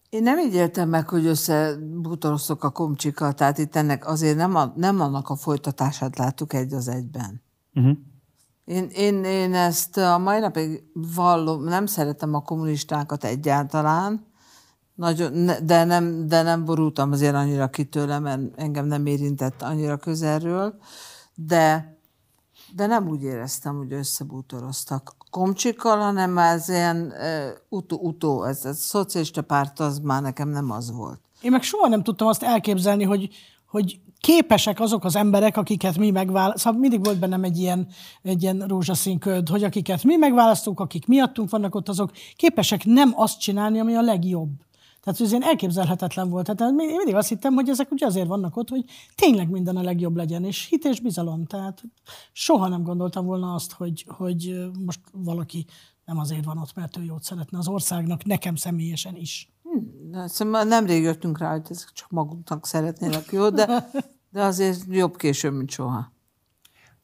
Én 0.08 0.22
nem 0.22 0.38
így 0.38 0.54
éltem 0.54 0.88
meg, 0.88 1.08
hogy 1.08 1.26
összebútoroztok 1.26 2.64
a 2.64 2.70
komcsikkal, 2.70 3.32
tehát 3.32 3.58
itt 3.58 3.76
ennek 3.76 4.06
azért 4.06 4.36
nem, 4.36 4.54
a, 4.54 4.72
nem 4.76 5.00
annak 5.00 5.28
a 5.28 5.36
folytatását 5.36 6.18
láttuk 6.18 6.52
egy 6.52 6.72
az 6.72 6.88
egyben. 6.88 7.42
Uh-huh. 7.74 7.96
Én, 8.64 8.88
én, 8.90 9.24
én 9.24 9.54
ezt 9.54 9.96
a 9.96 10.18
mai 10.18 10.38
napig 10.40 10.84
vallom, 11.14 11.64
nem 11.64 11.86
szeretem 11.86 12.34
a 12.34 12.42
kommunistákat 12.42 13.24
egyáltalán, 13.24 14.26
nagyon, 14.94 15.50
de, 15.64 15.84
nem, 15.84 16.26
de 16.26 16.42
nem 16.42 16.64
borultam 16.64 17.12
azért 17.12 17.34
annyira 17.34 17.68
ki 17.68 17.84
tőle, 17.84 18.18
mert 18.18 18.40
engem 18.56 18.86
nem 18.86 19.06
érintett 19.06 19.62
annyira 19.62 19.96
közelről, 19.96 20.78
de, 21.34 21.96
de 22.74 22.86
nem 22.86 23.08
úgy 23.08 23.22
éreztem, 23.22 23.76
hogy 23.76 23.92
összebútoroztak 23.92 25.14
komcsikkal, 25.30 25.98
hanem 25.98 26.38
ez 26.38 26.68
ilyen 26.68 26.96
uh, 26.96 27.78
utó, 27.78 27.98
utó, 28.02 28.44
ez 28.44 28.64
a 28.64 28.72
szocialista 28.72 29.42
párt 29.42 29.80
az 29.80 29.98
már 29.98 30.22
nekem 30.22 30.48
nem 30.48 30.70
az 30.70 30.92
volt. 30.92 31.20
Én 31.40 31.50
meg 31.50 31.62
soha 31.62 31.88
nem 31.88 32.02
tudtam 32.02 32.28
azt 32.28 32.42
elképzelni, 32.42 33.04
hogy, 33.04 33.28
hogy 33.66 34.00
képesek 34.20 34.80
azok 34.80 35.04
az 35.04 35.16
emberek, 35.16 35.56
akiket 35.56 35.98
mi 35.98 36.10
megválasztunk. 36.10 36.58
Szóval 36.58 36.80
mindig 36.80 37.04
volt 37.04 37.18
bennem 37.18 37.44
egy 37.44 37.58
ilyen, 37.58 37.86
egy 38.22 38.42
ilyen 38.42 38.64
rózsaszín 38.66 39.18
köd, 39.18 39.48
hogy 39.48 39.64
akiket 39.64 40.04
mi 40.04 40.16
megválasztunk, 40.16 40.80
akik 40.80 41.06
miattunk 41.06 41.50
vannak 41.50 41.74
ott, 41.74 41.88
azok 41.88 42.10
képesek 42.36 42.84
nem 42.84 43.12
azt 43.14 43.40
csinálni, 43.40 43.78
ami 43.80 43.94
a 43.94 44.00
legjobb. 44.00 44.50
Tehát 45.02 45.20
ez 45.20 45.30
ilyen 45.30 45.42
elképzelhetetlen 45.42 46.30
volt. 46.30 46.44
Tehát 46.44 46.72
én 46.80 46.96
mindig 46.96 47.14
azt 47.14 47.28
hittem, 47.28 47.54
hogy 47.54 47.68
ezek 47.68 47.90
ugye 47.90 48.06
azért 48.06 48.26
vannak 48.26 48.56
ott, 48.56 48.68
hogy 48.68 48.84
tényleg 49.14 49.50
minden 49.50 49.76
a 49.76 49.82
legjobb 49.82 50.16
legyen, 50.16 50.44
és 50.44 50.66
hit 50.66 50.84
és 50.84 51.00
bizalom. 51.00 51.44
Tehát 51.44 51.82
soha 52.32 52.68
nem 52.68 52.82
gondoltam 52.82 53.24
volna 53.26 53.54
azt, 53.54 53.72
hogy, 53.72 54.04
hogy 54.08 54.68
most 54.84 55.00
valaki 55.12 55.66
nem 56.04 56.18
azért 56.18 56.44
van 56.44 56.58
ott, 56.58 56.74
mert 56.74 56.96
ő 56.96 57.04
jót 57.04 57.22
szeretne 57.22 57.58
az 57.58 57.68
országnak, 57.68 58.24
nekem 58.24 58.54
személyesen 58.54 59.16
is. 59.16 59.52
De 60.10 60.26
Szóval 60.26 60.64
nemrég 60.64 61.02
jöttünk 61.02 61.38
rá, 61.38 61.50
hogy 61.50 61.66
ezek 61.70 61.88
csak 61.92 62.10
maguknak 62.10 62.66
szeretnének 62.66 63.24
jó, 63.30 63.50
de, 63.50 63.90
de 64.30 64.42
azért 64.42 64.84
jobb 64.88 65.16
később, 65.16 65.52
mint 65.52 65.70
soha. 65.70 66.12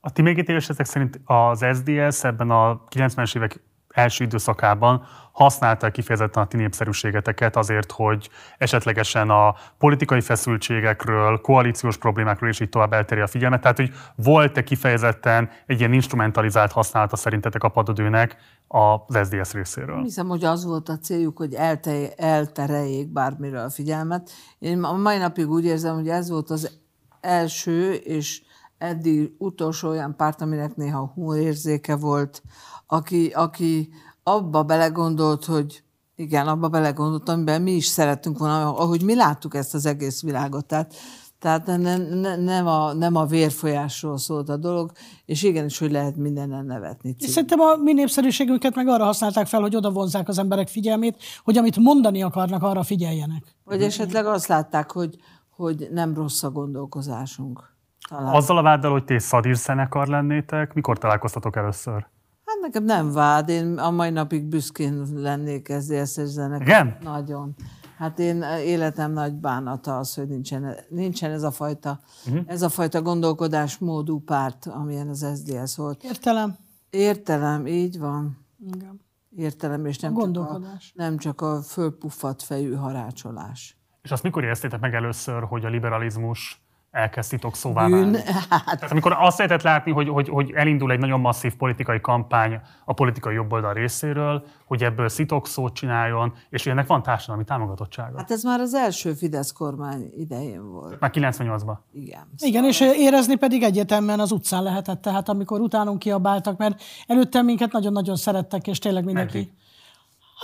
A 0.00 0.12
ti 0.12 0.22
megítélésetek 0.22 0.86
szerint 0.86 1.20
az 1.24 1.64
SDS 1.72 2.24
ebben 2.24 2.50
a 2.50 2.84
90-es 2.84 3.36
évek 3.36 3.62
első 3.94 4.24
időszakában 4.24 5.06
használta 5.32 5.90
kifejezetten 5.90 6.42
a 6.42 6.46
ti 6.46 6.56
népszerűségeteket 6.56 7.56
azért, 7.56 7.92
hogy 7.92 8.28
esetlegesen 8.58 9.30
a 9.30 9.54
politikai 9.78 10.20
feszültségekről, 10.20 11.40
koalíciós 11.40 11.96
problémákról 11.96 12.48
és 12.48 12.60
így 12.60 12.68
tovább 12.68 12.92
elterje 12.92 13.24
a 13.24 13.26
figyelmet. 13.26 13.60
Tehát, 13.60 13.76
hogy 13.76 13.92
volt-e 14.14 14.64
kifejezetten 14.64 15.50
egy 15.66 15.78
ilyen 15.78 15.92
instrumentalizált 15.92 16.72
használata 16.72 17.16
szerintetek 17.16 17.62
a 17.62 17.68
padodőnek 17.68 18.36
az 18.68 19.18
SDS 19.26 19.52
részéről? 19.52 20.02
Hiszem, 20.02 20.28
hogy 20.28 20.44
az 20.44 20.64
volt 20.64 20.88
a 20.88 20.98
céljuk, 20.98 21.36
hogy 21.36 21.54
elte, 21.54 22.14
eltereljék 22.16 23.12
bármiről 23.12 23.64
a 23.64 23.70
figyelmet. 23.70 24.30
Én 24.58 24.82
a 24.82 24.96
mai 24.96 25.18
napig 25.18 25.48
úgy 25.48 25.64
érzem, 25.64 25.94
hogy 25.94 26.08
ez 26.08 26.30
volt 26.30 26.50
az 26.50 26.78
első 27.20 27.92
és 27.92 28.42
eddig 28.84 29.34
utolsó 29.38 29.88
olyan 29.88 30.16
párt, 30.16 30.40
aminek 30.40 30.76
néha 30.76 31.12
humorérzéke 31.14 31.96
volt, 31.96 32.42
aki, 32.86 33.26
aki 33.26 33.88
abba 34.22 34.62
belegondolt, 34.62 35.44
hogy 35.44 35.82
igen, 36.16 36.48
abba 36.48 36.68
belegondolt, 36.68 37.28
amiben 37.28 37.62
mi 37.62 37.72
is 37.72 37.86
szerettünk 37.86 38.38
volna, 38.38 38.76
ahogy 38.76 39.02
mi 39.02 39.14
láttuk 39.14 39.54
ezt 39.54 39.74
az 39.74 39.86
egész 39.86 40.22
világot. 40.22 40.66
Tehát, 40.66 40.94
tehát 41.38 41.66
ne, 41.66 41.96
ne, 41.96 42.36
nem, 42.36 42.66
a, 42.66 42.92
nem 42.92 43.16
a 43.16 43.24
vérfolyásról 43.24 44.18
szólt 44.18 44.48
a 44.48 44.56
dolog, 44.56 44.92
és 45.24 45.42
igenis, 45.42 45.78
hogy 45.78 45.90
lehet 45.90 46.16
mindenen 46.16 46.66
nevetni. 46.66 47.16
És 47.18 47.30
szerintem 47.30 47.60
a 47.60 47.76
mi 47.76 47.92
népszerűségünket 47.92 48.74
meg 48.74 48.88
arra 48.88 49.04
használták 49.04 49.46
fel, 49.46 49.60
hogy 49.60 49.76
oda 49.76 49.90
vonzzák 49.90 50.28
az 50.28 50.38
emberek 50.38 50.68
figyelmét, 50.68 51.16
hogy 51.44 51.58
amit 51.58 51.76
mondani 51.76 52.22
akarnak, 52.22 52.62
arra 52.62 52.82
figyeljenek. 52.82 53.56
Vagy 53.64 53.82
esetleg 53.82 54.26
azt 54.26 54.46
látták, 54.46 54.90
hogy, 54.90 55.16
hogy 55.50 55.88
nem 55.92 56.14
rossz 56.14 56.42
a 56.42 56.50
gondolkozásunk. 56.50 57.73
Talán. 58.08 58.34
Azzal 58.34 58.58
a 58.58 58.62
váddal, 58.62 58.92
hogy 58.92 59.04
ti 59.04 59.18
szadír 59.18 59.56
zenekar 59.56 60.06
lennétek, 60.06 60.74
mikor 60.74 60.98
találkoztatok 60.98 61.56
először? 61.56 62.06
Hát 62.44 62.58
nekem 62.60 62.84
nem 62.84 63.12
vád, 63.12 63.48
én 63.48 63.78
a 63.78 63.90
mai 63.90 64.10
napig 64.10 64.44
büszkén 64.44 65.06
lennék 65.14 65.72
SZDSZ-es 65.78 66.28
zenekar. 66.28 66.66
Igen? 66.66 66.96
Nagyon. 67.02 67.54
Hát 67.96 68.18
én 68.18 68.42
életem 68.42 69.12
nagy 69.12 69.32
bánata 69.32 69.98
az, 69.98 70.14
hogy 70.14 70.28
nincsen, 70.28 70.76
nincsen 70.88 71.30
ez, 71.30 71.42
a 71.42 71.50
fajta, 71.50 72.00
uh-huh. 72.26 72.42
ez 72.46 72.62
a 72.62 72.68
fajta 72.68 73.02
gondolkodásmódú 73.02 74.20
párt, 74.20 74.66
amilyen 74.66 75.08
az 75.08 75.26
SZDSZ 75.34 75.76
volt. 75.76 76.02
Értelem? 76.02 76.56
Értelem, 76.90 77.66
így 77.66 77.98
van. 77.98 78.46
Igen. 78.74 79.00
Értelem, 79.36 79.86
és 79.86 79.98
nem, 79.98 80.12
A 80.12 80.14
csak 80.14 80.22
a, 80.22 80.24
gondolkodás. 80.24 80.92
nem 80.96 81.16
csak 81.16 81.40
a 81.40 81.62
fölpuffadt 81.62 82.42
fejű 82.42 82.74
harácsolás. 82.74 83.78
És 84.02 84.10
azt 84.10 84.22
mikor 84.22 84.44
éreztétek 84.44 84.80
meg 84.80 84.94
először, 84.94 85.42
hogy 85.42 85.64
a 85.64 85.68
liberalizmus 85.68 86.63
elkezd 86.94 87.30
titok 87.30 87.56
szóvá 87.56 87.86
Bűn, 87.86 88.14
hát 88.50 88.64
Tehát 88.64 88.90
amikor 88.90 89.16
azt 89.18 89.38
lehetett 89.38 89.62
látni, 89.62 89.92
hogy, 89.92 90.08
hogy, 90.08 90.28
hogy 90.28 90.52
elindul 90.54 90.92
egy 90.92 90.98
nagyon 90.98 91.20
masszív 91.20 91.54
politikai 91.56 92.00
kampány 92.00 92.60
a 92.84 92.92
politikai 92.92 93.34
jobboldal 93.34 93.72
részéről, 93.72 94.44
hogy 94.66 94.82
ebből 94.82 95.08
szitokszót 95.08 95.74
csináljon, 95.74 96.32
és 96.50 96.66
ennek 96.66 96.86
van 96.86 97.02
társadalmi 97.02 97.44
támogatottsága. 97.44 98.18
hát 98.18 98.30
ez 98.30 98.42
már 98.42 98.60
az 98.60 98.74
első 98.74 99.12
Fidesz 99.12 99.52
kormány 99.52 100.10
idején 100.16 100.70
volt. 100.70 101.00
Már 101.00 101.10
98-ban. 101.14 101.76
Igen. 101.92 102.28
Igen, 102.36 102.64
és 102.64 102.80
érezni 102.80 103.36
pedig 103.36 103.62
egyetemben 103.62 104.20
az 104.20 104.32
utcán 104.32 104.62
lehetett, 104.62 105.02
tehát 105.02 105.28
amikor 105.28 105.60
utánunk 105.60 105.98
kiabáltak, 105.98 106.58
mert 106.58 106.82
előtte 107.06 107.42
minket 107.42 107.72
nagyon-nagyon 107.72 108.16
szerettek, 108.16 108.66
és 108.66 108.78
tényleg 108.78 109.04
mindenki. 109.04 109.36
Meddig? 109.36 109.52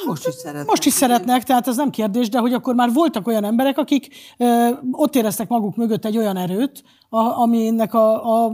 Most 0.07 0.27
is 0.27 0.35
szeretem. 0.35 0.67
Most 0.67 0.85
is 0.85 0.93
szeretnek, 0.93 1.43
tehát 1.43 1.67
ez 1.67 1.77
nem 1.77 1.91
kérdés, 1.91 2.29
de 2.29 2.39
hogy 2.39 2.53
akkor 2.53 2.75
már 2.75 2.93
voltak 2.93 3.27
olyan 3.27 3.45
emberek, 3.45 3.79
akik 3.79 4.15
ö, 4.39 4.69
ott 4.91 5.15
éreztek 5.15 5.49
maguk 5.49 5.77
mögött 5.77 6.05
egy 6.05 6.17
olyan 6.17 6.37
erőt, 6.37 6.83
a, 7.09 7.19
aminek 7.19 7.95
a, 7.95 8.45
a 8.45 8.53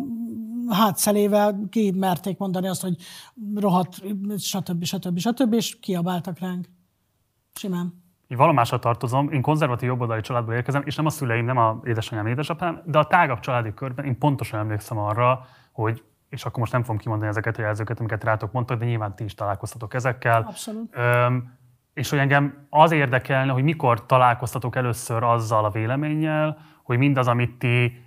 hátszelével 0.68 1.66
ki 1.70 1.92
merték 1.96 2.38
mondani 2.38 2.68
azt, 2.68 2.82
hogy 2.82 2.96
rohadt, 3.54 3.94
stb. 4.38 4.84
stb. 4.84 5.18
stb. 5.18 5.52
és 5.52 5.78
kiabáltak 5.80 6.38
ránk. 6.38 6.68
Simán. 7.54 8.04
Így 8.28 8.36
valomásra 8.36 8.78
tartozom, 8.78 9.30
én 9.30 9.42
konzervatív 9.42 9.88
jobboldali 9.88 10.20
családból 10.20 10.54
érkezem, 10.54 10.82
és 10.84 10.96
nem 10.96 11.06
a 11.06 11.10
szüleim, 11.10 11.44
nem 11.44 11.56
a 11.56 11.80
édesanyám, 11.84 12.26
édesapám, 12.26 12.82
de 12.86 12.98
a 12.98 13.06
tágabb 13.06 13.40
családi 13.40 13.74
körben 13.74 14.04
én 14.04 14.18
pontosan 14.18 14.58
emlékszem 14.58 14.98
arra, 14.98 15.46
hogy 15.72 16.02
és 16.28 16.44
akkor 16.44 16.58
most 16.58 16.72
nem 16.72 16.82
fogom 16.82 16.96
kimondani 16.96 17.30
ezeket 17.30 17.58
a 17.58 17.62
jelzőket, 17.62 17.98
amiket 17.98 18.24
rátok 18.24 18.52
mondtak, 18.52 18.78
de 18.78 18.84
nyilván 18.84 19.14
ti 19.14 19.24
is 19.24 19.34
találkoztatok 19.34 19.94
ezekkel. 19.94 20.44
Abszolút. 20.48 20.88
Öm, 20.96 21.54
és 21.94 22.10
hogy 22.10 22.18
engem 22.18 22.66
az 22.70 22.92
érdekelne, 22.92 23.52
hogy 23.52 23.62
mikor 23.62 24.06
találkoztatok 24.06 24.76
először 24.76 25.22
azzal 25.22 25.64
a 25.64 25.70
véleménnyel, 25.70 26.58
hogy 26.82 26.98
mindaz, 26.98 27.28
amit 27.28 27.58
ti 27.58 28.04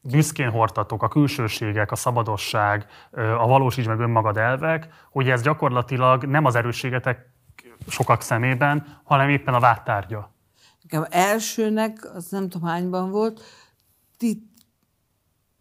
büszkén 0.00 0.50
hordtatok, 0.50 1.02
a 1.02 1.08
külsőségek, 1.08 1.92
a 1.92 1.96
szabadosság, 1.96 2.86
a 3.12 3.46
valósíts 3.46 3.86
meg 3.86 3.98
önmagad 3.98 4.36
elvek, 4.36 4.88
hogy 5.10 5.30
ez 5.30 5.42
gyakorlatilag 5.42 6.24
nem 6.24 6.44
az 6.44 6.54
erősségetek 6.54 7.30
sokak 7.88 8.22
szemében, 8.22 9.00
hanem 9.04 9.28
éppen 9.28 9.54
a 9.54 9.60
váttárgya. 9.60 10.32
Nekem 10.82 11.06
elsőnek, 11.10 12.10
az 12.14 12.30
nem 12.30 12.48
tudom 12.48 12.68
hányban 12.68 13.10
volt, 13.10 13.40
ti 14.16 14.51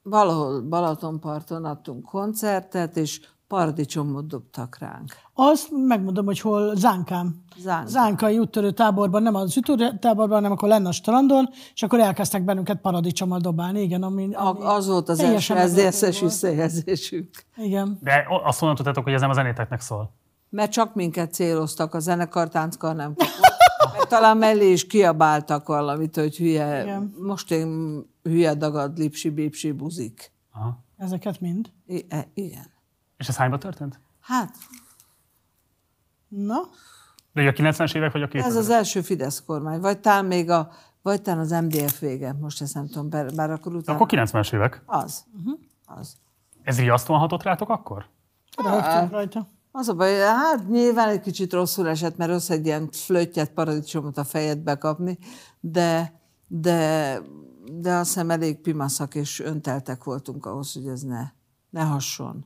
valahol 0.04 0.62
Balatonparton 0.62 1.66
adtunk 1.66 2.06
koncertet, 2.06 2.98
és 2.98 3.22
paradicsomot 3.48 4.28
dobtak 4.28 4.78
ránk. 4.80 5.14
Azt 5.34 5.68
megmondom, 5.88 6.26
hogy 6.26 6.40
hol 6.40 6.76
Zánkám. 6.76 7.36
Zánkám. 7.58 7.88
Zánkai 7.88 8.38
úttörő 8.40 8.72
táborban, 8.72 9.24
nem 9.24 9.36
az 9.36 9.60
táborban, 10.00 10.36
hanem 10.36 10.52
akkor 10.52 10.68
lenne 10.68 10.88
a 10.88 10.92
strandon, 10.92 11.50
és 11.74 11.84
akkor 11.84 12.00
elkezdtek 12.00 12.44
bennünket 12.44 12.82
paradicsommal 12.82 13.40
dobálni. 13.40 13.82
Igen, 13.82 14.04
ami, 14.04 14.24
ami 14.34 14.60
A- 14.62 14.76
Az 14.76 14.88
volt 14.88 15.10
az 15.10 15.20
első 15.20 15.56
SZDSZ-es 15.68 16.20
visszajelzésünk. 16.20 17.30
Igen. 17.56 17.98
De 18.02 18.26
azt 18.44 18.60
honnan 18.60 18.76
tudtátok, 18.76 19.04
hogy 19.04 19.14
ez 19.14 19.22
nem 19.22 19.30
a 19.30 19.34
zenéteknek 19.34 19.80
szól? 19.82 20.20
mert 20.54 20.72
csak 20.72 20.96
minket 20.96 21.34
céloztak, 21.34 21.94
a 21.94 22.00
zenekar, 22.00 22.50
tánckar 22.50 22.96
nem 22.96 23.14
kapott. 23.16 23.60
Meg 23.98 24.08
talán 24.08 24.38
mellé 24.38 24.72
is 24.72 24.88
kiabáltak 24.88 25.68
valamit, 25.68 26.16
hogy 26.16 26.38
hülye, 26.38 26.82
Igen. 26.84 27.16
most 27.20 27.52
én 27.52 28.02
hülye 28.24 28.54
dagad, 28.54 28.98
lipsi, 28.98 29.30
bipsi, 29.30 29.72
buzik. 29.72 30.32
Aha. 30.52 30.84
Ezeket 30.98 31.40
mind. 31.40 31.72
I- 31.86 32.06
e- 32.10 32.28
igen. 32.34 32.66
És 33.18 33.28
ez 33.28 33.36
hányba 33.38 33.58
történt? 33.58 34.00
Hát, 34.20 34.56
Na, 36.28 36.56
De 37.34 37.48
a 37.48 37.52
90-es 37.52 37.96
évek 37.96 38.12
vagy 38.12 38.22
a 38.22 38.28
2000 38.28 38.50
ez 38.52 38.56
az 38.58 38.70
első 38.70 39.02
Fidesz 39.02 39.44
kormány, 39.46 39.80
vagy 39.80 40.00
talán 40.00 40.26
még 40.26 40.50
a, 40.50 40.72
vagy 41.02 41.22
talán 41.22 41.40
az 41.40 41.50
MDF 41.52 42.00
vége, 42.00 42.34
most 42.34 42.62
ezt 42.62 42.74
nem 42.74 42.88
tudom, 42.88 43.10
bár, 43.36 43.52
akkor 43.52 43.76
utána... 43.76 43.98
Akkor 43.98 44.08
90-es 44.12 44.54
évek. 44.54 44.82
Az. 44.86 45.26
Az. 45.86 46.16
Ez 46.64 46.80
riasztóan 46.80 47.20
hatott 47.20 47.44
rátok 47.44 47.70
akkor? 47.70 48.06
rögtünk 48.64 49.12
rajta. 49.12 49.48
Az 49.72 49.90
a 49.90 49.94
baj, 49.94 50.20
hát 50.20 50.68
nyilván 50.68 51.10
egy 51.10 51.20
kicsit 51.20 51.54
rosszul 51.54 51.88
esett, 51.88 52.18
mert 52.18 52.32
rossz 52.32 52.50
egy 52.50 52.66
ilyen 52.66 52.90
flöttyet, 52.92 53.52
paradicsomot 53.52 54.18
a 54.18 54.24
fejedbe 54.24 54.76
kapni, 54.76 55.18
de, 55.60 56.22
de, 56.48 57.18
de 57.72 57.94
azt 57.94 58.14
hiszem 58.14 58.30
elég 58.30 58.62
pimaszak 58.62 59.16
és 59.16 59.40
önteltek 59.40 60.04
voltunk 60.04 60.46
ahhoz, 60.46 60.74
hogy 60.74 60.88
ez 60.88 61.02
ne, 61.02 61.22
ne 61.70 61.82
hasson. 61.82 62.46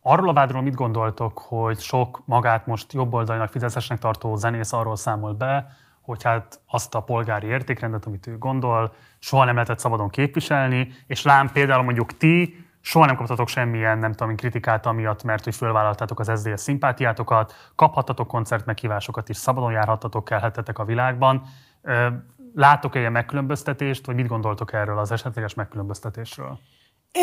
Arról 0.00 0.28
a 0.28 0.32
vádról 0.32 0.62
mit 0.62 0.74
gondoltok, 0.74 1.38
hogy 1.38 1.78
sok 1.78 2.22
magát 2.24 2.66
most 2.66 2.92
jobboldalinak, 2.92 3.50
fideszesnek 3.50 3.98
tartó 3.98 4.36
zenész 4.36 4.72
arról 4.72 4.96
számol 4.96 5.32
be, 5.32 5.66
hogy 6.00 6.22
hát 6.22 6.60
azt 6.66 6.94
a 6.94 7.00
polgári 7.00 7.46
értékrendet, 7.46 8.06
amit 8.06 8.26
ő 8.26 8.38
gondol, 8.38 8.92
soha 9.18 9.44
nem 9.44 9.54
lehetett 9.54 9.78
szabadon 9.78 10.08
képviselni, 10.08 10.88
és 11.06 11.22
lám 11.22 11.52
például 11.52 11.82
mondjuk 11.82 12.16
ti 12.16 12.67
soha 12.80 13.06
nem 13.06 13.16
kaptatok 13.16 13.48
semmilyen, 13.48 13.98
nem 13.98 14.12
tudom, 14.12 14.36
kritikát 14.36 14.86
amiatt, 14.86 15.22
mert 15.22 15.44
hogy 15.44 15.54
fölvállaltátok 15.54 16.20
az 16.20 16.32
SZDSZ 16.34 16.62
szimpátiátokat, 16.62 17.54
kaphattatok 17.74 18.28
koncert 18.28 18.66
meghívásokat 18.66 19.28
is, 19.28 19.36
szabadon 19.36 19.72
járhattatok, 19.72 20.24
kelhettetek 20.24 20.78
a 20.78 20.84
világban. 20.84 21.42
Látok-e 22.54 22.98
ilyen 22.98 23.12
megkülönböztetést, 23.12 24.06
vagy 24.06 24.14
mit 24.14 24.26
gondoltok 24.26 24.72
erről 24.72 24.98
az 24.98 25.10
esetleges 25.10 25.54
megkülönböztetésről? 25.54 26.58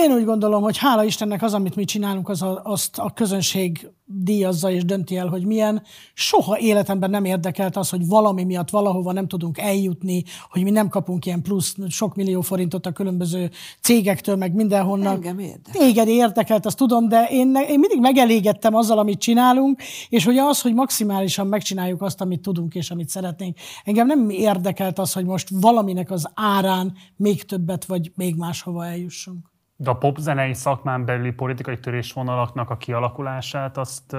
Én 0.03 0.11
úgy 0.11 0.25
gondolom, 0.25 0.63
hogy 0.63 0.77
hála 0.77 1.03
Istennek 1.03 1.41
az, 1.41 1.53
amit 1.53 1.75
mi 1.75 1.85
csinálunk, 1.85 2.29
az 2.29 2.41
a, 2.41 2.61
azt 2.63 2.97
a 2.97 3.11
közönség 3.15 3.89
díjazza 4.05 4.71
és 4.71 4.85
dönti 4.85 5.17
el, 5.17 5.27
hogy 5.27 5.45
milyen. 5.45 5.83
Soha 6.13 6.59
életemben 6.59 7.09
nem 7.09 7.25
érdekelt 7.25 7.77
az, 7.77 7.89
hogy 7.89 8.07
valami 8.07 8.43
miatt 8.43 8.69
valahova 8.69 9.11
nem 9.11 9.27
tudunk 9.27 9.57
eljutni, 9.57 10.23
hogy 10.49 10.63
mi 10.63 10.69
nem 10.69 10.87
kapunk 10.87 11.25
ilyen 11.25 11.41
plusz 11.41 11.75
sok 11.89 12.15
millió 12.15 12.41
forintot 12.41 12.85
a 12.85 12.91
különböző 12.91 13.49
cégektől, 13.81 14.35
meg 14.35 14.53
mindenhonnan. 14.53 15.13
Engem 15.13 15.39
érdekel. 15.39 15.81
Téged 15.81 16.07
érdekelt, 16.07 16.65
azt 16.65 16.77
tudom, 16.77 17.07
de 17.07 17.27
én, 17.29 17.55
én 17.67 17.79
mindig 17.79 17.99
megelégettem 17.99 18.75
azzal, 18.75 18.97
amit 18.97 19.19
csinálunk, 19.19 19.81
és 20.09 20.25
hogy 20.25 20.37
az, 20.37 20.61
hogy 20.61 20.73
maximálisan 20.73 21.47
megcsináljuk 21.47 22.01
azt, 22.01 22.21
amit 22.21 22.41
tudunk 22.41 22.75
és 22.75 22.91
amit 22.91 23.09
szeretnénk. 23.09 23.57
Engem 23.83 24.07
nem 24.07 24.29
érdekelt 24.29 24.99
az, 24.99 25.13
hogy 25.13 25.25
most 25.25 25.49
valaminek 25.51 26.11
az 26.11 26.29
árán 26.33 26.93
még 27.15 27.43
többet 27.43 27.85
vagy 27.85 28.11
még 28.15 28.35
máshova 28.35 28.85
eljussunk. 28.85 29.53
De 29.75 29.89
a 29.89 29.97
popzenei 29.97 30.53
szakmán 30.53 31.05
belüli 31.05 31.31
politikai 31.31 31.79
törésvonalaknak 31.79 32.69
a 32.69 32.77
kialakulását, 32.77 33.77
azt, 33.77 34.15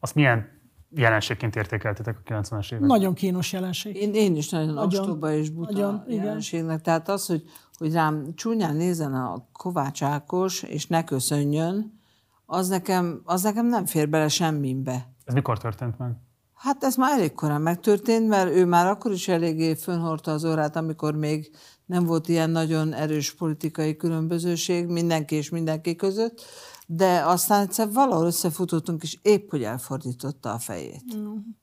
azt 0.00 0.14
milyen 0.14 0.60
jelenségként 0.90 1.56
értékeltetek 1.56 2.16
a 2.24 2.30
90-es 2.30 2.66
években? 2.66 2.88
Nagyon 2.88 3.14
kínos 3.14 3.52
jelenség. 3.52 3.96
Én, 3.96 4.14
én 4.14 4.36
is 4.36 4.48
nagyon 4.48 4.74
Nagyon. 4.74 5.00
ostoba 5.00 5.32
és 5.32 5.50
buta 5.50 5.72
Nagyon, 5.72 5.92
nagyon, 5.92 6.10
igen. 6.10 6.24
jelenségnek. 6.24 6.80
Tehát 6.80 7.08
az, 7.08 7.26
hogy, 7.26 7.42
hogy 7.78 7.92
rám 7.92 8.34
csúnyán 8.34 8.76
nézen 8.76 9.14
a 9.14 9.48
Kovács 9.52 10.02
Ákos, 10.02 10.62
és 10.62 10.86
ne 10.86 11.04
köszönjön, 11.04 11.98
az 12.46 12.68
nekem, 12.68 13.20
az 13.24 13.42
nekem 13.42 13.66
nem 13.66 13.86
fér 13.86 14.08
bele 14.08 14.28
semmibe. 14.28 15.12
Ez 15.24 15.34
mikor 15.34 15.58
történt 15.58 15.98
meg? 15.98 16.12
Hát 16.60 16.84
ez 16.84 16.94
már 16.94 17.18
elég 17.18 17.34
korán 17.34 17.60
megtörtént, 17.60 18.28
mert 18.28 18.50
ő 18.50 18.64
már 18.64 18.86
akkor 18.86 19.12
is 19.12 19.28
eléggé 19.28 19.74
fönhordta 19.74 20.32
az 20.32 20.44
orrát, 20.44 20.76
amikor 20.76 21.14
még 21.14 21.50
nem 21.86 22.04
volt 22.04 22.28
ilyen 22.28 22.50
nagyon 22.50 22.92
erős 22.92 23.34
politikai 23.34 23.96
különbözőség 23.96 24.86
mindenki 24.86 25.34
és 25.34 25.50
mindenki 25.50 25.96
között, 25.96 26.42
de 26.86 27.22
aztán 27.24 27.62
egyszer 27.62 27.92
valahol 27.92 28.26
összefutottunk, 28.26 29.02
és 29.02 29.18
épp 29.22 29.50
hogy 29.50 29.62
elfordította 29.62 30.52
a 30.52 30.58
fejét. 30.58 31.04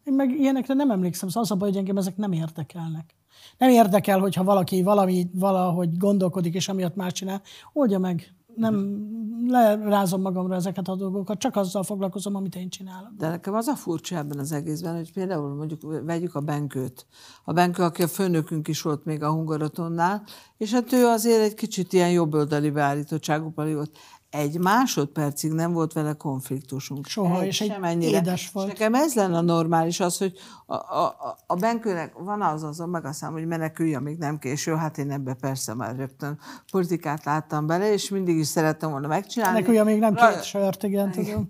Én 0.04 0.14
meg 0.14 0.30
ilyenekre 0.40 0.74
nem 0.74 0.92
emlékszem, 0.92 1.28
szóval 1.30 1.44
az 1.44 1.52
a 1.52 1.56
baj, 1.56 1.70
hogy 1.70 1.78
engem 1.78 1.98
ezek 1.98 2.18
nem 2.18 2.32
érdekelnek. 2.32 3.16
Nem 3.58 3.70
érdekel, 3.70 4.20
hogyha 4.20 4.44
valaki 4.44 4.84
valami, 4.84 5.30
valahogy 5.34 5.98
gondolkodik, 5.98 6.54
és 6.54 6.70
amiatt 6.70 6.96
más 6.96 7.14
csinál, 7.14 7.42
oldja 7.74 8.00
meg. 8.00 8.37
Nem 8.58 9.06
lerázom 9.48 10.22
magamra 10.22 10.56
ezeket 10.56 10.88
a 10.88 10.96
dolgokat, 10.96 11.40
csak 11.40 11.56
azzal 11.56 11.84
foglalkozom, 11.84 12.36
amit 12.36 12.56
én 12.56 12.70
csinálok. 12.70 13.12
De 13.18 13.30
nekem 13.30 13.54
az 13.54 13.68
a 13.68 13.76
furcsa 13.76 14.16
ebben 14.16 14.40
az 14.40 14.52
egészben, 14.52 14.96
hogy 14.96 15.14
például 15.14 15.56
mondjuk 15.56 16.04
vegyük 16.06 16.36
a 16.36 16.40
Benkőt. 16.40 17.06
A 17.44 17.54
Benkő, 17.54 17.84
aki 17.84 18.04
a 18.04 18.08
főnökünk 18.08 18.68
is 18.68 18.82
volt 18.82 19.06
még 19.06 19.24
a 19.24 19.32
Hungaratonnál, 19.32 20.24
és 20.58 20.74
hát 20.74 20.94
ő 20.94 21.06
azért 21.06 21.42
egy 21.42 21.54
kicsit 21.54 21.94
ilyen 21.94 22.12
jobboldali 22.12 22.70
beállítottságú 22.70 23.52
volt. 23.56 23.98
Egy 24.30 24.60
másodpercig 24.60 25.52
nem 25.52 25.74
volt 25.74 25.94
vele 25.94 26.14
konfliktusunk. 26.14 27.06
Soha, 27.08 27.46
és 27.46 27.62
egy 27.62 27.68
semennyire. 27.70 28.18
édes 28.18 28.50
volt. 28.54 28.68
És 28.68 28.74
nekem 28.74 28.94
ez 28.94 29.14
lenne 29.14 29.38
a 29.38 29.42
normális, 29.42 30.00
az, 30.00 30.18
hogy 30.18 30.34
a, 30.66 30.74
a, 30.76 31.06
a- 31.06 31.38
a 31.48 31.56
Benkőnek 31.56 32.14
van 32.18 32.42
az 32.42 32.64
azon 32.64 32.90
meg 32.90 33.06
aztán, 33.06 33.32
hogy 33.32 33.46
menekülj, 33.48 33.96
amíg 33.96 34.18
nem 34.18 34.38
késő. 34.40 34.76
Hát 34.76 34.98
én 34.98 35.12
ebbe 35.12 35.34
persze 35.34 35.74
már 35.74 35.96
rögtön 35.96 36.40
politikát 36.72 37.24
láttam 37.26 37.68
bele, 37.68 37.94
és 37.94 38.10
mindig 38.10 38.38
is 38.38 38.48
szerettem 38.48 38.90
volna 38.90 39.08
megcsinálni. 39.08 39.66
Ugye 39.68 39.84
még 39.84 40.00
nem 40.00 40.14
két 40.16 40.44
sört, 40.44 40.84
igen, 40.84 41.12
tudom. 41.12 41.50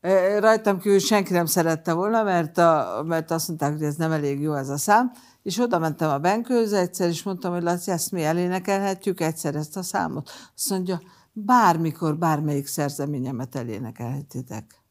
Rajtam 0.40 0.78
kívül 0.78 0.98
senki 0.98 1.32
nem 1.32 1.46
szerette 1.46 1.92
volna, 1.92 2.22
mert, 2.22 2.58
a, 2.58 3.02
mert 3.06 3.30
azt 3.30 3.48
mondták, 3.48 3.72
hogy 3.72 3.82
ez 3.82 3.94
nem 3.94 4.12
elég 4.12 4.40
jó 4.40 4.54
ez 4.54 4.68
a 4.68 4.76
szám, 4.76 5.12
és 5.42 5.58
oda 5.58 5.78
mentem 5.78 6.10
a 6.10 6.18
Benkőhöz 6.18 6.72
egyszer, 6.72 7.08
és 7.08 7.22
mondtam, 7.22 7.52
hogy 7.52 7.62
Laci, 7.62 7.90
ezt 7.90 8.10
mi 8.12 8.24
elénekelhetjük 8.24 9.20
egyszer 9.20 9.54
ezt 9.54 9.76
a 9.76 9.82
számot. 9.82 10.30
Azt 10.56 10.70
mondja, 10.70 11.00
bármikor, 11.44 12.18
bármelyik 12.18 12.66
szerzeményemet 12.66 13.54
elénekelhetitek. 13.54 14.84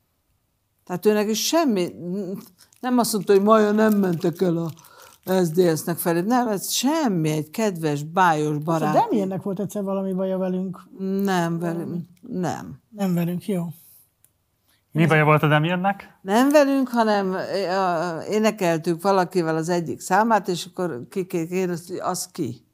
Tehát 0.83 1.05
őnek 1.05 1.29
is 1.29 1.45
semmi, 1.45 1.93
nem 2.79 2.97
azt 2.97 3.13
mondta, 3.13 3.33
hogy 3.33 3.41
maja 3.41 3.71
nem 3.71 3.93
mentek 3.93 4.41
el 4.41 4.57
a 4.57 4.71
SZDSZ-nek 5.23 5.97
felé. 5.97 6.21
Nem, 6.21 6.47
ez 6.47 6.71
semmi, 6.71 7.29
egy 7.29 7.49
kedves, 7.49 8.03
bájos 8.03 8.57
barát. 8.57 8.93
De 8.93 9.05
milyennek 9.09 9.41
volt 9.41 9.59
egyszer 9.59 9.83
valami 9.83 10.13
baja 10.13 10.37
velünk? 10.37 10.81
Nem, 11.23 11.59
velünk, 11.59 12.05
nem. 12.21 12.81
Nem 12.89 13.13
velünk, 13.13 13.47
jó. 13.47 13.67
Mi 14.91 15.05
baja 15.05 15.25
volt 15.25 15.43
a 15.43 15.47
Demiennek? 15.47 16.19
Nem 16.21 16.49
velünk, 16.49 16.87
hanem 16.87 17.31
ö, 17.33 18.21
énekeltük 18.29 19.01
valakivel 19.01 19.55
az 19.55 19.69
egyik 19.69 19.99
számát, 19.99 20.47
és 20.47 20.65
akkor 20.65 21.07
ki 21.09 21.25
kérdezte, 21.25 21.93
hogy 21.93 22.01
az 22.01 22.27
ki. 22.31 22.65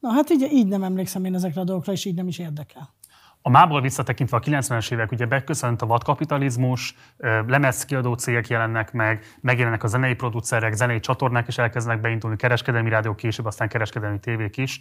Na 0.00 0.10
hát 0.10 0.30
így, 0.30 0.48
így 0.52 0.66
nem 0.66 0.82
emlékszem 0.82 1.24
én 1.24 1.34
ezekre 1.34 1.60
a 1.60 1.64
dolgokra, 1.64 1.92
és 1.92 2.04
így 2.04 2.14
nem 2.14 2.28
is 2.28 2.38
érdekel. 2.38 2.88
A 3.42 3.50
mából 3.50 3.80
visszatekintve 3.80 4.36
a 4.36 4.40
90-es 4.40 4.92
évek 4.92 5.12
ugye 5.12 5.26
beköszönt 5.26 5.82
a 5.82 5.86
vadkapitalizmus, 5.86 6.96
lemezkiadó 7.46 8.14
cégek 8.14 8.48
jelennek 8.48 8.92
meg, 8.92 9.24
megjelennek 9.40 9.82
a 9.82 9.86
zenei 9.86 10.14
producerek, 10.14 10.72
zenei 10.72 11.00
csatornák 11.00 11.48
is 11.48 11.58
elkezdenek 11.58 12.00
beindulni, 12.00 12.36
kereskedelmi 12.36 12.88
rádiók 12.88 13.16
később, 13.16 13.46
aztán 13.46 13.68
kereskedelmi 13.68 14.18
tévék 14.18 14.56
is. 14.56 14.80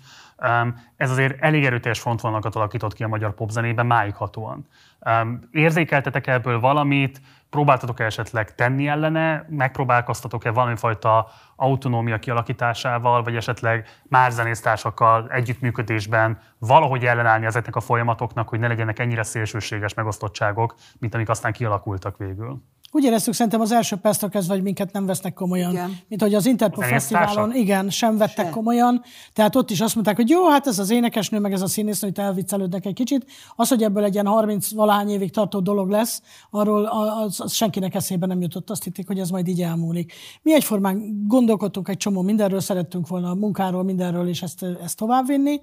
Ez 0.98 1.12
azért 1.12 1.42
elég 1.42 1.66
erőteljes 1.66 2.00
frontvonalakat 2.00 2.56
alakított 2.56 2.94
ki 2.94 3.04
a 3.04 3.08
magyar 3.08 3.34
popzenében 3.34 3.86
máighatóan. 3.86 4.68
Öm, 5.00 5.50
Érzékeltetek 5.52 6.28
ebből 6.28 6.60
valamit, 6.60 7.22
próbáltatok-e 7.50 8.06
esetleg 8.06 8.56
tenni 8.56 8.88
ellene, 8.88 9.46
megpróbálkoztatok-e 9.50 10.52
valamifajta 10.52 11.28
autonómia 11.56 12.20
kialakításával, 12.20 13.24
vagy 13.24 13.36
esetleg 13.36 13.88
más 14.04 14.34
zenésztársakkal 14.34 15.30
együttműködésben 15.32 16.40
valahogy 16.58 17.06
ellenállni 17.06 17.46
ezeknek 17.46 17.76
a 17.76 17.80
folyamatoknak, 17.80 18.50
hogy 18.50 18.60
ne 18.60 18.68
legyenek 18.68 19.00
ennyire 19.00 19.24
szélsőséges 19.24 19.94
megosztottságok, 19.94 20.76
mint 21.00 21.14
amik 21.14 21.30
aztán 21.30 21.52
kialakultak 21.52 22.18
végül. 22.18 22.62
Úgy 22.92 23.04
éreztük 23.04 23.34
szerintem 23.34 23.62
az 23.62 23.72
első 23.72 23.96
perctől 23.96 24.30
kezdve, 24.30 24.54
hogy 24.54 24.64
minket 24.64 24.92
nem 24.92 25.06
vesznek 25.06 25.34
komolyan. 25.34 25.72
Igen. 25.72 25.98
Mint 26.08 26.22
hogy 26.22 26.34
az 26.34 26.46
Interpol 26.46 26.84
Az 26.84 26.90
Fesztiválon, 26.90 27.56
igen, 27.56 27.90
sem 27.90 28.18
vettek 28.18 28.46
Se. 28.46 28.52
komolyan. 28.52 29.02
Tehát 29.34 29.56
ott 29.56 29.70
is 29.70 29.82
azt 29.82 29.96
mondták, 29.96 30.16
hogy 30.16 30.30
jó, 30.30 30.48
hát 30.50 30.68
ez 30.68 30.80
az 30.80 30.90
énekesnő, 30.90 31.40
meg 31.40 31.54
ez 31.54 31.62
a 31.62 31.68
színésznő, 31.68 32.08
hogy 32.08 32.26
elviccelődnek 32.26 32.86
egy 32.86 32.94
kicsit. 32.94 33.26
Az, 33.56 33.70
hogy 33.70 33.84
ebből 33.84 34.04
egy 34.04 34.14
ilyen 34.14 34.26
30 34.26 34.72
valahány 34.72 35.10
évig 35.10 35.32
tartó 35.32 35.60
dolog 35.60 35.90
lesz, 35.90 36.22
arról 36.50 36.86
az, 36.86 37.40
az 37.40 37.54
senkinek 37.54 37.96
eszébe 37.96 38.26
nem 38.26 38.42
jutott. 38.42 38.70
Azt 38.70 38.84
hitték, 38.84 39.08
hogy 39.08 39.20
ez 39.20 39.30
majd 39.30 39.48
így 39.48 39.62
elmúlik. 39.62 40.14
Mi 40.42 40.54
egyformán 40.54 41.26
gondolkodtunk 41.28 41.88
egy 41.88 41.98
csomó 41.98 42.22
mindenről, 42.22 42.60
szerettünk 42.60 43.08
volna 43.08 43.30
a 43.30 43.36
munkáról, 43.36 43.84
mindenről, 43.84 44.28
és 44.28 44.42
ezt, 44.42 44.66
ezt 44.84 44.98
továbbvinni, 44.98 45.62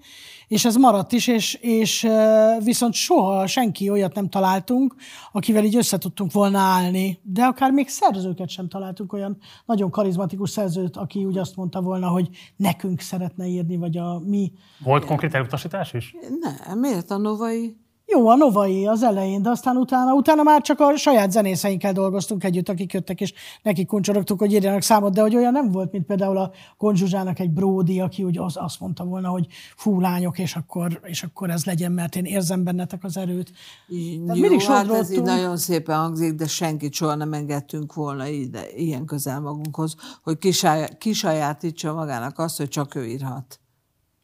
és 0.49 0.65
ez 0.65 0.77
maradt 0.77 1.13
is, 1.13 1.27
és, 1.27 1.55
és 1.55 2.09
viszont 2.65 2.95
soha 2.95 3.47
senki 3.47 3.91
olyat 3.91 4.15
nem 4.15 4.29
találtunk, 4.29 4.95
akivel 5.33 5.65
így 5.65 5.77
össze 5.77 5.99
tudtunk 5.99 6.33
volna 6.33 6.59
állni, 6.59 7.16
de 7.23 7.45
akár 7.45 7.71
még 7.71 7.89
szerzőket 7.89 8.49
sem 8.49 8.69
találtunk, 8.69 9.13
olyan 9.13 9.39
nagyon 9.65 9.91
karizmatikus 9.91 10.51
szerzőt, 10.51 10.97
aki 10.97 11.25
úgy 11.25 11.39
azt 11.39 11.57
mondta 11.57 11.83
volna, 11.83 12.09
hogy 12.09 12.29
nekünk 12.57 13.01
szeretne 13.01 13.47
írni, 13.47 13.77
vagy 13.77 13.97
a 13.97 14.19
mi 14.19 14.53
Volt 14.79 15.05
konkrét 15.05 15.35
elutasítás 15.35 15.93
is? 15.93 16.15
Nem, 16.41 16.79
miért 16.79 17.11
a 17.11 17.17
Novai 17.17 17.77
Jó, 18.09 18.29
a 18.29 18.37
Novai 18.37 18.87
az 18.87 19.03
elején, 19.03 19.43
de 19.43 19.51
aztán 19.51 19.77
utána, 19.77 20.15
utána 20.15 20.43
már 20.43 20.61
csak 20.61 20.81
a 20.81 20.97
saját 20.97 21.31
zenészeinkkel 21.31 21.93
dolgoztunk 21.93 22.45
együtt, 22.45 22.69
akik 22.69 22.93
jöttek, 22.93 23.21
és 23.21 23.33
nekik 23.63 23.87
kuncsorogtuk, 23.87 24.39
hogy 24.39 24.53
írjanak 24.53 24.83
számot, 24.83 25.13
de 25.13 25.21
hogy 25.21 25.37
olyan 25.37 25.53
nem 25.53 25.71
volt, 25.71 25.93
mint 25.93 26.07
például 26.07 26.37
a 26.37 26.51
Konzsuzsának 26.77 27.39
egy 27.39 27.51
Bródi, 27.51 28.01
aki 28.01 28.25
úgy 28.25 28.39
az, 28.39 28.57
azt 28.57 28.81
mondta 28.81 29.05
volna, 29.05 29.29
hogy 29.29 29.47
fú, 29.77 30.01
lányok, 30.01 30.39
és 30.39 30.57
akkor, 30.57 31.01
és 31.03 31.23
akkor 31.23 31.51
ez 31.51 31.65
legyen, 31.65 31.93
mert 31.93 32.17
én 32.17 32.25
érzem 32.25 32.65
bennetek 32.65 33.05
az 33.05 33.17
erőt. 33.17 33.53
Tehát 34.27 34.41
mindig 34.41 34.61
Jó, 34.61 34.75
hát 34.75 34.91
ez 34.91 35.11
így 35.11 35.23
nagyon 35.23 35.57
szépen 35.57 35.99
hangzik, 35.99 36.35
de 36.35 36.47
senkit 36.47 36.93
soha 36.93 37.15
nem 37.15 37.33
engedtünk 37.33 37.95
volna 37.95 38.27
ide, 38.27 38.69
ilyen 38.77 39.05
közel 39.05 39.41
magunkhoz, 39.41 39.97
hogy 40.23 40.39
kisajá- 40.39 40.99
kisajátítsa 40.99 41.95
magának 41.95 42.39
azt, 42.39 42.57
hogy 42.57 42.69
csak 42.69 42.95
ő 42.95 43.07
írhat. 43.07 43.61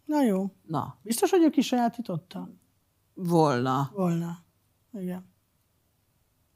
Na 0.04 0.22
jó. 0.22 0.50
Na, 0.66 0.96
Biztos, 1.02 1.30
hogy 1.30 1.42
ő 1.42 1.50
kisajátította? 1.50 2.48
Volna. 3.14 3.90
Volna. 3.94 4.38
Igen. 4.92 5.30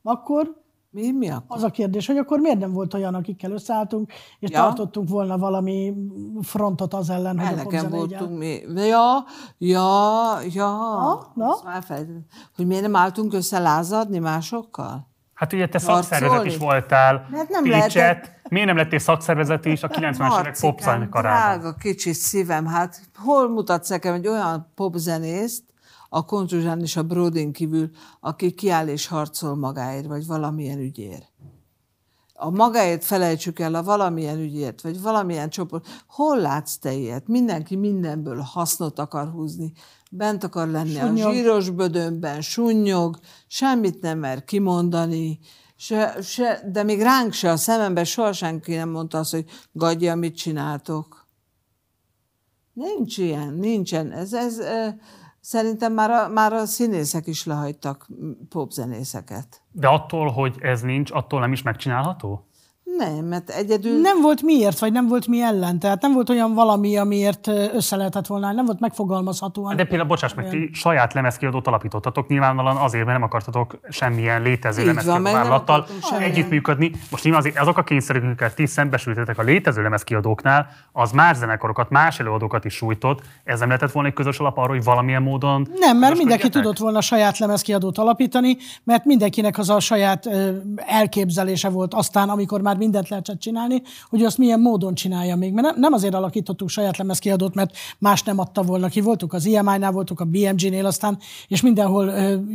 Akkor 0.02 0.64
Mi, 0.90 1.10
mi 1.12 1.28
akkor? 1.30 1.56
az 1.56 1.62
a 1.62 1.70
kérdés, 1.70 2.06
hogy 2.06 2.16
akkor 2.16 2.38
miért 2.40 2.58
nem 2.58 2.72
volt 2.72 2.94
olyan, 2.94 3.14
akikkel 3.14 3.50
összeálltunk, 3.50 4.12
és 4.38 4.50
Ja. 4.50 4.60
tartottunk 4.60 5.08
volna 5.08 5.38
valami 5.38 5.94
frontot 6.42 6.94
az 6.94 7.10
ellen, 7.10 7.38
hogy 7.38 7.46
a 7.46 7.50
Elegen 7.50 7.90
voltunk 7.90 8.38
mi. 8.38 8.60
Ja, 8.74 9.24
ja, 9.58 9.88
ja. 10.52 10.66
Na, 10.70 11.32
na? 11.34 11.82
Hogy 12.56 12.66
miért 12.66 12.82
nem 12.82 12.96
álltunk 12.96 13.32
össze 13.32 13.58
lázadni 13.58 14.18
másokkal? 14.18 15.08
Hát 15.34 15.52
ugye 15.52 15.68
te 15.68 15.78
Harcolni? 15.78 16.02
szakszervezet 16.02 16.44
is 16.44 16.56
voltál, 16.56 17.28
Hát 17.32 17.48
nem 17.48 17.62
Pécset. 17.62 17.92
lehetett. 17.94 18.34
Miért 18.50 18.66
nem 18.66 18.76
lettél 18.76 18.98
szakszervezet 18.98 19.64
is 19.64 19.82
a 19.82 19.88
90-es 19.88 20.14
évek 20.14 20.28
Marcikám, 20.28 20.70
popzenekarában? 20.70 21.58
drága 21.58 21.74
kicsi 21.76 22.12
szívem, 22.12 22.66
hát 22.66 23.00
hol 23.16 23.48
mutatsz 23.48 23.88
nekem 23.88 24.14
egy 24.14 24.26
olyan 24.26 24.72
popzenészt, 24.74 25.64
a 26.08 26.24
Konzsuzsán 26.24 26.80
és 26.80 26.96
a 26.96 27.02
Brodin 27.02 27.52
kívül, 27.52 27.90
aki 28.20 28.52
kiáll 28.52 28.88
és 28.88 29.06
harcol 29.06 29.54
magáért, 29.54 30.06
vagy 30.06 30.26
valamilyen 30.26 30.78
ügyért. 30.78 31.32
A 32.34 32.50
magáért 32.50 33.04
felejtsük 33.04 33.58
el 33.58 33.74
a 33.74 33.82
valamilyen 33.82 34.38
ügyért, 34.38 34.80
vagy 34.80 35.00
valamilyen 35.00 35.50
csoport. 35.50 35.86
Hol 36.06 36.38
látsz 36.38 36.76
te 36.78 36.92
ilyet? 36.92 37.28
Mindenki 37.28 37.76
mindenből 37.76 38.38
hasznot 38.38 38.98
akar 38.98 39.28
húzni. 39.28 39.72
Bent 40.10 40.44
akar 40.44 40.68
lenni 40.68 40.94
Sunnyog. 40.94 41.28
a 41.28 41.32
zsíros 41.32 41.70
bödönben, 41.70 42.40
sunnyog, 42.40 43.18
semmit 43.46 44.00
nem 44.00 44.18
mer 44.18 44.44
kimondani, 44.44 45.38
se, 45.76 46.16
se, 46.22 46.60
de 46.72 46.82
még 46.82 47.00
ránk 47.00 47.32
se, 47.32 47.50
a 47.50 47.56
szemembe 47.56 48.04
soha 48.04 48.32
senki 48.32 48.74
nem 48.74 48.88
mondta 48.88 49.18
azt, 49.18 49.30
hogy 49.30 49.44
gadja, 49.72 50.14
mit 50.14 50.36
csináltok. 50.36 51.26
Nincs 52.72 53.18
ilyen, 53.18 53.54
nincsen. 53.54 54.12
Ez, 54.12 54.32
ez, 54.32 54.58
szerintem 55.46 55.92
már 55.92 56.10
a, 56.10 56.28
már 56.28 56.52
a 56.52 56.66
színészek 56.66 57.26
is 57.26 57.44
lehagytak 57.44 58.08
popzenészeket. 58.48 59.62
De 59.72 59.88
attól, 59.88 60.30
hogy 60.30 60.56
ez 60.60 60.80
nincs, 60.80 61.10
attól 61.10 61.40
nem 61.40 61.52
is 61.52 61.62
megcsinálható? 61.62 62.46
Nem, 62.96 63.24
mert 63.24 63.50
egyedül... 63.50 64.00
Nem 64.00 64.20
volt 64.20 64.42
miért, 64.42 64.78
vagy 64.78 64.92
nem 64.92 65.08
volt 65.08 65.26
mi 65.26 65.42
ellen. 65.42 65.78
Tehát 65.78 66.02
nem 66.02 66.12
volt 66.12 66.30
olyan 66.30 66.54
valami, 66.54 66.96
amiért 66.96 67.46
össze 67.74 67.96
lehetett 67.96 68.26
volna, 68.26 68.52
nem 68.52 68.64
volt 68.64 68.80
megfogalmazhatóan. 68.80 69.76
De 69.76 69.84
például, 69.84 70.08
bocsáss 70.08 70.34
meg, 70.34 70.48
ti 70.48 70.70
saját 70.72 71.12
lemezkiadót 71.12 71.66
alapítottatok, 71.66 72.28
nyilvánvalóan 72.28 72.76
azért, 72.76 73.04
mert 73.04 73.18
nem 73.18 73.26
akartatok 73.26 73.78
semmilyen 73.88 74.42
létező 74.42 74.80
Így 74.80 74.86
van, 74.86 74.94
lemezkiadó 74.94 75.22
meg 75.22 75.32
nem 75.32 75.42
vállalattal 75.42 75.76
akartunk 75.76 76.04
semmilyen. 76.04 76.30
együttműködni. 76.30 76.90
Most 77.10 77.24
nyilván 77.24 77.42
azért 77.42 77.58
azok 77.58 77.78
a 77.78 77.82
kényszerek, 77.82 78.22
amiket 78.22 78.54
ti 78.54 78.66
szembesültetek 78.66 79.38
a 79.38 79.42
létező 79.42 79.82
lemezkiadóknál, 79.82 80.68
az 80.92 81.10
más 81.10 81.36
zenekarokat, 81.36 81.90
más 81.90 82.20
előadókat 82.20 82.64
is 82.64 82.74
sújtott. 82.74 83.20
Ez 83.44 83.58
nem 83.58 83.68
lehetett 83.68 83.92
volna 83.92 84.08
egy 84.08 84.14
közös 84.14 84.38
alap 84.38 84.58
arra, 84.58 84.68
hogy 84.68 84.84
valamilyen 84.84 85.22
módon... 85.22 85.68
Nem, 85.78 85.98
mert 85.98 86.16
mindenki 86.16 86.48
tudott 86.48 86.78
volna 86.78 87.00
saját 87.00 87.38
lemezkiadót 87.38 87.98
alapítani, 87.98 88.56
mert 88.84 89.04
mindenkinek 89.04 89.58
az 89.58 89.70
a 89.70 89.80
saját 89.80 90.28
elképzelése 90.76 91.68
volt 91.68 91.94
aztán, 91.94 92.28
amikor 92.28 92.60
már 92.60 92.76
mindent 92.86 93.08
lehetett 93.08 93.38
csinálni, 93.38 93.82
hogy 94.08 94.24
azt 94.24 94.38
milyen 94.38 94.60
módon 94.60 94.94
csinálja 94.94 95.36
még. 95.36 95.52
Mert 95.52 95.76
nem, 95.76 95.92
azért 95.92 96.14
alakítottuk 96.14 96.68
saját 96.68 96.96
lemezkiadót, 96.96 97.54
mert 97.54 97.76
más 97.98 98.22
nem 98.22 98.38
adta 98.38 98.62
volna 98.62 98.88
ki. 98.88 99.00
Voltunk 99.00 99.32
az 99.32 99.44
IMI-nál, 99.44 99.92
voltunk 99.92 100.20
a 100.20 100.24
BMG-nél 100.24 100.86
aztán, 100.86 101.18
és 101.48 101.60
mindenhol 101.60 102.12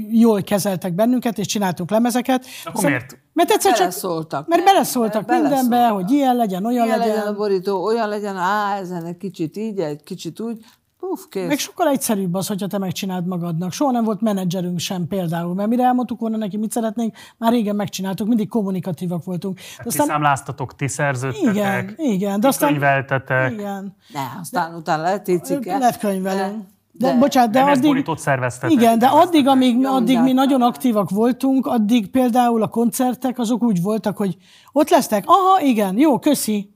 jól 0.09 0.41
kezeltek 0.41 0.93
bennünket, 0.93 1.37
és 1.37 1.45
csináltunk 1.45 1.89
lemezeket. 1.89 2.45
Akkor 2.65 2.83
miért? 2.83 3.17
Mert 3.33 3.51
egyszer 3.51 3.71
csak... 3.71 3.79
Beleszóltak. 3.79 4.47
Mert 4.47 4.63
beleszóltak 4.63 5.25
Beleszóltak. 5.25 5.61
mindenbe, 5.61 5.87
hogy 5.87 6.11
ilyen 6.11 6.35
legyen, 6.35 6.65
olyan 6.65 6.85
Ilyen 6.85 6.97
legyen. 6.97 7.15
legyen 7.15 7.33
a 7.33 7.35
borító, 7.35 7.83
olyan 7.83 8.09
legyen, 8.09 8.37
á, 8.37 8.77
ezen 8.77 9.05
egy 9.05 9.17
kicsit 9.17 9.57
így, 9.57 9.79
egy 9.79 10.03
kicsit 10.03 10.39
úgy. 10.39 10.57
Puf, 11.01 11.25
kész. 11.29 11.47
Meg 11.47 11.57
sokkal 11.57 11.87
egyszerűbb 11.87 12.33
az, 12.33 12.47
hogyha 12.47 12.67
te 12.67 12.77
megcsináld 12.77 13.25
magadnak. 13.25 13.71
Soha 13.71 13.91
nem 13.91 14.03
volt 14.03 14.21
menedzserünk 14.21 14.79
sem 14.79 15.07
például, 15.07 15.53
mert 15.53 15.69
mire 15.69 15.83
elmondtuk 15.83 16.19
volna 16.19 16.37
neki, 16.37 16.57
mit 16.57 16.71
szeretnénk, 16.71 17.15
már 17.37 17.51
régen 17.51 17.75
megcsináltuk, 17.75 18.27
mindig 18.27 18.47
kommunikatívak 18.47 19.23
voltunk. 19.23 19.59
De 19.77 19.83
Ti 19.83 19.89
számláztatok, 19.89 20.75
ti 20.75 20.87
szerződtetek, 20.87 21.55
igen, 21.55 21.93
igen, 21.97 22.39
de 22.39 22.47
aztán... 22.47 22.69
könyveltetek, 22.69 23.51
Igen. 23.51 23.95
Ne, 24.13 24.21
aztán 24.39 24.75
utána 24.75 25.01
lehet 25.01 25.23
tetszik 25.23 25.65
Lehet 25.65 25.99
könyvelni. 25.99 26.65
De, 26.91 27.11
de- 27.11 27.17
bocsánat, 27.17 27.51
de 27.51 27.63
de 27.63 27.71
addig... 27.71 28.05
szerveztetek. 28.15 28.71
Igen, 28.71 28.99
de 28.99 29.05
addig, 29.05 29.47
amíg, 29.47 29.85
addig 29.85 30.19
mi 30.19 30.31
nagyon 30.31 30.61
aktívak 30.61 31.09
voltunk, 31.09 31.65
addig 31.65 32.11
például 32.11 32.61
a 32.61 32.67
koncertek 32.67 33.39
azok 33.39 33.63
úgy 33.63 33.81
voltak, 33.81 34.17
hogy 34.17 34.37
ott 34.71 34.89
lesztek, 34.89 35.23
aha, 35.27 35.61
igen, 35.61 35.97
jó, 35.97 36.19
köszi. 36.19 36.75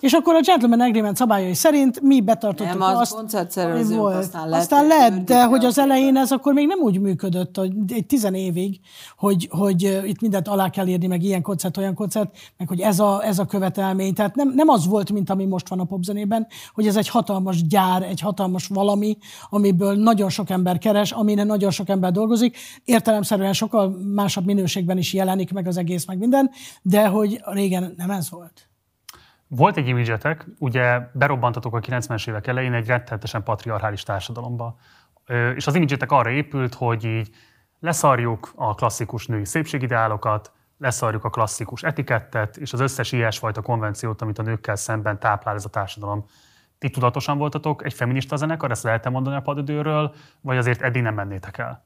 És 0.00 0.12
akkor 0.12 0.34
a 0.34 0.40
Gentleman 0.40 0.80
Agreement 0.80 1.16
szabályai 1.16 1.54
szerint 1.54 2.00
mi 2.00 2.20
betartottuk 2.20 2.78
Nem, 2.78 2.82
az 2.82 2.98
azt, 2.98 3.14
koncertszervezők, 3.14 3.98
volt. 3.98 4.16
aztán 4.16 4.42
lettek 4.42 4.60
aztán 4.60 4.86
lehet, 4.86 5.24
de 5.24 5.44
hogy 5.44 5.64
az 5.64 5.76
le. 5.76 5.82
elején 5.82 6.16
ez 6.16 6.32
akkor 6.32 6.52
még 6.52 6.66
nem 6.66 6.78
úgy 6.78 7.00
működött, 7.00 7.56
hogy 7.56 7.72
egy 7.88 8.06
tizen 8.06 8.34
évig, 8.34 8.80
hogy, 9.16 9.48
hogy 9.50 9.84
uh, 9.84 10.08
itt 10.08 10.20
mindent 10.20 10.48
alá 10.48 10.70
kell 10.70 10.86
írni, 10.86 11.06
meg 11.06 11.22
ilyen 11.22 11.42
koncert, 11.42 11.76
olyan 11.76 11.94
koncert, 11.94 12.36
meg 12.56 12.68
hogy 12.68 12.80
ez 12.80 13.00
a, 13.00 13.24
ez 13.24 13.38
a 13.38 13.44
követelmény. 13.44 14.14
Tehát 14.14 14.34
nem, 14.34 14.52
nem 14.54 14.68
az 14.68 14.86
volt, 14.86 15.12
mint 15.12 15.30
ami 15.30 15.44
most 15.44 15.68
van 15.68 15.80
a 15.80 15.84
popzenében, 15.84 16.46
hogy 16.74 16.86
ez 16.86 16.96
egy 16.96 17.08
hatalmas 17.08 17.66
gyár, 17.66 18.02
egy 18.02 18.20
hatalmas 18.20 18.66
valami, 18.66 19.18
amiből 19.50 19.94
nagyon 19.94 20.28
sok 20.28 20.50
ember 20.50 20.78
keres, 20.78 21.12
amire 21.12 21.44
nagyon 21.44 21.70
sok 21.70 21.88
ember 21.88 22.12
dolgozik. 22.12 22.56
Értelemszerűen 22.84 23.52
sokkal 23.52 23.88
másabb 24.14 24.44
minőségben 24.44 24.98
is 24.98 25.12
jelenik 25.12 25.52
meg 25.52 25.66
az 25.66 25.76
egész, 25.76 26.06
meg 26.06 26.18
minden, 26.18 26.50
de 26.82 27.06
hogy 27.06 27.40
régen 27.44 27.94
nem 27.96 28.10
ez 28.10 28.30
volt. 28.30 28.68
Volt 29.48 29.76
egy 29.76 29.88
imidzsetek, 29.88 30.46
ugye 30.58 31.00
berobbantatok 31.12 31.74
a 31.74 31.80
90-es 31.80 32.28
évek 32.28 32.46
elején 32.46 32.72
egy 32.72 32.86
rettenetesen 32.86 33.42
patriarchális 33.42 34.02
társadalomba. 34.02 34.76
És 35.54 35.66
az 35.66 35.74
imidzsetek 35.74 36.12
arra 36.12 36.30
épült, 36.30 36.74
hogy 36.74 37.04
így 37.04 37.30
leszarjuk 37.80 38.52
a 38.54 38.74
klasszikus 38.74 39.26
női 39.26 39.44
szépségideálokat, 39.44 40.52
leszarjuk 40.78 41.24
a 41.24 41.30
klasszikus 41.30 41.82
etikettet, 41.82 42.56
és 42.56 42.72
az 42.72 42.80
összes 42.80 43.12
ilyesfajta 43.12 43.62
konvenciót, 43.62 44.22
amit 44.22 44.38
a 44.38 44.42
nőkkel 44.42 44.76
szemben 44.76 45.18
táplál 45.18 45.54
ez 45.54 45.64
a 45.64 45.68
társadalom. 45.68 46.24
Ti 46.78 46.90
tudatosan 46.90 47.38
voltatok 47.38 47.84
egy 47.84 47.94
feminista 47.94 48.36
zenekar, 48.36 48.70
ezt 48.70 48.82
lehetne 48.82 49.10
mondani 49.10 49.36
a 49.36 49.40
padidőről, 49.40 50.14
vagy 50.40 50.56
azért 50.56 50.82
eddig 50.82 51.02
nem 51.02 51.14
mennétek 51.14 51.58
el? 51.58 51.85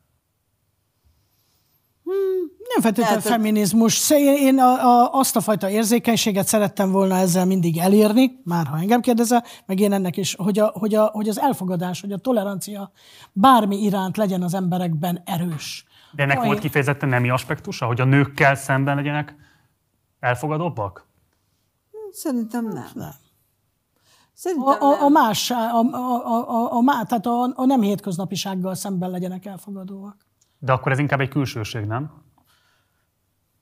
Nem 2.74 2.80
feltétlenül 2.80 3.16
Lehet, 3.22 3.22
feminizmus. 3.22 3.94
Sze- 3.94 4.18
Én 4.18 4.36
én 4.36 4.58
a, 4.58 4.72
a, 5.02 5.12
azt 5.12 5.36
a 5.36 5.40
fajta 5.40 5.70
érzékenységet 5.70 6.46
szerettem 6.46 6.90
volna 6.90 7.16
ezzel 7.16 7.46
mindig 7.46 7.78
elérni, 7.78 8.40
már 8.44 8.66
ha 8.66 8.78
engem 8.78 9.00
kérdezel, 9.00 9.44
meg 9.66 9.80
én 9.80 9.92
ennek 9.92 10.16
is, 10.16 10.34
hogy, 10.34 10.58
a, 10.58 10.66
hogy, 10.74 10.94
a, 10.94 11.04
hogy 11.04 11.28
az 11.28 11.40
elfogadás, 11.40 12.00
hogy 12.00 12.12
a 12.12 12.18
tolerancia 12.18 12.90
bármi 13.32 13.82
iránt 13.82 14.16
legyen 14.16 14.42
az 14.42 14.54
emberekben 14.54 15.22
erős. 15.24 15.84
De 16.12 16.22
ennek 16.22 16.36
Olyan- 16.36 16.48
volt 16.48 16.60
kifejezetten 16.60 17.08
nemi 17.08 17.30
aspektusa, 17.30 17.86
hogy 17.86 18.00
a 18.00 18.04
nőkkel 18.04 18.54
szemben 18.54 18.96
legyenek 18.96 19.34
elfogadóbbak? 20.20 21.06
Szerintem 22.10 22.64
nem. 22.68 22.88
Nem. 22.94 23.12
Szerintem 24.32 24.68
A, 24.68 24.80
a, 24.80 24.96
a 24.96 25.00
nem. 25.00 25.12
más, 25.12 25.50
a, 25.50 25.54
a, 25.54 25.84
a, 25.92 26.72
a, 26.72 26.78
a, 26.78 27.04
tehát 27.06 27.26
a, 27.26 27.52
a 27.54 27.64
nem 27.64 27.80
hétköznapisággal 27.80 28.74
szemben 28.74 29.10
legyenek 29.10 29.46
elfogadóak. 29.46 30.16
De 30.62 30.72
akkor 30.72 30.92
ez 30.92 30.98
inkább 30.98 31.20
egy 31.20 31.28
külsőség, 31.28 31.84
nem? 31.84 32.10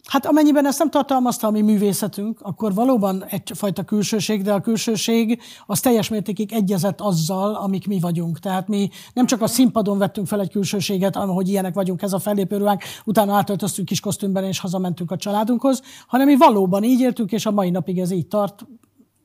Hát 0.08 0.26
amennyiben 0.26 0.66
ezt 0.66 0.78
nem 0.78 0.90
tartalmazta 0.90 1.46
a 1.46 1.50
mi 1.50 1.60
művészetünk, 1.60 2.40
akkor 2.40 2.74
valóban 2.74 3.24
egyfajta 3.24 3.82
külsőség, 3.82 4.42
de 4.42 4.52
a 4.52 4.60
külsőség 4.60 5.40
az 5.66 5.80
teljes 5.80 6.08
mértékig 6.08 6.52
egyezett 6.52 7.00
azzal, 7.00 7.54
amik 7.54 7.86
mi 7.86 8.00
vagyunk. 8.00 8.38
Tehát 8.38 8.68
mi 8.68 8.90
nem 9.12 9.26
csak 9.26 9.42
a 9.42 9.46
színpadon 9.46 9.98
vettünk 9.98 10.26
fel 10.26 10.40
egy 10.40 10.50
külsőséget, 10.50 11.16
hogy 11.16 11.48
ilyenek 11.48 11.74
vagyunk, 11.74 12.02
ez 12.02 12.12
a 12.12 12.18
fellépőruhánk, 12.18 12.82
utána 13.04 13.34
átöltöztünk 13.34 13.88
kis 13.88 14.00
kosztümben 14.00 14.44
és 14.44 14.60
hazamentünk 14.60 15.10
a 15.10 15.16
családunkhoz, 15.16 15.82
hanem 16.06 16.26
mi 16.26 16.36
valóban 16.36 16.82
így 16.82 17.00
éltünk, 17.00 17.32
és 17.32 17.46
a 17.46 17.50
mai 17.50 17.70
napig 17.70 17.98
ez 17.98 18.10
így 18.10 18.26
tart 18.26 18.66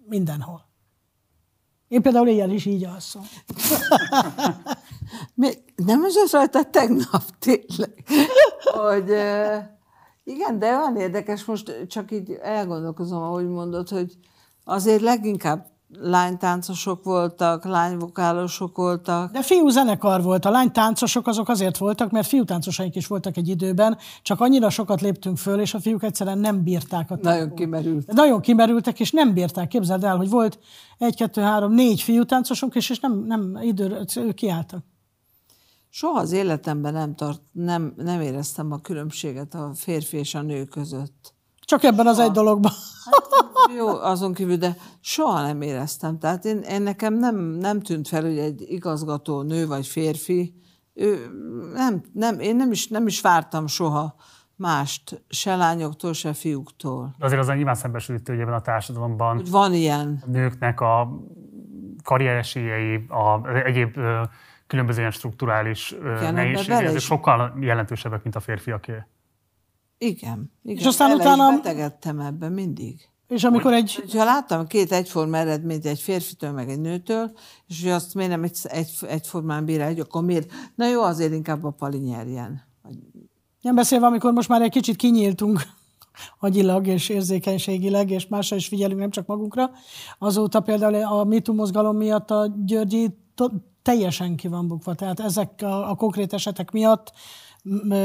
mindenhol. 0.06 0.72
Én 1.88 2.02
például 2.02 2.28
éjjel 2.28 2.50
is 2.50 2.66
így 2.66 2.86
alszom. 2.86 3.24
Mi, 5.34 5.50
nem 5.76 6.06
is 6.06 6.14
az 6.24 6.32
rajta 6.32 6.64
tegnap 6.64 7.24
tényleg, 7.40 8.04
hogy 8.64 9.10
igen, 10.24 10.60
de 10.60 10.78
olyan 10.78 10.96
érdekes, 10.96 11.46
most 11.46 11.86
csak 11.88 12.12
így 12.12 12.32
elgondolkozom, 12.42 13.22
ahogy 13.22 13.48
mondod, 13.48 13.90
hogy 13.90 14.18
azért 14.64 15.02
leginkább 15.02 15.72
lánytáncosok 16.00 17.04
voltak, 17.04 17.66
lányvokálosok 17.66 18.78
voltak. 18.78 19.32
De 19.32 19.42
fiú 19.42 19.70
zenekar 19.70 20.24
volt. 20.24 20.46
A 20.46 20.50
lány 20.50 20.72
táncosok 20.72 21.28
azok 21.28 21.50
azért 21.50 21.78
voltak, 21.78 22.12
mert 22.12 22.28
fiú 22.28 22.44
táncosaink 22.44 22.96
is 22.96 23.08
voltak 23.08 23.38
egy 23.38 23.48
időben, 23.48 23.98
csak 24.22 24.42
annyira 24.42 24.70
sokat 24.70 25.02
léptünk 25.02 25.38
föl, 25.38 25.60
és 25.60 25.74
a 25.74 25.80
fiúk 25.80 26.04
egyszerűen 26.04 26.38
nem 26.38 26.64
bírták 26.64 27.12
a 27.12 27.18
Nagyon 27.22 27.40
tempót. 27.40 27.58
kimerült. 27.58 28.06
De 28.06 28.14
nagyon 28.14 28.42
kimerültek, 28.42 29.00
és 29.00 29.12
nem 29.12 29.34
bírták. 29.34 29.68
Képzeld 29.68 30.04
el, 30.04 30.18
hogy 30.18 30.30
volt 30.30 30.60
egy, 30.98 31.16
kettő, 31.16 31.42
három, 31.42 31.74
négy 31.74 32.02
fiú 32.02 32.24
táncosunk, 32.24 32.76
és, 32.76 32.90
és 32.90 33.00
nem, 33.00 33.24
nem 33.28 33.58
időre 33.62 34.00
ők 34.16 34.34
kiálltak. 34.34 34.84
Soha 35.96 36.20
az 36.20 36.32
életemben 36.32 36.94
nem, 36.94 37.16
tart, 37.16 37.42
nem, 37.52 37.94
nem 37.98 38.22
éreztem 38.22 38.72
a 38.72 38.78
különbséget 38.78 39.54
a 39.54 39.72
férfi 39.76 40.18
és 40.18 40.36
a 40.36 40.42
nő 40.42 40.66
között. 40.66 41.34
Csak 41.60 41.84
ebben 41.84 42.08
az 42.08 42.20
egy 42.20 42.32
dologban. 42.32 42.72
Jó, 43.78 43.88
azon 43.88 44.34
kívül, 44.34 44.56
de 44.56 44.76
soha 45.00 45.42
nem 45.42 45.62
éreztem. 45.62 46.20
Tehát 46.20 46.46
én, 46.46 46.58
én 46.60 46.82
nekem 46.82 47.14
nem, 47.14 47.36
nem 47.38 47.82
tűnt 47.82 48.08
fel, 48.08 48.22
hogy 48.22 48.38
egy 48.38 48.62
igazgató 48.68 49.42
nő 49.42 49.68
vagy 49.68 49.88
férfi, 49.88 50.54
ő, 50.94 51.28
nem, 51.74 52.04
nem, 52.14 52.40
én 52.40 52.56
nem 52.56 52.72
is, 52.72 52.88
nem 52.88 53.08
is 53.08 53.22
vártam 53.22 53.68
soha 53.68 54.16
mást, 54.56 55.24
se 55.30 55.56
lányoktól, 55.56 56.14
se 56.14 56.34
fiúktól. 56.34 57.16
De 57.18 57.26
azért 57.26 57.42
az 57.42 57.48
nyilván 57.48 57.76
szembesülítő, 57.76 58.34
hogy 58.34 58.42
ebben 58.42 58.54
a 58.54 58.62
társadalomban 58.62 59.36
Hogy 59.36 59.50
van 59.50 59.74
ilyen. 59.74 60.24
a 60.26 60.30
nőknek 60.30 60.82
a 60.82 61.20
karrieresélyei, 62.04 63.06
a 63.08 63.56
egyéb 63.66 63.98
ö, 63.98 64.22
különböző 64.74 65.00
ilyen 65.00 65.12
strukturális 65.12 65.96
is- 66.96 67.04
sokkal 67.04 67.58
jelentősebbek, 67.60 68.24
mint 68.24 68.36
a 68.36 68.40
férfiaké. 68.40 68.94
Igen. 69.98 70.52
igen. 70.64 70.78
És 70.78 70.86
aztán 70.86 71.10
Bele 71.18 71.22
utána- 71.24 71.50
Is 71.52 71.56
betegedtem 71.62 72.20
ebbe 72.20 72.50
mindig. 72.50 73.10
És 73.28 73.44
amikor 73.44 73.74
egy... 73.74 74.04
Ha 74.12 74.24
láttam 74.24 74.68
két 74.68 74.92
egyforma 74.92 75.38
eredményt 75.38 75.86
egy 75.86 76.00
férfitől, 76.00 76.52
meg 76.52 76.70
egy 76.70 76.80
nőtől, 76.80 77.32
és 77.68 77.82
hogy 77.82 77.92
azt 77.92 78.16
miért 78.16 78.30
nem 78.32 78.44
egy, 78.44 78.58
egy, 78.64 78.92
egyformán 79.08 79.66
bír 79.66 79.82
egy, 79.82 80.00
akkor 80.00 80.24
miért? 80.24 80.52
Na 80.76 80.88
jó, 80.88 81.02
azért 81.02 81.34
inkább 81.34 81.64
a 81.64 81.70
Pali 81.72 81.98
nyerjen. 81.98 82.62
Nem 83.62 83.76
beszélve, 83.76 84.06
amikor 84.06 84.32
most 84.32 84.50
már 84.50 84.62
egy 84.62 84.72
kicsit 84.72 84.96
kinyíltunk 84.96 85.62
agyilag 86.40 86.88
és 86.88 87.10
érzékenységileg, 87.10 88.10
és 88.10 88.28
másra 88.28 88.56
is 88.56 88.68
figyelünk, 88.68 89.00
nem 89.00 89.10
csak 89.10 89.26
magunkra. 89.26 89.72
Azóta 90.20 90.60
például 90.60 90.96
a 90.96 91.24
MeToo 91.24 91.56
mozgalom 91.56 91.98
miatt 91.98 92.32
a 92.32 92.54
Györgyi 92.66 93.18
teljesen 93.84 94.36
ki 94.36 94.48
van 94.48 94.68
bukva. 94.68 94.94
Tehát 94.94 95.20
ezek 95.20 95.62
a, 95.62 95.90
a 95.90 95.96
konkrét 95.96 96.34
esetek 96.34 96.72
miatt 96.72 97.14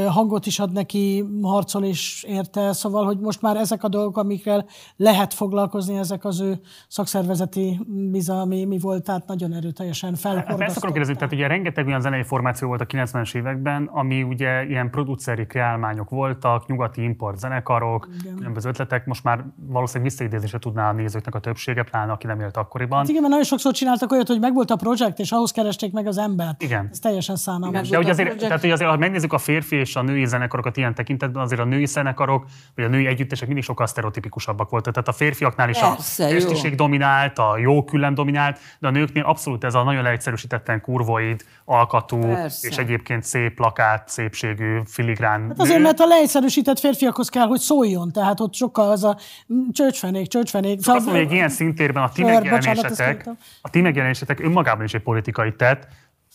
hangot 0.07 0.45
is 0.45 0.59
ad 0.59 0.71
neki, 0.71 1.25
harcol 1.41 1.83
is 1.83 2.23
érte, 2.27 2.73
szóval, 2.73 3.05
hogy 3.05 3.19
most 3.19 3.41
már 3.41 3.55
ezek 3.55 3.83
a 3.83 3.87
dolgok, 3.87 4.17
amikkel 4.17 4.65
lehet 4.95 5.33
foglalkozni, 5.33 5.97
ezek 5.97 6.25
az 6.25 6.39
ő 6.39 6.59
szakszervezeti 6.87 7.79
bizalmi 8.11 8.65
mi 8.65 8.79
volt, 8.79 9.03
tehát 9.03 9.27
nagyon 9.27 9.53
erőteljesen 9.53 10.15
Hát 10.23 10.61
ezt 10.61 10.77
akarom 10.77 10.93
kérdezni, 10.93 11.15
tehát 11.15 11.33
ugye 11.33 11.47
rengeteg 11.47 11.87
olyan 11.87 12.01
zenei 12.01 12.23
formáció 12.23 12.67
volt 12.67 12.81
a 12.81 12.85
90-es 12.85 13.35
években, 13.35 13.89
ami 13.93 14.23
ugye 14.23 14.65
ilyen 14.65 14.89
produceri 14.89 15.45
kreálmányok 15.45 16.09
voltak, 16.09 16.67
nyugati 16.67 17.03
import 17.03 17.39
zenekarok, 17.39 18.07
Igen. 18.21 18.35
különböző 18.35 18.69
ötletek, 18.69 19.05
most 19.05 19.23
már 19.23 19.45
valószínűleg 19.55 20.09
visszaidézni 20.09 20.47
se 20.47 20.59
tudná 20.59 20.89
a 20.89 20.93
nézőknek 20.93 21.35
a 21.35 21.39
többsége, 21.39 21.83
pláne 21.83 22.11
aki 22.11 22.27
nem 22.27 22.39
élt 22.39 22.57
akkoriban. 22.57 22.97
Hát 22.97 23.07
igen, 23.07 23.21
mert 23.21 23.31
nagyon 23.31 23.47
sokszor 23.47 23.73
csináltak 23.73 24.11
olyat, 24.11 24.27
hogy 24.27 24.39
megvolt 24.39 24.71
a 24.71 24.75
projekt, 24.75 25.19
és 25.19 25.31
ahhoz 25.31 25.51
keresték 25.51 25.93
meg 25.93 26.07
az 26.07 26.17
embert. 26.17 26.63
Igen. 26.63 26.87
Ez 26.91 26.99
teljesen 26.99 27.35
szánalmas. 27.35 27.89
De 27.89 27.97
ugye 27.97 28.09
azért, 28.09 28.37
tehát, 28.37 28.61
hogy 28.61 28.71
azért, 28.71 28.89
ha 28.89 28.97
megnézzük 28.97 29.33
a 29.33 29.37
férfi 29.49 29.75
és 29.75 29.95
a 29.95 30.01
női 30.01 30.25
zenekarokat 30.25 30.77
ilyen 30.77 30.95
tekintetben, 30.95 31.43
azért 31.43 31.61
a 31.61 31.63
női 31.63 31.85
zenekarok, 31.85 32.45
vagy 32.75 32.85
a 32.85 32.87
női 32.87 33.05
együttesek 33.05 33.47
mindig 33.47 33.63
sokkal 33.63 33.87
sztereotipikusabbak 33.87 34.69
voltak. 34.69 34.93
Tehát 34.93 35.07
a 35.07 35.11
férfiaknál 35.11 35.69
is 35.69 35.79
Persze, 35.79 36.25
a 36.25 36.29
testiség 36.29 36.75
dominált, 36.75 37.39
a 37.39 37.57
jó 37.57 37.83
küllem 37.83 38.13
dominált, 38.13 38.59
de 38.79 38.87
a 38.87 38.91
nőknél 38.91 39.23
abszolút 39.23 39.63
ez 39.63 39.73
a 39.73 39.83
nagyon 39.83 40.03
leegyszerűsítetten 40.03 40.81
kurvoid, 40.81 41.43
alkatú, 41.65 42.19
Persze. 42.19 42.67
és 42.67 42.77
egyébként 42.77 43.23
szép 43.23 43.55
plakát, 43.55 44.09
szépségű, 44.09 44.79
filigrán 44.85 45.47
Hát 45.47 45.59
azért, 45.59 45.77
nő. 45.77 45.83
mert 45.83 45.99
a 45.99 46.05
leegyszerűsített 46.05 46.79
férfiakhoz 46.79 47.29
kell, 47.29 47.45
hogy 47.45 47.59
szóljon, 47.59 48.11
tehát 48.11 48.39
ott 48.39 48.53
sokkal 48.53 48.91
az 48.91 49.03
a 49.03 49.17
mm, 49.53 49.69
csöcsfenék, 49.71 50.27
csöcsfenék. 50.27 50.81
Csak 50.81 50.95
azt 50.95 51.05
mondom, 51.05 51.23
hogy 51.23 51.31
egy 51.31 51.37
ilyen 51.37 51.49
szintérben 51.49 52.03
a 52.03 52.09
ti 52.09 52.23
megjelenésetek, 52.23 53.29
a 53.61 53.69
ti 53.69 53.81
megjelenésetek 53.81 54.39
önmagában 54.39 54.85
is 54.85 54.93
egy 54.93 55.03
politikai 55.03 55.55
tett. 55.55 55.87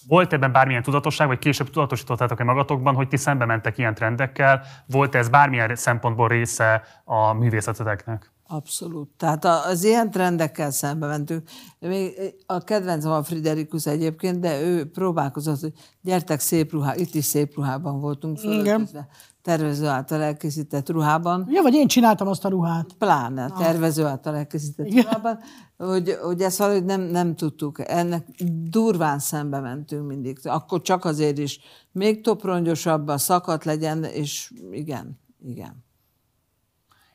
Volt 0.09 0.33
ebben 0.33 0.53
bármilyen 0.53 0.83
tudatosság, 0.83 1.27
vagy 1.27 1.39
később 1.39 1.71
tudatosítottátok-e 1.71 2.45
magatokban, 2.45 2.95
hogy 2.95 3.09
ti 3.09 3.17
szembe 3.17 3.45
mentek 3.45 3.79
ilyen 3.79 3.95
trendekkel? 3.95 4.63
Volt 4.87 5.15
ez 5.15 5.29
bármilyen 5.29 5.77
szempontból 5.77 6.29
része 6.29 6.83
a 7.05 7.33
művészeteteknek? 7.33 8.33
Abszolút. 8.47 9.09
Tehát 9.17 9.45
a- 9.45 9.67
az 9.67 9.85
ilyen 9.85 10.11
trendekkel 10.11 10.71
szembe 10.71 11.07
mentünk. 11.07 11.49
Még 11.79 12.35
a 12.47 12.59
kedvencem 12.59 13.11
a 13.13 13.23
Friderikus 13.23 13.87
egyébként, 13.87 14.41
de 14.41 14.61
ő 14.61 14.91
próbálkozott, 14.91 15.61
hogy 15.61 15.73
gyertek 16.01 16.41
szép 16.41 16.73
ruhá, 16.73 16.95
itt 16.95 17.15
is 17.15 17.25
szép 17.25 17.55
ruhában 17.55 18.01
voltunk 18.01 18.39
fölöltözve. 18.39 19.09
Tervező 19.45 19.87
által 19.87 20.23
elkészített 20.23 20.89
ruhában. 20.89 21.47
Ja, 21.51 21.63
vagy 21.63 21.75
én 21.75 21.87
csináltam 21.87 22.29
azt 22.29 22.45
a 22.45 22.49
ruhát. 22.49 22.93
Pláne 22.99 23.51
tervező 23.51 24.05
által 24.05 24.37
elkészített 24.37 24.87
Igen. 24.87 25.03
ruhában, 25.03 25.39
hogy, 25.77 26.19
hogy 26.23 26.41
ezt 26.41 26.59
valahogy 26.59 26.85
nem, 26.85 27.01
nem 27.01 27.37
tudtuk. 27.37 27.89
Ennek 27.89 28.27
durván 28.71 29.19
szembe 29.19 29.61
mentünk 29.61 30.07
mindig. 30.07 30.39
Akkor 30.43 30.83
csak 30.83 31.05
azért 31.05 31.39
is 31.39 31.61
még 31.93 32.21
toprongyosabb, 32.21 33.09
a 33.09 33.19
szakat 33.19 33.65
legyen, 33.65 34.05
és 34.05 34.53
igen, 34.71 35.21
igen. 35.47 35.85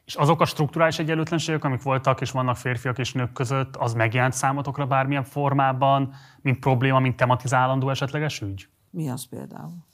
És 0.05 0.15
azok 0.15 0.41
a 0.41 0.45
strukturális 0.45 0.99
egyenlőtlenségek, 0.99 1.63
amik 1.63 1.81
voltak 1.81 2.21
és 2.21 2.31
vannak 2.31 2.57
férfiak 2.57 2.97
és 2.97 3.13
nők 3.13 3.31
között, 3.31 3.75
az 3.75 3.93
megjelent 3.93 4.33
számotokra 4.33 4.85
bármilyen 4.85 5.23
formában, 5.23 6.13
mint 6.41 6.59
probléma, 6.59 6.99
mint 6.99 7.15
tematizálandó 7.15 7.89
esetleges 7.89 8.41
ügy? 8.41 8.67
Mi 8.89 9.09
az 9.09 9.23
például? 9.23 9.87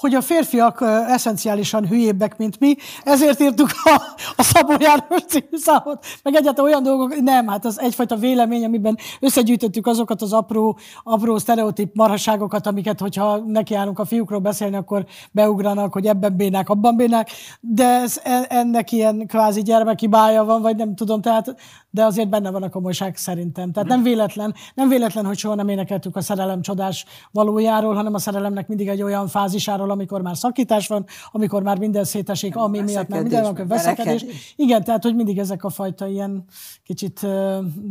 Hogy 0.00 0.14
a 0.14 0.20
férfiak 0.20 0.80
eszenciálisan 1.08 1.86
hülyébbek, 1.86 2.36
mint 2.36 2.60
mi, 2.60 2.76
ezért 3.04 3.40
írtuk 3.40 3.68
a, 3.84 4.02
a 4.36 4.42
Szabó 4.42 4.74
János 4.78 5.24
című 5.26 5.56
számot, 5.56 6.06
meg 6.22 6.34
egyáltalán 6.34 6.70
olyan 6.70 6.82
dolgok, 6.82 7.20
nem, 7.20 7.46
hát 7.46 7.64
az 7.64 7.80
egyfajta 7.80 8.16
vélemény, 8.16 8.64
amiben 8.64 8.96
összegyűjtöttük 9.20 9.86
azokat 9.86 10.22
az 10.22 10.32
apró, 10.32 10.78
apró 11.02 11.38
sztereotíp 11.38 11.94
marhaságokat, 11.94 12.66
amiket, 12.66 13.00
hogyha 13.00 13.36
nekiállunk 13.36 13.98
a 13.98 14.04
fiúkról 14.04 14.40
beszélni, 14.40 14.76
akkor 14.76 15.06
beugranak, 15.32 15.92
hogy 15.92 16.06
ebben 16.06 16.36
bénák, 16.36 16.68
abban 16.68 16.96
bénák, 16.96 17.30
de 17.60 17.84
ez, 17.84 18.20
e- 18.24 18.46
ennek 18.48 18.92
ilyen 18.92 19.26
kvázi 19.26 19.62
gyermeki 19.62 20.06
bája 20.06 20.44
van, 20.44 20.62
vagy 20.62 20.76
nem 20.76 20.94
tudom, 20.94 21.20
tehát, 21.20 21.54
de 21.96 22.04
azért 22.04 22.28
benne 22.28 22.50
van 22.50 22.62
a 22.62 22.68
komolyság 22.68 23.16
szerintem. 23.16 23.72
Tehát 23.72 23.88
nem 23.88 24.02
véletlen, 24.02 24.54
nem 24.74 24.88
véletlen, 24.88 25.24
hogy 25.24 25.36
soha 25.36 25.54
nem 25.54 25.68
énekeltük 25.68 26.16
a 26.16 26.20
szerelem 26.20 26.60
csodás 26.62 27.04
valójáról, 27.32 27.94
hanem 27.94 28.14
a 28.14 28.18
szerelemnek 28.18 28.68
mindig 28.68 28.88
egy 28.88 29.02
olyan 29.02 29.28
fázisáról, 29.28 29.90
amikor 29.90 30.22
már 30.22 30.36
szakítás 30.36 30.88
van, 30.88 31.04
amikor 31.30 31.62
már 31.62 31.78
minden 31.78 32.04
szétesik, 32.04 32.56
ami 32.56 32.80
miatt 32.80 33.08
már 33.08 33.22
minden 33.22 33.42
van, 33.42 33.66
Veszekedés. 33.66 34.24
Igen, 34.56 34.84
tehát, 34.84 35.02
hogy 35.02 35.14
mindig 35.14 35.38
ezek 35.38 35.64
a 35.64 35.70
fajta 35.70 36.06
ilyen 36.06 36.44
kicsit 36.82 37.26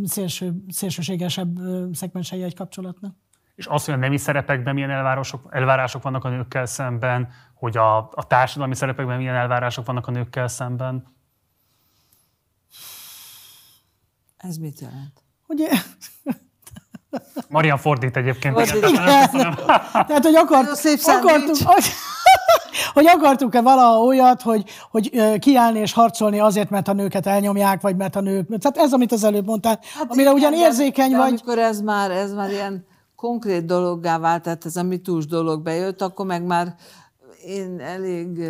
szélső, 0.03 0.53
szélsőségesebb 0.69 1.57
szegmensei 1.93 2.43
egy 2.43 2.55
kapcsolatnak. 2.55 3.15
És 3.55 3.67
az, 3.67 3.85
hogy 3.85 3.93
a 3.93 3.97
nemi 3.97 4.17
szerepekben 4.17 4.73
milyen 4.73 4.89
elvárások, 4.89 5.47
elvárások 5.49 6.03
vannak 6.03 6.23
a 6.23 6.29
nőkkel 6.29 6.65
szemben, 6.65 7.27
hogy 7.53 7.77
a, 7.77 7.97
a 7.97 8.27
társadalmi 8.27 8.75
szerepekben 8.75 9.17
milyen 9.17 9.35
elvárások 9.35 9.85
vannak 9.85 10.07
a 10.07 10.11
nőkkel 10.11 10.47
szemben. 10.47 11.13
Ez 14.47 14.57
mit 14.57 14.79
jelent? 14.79 15.23
Ugye, 15.47 15.69
Marian 17.49 17.77
fordít 17.77 18.17
egyébként. 18.17 18.53
Fordít. 18.55 18.89
Igen, 18.89 19.29
tehát 20.07 20.23
hogy 20.23 20.35
akart, 20.35 20.75
szendvics. 20.75 21.63
hogy 22.93 23.07
akartuk-e 23.07 23.61
valaha 23.61 24.03
olyat, 24.03 24.41
hogy, 24.41 24.63
hogy 24.91 25.37
kiállni 25.39 25.79
és 25.79 25.93
harcolni 25.93 26.39
azért, 26.39 26.69
mert 26.69 26.87
a 26.87 26.93
nőket 26.93 27.27
elnyomják, 27.27 27.81
vagy 27.81 27.95
mert 27.95 28.15
a 28.15 28.21
nők... 28.21 28.47
Tehát 28.47 28.77
ez, 28.77 28.93
amit 28.93 29.11
az 29.11 29.23
előbb 29.23 29.45
mondtál, 29.45 29.79
hát 29.93 30.11
amire 30.11 30.31
ugyan 30.31 30.51
de- 30.51 30.57
érzékeny 30.57 31.11
de 31.11 31.17
vagy, 31.17 31.27
Amikor 31.27 31.59
ez 31.59 31.81
már, 31.81 32.11
ez 32.11 32.33
már 32.33 32.49
ilyen 32.49 32.85
konkrét 33.15 33.65
dologgá 33.65 34.17
vált, 34.17 34.43
tehát 34.43 34.65
ez 34.65 34.75
a 34.75 34.83
mitús 34.83 35.25
dolog 35.25 35.61
bejött, 35.61 36.01
akkor 36.01 36.25
meg 36.25 36.43
már 36.43 36.75
én 37.45 37.79
elég, 37.79 38.43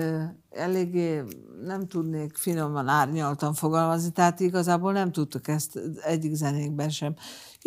eléggé 0.50 1.24
nem 1.64 1.88
tudnék 1.88 2.36
finoman 2.36 2.88
árnyaltan 2.88 3.54
fogalmazni, 3.54 4.12
tehát 4.12 4.40
igazából 4.40 4.92
nem 4.92 5.12
tudtuk 5.12 5.48
ezt 5.48 5.80
egyik 6.02 6.34
zenékben 6.34 6.90
sem. 6.90 7.16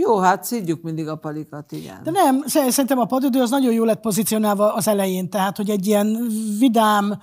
Jó, 0.01 0.19
hát 0.19 0.45
szidjuk 0.45 0.83
mindig 0.83 1.09
a 1.09 1.17
palikat, 1.17 1.73
igen. 1.73 2.01
De 2.05 2.11
nem, 2.11 2.43
sze- 2.47 2.71
szerintem 2.71 2.99
a 2.99 3.05
padidő 3.05 3.41
az 3.41 3.51
nagyon 3.51 3.73
jól 3.73 3.87
lett 3.87 4.01
pozícionálva 4.01 4.75
az 4.75 4.89
elején, 4.89 5.31
tehát 5.31 5.57
hogy 5.57 5.71
egy 5.71 5.87
ilyen 5.87 6.27
vidám, 6.59 7.19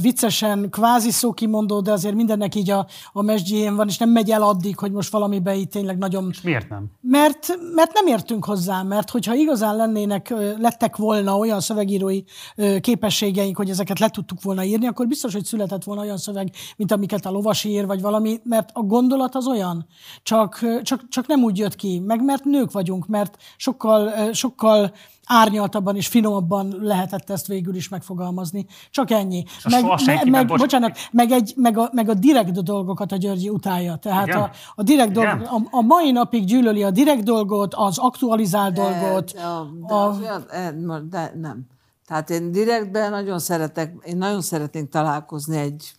viccesen, 0.00 0.70
kvázi 0.70 1.10
szókimondó, 1.10 1.80
de 1.80 1.92
azért 1.92 2.14
mindennek 2.14 2.54
így 2.54 2.70
a, 2.70 2.86
a 3.12 3.22
mesdjén 3.22 3.76
van, 3.76 3.88
és 3.88 3.98
nem 3.98 4.10
megy 4.10 4.30
el 4.30 4.42
addig, 4.42 4.78
hogy 4.78 4.92
most 4.92 5.12
valamibe 5.12 5.54
így 5.54 5.68
tényleg 5.68 5.98
nagyon 5.98 6.30
Miért 6.42 6.68
nem? 6.68 6.86
mert, 7.00 7.58
mert 7.74 7.92
nem 7.92 8.06
értünk 8.06 8.44
hozzá, 8.44 8.82
mert 8.82 9.10
hogyha 9.10 9.34
igazán 9.34 9.76
lennének, 9.76 10.34
lettek 10.58 10.96
volna 10.96 11.38
olyan 11.38 11.60
szövegírói 11.60 12.22
képességeink, 12.80 13.56
hogy 13.56 13.70
ezeket 13.70 13.98
le 13.98 14.08
tudtuk 14.08 14.42
volna 14.42 14.64
írni, 14.64 14.86
akkor 14.86 15.06
biztos, 15.06 15.32
hogy 15.32 15.44
született 15.44 15.84
volna 15.84 16.02
olyan 16.02 16.18
szöveg, 16.18 16.50
mint 16.76 16.92
amiket 16.92 17.26
a 17.26 17.30
lovas 17.30 17.64
ír, 17.64 17.86
vagy 17.86 18.00
valami, 18.00 18.40
mert 18.44 18.68
a 18.72 18.80
gondolat 18.82 19.34
az 19.34 19.46
olyan, 19.46 19.86
csak, 20.22 20.60
csak, 20.82 21.08
csak 21.08 21.26
nem 21.26 21.42
úgy 21.42 21.58
jött 21.58 21.74
ki, 21.74 22.02
meg 22.06 22.24
mert 22.24 22.44
nők 22.44 22.72
vagyunk, 22.72 23.06
mert 23.06 23.36
sokkal, 23.56 24.32
sokkal 24.32 24.92
árnyaltabban 25.26 25.96
és 25.96 26.06
finomabban 26.06 26.76
lehetett 26.80 27.30
ezt 27.30 27.46
végül 27.46 27.74
is 27.74 27.88
megfogalmazni. 27.88 28.66
Csak 28.90 29.10
ennyi. 29.10 29.44
És 29.64 29.74
soha 29.74 29.98
senki 29.98 30.30
meg, 30.30 30.46
bocs- 30.46 30.60
bocsánat, 30.60 30.98
meg, 31.10 31.30
egy, 31.30 31.52
meg, 31.56 31.78
a, 31.78 31.88
meg 31.92 32.08
a 32.08 32.14
direkt 32.14 32.62
dolgokat 32.62 33.12
a 33.12 33.16
Györgyi 33.16 33.48
utálja. 33.48 33.96
Tehát 33.96 34.26
Igen? 34.26 34.38
a, 34.38 34.50
a 34.74 34.82
direkt 34.82 35.12
dolgok, 35.12 35.50
a, 35.50 35.76
a 35.76 35.80
mai 35.80 36.10
napig 36.10 36.44
gyűlöli 36.44 36.82
a 36.82 36.90
direkt 36.90 37.24
dolgot, 37.24 37.74
az 37.74 37.98
aktualizált 37.98 38.74
dolgot. 38.74 39.32
De, 39.32 39.40
de, 39.86 39.94
a, 39.94 40.16
eh, 40.50 40.70
de 41.10 41.32
nem. 41.40 41.66
Tehát 42.06 42.30
én 42.30 42.52
direktben 42.52 43.10
nagyon 43.10 43.38
szeretek, 43.38 43.94
én 44.04 44.16
nagyon 44.16 44.40
szeretnék 44.40 44.88
találkozni 44.88 45.56
egy 45.56 45.92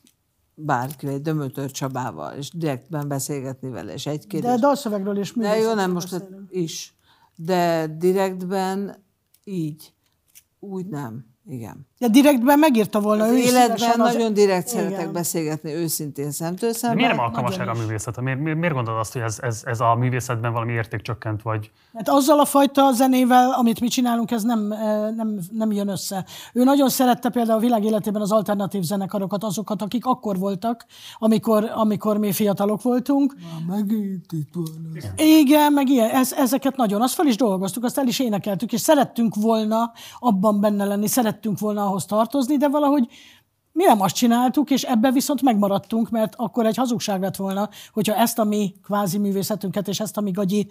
bárkivel, 0.56 1.15
egy 1.15 1.22
Dömötör 1.22 1.72
Csabával, 1.72 2.34
és 2.34 2.49
direktben 2.49 3.07
beszélgetni 3.07 3.69
vele, 3.69 3.94
és 3.94 4.06
egy 4.06 4.27
de 4.27 4.57
dalszövegről 4.57 5.18
is 5.18 5.34
De 5.34 5.57
jó, 5.57 5.73
nem 5.73 5.91
most 5.91 6.11
beszélünk. 6.11 6.52
is. 6.52 6.95
De 7.36 7.88
direktben 7.88 9.03
így. 9.44 9.94
Úgy 10.60 10.86
nem. 10.86 11.35
Igen. 11.49 11.88
De 11.99 12.07
direktben 12.09 12.59
megírta 12.59 12.99
volna 12.99 13.23
Az 13.23 13.30
ő 13.31 13.38
életben 13.38 13.89
az- 13.99 14.13
nagyon 14.13 14.34
direkt 14.34 14.72
Igen. 14.72 14.84
szeretek 14.84 15.11
beszélgetni 15.11 15.73
őszintén 15.73 16.31
szemtől 16.31 16.73
szemben. 16.73 16.97
miért 16.97 17.11
nem 17.15 17.19
alkalmas 17.26 17.57
erre 17.57 17.72
a 17.72 17.73
művészet? 17.73 18.22
Miért, 18.22 18.39
miért, 18.39 18.57
miért 18.57 18.73
gondolod 18.73 18.99
azt, 18.99 19.13
hogy 19.13 19.22
ez, 19.22 19.38
ez, 19.41 19.61
ez 19.65 19.80
a 19.80 19.95
művészetben 19.95 20.51
valami 20.53 20.72
érték 20.72 21.01
csökkent, 21.01 21.41
vagy 21.41 21.72
Mert 21.91 22.09
azzal 22.09 22.39
a 22.39 22.45
fajta 22.45 22.91
zenével, 22.91 23.51
amit 23.51 23.80
mi 23.80 23.88
csinálunk, 23.88 24.31
ez 24.31 24.43
nem, 24.43 24.72
eh, 24.72 25.09
nem, 25.15 25.39
nem 25.51 25.72
jön 25.72 25.88
össze. 25.88 26.26
Ő 26.53 26.63
nagyon 26.63 26.89
szerette 26.89 27.30
például 27.30 27.57
a 27.57 27.61
világ 27.61 27.84
életében 27.84 28.22
az 28.22 28.31
alternatív 28.31 28.81
zenekarokat, 28.81 29.43
azokat, 29.43 29.81
akik 29.81 30.05
akkor 30.05 30.38
voltak, 30.38 30.85
amikor, 31.17 31.72
amikor 31.76 32.17
mi 32.17 32.31
fiatalok 32.31 32.81
voltunk. 32.81 33.35
Megint 33.67 34.31
itt 34.31 34.53
van. 34.53 34.97
Igen, 35.15 35.73
meg 35.73 35.89
ilyen, 35.89 36.09
ez, 36.09 36.34
ezeket 36.34 36.76
nagyon. 36.76 37.01
Azt 37.01 37.13
fel 37.13 37.27
is 37.27 37.35
dolgoztuk, 37.35 37.84
azt 37.84 37.97
el 37.97 38.07
is 38.07 38.19
énekeltük, 38.19 38.73
és 38.73 38.81
szerettünk 38.81 39.35
volna 39.35 39.91
abban 40.19 40.59
benne 40.61 40.85
lenni, 40.85 41.07
szerettünk 41.36 41.60
volna 41.60 41.86
ahhoz 41.86 42.06
tartozni, 42.06 42.57
de 42.57 42.70
valahogy 42.70 43.07
mi 43.76 43.84
nem 43.84 44.02
azt 44.02 44.15
csináltuk, 44.15 44.69
és 44.69 44.84
ebben 44.84 45.14
viszont 45.14 45.41
megmaradtunk, 45.41 46.10
mert 46.10 46.34
akkor 46.35 46.65
egy 46.65 46.76
hazugság 46.76 47.22
lett 47.22 47.35
volna, 47.35 47.69
hogyha 47.93 48.15
ezt 48.15 48.39
a 48.39 48.43
mi 48.43 48.73
kvázi 48.84 49.18
művészetünket 49.18 49.88
és 49.88 49.99
ezt 49.99 50.18
a 50.18 50.22
mi 50.22 50.31
gagyi 50.31 50.68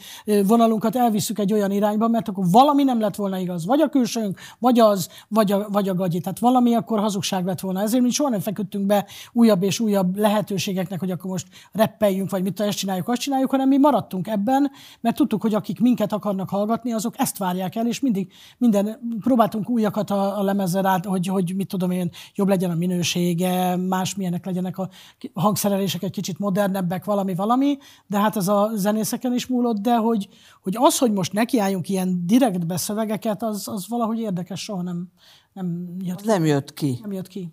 vonalunkat 0.46 0.96
elviszük 0.96 1.38
egy 1.38 1.52
olyan 1.52 1.70
irányba, 1.70 2.08
mert 2.08 2.28
akkor 2.28 2.44
valami 2.50 2.82
nem 2.82 3.00
lett 3.00 3.14
volna 3.14 3.38
igaz. 3.38 3.66
Vagy 3.66 3.80
a 3.80 3.88
külsőnk, 3.88 4.40
vagy 4.58 4.78
az, 4.78 5.08
vagy 5.28 5.52
a, 5.52 5.66
vagy 5.68 5.88
a 5.88 5.94
gagyi. 5.94 6.20
Tehát 6.20 6.38
valami 6.38 6.74
akkor 6.74 6.98
hazugság 6.98 7.44
lett 7.44 7.60
volna. 7.60 7.82
Ezért 7.82 8.02
mi 8.02 8.10
soha 8.10 8.30
nem 8.30 8.40
feküdtünk 8.40 8.86
be 8.86 9.06
újabb 9.32 9.62
és 9.62 9.80
újabb 9.80 10.16
lehetőségeknek, 10.16 11.00
hogy 11.00 11.10
akkor 11.10 11.30
most 11.30 11.46
reppeljünk, 11.72 12.30
vagy 12.30 12.42
mit 12.42 12.60
ezt 12.60 12.78
csináljuk, 12.78 13.08
azt 13.08 13.20
csináljuk, 13.20 13.50
hanem 13.50 13.68
mi 13.68 13.78
maradtunk 13.78 14.28
ebben, 14.28 14.70
mert 15.00 15.16
tudtuk, 15.16 15.42
hogy 15.42 15.54
akik 15.54 15.80
minket 15.80 16.12
akarnak 16.12 16.48
hallgatni, 16.48 16.92
azok 16.92 17.14
ezt 17.18 17.38
várják 17.38 17.76
el, 17.76 17.86
és 17.86 18.00
mindig 18.00 18.32
minden, 18.58 19.18
próbáltunk 19.20 19.68
újakat 19.68 20.10
a, 20.10 20.38
a 20.38 20.42
lemezzel 20.42 20.86
át, 20.86 21.04
hogy, 21.04 21.26
hogy 21.26 21.52
mit 21.56 21.68
tudom 21.68 21.90
én, 21.90 22.10
jobb 22.34 22.48
legyen 22.48 22.70
a 22.70 22.74
minősége, 22.94 23.76
másmilyenek 23.76 24.44
legyenek 24.44 24.78
a 24.78 24.88
hangszerelések 25.32 26.02
egy 26.02 26.10
kicsit 26.10 26.38
modernebbek, 26.38 27.04
valami, 27.04 27.34
valami, 27.34 27.78
de 28.06 28.18
hát 28.18 28.36
ez 28.36 28.48
a 28.48 28.70
zenészeken 28.74 29.34
is 29.34 29.46
múlott, 29.46 29.78
de 29.78 29.96
hogy, 29.96 30.28
hogy 30.62 30.74
az, 30.78 30.98
hogy 30.98 31.12
most 31.12 31.32
nekiálljunk 31.32 31.88
ilyen 31.88 32.26
direktbe 32.26 32.76
szövegeket, 32.76 33.42
az, 33.42 33.68
az 33.68 33.88
valahogy 33.88 34.18
érdekes, 34.18 34.62
soha 34.62 34.82
nem, 34.82 35.08
nem, 35.52 35.96
jött, 35.98 36.20
ki, 36.20 36.26
Nem 36.26 36.44
jött 36.44 36.72
ki. 36.74 36.98
nem 37.02 37.12
jött 37.12 37.28
ki. 37.28 37.52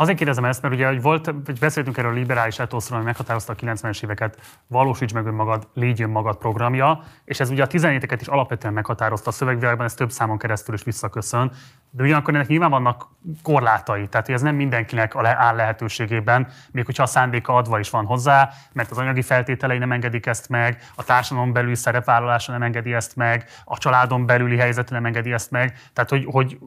Azért 0.00 0.16
kérdezem 0.16 0.44
ezt, 0.44 0.62
mert 0.62 0.74
ugye 0.74 0.86
hogy 0.86 1.02
volt, 1.02 1.26
hogy 1.26 1.58
beszéltünk 1.58 1.96
erről 1.96 2.10
a 2.10 2.14
liberális 2.14 2.58
etoszról, 2.58 2.96
ami 2.96 3.06
meghatározta 3.06 3.52
a 3.52 3.56
90-es 3.56 4.04
éveket, 4.04 4.38
valósíts 4.66 5.12
meg 5.12 5.26
önmagad, 5.26 5.68
légy 5.74 6.02
önmagad 6.02 6.36
programja, 6.36 7.02
és 7.24 7.40
ez 7.40 7.50
ugye 7.50 7.62
a 7.62 7.66
17-eket 7.66 8.16
is 8.20 8.26
alapvetően 8.26 8.72
meghatározta 8.72 9.30
a 9.30 9.32
szövegvilágban, 9.32 9.86
ez 9.86 9.94
több 9.94 10.10
számon 10.10 10.38
keresztül 10.38 10.74
is 10.74 10.82
visszaköszön, 10.82 11.52
de 11.90 12.02
ugyanakkor 12.02 12.34
ennek 12.34 12.46
nyilván 12.46 12.70
vannak 12.70 13.08
korlátai, 13.42 14.08
tehát 14.08 14.26
hogy 14.26 14.34
ez 14.34 14.42
nem 14.42 14.54
mindenkinek 14.54 15.14
áll 15.16 15.56
lehetőségében, 15.56 16.48
még 16.70 16.84
hogyha 16.84 17.02
a 17.02 17.06
szándéka 17.06 17.54
adva 17.54 17.78
is 17.78 17.90
van 17.90 18.04
hozzá, 18.04 18.50
mert 18.72 18.90
az 18.90 18.98
anyagi 18.98 19.22
feltételei 19.22 19.78
nem 19.78 19.92
engedik 19.92 20.26
ezt 20.26 20.48
meg, 20.48 20.82
a 20.94 21.04
társadalom 21.04 21.52
belüli 21.52 21.74
szerepvállalása 21.74 22.52
nem 22.52 22.62
engedi 22.62 22.94
ezt 22.94 23.16
meg, 23.16 23.44
a 23.64 23.78
családon 23.78 24.26
belüli 24.26 24.56
helyzet 24.56 24.90
nem 24.90 25.06
engedi 25.06 25.32
ezt 25.32 25.50
meg, 25.50 25.78
tehát 25.92 26.10
hogy, 26.10 26.26
hogy 26.30 26.58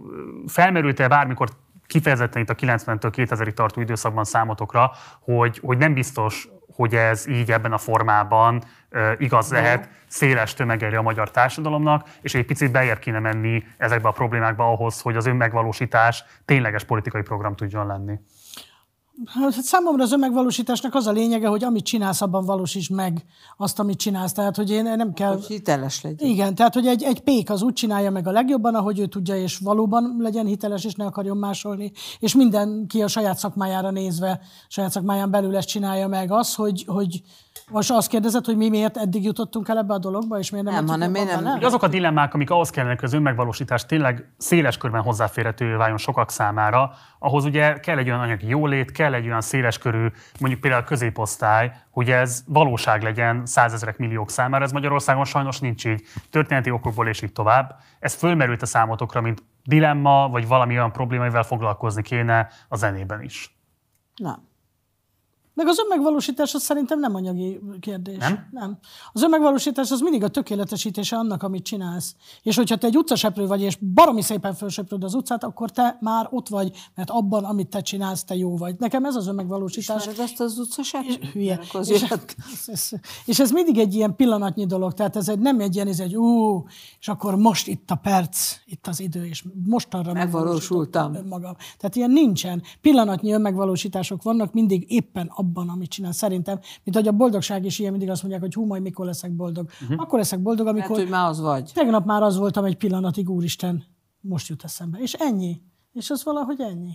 felmerült-e 0.47 1.07
bármikor 1.07 1.49
kifejezetten 1.91 2.41
itt 2.41 2.49
a 2.49 2.55
90-től 2.55 3.11
2000-ig 3.15 3.53
tartó 3.53 3.81
időszakban 3.81 4.23
számotokra, 4.23 4.91
hogy, 5.19 5.59
hogy 5.63 5.77
nem 5.77 5.93
biztos, 5.93 6.47
hogy 6.75 6.95
ez 6.95 7.27
így 7.27 7.51
ebben 7.51 7.73
a 7.73 7.77
formában 7.77 8.63
uh, 8.91 9.11
igaz 9.17 9.51
lehet 9.51 9.89
széles 10.07 10.53
tömegére 10.53 10.97
a 10.97 11.01
magyar 11.01 11.31
társadalomnak, 11.31 12.07
és 12.21 12.33
egy 12.33 12.45
picit 12.45 12.71
beér 12.71 12.99
kéne 12.99 13.19
menni 13.19 13.63
ezekbe 13.77 14.07
a 14.07 14.11
problémákba 14.11 14.71
ahhoz, 14.71 15.01
hogy 15.01 15.15
az 15.15 15.25
önmegvalósítás 15.25 16.23
tényleges 16.45 16.83
politikai 16.83 17.21
program 17.21 17.55
tudjon 17.55 17.87
lenni. 17.87 18.19
Hát 19.25 19.51
számomra 19.51 20.03
az 20.03 20.11
önmegvalósításnak 20.11 20.95
az 20.95 21.07
a 21.07 21.11
lényege, 21.11 21.47
hogy 21.47 21.63
amit 21.63 21.85
csinálsz, 21.85 22.21
abban 22.21 22.45
valósítsd 22.45 22.91
meg 22.91 23.25
azt, 23.57 23.79
amit 23.79 23.97
csinálsz. 23.97 24.31
Tehát, 24.31 24.55
hogy 24.55 24.69
én 24.69 24.83
nem 24.83 25.13
kell... 25.13 25.31
Hogy 25.31 25.45
hiteles 25.45 26.01
legyen. 26.01 26.29
Igen, 26.29 26.55
tehát, 26.55 26.73
hogy 26.73 26.85
egy, 26.87 27.03
egy 27.03 27.19
pék 27.19 27.49
az 27.49 27.61
úgy 27.61 27.73
csinálja 27.73 28.11
meg 28.11 28.27
a 28.27 28.31
legjobban, 28.31 28.75
ahogy 28.75 28.99
ő 28.99 29.05
tudja, 29.05 29.35
és 29.35 29.57
valóban 29.57 30.15
legyen 30.19 30.45
hiteles, 30.45 30.85
és 30.85 30.93
ne 30.93 31.05
akarjon 31.05 31.37
másolni. 31.37 31.91
És 32.19 32.35
mindenki 32.35 33.01
a 33.01 33.07
saját 33.07 33.37
szakmájára 33.37 33.91
nézve, 33.91 34.39
saját 34.67 34.91
szakmáján 34.91 35.31
belül 35.31 35.57
ezt 35.57 35.67
csinálja 35.67 36.07
meg. 36.07 36.31
Az, 36.31 36.55
hogy, 36.55 36.83
hogy 36.87 37.21
most 37.71 37.91
azt 37.91 38.07
kérdezed, 38.07 38.45
hogy 38.45 38.57
mi 38.57 38.69
miért 38.69 38.97
eddig 38.97 39.23
jutottunk 39.23 39.67
el 39.67 39.77
ebbe 39.77 39.93
a 39.93 39.97
dologba, 39.97 40.39
és 40.39 40.49
miért 40.49 40.65
nem, 40.65 40.75
Nem, 40.75 40.87
hanem 40.87 41.15
én 41.15 41.25
nem- 41.25 41.45
el? 41.45 41.55
Ugye 41.55 41.65
azok 41.65 41.83
a 41.83 41.87
dilemmák, 41.87 42.33
amik 42.33 42.49
ahhoz 42.49 42.69
kellene, 42.69 42.95
hogy 42.95 43.03
az 43.03 43.13
önmegvalósítás 43.13 43.85
tényleg 43.85 44.33
széles 44.37 44.77
körben 44.77 45.01
hozzáférhetővé 45.01 45.73
váljon 45.73 45.97
sokak 45.97 46.29
számára, 46.29 46.91
ahhoz 47.19 47.45
ugye 47.45 47.73
kell 47.73 47.97
egy 47.97 48.07
olyan 48.07 48.19
anyagi 48.19 48.47
jólét, 48.47 48.91
kell 48.91 49.10
egy 49.13 49.25
olyan 49.25 49.41
széleskörű, 49.41 50.07
mondjuk 50.39 50.61
például 50.61 50.83
a 50.83 50.85
középosztály, 50.85 51.71
hogy 51.89 52.11
ez 52.11 52.43
valóság 52.47 53.03
legyen 53.03 53.45
százezrek, 53.45 53.97
milliók 53.97 54.29
számára. 54.29 54.63
Ez 54.63 54.71
Magyarországon 54.71 55.25
sajnos 55.25 55.59
nincs 55.59 55.85
így. 55.85 56.03
Történeti 56.29 56.69
okokból 56.69 57.07
és 57.07 57.21
így 57.21 57.31
tovább. 57.31 57.79
Ez 57.99 58.13
fölmerült 58.13 58.61
a 58.61 58.65
számotokra, 58.65 59.21
mint 59.21 59.43
dilemma, 59.63 60.29
vagy 60.29 60.47
valami 60.47 60.73
olyan 60.73 60.91
probléma, 60.91 61.23
amivel 61.23 61.43
foglalkozni 61.43 62.01
kéne 62.01 62.49
a 62.67 62.75
zenében 62.75 63.21
is. 63.21 63.55
Nem. 64.15 64.49
Meg 65.61 65.69
az 65.69 65.79
önmegvalósítás 65.79 66.53
az 66.53 66.61
szerintem 66.61 66.99
nem 66.99 67.15
anyagi 67.15 67.59
kérdés. 67.79 68.17
Nem? 68.17 68.47
nem. 68.51 68.77
Az 69.13 69.23
önmegvalósítás 69.23 69.91
az 69.91 69.99
mindig 69.99 70.23
a 70.23 70.27
tökéletesítése 70.27 71.15
annak, 71.15 71.43
amit 71.43 71.63
csinálsz. 71.63 72.15
És 72.41 72.55
hogyha 72.55 72.75
te 72.75 72.87
egy 72.87 72.97
utcaseprő 72.97 73.47
vagy, 73.47 73.61
és 73.61 73.77
baromi 73.93 74.21
szépen 74.21 74.53
felsöpröd 74.53 75.03
az 75.03 75.13
utcát, 75.13 75.43
akkor 75.43 75.71
te 75.71 75.97
már 75.99 76.27
ott 76.31 76.47
vagy, 76.47 76.71
mert 76.95 77.09
abban, 77.09 77.43
amit 77.43 77.67
te 77.67 77.81
csinálsz, 77.81 78.23
te 78.23 78.35
jó 78.35 78.57
vagy. 78.57 78.75
Nekem 78.79 79.05
ez 79.05 79.15
az 79.15 79.27
önmegvalósítás. 79.27 80.01
Ismered 80.01 80.19
azt 80.19 80.39
az 80.39 80.57
utcasát? 80.57 81.05
Hülye. 81.33 81.59
És, 81.79 82.05
ez, 82.65 82.89
és 83.25 83.39
ez 83.39 83.51
mindig 83.51 83.77
egy 83.77 83.93
ilyen 83.93 84.15
pillanatnyi 84.15 84.65
dolog, 84.65 84.93
tehát 84.93 85.15
ez 85.15 85.29
egy, 85.29 85.39
nem 85.39 85.59
egy 85.59 85.75
ilyen, 85.75 85.87
ez 85.87 85.99
egy 85.99 86.15
ú, 86.15 86.63
és 86.99 87.07
akkor 87.07 87.35
most 87.35 87.67
itt 87.67 87.91
a 87.91 87.95
perc, 87.95 88.55
itt 88.65 88.87
az 88.87 88.99
idő, 88.99 89.25
és 89.25 89.45
most 89.65 89.93
arra 89.93 90.13
Megvalósultam. 90.13 91.17
Magam. 91.29 91.55
Tehát 91.77 91.95
ilyen 91.95 92.11
nincsen. 92.11 92.61
Pillanatnyi 92.81 93.31
önmegvalósítások 93.31 94.23
vannak 94.23 94.53
mindig 94.53 94.91
éppen 94.91 95.27
abban, 95.27 95.50
amit 95.53 95.89
csinál. 95.89 96.11
Szerintem, 96.11 96.59
mint 96.83 96.95
hogy 96.95 97.07
a 97.07 97.11
boldogság 97.11 97.65
is 97.65 97.79
ilyen, 97.79 97.91
mindig 97.91 98.09
azt 98.09 98.21
mondják, 98.21 98.43
hogy 98.43 98.53
hú, 98.53 98.65
majd 98.65 98.81
mikor 98.81 99.05
leszek 99.05 99.31
boldog. 99.31 99.69
Uh-huh. 99.81 100.01
Akkor 100.01 100.19
leszek 100.19 100.39
boldog, 100.39 100.65
Hát, 100.65 100.75
amikor 100.75 100.97
hogy 100.97 101.09
már 101.09 101.27
az 101.27 101.39
vagy. 101.39 101.71
tegnap 101.73 102.05
már 102.05 102.21
az 102.21 102.37
voltam 102.37 102.65
egy 102.65 102.77
pillanatig, 102.77 103.29
úristen, 103.29 103.83
most 104.19 104.47
jut 104.47 104.63
eszembe. 104.63 104.97
És 104.97 105.13
ennyi. 105.13 105.61
És 105.93 106.09
az 106.09 106.23
valahogy 106.23 106.61
ennyi. 106.61 106.93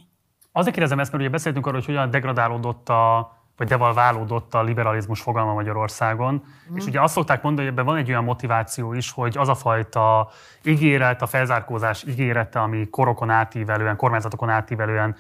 Azért 0.53 0.74
kérdezem 0.74 0.99
ezt, 0.99 1.11
mert 1.11 1.23
ugye 1.23 1.33
beszéltünk 1.33 1.66
arról, 1.66 1.78
hogy 1.78 1.89
hogyan 1.89 2.11
degradálódott 2.11 2.89
a, 2.89 3.33
vagy 3.57 3.69
devalválódott 3.69 4.55
a 4.55 4.62
liberalizmus 4.62 5.20
fogalma 5.20 5.55
Magyarországon. 5.55 6.45
Mm. 6.73 6.77
És 6.77 6.87
ugye 6.87 7.03
azt 7.03 7.15
szokták 7.15 7.43
mondani, 7.43 7.66
hogy 7.66 7.77
ebben 7.77 7.87
van 7.87 7.97
egy 7.97 8.09
olyan 8.09 8.24
motiváció 8.24 8.93
is, 8.93 9.11
hogy 9.11 9.37
az 9.37 9.49
a 9.49 9.55
fajta 9.55 10.28
ígéret, 10.65 11.23
a 11.23 11.27
felzárkózás 11.27 12.05
ígérete, 12.05 12.61
ami 12.61 12.89
korokon 12.91 13.31
átívelően, 13.31 13.97
kormányzatokon 13.97 14.49
átívelően 14.49 15.16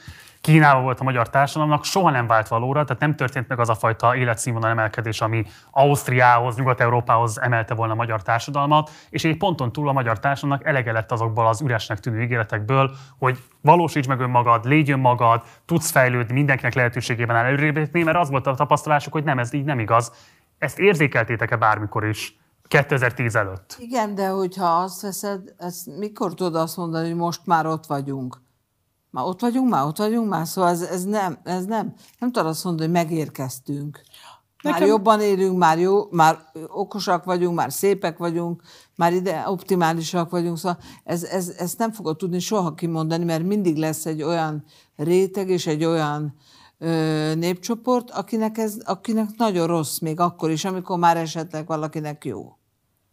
Kínában 0.46 0.82
volt 0.82 1.00
a 1.00 1.04
magyar 1.04 1.30
társadalomnak, 1.30 1.84
soha 1.84 2.10
nem 2.10 2.26
vált 2.26 2.48
valóra, 2.48 2.84
tehát 2.84 3.02
nem 3.02 3.16
történt 3.16 3.48
meg 3.48 3.58
az 3.58 3.68
a 3.68 3.74
fajta 3.74 4.16
életszínvonal 4.16 4.70
emelkedés, 4.70 5.20
ami 5.20 5.44
Ausztriához, 5.70 6.56
Nyugat-Európához 6.56 7.40
emelte 7.40 7.74
volna 7.74 7.92
a 7.92 7.96
magyar 7.96 8.22
társadalmat, 8.22 8.90
és 9.10 9.24
egy 9.24 9.36
ponton 9.36 9.72
túl 9.72 9.88
a 9.88 9.92
magyar 9.92 10.18
társadalomnak 10.18 10.68
elege 10.68 10.92
lett 10.92 11.12
azokból 11.12 11.46
az 11.46 11.60
üresnek 11.60 12.00
tűnő 12.00 12.22
ígéretekből, 12.22 12.90
hogy 13.18 13.38
valósíts 13.60 14.06
meg 14.06 14.20
önmagad, 14.20 14.64
légy 14.64 14.90
önmagad, 14.90 15.42
tudsz 15.64 15.90
fejlődni, 15.90 16.34
mindenkinek 16.34 16.74
lehetőségében 16.74 17.36
áll 17.36 17.44
előrébb 17.44 17.92
mert 17.92 18.16
az 18.16 18.30
volt 18.30 18.46
a 18.46 18.54
tapasztalásuk, 18.54 19.12
hogy 19.12 19.24
nem, 19.24 19.38
ez 19.38 19.52
így 19.52 19.64
nem 19.64 19.78
igaz. 19.78 20.12
Ezt 20.58 20.78
érzékeltétek-e 20.78 21.56
bármikor 21.56 22.04
is? 22.04 22.36
2010 22.68 23.36
előtt. 23.36 23.76
Igen, 23.78 24.14
de 24.14 24.28
hogyha 24.28 24.66
azt 24.66 25.02
veszed, 25.02 25.54
ezt 25.58 25.98
mikor 25.98 26.34
tudod 26.34 26.54
azt 26.54 26.76
mondani, 26.76 27.06
hogy 27.08 27.16
most 27.16 27.40
már 27.44 27.66
ott 27.66 27.86
vagyunk? 27.86 28.44
Már 29.10 29.24
ott 29.24 29.40
vagyunk, 29.40 29.68
már 29.70 29.84
ott 29.84 29.98
vagyunk, 29.98 30.28
már 30.28 30.46
szóval 30.46 30.70
ez, 30.70 30.82
ez 30.82 31.04
nem, 31.04 31.38
ez 31.42 31.64
nem, 31.64 31.94
nem 32.18 32.32
tudod 32.32 32.48
azt 32.48 32.64
mondani, 32.64 32.88
hogy 32.90 33.02
megérkeztünk. 33.04 34.00
Már 34.62 34.72
Nekem- 34.72 34.88
jobban 34.88 35.20
élünk, 35.20 35.58
már 35.58 35.78
jó, 35.78 36.06
már 36.10 36.38
okosak 36.68 37.24
vagyunk, 37.24 37.56
már 37.56 37.72
szépek 37.72 38.18
vagyunk, 38.18 38.62
már 38.96 39.12
ide 39.12 39.44
optimálisak 39.48 40.30
vagyunk, 40.30 40.58
szóval 40.58 40.78
ez, 41.04 41.22
ez, 41.24 41.48
ezt 41.48 41.78
nem 41.78 41.92
fogod 41.92 42.16
tudni 42.16 42.38
soha 42.38 42.74
kimondani, 42.74 43.24
mert 43.24 43.44
mindig 43.44 43.76
lesz 43.76 44.06
egy 44.06 44.22
olyan 44.22 44.64
réteg 44.96 45.48
és 45.48 45.66
egy 45.66 45.84
olyan 45.84 46.34
ö, 46.78 47.34
népcsoport, 47.34 48.10
akinek, 48.10 48.58
ez, 48.58 48.76
akinek 48.84 49.28
nagyon 49.36 49.66
rossz 49.66 49.98
még 49.98 50.20
akkor 50.20 50.50
is, 50.50 50.64
amikor 50.64 50.98
már 50.98 51.16
esetleg 51.16 51.66
valakinek 51.66 52.24
jó. 52.24 52.56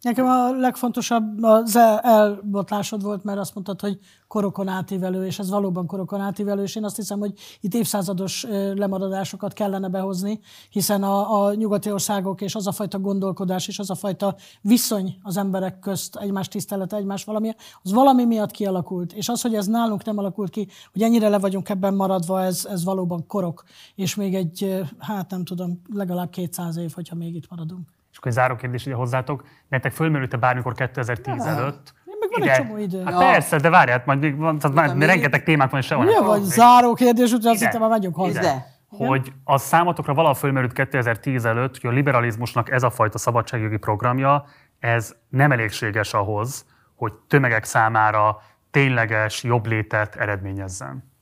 Nekem 0.04 0.26
a 0.26 0.50
legfontosabb 0.50 1.42
az 1.42 1.76
el- 1.76 1.98
elbotlásod 1.98 3.02
volt, 3.02 3.24
mert 3.24 3.38
azt 3.38 3.54
mondtad, 3.54 3.80
hogy 3.80 3.98
korokon 4.28 4.68
átívelő, 4.68 5.26
és 5.26 5.38
ez 5.38 5.50
valóban 5.50 5.86
korokon 5.86 6.20
átívelő, 6.20 6.62
és 6.62 6.76
én 6.76 6.84
azt 6.84 6.96
hiszem, 6.96 7.18
hogy 7.18 7.32
itt 7.60 7.74
évszázados 7.74 8.46
lemaradásokat 8.74 9.52
kellene 9.52 9.88
behozni, 9.88 10.40
hiszen 10.70 11.02
a, 11.02 11.44
a 11.44 11.54
nyugati 11.54 11.92
országok 11.92 12.40
és 12.40 12.54
az 12.54 12.66
a 12.66 12.72
fajta 12.72 12.98
gondolkodás 12.98 13.68
és 13.68 13.78
az 13.78 13.90
a 13.90 13.94
fajta 13.94 14.36
viszony 14.60 15.18
az 15.22 15.36
emberek 15.36 15.78
közt, 15.78 16.16
egymás 16.16 16.48
tisztelete, 16.48 16.96
egymás 16.96 17.24
valami, 17.24 17.54
az 17.82 17.92
valami 17.92 18.24
miatt 18.24 18.50
kialakult. 18.50 19.12
És 19.12 19.28
az, 19.28 19.40
hogy 19.40 19.54
ez 19.54 19.66
nálunk 19.66 20.04
nem 20.04 20.18
alakult 20.18 20.50
ki, 20.50 20.68
hogy 20.92 21.02
ennyire 21.02 21.28
le 21.28 21.38
vagyunk 21.38 21.68
ebben 21.68 21.94
maradva, 21.94 22.42
ez, 22.42 22.66
ez 22.70 22.84
valóban 22.84 23.26
korok, 23.26 23.64
és 23.94 24.14
még 24.14 24.34
egy, 24.34 24.84
hát 24.98 25.30
nem 25.30 25.44
tudom, 25.44 25.80
legalább 25.92 26.30
200 26.30 26.76
év, 26.76 26.92
hogyha 26.92 27.16
még 27.16 27.34
itt 27.34 27.50
maradunk. 27.50 27.93
És 28.14 28.20
akkor 28.20 28.30
egy 28.30 28.36
záró 28.38 28.56
kérdés 28.56 28.86
ide 28.86 28.94
hozzátok, 28.94 29.44
nektek 29.68 29.92
fölmerült-e 29.92 30.36
bármikor 30.36 30.74
2010 30.74 31.44
előtt? 31.44 31.94
Még 32.04 32.30
van 32.40 32.48
egy 32.48 32.56
csomó 32.56 32.76
idő. 32.76 33.02
Hát 33.04 33.12
Ja. 33.12 33.18
persze, 33.18 33.56
de 33.58 33.70
várját, 33.70 34.06
majd 34.06 34.18
még 34.18 34.36
van, 34.36 34.58
tehát 34.58 34.76
már 34.76 34.94
még- 34.94 35.08
rengeteg 35.08 35.42
témák 35.42 35.70
van, 35.70 35.80
és 35.80 35.86
sehol 35.86 36.04
nem 36.04 36.24
vagy 36.24 36.42
záró 36.42 36.94
kérdés, 36.94 37.24
úgyhogy 37.32 37.46
azt 37.46 37.56
Ide. 37.56 37.64
hittem, 37.64 37.80
már 37.80 37.90
megyünk 37.90 38.14
hozzá. 38.14 38.40
Ide. 38.40 38.72
hogy 38.88 39.32
a 39.44 39.58
számotokra 39.58 40.14
valahol 40.14 40.34
fölmerült 40.34 40.72
2010 40.72 41.44
előtt, 41.44 41.80
hogy 41.80 41.90
a 41.90 41.92
liberalizmusnak 41.92 42.70
ez 42.70 42.82
a 42.82 42.90
fajta 42.90 43.18
szabadságjogi 43.18 43.76
programja, 43.76 44.44
ez 44.78 45.14
nem 45.28 45.52
elégséges 45.52 46.14
ahhoz, 46.14 46.66
hogy 46.94 47.12
tömegek 47.28 47.64
számára 47.64 48.38
tényleges 48.70 49.42
jobblétet 49.42 50.16
eredményezzen. 50.16 51.12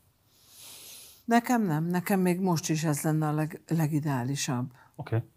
Nekem 1.24 1.62
nem, 1.62 1.84
nekem 1.84 2.20
még 2.20 2.40
most 2.40 2.68
is 2.70 2.84
ez 2.84 3.02
lenne 3.02 3.26
a 3.26 3.32
leg, 3.32 3.60
legideálisabb. 3.68 4.70
Oké. 4.96 5.16
Okay. 5.16 5.28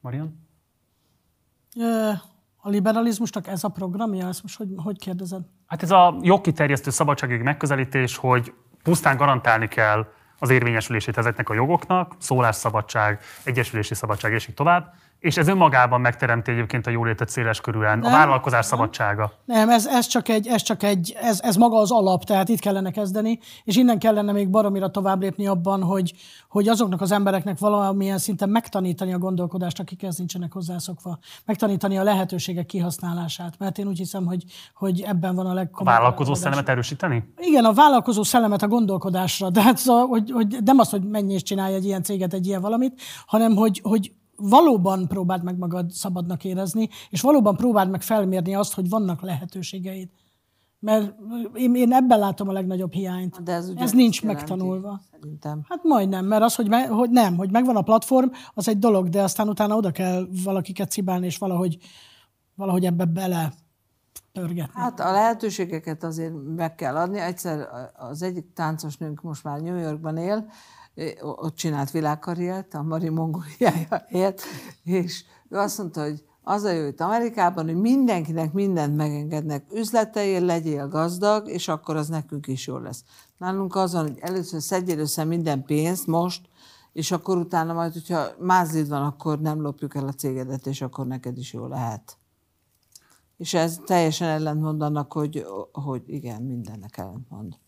Marian? 0.00 0.48
A 2.56 2.68
liberalizmusnak 2.68 3.46
ez 3.46 3.64
a 3.64 3.68
programja? 3.68 4.28
Ezt 4.28 4.42
most 4.42 4.56
hogy, 4.56 4.68
hogy 4.76 4.98
kérdezed? 4.98 5.42
Hát 5.66 5.82
ez 5.82 5.90
a 5.90 6.18
jogkiterjesztő 6.22 6.90
szabadságjogi 6.90 7.42
megközelítés, 7.42 8.16
hogy 8.16 8.54
pusztán 8.82 9.16
garantálni 9.16 9.68
kell 9.68 10.06
az 10.38 10.50
érvényesülését 10.50 11.18
ezeknek 11.18 11.48
a 11.48 11.54
jogoknak, 11.54 12.14
szólásszabadság, 12.18 13.20
egyesülési 13.44 13.94
szabadság, 13.94 14.32
és 14.32 14.48
így 14.48 14.54
tovább, 14.54 14.94
és 15.20 15.36
ez 15.36 15.48
önmagában 15.48 16.00
megteremti 16.00 16.50
egyébként 16.50 16.86
a 16.86 16.90
jólétet 16.90 17.28
széles 17.28 17.60
körülön, 17.60 17.88
a 17.88 17.96
Nem. 17.96 18.12
vállalkozás 18.12 18.66
szabadsága. 18.66 19.32
Nem, 19.44 19.68
ez, 19.68 19.86
ez 19.86 20.06
csak 20.06 20.28
egy, 20.28 20.46
ez 20.46 20.62
csak 20.62 20.82
egy, 20.82 21.16
ez, 21.20 21.40
ez 21.42 21.56
maga 21.56 21.76
az 21.76 21.90
alap, 21.90 22.24
tehát 22.24 22.48
itt 22.48 22.58
kellene 22.60 22.90
kezdeni, 22.90 23.38
és 23.64 23.76
innen 23.76 23.98
kellene 23.98 24.32
még 24.32 24.48
baromira 24.50 24.90
tovább 24.90 25.20
lépni 25.20 25.46
abban, 25.46 25.82
hogy, 25.82 26.12
hogy 26.48 26.68
azoknak 26.68 27.00
az 27.00 27.12
embereknek 27.12 27.58
valamilyen 27.58 28.18
szinten 28.18 28.48
megtanítani 28.48 29.12
a 29.12 29.18
gondolkodást, 29.18 29.78
akik 29.80 30.02
ezt 30.02 30.18
nincsenek 30.18 30.52
hozzászokva, 30.52 31.18
megtanítani 31.44 31.98
a 31.98 32.02
lehetőségek 32.02 32.66
kihasználását, 32.66 33.54
mert 33.58 33.78
én 33.78 33.86
úgy 33.86 33.98
hiszem, 33.98 34.26
hogy, 34.26 34.44
hogy 34.74 35.00
ebben 35.00 35.34
van 35.34 35.46
a 35.46 35.50
A 35.50 35.54
legkomolyabb. 35.54 35.98
vállalkozó 35.98 36.30
megoldás. 36.30 36.42
szellemet 36.42 36.68
erősíteni? 36.68 37.32
Igen, 37.36 37.64
a 37.64 37.72
vállalkozó 37.72 38.22
szellemet 38.22 38.62
a 38.62 38.68
gondolkodásra, 38.68 39.50
de 39.50 39.62
hát 39.62 39.76
szóval, 39.76 40.06
hogy, 40.06 40.30
hogy 40.30 40.56
nem 40.64 40.78
az, 40.78 40.90
hogy 40.90 41.02
mennyi 41.02 41.32
és 41.32 41.42
csinálj 41.42 41.74
egy 41.74 41.84
ilyen 41.84 42.02
céget, 42.02 42.32
egy 42.32 42.46
ilyen 42.46 42.60
valamit, 42.60 43.00
hanem 43.26 43.56
hogy, 43.56 43.80
hogy 43.82 44.12
valóban 44.40 45.06
próbáld 45.08 45.42
meg 45.42 45.58
magad 45.58 45.90
szabadnak 45.90 46.44
érezni, 46.44 46.88
és 47.10 47.20
valóban 47.20 47.56
próbáld 47.56 47.90
meg 47.90 48.02
felmérni 48.02 48.54
azt, 48.54 48.74
hogy 48.74 48.88
vannak 48.88 49.22
lehetőségeid. 49.22 50.08
Mert 50.78 51.14
én, 51.54 51.74
én 51.74 51.92
ebben 51.92 52.18
látom 52.18 52.48
a 52.48 52.52
legnagyobb 52.52 52.92
hiányt. 52.92 53.42
De 53.42 53.52
ez, 53.52 53.72
ez 53.76 53.92
nincs 53.92 54.20
jelenti, 54.22 54.42
megtanulva. 54.42 55.00
Szerintem. 55.10 55.60
Hát 55.68 55.82
majdnem, 55.82 56.24
mert 56.24 56.42
az, 56.42 56.54
hogy, 56.54 56.68
me, 56.68 56.86
hogy 56.86 57.10
nem, 57.10 57.36
hogy 57.36 57.50
megvan 57.50 57.76
a 57.76 57.82
platform, 57.82 58.28
az 58.54 58.68
egy 58.68 58.78
dolog, 58.78 59.08
de 59.08 59.22
aztán 59.22 59.48
utána 59.48 59.76
oda 59.76 59.90
kell 59.90 60.28
valakiket 60.44 60.90
cibálni, 60.90 61.26
és 61.26 61.38
valahogy, 61.38 61.78
valahogy 62.54 62.84
ebbe 62.84 63.04
bele 63.04 63.52
pörgetni. 64.32 64.80
Hát 64.80 65.00
a 65.00 65.12
lehetőségeket 65.12 66.04
azért 66.04 66.32
meg 66.56 66.74
kell 66.74 66.96
adni. 66.96 67.18
Egyszer 67.18 67.68
az 67.96 68.22
egyik 68.22 68.52
táncosnőnk 68.52 69.22
most 69.22 69.44
már 69.44 69.60
New 69.60 69.76
Yorkban 69.76 70.16
él, 70.16 70.46
ott 71.20 71.54
csinált 71.54 71.90
világkarriert, 71.90 72.74
a 72.74 72.82
Mari 72.82 73.08
Mongóliája 73.08 74.06
élt, 74.08 74.42
és 74.84 75.24
ő 75.48 75.56
azt 75.56 75.78
mondta, 75.78 76.02
hogy 76.02 76.24
az 76.42 76.62
a 76.62 76.70
jó 76.70 76.86
itt 76.86 77.00
Amerikában, 77.00 77.64
hogy 77.64 77.80
mindenkinek 77.80 78.52
mindent 78.52 78.96
megengednek. 78.96 79.64
Üzleteil, 79.72 80.44
legyél 80.44 80.88
gazdag, 80.88 81.48
és 81.48 81.68
akkor 81.68 81.96
az 81.96 82.08
nekünk 82.08 82.46
is 82.46 82.66
jó 82.66 82.78
lesz. 82.78 83.04
Nálunk 83.36 83.74
az 83.74 83.92
van, 83.92 84.02
hogy 84.02 84.18
először 84.20 84.62
szedjél 84.62 84.98
össze 84.98 85.24
minden 85.24 85.64
pénzt 85.64 86.06
most, 86.06 86.48
és 86.92 87.10
akkor 87.10 87.36
utána 87.36 87.72
majd, 87.72 87.92
hogyha 87.92 88.26
mázlid 88.38 88.88
van, 88.88 89.02
akkor 89.02 89.40
nem 89.40 89.60
lopjuk 89.60 89.94
el 89.94 90.06
a 90.06 90.12
cégedet, 90.12 90.66
és 90.66 90.80
akkor 90.80 91.06
neked 91.06 91.38
is 91.38 91.52
jó 91.52 91.66
lehet. 91.66 92.18
És 93.36 93.54
ez 93.54 93.80
teljesen 93.86 94.28
ellentmond 94.28 94.82
annak, 94.82 95.12
hogy, 95.12 95.46
hogy 95.72 96.02
igen, 96.06 96.42
mindennek 96.42 96.96
ellentmond. 96.96 97.58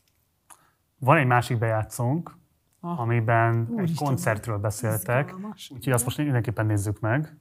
Van 0.99 1.16
egy 1.16 1.27
másik 1.27 1.59
bejátszónk, 1.59 2.39
Amiben 2.84 3.66
egy 3.68 3.72
Úristen, 3.74 4.06
koncertről 4.06 4.59
beszéltek, 4.59 5.26
izgalmas. 5.26 5.70
úgyhogy 5.74 5.92
azt 5.92 6.04
most 6.04 6.18
mindenképpen 6.18 6.66
nézzük 6.66 7.00
meg. 7.00 7.36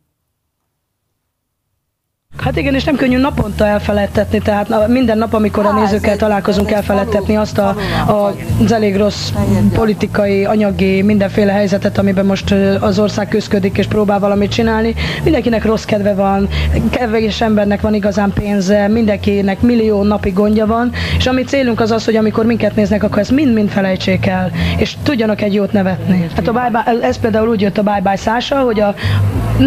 Hát 2.37 2.57
igen, 2.57 2.73
és 2.73 2.83
nem 2.83 2.95
könnyű 2.95 3.17
naponta 3.17 3.67
elfeledtetni, 3.67 4.39
tehát 4.39 4.87
minden 4.87 5.17
nap, 5.17 5.33
amikor 5.33 5.65
a 5.65 5.71
nézőkkel 5.71 6.15
találkozunk, 6.15 6.71
elfeledtetni 6.71 7.35
azt 7.35 7.57
a, 7.57 7.75
a, 8.07 8.35
az 8.63 8.71
elég 8.71 8.97
rossz 8.97 9.31
politikai, 9.73 10.45
anyagi, 10.45 11.01
mindenféle 11.01 11.51
helyzetet, 11.51 11.97
amiben 11.97 12.25
most 12.25 12.51
az 12.79 12.99
ország 12.99 13.27
küzdik 13.27 13.77
és 13.77 13.87
próbál 13.87 14.19
valamit 14.19 14.51
csinálni. 14.51 14.95
Mindenkinek 15.23 15.65
rossz 15.65 15.83
kedve 15.83 16.13
van, 16.13 16.47
kevés 16.89 17.41
embernek 17.41 17.81
van 17.81 17.93
igazán 17.93 18.31
pénze, 18.33 18.87
mindenkinek 18.87 19.61
millió 19.61 20.03
napi 20.03 20.29
gondja 20.29 20.65
van, 20.65 20.91
és 21.17 21.27
ami 21.27 21.43
célunk 21.43 21.79
az 21.79 21.91
az, 21.91 22.05
hogy 22.05 22.15
amikor 22.15 22.45
minket 22.45 22.75
néznek, 22.75 23.03
akkor 23.03 23.19
ezt 23.19 23.31
mind-mind 23.31 23.69
felejtsék 23.69 24.25
el, 24.25 24.51
és 24.77 24.95
tudjanak 25.03 25.41
egy 25.41 25.53
jót 25.53 25.71
nevetni. 25.71 26.27
Hát 26.35 26.47
a 26.47 26.51
bye 26.51 26.69
bye, 26.71 27.07
ez 27.07 27.17
például 27.17 27.47
úgy 27.47 27.61
jött 27.61 27.77
a 27.77 27.83
Bye 27.83 28.01
Bye 28.03 28.15
Szása, 28.15 28.59
hogy 28.59 28.79
a 28.79 28.95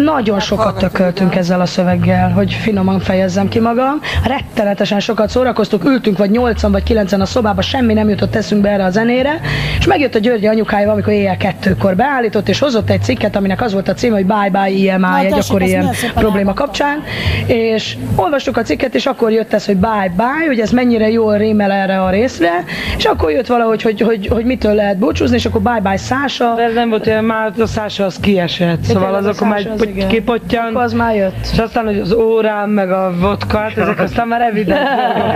nagyon 0.03 0.39
sokat 0.39 0.77
tököltünk 0.77 1.35
ezzel 1.35 1.61
a 1.61 1.65
szöveggel, 1.65 2.31
hogy 2.31 2.53
finoman 2.53 2.99
fejezzem 2.99 3.47
ki 3.47 3.59
magam. 3.59 3.99
Rettenetesen 4.23 4.99
sokat 4.99 5.29
szórakoztuk, 5.29 5.85
ültünk 5.85 6.17
vagy 6.17 6.29
nyolcan 6.29 6.71
vagy 6.71 6.83
kilencen 6.83 7.21
a 7.21 7.25
szobába, 7.25 7.61
semmi 7.61 7.93
nem 7.93 8.09
jutott 8.09 8.35
eszünkbe 8.35 8.69
erre 8.69 8.83
a 8.83 8.89
zenére, 8.89 9.39
és 9.79 9.85
megjött 9.85 10.15
a 10.15 10.19
Györgyi 10.19 10.47
anyukája, 10.47 10.91
amikor 10.91 11.13
éjjel 11.13 11.37
kettőkor 11.37 11.95
beállított, 11.95 12.49
és 12.49 12.59
hozott 12.59 12.89
egy 12.89 13.01
cikket, 13.01 13.35
aminek 13.35 13.61
az 13.61 13.73
volt 13.73 13.87
a 13.87 13.93
címe, 13.93 14.15
hogy 14.15 14.25
Bye 14.25 14.49
Bye 14.51 14.69
IMI, 14.69 14.97
Na, 14.97 15.17
egy 15.17 15.29
tessék, 15.29 15.49
akkori 15.49 15.75
ezt 15.75 16.01
ilyen 16.01 16.13
probléma 16.13 16.53
kapcsán, 16.53 17.03
és 17.45 17.97
olvastuk 18.15 18.57
a 18.57 18.61
cikket, 18.61 18.95
és 18.95 19.05
akkor 19.05 19.31
jött 19.31 19.53
ez, 19.53 19.65
hogy 19.65 19.77
Bye 19.77 20.11
Bye, 20.15 20.47
hogy 20.47 20.59
ez 20.59 20.71
mennyire 20.71 21.09
jól 21.09 21.37
rímel 21.37 21.71
erre 21.71 22.01
a 22.01 22.09
részre, 22.09 22.63
és 22.97 23.05
akkor 23.05 23.31
jött 23.31 23.47
valahogy, 23.47 23.81
hogy, 23.81 24.01
hogy, 24.01 24.27
hogy 24.27 24.45
mitől 24.45 24.73
lehet 24.73 24.97
búcsúzni, 24.97 25.35
és 25.35 25.45
akkor 25.45 25.61
Bye 25.61 25.79
Bye 25.81 25.97
Szása, 25.97 26.53
De 26.55 26.63
ez 26.63 26.73
nem 26.73 26.89
volt 26.89 27.07
olyan, 27.07 27.23
már 27.23 27.51
a 27.59 27.65
Szása 27.65 28.05
az 28.05 28.17
kiesett, 28.19 28.83
szóval 28.83 29.13
az 29.13 29.25
a 29.25 29.29
akkor 29.29 29.47
már 29.47 29.75
Egy 29.85 29.95
igen. 29.95 30.07
kipottyan, 30.07 30.75
az 30.75 30.93
már 30.93 31.15
jött. 31.15 31.47
és 31.51 31.59
aztán, 31.59 31.85
hogy 31.85 31.99
az 31.99 32.13
órám, 32.13 32.69
meg 32.69 32.91
a 32.91 33.13
vodka, 33.19 33.57
hát 33.57 33.77
ezek 33.77 33.99
aztán 33.99 34.27
már 34.27 34.41
evidens 34.41 34.89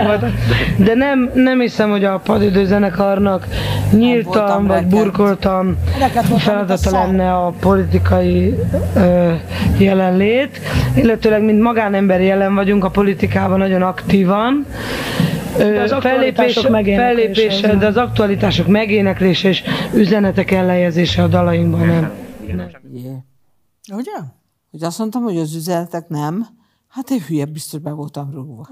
voltak. 0.06 0.30
De 0.76 0.94
nem, 0.94 1.30
nem 1.34 1.60
hiszem, 1.60 1.90
hogy 1.90 2.04
a 2.04 2.18
padidő 2.24 2.64
zenekarnak 2.64 3.46
nyíltan 3.92 4.66
vagy 4.66 4.86
burkoltam 4.86 5.76
feladata 6.38 6.90
lenne 6.90 7.32
a 7.34 7.52
politikai 7.60 8.54
ö, 8.96 9.32
jelenlét, 9.78 10.60
illetőleg 10.94 11.42
mint 11.42 11.60
magánember 11.60 12.20
jelen 12.20 12.54
vagyunk 12.54 12.84
a 12.84 12.90
politikában 12.90 13.58
nagyon 13.58 13.82
aktívan, 13.82 14.66
Ö, 15.58 15.82
az 15.82 15.94
fellépés, 16.00 16.66
fellépése, 16.84 17.70
az 17.70 17.78
de 17.78 17.86
az 17.86 17.96
aktualitások 17.96 18.66
megéneklése 18.66 19.48
és 19.48 19.62
üzenetek 19.94 20.50
elhelyezése 20.50 21.22
a 21.22 21.26
dalainkban 21.26 21.86
nem. 21.86 22.10
Jé. 22.92 23.10
Ugye? 23.92 24.39
Hogy 24.70 24.82
azt 24.82 24.98
mondtam, 24.98 25.22
hogy 25.22 25.38
az 25.38 25.54
üzenetek 25.54 26.08
nem, 26.08 26.46
hát 26.88 27.10
én 27.10 27.20
hülye 27.28 27.44
biztos 27.44 27.80
be 27.80 27.90
voltam 27.90 28.30
rúgva. 28.32 28.68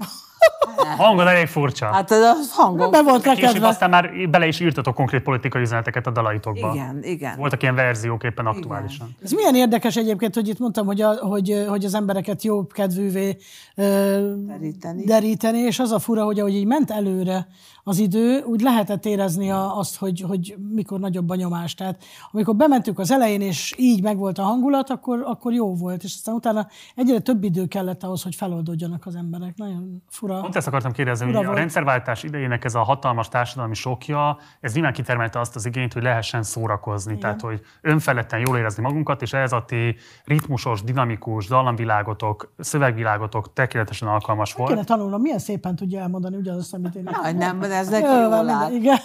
Hangod 0.97 1.27
elég 1.27 1.47
furcsa. 1.47 1.85
Hát, 1.85 2.11
ez 2.11 2.21
a 2.21 2.33
hangom. 2.51 2.91
Be 2.91 3.03
volt 3.03 3.21
Később 3.21 3.39
rekedve. 3.39 3.67
aztán 3.67 3.89
már 3.89 4.11
bele 4.29 4.47
is 4.47 4.59
írtatok 4.59 4.95
konkrét 4.95 5.21
politikai 5.21 5.61
üzeneteket 5.61 6.07
a 6.07 6.11
dalaitokba. 6.11 6.71
Igen, 6.73 7.03
igen. 7.03 7.37
Voltak 7.37 7.61
ilyen 7.61 7.75
verziók 7.75 8.23
éppen 8.23 8.45
aktuálisan. 8.45 9.15
Ez 9.23 9.31
milyen 9.31 9.55
érdekes 9.55 9.95
egyébként, 9.95 10.35
hogy 10.35 10.47
itt 10.47 10.59
mondtam, 10.59 10.85
hogy, 10.85 11.01
a, 11.01 11.13
hogy, 11.13 11.65
hogy 11.67 11.85
az 11.85 11.93
embereket 11.93 12.43
jobb 12.43 12.71
kedvűvé 12.71 13.37
Deríteni. 13.79 15.03
deríteni, 15.05 15.57
és 15.57 15.79
az 15.79 15.91
a 15.91 15.99
fura, 15.99 16.23
hogy 16.23 16.39
ahogy 16.39 16.53
így 16.53 16.65
ment 16.65 16.91
előre 16.91 17.47
az 17.83 17.97
idő, 17.99 18.41
úgy 18.45 18.61
lehetett 18.61 19.05
érezni 19.05 19.51
a, 19.51 19.77
azt, 19.77 19.97
hogy, 19.97 20.23
hogy 20.27 20.55
mikor 20.73 20.99
nagyobb 20.99 21.29
a 21.29 21.35
nyomás. 21.35 21.73
Tehát 21.75 22.03
amikor 22.31 22.55
bementünk 22.55 22.99
az 22.99 23.11
elején, 23.11 23.41
és 23.41 23.73
így 23.77 24.03
megvolt 24.03 24.37
a 24.37 24.41
hangulat, 24.41 24.89
akkor, 24.89 25.23
akkor 25.25 25.53
jó 25.53 25.75
volt, 25.75 26.03
és 26.03 26.13
aztán 26.13 26.35
utána 26.35 26.67
egyre 26.95 27.19
több 27.19 27.43
idő 27.43 27.67
kellett 27.67 28.03
ahhoz, 28.03 28.23
hogy 28.23 28.35
feloldódjanak 28.35 29.05
az 29.05 29.15
emberek. 29.15 29.55
Nagyon 29.55 30.03
fura. 30.09 30.39
Pont 30.39 30.55
ezt 30.55 30.67
akartam 30.67 30.91
kérdezni, 30.91 31.25
hogy 31.25 31.35
a 31.35 31.43
volt. 31.43 31.57
rendszerváltás 31.57 32.23
idejének 32.23 32.65
ez 32.65 32.75
a 32.75 32.83
hatalmas 32.83 33.27
társadalmi 33.27 33.75
sokja, 33.75 34.37
ez 34.61 34.73
nyilván 34.73 34.93
kitermelte 34.93 35.39
azt 35.39 35.55
az 35.55 35.65
igényt, 35.65 35.93
hogy 35.93 36.03
lehessen 36.03 36.43
szórakozni. 36.43 37.11
Igen. 37.11 37.21
Tehát, 37.21 37.41
hogy 37.41 37.61
önfeledten 37.81 38.41
jól 38.47 38.57
érezni 38.57 38.83
magunkat, 38.83 39.21
és 39.21 39.33
ez 39.33 39.51
a 39.51 39.63
ti 39.65 39.95
ritmusos, 40.25 40.83
dinamikus 40.83 41.47
dallamvilágotok, 41.47 42.53
szövegvilágotok 42.57 43.53
tökéletesen 43.69 44.07
alkalmas 44.07 44.53
Kéne 44.53 44.73
volt. 44.73 44.85
tanulnom, 44.85 45.21
milyen 45.21 45.39
szépen 45.39 45.75
tudja 45.75 45.99
elmondani 45.99 46.35
ugyanazt, 46.35 46.73
amit 46.73 46.95
én 46.95 47.07
Aj, 47.07 47.33
nem, 47.33 47.59
de 47.59 47.75
ez 47.75 47.89
neki 47.89 48.05
Jó, 48.05 48.19
jól 48.19 48.29
van, 48.29 48.49
áll. 48.49 48.71
igen. 48.71 48.97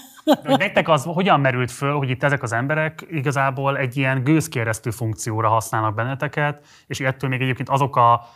Nektek 0.43 0.89
az 0.89 1.05
hogyan 1.05 1.41
merült 1.41 1.71
föl, 1.71 1.97
hogy 1.97 2.11
itt 2.11 2.23
ezek 2.23 2.43
az 2.43 2.53
emberek 2.53 3.07
igazából 3.11 3.77
egy 3.77 3.97
ilyen 3.97 4.25
gőzkéresztő 4.25 4.91
funkcióra 4.91 5.49
használnak 5.49 5.95
benneteket, 5.95 6.67
és 6.87 7.01
ettől 7.01 7.31
még 7.31 7.41
egyébként 7.41 7.69
azok 7.69 7.97
a 7.97 8.27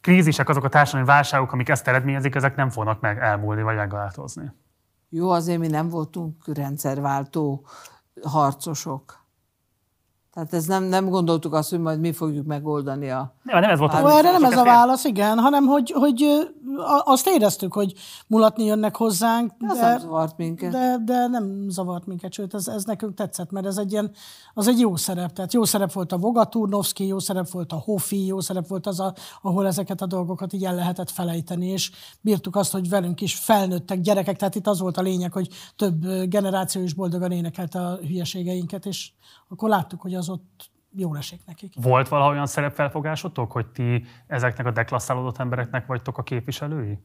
krízisek, 0.00 0.48
azok 0.48 0.64
a 0.64 0.68
társadalmi 0.68 1.06
válságok, 1.06 1.52
amik 1.52 1.68
ezt 1.68 1.88
eredményezik, 1.88 2.34
ezek 2.34 2.56
nem 2.56 2.70
fognak 2.70 3.00
meg 3.00 3.18
elmúlni 3.18 3.62
vagy 3.62 3.76
megváltozni. 3.76 4.52
Jó, 5.08 5.30
azért 5.30 5.58
mi 5.58 5.66
nem 5.66 5.88
voltunk 5.88 6.34
rendszerváltó 6.54 7.66
harcosok. 8.22 9.24
Tehát 10.36 10.54
ez 10.54 10.66
nem, 10.66 10.84
nem 10.84 11.08
gondoltuk 11.08 11.52
azt, 11.52 11.70
hogy 11.70 11.80
majd 11.80 12.00
mi 12.00 12.12
fogjuk 12.12 12.46
megoldani 12.46 13.10
a... 13.10 13.34
Nem, 13.42 13.60
nem 13.60 13.70
ez 13.70 13.78
volt 13.78 13.92
a 13.92 14.16
erre 14.18 14.30
nem 14.30 14.44
ez 14.44 14.56
a 14.56 14.64
válasz, 14.64 15.04
igen, 15.04 15.38
hanem 15.38 15.66
hogy, 15.66 15.90
hogy 15.90 16.24
azt 17.04 17.26
éreztük, 17.28 17.72
hogy 17.72 17.92
mulatni 18.26 18.64
jönnek 18.64 18.96
hozzánk, 18.96 19.52
de, 19.58 19.66
nem 19.66 19.98
zavart 19.98 20.36
minket. 20.36 20.72
de, 20.72 20.96
de 21.04 21.26
nem 21.26 21.64
zavart 21.68 22.06
minket, 22.06 22.32
sőt, 22.32 22.54
ez, 22.54 22.68
ez 22.68 22.84
nekünk 22.84 23.14
tetszett, 23.14 23.50
mert 23.50 23.66
ez 23.66 23.78
egy 23.78 23.92
ilyen, 23.92 24.10
az 24.54 24.68
egy 24.68 24.78
jó 24.78 24.96
szerep. 24.96 25.32
Tehát 25.32 25.52
jó 25.52 25.64
szerep 25.64 25.92
volt 25.92 26.12
a 26.12 26.18
Voga 26.18 26.44
Turnovszki, 26.44 27.06
jó 27.06 27.18
szerep 27.18 27.50
volt 27.50 27.72
a 27.72 27.76
Hofi, 27.84 28.26
jó 28.26 28.40
szerep 28.40 28.68
volt 28.68 28.86
az, 28.86 29.00
a, 29.00 29.14
ahol 29.42 29.66
ezeket 29.66 30.00
a 30.00 30.06
dolgokat 30.06 30.52
így 30.52 30.64
el 30.64 30.74
lehetett 30.74 31.10
felejteni, 31.10 31.66
és 31.66 31.90
bírtuk 32.20 32.56
azt, 32.56 32.72
hogy 32.72 32.88
velünk 32.88 33.20
is 33.20 33.34
felnőttek 33.34 34.00
gyerekek, 34.00 34.36
tehát 34.36 34.54
itt 34.54 34.66
az 34.66 34.80
volt 34.80 34.96
a 34.96 35.02
lényeg, 35.02 35.32
hogy 35.32 35.48
több 35.76 36.06
generáció 36.28 36.82
is 36.82 36.94
boldogan 36.94 37.32
énekelte 37.32 37.80
a 37.86 37.96
hülyeségeinket, 37.96 38.86
és 38.86 39.10
akkor 39.48 39.68
láttuk, 39.68 40.00
hogy 40.00 40.14
az 40.14 40.25
ott 40.28 40.70
jól 40.96 41.16
esik 41.16 41.40
nekik. 41.46 41.72
Volt 41.82 42.08
valaha 42.08 42.30
olyan 42.30 42.46
szerepfelfogásotok, 42.46 43.52
hogy 43.52 43.66
ti 43.66 44.04
ezeknek 44.26 44.66
a 44.66 44.70
deklasszálódott 44.70 45.38
embereknek 45.38 45.86
vagytok 45.86 46.18
a 46.18 46.22
képviselői? 46.22 46.98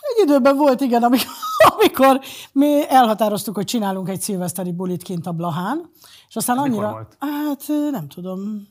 Egy 0.00 0.24
időben 0.24 0.56
volt, 0.56 0.80
igen, 0.80 1.02
amikor, 1.02 1.30
amikor 1.74 2.20
mi 2.52 2.88
elhatároztuk, 2.88 3.54
hogy 3.54 3.64
csinálunk 3.64 4.08
egy 4.08 4.20
szilveszteri 4.20 4.72
bulit 4.72 5.02
kint 5.02 5.26
a 5.26 5.32
Blahán, 5.32 5.90
és 6.28 6.36
aztán 6.36 6.56
Ez 6.56 6.62
annyira... 6.62 6.90
volt? 6.90 7.16
Hát 7.20 7.64
nem 7.90 8.08
tudom. 8.08 8.66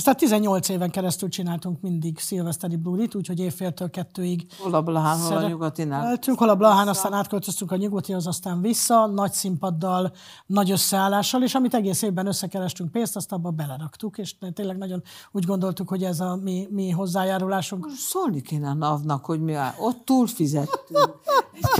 Aztán 0.00 0.16
18 0.16 0.68
éven 0.68 0.90
keresztül 0.90 1.28
csináltunk 1.28 1.80
mindig 1.80 2.18
szilveszteri 2.18 2.76
bulit, 2.76 3.14
úgyhogy 3.14 3.40
évféltől 3.40 3.90
kettőig 3.90 4.46
Hol 4.58 4.74
a 4.74 4.82
Blahán, 4.82 5.18
hol 5.18 5.36
a 5.36 5.48
nyugatinál. 5.48 6.06
Eltünk, 6.06 6.38
hol 6.38 6.48
a 6.48 6.54
Blahán, 6.54 6.88
aztán 6.88 7.12
átköltöztünk 7.12 7.72
a 7.72 7.76
nyugatihoz, 7.76 8.26
aztán 8.26 8.60
vissza, 8.60 9.06
nagy 9.06 9.32
színpaddal, 9.32 10.12
nagy 10.46 10.70
összeállással, 10.70 11.42
és 11.42 11.54
amit 11.54 11.74
egész 11.74 12.02
évben 12.02 12.26
összekerestünk 12.26 12.92
pénzt, 12.92 13.16
azt 13.16 13.32
abba 13.32 13.50
beleraktuk, 13.50 14.18
és 14.18 14.34
tényleg 14.54 14.78
nagyon 14.78 15.02
úgy 15.32 15.44
gondoltuk, 15.44 15.88
hogy 15.88 16.02
ez 16.02 16.20
a 16.20 16.38
mi, 16.42 16.68
mi 16.70 16.90
hozzájárulásunk. 16.90 17.88
Szólni 17.96 18.42
kéne 18.42 18.68
a 18.68 18.74
NAV-nak, 18.74 19.24
hogy 19.24 19.40
mi 19.40 19.54
áll. 19.54 19.72
Ott 19.78 20.04
túlfizettünk. 20.04 21.18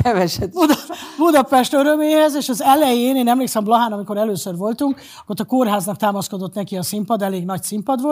Keveset. 0.03 0.53
Buda, 0.53 0.75
Budapest 1.19 1.73
öröméhez, 1.73 2.35
és 2.35 2.49
az 2.49 2.63
elején, 2.63 3.17
én 3.17 3.29
emlékszem 3.29 3.65
Blahán, 3.65 3.93
amikor 3.93 4.17
először 4.17 4.57
voltunk, 4.57 5.01
ott 5.27 5.41
a 5.41 5.45
kórháznak 5.45 5.97
támaszkodott 5.97 6.55
neki 6.55 6.77
a 6.77 6.83
színpad, 6.83 7.23
elég 7.23 7.45
nagy 7.45 7.63
színpad 7.63 8.01
volt, 8.01 8.10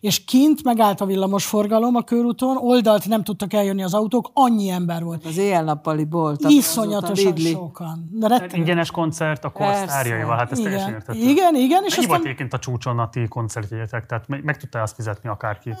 és 0.00 0.24
kint 0.24 0.64
megállt 0.64 1.00
a 1.00 1.04
villamos 1.04 1.46
forgalom 1.46 1.94
a 1.94 2.02
körúton, 2.02 2.56
oldalt 2.56 3.08
nem 3.08 3.24
tudtak 3.24 3.52
eljönni 3.52 3.82
az 3.82 3.94
autók, 3.94 4.30
annyi 4.32 4.68
ember 4.68 5.02
volt. 5.02 5.26
Az 5.26 5.36
éjjel-nappali 5.36 6.04
bolt. 6.04 6.40
Iszonyatosan 6.48 7.36
sokan. 7.36 8.08
De 8.12 8.28
rettenet. 8.28 8.56
Ingyenes 8.56 8.90
koncert 8.90 9.44
a 9.44 9.50
kor 9.50 9.66
Persze. 9.66 9.86
sztárjaival, 9.86 10.36
hát 10.36 10.52
ezt 10.52 10.62
teljesen 10.62 10.88
Igen, 10.88 11.00
értettem. 11.00 11.28
igen, 11.28 11.54
igen, 11.54 11.84
és 11.84 11.96
Mennyi 11.96 12.06
volt 12.06 12.18
aztán... 12.18 12.20
egyébként 12.20 12.52
a 12.52 12.58
csúcson 12.58 12.98
a 12.98 13.08
ti 13.08 13.28
koncertjétek? 13.28 14.06
Tehát 14.06 14.28
meg, 14.28 14.44
meg 14.44 14.56
tudta 14.56 14.82
azt 14.82 14.94
fizetni 14.94 15.28
akárki? 15.28 15.74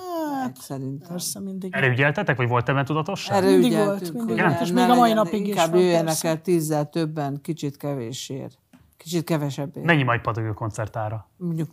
Szerintem. 0.60 1.08
Persze 1.08 1.40
mindig. 1.40 1.74
Erre 1.74 1.86
ügyeltetek, 1.86 2.36
vagy 2.36 2.48
volt 2.48 2.68
ebben 2.68 2.84
tudatosság? 2.84 3.36
Erre 3.36 3.50
Mindig 3.50 3.76
volt, 3.76 4.12
mindig 4.12 4.40
volt, 4.40 4.60
és 4.60 4.72
még 4.72 4.88
a 4.88 4.94
mai 4.94 5.12
napig 5.12 5.40
is 5.40 5.48
Inkább 5.48 5.70
van, 5.70 5.80
jöjjenek 5.80 6.04
persze. 6.04 6.28
el 6.28 6.40
tízzel 6.42 6.88
többen, 6.90 7.40
kicsit 7.42 7.76
kevésért. 7.76 8.58
Kicsit 9.02 9.24
kevesebbért. 9.24 9.86
Mennyi 9.86 10.02
majd 10.02 10.20
padagő 10.20 10.52
koncertára? 10.52 11.30
Mondjuk 11.36 11.70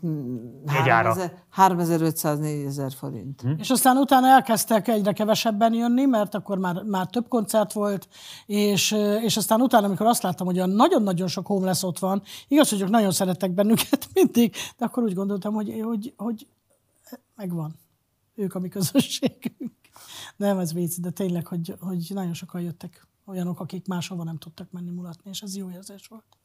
Egy 0.65 0.89
ára. 0.89 1.15
3500-4000 1.55 2.91
forint. 2.97 3.41
Hm? 3.41 3.51
És 3.57 3.69
aztán 3.69 3.97
utána 3.97 4.27
elkezdtek 4.27 4.87
egyre 4.87 5.13
kevesebben 5.13 5.73
jönni, 5.73 6.05
mert 6.05 6.35
akkor 6.35 6.57
már, 6.57 6.83
már 6.83 7.07
több 7.07 7.27
koncert 7.27 7.73
volt, 7.73 8.07
és, 8.45 8.95
és 9.21 9.37
aztán 9.37 9.61
utána, 9.61 9.85
amikor 9.85 10.05
azt 10.05 10.21
láttam, 10.21 10.45
hogy 10.45 10.55
olyan 10.55 10.69
nagyon-nagyon 10.69 11.27
sok 11.27 11.47
homeless 11.47 11.83
ott 11.83 11.99
van, 11.99 12.21
igaz, 12.47 12.69
hogy 12.69 12.81
ők 12.81 12.89
nagyon 12.89 13.11
szerettek 13.11 13.51
bennünket 13.51 14.07
mindig, 14.13 14.55
de 14.77 14.85
akkor 14.85 15.03
úgy 15.03 15.13
gondoltam, 15.13 15.53
hogy, 15.53 15.79
hogy, 15.83 16.13
hogy 16.17 16.47
megvan. 17.35 17.75
Ők 18.35 18.55
a 18.55 18.59
mi 18.59 18.67
közösségünk. 18.67 19.73
Nem, 20.35 20.57
ez 20.57 20.73
vicc, 20.73 20.97
de 20.99 21.09
tényleg, 21.09 21.47
hogy, 21.47 21.75
hogy 21.79 22.11
nagyon 22.13 22.33
sokan 22.33 22.61
jöttek 22.61 23.07
olyanok, 23.25 23.59
akik 23.59 23.87
máshova 23.87 24.23
nem 24.23 24.37
tudtak 24.37 24.71
menni 24.71 24.89
mulatni, 24.89 25.29
és 25.29 25.41
ez 25.41 25.55
jó 25.55 25.69
érzés 25.69 26.07
volt. 26.07 26.37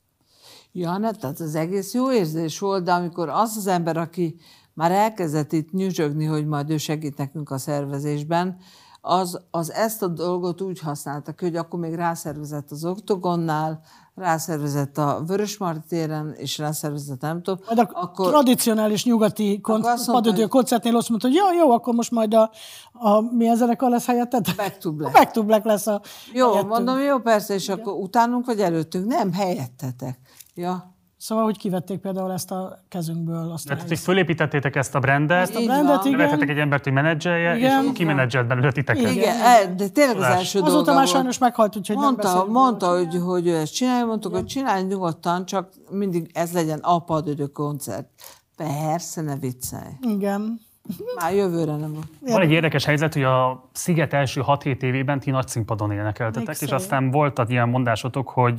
Ja, 0.72 0.98
ne, 0.98 1.10
tehát 1.10 1.40
az 1.40 1.54
egész 1.54 1.94
jó 1.94 2.12
érzés 2.12 2.58
volt, 2.58 2.84
de 2.84 2.92
amikor 2.92 3.28
az 3.28 3.56
az 3.56 3.66
ember, 3.66 3.96
aki 3.96 4.36
már 4.74 4.92
elkezdett 4.92 5.52
itt 5.52 5.72
nyüzsögni, 5.72 6.24
hogy 6.24 6.46
majd 6.46 6.70
ő 6.70 6.76
segít 6.76 7.16
nekünk 7.16 7.50
a 7.50 7.58
szervezésben, 7.58 8.56
az, 9.04 9.40
az 9.50 9.72
ezt 9.72 10.02
a 10.02 10.08
dolgot 10.08 10.60
úgy 10.60 10.80
használta 10.80 11.32
ki, 11.32 11.44
hogy 11.44 11.56
akkor 11.56 11.80
még 11.80 11.94
rászervezett 11.94 12.70
az 12.70 12.84
Oktogonnál, 12.84 13.80
rászervezett 14.14 14.98
a 14.98 15.22
Vörösmarty 15.26 15.78
téren, 15.88 16.32
és 16.36 16.58
rászervezett 16.58 17.20
nem 17.20 17.42
tudom. 17.42 17.64
Majd 17.66 17.78
a 17.78 17.90
akkor, 17.92 18.28
tradicionális 18.28 19.04
nyugati 19.04 19.60
kon- 19.60 19.86
padödő 20.06 20.46
koncertnél 20.46 20.96
azt 20.96 21.08
mondta, 21.08 21.28
hogy 21.28 21.36
jó, 21.36 21.52
jó, 21.58 21.70
akkor 21.70 21.94
most 21.94 22.10
majd 22.10 22.34
a, 22.34 22.50
a 22.92 23.20
milyen 23.20 23.56
zenekar 23.56 23.90
lesz 23.90 24.06
helyetted? 24.06 24.46
Back 24.56 24.78
to 24.78 24.92
Black. 24.92 25.12
Back 25.12 25.30
to 25.30 25.42
Black 25.44 25.64
lesz 25.64 25.86
a 25.86 26.00
Jó, 26.32 26.46
helyettünk. 26.46 26.72
mondom, 26.72 26.98
jó, 26.98 27.18
persze, 27.18 27.54
és 27.54 27.68
akkor 27.68 27.92
utánunk 27.92 28.46
vagy 28.46 28.60
előttünk? 28.60 29.06
Nem, 29.06 29.32
helyettetek. 29.32 30.18
Ja, 30.54 30.96
Szóval, 31.16 31.44
hogy 31.44 31.58
kivették 31.58 31.98
például 32.00 32.32
ezt 32.32 32.50
a 32.50 32.84
kezünkből. 32.88 33.50
Azt 33.50 33.66
Tehát, 33.66 33.88
hogy 33.88 33.98
fölépítettétek 33.98 34.76
ezt 34.76 34.94
a 34.94 34.98
brandet, 34.98 35.40
Ezt 35.40 35.54
a 35.56 35.64
brandet, 35.64 36.04
igen. 36.04 36.18
nevetettek 36.18 36.48
egy 36.48 36.58
embert, 36.58 36.84
hogy 36.84 36.92
menedzselje, 36.92 37.52
és 37.52 37.58
Igen. 37.58 37.78
akkor 37.78 37.92
kimenedzselt 37.92 38.46
belőle 38.46 38.72
titeket. 38.72 39.10
igen, 39.10 39.14
igen, 39.14 39.76
de 39.76 39.88
tényleg 39.88 40.16
az 40.16 40.22
első 40.22 40.58
Azóta 40.58 40.72
dolga 40.74 40.90
már 40.90 40.96
volt. 41.00 41.08
sajnos 41.08 41.38
meghalt, 41.38 41.76
úgyhogy 41.76 41.96
nem 41.96 42.04
Mondta, 42.04 42.22
beszélünk 42.22 42.50
mondta 42.50 42.86
róla. 42.86 42.98
hogy, 42.98 43.20
hogy 43.20 43.46
ő 43.46 43.56
ezt 43.56 43.74
csinálja, 43.74 44.04
mondtuk, 44.06 44.34
hogy 44.34 44.46
csinálj 44.46 44.82
nyugodtan, 44.82 45.44
csak 45.44 45.72
mindig 45.90 46.30
ez 46.32 46.52
legyen 46.52 46.78
a 46.82 46.98
padödő 46.98 47.46
koncert. 47.46 48.08
Persze, 48.56 49.20
ne 49.20 49.36
viccelj. 49.36 49.92
Igen. 50.00 50.60
Már 51.20 51.34
jövőre 51.34 51.76
nem. 51.76 51.98
Van 52.20 52.40
egy 52.40 52.50
érdekes 52.50 52.84
helyzet, 52.84 53.12
hogy 53.12 53.22
a 53.22 53.68
Sziget 53.72 54.12
első 54.12 54.42
6-7 54.46 54.82
évében 54.82 55.20
ti 55.20 55.30
nagy 55.30 55.48
színpadon 55.48 55.92
énekeltetek, 55.92 56.46
Még 56.46 56.48
és 56.48 56.56
szép. 56.56 56.72
aztán 56.72 57.10
volt 57.10 57.40
ilyen 57.48 57.68
mondásotok, 57.68 58.28
hogy 58.28 58.58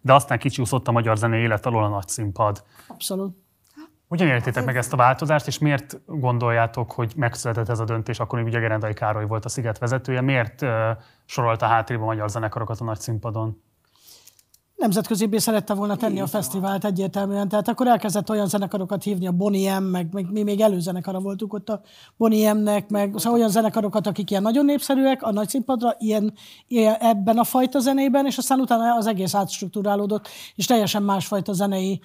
de 0.00 0.12
aztán 0.12 0.38
kicsúszott 0.38 0.88
a 0.88 0.92
magyar 0.92 1.16
zene 1.16 1.36
élet 1.36 1.66
alól 1.66 1.84
a 1.84 1.88
nagy 1.88 2.08
színpad. 2.08 2.64
Abszolút. 2.86 3.36
Hogyan 4.08 4.28
értétek 4.28 4.64
meg 4.64 4.76
ezt 4.76 4.92
a 4.92 4.96
változást, 4.96 5.46
és 5.46 5.58
miért 5.58 6.00
gondoljátok, 6.06 6.92
hogy 6.92 7.12
megszületett 7.16 7.68
ez 7.68 7.78
a 7.78 7.84
döntés, 7.84 8.20
akkor 8.20 8.38
még 8.38 8.48
ugye 8.48 8.60
Gerendai 8.60 8.92
Károly 8.92 9.26
volt 9.26 9.44
a 9.44 9.48
Sziget 9.48 9.78
vezetője, 9.78 10.20
miért 10.20 10.66
sorolta 11.24 11.66
hátrébb 11.66 12.00
a 12.00 12.04
magyar 12.04 12.30
zenekarokat 12.30 12.80
a 12.80 12.84
nagy 12.84 13.00
színpadon? 13.00 13.62
Nemzetközébbé 14.82 15.38
szerette 15.38 15.74
volna 15.74 15.96
tenni 15.96 16.20
a 16.20 16.26
fesztivált 16.26 16.84
egyértelműen. 16.84 17.48
Tehát 17.48 17.68
akkor 17.68 17.86
elkezdett 17.86 18.30
olyan 18.30 18.46
zenekarokat 18.46 19.02
hívni, 19.02 19.26
a 19.26 19.32
Bonnie 19.32 19.78
M, 19.78 19.84
meg, 19.84 20.08
meg 20.12 20.30
mi 20.30 20.42
még 20.42 20.60
előzenekara 20.60 21.20
voltunk 21.20 21.52
ott 21.52 21.68
a 21.68 21.80
Bonnie 22.16 22.52
M-nek, 22.52 22.88
meg 22.88 23.12
szóval 23.16 23.38
olyan 23.38 23.50
zenekarokat, 23.50 24.06
akik 24.06 24.30
ilyen 24.30 24.42
nagyon 24.42 24.64
népszerűek 24.64 25.22
a 25.22 25.32
nagy 25.32 25.48
színpadra, 25.48 25.94
ilyen, 25.98 26.32
ilyen, 26.68 26.94
ebben 26.94 27.38
a 27.38 27.44
fajta 27.44 27.78
zenében, 27.78 28.26
és 28.26 28.38
aztán 28.38 28.60
utána 28.60 28.94
az 28.94 29.06
egész 29.06 29.34
átstruktúrálódott, 29.34 30.28
és 30.54 30.66
teljesen 30.66 31.02
másfajta 31.02 31.52
zenei 31.52 32.00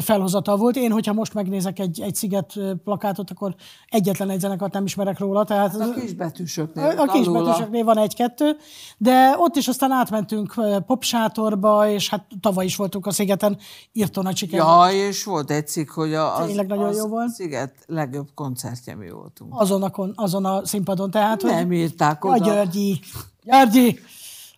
felhozatal 0.00 0.56
volt. 0.56 0.76
Én, 0.76 0.92
hogyha 0.92 1.12
most 1.12 1.34
megnézek 1.34 1.78
egy, 1.78 2.00
egy 2.00 2.14
sziget 2.14 2.52
plakátot, 2.84 3.30
akkor 3.30 3.54
egyetlen 3.86 4.30
egy 4.30 4.40
zenekart 4.40 4.72
nem 4.72 4.84
ismerek 4.84 5.18
róla. 5.18 5.44
Tehát 5.44 5.80
A 5.80 5.90
kisbetűsöknél. 5.90 6.94
a, 6.96 7.12
kisbetűsöknél 7.12 7.84
van 7.84 7.98
egy-kettő, 7.98 8.56
de 8.98 9.34
ott 9.38 9.56
is 9.56 9.68
aztán 9.68 9.90
átmentünk 9.90 10.54
popsátorba, 10.86 11.88
és 11.88 12.08
hát 12.08 12.21
tavaly 12.40 12.64
is 12.64 12.76
voltunk 12.76 13.06
a 13.06 13.10
szigeten, 13.10 13.58
írtó 13.92 14.22
nagy 14.22 14.36
siker. 14.36 14.58
Ja, 14.58 14.86
és 14.92 15.24
volt 15.24 15.50
egy 15.50 15.66
cikk, 15.66 15.90
hogy 15.90 16.14
a, 16.14 16.38
az, 16.38 16.46
Tényleg 16.46 16.66
nagyon 16.66 16.84
az 16.84 16.96
jó 16.96 17.06
volt. 17.06 17.30
Sziget 17.30 17.74
legjobb 17.86 18.28
koncertje 18.34 18.94
mi 18.94 19.10
voltunk. 19.10 19.52
Azon 19.54 19.82
a, 19.82 19.90
kon- 19.90 20.12
azon 20.16 20.44
a 20.44 20.66
színpadon. 20.66 21.10
Tehát, 21.10 21.42
hogy, 21.42 21.50
Nem 21.50 21.72
írták 21.72 22.22
Ja, 22.24 22.30
oda. 22.30 22.44
Györgyi, 22.44 23.00
Györgyi! 23.42 23.98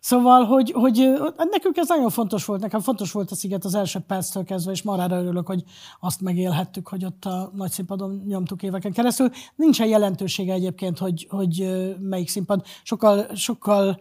Szóval, 0.01 0.45
hogy, 0.45 0.70
hogy 0.70 1.12
nekünk 1.51 1.77
ez 1.77 1.89
nagyon 1.89 2.11
fontos 2.11 2.45
volt, 2.45 2.61
nekem 2.61 2.81
fontos 2.81 3.12
volt 3.12 3.31
a 3.31 3.35
sziget 3.35 3.65
az 3.65 3.74
első 3.74 3.99
perctől 3.99 4.45
kezdve, 4.45 4.73
és 4.73 4.82
marára 4.82 5.16
örülök, 5.16 5.47
hogy 5.47 5.65
azt 6.01 6.20
megélhettük, 6.20 6.89
hogy 6.89 7.05
ott 7.05 7.24
a 7.24 7.51
nagy 7.55 7.70
színpadon 7.70 8.23
nyomtuk 8.27 8.62
éveken 8.62 8.93
keresztül. 8.93 9.31
Nincsen 9.57 9.86
jelentősége 9.86 10.53
egyébként, 10.53 10.99
hogy, 10.99 11.27
hogy 11.31 11.85
melyik 12.01 12.28
színpad. 12.28 12.65
Sokkal, 12.82 13.27
sokkal 13.35 14.01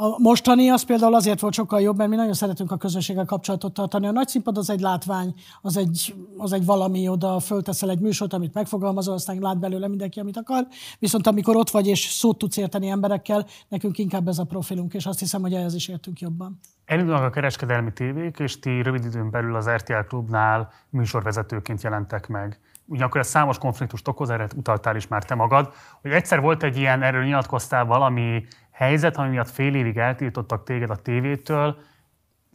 a 0.00 0.18
mostani 0.18 0.68
az 0.68 0.82
például 0.82 1.14
azért 1.14 1.40
volt 1.40 1.54
sokkal 1.54 1.80
jobb, 1.80 1.96
mert 1.96 2.10
mi 2.10 2.16
nagyon 2.16 2.32
szeretünk 2.32 2.70
a 2.70 2.76
közönséggel 2.76 3.24
kapcsolatot 3.24 3.72
tartani. 3.74 4.06
A 4.06 4.10
nagy 4.10 4.28
színpad 4.28 4.56
az 4.56 4.70
egy 4.70 4.80
látvány, 4.80 5.34
az 5.60 5.76
egy, 5.76 6.14
az 6.36 6.52
egy 6.52 6.64
valami, 6.64 7.08
oda 7.08 7.40
fölteszel 7.40 7.90
egy 7.90 8.00
műsort, 8.00 8.32
amit 8.32 8.54
megfogalmazol, 8.54 9.14
aztán 9.14 9.38
lát 9.38 9.58
belőle 9.58 9.88
mindenki, 9.88 10.20
amit 10.20 10.36
akar. 10.36 10.66
Viszont 10.98 11.26
amikor 11.26 11.56
ott 11.56 11.70
vagy 11.70 11.86
és 11.86 12.00
szót 12.00 12.38
tudsz 12.38 12.56
érteni 12.56 12.88
emberekkel, 12.88 13.46
nekünk 13.68 13.98
inkább 13.98 14.28
ez 14.28 14.38
a 14.38 14.44
profilunk, 14.44 14.94
és 14.94 15.06
azt 15.06 15.18
hiszem, 15.18 15.40
hogy 15.40 15.54
ehhez 15.54 15.74
is 15.74 15.88
értünk 15.88 16.20
jobban. 16.20 16.60
Elindulnak 16.84 17.22
a 17.22 17.30
kereskedelmi 17.30 17.92
tévék, 17.92 18.38
és 18.38 18.58
ti 18.58 18.82
rövid 18.82 19.04
időn 19.04 19.30
belül 19.30 19.56
az 19.56 19.68
RTL 19.68 20.06
klubnál 20.08 20.70
műsorvezetőként 20.90 21.82
jelentek 21.82 22.28
meg. 22.28 22.60
Ugyanakkor 22.86 23.20
ez 23.20 23.26
számos 23.26 23.58
konfliktust 23.58 24.08
okoz, 24.08 24.30
erre 24.30 24.48
utaltál 24.56 24.96
is 24.96 25.08
már 25.08 25.24
te 25.24 25.34
magad, 25.34 25.72
hogy 26.02 26.10
egyszer 26.10 26.40
volt 26.40 26.62
egy 26.62 26.76
ilyen, 26.76 27.02
erről 27.02 27.24
nyilatkoztál 27.24 27.84
valami 27.84 28.44
helyzet, 28.78 29.16
ami 29.16 29.28
miatt 29.28 29.50
fél 29.50 29.74
évig 29.74 29.96
eltiltottak 29.96 30.64
téged 30.64 30.90
a 30.90 30.96
tévétől. 30.96 31.76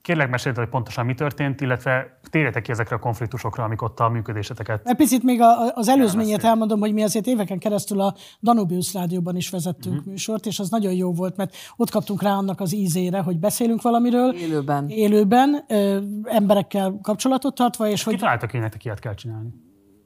Kérlek, 0.01 0.29
meséld, 0.29 0.55
hogy 0.55 0.69
pontosan 0.69 1.05
mi 1.05 1.13
történt, 1.13 1.61
illetve 1.61 2.19
térjetek 2.29 2.61
ki 2.61 2.71
ezekre 2.71 2.95
a 2.95 2.99
konfliktusokra, 2.99 3.63
amik 3.63 3.81
ott 3.81 3.99
a 3.99 4.09
működéseteket. 4.09 4.81
Egy 4.83 4.95
picit 4.95 5.23
még 5.23 5.41
a, 5.41 5.71
az 5.73 5.87
előzményét 5.87 6.43
elmondom, 6.43 6.79
hogy 6.79 6.93
mi 6.93 7.03
azért 7.03 7.25
éveken 7.25 7.59
keresztül 7.59 8.01
a 8.01 8.15
Danubius 8.41 8.93
rádióban 8.93 9.35
is 9.35 9.49
vezettünk 9.49 9.95
uh-huh. 9.95 10.11
műsort, 10.11 10.45
és 10.45 10.59
az 10.59 10.69
nagyon 10.69 10.93
jó 10.93 11.13
volt, 11.13 11.37
mert 11.37 11.55
ott 11.75 11.89
kaptunk 11.89 12.21
rá 12.21 12.31
annak 12.31 12.59
az 12.59 12.73
ízére, 12.73 13.19
hogy 13.19 13.39
beszélünk 13.39 13.81
valamiről. 13.81 14.33
Élőben. 14.33 14.89
Élőben, 14.89 15.65
ö, 15.67 15.99
emberekkel 16.23 16.99
kapcsolatot 17.01 17.55
tartva, 17.55 17.87
és 17.87 18.03
Ki 18.03 18.09
hogy 18.09 18.19
találtak 18.19 18.49
ki, 18.49 18.55
hogy 18.55 18.63
nektek 18.63 18.85
ilyet 18.85 18.99
kell 18.99 19.13
csinálni? 19.13 19.49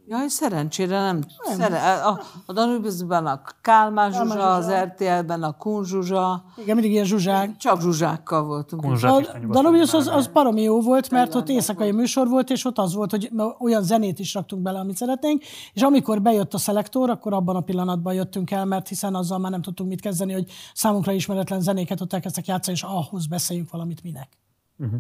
Jaj, 0.10 0.28
szerencsére 0.28 1.00
nem. 1.00 1.24
nem. 1.48 1.58
Szere, 1.58 1.94
a, 1.94 2.22
a 2.46 2.54
Danubiusban 2.54 3.26
a 3.26 3.42
Kálmán 3.62 4.12
Zsuzsa, 4.12 4.54
az 4.54 4.72
RTL-ben 4.72 5.44
a 5.44 5.52
Kun 5.52 5.84
Zsuzsa, 5.84 6.44
igen, 6.58 6.76
mindig 6.76 6.92
ilyen 6.92 7.06
zsuzsák. 7.06 7.58
csak 7.58 7.82
zsuzsákkal 7.82 8.44
voltunk. 8.44 8.82
Konzsák 8.82 9.12
A 9.12 9.48
Danubius 9.50 9.94
az, 9.94 10.08
az 10.08 10.28
baromi 10.28 10.62
jó 10.62 10.82
volt, 10.82 11.10
mert 11.10 11.36
ott 11.36 11.50
éjszakai 11.50 11.92
műsor 11.92 12.28
volt, 12.28 12.50
és 12.50 12.66
ott 12.66 12.78
az 12.78 12.94
volt, 12.94 13.12
hogy 13.12 13.32
olyan 13.60 13.84
zenét 13.84 14.20
is 14.20 14.34
raktunk 14.34 14.62
bele, 14.62 14.80
amit 14.80 14.96
szeretnénk, 14.96 15.44
és 15.74 15.82
amikor 15.82 16.22
bejött 16.22 16.54
a 16.54 16.58
szelektor, 16.58 17.10
akkor 17.10 17.34
abban 17.34 17.56
a 17.56 17.62
pillanatban 17.62 18.14
jöttünk 18.14 18.52
el, 18.52 18.66
mert 18.66 18.88
hiszen 18.88 19.16
azzal 19.16 19.40
már 19.40 19.52
nem 19.52 19.62
tudtunk 19.62 19.90
mit 19.90 20.02
kezdeni, 20.02 20.34
hogy 20.34 20.52
számunkra 20.74 21.12
ismeretlen 21.12 21.62
zenéket 21.62 22.02
ott 22.02 22.14
elkezdtek 22.14 22.48
játszani, 22.48 22.78
és 22.78 22.84
ahhoz 22.84 23.28
beszéljünk 23.28 23.70
valamit 23.70 24.04
minek. 24.04 24.30
Uh-huh. 24.78 25.00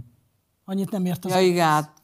Annyit 0.65 0.91
nem 0.91 1.05
ért 1.05 1.25
az. 1.25 1.31
Ja, 1.31 1.39
igen, 1.39 1.67
hát 1.67 2.01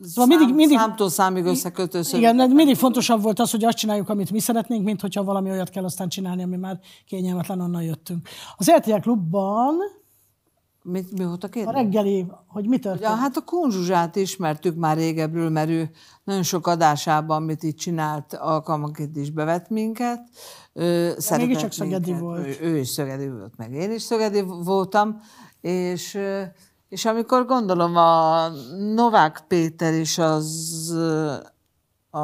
Szóval 0.00 0.26
mindig, 0.26 0.54
mindig, 0.54 0.78
számtól 0.78 1.10
számig 1.10 1.44
összekötő 1.44 2.02
szöveg. 2.02 2.20
igen, 2.20 2.36
de 2.36 2.54
mindig 2.54 2.76
fontosabb 2.76 3.22
volt 3.22 3.38
az, 3.38 3.50
hogy 3.50 3.64
azt 3.64 3.76
csináljuk, 3.76 4.08
amit 4.08 4.30
mi 4.30 4.38
szeretnénk, 4.40 4.84
mint 4.84 5.00
hogyha 5.00 5.24
valami 5.24 5.50
olyat 5.50 5.70
kell 5.70 5.84
aztán 5.84 6.08
csinálni, 6.08 6.42
ami 6.42 6.56
már 6.56 6.80
kényelmetlen, 7.06 7.60
onnan 7.60 7.82
jöttünk. 7.82 8.28
Az 8.56 8.70
RTL 8.70 8.96
klubban 9.00 9.74
Mit, 10.82 11.18
mi 11.18 11.24
volt 11.24 11.44
a 11.44 11.46
a 11.46 11.50
kérdés? 11.50 11.72
reggeli, 11.74 12.26
hogy 12.46 12.68
mi 12.68 12.78
történt? 12.78 13.02
Ja, 13.02 13.14
hát 13.16 13.36
a 13.36 13.40
Kun 13.40 13.70
Zsuzsát 13.70 14.16
ismertük 14.16 14.76
már 14.76 14.96
régebről, 14.96 15.50
mert 15.50 15.68
ő 15.68 15.90
nagyon 16.24 16.42
sok 16.42 16.66
adásában, 16.66 17.42
amit 17.42 17.62
itt 17.62 17.76
csinált, 17.76 18.34
alkalmanként 18.34 19.16
is 19.16 19.30
bevet 19.30 19.70
minket. 19.70 20.20
Ő 20.72 21.14
szeretett 21.18 21.46
mégiscsak 21.46 21.72
szögedi 21.72 22.04
minket. 22.04 22.20
volt. 22.20 22.46
Ő, 22.46 22.56
ő 22.60 22.78
is 22.78 22.88
szögedi 22.88 23.28
volt, 23.28 23.56
meg 23.56 23.72
én 23.72 23.92
is 23.92 24.02
szögedi 24.02 24.44
voltam, 24.64 25.20
és, 25.60 26.18
és 26.92 27.04
amikor 27.04 27.46
gondolom 27.46 27.96
a 27.96 28.48
Novák 28.94 29.44
Péter 29.48 29.92
és 29.92 30.18
az 30.18 30.94
a, 32.10 32.18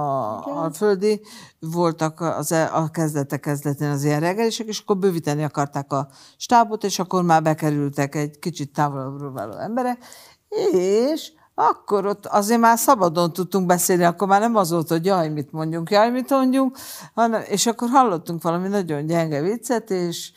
a 0.64 0.70
földi 0.72 1.20
voltak 1.58 2.20
az, 2.20 2.52
e- 2.52 2.74
a 2.74 2.88
kezdetek 2.88 3.40
kezdetén 3.40 3.90
az 3.90 4.04
ilyen 4.04 4.20
reggelisek, 4.20 4.66
és 4.66 4.80
akkor 4.80 4.98
bővíteni 4.98 5.44
akarták 5.44 5.92
a 5.92 6.08
stábot, 6.36 6.84
és 6.84 6.98
akkor 6.98 7.22
már 7.22 7.42
bekerültek 7.42 8.14
egy 8.14 8.38
kicsit 8.38 8.72
távolabbról 8.72 9.32
való 9.32 9.52
emberek, 9.52 10.04
és 10.72 11.32
akkor 11.54 12.06
ott 12.06 12.26
azért 12.26 12.60
már 12.60 12.78
szabadon 12.78 13.32
tudtunk 13.32 13.66
beszélni, 13.66 14.04
akkor 14.04 14.28
már 14.28 14.40
nem 14.40 14.56
az 14.56 14.70
volt, 14.70 14.88
hogy 14.88 15.04
jaj, 15.04 15.28
mit 15.28 15.52
mondjunk, 15.52 15.90
jaj, 15.90 16.10
mit 16.10 16.30
mondjunk, 16.30 16.76
hanem, 17.14 17.42
és 17.46 17.66
akkor 17.66 17.88
hallottunk 17.88 18.42
valami 18.42 18.68
nagyon 18.68 19.06
gyenge 19.06 19.42
viccet, 19.42 19.90
és, 19.90 20.32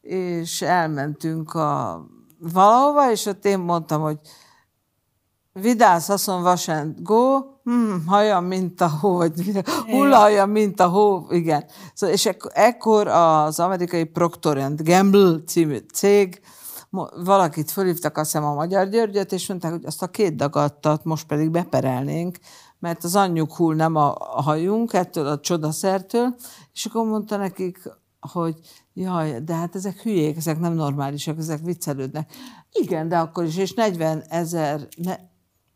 és 0.00 0.62
elmentünk 0.62 1.54
a 1.54 2.00
valahova, 2.40 3.10
és 3.10 3.26
ott 3.26 3.44
én 3.44 3.58
mondtam, 3.58 4.02
hogy 4.02 4.18
Vidász 5.52 6.06
haszon 6.06 6.42
vasent 6.42 7.02
go, 7.02 7.38
hmm, 7.64 8.06
haja, 8.06 8.40
mint 8.40 8.80
a 8.80 8.88
hó, 8.88 9.16
vagy 9.16 9.62
hullaja, 9.90 10.46
mint 10.46 10.80
a 10.80 10.88
hó, 10.88 11.26
igen. 11.30 11.64
Szóval, 11.94 12.14
és 12.14 12.26
ek- 12.26 12.52
ekkor 12.52 13.08
az 13.08 13.60
amerikai 13.60 14.04
Procter 14.04 14.74
Gamble 14.76 15.38
című 15.46 15.78
cég, 15.92 16.40
valakit 17.24 17.70
fölhívtak, 17.70 18.16
azt 18.16 18.32
hiszem 18.32 18.46
a 18.46 18.54
Magyar 18.54 18.88
Györgyöt, 18.88 19.32
és 19.32 19.48
mondták, 19.48 19.70
hogy 19.70 19.84
azt 19.84 20.02
a 20.02 20.06
két 20.06 20.36
dagadtat 20.36 21.04
most 21.04 21.26
pedig 21.26 21.50
beperelnénk, 21.50 22.38
mert 22.78 23.04
az 23.04 23.16
anyjuk 23.16 23.54
hull 23.56 23.74
nem 23.74 23.96
a 23.96 24.14
hajunk 24.18 24.92
ettől 24.92 25.26
a 25.26 25.40
csodaszertől, 25.40 26.34
és 26.72 26.84
akkor 26.84 27.06
mondta 27.06 27.36
nekik, 27.36 27.78
hogy 28.32 28.60
jaj, 29.00 29.40
de 29.44 29.54
hát 29.54 29.74
ezek 29.74 30.00
hülyék, 30.02 30.36
ezek 30.36 30.58
nem 30.60 30.72
normálisak, 30.72 31.38
ezek 31.38 31.60
viccelődnek. 31.64 32.32
Igen, 32.72 33.08
de 33.08 33.18
akkor 33.18 33.44
is, 33.44 33.56
és 33.56 33.72
40 33.72 34.22
ezer, 34.28 34.88
ne, 34.96 35.14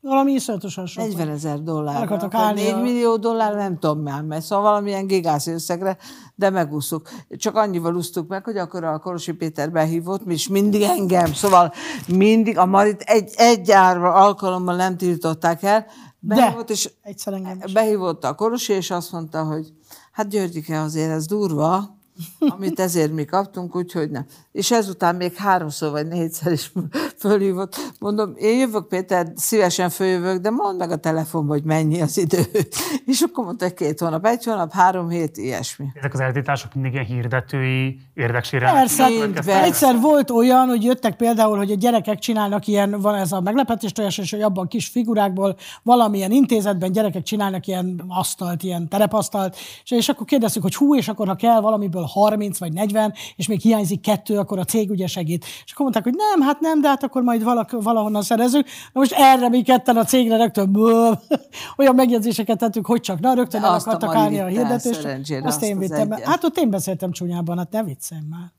Valami 0.00 0.32
iszonyatosan 0.32 0.86
sok. 0.86 1.04
40 1.04 1.28
ezer 1.28 1.62
dollár. 1.62 1.94
El 1.96 2.02
akartak 2.02 2.34
állni 2.34 2.62
4 2.62 2.72
a- 2.72 2.80
millió 2.80 3.16
dollár, 3.16 3.54
nem 3.54 3.78
tudom 3.78 4.02
már, 4.02 4.22
mert 4.22 4.44
szóval 4.44 4.64
valamilyen 4.64 5.06
gigászi 5.06 5.50
összegre, 5.50 5.96
de 6.34 6.50
megúsztuk. 6.50 7.08
Csak 7.28 7.56
annyival 7.56 7.96
úsztuk 7.96 8.28
meg, 8.28 8.44
hogy 8.44 8.56
akkor 8.56 8.84
a 8.84 8.98
Korosi 8.98 9.32
Péter 9.32 9.70
behívott, 9.72 10.22
és 10.26 10.48
mindig 10.48 10.82
engem, 10.82 11.32
szóval 11.32 11.72
mindig 12.08 12.58
a 12.58 12.66
Marit 12.66 13.00
egy, 13.00 13.30
egy 13.36 13.70
árva 13.70 14.12
alkalommal 14.12 14.76
nem 14.76 14.96
tiltották 14.96 15.62
el, 15.62 15.86
behívott, 16.18 16.70
és 16.70 16.90
egyszer 17.02 17.32
engem 17.32 17.58
is. 17.64 17.72
behívott 17.72 18.24
a 18.24 18.34
Korosi, 18.34 18.72
és 18.72 18.90
azt 18.90 19.12
mondta, 19.12 19.44
hogy 19.44 19.72
hát 20.12 20.28
Györgyike 20.28 20.80
azért 20.80 21.10
ez 21.10 21.26
durva, 21.26 21.98
amit 22.38 22.80
ezért 22.80 23.12
mi 23.12 23.24
kaptunk, 23.24 23.76
úgyhogy 23.76 24.10
nem. 24.10 24.24
És 24.52 24.70
ezután 24.70 25.14
még 25.14 25.34
háromszor 25.34 25.90
vagy 25.90 26.06
négyszer 26.06 26.52
is 26.52 26.72
fölhívott. 27.20 27.76
Mondom, 27.98 28.32
én 28.36 28.58
jövök, 28.58 28.88
Péter, 28.88 29.32
szívesen 29.34 29.90
följövök, 29.90 30.40
de 30.40 30.50
mondd 30.50 30.78
meg 30.78 30.90
a 30.90 30.96
telefonban, 30.96 31.56
hogy 31.56 31.66
mennyi 31.66 32.00
az 32.00 32.18
idő. 32.18 32.42
És 33.06 33.20
akkor 33.20 33.44
mondta, 33.44 33.64
hogy 33.64 33.74
két 33.74 34.00
hónap, 34.00 34.26
egy 34.26 34.44
hónap, 34.44 34.72
három 34.72 35.08
hét, 35.08 35.36
ilyesmi. 35.36 35.86
Ezek 35.94 36.14
az 36.14 36.20
eltiltások 36.20 36.74
mindig 36.74 36.92
ilyen 36.92 37.04
hirdetői 37.04 38.00
érdeksérelmek. 38.14 38.80
Persze, 38.80 39.08
Mindben. 39.08 39.62
egyszer 39.62 40.00
volt 40.00 40.30
olyan, 40.30 40.68
hogy 40.68 40.84
jöttek 40.84 41.16
például, 41.16 41.56
hogy 41.56 41.70
a 41.70 41.76
gyerekek 41.76 42.18
csinálnak 42.18 42.66
ilyen, 42.66 43.00
van 43.00 43.14
ez 43.14 43.32
a 43.32 43.40
meglepetés 43.40 43.92
tojás, 43.92 44.18
és 44.18 44.30
hogy 44.30 44.42
abban 44.42 44.68
kis 44.68 44.86
figurákból 44.86 45.56
valamilyen 45.82 46.30
intézetben 46.30 46.92
gyerekek 46.92 47.22
csinálnak 47.22 47.66
ilyen 47.66 48.04
asztalt, 48.08 48.62
ilyen 48.62 48.88
terepasztalt, 48.88 49.56
és, 49.84 49.90
és 49.90 50.08
akkor 50.08 50.26
kérdeztük, 50.26 50.62
hogy 50.62 50.74
hú, 50.74 50.96
és 50.96 51.08
akkor 51.08 51.26
ha 51.26 51.34
kell 51.34 51.60
valamiből 51.60 52.03
30 52.06 52.58
vagy 52.58 52.72
40, 52.72 53.12
és 53.36 53.46
még 53.46 53.60
hiányzik 53.60 54.00
kettő, 54.00 54.38
akkor 54.38 54.58
a 54.58 54.64
cég 54.64 54.90
ugye 54.90 55.06
segít. 55.06 55.44
És 55.44 55.72
akkor 55.72 55.90
mondták, 55.90 56.04
hogy 56.04 56.14
nem, 56.16 56.48
hát 56.48 56.60
nem, 56.60 56.80
de 56.80 56.88
hát 56.88 57.02
akkor 57.02 57.22
majd 57.22 57.44
valak, 57.44 57.82
valahonnan 57.82 58.22
szerezünk. 58.22 58.64
Na 58.92 59.00
most 59.00 59.12
erre 59.12 59.48
mi 59.48 59.62
ketten 59.62 59.96
a 59.96 60.04
cégre 60.04 60.36
rögtön 60.36 60.72
bő, 60.72 61.10
olyan 61.76 61.94
megjegyzéseket 61.94 62.58
tettük, 62.58 62.86
hogy 62.86 63.00
csak 63.00 63.20
na, 63.20 63.34
rögtön 63.34 63.60
De 63.60 63.66
el 63.66 63.74
akartak 63.74 64.14
állni 64.14 64.40
a 64.40 64.46
hirdetést. 64.46 65.04
Azt 65.04 65.54
azt 65.54 65.62
én 65.62 65.76
az 65.76 65.80
vittem. 65.80 66.12
egyet. 66.12 66.26
Hát 66.26 66.44
ott 66.44 66.58
én 66.58 66.70
beszéltem 66.70 67.12
csúnyában, 67.12 67.58
hát 67.58 67.70
ne 67.70 67.82
viccelj 67.82 68.20
már. 68.30 68.52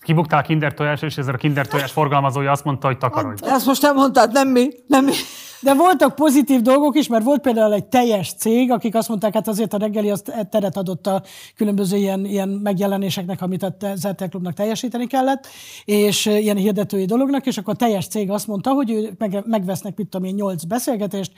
Kibuktál 0.00 0.40
a 0.40 0.42
kinder 0.42 0.74
tojás, 0.74 1.02
és 1.02 1.16
ezzel 1.16 1.34
a 1.34 1.36
kinder 1.36 1.66
tojás 1.66 1.92
forgalmazója 1.92 2.50
azt 2.50 2.64
mondta, 2.64 2.86
hogy 2.86 2.98
takarodj. 2.98 3.46
Ezt 3.46 3.66
most 3.66 3.82
nem 3.82 3.94
mondtad, 3.94 4.32
nem 4.32 4.48
mi? 4.48 4.68
Nem 4.86 5.04
mi? 5.04 5.12
De 5.60 5.74
voltak 5.74 6.14
pozitív 6.14 6.60
dolgok 6.60 6.96
is, 6.96 7.08
mert 7.08 7.24
volt 7.24 7.40
például 7.40 7.72
egy 7.72 7.84
teljes 7.84 8.32
cég, 8.32 8.70
akik 8.70 8.94
azt 8.94 9.08
mondták, 9.08 9.34
hát 9.34 9.48
azért 9.48 9.72
a 9.72 9.78
reggeli 9.78 10.10
azt 10.10 10.46
teret 10.50 10.76
adott 10.76 11.06
a 11.06 11.22
különböző 11.56 11.96
ilyen, 11.96 12.24
ilyen 12.24 12.48
megjelenéseknek, 12.48 13.42
amit 13.42 13.62
a 13.62 13.76
ZRT 13.94 14.28
Klubnak 14.28 14.54
teljesíteni 14.54 15.06
kellett, 15.06 15.46
és 15.84 16.26
eh, 16.26 16.42
ilyen 16.42 16.56
hirdetői 16.56 17.04
dolognak, 17.04 17.46
és 17.46 17.58
akkor 17.58 17.74
a 17.74 17.76
teljes 17.76 18.06
cég 18.06 18.30
azt 18.30 18.46
mondta, 18.46 18.70
hogy 18.70 18.90
ő 18.90 19.14
meg, 19.18 19.42
megvesznek, 19.46 19.96
mit 19.96 20.08
tudom 20.08 20.26
én, 20.26 20.34
nyolc 20.34 20.64
beszélgetést, 20.64 21.32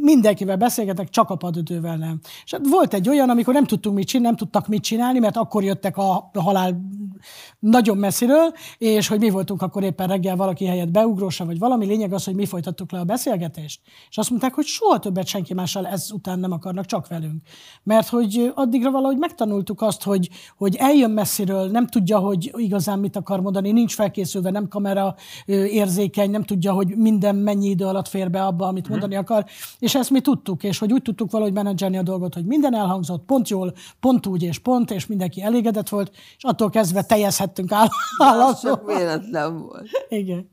mindenkivel 0.00 0.56
beszélgetek, 0.56 1.08
csak 1.08 1.30
a 1.30 1.36
padödővel 1.36 1.96
nem. 1.96 2.20
És 2.44 2.52
hát 2.52 2.68
volt 2.68 2.94
egy 2.94 3.08
olyan, 3.08 3.30
amikor 3.30 3.54
nem 3.54 3.64
tudtunk 3.64 3.96
mit 3.96 4.06
csinálni, 4.06 4.26
nem 4.26 4.36
tudtak 4.36 4.68
mit 4.68 4.82
csinálni, 4.82 5.18
mert 5.18 5.36
akkor 5.36 5.64
jöttek 5.64 5.96
a 5.96 6.30
halál 6.34 6.80
nagyon 7.58 7.96
messziről, 7.96 8.52
és 8.78 9.08
hogy 9.08 9.18
mi 9.18 9.30
voltunk 9.30 9.62
akkor 9.62 9.82
éppen 9.82 10.08
reggel 10.08 10.36
valaki 10.36 10.64
helyett 10.64 10.90
beugrósa, 10.90 11.44
vagy 11.44 11.58
valami 11.58 11.86
lényeg 11.86 12.12
az, 12.12 12.24
hogy 12.24 12.34
mi 12.34 12.46
folytattuk 12.46 12.92
le 12.92 12.98
a 12.98 13.04
beszélgetést. 13.04 13.80
És 14.10 14.18
azt 14.18 14.30
mondták, 14.30 14.54
hogy 14.54 14.64
soha 14.64 14.98
többet 14.98 15.26
senki 15.26 15.54
mással 15.54 15.86
ezután 15.86 16.38
nem 16.38 16.52
akarnak, 16.52 16.86
csak 16.86 17.08
velünk. 17.08 17.42
Mert 17.82 18.08
hogy 18.08 18.52
addigra 18.54 18.90
valahogy 18.90 19.18
megtanultuk 19.18 19.82
azt, 19.82 20.02
hogy, 20.02 20.28
hogy 20.56 20.76
eljön 20.76 21.10
messziről, 21.10 21.70
nem 21.70 21.86
tudja, 21.86 22.18
hogy 22.18 22.52
igazán 22.56 22.98
mit 22.98 23.16
akar 23.16 23.40
mondani, 23.40 23.72
nincs 23.72 23.94
felkészülve, 23.94 24.50
nem 24.50 24.68
kamera 24.68 25.14
érzékeny, 25.46 26.30
nem 26.30 26.42
tudja, 26.42 26.72
hogy 26.72 26.96
minden 26.96 27.36
mennyi 27.36 27.68
idő 27.68 27.84
alatt 27.84 28.08
fér 28.08 28.30
be 28.30 28.44
abba, 28.44 28.66
amit 28.66 28.88
mondani 28.88 29.16
akar. 29.16 29.44
És 29.86 29.94
ezt 29.94 30.10
mi 30.10 30.20
tudtuk, 30.20 30.62
és 30.62 30.78
hogy 30.78 30.92
úgy 30.92 31.02
tudtuk 31.02 31.30
valahogy 31.30 31.52
menedzselni 31.52 31.98
a 31.98 32.02
dolgot, 32.02 32.34
hogy 32.34 32.44
minden 32.44 32.74
elhangzott, 32.74 33.24
pont 33.24 33.48
jól, 33.48 33.72
pont 34.00 34.26
úgy 34.26 34.42
és 34.42 34.58
pont, 34.58 34.90
és 34.90 35.06
mindenki 35.06 35.42
elégedett 35.42 35.88
volt, 35.88 36.10
és 36.36 36.44
attól 36.44 36.70
kezdve 36.70 37.02
teljezhettünk 37.02 37.72
áll- 37.72 37.88
csak 38.62 38.86
véletlen 38.86 39.58
volt. 39.58 39.88
Igen. 40.08 40.50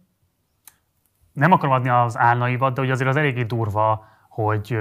Nem 1.34 1.52
akarom 1.52 1.74
adni 1.74 1.90
az 1.90 2.18
álnaivat, 2.18 2.74
de 2.74 2.82
hogy 2.82 2.90
azért 2.92 3.10
az 3.10 3.16
eléggé 3.16 3.44
durva, 3.44 4.06
hogy 4.30 4.78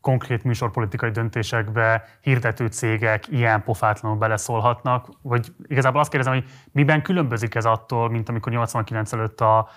konkrét 0.00 0.44
műsorpolitikai 0.44 1.10
döntésekbe 1.10 2.04
hirdető 2.20 2.66
cégek 2.66 3.28
ilyen 3.28 3.62
pofátlanul 3.62 4.18
beleszólhatnak, 4.18 5.08
vagy 5.22 5.52
igazából 5.66 6.00
azt 6.00 6.10
kérdezem, 6.10 6.34
hogy 6.34 6.50
miben 6.72 7.02
különbözik 7.02 7.54
ez 7.54 7.64
attól, 7.64 8.10
mint 8.10 8.28
amikor 8.28 8.52
89 8.52 9.12
előtt 9.12 9.40
a 9.40 9.68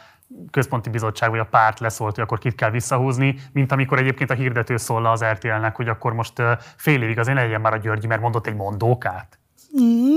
központi 0.52 0.90
bizottság 0.90 1.30
vagy 1.30 1.40
a 1.40 1.46
párt 1.46 1.80
leszólt, 1.80 2.16
hogy 2.16 2.24
akkor 2.24 2.40
kit 2.40 2.56
kell 2.56 2.70
visszahúzni, 2.70 3.36
mint 3.52 3.72
amikor 3.72 4.00
egyébként 4.00 4.30
a 4.30 4.34
hirdető 4.34 4.78
szól 4.78 5.06
az 5.06 5.24
RTL-nek, 5.24 5.76
hogy 5.76 5.88
akkor 5.88 6.14
most 6.14 6.42
fél 6.76 7.02
évig 7.02 7.20
azért 7.20 7.38
legyen 7.38 7.62
már 7.62 7.74
a 7.74 7.78
Györgyi, 7.78 8.08
mert 8.08 8.22
mondott 8.22 8.48
egy 8.48 8.56
mondókát. 8.56 9.41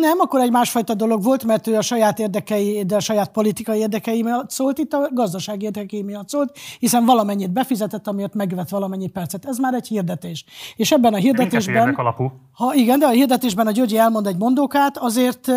Nem, 0.01 0.19
akkor 0.19 0.41
egy 0.41 0.51
másfajta 0.51 0.95
dolog 0.95 1.23
volt, 1.23 1.45
mert 1.45 1.67
ő 1.67 1.77
a 1.77 1.83
saját 1.83 2.19
érdekei, 2.19 2.85
de 2.85 2.97
a 2.97 3.01
saját 3.01 3.31
politikai 3.31 3.79
érdekei 3.79 4.23
miatt 4.23 4.51
szólt, 4.51 4.79
itt 4.79 4.93
a 4.93 5.09
gazdasági 5.13 5.65
érdekei 5.65 6.03
miatt 6.03 6.29
szólt, 6.29 6.57
hiszen 6.79 7.05
valamennyit 7.05 7.53
befizetett, 7.53 8.07
amiért 8.07 8.35
megvett 8.35 8.69
valamennyi 8.69 9.09
percet. 9.09 9.45
Ez 9.45 9.59
már 9.59 9.75
egy 9.75 9.87
hirdetés. 9.87 10.45
És 10.77 10.93
ebben 10.93 11.15
a 11.15 11.17
hirdetésben... 11.17 11.95
alapú. 11.95 12.33
Ha 12.53 12.75
igen, 12.75 12.99
de 12.99 13.07
a 13.07 13.11
hirdetésben 13.11 13.67
a 13.67 13.71
Györgyi 13.71 13.99
elmond 13.99 14.27
egy 14.27 14.37
mondókát, 14.37 14.99
azért 14.99 15.49
uh, 15.49 15.55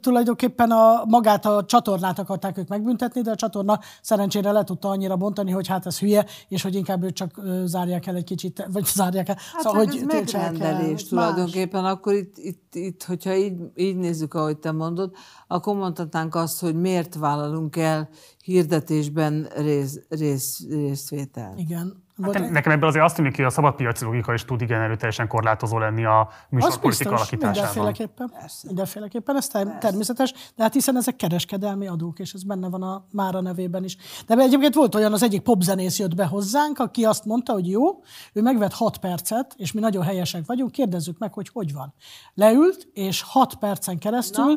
tulajdonképpen 0.00 0.70
a, 0.70 1.04
magát 1.04 1.46
a 1.46 1.64
csatornát 1.64 2.18
akarták 2.18 2.58
ők 2.58 2.68
megbüntetni, 2.68 3.20
de 3.20 3.30
a 3.30 3.34
csatorna 3.34 3.80
szerencsére 4.02 4.52
le 4.52 4.64
tudta 4.64 4.88
annyira 4.88 5.16
bontani, 5.16 5.50
hogy 5.50 5.68
hát 5.68 5.86
ez 5.86 5.98
hülye, 5.98 6.24
és 6.48 6.62
hogy 6.62 6.74
inkább 6.74 7.02
őt 7.02 7.14
csak 7.14 7.30
uh, 7.36 7.64
zárják 7.64 8.06
el 8.06 8.14
egy 8.14 8.24
kicsit, 8.24 8.66
vagy 8.72 8.84
zárják 8.84 9.28
el. 9.28 9.36
Hát 9.52 9.62
szóval, 9.62 9.86
ez 9.86 9.94
tiltsák 10.08 10.42
el. 10.42 10.50
megrendelés 10.50 10.90
Más. 10.90 11.08
tulajdonképpen. 11.08 11.84
Akkor 11.84 12.14
itt, 12.14 12.36
itt, 12.36 12.74
itt 12.74 13.04
hogyha 13.04 13.36
így, 13.38 13.56
így 13.74 13.96
nézzük, 13.96 14.34
ahogy 14.34 14.58
te 14.58 14.72
mondod, 14.72 15.12
akkor 15.46 15.76
mondhatnánk 15.76 16.34
azt, 16.34 16.60
hogy 16.60 16.74
miért 16.74 17.14
vállalunk 17.14 17.76
el 17.76 18.08
hirdetésben 18.44 19.48
rész, 19.56 20.00
rész, 20.08 20.66
részvétel. 20.68 21.54
Igen. 21.56 22.06
Hát 22.22 22.50
nekem 22.50 22.72
ebből 22.72 22.88
azért 22.88 23.04
azt 23.04 23.16
tűnik, 23.16 23.36
hogy 23.36 23.44
a 23.44 23.50
szabadpiaci 23.50 24.04
logika 24.04 24.34
is 24.34 24.44
tud 24.44 24.60
igen 24.60 24.80
erőteljesen 24.80 25.28
korlátozó 25.28 25.78
lenni 25.78 26.04
a 26.04 26.28
műsorpolitika 26.48 27.14
alakításában. 27.14 27.52
mindenféleképpen. 27.52 28.32
Mindenféleképpen, 28.62 29.36
ez 29.36 29.46
ter- 29.46 29.78
természetes, 29.78 30.32
de 30.56 30.62
hát 30.62 30.72
hiszen 30.72 30.96
ezek 30.96 31.16
kereskedelmi 31.16 31.86
adók, 31.86 32.18
és 32.18 32.32
ez 32.32 32.42
benne 32.42 32.68
van 32.68 32.82
a 32.82 33.06
Mára 33.10 33.40
nevében 33.40 33.84
is. 33.84 33.96
De 34.26 34.34
egyébként 34.34 34.74
volt 34.74 34.94
olyan, 34.94 35.12
az 35.12 35.22
egyik 35.22 35.42
popzenész 35.42 35.98
jött 35.98 36.14
be 36.14 36.24
hozzánk, 36.26 36.78
aki 36.78 37.04
azt 37.04 37.24
mondta, 37.24 37.52
hogy 37.52 37.68
jó, 37.68 38.02
ő 38.32 38.42
megvett 38.42 38.72
6 38.72 38.98
percet, 38.98 39.54
és 39.56 39.72
mi 39.72 39.80
nagyon 39.80 40.02
helyesek 40.02 40.42
vagyunk, 40.46 40.70
kérdezzük 40.70 41.18
meg, 41.18 41.32
hogy 41.32 41.48
hogy 41.52 41.72
van. 41.72 41.94
Leült, 42.34 42.88
és 42.92 43.22
6 43.22 43.54
percen 43.54 43.98
keresztül 43.98 44.56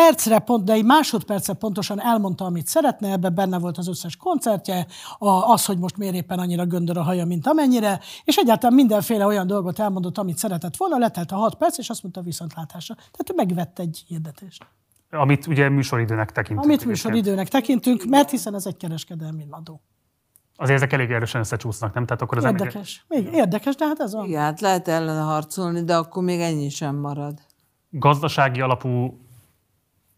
percre 0.00 0.38
pont, 0.38 0.64
de 0.64 0.72
egy 0.72 0.84
másodpercre 0.84 1.52
pontosan 1.52 2.00
elmondta, 2.00 2.44
amit 2.44 2.66
szeretne, 2.66 3.10
ebben 3.10 3.34
benne 3.34 3.58
volt 3.58 3.78
az 3.78 3.88
összes 3.88 4.16
koncertje, 4.16 4.86
a, 5.18 5.28
az, 5.28 5.64
hogy 5.64 5.78
most 5.78 5.96
miért 5.96 6.14
éppen 6.14 6.38
annyira 6.38 6.64
göndör 6.64 6.96
a 6.96 7.02
haja, 7.02 7.24
mint 7.24 7.46
amennyire, 7.46 8.00
és 8.24 8.36
egyáltalán 8.36 8.74
mindenféle 8.74 9.26
olyan 9.26 9.46
dolgot 9.46 9.78
elmondott, 9.78 10.18
amit 10.18 10.38
szeretett 10.38 10.76
volna, 10.76 10.98
letelt 10.98 11.32
a 11.32 11.36
hat 11.36 11.54
perc, 11.54 11.78
és 11.78 11.90
azt 11.90 12.02
mondta 12.02 12.20
viszontlátásra. 12.20 12.94
Tehát 12.94 13.30
ő 13.30 13.34
megvett 13.36 13.78
egy 13.78 14.04
hirdetést. 14.06 14.66
Amit 15.10 15.46
ugye 15.46 15.68
műsoridőnek 15.68 16.32
tekintünk. 16.32 16.64
Amit 16.66 16.84
műsoridőnek 16.84 17.48
tekintünk, 17.48 18.04
mert 18.04 18.30
hiszen 18.30 18.54
ez 18.54 18.66
egy 18.66 18.76
kereskedelmi 18.76 19.46
adó. 19.50 19.80
Azért 20.56 20.76
ezek 20.76 20.92
elég 20.92 21.10
erősen 21.10 21.40
összecsúsznak, 21.40 21.94
nem? 21.94 22.06
Tehát 22.06 22.22
akkor 22.22 22.38
az 22.38 22.44
ember- 22.44 22.66
Érdekes. 22.66 23.04
Még 23.08 23.28
érdekes, 23.32 23.74
de 23.74 23.86
hát 23.86 24.00
ez 24.00 24.12
van. 24.14 24.26
Igen, 24.26 24.40
hát 24.40 24.60
lehet 24.60 24.88
ellene 24.88 25.20
harcolni, 25.20 25.84
de 25.84 25.96
akkor 25.96 26.22
még 26.22 26.40
ennyi 26.40 26.68
sem 26.68 26.96
marad. 26.96 27.40
gazdasági 27.90 28.60
alapú 28.60 29.18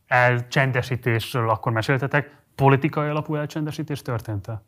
elcsendesítésről 0.09 1.51
akkor 1.51 1.72
meséltetek, 1.72 2.43
politikai 2.55 3.09
alapú 3.09 3.35
elcsendesítés 3.35 4.02
történt-e? 4.02 4.62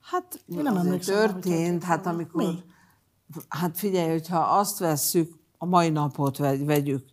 Hát 0.00 0.42
nem 0.46 0.66
azért 0.66 0.84
emlékszem 0.84 1.16
hogy 1.16 1.32
történt, 1.32 1.82
hát 1.82 2.06
amikor... 2.06 2.42
Mi? 2.42 2.62
Hát 3.48 3.78
figyelj, 3.78 4.10
hogyha 4.10 4.38
azt 4.38 4.78
vesszük, 4.78 5.32
a 5.58 5.66
mai 5.66 5.88
napot 5.88 6.36
vegy- 6.36 6.64
vegyük, 6.64 7.04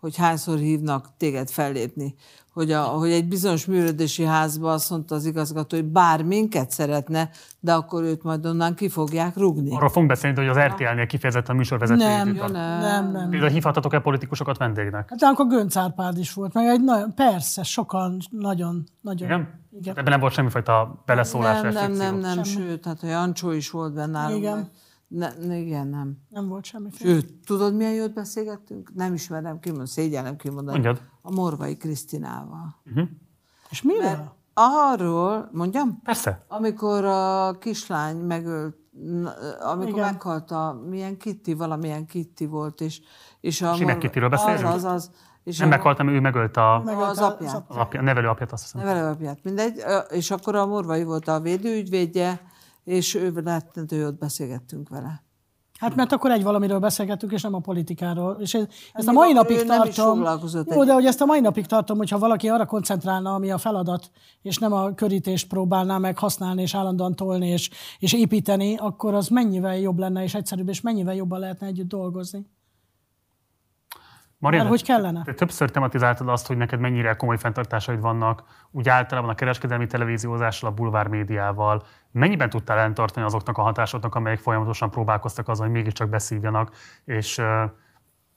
hogy 0.00 0.16
hányszor 0.16 0.58
hívnak 0.58 1.16
téged 1.16 1.50
fellépni, 1.50 2.14
hogy, 2.52 2.72
a, 2.72 2.82
hogy 2.82 3.10
egy 3.10 3.28
bizonyos 3.28 3.66
műrödési 3.66 4.24
házba 4.24 4.72
azt 4.72 4.90
mondta 4.90 5.14
az 5.14 5.26
igazgató, 5.26 5.76
hogy 5.76 5.86
bár 5.86 6.22
minket 6.22 6.70
szeretne, 6.70 7.30
de 7.60 7.72
akkor 7.72 8.02
őt 8.02 8.22
majd 8.22 8.46
onnan 8.46 8.74
ki 8.74 8.88
fogják 8.88 9.36
rugni. 9.36 9.76
Arról 9.76 9.88
fogunk 9.88 10.08
beszélni, 10.08 10.36
hogy 10.36 10.48
az 10.48 10.58
RTL-nél 10.58 11.06
kifejezetten 11.06 11.56
műsorvezetői 11.56 12.06
Nem, 12.06 12.28
jutott. 12.28 12.52
nem, 12.52 13.10
nem. 13.10 13.30
Például 13.30 13.50
hívhatatok-e 13.50 13.98
politikusokat 13.98 14.58
vendégnek? 14.58 15.08
Hát 15.10 15.22
akkor 15.22 15.46
Gönc 15.46 15.76
Árpád 15.76 16.18
is 16.18 16.32
volt, 16.32 16.52
meg 16.52 16.66
egy 16.66 16.84
nagyon, 16.84 17.14
persze, 17.14 17.62
sokan, 17.62 18.18
nagyon, 18.30 18.84
nagyon. 19.00 19.28
Igen? 19.28 19.60
Igen. 19.72 19.96
Ebben 19.96 20.10
nem 20.10 20.20
volt 20.20 20.32
semmifajta 20.32 21.02
beleszólás, 21.06 21.60
nem, 21.60 21.72
nem, 21.72 21.92
nem, 21.92 22.18
nem, 22.18 22.42
sőt, 22.42 22.84
hát 22.84 23.02
a 23.02 23.06
Jancsó 23.06 23.50
is 23.50 23.70
volt 23.70 23.94
benne 23.94 24.12
nálunk. 24.12 24.38
Igen. 24.38 24.70
Ne, 25.08 25.28
ne, 25.46 25.56
igen, 25.56 25.86
nem. 25.86 26.16
Nem 26.28 26.48
volt 26.48 26.64
semmiféle. 26.64 27.12
Sőt, 27.12 27.32
tudod, 27.46 27.74
milyen 27.74 27.92
jót 27.92 28.12
beszélgettünk? 28.12 28.90
Nem 28.94 29.14
ismerem 29.14 29.60
kimondani, 29.60 29.88
szégyellem 29.88 30.36
kimondani. 30.36 30.78
Mondjad. 30.78 31.09
A 31.22 31.30
Morvai 31.32 31.76
Krisztinával. 31.76 32.76
És 33.70 33.82
mivel? 33.82 34.36
Arról, 34.54 35.48
mondjam? 35.52 36.00
Persze. 36.02 36.44
Amikor 36.48 37.04
a 37.04 37.58
kislány 37.58 38.16
megölt, 38.16 38.76
amikor 39.60 39.88
Igen. 39.88 40.04
meghalt 40.12 40.50
a, 40.50 40.80
milyen 40.88 41.16
Kitty, 41.16 41.52
valamilyen 41.54 42.06
Kitty 42.06 42.44
volt, 42.46 42.80
és, 42.80 43.00
és 43.40 43.62
a... 43.62 43.76
Morva- 43.76 43.98
Kittyről 43.98 44.28
beszélünk? 44.28 44.64
Az, 44.64 44.74
az, 44.74 44.84
az. 44.84 45.10
És 45.44 45.58
Nem 45.58 45.68
a, 45.68 45.70
meghaltam, 45.70 46.08
ő 46.08 46.20
megölt 46.20 46.56
a, 46.56 46.82
Megölte 46.84 47.08
az 47.08 47.18
apját. 47.18 47.64
az 47.68 47.76
apja, 47.76 48.00
a 48.00 48.02
nevelő 48.02 48.28
apját, 48.28 48.52
azt 48.52 48.62
hiszem. 48.62 48.86
Nevelőapját, 48.86 49.38
mindegy. 49.42 49.82
És 50.10 50.30
akkor 50.30 50.54
a 50.54 50.66
Morvai 50.66 51.04
volt 51.04 51.28
a 51.28 51.40
védőügyvédje, 51.40 52.40
és 52.84 53.14
ő 53.14 53.32
rettentő 53.44 53.96
jót 53.96 54.18
beszélgettünk 54.18 54.88
vele. 54.88 55.22
Hát 55.80 55.94
mert 55.96 56.12
akkor 56.12 56.30
egy 56.30 56.42
valamiről 56.42 56.78
beszélgettünk, 56.78 57.32
és 57.32 57.42
nem 57.42 57.54
a 57.54 57.58
politikáról. 57.58 58.36
És 58.40 58.54
ez- 58.54 58.66
ezt 58.92 59.08
a 59.08 59.12
mai 59.12 59.32
napig 59.32 59.56
tartom. 59.66 60.18
Jó, 60.74 60.84
de 60.84 60.92
hogy 60.92 61.04
ezt 61.06 61.20
a 61.20 61.24
mai 61.24 61.40
napig 61.40 61.66
tartom, 61.66 61.96
hogyha 61.96 62.18
valaki 62.18 62.48
arra 62.48 62.66
koncentrálna, 62.66 63.34
ami 63.34 63.50
a 63.50 63.58
feladat, 63.58 64.10
és 64.42 64.58
nem 64.58 64.72
a 64.72 64.94
körítést 64.94 65.48
próbálná 65.48 65.98
meg 65.98 66.18
használni, 66.18 66.62
és 66.62 66.74
állandóan 66.74 67.14
tolni, 67.16 67.48
és, 67.48 67.70
és 67.98 68.12
építeni, 68.12 68.76
akkor 68.76 69.14
az 69.14 69.28
mennyivel 69.28 69.78
jobb 69.78 69.98
lenne, 69.98 70.22
és 70.22 70.34
egyszerűbb, 70.34 70.68
és 70.68 70.80
mennyivel 70.80 71.14
jobban 71.14 71.38
lehetne 71.38 71.66
együtt 71.66 71.88
dolgozni. 71.88 72.46
Marianne, 74.40 74.68
Mert 74.68 74.80
hogy 74.80 74.88
kellene? 74.88 75.22
te 75.22 75.34
többször 75.34 75.70
tematizáltad 75.70 76.28
azt, 76.28 76.46
hogy 76.46 76.56
neked 76.56 76.80
mennyire 76.80 77.14
komoly 77.16 77.38
fenntartásaid 77.38 78.00
vannak, 78.00 78.42
úgy 78.70 78.88
általában 78.88 79.30
a 79.30 79.34
kereskedelmi 79.34 79.86
televíziózással, 79.86 80.70
a 80.70 80.72
bulvár 80.72 81.06
médiával. 81.06 81.82
Mennyiben 82.10 82.50
tudtál 82.50 82.78
ellentartani 82.78 83.26
azoknak 83.26 83.58
a 83.58 83.62
hatásoknak, 83.62 84.14
amelyek 84.14 84.38
folyamatosan 84.38 84.90
próbálkoztak 84.90 85.48
azon, 85.48 85.66
hogy 85.66 85.74
mégiscsak 85.74 86.08
beszívjanak 86.08 86.74
és 87.04 87.42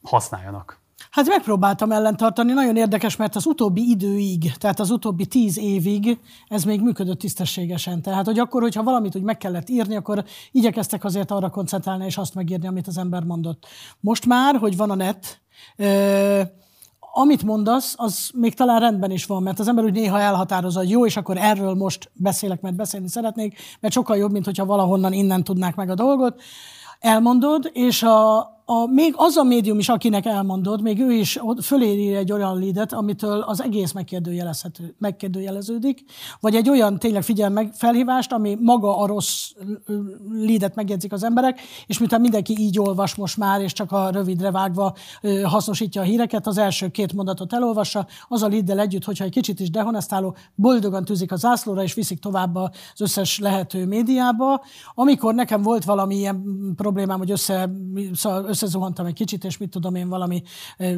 használjanak? 0.04 0.83
Hát 1.12 1.28
megpróbáltam 1.28 1.92
ellentartani, 1.92 2.52
nagyon 2.52 2.76
érdekes, 2.76 3.16
mert 3.16 3.36
az 3.36 3.46
utóbbi 3.46 3.90
időig, 3.90 4.52
tehát 4.58 4.80
az 4.80 4.90
utóbbi 4.90 5.26
tíz 5.26 5.58
évig 5.58 6.20
ez 6.48 6.64
még 6.64 6.82
működött 6.82 7.20
tisztességesen. 7.20 8.02
Tehát, 8.02 8.26
hogy 8.26 8.40
akkor, 8.40 8.62
hogyha 8.62 8.84
valamit 8.84 9.16
úgy 9.16 9.22
meg 9.22 9.38
kellett 9.38 9.70
írni, 9.70 9.96
akkor 9.96 10.24
igyekeztek 10.52 11.04
azért 11.04 11.32
arra 11.32 11.50
koncentrálni, 11.50 12.06
és 12.06 12.18
azt 12.18 12.36
megírni, 12.36 12.68
amit 12.68 12.88
az 12.88 12.98
ember 12.98 13.24
mondott. 13.24 13.66
Most 14.00 14.26
már, 14.26 14.56
hogy 14.56 14.78
van 14.78 14.90
a 14.90 14.96
net, 14.96 15.42
ö, 15.76 16.42
amit 17.16 17.44
mondasz, 17.44 17.94
az 17.98 18.30
még 18.34 18.54
talán 18.54 18.80
rendben 18.80 19.12
is 19.12 19.26
van, 19.26 19.44
mert 19.44 19.60
az 19.60 19.68
ember 19.68 19.84
úgy 19.84 19.94
néha 19.94 20.20
elhatározza, 20.20 20.80
hogy 20.80 20.90
jó, 20.90 21.06
és 21.06 21.18
akkor 21.18 21.38
erről 21.38 21.74
most 21.74 22.12
beszélek, 22.14 22.62
mert 22.62 22.76
beszélni 22.76 23.08
szeretnék, 23.08 23.60
mert 23.80 23.94
sokkal 23.94 24.18
jobb, 24.18 24.32
mint 24.32 24.46
hogyha 24.46 24.66
valahonnan 24.66 25.14
innen 25.14 25.44
tudnák 25.44 25.76
meg 25.76 25.90
a 25.90 25.96
dolgot. 25.96 26.42
Elmondod, 27.00 27.70
és 27.74 28.04
a, 28.04 28.40
a, 28.66 28.86
még 28.86 29.14
az 29.18 29.36
a 29.36 29.44
médium 29.44 29.80
is, 29.80 29.90
akinek 29.90 30.26
elmondod, 30.26 30.82
még 30.82 31.00
ő 31.00 31.12
is 31.12 31.40
föléri 31.62 32.16
egy 32.16 32.32
olyan 32.32 32.60
leadet, 32.60 32.94
amitől 32.94 33.40
az 33.40 33.62
egész 33.62 33.92
megkérdőjelezhető, 33.92 34.96
megkérdőjeleződik, 34.98 36.04
vagy 36.40 36.56
egy 36.56 36.70
olyan 36.70 37.00
tényleg 37.00 37.24
figyel 37.24 37.50
meg 37.50 37.74
felhívást, 37.74 38.32
ami 38.32 38.58
maga 38.62 38.98
a 38.98 39.06
rossz 39.06 39.52
leadet 40.32 40.76
megjegyzik 40.76 41.12
az 41.12 41.24
emberek, 41.24 41.60
és 41.86 42.00
miután 42.00 42.22
mindenki 42.22 42.56
így 42.60 42.80
olvas 42.80 43.16
most 43.16 43.38
már, 43.38 43.62
és 43.62 43.74
csak 43.74 43.92
a 43.92 44.10
rövidre 44.10 44.52
vágva 44.52 44.94
hasznosítja 45.44 46.02
a 46.02 46.06
híreket, 46.06 46.48
az 46.48 46.58
első 46.58 46.88
két 46.88 47.14
mondatot 47.14 47.54
elolvassa, 47.54 48.08
az 48.28 48.44
a 48.44 48.48
leaddel 48.48 48.80
együtt, 48.80 49.04
hogyha 49.04 49.24
egy 49.24 49.32
kicsit 49.32 49.60
is 49.60 49.70
dehonestáló, 49.70 50.36
boldogan 50.56 51.06
tűzik 51.06 51.32
a 51.32 51.36
zászlóra, 51.36 51.84
és 51.84 51.94
viszik 51.94 52.20
tovább 52.20 52.56
az 52.56 52.70
összes 53.02 53.40
lehető 53.40 53.86
médiába. 53.86 54.64
Amikor 54.96 55.34
nekem 55.34 55.62
volt 55.62 55.84
valami 55.84 56.16
ilyen 56.16 56.44
problémám, 56.76 57.18
hogy 57.18 57.32
össze, 57.32 57.70
szóval 58.14 58.53
összezuhantam 58.54 59.06
egy 59.06 59.14
kicsit, 59.14 59.44
és 59.44 59.58
mit 59.58 59.70
tudom 59.70 59.96
én, 59.96 60.10
valami 60.10 60.44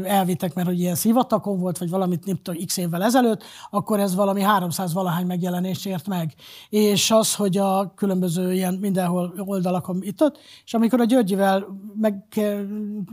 elvittek, 0.04 0.54
mert 0.54 0.68
hogy 0.68 0.80
ilyen 0.80 0.96
szivatakon 0.96 1.60
volt, 1.60 1.78
vagy 1.78 1.90
valamit 1.90 2.26
nem 2.26 2.36
tudom, 2.42 2.66
x 2.66 2.78
évvel 2.78 3.04
ezelőtt, 3.04 3.44
akkor 3.70 4.00
ez 4.00 4.16
valami 4.16 4.42
300 4.42 4.94
valahány 4.94 5.26
megjelenést 5.26 5.86
ért 5.86 6.08
meg. 6.08 6.34
És 6.70 7.12
az, 7.12 7.36
hogy 7.36 7.58
a 7.58 7.94
különböző 7.96 8.54
ilyen 8.54 8.74
mindenhol 8.74 9.34
oldalakon 9.38 10.00
itt 10.02 10.22
ott, 10.22 10.38
és 10.66 10.74
amikor 10.74 11.00
a 11.00 11.06
Györgyivel 11.06 11.66
meg 11.96 12.24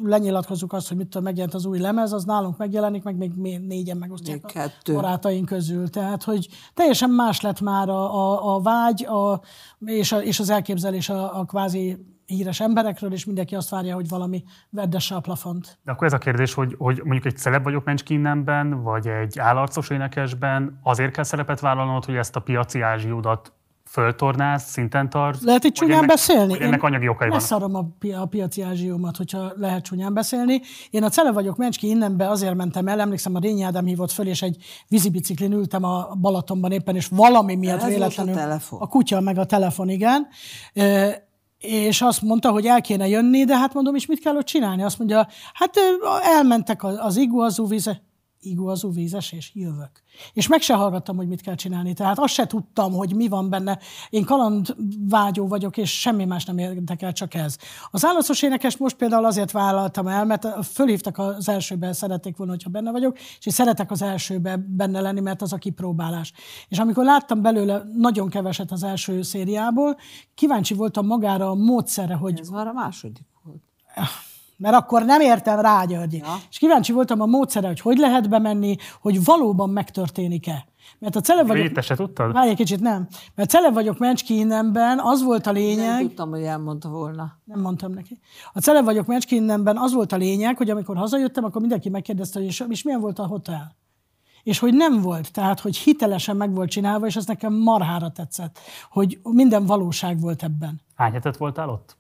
lenyilatkozunk 0.03 0.73
azt, 0.73 0.89
hogy 0.89 0.97
mit 0.97 1.07
tudom, 1.07 1.23
megjelent 1.23 1.55
az 1.55 1.65
új 1.65 1.79
lemez, 1.79 2.13
az 2.13 2.25
nálunk 2.25 2.57
megjelenik, 2.57 3.03
meg 3.03 3.17
még 3.17 3.31
négyen 3.67 3.97
megosztják 3.97 4.53
a 4.55 4.93
barátaink 4.93 5.47
közül. 5.47 5.91
Tehát, 5.91 6.23
hogy 6.23 6.49
teljesen 6.75 7.11
más 7.11 7.41
lett 7.41 7.61
már 7.61 7.89
a, 7.89 8.15
a, 8.15 8.55
a 8.55 8.61
vágy 8.61 9.05
a, 9.05 9.41
és, 9.85 10.13
a, 10.13 10.23
és 10.23 10.41
az 10.41 10.51
elképzelés 10.51 11.09
a, 11.09 11.39
a 11.39 11.45
kvázi 11.45 12.12
híres 12.33 12.61
emberekről, 12.61 13.13
és 13.13 13.25
mindenki 13.25 13.55
azt 13.55 13.71
várja, 13.71 13.95
hogy 13.95 14.09
valami 14.09 14.45
veddesse 14.71 15.15
a 15.15 15.21
plafont. 15.21 15.79
De 15.85 15.93
akkor 15.93 16.07
ez 16.07 16.13
a 16.13 16.19
kérdés, 16.19 16.55
hogy, 16.55 16.75
hogy 16.79 17.01
mondjuk 17.05 17.25
egy 17.25 17.37
celeb 17.37 17.63
vagyok 17.63 17.85
Mencskinnenben, 17.85 18.83
vagy 18.83 19.07
egy 19.07 19.39
állarcos 19.39 19.91
énekesben, 19.91 20.79
azért 20.83 21.13
kell 21.13 21.25
szerepet 21.25 21.61
vállalnod, 21.61 22.05
hogy 22.05 22.15
ezt 22.15 22.37
a 22.37 22.41
piaci 22.41 22.81
ázsiódat 22.81 23.53
föltornáz, 23.93 24.63
szinten 24.63 25.11
tart? 25.11 25.43
Lehet 25.43 25.65
itt 25.65 25.79
vagy 25.79 25.89
csúnyán 25.89 25.97
ennek, 25.97 26.09
beszélni? 26.09 26.63
Ennek 26.63 26.83
anyagi 26.83 27.09
okai 27.09 27.29
vannak? 27.29 27.43
Leszarom 27.43 27.75
a, 27.75 27.85
pi- 27.99 28.13
a 28.13 28.27
piaci 28.27 28.63
ázsiómat, 28.63 29.17
hogyha 29.17 29.53
lehet 29.57 29.85
csúnyán 29.85 30.15
beszélni. 30.15 30.61
Én 30.91 31.03
a 31.03 31.09
cele 31.09 31.33
vagyok 31.33 31.57
Mencski 31.57 31.89
innenbe, 31.89 32.29
azért 32.29 32.55
mentem 32.55 32.89
el, 32.89 33.01
emlékszem, 33.01 33.35
a 33.35 33.39
Rényi 33.39 33.63
Ádám 33.63 33.85
hívott 33.85 34.11
föl, 34.11 34.27
és 34.27 34.43
egy 34.43 34.57
vízibiciklin 34.89 35.53
ültem 35.53 35.85
a 35.85 36.15
Balatonban 36.21 36.73
éppen, 36.73 36.97
és 36.97 37.07
valami 37.07 37.55
miatt 37.55 37.77
Ez 37.77 37.83
volt 37.83 37.95
a 37.95 37.99
véletlenül... 37.99 38.35
telefon. 38.35 38.81
A 38.81 38.87
kutya, 38.87 39.21
meg 39.21 39.39
a 39.39 39.45
telefon, 39.45 39.89
igen. 39.89 40.27
Ö, 40.75 41.09
és 41.63 42.03
azt 42.03 42.23
mondta, 42.23 42.51
hogy 42.51 42.67
el 42.67 42.81
kéne 42.81 43.09
jönni, 43.09 43.45
de 43.45 43.57
hát 43.57 43.75
mondom, 43.75 43.95
és 43.95 44.07
mit 44.07 44.21
kell 44.21 44.37
ott 44.37 44.47
csinálni? 44.47 44.83
Azt 44.83 44.99
mondja, 44.99 45.29
hát 45.53 45.77
elmentek 46.23 46.85
az, 46.85 46.97
az 46.99 47.17
iguazú 47.17 47.67
víze, 47.67 48.03
iguazú 48.43 48.93
vízes, 48.93 49.33
és 49.33 49.51
jövök. 49.55 49.91
És 50.33 50.49
meg 50.49 50.61
se 50.61 50.75
hallgattam, 50.75 51.17
hogy 51.17 51.29
mit 51.29 51.41
kell 51.41 51.55
csinálni. 51.55 51.93
Tehát 51.93 52.19
azt 52.19 52.35
se 52.35 52.47
tudtam, 52.47 52.93
hogy 52.93 53.15
mi 53.15 53.29
van 53.29 53.51
benne. 53.51 53.79
Én 54.11 54.25
kalandvágyó 54.25 55.47
vagyok, 55.49 55.77
és 55.77 56.01
semmi 56.01 56.25
más 56.25 56.45
nem 56.45 56.59
érdekel, 56.59 57.13
csak 57.13 57.35
ez. 57.35 57.57
Az 57.91 58.05
állaszos 58.05 58.43
énekes 58.43 58.77
most 58.77 58.97
például 58.97 59.25
azért 59.25 59.51
vállaltam 59.51 60.07
el, 60.07 60.25
mert 60.25 60.67
fölhívtak 60.67 61.19
az 61.19 61.49
elsőbe, 61.49 61.93
szerették 61.93 62.37
volna, 62.37 62.53
hogyha 62.53 62.71
benne 62.71 62.91
vagyok, 62.91 63.19
és 63.19 63.47
én 63.47 63.53
szeretek 63.53 63.91
az 63.91 64.03
elsőbe 64.03 64.57
benne 64.57 65.01
lenni, 65.01 65.21
mert 65.21 65.43
az 65.43 65.53
a 65.53 65.57
kipróbálás. 65.57 66.33
És 66.69 66.79
amikor 66.79 67.05
láttam 67.05 67.43
belőle 67.43 67.83
nagyon 67.95 68.29
keveset 68.29 68.71
az 68.73 68.83
első 68.83 69.23
szériából, 69.23 69.97
kíváncsi 70.35 70.75
voltam 70.75 71.07
magára 71.07 71.51
a 71.51 71.55
módszerre, 71.55 72.15
hogy 72.15 72.41
Ez 72.41 72.49
már 72.49 72.67
a 72.67 72.73
második 72.73 73.27
volt. 73.45 73.63
Mert 74.63 74.75
akkor 74.75 75.05
nem 75.05 75.21
értem 75.21 75.61
rá, 75.61 75.85
Györgyi. 75.85 76.17
Ja. 76.17 76.35
És 76.51 76.59
kíváncsi 76.59 76.93
voltam 76.93 77.21
a 77.21 77.27
módszere, 77.27 77.67
hogy 77.67 77.81
hogy 77.81 77.99
lehet 77.99 78.29
bemenni, 78.29 78.77
hogy 79.01 79.25
valóban 79.25 79.71
megtörténik-e. 79.71 80.67
Mert 80.99 81.17
a 81.17 81.21
celeb 81.21 81.47
vagyok... 81.47 81.73
Te 81.73 81.81
se 81.81 81.95
tudtad? 81.95 82.33
Várj 82.33 82.49
egy 82.49 82.57
kicsit, 82.57 82.81
nem. 82.81 83.07
Mert 83.35 83.51
celeb 83.51 83.75
vagyok 83.75 83.99
Mencski 83.99 84.39
innenben, 84.39 84.99
az 84.99 85.23
volt 85.23 85.47
a 85.47 85.53
Nem 85.53 85.63
lényeg... 85.63 86.01
tudtam, 86.01 86.31
hogy 86.31 86.43
elmondta 86.43 86.89
volna. 86.89 87.39
Nem 87.45 87.61
mondtam 87.61 87.93
neki. 87.93 88.19
A 88.53 88.61
celeb 88.61 88.85
vagyok 88.85 89.07
Mencski 89.07 89.35
innenben, 89.35 89.77
az 89.79 89.93
volt 89.93 90.13
a 90.13 90.17
lényeg, 90.17 90.57
hogy 90.57 90.71
amikor 90.71 90.97
hazajöttem, 90.97 91.45
akkor 91.45 91.61
mindenki 91.61 91.89
megkérdezte, 91.89 92.39
hogy 92.39 92.49
és, 92.49 92.65
és 92.69 92.83
milyen 92.83 93.01
volt 93.01 93.19
a 93.19 93.27
hotel. 93.27 93.77
És 94.43 94.59
hogy 94.59 94.75
nem 94.75 95.01
volt, 95.01 95.33
tehát 95.33 95.61
hogy 95.61 95.77
hitelesen 95.77 96.37
meg 96.37 96.55
volt 96.55 96.71
csinálva, 96.71 97.07
és 97.07 97.17
ez 97.17 97.27
nekem 97.27 97.53
marhára 97.53 98.11
tetszett, 98.11 98.59
hogy 98.91 99.19
minden 99.23 99.67
valóság 99.67 100.21
volt 100.21 100.43
ebben. 100.43 100.81
Hány 100.95 101.13
hetet 101.13 101.37
voltál 101.37 101.69
ott? 101.69 101.97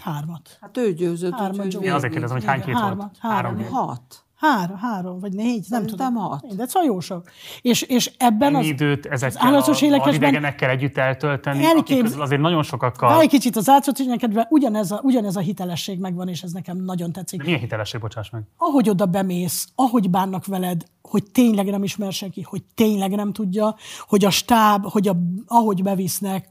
Hát 0.00 0.14
hármat. 0.14 0.58
Hát 0.60 0.76
ő 0.76 0.92
győzött, 0.92 1.32
Hármat 1.34 1.70
Zsófi. 1.70 1.86
Én 1.86 1.92
azért 1.92 2.12
kérdezem, 2.12 2.36
hogy 2.36 2.46
hány 2.46 2.62
hét 2.62 2.74
Hármat, 2.74 2.96
volt? 2.96 3.16
három. 3.18 3.56
hét. 3.56 3.68
Hat. 3.68 4.20
Három, 4.36 4.76
három, 4.76 5.20
vagy 5.20 5.32
négy, 5.32 5.64
nem 5.68 5.80
Szerintem 5.82 6.12
tudom. 6.14 6.14
hat. 6.30 6.56
De 6.56 6.66
szóval 6.66 6.88
jó 6.88 7.00
sok. 7.00 7.30
És, 7.60 7.82
és 7.82 8.12
ebben 8.18 8.48
Ennyi 8.54 8.64
az... 8.64 8.66
időt 8.70 9.06
ezekkel 9.06 9.46
állatos 9.46 9.82
a 9.82 9.84
énekesben- 9.84 10.14
idegenekkel 10.14 10.70
együtt 10.70 10.96
eltölteni, 10.96 11.64
Elkép- 11.64 12.02
akik 12.06 12.20
azért 12.20 12.40
nagyon 12.40 12.62
sokakkal... 12.62 13.08
Várj 13.08 13.22
egy 13.22 13.28
kicsit 13.28 13.56
az 13.56 13.68
állatosényekedve, 13.68 14.46
ugyanez 14.50 14.90
a, 14.90 15.00
ugyanez 15.02 15.36
a 15.36 15.40
hitelesség 15.40 15.98
megvan, 15.98 16.28
és 16.28 16.42
ez 16.42 16.52
nekem 16.52 16.76
nagyon 16.76 17.12
tetszik. 17.12 17.38
De 17.38 17.44
milyen 17.44 17.60
hitelesség, 17.60 18.00
bocsáss 18.00 18.30
meg? 18.30 18.42
Ahogy 18.56 18.88
oda 18.88 19.06
bemész, 19.06 19.68
ahogy 19.74 20.10
bánnak 20.10 20.46
veled, 20.46 20.82
hogy 21.02 21.30
tényleg 21.30 21.66
nem 21.66 21.82
ismer 21.82 22.12
senki, 22.12 22.42
hogy 22.42 22.62
tényleg 22.74 23.10
nem 23.14 23.32
tudja, 23.32 23.74
hogy 24.08 24.24
a 24.24 24.30
stáb, 24.30 24.84
hogy 24.90 25.08
a, 25.08 25.16
ahogy 25.46 25.82
bevisznek, 25.82 26.48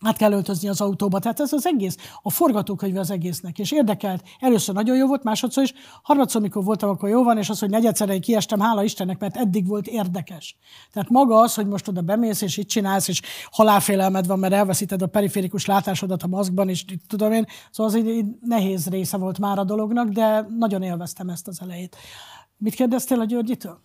át 0.00 0.16
kell 0.16 0.32
öltözni 0.32 0.68
az 0.68 0.80
autóba. 0.80 1.18
Tehát 1.18 1.40
ez 1.40 1.52
az 1.52 1.66
egész, 1.66 1.96
a 2.22 2.30
forgatókönyve 2.30 3.00
az 3.00 3.10
egésznek. 3.10 3.58
És 3.58 3.72
érdekelt. 3.72 4.22
Először 4.40 4.74
nagyon 4.74 4.96
jó 4.96 5.06
volt, 5.06 5.22
másodszor 5.22 5.62
is. 5.62 5.72
Harmadszor, 6.02 6.40
mikor 6.40 6.64
voltam, 6.64 6.88
akkor 6.88 7.08
jó 7.08 7.22
van, 7.22 7.38
és 7.38 7.48
az, 7.48 7.58
hogy 7.58 7.70
negyedszerre 7.70 8.18
kiestem, 8.18 8.60
hála 8.60 8.82
Istennek, 8.82 9.18
mert 9.18 9.36
eddig 9.36 9.66
volt 9.66 9.86
érdekes. 9.86 10.56
Tehát 10.92 11.08
maga 11.10 11.40
az, 11.40 11.54
hogy 11.54 11.66
most 11.66 11.88
oda 11.88 12.00
bemész, 12.00 12.42
és 12.42 12.56
itt 12.56 12.68
csinálsz, 12.68 13.08
és 13.08 13.22
halálfélelmed 13.50 14.26
van, 14.26 14.38
mert 14.38 14.54
elveszíted 14.54 15.02
a 15.02 15.06
periférikus 15.06 15.66
látásodat 15.66 16.22
a 16.22 16.26
maszkban, 16.26 16.68
és 16.68 16.84
tudom 17.06 17.32
én. 17.32 17.46
Szóval 17.70 17.92
az 17.92 17.98
így, 17.98 18.08
így 18.08 18.26
nehéz 18.40 18.88
része 18.88 19.16
volt 19.16 19.38
már 19.38 19.58
a 19.58 19.64
dolognak, 19.64 20.08
de 20.08 20.46
nagyon 20.58 20.82
élveztem 20.82 21.28
ezt 21.28 21.48
az 21.48 21.60
elejét. 21.62 21.96
Mit 22.56 22.74
kérdeztél 22.74 23.20
a 23.20 23.24
Györgyitől? 23.24 23.80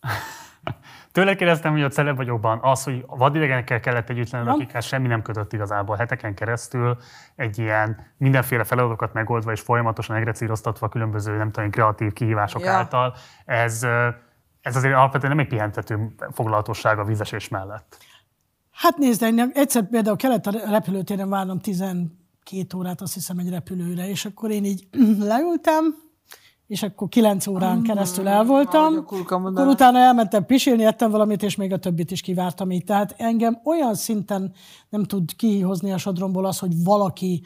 Tőle 1.12 1.34
kérdeztem, 1.34 1.72
hogy 1.72 1.82
a 1.82 1.88
celeb 1.88 2.16
vagyokban 2.16 2.58
az, 2.62 2.84
hogy 2.84 3.04
vadidegenekkel 3.06 3.80
kellett 3.80 4.08
együtt 4.10 4.30
lenni, 4.30 4.46
Ja. 4.46 4.52
akikhez 4.52 4.84
semmi 4.84 5.06
nem 5.08 5.22
kötött 5.22 5.52
igazából 5.52 5.96
heteken 5.96 6.34
keresztül, 6.34 6.96
egy 7.36 7.58
ilyen 7.58 8.06
mindenféle 8.16 8.64
feladatokat 8.64 9.12
megoldva 9.12 9.52
és 9.52 9.60
folyamatosan 9.60 10.16
egrecíroztatva 10.16 10.88
különböző, 10.88 11.36
nem 11.36 11.50
tudom, 11.50 11.70
kreatív 11.70 12.12
kihívások 12.12 12.62
Ja. 12.62 12.70
által, 12.72 13.14
ez, 13.44 13.82
ö, 13.82 14.08
ez 14.60 14.76
azért 14.76 14.94
alapvetően 14.94 15.36
nem 15.36 15.44
egy 15.44 15.50
pihentető 15.50 16.14
foglalatosság 16.30 16.98
a 16.98 17.04
vízesés 17.04 17.48
mellett. 17.48 17.96
Hát 18.70 18.96
nézd, 18.96 19.22
én 19.22 19.50
egyszer 19.54 19.88
például 19.88 20.16
kellett 20.16 20.46
a 20.46 20.70
repülőtéren 20.70 21.28
várnom 21.28 21.58
12 21.58 22.10
órát, 22.76 23.00
azt 23.00 23.14
hiszem, 23.14 23.38
egy 23.38 23.50
repülőre, 23.50 24.08
és 24.08 24.24
akkor 24.24 24.50
én 24.50 24.64
így 24.64 24.88
leültem, 25.32 25.94
és 26.66 26.82
akkor 26.82 27.08
9 27.08 27.46
órán 27.46 27.82
keresztül 27.82 28.28
el 28.28 28.44
voltam, 28.44 29.04
akkor 29.06 29.66
utána 29.66 29.98
elmentem 29.98 30.46
pisilni, 30.46 30.84
ettem 30.84 31.10
valamit, 31.10 31.42
és 31.42 31.56
még 31.56 31.72
a 31.72 31.78
többit 31.78 32.10
is 32.10 32.20
kivártam 32.20 32.70
így. 32.70 32.84
Tehát 32.84 33.14
engem 33.18 33.60
olyan 33.64 33.94
szinten 33.94 34.52
nem 34.88 35.04
tud 35.04 35.36
kihozni 35.36 35.92
a 35.92 35.98
sodromból 35.98 36.44
az, 36.44 36.58
hogy 36.58 36.84
valaki 36.84 37.42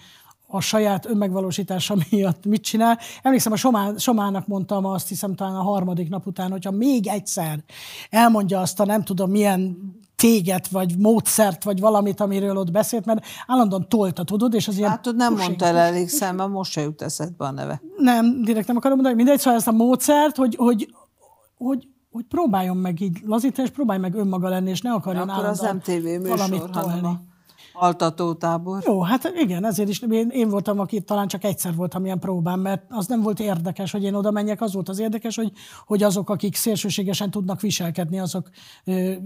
a 0.47 0.60
saját 0.60 1.06
önmegvalósítása 1.06 1.97
miatt 2.10 2.44
mit 2.44 2.62
csinál. 2.62 2.98
Emlékszem, 3.22 3.52
a 3.52 3.56
Somá, 3.56 3.93
Somának 3.97 4.47
mondtam 4.47 4.84
azt 4.84 5.09
hiszem 5.09 5.34
talán 5.34 5.56
a 5.56 5.62
harmadik 5.62 6.09
nap 6.09 6.26
után, 6.26 6.51
hogyha 6.51 6.70
még 6.70 7.06
egyszer 7.06 7.64
elmondja 8.10 8.60
azt 8.60 8.80
a 8.80 8.84
nem 8.84 9.02
tudom 9.02 9.30
milyen 9.30 9.76
téget, 10.16 10.68
vagy 10.68 10.98
módszert, 10.98 11.64
vagy 11.64 11.80
valamit, 11.80 12.20
amiről 12.20 12.56
ott 12.56 12.70
beszélt, 12.70 13.05
mert 13.05 13.26
állandóan 13.47 13.88
tolta, 13.88 14.24
tudod, 14.24 14.55
és 14.55 14.68
az 14.68 14.76
ilyen... 14.76 14.90
Hát 14.90 15.05
nem 15.05 15.32
pushing, 15.32 15.38
mondta 15.38 15.64
el 15.64 15.76
elég 15.76 16.09
szemben, 16.09 16.51
most 16.51 16.70
se 16.70 16.80
jut 16.80 17.02
eszedbe 17.02 17.44
a 17.44 17.51
neve. 17.51 17.82
nem, 17.97 18.43
direkt 18.43 18.66
nem 18.66 18.76
akarom 18.76 18.97
mondani, 18.97 19.16
mindegy, 19.16 19.38
szóval 19.38 19.59
ezt 19.59 19.68
a 19.68 19.72
módszert, 19.72 20.36
hogy, 20.36 20.55
hogy, 20.56 20.94
hogy, 21.56 21.88
hogy 22.10 22.24
próbáljon 22.24 22.76
meg 22.76 23.01
így 23.01 23.18
lazítani, 23.24 23.68
és 23.68 23.74
próbálj 23.74 23.98
meg 23.98 24.14
önmaga 24.14 24.48
lenni, 24.48 24.70
és 24.70 24.80
ne 24.80 24.93
akarjon 24.93 25.28
Akkor 25.28 25.44
az 25.44 25.60
MTV 25.74 26.02
műsor, 26.02 26.28
valamit 26.28 26.60
hanem 26.60 27.01
tolni. 27.01 27.06
a 27.06 27.35
altatótábor. 27.78 28.82
Jó, 28.86 29.03
hát 29.03 29.32
igen, 29.35 29.65
ezért 29.65 29.89
is 29.89 30.01
én, 30.01 30.28
én 30.28 30.48
voltam, 30.48 30.78
aki 30.78 31.01
talán 31.01 31.28
csak 31.28 31.44
egyszer 31.44 31.74
voltam 31.74 32.05
ilyen 32.05 32.19
próbán, 32.19 32.59
mert 32.59 32.85
az 32.89 33.07
nem 33.07 33.23
volt 33.23 33.40
érdekes, 33.40 33.93
hogy 33.93 34.03
én 34.03 34.15
oda 34.15 34.31
menjek, 34.31 34.61
az 34.61 34.73
volt 34.74 34.89
az 34.89 34.98
érdekes, 34.98 35.36
hogy, 35.36 35.53
hogy 35.86 36.03
azok, 36.03 36.31
akik 36.31 36.55
szélsőségesen 36.55 37.31
tudnak 37.31 37.61
viselkedni, 37.61 38.19
azok, 38.19 38.51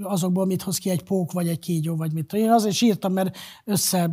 azokból 0.02 0.46
mit 0.46 0.62
hoz 0.62 0.78
ki 0.78 0.90
egy 0.90 1.02
pók, 1.02 1.32
vagy 1.32 1.48
egy 1.48 1.58
kígyó, 1.58 1.96
vagy 1.96 2.12
mit. 2.12 2.32
Én 2.32 2.50
azért 2.50 2.74
sírtam, 2.74 3.12
mert 3.12 3.36
össze 3.64 4.10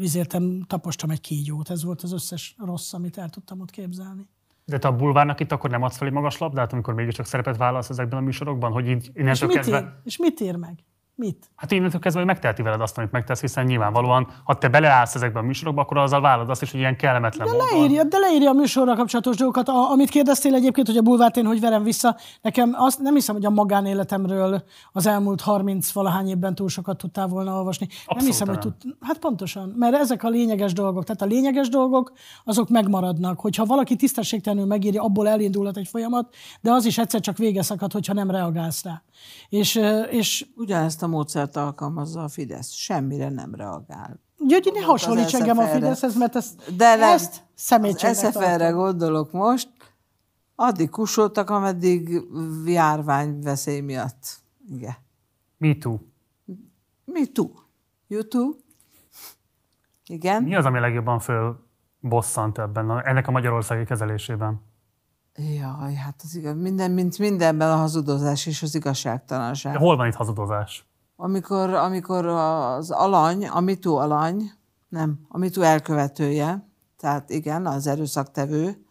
izértem, 0.00 0.64
tapostam 0.66 1.10
egy 1.10 1.20
kígyót. 1.20 1.70
Ez 1.70 1.84
volt 1.84 2.02
az 2.02 2.12
összes 2.12 2.56
rossz, 2.58 2.92
amit 2.92 3.18
el 3.18 3.28
tudtam 3.28 3.60
ott 3.60 3.70
képzelni. 3.70 4.28
De 4.64 4.78
te 4.78 4.88
a 4.88 4.96
bulvárnak 4.96 5.40
itt 5.40 5.52
akkor 5.52 5.70
nem 5.70 5.82
adsz 5.82 5.96
fel 5.96 6.06
egy 6.06 6.12
magas 6.12 6.38
labdát, 6.38 6.72
amikor 6.72 6.94
mégiscsak 6.94 7.26
szerepet 7.26 7.56
vállalsz 7.56 7.90
ezekben 7.90 8.18
a 8.18 8.22
műsorokban, 8.22 8.72
hogy 8.72 8.88
így 8.88 9.02
És 9.02 9.10
innentől 9.14 9.48
mit, 9.48 9.56
kezdve... 9.56 9.78
ír? 9.78 9.86
és 10.04 10.16
mit 10.16 10.40
ír 10.40 10.56
meg? 10.56 10.84
Mit? 11.20 11.50
Hát 11.56 11.70
innentől 11.70 12.00
kezdve, 12.00 12.20
hogy 12.20 12.30
megteheti 12.30 12.62
veled 12.62 12.80
azt, 12.80 12.98
amit 12.98 13.10
megtesz, 13.10 13.40
hiszen 13.40 13.64
nyilvánvalóan, 13.64 14.28
ha 14.44 14.58
te 14.58 14.68
beleállsz 14.68 15.14
ezekben 15.14 15.42
a 15.42 15.46
műsorokba, 15.46 15.80
akkor 15.80 15.98
azzal 15.98 16.20
vállalod 16.20 16.50
azt 16.50 16.62
is, 16.62 16.70
hogy 16.70 16.80
ilyen 16.80 16.96
kellemetlen 16.96 17.46
De 17.46 17.52
módon. 17.52 17.68
leírja, 17.70 18.04
de 18.04 18.18
leírja 18.18 18.50
a 18.50 18.52
műsorra 18.52 18.94
kapcsolatos 18.94 19.36
dolgokat. 19.36 19.68
A, 19.68 19.90
amit 19.90 20.08
kérdeztél 20.08 20.54
egyébként, 20.54 20.86
hogy 20.86 20.96
a 20.96 21.02
bulvárt 21.02 21.36
én 21.36 21.46
hogy 21.46 21.60
verem 21.60 21.82
vissza, 21.82 22.16
nekem 22.42 22.74
azt 22.76 22.98
nem 22.98 23.14
hiszem, 23.14 23.34
hogy 23.34 23.44
a 23.44 23.50
magánéletemről 23.50 24.62
az 24.92 25.06
elmúlt 25.06 25.40
30 25.40 25.92
valahány 25.92 26.28
évben 26.28 26.54
túl 26.54 26.68
sokat 26.68 26.96
tudtál 26.96 27.26
volna 27.26 27.56
olvasni. 27.56 27.86
nem 27.90 27.98
Abszolút 28.06 28.34
hiszem, 28.34 28.48
hogy 28.48 28.58
nem. 28.64 28.74
tud, 28.80 28.94
hát 29.00 29.18
pontosan, 29.18 29.74
mert 29.76 29.94
ezek 29.94 30.22
a 30.22 30.28
lényeges 30.28 30.72
dolgok. 30.72 31.04
Tehát 31.04 31.22
a 31.22 31.26
lényeges 31.26 31.68
dolgok, 31.68 32.12
azok 32.44 32.68
megmaradnak. 32.68 33.40
Hogyha 33.40 33.64
valaki 33.64 33.96
tisztességtelenül 33.96 34.66
megírja, 34.66 35.02
abból 35.02 35.28
elindulhat 35.28 35.76
egy 35.76 35.88
folyamat, 35.88 36.34
de 36.60 36.72
az 36.72 36.84
is 36.84 36.98
egyszer 36.98 37.20
csak 37.20 37.36
vége 37.36 37.62
szakad, 37.62 37.92
hogyha 37.92 38.12
nem 38.12 38.30
reagálsz 38.30 38.84
rá. 38.84 39.02
És, 39.48 39.80
és 40.10 40.46
Ugyanezt 40.56 41.02
a 41.02 41.06
módszert 41.10 41.56
alkalmazza 41.56 42.22
a 42.22 42.28
Fidesz. 42.28 42.70
Semmire 42.70 43.28
nem 43.28 43.54
reagál. 43.54 44.20
Györgyi, 44.46 44.70
ne 44.70 44.80
hasonlíts 44.80 45.34
engem 45.34 45.58
a. 45.58 45.66
Fideszhez, 45.66 46.16
mert 46.16 46.36
ezt, 46.36 46.76
De 46.76 46.96
nem, 46.96 47.12
ezt 47.12 47.42
szemétségnek 47.54 48.72
gondolok 48.72 49.32
most, 49.32 49.68
addig 50.54 50.90
kussoltak, 50.90 51.50
ameddig 51.50 52.22
járványveszély 52.64 53.80
miatt. 53.80 54.42
Igen. 54.68 54.94
Me 55.58 55.74
too. 55.74 55.98
Mi 57.04 57.26
tú? 57.26 57.52
You 58.06 58.22
too? 58.22 58.50
Igen. 60.06 60.42
Mi 60.42 60.54
az, 60.54 60.64
ami 60.64 60.78
legjobban 60.78 61.18
föl 61.18 61.66
bosszant 62.00 62.58
ebben, 62.58 62.90
a, 62.90 63.08
ennek 63.08 63.28
a 63.28 63.30
magyarországi 63.30 63.84
kezelésében? 63.84 64.62
Jaj, 65.34 65.94
hát 65.94 66.20
az 66.24 66.34
igaz. 66.34 66.56
Minden, 66.56 66.90
mint 66.90 67.18
mindenben 67.18 67.70
a 67.70 67.76
hazudozás 67.76 68.46
és 68.46 68.62
az 68.62 68.74
igazságtalanság. 68.74 69.72
De 69.72 69.78
hol 69.78 69.96
van 69.96 70.06
itt 70.06 70.14
hazudozás? 70.14 70.89
Amikor, 71.22 71.74
amikor 71.74 72.26
az 72.26 72.90
alany, 72.90 73.46
a 73.48 73.60
mitú 73.60 73.94
alany, 73.94 74.50
nem, 74.88 75.18
a 75.28 75.38
mitú 75.38 75.60
elkövetője, 75.62 76.68
tehát 76.98 77.30
igen, 77.30 77.66
az 77.66 77.86
erőszaktevő, 77.86 78.84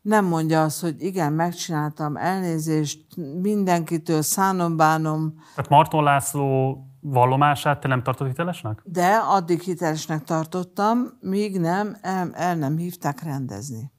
nem 0.00 0.24
mondja 0.24 0.62
azt, 0.62 0.80
hogy 0.80 1.02
igen, 1.02 1.32
megcsináltam, 1.32 2.16
elnézést 2.16 3.06
mindenkitől, 3.40 4.22
szánom, 4.22 4.76
bánom, 4.76 5.34
Tehát 5.54 5.70
Marton 5.70 6.02
László 6.02 6.78
vallomását 7.00 7.80
te 7.80 7.88
nem 7.88 8.02
tartod 8.02 8.26
hitelesnek? 8.26 8.82
de 8.84 9.14
addig 9.16 9.60
hitelesnek 9.60 10.24
tartottam, 10.24 10.98
míg 11.20 11.60
nem, 11.60 11.96
el, 12.00 12.30
el 12.34 12.56
nem 12.56 12.76
hívták 12.76 13.22
rendezni. 13.22 13.92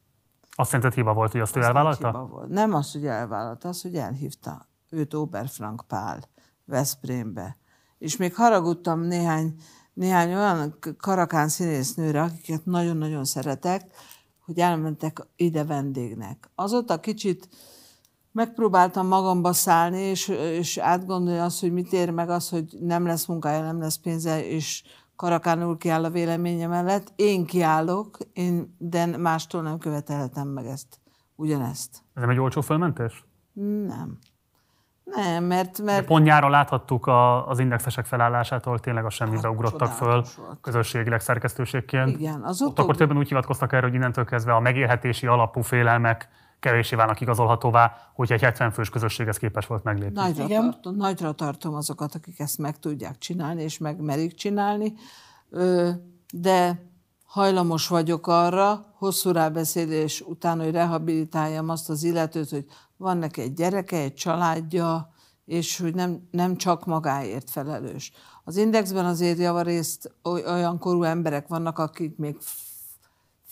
Azt 0.55 0.69
szerinted 0.69 0.93
hiba 0.93 1.13
volt, 1.13 1.31
hogy 1.31 1.41
azt 1.41 1.55
ő 1.55 1.59
Hiba 1.59 1.67
elvállalta? 1.67 2.27
volt. 2.31 2.49
Nem 2.49 2.73
az, 2.73 2.91
hogy 2.91 3.05
elvállalta, 3.05 3.67
az, 3.67 3.81
hogy 3.81 3.95
elhívta 3.95 4.67
őt 4.89 5.13
Oberfrank 5.13 5.83
Pál 5.87 6.31
Veszprémbe. 6.65 7.57
És 7.97 8.17
még 8.17 8.35
haragudtam 8.35 8.99
néhány, 8.99 9.55
néhány 9.93 10.33
olyan 10.33 10.77
karakán 10.97 11.47
színésznőre, 11.47 12.21
akiket 12.21 12.65
nagyon-nagyon 12.65 13.25
szeretek, 13.25 13.95
hogy 14.45 14.59
elmentek 14.59 15.27
ide 15.35 15.63
vendégnek. 15.63 16.49
Azóta 16.55 16.99
kicsit 16.99 17.49
megpróbáltam 18.31 19.07
magamba 19.07 19.53
szállni, 19.53 19.99
és, 19.99 20.27
és 20.27 20.77
átgondolni 20.77 21.39
azt, 21.39 21.59
hogy 21.59 21.71
mit 21.71 21.93
ér 21.93 22.09
meg 22.09 22.29
az, 22.29 22.49
hogy 22.49 22.77
nem 22.79 23.05
lesz 23.05 23.25
munkája, 23.25 23.61
nem 23.61 23.79
lesz 23.79 23.95
pénze, 23.95 24.45
és 24.45 24.83
karakánul 25.15 25.77
kiáll 25.77 26.03
a 26.03 26.09
véleménye 26.09 26.67
mellett. 26.67 27.13
Én 27.15 27.45
kiállok, 27.45 28.17
én, 28.33 28.75
de 28.77 29.17
mástól 29.17 29.61
nem 29.61 29.77
követelhetem 29.77 30.47
meg 30.47 30.65
ezt. 30.65 30.99
Ugyanezt. 31.35 31.89
Ez 32.13 32.21
nem 32.21 32.29
egy 32.29 32.39
olcsó 32.39 32.61
fölmentés? 32.61 33.25
Nem. 33.87 34.17
Nem, 35.03 35.43
mert, 35.43 35.77
De 35.77 35.83
mert 35.83 36.05
pont 36.05 36.25
nyáron 36.25 36.49
láthattuk 36.49 37.05
a, 37.07 37.47
az 37.47 37.59
indexesek 37.59 38.05
felállásától, 38.05 38.79
tényleg 38.79 39.05
a 39.05 39.09
semmibe 39.09 39.41
Hát, 39.41 39.51
ugrottak 39.51 39.91
föl 39.91 40.07
volt. 40.37 40.59
közösségileg 40.61 41.19
szerkesztőségként. 41.21 42.19
Igen, 42.19 42.41
az 42.43 42.61
Ott 42.61 42.67
utóbbi- 42.67 42.81
akkor 42.81 42.95
többen 42.95 43.17
úgy 43.17 43.27
hivatkoztak 43.27 43.73
erre, 43.73 43.85
hogy 43.85 43.93
innentől 43.95 44.25
kezdve 44.25 44.53
a 44.53 44.59
megélhetési 44.59 45.27
alapú 45.27 45.61
félelmek 45.61 46.29
kevésé 46.59 46.95
válnak 46.95 47.21
igazolhatóvá, 47.21 47.95
hogyha 48.13 48.33
egy 48.35 48.41
70 48.41 48.71
fős 48.71 48.89
közösséghez 48.89 49.37
képes 49.37 49.65
volt 49.67 49.83
meglépni. 49.83 50.21
Nagyra, 50.21 50.43
Igen. 50.43 50.61
tartom, 50.71 50.95
nagyra 50.95 51.31
tartom 51.31 51.73
azokat, 51.75 52.15
akik 52.15 52.39
ezt 52.39 52.57
meg 52.57 52.79
tudják 52.79 53.17
csinálni, 53.17 53.61
és 53.63 53.77
megmerik 53.77 54.33
csinálni, 54.35 54.93
de 56.33 56.85
hajlamos 57.25 57.87
vagyok 57.87 58.27
arra, 58.27 58.85
hosszú 58.97 59.31
rábeszélés 59.31 60.21
után, 60.21 60.59
hogy 60.59 60.71
rehabilitáljam 60.71 61.69
azt 61.69 61.89
az 61.89 62.03
illetőt, 62.03 62.49
hogy 62.49 62.65
van 62.97 63.17
neki 63.17 63.41
egy 63.41 63.53
gyereke, 63.53 63.97
egy 63.97 64.13
családja, 64.13 65.13
és 65.45 65.79
hogy 65.79 65.95
nem, 65.95 66.27
nem 66.31 66.55
csak 66.55 66.85
magáért 66.85 67.49
felelős. 67.49 68.11
Az 68.43 68.57
Indexben 68.57 69.05
azért 69.05 69.37
javarészt 69.37 70.11
oly- 70.23 70.45
olyan 70.45 70.79
korú 70.79 71.03
emberek 71.03 71.47
vannak, 71.47 71.79
akik 71.79 72.17
még 72.17 72.37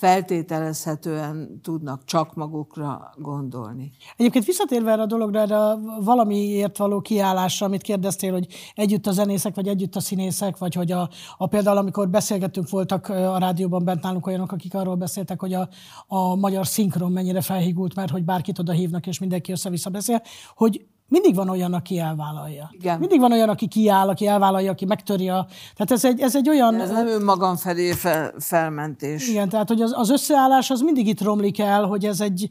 feltételezhetően 0.02 1.60
tudnak 1.62 2.04
csak 2.06 2.34
magukra 2.34 3.14
gondolni. 3.18 3.92
Egyébként 4.18 4.46
visszatérve 4.46 4.92
erre 4.92 5.02
a 5.02 5.06
dologra, 5.06 5.40
erre 5.40 5.58
a 5.58 5.80
valamiért 6.04 6.78
való 6.78 7.02
kiállásra, 7.02 7.66
amit 7.66 7.82
kérdeztél, 7.82 8.32
hogy 8.32 8.48
együtt 8.76 9.08
a 9.08 9.12
zenészek, 9.12 9.56
vagy 9.56 9.68
együtt 9.68 9.96
a 9.96 10.00
színészek, 10.00 10.58
vagy 10.58 10.74
hogy 10.74 10.92
a, 10.92 11.10
a 11.38 11.48
például, 11.48 11.78
amikor 11.78 12.10
beszélgettünk, 12.10 12.70
voltak 12.70 13.10
a 13.10 13.38
rádióban 13.38 13.86
bent 13.86 14.04
nálunk 14.04 14.28
olyanok, 14.28 14.52
akik 14.52 14.74
arról 14.74 14.96
beszéltek, 14.96 15.40
hogy 15.40 15.54
a, 15.54 15.70
a 16.08 16.36
magyar 16.36 16.68
szinkron 16.68 17.12
mennyire 17.12 17.42
felhígult, 17.42 17.96
mert 17.96 18.12
hogy 18.12 18.24
bárkit 18.24 18.60
oda 18.60 18.72
hívnak, 18.72 19.08
és 19.08 19.20
mindenki 19.20 19.52
össze-vissza 19.52 19.90
beszél, 19.90 20.22
hogy 20.56 20.86
mindig 21.12 21.36
van 21.36 21.50
olyan, 21.50 21.74
aki 21.74 22.00
elvállalja. 22.00 22.70
Igen. 22.72 23.00
Mindig 23.00 23.20
van 23.20 23.32
olyan, 23.32 23.50
aki 23.50 23.68
kiáll, 23.68 24.10
aki 24.10 24.28
elvállalja, 24.28 24.72
aki 24.72 24.86
megtöri 24.86 25.30
a... 25.30 25.48
Tehát 25.76 25.92
ez 25.92 26.06
egy, 26.06 26.20
ez 26.20 26.36
egy 26.36 26.50
olyan... 26.50 26.80
Ez 26.80 26.90
nem 26.90 27.08
önmagam 27.08 27.56
felé 27.56 27.92
fel, 27.92 28.34
felmentés. 28.40 29.30
Igen, 29.30 29.50
tehát 29.50 29.68
hogy 29.68 29.82
az, 29.82 29.94
az 29.96 30.10
összeállás 30.10 30.70
az 30.70 30.82
mindig 30.82 31.08
itt 31.08 31.22
romlik 31.22 31.60
el, 31.60 31.86
hogy 31.86 32.06
ez 32.06 32.22
egy, 32.22 32.50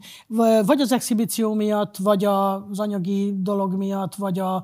vagy 0.65 0.81
az 0.81 0.91
exhibíció 0.91 1.53
miatt, 1.53 1.97
vagy 1.97 2.25
az 2.25 2.79
anyagi 2.79 3.33
dolog 3.37 3.73
miatt, 3.73 4.15
vagy 4.15 4.39
a, 4.39 4.55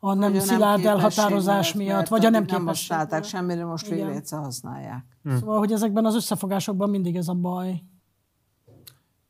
a 0.00 0.14
nem 0.14 0.32
Vagy 0.32 0.36
a 0.36 0.40
szilárd 0.40 0.80
képesség 0.80 0.96
elhatározás 0.96 1.72
miatt, 1.74 1.88
miatt, 1.88 2.08
vagy 2.08 2.26
a 2.26 2.30
nem 2.30 2.42
addig 2.42 2.50
nem 2.50 2.60
képesség. 2.60 2.88
használták 2.90 3.24
semmire, 3.24 3.64
most 3.64 3.90
egyszer 3.90 4.38
használják. 4.38 5.04
Szóval, 5.38 5.58
hogy 5.58 5.72
ezekben 5.72 6.04
az 6.04 6.14
összefogásokban 6.14 6.90
mindig 6.90 7.16
ez 7.16 7.28
a 7.28 7.34
baj. 7.34 7.82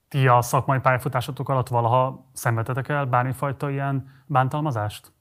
Ti 0.09 0.27
a 0.27 0.43
szakmai 0.43 0.79
pályafutásotok 0.79 1.49
alatt 1.49 1.69
valaha 1.69 2.31
szenvedtetek 2.33 2.89
el 2.89 3.05
bármifajta 3.05 3.71
ilyen 3.71 4.14
bántalmazást? 4.27 5.13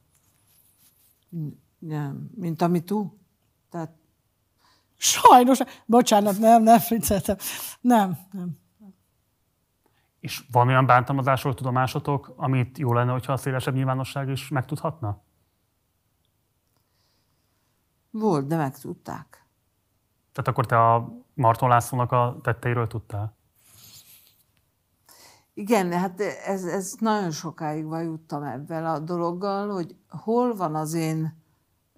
Nem, 1.80 2.30
mint 2.36 2.62
amit 2.62 2.86
tú. 2.86 3.18
Tehát 3.70 3.92
Sajnos, 4.96 5.60
bocsánat, 5.86 6.40
nem, 6.40 6.64
nem 6.64 6.80
vicceltem. 6.90 7.38
Nem, 7.82 8.18
nem. 8.32 8.62
És 10.20 10.46
van 10.52 10.68
olyan 10.68 10.86
bántalmazásról 10.86 11.54
tudomásotok, 11.54 12.34
amit 12.36 12.78
jó 12.78 12.94
lenne, 12.94 13.12
hogyha 13.12 13.34
a 13.34 13.38
szélesebb 13.38 13.74
nyilvánosság 13.74 14.30
is 14.30 14.48
megtudhatna? 14.48 15.24
volt, 18.14 18.48
de 18.48 18.58
megtudták. 18.58 19.46
Tehát 20.32 20.48
akkor 20.48 20.66
te 20.66 20.94
a 20.94 21.10
Marton 21.34 21.70
Lászlónak 21.70 22.12
a 22.12 22.38
tetteiről 22.42 22.88
tudtál? 22.88 23.36
Igen, 25.54 25.92
hát 25.92 26.22
ez, 26.46 26.64
ez 26.64 26.94
nagyon 27.00 27.32
sokáig 27.32 27.86
vajuttam 27.86 28.44
ebben 28.44 28.86
a 28.86 29.00
dologgal, 29.00 29.70
hogy 29.70 29.96
hol 30.10 30.56
van 30.56 30.76
az 30.76 30.94
én 30.94 31.42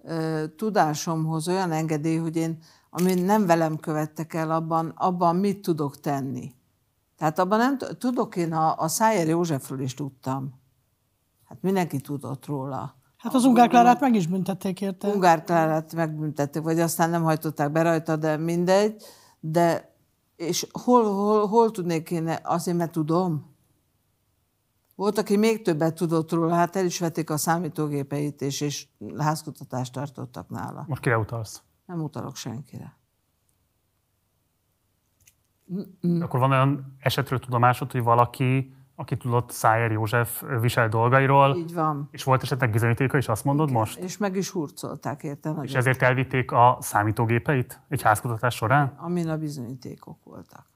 ö, 0.02 0.44
tudásomhoz 0.56 1.48
olyan 1.48 1.72
engedély, 1.72 2.16
hogy 2.16 2.36
én, 2.36 2.58
ami 2.90 3.14
nem 3.14 3.46
velem 3.46 3.76
követtek 3.76 4.34
el, 4.34 4.50
abban, 4.50 4.88
abban 4.96 5.36
mit 5.36 5.62
tudok 5.62 6.00
tenni. 6.00 6.54
Tehát 7.16 7.38
abban 7.38 7.58
nem 7.58 7.78
tudok, 7.98 8.36
én 8.36 8.52
a, 8.52 8.78
a 8.78 8.88
Szájer 8.88 9.28
Józsefről 9.28 9.80
is 9.80 9.94
tudtam. 9.94 10.60
Hát 11.44 11.58
mindenki 11.62 12.00
tudott 12.00 12.46
róla. 12.46 12.94
Hát 13.16 13.34
az 13.34 13.44
Ungár 13.44 13.68
Klárát 13.68 14.00
meg 14.00 14.14
is 14.14 14.26
büntették 14.26 14.80
érte. 14.80 15.08
Ungár 15.08 15.44
Klárát 15.44 15.94
megbüntették, 15.94 16.62
vagy 16.62 16.80
aztán 16.80 17.10
nem 17.10 17.22
hajtották 17.22 17.72
be 17.72 17.82
rajta, 17.82 18.16
de 18.16 18.36
mindegy. 18.36 19.02
De 19.40 19.95
és 20.36 20.66
hol, 20.72 21.04
hol, 21.04 21.46
hol 21.46 21.70
tudnék 21.70 22.10
én, 22.10 22.38
azért 22.42 22.76
mert 22.76 22.92
tudom. 22.92 23.54
Volt, 24.94 25.18
aki 25.18 25.36
még 25.36 25.62
többet 25.62 25.94
tudott 25.94 26.32
róla, 26.32 26.54
hát 26.54 26.76
el 26.76 26.84
is 26.84 26.98
vették 26.98 27.30
a 27.30 27.36
számítógépeit, 27.36 28.42
és, 28.42 28.60
és 28.60 28.86
házkutatást 29.18 29.92
tartottak 29.92 30.48
nála. 30.48 30.84
Most 30.88 31.02
kire 31.02 31.18
utalsz? 31.18 31.62
Nem 31.86 32.02
utalok 32.02 32.36
senkire. 32.36 32.96
Mm. 36.06 36.20
Akkor 36.20 36.40
van 36.40 36.50
olyan 36.50 36.96
esetről 36.98 37.38
tudomásod, 37.38 37.92
hogy 37.92 38.02
valaki, 38.02 38.74
aki 38.96 39.16
tudott 39.16 39.50
Szájer 39.50 39.90
József 39.90 40.42
visel 40.60 40.88
dolgairól, 40.88 41.56
Így 41.56 41.74
van. 41.74 42.08
és 42.10 42.24
volt 42.24 42.42
esetleg 42.42 42.70
bizonyítéka, 42.70 43.16
és 43.16 43.28
azt 43.28 43.44
mondod 43.44 43.70
most? 43.70 43.98
És 43.98 44.16
meg 44.16 44.36
is 44.36 44.50
hurcolták 44.50 45.22
érte 45.22 45.54
És 45.62 45.74
ezért 45.74 46.02
elvitték 46.02 46.52
a 46.52 46.78
számítógépeit 46.80 47.80
egy 47.88 48.02
házkutatás 48.02 48.54
során? 48.54 48.94
Amin 48.96 49.28
a 49.28 49.36
bizonyítékok 49.36 50.18
voltak. 50.24 50.66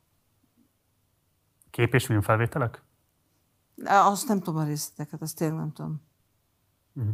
Kép 1.70 1.94
és 1.94 2.06
filmfelvételek? 2.06 2.82
Azt 3.84 4.28
nem 4.28 4.38
tudom 4.38 4.60
a 4.60 4.64
részleteket, 4.64 5.22
azt 5.22 5.36
tényleg 5.36 5.58
nem 5.58 5.72
tudom. 5.72 6.02
Uh-huh. 6.94 7.12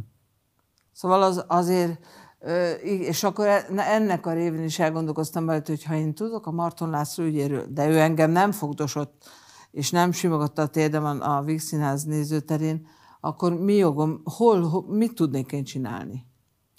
Szóval 0.91 1.23
az, 1.23 1.45
azért, 1.47 2.05
és 2.81 3.23
akkor 3.23 3.45
e, 3.47 3.65
ennek 3.75 4.25
a 4.25 4.33
révén 4.33 4.63
is 4.63 4.79
elgondolkoztam 4.79 5.43
majd, 5.43 5.67
hogy 5.67 5.83
ha 5.83 5.93
én 5.93 6.13
tudok 6.13 6.47
a 6.47 6.51
Marton 6.51 6.89
László 6.89 7.23
ügyéről, 7.23 7.65
de 7.69 7.89
ő 7.89 7.99
engem 7.99 8.31
nem 8.31 8.51
fogdosott, 8.51 9.29
és 9.77 9.91
nem 9.91 10.11
simogatta 10.11 10.61
a 10.61 10.67
térdem 10.67 11.21
a 11.21 11.41
Víg 11.41 11.59
Színház 11.59 12.03
nézőterén, 12.03 12.87
akkor 13.19 13.53
mi 13.53 13.73
jogom, 13.73 14.21
hol, 14.23 14.61
hol, 14.61 14.85
mit 14.87 15.13
tudnék 15.13 15.51
én 15.51 15.63
csinálni? 15.63 16.25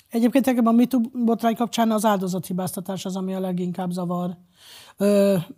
Egyébként 0.09 0.45
nekem 0.45 0.67
a 0.67 0.73
MeToo 0.73 1.01
botrány 1.25 1.57
kapcsán 1.57 1.91
az 1.91 2.05
áldozathibáztatás 2.05 3.05
az, 3.05 3.17
ami 3.17 3.35
a 3.35 3.41
leginkább 3.41 3.91
zavar 3.91 4.39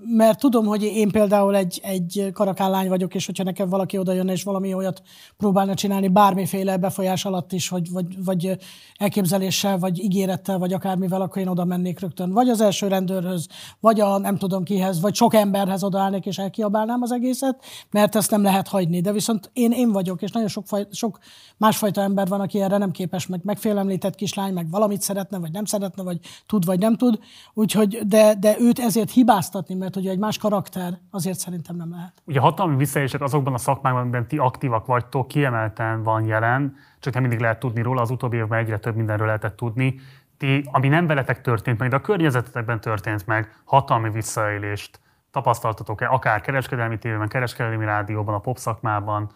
mert 0.07 0.39
tudom, 0.39 0.67
hogy 0.67 0.83
én 0.83 1.11
például 1.11 1.57
egy, 1.57 1.81
egy 1.83 2.31
karakállány 2.33 2.89
vagyok, 2.89 3.15
és 3.15 3.27
hogyha 3.27 3.45
nekem 3.45 3.69
valaki 3.69 3.99
oda 3.99 4.13
jönne, 4.13 4.33
és 4.33 4.43
valami 4.43 4.75
olyat 4.75 5.03
próbálna 5.37 5.75
csinálni, 5.75 6.09
bármiféle 6.09 6.77
befolyás 6.77 7.25
alatt 7.25 7.53
is, 7.53 7.69
vagy, 7.69 7.91
vagy, 7.91 8.25
vagy 8.25 8.59
elképzeléssel, 8.97 9.79
vagy 9.79 9.99
ígérettel, 9.99 10.59
vagy 10.59 10.73
akármivel, 10.73 11.21
akkor 11.21 11.43
én 11.43 11.49
oda 11.49 11.65
mennék 11.65 12.01
rögtön. 12.01 12.33
Vagy 12.33 12.49
az 12.49 12.61
első 12.61 12.89
rendőrhöz, 12.89 13.47
vagy 13.81 14.01
a 14.01 14.19
nem 14.19 14.37
tudom 14.37 14.65
kihez, 14.65 15.01
vagy 15.01 15.15
sok 15.15 15.35
emberhez 15.35 15.85
odaállnék, 15.85 16.27
és 16.27 16.39
elkiabálnám 16.39 17.03
az 17.03 17.13
egészet, 17.13 17.65
mert 17.91 18.17
ezt 18.17 18.31
nem 18.31 18.43
lehet 18.43 18.69
hagyni. 18.69 19.01
De 19.01 19.13
viszont 19.13 19.51
én 19.53 19.73
én 19.73 19.93
vagyok, 19.93 20.23
és 20.23 20.31
nagyon 20.31 20.49
sok, 20.49 20.67
faj, 20.67 20.87
sok 20.91 21.19
másfajta 21.57 22.01
ember 22.01 22.29
van, 22.29 22.41
aki 22.41 22.61
erre 22.61 22.79
nem 22.79 22.91
képes, 22.91 23.27
meg 23.27 23.41
megfélemlített 23.45 24.15
kislány, 24.15 24.53
meg 24.53 24.71
valamit 24.71 25.03
szeretne, 25.03 25.39
vagy 25.39 25.53
nem 25.53 25.65
szeretne, 25.65 26.03
vagy 26.03 26.19
tud, 26.47 26.65
vagy 26.65 26.79
nem 26.79 26.97
tud. 26.97 27.19
Úgyhogy, 27.55 27.99
de, 28.07 28.35
de 28.35 28.57
őt 28.59 28.79
ezért 28.79 29.11
hibás 29.11 29.29
hibáztatni, 29.31 29.75
mert 29.75 29.97
ugye 29.97 30.11
egy 30.11 30.19
más 30.19 30.39
karakter 30.39 30.99
azért 31.11 31.39
szerintem 31.39 31.77
nem 31.77 31.91
lehet. 31.91 32.13
Ugye 32.25 32.41
hatalmi 32.41 32.77
visszaélések 32.77 33.21
azokban 33.21 33.55
a 33.55 33.59
szakmákban, 33.59 34.03
amiben 34.03 34.27
ti 34.27 34.37
aktívak 34.39 34.87
vagytok, 34.87 35.29
kiemelten 35.29 36.03
van 36.03 36.25
jelen, 36.25 36.77
csak 37.01 37.13
nem 37.13 37.23
mindig 37.23 37.41
lehet 37.41 37.59
tudni 37.59 37.83
róla, 37.83 38.01
az 38.01 38.11
utóbbi 38.11 38.37
évben 38.37 38.59
egyre 38.59 38.79
több 38.79 38.97
mindenről 38.97 39.27
lehetett 39.27 39.57
tudni. 39.57 40.01
Ti, 40.37 40.69
ami 40.73 40.89
nem 40.89 41.07
veletek 41.07 41.41
történt 41.41 41.79
meg, 41.79 41.89
de 41.91 41.97
a 41.97 42.01
környezetetekben 42.01 42.81
történt 42.81 43.27
meg, 43.27 43.63
hatalmi 43.65 44.11
visszaélést 44.11 45.01
tapasztaltatok-e, 45.31 46.09
akár 46.09 46.41
kereskedelmi 46.41 46.99
tévében, 46.99 47.29
kereskedelmi 47.29 47.85
rádióban, 47.85 48.35
a 48.35 48.39
pop 48.39 48.59
szakmában, 48.59 49.31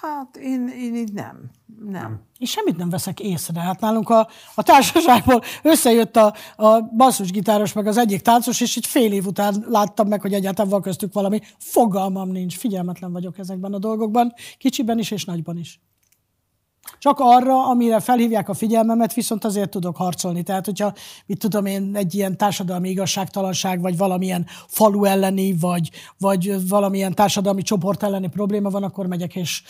Hát 0.00 0.36
én, 0.36 0.68
én 0.68 0.94
így 0.94 1.12
nem. 1.12 1.50
Nem. 1.84 2.20
És 2.38 2.50
semmit 2.50 2.76
nem 2.76 2.88
veszek 2.88 3.20
észre. 3.20 3.60
Hát 3.60 3.80
nálunk 3.80 4.08
a, 4.08 4.28
a 4.54 4.62
társaságból 4.62 5.42
összejött 5.62 6.16
a, 6.16 6.34
a 6.56 6.80
basszusgitáros 6.80 7.72
meg 7.72 7.86
az 7.86 7.96
egyik 7.96 8.20
táncos, 8.20 8.60
és 8.60 8.76
egy 8.76 8.86
fél 8.86 9.12
év 9.12 9.26
után 9.26 9.64
láttam 9.68 10.08
meg, 10.08 10.20
hogy 10.20 10.32
egyáltalán 10.32 10.70
van 10.70 10.82
köztük 10.82 11.12
valami. 11.12 11.40
Fogalmam 11.58 12.30
nincs. 12.30 12.56
Figyelmetlen 12.56 13.12
vagyok 13.12 13.38
ezekben 13.38 13.72
a 13.72 13.78
dolgokban, 13.78 14.32
kicsiben 14.58 14.98
is 14.98 15.10
és 15.10 15.24
nagyban 15.24 15.56
is. 15.56 15.80
Csak 17.00 17.18
arra, 17.20 17.66
amire 17.68 18.00
felhívják 18.00 18.48
a 18.48 18.54
figyelmemet, 18.54 19.14
viszont 19.14 19.44
azért 19.44 19.70
tudok 19.70 19.96
harcolni. 19.96 20.42
Tehát, 20.42 20.64
hogyha, 20.64 20.92
mit 21.26 21.38
tudom 21.38 21.66
én, 21.66 21.90
egy 21.94 22.14
ilyen 22.14 22.36
társadalmi 22.36 22.88
igazságtalanság, 22.88 23.80
vagy 23.80 23.96
valamilyen 23.96 24.46
falu 24.66 25.04
elleni, 25.04 25.56
vagy, 25.60 25.90
vagy 26.18 26.68
valamilyen 26.68 27.14
társadalmi 27.14 27.62
csoport 27.62 28.02
elleni 28.02 28.28
probléma 28.28 28.70
van, 28.70 28.82
akkor 28.82 29.06
megyek 29.06 29.34
és 29.36 29.62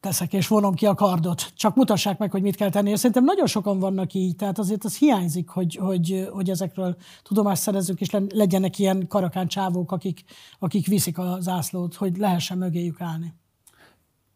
teszek, 0.00 0.32
és 0.32 0.48
vonom 0.48 0.74
ki 0.74 0.86
a 0.86 0.94
kardot. 0.94 1.52
Csak 1.56 1.74
mutassák 1.74 2.18
meg, 2.18 2.30
hogy 2.30 2.42
mit 2.42 2.56
kell 2.56 2.70
tenni. 2.70 2.90
És 2.90 2.96
szerintem 2.98 3.24
nagyon 3.24 3.46
sokan 3.46 3.78
vannak 3.78 4.14
így, 4.14 4.36
tehát 4.36 4.58
azért 4.58 4.84
az 4.84 4.96
hiányzik, 4.96 5.48
hogy, 5.48 5.76
hogy, 5.76 6.28
hogy 6.32 6.50
ezekről 6.50 6.96
tudomást 7.22 7.62
szerezzük, 7.62 8.00
és 8.00 8.08
legyenek 8.28 8.78
ilyen 8.78 9.06
karakán 9.08 9.46
csávók, 9.46 9.92
akik, 9.92 10.24
akik 10.58 10.86
viszik 10.86 11.18
a 11.18 11.36
zászlót, 11.40 11.94
hogy 11.94 12.16
lehessen 12.16 12.58
mögéjük 12.58 13.00
állni 13.00 13.34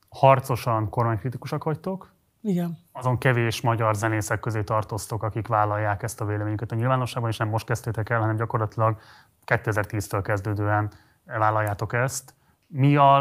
harcosan 0.08 0.88
kormánykritikusak 0.88 1.64
vagytok. 1.64 2.12
Igen. 2.42 2.78
Azon 2.92 3.18
kevés 3.18 3.60
magyar 3.60 3.94
zenészek 3.94 4.40
közé 4.40 4.62
tartoztok, 4.62 5.22
akik 5.22 5.46
vállalják 5.46 6.02
ezt 6.02 6.20
a 6.20 6.24
véleményüket 6.24 6.72
a 6.72 6.74
nyilvánosságban, 6.74 7.30
és 7.30 7.36
nem 7.36 7.48
most 7.48 7.66
kezdtétek 7.66 8.10
el, 8.10 8.20
hanem 8.20 8.36
gyakorlatilag 8.36 8.98
2010-től 9.46 10.20
kezdődően 10.22 10.90
vállaljátok 11.24 11.92
ezt. 11.92 12.34
Mi 12.66 12.96
a 12.96 13.18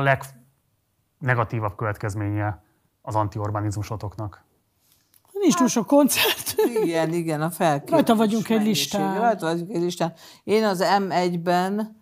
legnegatívabb 1.19 1.75
következménye 1.75 2.63
az 3.01 3.15
antiurbanizmusotoknak? 3.15 4.45
Nincs 5.31 5.55
túl 5.55 5.67
sok 5.67 5.87
koncert. 5.87 6.55
Igen, 6.83 7.13
igen, 7.13 7.41
a 7.41 7.49
felkérés. 7.49 7.91
Rajta 7.91 8.15
vagyunk 8.15 8.49
egy 8.49 8.63
listán. 8.63 9.19
Rajta 9.19 9.45
vagyunk 9.45 9.71
egy 9.71 9.81
listán. 9.81 10.13
Én 10.43 10.63
az 10.63 10.83
M1-ben 10.99 11.96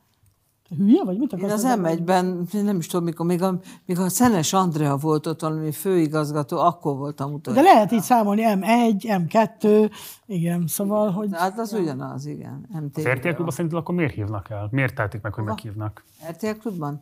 hülye 0.78 1.04
vagy? 1.04 1.18
Mit 1.18 1.34
Én 1.34 1.50
az 1.50 1.66
M1-ben, 1.68 2.48
nem 2.52 2.78
is 2.78 2.88
tudom, 2.88 3.06
mikor, 3.06 3.26
még 3.26 3.42
a, 3.42 3.60
még 3.86 4.00
a 4.00 4.10
Szenes 4.10 4.54
Andrea 4.54 4.98
volt 4.98 5.28
ott 5.28 5.42
valami 5.42 5.72
főigazgató, 5.72 6.58
akkor 6.58 6.98
voltam 6.98 7.34
utoljára. 7.34 7.66
De 7.66 7.74
lehet 7.74 7.92
így 7.92 8.02
számolni, 8.02 8.44
M1, 8.46 9.26
M2, 9.28 9.92
igen, 10.26 10.68
szóval, 10.68 11.12
hogy... 11.12 11.30
Hát 11.32 11.60
az 11.60 11.74
ugyanaz, 11.74 12.26
igen. 12.26 12.66
MTV. 12.82 13.00
Az 13.00 13.08
RTL 13.08 13.30
klubban 13.30 13.52
szerinted 13.52 13.80
akkor 13.80 13.96
miért 13.96 14.14
hívnak 14.14 14.50
el? 14.50 14.68
Miért 14.72 14.96
tehetik 14.96 15.22
meg, 15.22 15.34
hogy 15.34 15.44
meghívnak? 15.44 16.04
RTL 16.30 16.60
klubban? 16.60 17.02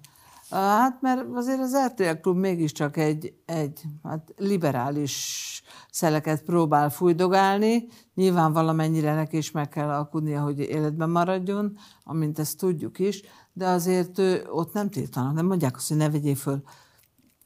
Hát 0.50 1.02
mert 1.02 1.26
azért 1.34 1.60
az 1.60 1.78
RTL 1.86 2.20
klub 2.22 2.38
mégiscsak 2.38 2.98
egy, 2.98 3.34
egy 3.46 3.82
hát 4.04 4.34
liberális 4.38 5.64
szeleket 5.90 6.44
próbál 6.44 6.90
fújdogálni. 6.90 7.88
Nyilván 8.16 8.54
valamennyire 8.54 9.16
neki 9.16 9.38
is 9.38 9.52
meg 9.52 9.70
kell 9.70 9.90
alkudnia, 9.90 10.42
hogy 10.42 10.60
életben 10.60 11.10
maradjon, 11.10 11.78
amint 12.04 12.40
ezt 12.40 12.58
tudjuk 12.58 13.00
is, 13.00 13.22
de 13.54 13.68
azért 13.68 14.22
ott 14.50 14.74
nem 14.74 14.90
tiltanak, 14.90 15.34
nem 15.34 15.46
mondják 15.46 15.76
azt, 15.76 15.88
hogy 15.88 15.98
ne 15.98 16.10
vegyél 16.10 16.36
föl 16.36 16.64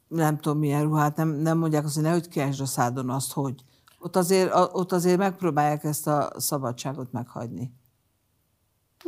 nem 0.08 0.38
tudom 0.38 0.58
milyen 0.58 0.82
ruhát, 0.82 1.16
nem, 1.16 1.28
nem 1.28 1.58
mondják 1.58 1.84
azt, 1.84 1.94
hogy 1.94 2.02
nehogy 2.02 2.28
kiásd 2.28 2.60
a 2.60 2.66
szádon 2.66 3.10
azt, 3.10 3.32
hogy. 3.32 3.64
Ott 3.98 4.16
azért, 4.16 4.52
ott 4.54 4.92
azért 4.92 5.18
megpróbálják 5.18 5.84
ezt 5.84 6.06
a 6.06 6.30
szabadságot 6.36 7.12
meghagyni. 7.12 7.72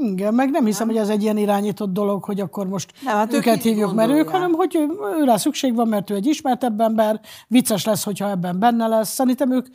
Igen, 0.02 0.35
meg 0.35 0.51
nem 0.51 0.64
hiszem, 0.64 0.86
nem. 0.86 0.97
hogy 0.97 1.05
ez 1.05 1.10
egy 1.10 1.22
ilyen 1.22 1.36
irányított 1.36 1.93
dolog, 1.93 2.24
hogy 2.24 2.40
akkor 2.40 2.68
most 2.68 2.93
nem, 3.05 3.14
hát 3.16 3.32
őket 3.32 3.62
hívjuk, 3.62 3.94
mert 3.94 4.10
ők, 4.10 4.28
hanem 4.28 4.52
hogy 4.52 4.74
ő, 4.77 4.89
ő 5.20 5.24
rá 5.24 5.36
szükség 5.36 5.74
van, 5.74 5.89
mert 5.89 6.10
ő 6.10 6.14
egy 6.14 6.27
ismertebb 6.27 6.81
ember, 6.81 7.20
vicces 7.48 7.85
lesz, 7.85 8.05
hogyha 8.05 8.31
ebben 8.31 8.59
benne 8.59 8.86
lesz. 8.86 9.09
Szerintem 9.09 9.52
ők 9.52 9.66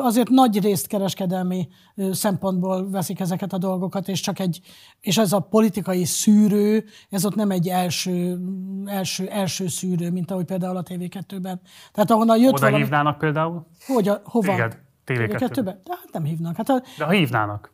azért 0.00 0.28
nagy 0.28 0.60
részt 0.60 0.86
kereskedelmi 0.86 1.68
szempontból 2.12 2.90
veszik 2.90 3.20
ezeket 3.20 3.52
a 3.52 3.58
dolgokat, 3.58 4.08
és 4.08 4.20
csak 4.20 4.38
egy, 4.38 4.60
és 5.00 5.18
ez 5.18 5.32
a 5.32 5.40
politikai 5.40 6.04
szűrő, 6.04 6.84
ez 7.10 7.24
ott 7.24 7.34
nem 7.34 7.50
egy 7.50 7.68
első, 7.68 8.38
első, 8.86 9.26
első 9.28 9.68
szűrő, 9.68 10.10
mint 10.10 10.30
ahogy 10.30 10.44
például 10.44 10.76
a 10.76 10.82
TV2-ben. 10.82 11.60
Tehát 11.92 12.10
ahonnan 12.10 12.38
jött 12.38 12.52
Oda 12.52 12.60
valami... 12.60 12.82
hívnának 12.82 13.18
például? 13.18 13.66
Hogy, 13.86 14.08
a, 14.08 14.20
hova? 14.24 14.46
Téged, 14.46 14.78
TV2-ben. 15.06 15.50
TV2-ben? 15.50 15.80
De 15.84 15.94
hát 15.94 16.12
nem 16.12 16.24
hívnak. 16.24 16.56
Hát 16.56 16.68
a... 16.68 16.82
De 16.98 17.04
ha 17.04 17.10
hívnának? 17.10 17.72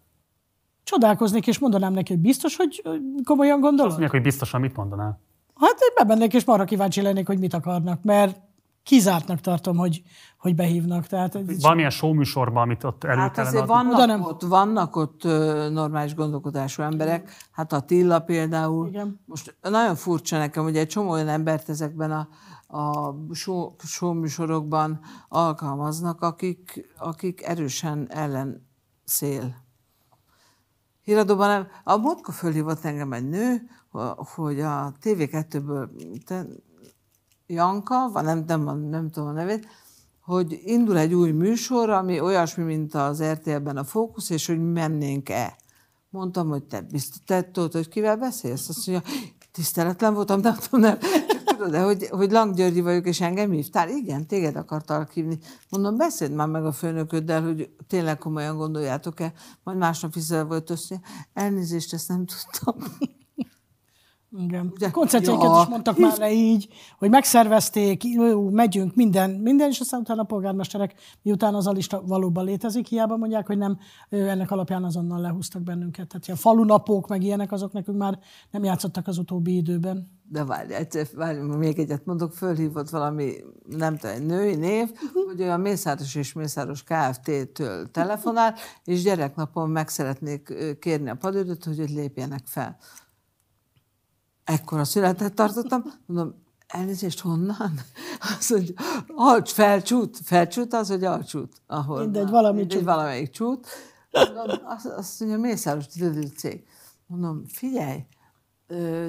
Csodálkoznék, 0.91 1.47
és 1.47 1.59
mondanám 1.59 1.93
neki, 1.93 2.13
hogy 2.13 2.23
biztos, 2.23 2.57
hogy 2.57 2.83
komolyan 3.25 3.61
gondolod? 3.61 3.91
Azt 3.91 3.99
mondják, 3.99 4.11
hogy 4.11 4.23
biztosan 4.23 4.61
mit 4.61 4.77
mondanál. 4.77 5.21
Hát 5.55 5.77
én 5.81 6.07
bemennék, 6.07 6.35
és 6.35 6.45
marha 6.45 6.65
kíváncsi 6.65 7.03
lennék, 7.03 7.27
hogy 7.27 7.39
mit 7.39 7.55
akarnak, 7.55 8.03
mert 8.03 8.41
kizártnak 8.83 9.41
tartom, 9.41 9.77
hogy, 9.77 10.03
hogy 10.39 10.55
behívnak. 10.55 11.07
Tehát, 11.07 11.39
Valamilyen 11.61 11.93
műsorban, 12.01 12.63
amit 12.63 12.85
ott 12.85 13.05
elő 13.05 13.21
Hát 13.21 13.39
azért 13.39 13.67
vannak, 13.67 14.07
nem. 14.07 14.23
ott, 14.23 14.43
vannak 14.43 14.97
ott 14.97 15.23
normális 15.73 16.15
gondolkodású 16.15 16.83
emberek. 16.83 17.37
Hát 17.51 17.73
a 17.73 17.81
Tilla 17.81 18.21
például. 18.21 18.89
Igen. 18.89 19.21
Most 19.27 19.57
nagyon 19.61 19.95
furcsa 19.95 20.39
nekem, 20.39 20.63
hogy 20.63 20.77
egy 20.77 20.89
csomó 20.89 21.11
olyan 21.11 21.29
embert 21.29 21.69
ezekben 21.69 22.11
a, 22.11 22.29
a 22.79 23.15
show, 23.85 24.13
műsorokban 24.13 25.01
alkalmaznak, 25.29 26.21
akik, 26.23 26.93
akik 26.99 27.43
erősen 27.43 28.07
ellen 28.11 28.69
szél 29.05 29.69
híradóban 31.03 31.49
nem. 31.49 31.67
A 31.85 31.97
múltkor 31.97 32.35
fölhívott 32.35 32.85
engem 32.85 33.13
egy 33.13 33.29
nő, 33.29 33.63
hogy 34.35 34.61
a 34.61 34.95
TV2-ből 35.03 35.89
Janka, 37.47 38.11
vagy 38.13 38.25
nem, 38.25 38.45
nem, 38.47 38.79
nem 38.79 39.11
tudom 39.11 39.29
a 39.29 39.33
nevét, 39.33 39.67
hogy 40.21 40.61
indul 40.65 40.99
egy 40.99 41.15
új 41.15 41.31
műsor, 41.31 41.91
ami 41.91 42.21
olyasmi, 42.21 42.63
mint 42.63 42.95
az 42.95 43.23
RTL-ben 43.23 43.77
a 43.77 43.85
Fókusz, 43.85 44.31
és 44.31 44.47
hogy 44.47 44.73
mennénk-e. 44.73 45.57
Mondtam, 46.11 46.49
hogy 46.49 46.65
te 46.65 46.81
biztos, 46.81 47.21
te 47.27 47.51
tudod, 47.51 47.73
hogy 47.73 47.89
kivel 47.89 48.17
beszélsz? 48.17 48.69
Azt 48.69 48.87
mondja, 48.87 49.11
tiszteletlen 49.53 50.15
voltam, 50.15 50.41
nem 50.41 50.55
tudom, 50.55 50.81
nem 50.81 50.99
tudod, 51.45 51.71
de 51.71 51.81
hogy, 51.81 52.09
hogy 52.11 52.31
Lang 52.31 52.55
Györgyi 52.55 52.81
vagyok, 52.81 53.07
és 53.07 53.21
engem 53.21 53.51
hívtál? 53.51 53.89
Igen, 53.89 54.27
téged 54.27 54.57
akartalak 54.57 55.11
hívni. 55.11 55.39
Mondom, 55.69 55.97
beszéld 55.97 56.33
már 56.33 56.49
meg 56.49 56.65
a 56.65 56.73
főnököddel, 56.73 57.43
hogy 57.43 57.71
tényleg 57.87 58.19
komolyan 58.19 58.57
gondoljátok-e, 58.57 59.33
majd 59.63 59.79
másnap 59.79 60.15
vissza 60.15 60.45
volt 60.45 60.71
össze. 60.71 61.01
Elnézést, 61.33 61.93
ezt 61.93 62.09
nem 62.09 62.25
tudtam. 62.27 62.75
Igen. 64.39 64.71
Ugye? 64.75 64.91
Koncertjeiket 64.91 65.45
Ja. 65.45 65.61
is 65.63 65.69
mondtak 65.69 65.99
már 65.99 66.19
le 66.19 66.33
így, 66.33 66.69
hogy 66.99 67.11
megszervezték, 67.11 68.05
jó, 68.05 68.51
megyünk, 68.51 68.95
minden, 68.95 69.31
minden, 69.31 69.69
és 69.69 69.81
aztán 69.81 70.01
utána 70.01 70.23
a 70.23 70.25
polgármesterek, 70.25 70.95
miután 71.23 71.55
az 71.55 71.67
a 71.67 71.71
lista 71.71 72.03
valóban 72.07 72.45
létezik, 72.45 72.87
hiába 72.87 73.17
mondják, 73.17 73.47
hogy 73.47 73.59
nem, 73.59 73.79
ennek 74.09 74.51
alapján 74.51 74.85
azonnal 74.85 75.21
lehúztak 75.21 75.63
bennünket. 75.63 76.09
Tehát 76.09 76.27
ilyen 76.27 76.39
falunapok, 76.39 77.09
meg 77.09 77.23
ilyenek, 77.23 77.53
azok 77.53 77.73
nekünk 77.73 77.99
már 77.99 78.19
nem 78.51 78.65
játszottak 78.65 79.07
az 79.07 79.19
utóbbi 79.19 79.57
időben. 79.57 80.19
De 80.29 80.45
várj, 80.45 80.73
egyszer, 80.73 81.07
várj, 81.15 81.39
még 81.39 81.79
egyet 81.79 82.05
mondok, 82.07 82.33
fölhívott 82.33 82.91
valami, 82.91 83.33
nem 83.69 83.97
tudom, 83.97 84.17
egy 84.17 84.27
női 84.27 84.55
név, 84.55 84.91
hogy 85.27 85.41
ő 85.41 85.51
a 85.51 85.57
Mészáros 85.57 86.15
és 86.15 86.33
Mészáros 86.33 86.83
Kft-től 86.83 87.91
telefonál, 87.91 88.55
és 88.85 89.03
gyereknapon 89.03 89.71
meg 89.71 89.89
szeretnék 89.89 90.55
kérni 90.79 91.11
a 91.11 91.15
padődöt, 91.15 91.65
hogy 91.65 91.79
hogy 91.79 91.91
lépjenek 91.91 92.43
fel. 92.45 92.77
Ekkora 94.51 94.85
születet 94.85 95.35
tartottam, 95.35 95.83
mondom, 96.07 96.35
elnézést 96.67 97.21
honnan? 97.21 97.81
Azt 98.39 98.51
mondja, 98.51 98.75
alcs, 99.15 99.51
felcsút, 99.51 100.19
felcsút 100.25 100.73
az, 100.73 100.89
hogy 100.89 101.05
alcsút. 101.05 101.53
Ahol, 101.67 102.01
Mindegy, 102.01 102.29
valami 102.31 102.59
mindegy, 102.59 102.77
csút. 102.77 102.87
valamelyik 102.87 103.31
csút. 103.31 103.67
Mondom, 104.11 104.59
azt, 104.65 104.87
azt 104.87 105.21
mondja, 105.21 105.39
Mészáros 105.39 105.85
cég. 106.37 106.65
Mondom, 107.07 107.43
figyelj, 107.47 108.05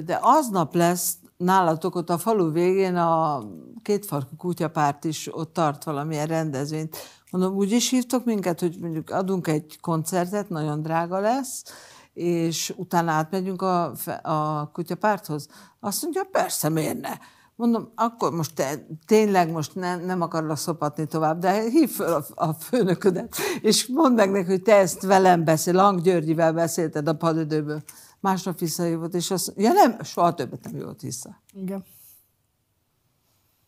de 0.04 0.18
aznap 0.20 0.74
lesz 0.74 1.16
nálatok 1.36 1.94
ott 1.94 2.10
a 2.10 2.18
falu 2.18 2.52
végén 2.52 2.96
a 2.96 3.42
kétfarkú 3.82 4.36
kutyapárt 4.36 5.04
is 5.04 5.36
ott 5.36 5.52
tart 5.52 5.84
valamilyen 5.84 6.26
rendezvényt. 6.26 6.96
Mondom, 7.30 7.54
úgy 7.54 7.70
is 7.70 7.90
hívtok 7.90 8.24
minket, 8.24 8.60
hogy 8.60 8.76
mondjuk 8.80 9.10
adunk 9.10 9.46
egy 9.46 9.78
koncertet, 9.80 10.48
nagyon 10.48 10.82
drága 10.82 11.18
lesz, 11.20 11.64
és 12.12 12.74
utána 12.76 13.10
átmegyünk 13.10 13.62
a, 13.62 13.92
a 14.22 14.70
kutyapárthoz. 14.72 15.48
Azt 15.80 16.02
mondja, 16.02 16.24
persze, 16.24 16.68
miért 16.68 17.00
ne? 17.00 17.12
Mondom, 17.56 17.92
akkor 17.94 18.32
most 18.32 18.54
te 18.54 18.86
tényleg 19.06 19.50
most 19.50 19.74
ne, 19.74 19.96
nem 19.96 20.20
akarlak 20.20 20.56
szopatni 20.56 21.06
tovább, 21.06 21.38
de 21.38 21.60
hív 21.60 21.90
föl 21.90 22.12
a, 22.12 22.24
a 22.34 22.52
főnöködet, 22.52 23.36
és 23.60 23.86
mondd 23.86 24.14
meg 24.14 24.30
neki, 24.30 24.46
hogy 24.46 24.62
te 24.62 24.76
ezt 24.76 25.02
velem 25.02 25.44
beszél, 25.44 25.74
Lang 25.74 26.00
Györgyivel 26.00 26.52
beszélted 26.52 27.08
a 27.08 27.14
padödőből. 27.14 27.82
Másnap 28.20 28.58
visszajövött, 28.58 29.14
és 29.14 29.30
azt 29.30 29.52
ja 29.56 29.72
nem, 29.72 30.02
soha 30.02 30.34
többet 30.34 30.64
nem 30.64 30.76
jött 30.76 31.00
vissza. 31.00 31.42
Igen. 31.52 31.84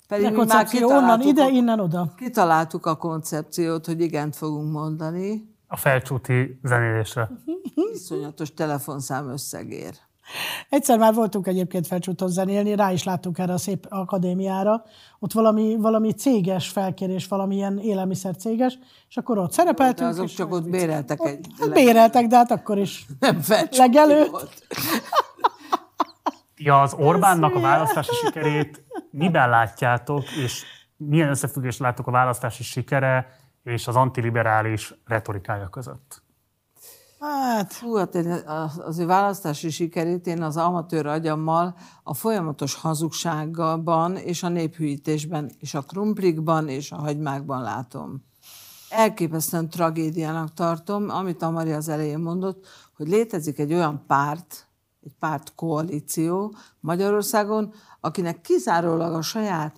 Pedig 0.08 0.24
már 0.24 0.38
onnan 0.38 0.66
kitaláltuk, 0.66 1.26
ide, 1.26 1.42
a, 1.42 1.48
innen 1.48 1.80
oda. 1.80 2.12
kitaláltuk 2.16 2.86
a 2.86 2.96
koncepciót, 2.96 3.86
hogy 3.86 4.00
igent 4.00 4.36
fogunk 4.36 4.72
mondani, 4.72 5.53
A 5.66 5.76
felcsúti 5.76 6.58
zenélésre. 6.62 7.30
iszonyatos 7.92 8.54
telefonszám 8.54 9.28
összegér. 9.28 9.94
Egyszer 10.68 10.98
már 10.98 11.14
voltunk 11.14 11.46
egyébként 11.46 11.86
felcsúton 11.86 12.28
zenélni, 12.28 12.74
rá 12.74 12.92
is 12.92 13.04
láttunk 13.04 13.38
erre 13.38 13.52
a 13.52 13.58
szép 13.58 13.86
akadémiára. 13.88 14.82
Ott 15.18 15.32
valami, 15.32 15.76
valami 15.76 16.12
céges 16.12 16.68
felkérés, 16.68 17.26
valamilyen 17.26 17.78
élelmiszer 17.78 18.36
céges, 18.36 18.78
és 19.08 19.16
akkor 19.16 19.38
ott 19.38 19.46
De 19.48 19.52
szerepeltünk. 19.52 20.08
azok 20.08 20.24
és 20.24 20.34
csak 20.34 20.52
ott 20.52 20.68
béreltek 20.70 21.20
egy 21.24 21.46
Hát 21.58 21.72
béreltek, 21.72 22.26
de 22.26 22.36
hát 22.36 22.50
akkor 22.50 22.78
is. 22.78 23.06
nem 23.20 23.40
felcsúti 23.40 23.76
legelőtt. 23.78 24.30
volt. 24.30 24.66
Ti 26.54 26.68
az 26.68 26.94
Orbánnak 26.98 27.54
a 27.54 27.60
választási 27.60 28.14
sikerét 28.24 28.84
miben 29.10 29.48
látjátok, 29.48 30.22
és 30.44 30.64
milyen 30.96 31.28
összefüggést 31.28 31.78
láttok 31.78 32.06
a 32.06 32.10
választási 32.10 32.62
sikere 32.62 33.26
és 33.64 33.86
az 33.86 33.96
antiliberális 33.96 34.94
retorikája 35.04 35.68
között? 35.68 36.22
Hát, 37.20 37.72
Hú, 37.72 37.94
hát 37.94 38.14
én 38.14 38.30
az, 38.86 38.98
ő 38.98 39.06
választási 39.06 39.70
sikerét 39.70 40.26
én 40.26 40.42
az 40.42 40.56
amatőr 40.56 41.06
agyammal 41.06 41.76
a 42.02 42.14
folyamatos 42.14 42.74
hazugságban 42.74 44.16
és 44.16 44.42
a 44.42 44.48
néphűítésben, 44.48 45.50
és 45.58 45.74
a 45.74 45.82
krumplikban 45.82 46.68
és 46.68 46.92
a 46.92 46.96
hagymákban 46.96 47.62
látom. 47.62 48.24
Elképesztően 48.88 49.68
tragédiának 49.68 50.52
tartom, 50.54 51.08
amit 51.08 51.42
a 51.42 51.50
Maria 51.50 51.76
az 51.76 51.88
elején 51.88 52.18
mondott, 52.18 52.66
hogy 52.96 53.08
létezik 53.08 53.58
egy 53.58 53.72
olyan 53.72 54.04
párt, 54.06 54.68
egy 55.00 55.14
pártkoalíció 55.18 56.54
Magyarországon, 56.80 57.72
akinek 58.00 58.40
kizárólag 58.40 59.14
a 59.14 59.22
saját 59.22 59.76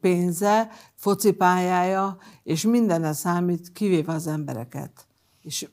pénze, 0.00 0.68
focipályája, 1.06 2.16
és 2.42 2.62
mindenne 2.62 3.12
számít, 3.12 3.72
kivéve 3.72 4.12
az 4.12 4.26
embereket. 4.26 5.06
És 5.42 5.68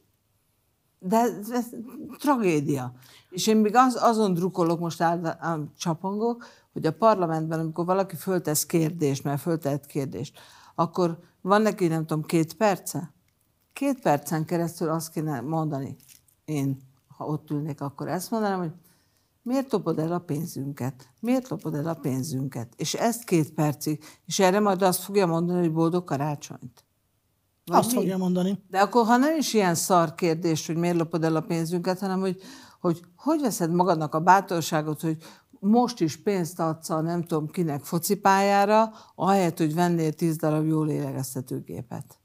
de 1.00 1.18
ez, 1.52 1.70
tragédia. 2.20 2.94
És 3.30 3.48
én 3.48 3.58
még 3.58 3.76
az, 3.76 3.98
azon 4.02 4.34
drukolok, 4.34 4.80
most 4.80 5.02
áll, 5.02 5.68
csapongok, 5.78 6.46
hogy 6.74 6.86
a 6.86 6.94
parlamentben, 6.94 7.60
amikor 7.60 7.86
valaki 7.86 8.16
föltesz 8.16 8.66
kérdést, 8.66 9.24
mert 9.24 9.42
föltehet 9.42 9.86
kérdést, 9.86 10.40
akkor 10.76 11.20
van 11.42 11.62
neki, 11.62 11.88
nem 11.88 12.06
tudom, 12.06 12.24
két 12.24 12.54
perce? 12.54 13.14
Két 13.74 14.02
percen 14.02 14.46
keresztül 14.46 14.90
azt 14.90 15.12
kéne 15.12 15.42
mondani, 15.42 15.96
én, 16.46 16.78
ha 17.18 17.26
ott 17.26 17.50
ülnék, 17.50 17.82
akkor 17.82 18.08
ezt 18.08 18.32
mondanám, 18.32 18.60
hogy 18.60 18.72
miért 19.44 19.72
lopod 19.72 20.00
el 20.00 20.12
a 20.12 20.20
pénzünket? 20.20 21.08
Miért 21.20 21.48
lopod 21.48 21.76
el 21.76 21.88
a 21.88 21.94
pénzünket? 21.94 22.74
És 22.76 22.94
ezt 22.94 23.24
két 23.24 23.54
percig, 23.54 24.04
és 24.26 24.40
erre 24.40 24.60
majd 24.60 24.82
azt 24.82 25.04
fogja 25.04 25.26
mondani, 25.26 25.60
hogy 25.60 25.74
boldog 25.74 26.04
karácsonyt. 26.04 26.86
Vagy 27.66 27.78
azt 27.78 27.90
mi? 27.90 27.96
fogja 27.96 28.18
mondani. 28.18 28.64
De 28.70 28.80
akkor, 28.80 29.06
ha 29.06 29.18
nem 29.18 29.38
is 29.38 29.54
ilyen 29.54 29.76
szar 29.76 30.16
kérdés, 30.16 30.68
hogy 30.68 30.76
miért 30.76 30.98
lopod 30.98 31.24
el 31.24 31.36
a 31.36 31.42
pénzünket, 31.42 32.00
hanem 32.00 32.20
hogy 32.20 32.42
hogy, 32.84 33.02
hogy 33.16 33.42
veszed 33.42 33.72
magadnak 33.72 34.16
a 34.16 34.20
bátorságot, 34.20 35.02
hogy 35.02 35.18
most 35.60 36.00
is 36.00 36.22
pénzt 36.22 36.60
adsz 36.60 36.90
a 36.90 37.02
nem 37.02 37.24
tudom 37.24 37.48
kinek 37.48 37.84
focipályára, 37.84 38.92
ahelyett, 39.16 39.58
hogy 39.58 39.74
vennél 39.74 40.14
tíz 40.14 40.38
darab 40.38 40.66
jól 40.66 40.86
lélegeztetőgépet. 40.86 42.20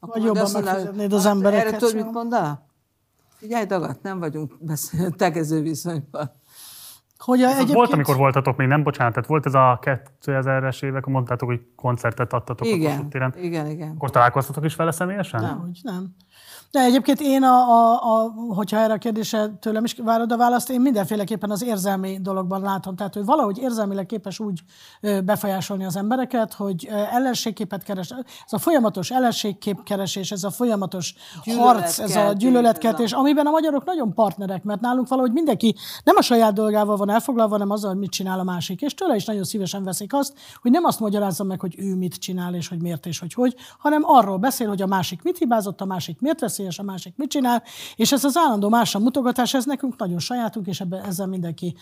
Akkor 0.00 0.16
Vagy 0.16 0.24
jobban 0.24 0.50
megfizetnéd 0.52 1.12
az 1.12 1.22
hát 1.22 1.32
embereket 1.32 1.66
Erre 1.66 1.76
tudod, 1.76 1.94
mit 1.94 2.12
mondaná? 2.12 2.62
Figyelj, 3.40 3.64
dagat, 3.64 4.02
nem 4.02 4.18
vagyunk 4.18 4.56
beszél, 4.60 5.10
tegező 5.10 5.62
viszonyban. 5.62 6.32
Hogy 7.18 7.42
a, 7.42 7.48
egyébként... 7.48 7.72
Volt, 7.72 7.92
amikor 7.92 8.16
voltatok 8.16 8.56
még, 8.56 8.68
nem 8.68 8.82
bocsánat, 8.82 9.12
tehát 9.12 9.28
volt 9.28 9.46
ez 9.46 9.54
a 9.54 9.78
2000-es 10.22 10.84
évek, 10.84 11.06
mondtátok, 11.06 11.48
hogy 11.48 11.60
koncertet 11.76 12.32
adtatok 12.32 12.66
a 12.66 12.70
Igen, 12.70 12.90
Kossuth 12.90 13.10
téren. 13.10 13.34
igen, 13.38 13.66
igen. 13.66 13.90
Akkor 13.90 14.10
találkoztatok 14.10 14.64
is 14.64 14.76
vele 14.76 14.90
személyesen? 14.90 15.40
Nem. 15.42 15.60
Hogy 15.60 15.78
nem. 15.82 16.14
De 16.70 16.80
egyébként 16.80 17.20
én, 17.20 17.42
a, 17.42 17.56
a, 17.68 17.92
a, 17.92 18.32
hogyha 18.54 18.76
erre 18.76 18.92
a 18.92 18.98
kérdésre 18.98 19.48
tőlem 19.48 19.84
is 19.84 19.94
várod 19.94 20.32
a 20.32 20.36
választ, 20.36 20.70
én 20.70 20.80
mindenféleképpen 20.80 21.50
az 21.50 21.62
érzelmi 21.62 22.18
dologban 22.20 22.60
látom. 22.60 22.96
Tehát, 22.96 23.14
hogy 23.14 23.24
valahogy 23.24 23.58
érzelmileg 23.58 24.06
képes 24.06 24.38
úgy 24.38 24.60
befolyásolni 25.24 25.84
az 25.84 25.96
embereket, 25.96 26.54
hogy 26.54 26.88
ellenségképet 27.10 27.82
keres. 27.82 28.10
Ez 28.10 28.52
a 28.52 28.58
folyamatos 28.58 29.10
ellenségképkeresés, 29.10 30.30
ez 30.30 30.44
a 30.44 30.50
folyamatos 30.50 31.14
harc, 31.58 31.98
ez 31.98 32.16
a 32.16 32.32
Gyűlöletkeltés, 32.32 33.12
amiben 33.12 33.46
a 33.46 33.50
magyarok 33.50 33.84
nagyon 33.84 34.14
partnerek, 34.14 34.62
mert 34.62 34.80
nálunk 34.80 35.08
valahogy 35.08 35.32
mindenki 35.32 35.74
nem 36.04 36.16
a 36.18 36.22
saját 36.22 36.52
dolgával 36.52 36.96
van 36.96 37.10
elfoglalva, 37.10 37.52
hanem 37.52 37.70
azzal, 37.70 37.90
hogy 37.90 38.00
mit 38.00 38.10
csinál 38.10 38.38
a 38.38 38.44
másik. 38.44 38.80
És 38.80 38.94
tőle 38.94 39.14
is 39.14 39.24
nagyon 39.24 39.44
szívesen 39.44 39.84
veszik 39.84 40.14
azt, 40.14 40.34
hogy 40.62 40.70
nem 40.70 40.84
azt 40.84 41.00
magyarázza 41.00 41.44
meg, 41.44 41.60
hogy 41.60 41.74
ő 41.78 41.94
mit 41.94 42.14
csinál, 42.14 42.54
és 42.54 42.68
hogy 42.68 42.82
miért, 42.82 43.06
és 43.06 43.18
hogy 43.18 43.34
hogy, 43.34 43.54
hanem 43.78 44.02
arról 44.04 44.36
beszél, 44.36 44.68
hogy 44.68 44.82
a 44.82 44.86
másik 44.86 45.22
mit 45.22 45.38
hibázott, 45.38 45.80
a 45.80 45.84
másik 45.84 46.20
miért 46.20 46.42
veszélyes, 46.60 46.78
a 46.78 46.82
másik 46.82 47.16
mit 47.16 47.30
csinál, 47.30 47.62
és 47.96 48.12
ez 48.12 48.24
az 48.24 48.36
állandó 48.36 48.68
másra 48.68 49.00
mutogatás, 49.00 49.54
ez 49.54 49.64
nekünk 49.64 49.96
nagyon 49.98 50.18
sajátunk, 50.18 50.66
és 50.66 50.80
ebben, 50.80 51.04
ezzel 51.04 51.26
mindenki 51.26 51.76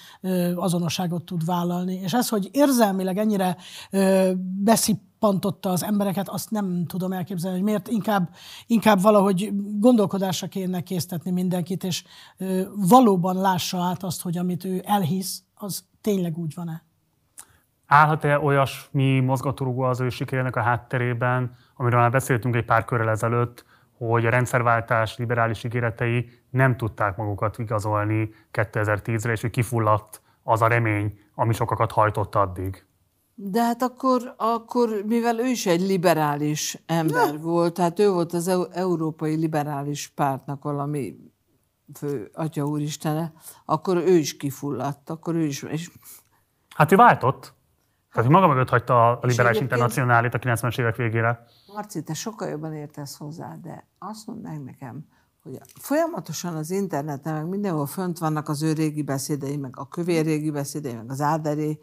azonosságot 0.55 1.25
tud 1.25 1.45
vállalni. 1.45 1.95
És 1.95 2.13
ez, 2.13 2.29
hogy 2.29 2.49
érzelmileg 2.53 3.19
ennyire 3.19 3.57
ö, 3.91 4.33
beszippantotta 4.63 5.71
az 5.71 5.83
embereket, 5.83 6.29
azt 6.29 6.51
nem 6.51 6.85
tudom 6.87 7.13
elképzelni, 7.13 7.57
hogy 7.57 7.67
miért 7.67 7.89
inkább, 7.89 8.29
inkább 8.67 9.01
valahogy 9.01 9.51
gondolkodásra 9.79 10.47
kéne 10.47 10.81
késztetni 10.81 11.31
mindenkit, 11.31 11.85
és 11.85 12.05
ö, 12.37 12.63
valóban 12.75 13.37
lássa 13.37 13.83
át 13.83 14.03
azt, 14.03 14.23
hogy 14.23 14.39
amit 14.39 14.65
ő 14.65 14.83
elhisz, 14.85 15.43
az 15.55 15.85
tényleg 16.01 16.39
úgy 16.39 16.55
van-e. 16.55 16.87
Állhat-e 17.87 18.39
olyasmi 18.39 19.21
mozgatórugó 19.21 19.83
az 19.83 20.01
ő 20.01 20.09
sikerének 20.09 20.57
a 20.57 20.63
hátterében, 20.63 21.57
amiről 21.77 22.01
már 22.01 22.11
beszéltünk 22.11 22.57
egy 22.57 22.65
pár 22.65 22.85
körrel 22.85 23.11
ezelőtt, 23.11 23.65
hogy 23.99 24.27
a 24.27 24.31
rendszerváltás 24.31 25.17
liberális 25.17 25.65
ígéretei 25.65 26.31
nem 26.51 26.77
tudták 26.77 27.17
magukat 27.17 27.59
igazolni 27.59 28.31
2010-re, 28.53 29.33
és 29.33 29.41
hogy 29.41 29.51
kifulladt 29.51 30.23
az 30.43 30.63
a 30.63 30.67
remény, 30.67 31.19
ami 31.35 31.53
sokakat 31.53 31.93
hajtott 31.93 32.35
addig. 32.35 32.87
De 33.35 33.63
hát 33.63 33.83
akkor, 33.83 34.35
akkor, 34.37 35.03
mivel 35.07 35.39
ő 35.39 35.47
is 35.47 35.67
egy 35.67 35.81
liberális 35.81 36.83
ember 36.87 37.39
volt, 37.41 37.75
tehát 37.75 37.99
ő 37.99 38.11
volt 38.11 38.33
az 38.33 38.49
Eu- 38.49 38.77
Európai 38.77 39.35
Liberális 39.35 40.09
Pártnak 40.09 40.63
valami 40.63 41.17
fő 41.95 42.31
atya 42.35 42.65
úristene, 42.65 43.33
akkor 43.65 43.97
ő 43.97 44.17
is 44.17 44.37
kifulladt, 44.37 45.11
akkor 45.11 45.35
ő 45.35 45.45
is, 45.45 45.63
és 45.63 45.91
Hát 46.75 46.93
ő 46.93 46.97
váltott. 46.97 47.55
Tehát 48.13 48.31
maga 48.31 48.47
mögött 48.47 48.69
hagyta 48.69 49.11
a 49.11 49.27
liberális 49.27 49.61
internacionálit 49.61 50.35
a 50.35 50.39
90-es 50.39 50.81
évek 50.81 50.97
végére. 50.97 51.45
Marci, 51.79 52.03
te 52.03 52.15
sokkal 52.15 52.49
jobban 52.49 52.75
értesz 52.75 53.17
hozzá, 53.17 53.57
de 53.63 53.87
azt 53.99 54.27
mondd 54.27 54.43
meg 54.43 54.63
nekem, 54.63 55.05
hogy 55.43 55.59
folyamatosan 55.81 56.57
az 56.57 56.71
interneten, 56.71 57.35
meg 57.35 57.49
mindenhol 57.49 57.87
fönt 57.87 58.19
vannak 58.19 58.49
az 58.49 58.63
ő 58.63 58.73
régi 58.73 59.03
beszédei, 59.03 59.57
meg 59.57 59.79
a 59.79 59.89
kövér 59.89 60.25
régi 60.25 60.51
beszédei, 60.51 60.95
meg 60.95 61.11
az 61.11 61.21
áderé. 61.21 61.79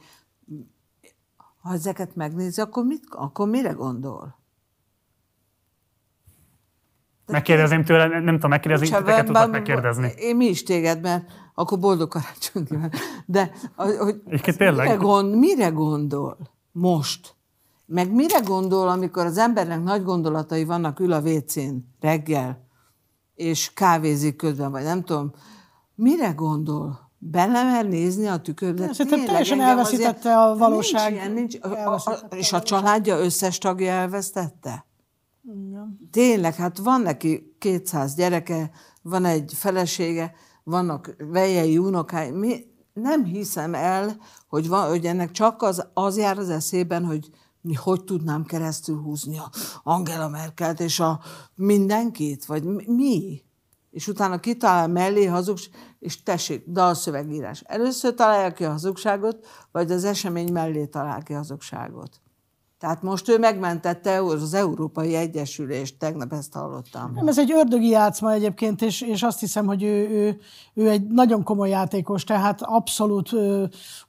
Ha 1.62 1.74
ezeket 1.74 2.16
megnézi, 2.16 2.62
akkor, 2.62 2.86
mit, 2.86 3.04
akkor 3.10 3.48
mire 3.48 3.72
gondol? 3.72 4.40
Megkérdezném 7.26 7.84
tőle, 7.84 8.20
nem 8.20 8.36
tudom 8.36 8.50
megkérdezni, 8.50 8.86
titeket 8.86 9.18
tudok 9.18 9.34
bár- 9.34 9.50
megkérdezni. 9.50 10.14
Én 10.18 10.36
mi 10.36 10.46
is 10.46 10.64
téged, 10.64 11.02
mert 11.02 11.32
akkor 11.54 11.80
boldog 11.80 12.10
karácsony 12.10 12.66
kívánok. 12.66 12.94
De 13.26 13.52
hogy, 13.76 13.98
hogy 13.98 14.22
Egyébként 14.26 14.58
tényleg. 14.58 14.88
mire, 14.88 14.98
gond, 14.98 15.36
mire 15.36 15.68
gondol 15.70 16.38
most? 16.72 17.35
Meg 17.86 18.12
mire 18.12 18.40
gondol, 18.40 18.88
amikor 18.88 19.26
az 19.26 19.38
embernek 19.38 19.84
nagy 19.84 20.04
gondolatai 20.04 20.64
vannak, 20.64 21.00
ül 21.00 21.12
a 21.12 21.22
vécén 21.22 21.96
reggel, 22.00 22.68
és 23.36 23.74
kávézik 23.74 24.36
közben, 24.36 24.72
vagy 24.72 24.84
nem 24.84 25.04
tudom, 25.04 25.32
mire 25.96 26.32
gondol? 26.32 27.04
Belemer 27.18 27.86
nézni 27.86 28.28
a 28.28 28.38
tükörbe? 28.38 28.94
Szerintem 28.94 29.26
teljesen 29.26 29.62
elveszítette 29.62 30.38
a 30.38 30.58
valóság. 30.58 31.12
Nincs 31.12 31.24
ilyen, 31.24 31.32
nincs, 31.32 31.58
a, 31.62 31.94
a, 31.94 32.28
és 32.36 32.54
a 32.54 32.62
családja 32.62 33.18
összes 33.18 33.58
tagja 33.58 33.92
elvesztette? 33.92 34.86
Tényleg, 36.12 36.56
hát 36.56 36.78
van 36.78 37.02
neki 37.02 37.56
200 37.60 38.16
gyereke, 38.16 38.72
van 39.02 39.26
egy 39.26 39.52
felesége, 39.56 40.34
vannak 40.64 41.16
vejei, 41.18 41.78
unokái. 41.78 42.32
Mi, 42.32 42.66
nem 42.94 43.24
hiszem 43.24 43.74
el, 43.74 44.18
hogy, 44.48 44.68
van, 44.68 44.88
hogy 44.88 45.06
ennek 45.06 45.32
csak 45.32 45.62
az, 45.62 45.88
az 45.94 46.18
jár 46.18 46.38
az 46.38 46.50
eszében, 46.50 47.06
hogy 47.06 47.30
hogy 47.74 48.04
tudnám 48.04 48.44
keresztül 48.44 49.02
húzni 49.02 49.38
a 49.38 49.50
Angela 49.84 50.30
Merkelt 50.30 50.80
és 50.80 51.00
a 51.00 51.20
mindenkit, 51.56 52.46
vagy 52.46 52.64
mi- 52.64 52.86
mi? 52.88 53.44
És 53.92 54.08
utána 54.08 54.40
kitalál 54.40 54.88
mellé 54.88 55.26
hazugság, 55.26 55.74
és 56.00 56.24
tessék, 56.24 56.70
dalszövegírás. 56.70 57.62
Először 57.66 58.14
találja 58.14 58.54
ki 58.54 58.64
a 58.64 58.72
hazugságot, 58.72 59.46
vagy 59.72 59.92
az 59.92 60.04
esemény 60.04 60.52
mellé 60.52 60.86
talál 60.86 61.24
ki 61.24 61.34
a 61.34 61.38
hazugságot. 61.38 62.22
Tehát 62.80 63.02
most 63.02 63.30
ő 63.30 63.38
megmentette 63.38 64.22
az 64.22 64.54
Európai 64.54 65.16
Egyesülést, 65.16 65.98
tegnap 65.98 66.34
ezt 66.34 66.54
hallottam. 66.54 67.12
Nem, 67.14 67.28
ez 67.28 67.40
egy 67.40 67.52
ördögi 67.52 67.90
játszma 67.90 68.32
egyébként, 68.32 68.82
és, 68.82 69.02
és 69.02 69.24
azt 69.24 69.40
hiszem, 69.40 69.66
hogy 69.66 69.84
ő, 69.84 70.10
ő, 70.10 70.40
ő 70.74 70.90
egy 70.90 71.08
nagyon 71.08 71.44
komoly 71.44 71.70
játékos, 71.70 72.24
tehát 72.24 72.62
abszolút 72.62 73.32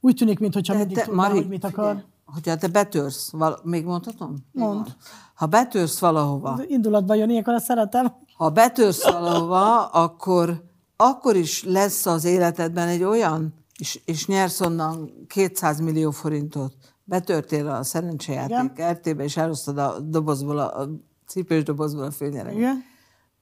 úgy 0.01 0.15
tűnik, 0.15 0.39
mintha 0.39 0.77
mindig 0.77 0.99
tudná, 0.99 1.29
hogy 1.29 1.49
mit 1.49 1.65
akar. 1.65 1.87
figyelj, 1.87 2.07
hogyha 2.27 2.57
te 2.57 2.69
betörsz, 2.69 3.31
val- 3.31 3.65
még 3.65 3.85
mondhatom? 3.85 4.37
Mond. 4.53 4.97
Ha 5.35 5.47
betörsz 5.47 5.99
valahova, 5.99 6.61
Indulatban 6.67 7.17
jön, 7.17 7.31
ilyenkor 7.31 7.55
ezt 7.55 7.65
szeretem. 7.65 8.13
ha 8.37 8.51
betörsz 8.51 9.05
valahova, 9.11 9.87
akkor, 9.87 10.63
akkor 10.97 11.37
is 11.37 11.65
lesz 11.65 12.07
az 12.07 12.25
életedben 12.25 12.89
egy 12.89 13.03
olyan, 13.03 13.55
és, 13.79 14.01
és 14.05 14.27
nyersz 14.27 14.61
onnan 14.61 15.11
200 15.27 15.81
millió 15.81 16.11
forintot. 16.11 16.75
Betörtél 17.05 17.69
a 17.69 17.83
szerencsejáték 17.83 18.73
kertébe, 18.73 19.25
és 19.25 19.37
elosztod 19.37 19.79
a 19.79 20.01
dobozból, 20.01 20.59
a, 20.59 20.81
a 20.81 20.89
cipős 21.27 21.63
dobozból 21.63 22.05
a 22.05 22.11
főnyereget. 22.11 22.59
Igen? 22.59 22.85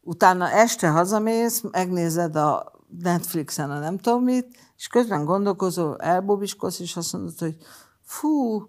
Utána 0.01 0.51
este 0.51 0.89
hazamész, 0.89 1.63
megnézed 1.71 2.37
a 2.37 2.73
Netflixen 3.03 3.71
a 3.71 3.79
nem 3.79 3.99
tudom 3.99 4.23
mit, 4.23 4.47
és 4.77 4.87
közben 4.87 5.25
gondolkozol, 5.25 5.97
elbobiskolsz, 5.97 6.79
és 6.81 6.97
azt 6.97 7.13
mondod, 7.13 7.39
hogy 7.39 7.57
fú, 8.03 8.63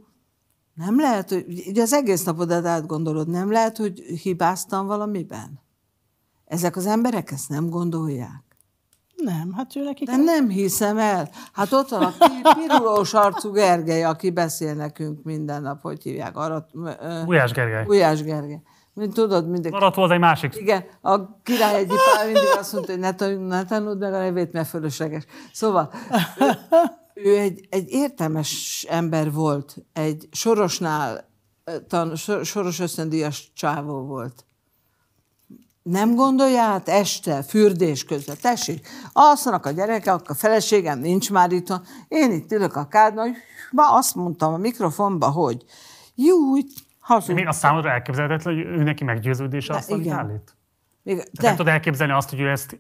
nem 0.76 1.00
lehet, 1.00 1.30
hogy 1.30 1.46
ugye 1.68 1.82
az 1.82 1.94
egész 1.94 2.24
napodat 2.24 2.66
átgondolod, 2.66 3.28
nem 3.28 3.52
lehet, 3.52 3.78
hogy 3.78 4.00
hibáztam 4.00 4.88
valamiben? 4.88 5.60
Ezek 6.46 6.76
az 6.76 6.86
emberek 6.86 7.32
ezt 7.32 7.50
nem 7.50 7.70
gondolják. 7.70 8.44
Nem, 9.16 9.54
hát 9.54 9.76
ő 9.76 9.84
nekik... 9.84 10.08
De 10.08 10.16
nem 10.16 10.50
hiszem 10.50 10.98
el. 10.98 11.30
Hát 11.54 11.72
ott 11.72 11.90
van 11.90 12.04
a 12.04 12.14
pi- 12.20 12.42
pirulós 12.60 13.14
arcú 13.14 13.52
Gergely, 13.52 14.04
aki 14.04 14.30
beszél 14.30 14.74
nekünk 14.74 15.24
minden 15.24 15.62
nap, 15.62 15.82
hogy 15.82 16.04
hívják? 16.04 16.38
Arat, 16.38 16.70
ö, 16.74 17.22
Gulyás 17.26 17.52
Gergely. 17.52 17.84
Gulyás 17.84 18.24
Gergely. 18.24 18.62
Mint 18.94 19.14
tudod, 19.14 19.50
mindig... 19.50 19.74
Arat 19.74 19.96
volt 19.96 20.12
egy 20.12 20.20
másik. 20.20 20.56
Igen, 20.56 20.84
a 21.02 21.42
király 21.42 21.76
egyik 21.76 21.98
pár 22.16 22.26
mindig 22.26 22.44
azt 22.58 22.74
mondta, 22.74 22.92
hogy 23.26 23.40
ne, 23.40 23.56
ne 23.56 23.66
tanuld 23.66 24.00
meg 24.00 24.14
a 24.14 24.18
nevét, 24.18 24.52
mert 24.52 24.68
fölösleges. 24.68 25.26
Szóval 25.54 25.94
ő, 27.16 27.38
egy, 27.38 27.68
egy 27.70 27.90
értelmes 27.90 28.86
ember 28.90 29.32
volt, 29.32 29.76
egy 29.94 30.28
sorosnál, 30.32 31.30
tan, 31.88 32.16
sor- 32.16 32.46
soros 32.46 32.80
ösztöndíjas 32.80 33.52
csávó 33.56 34.02
volt. 34.02 34.46
Nem 35.84 36.16
gondolja 36.16 36.62
át 36.62 36.90
este, 36.90 37.44
fürdés 37.44 38.04
közben, 38.04 38.36
tessék, 38.42 38.88
alszanak 39.14 39.66
a 39.66 39.72
gyerekek, 39.72 40.30
a 40.30 40.34
feleségem 40.34 41.00
nincs 41.00 41.32
már 41.32 41.52
itt, 41.52 41.68
én 42.08 42.32
itt 42.32 42.52
ülök 42.52 42.76
a 42.76 42.88
kádban, 42.88 43.28
hogy 43.28 43.36
ma 43.72 43.96
azt 43.96 44.16
mondtam 44.16 44.54
a 44.54 44.58
mikrofonba, 44.58 45.30
hogy 45.30 45.66
jó, 46.16 46.56
itt 46.56 46.74
hazud. 47.00 47.36
Még 47.36 47.48
a 47.48 47.52
számodra 47.52 47.92
elképzelhetetlen, 47.92 48.56
hogy 48.56 48.66
ő 48.66 48.84
neki 48.84 49.04
meggyőződése 49.04 49.74
azt, 49.74 49.92
amit 49.92 50.06
igen. 50.06 50.18
állít? 50.18 50.56
Még- 51.04 51.18
De. 51.18 51.48
Nem 51.48 51.56
tudod 51.56 51.74
elképzelni 51.74 52.14
azt, 52.14 52.30
hogy 52.30 52.40
ő 52.40 52.50
ezt 52.50 52.80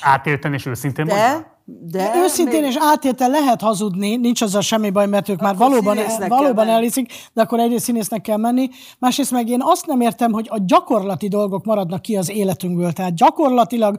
átélten 0.00 0.54
és 0.54 0.66
őszintén 0.66 1.04
mondja? 1.04 1.26
De, 1.26 1.32
de, 1.32 1.57
De 1.70 2.12
őszintén 2.24 2.60
még- 2.60 2.70
és 2.70 2.76
átértel 2.80 3.30
lehet 3.30 3.60
hazudni, 3.60 4.16
nincs 4.16 4.42
azzal 4.42 4.60
semmi 4.60 4.90
baj, 4.90 5.06
mert 5.06 5.28
ők 5.28 5.40
már 5.40 5.54
Akkor 5.54 5.68
valóban, 5.68 5.96
kell 5.96 6.28
valóban 6.28 6.54
menni. 6.54 6.70
elhiszik, 6.70 7.12
de 7.32 7.42
akkor 7.42 7.60
egyrészt 7.60 7.84
színésznek 7.84 8.20
kell 8.20 8.36
menni. 8.36 8.68
Másrészt 8.98 9.30
meg 9.30 9.48
én 9.48 9.60
azt 9.62 9.86
nem 9.86 10.00
értem, 10.00 10.32
hogy 10.32 10.46
a 10.50 10.58
gyakorlati 10.66 11.28
dolgok 11.28 11.64
maradnak 11.64 12.02
ki 12.02 12.16
az 12.16 12.30
életünkből. 12.30 12.92
Tehát 12.92 13.14
gyakorlatilag 13.14 13.98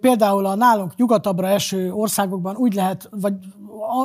például 0.00 0.46
a 0.46 0.54
nálunk 0.54 0.96
nyugatabbra 0.96 1.46
eső 1.48 1.92
országokban 1.92 2.56
úgy 2.56 2.74
lehet, 2.74 3.08
vagy 3.10 3.34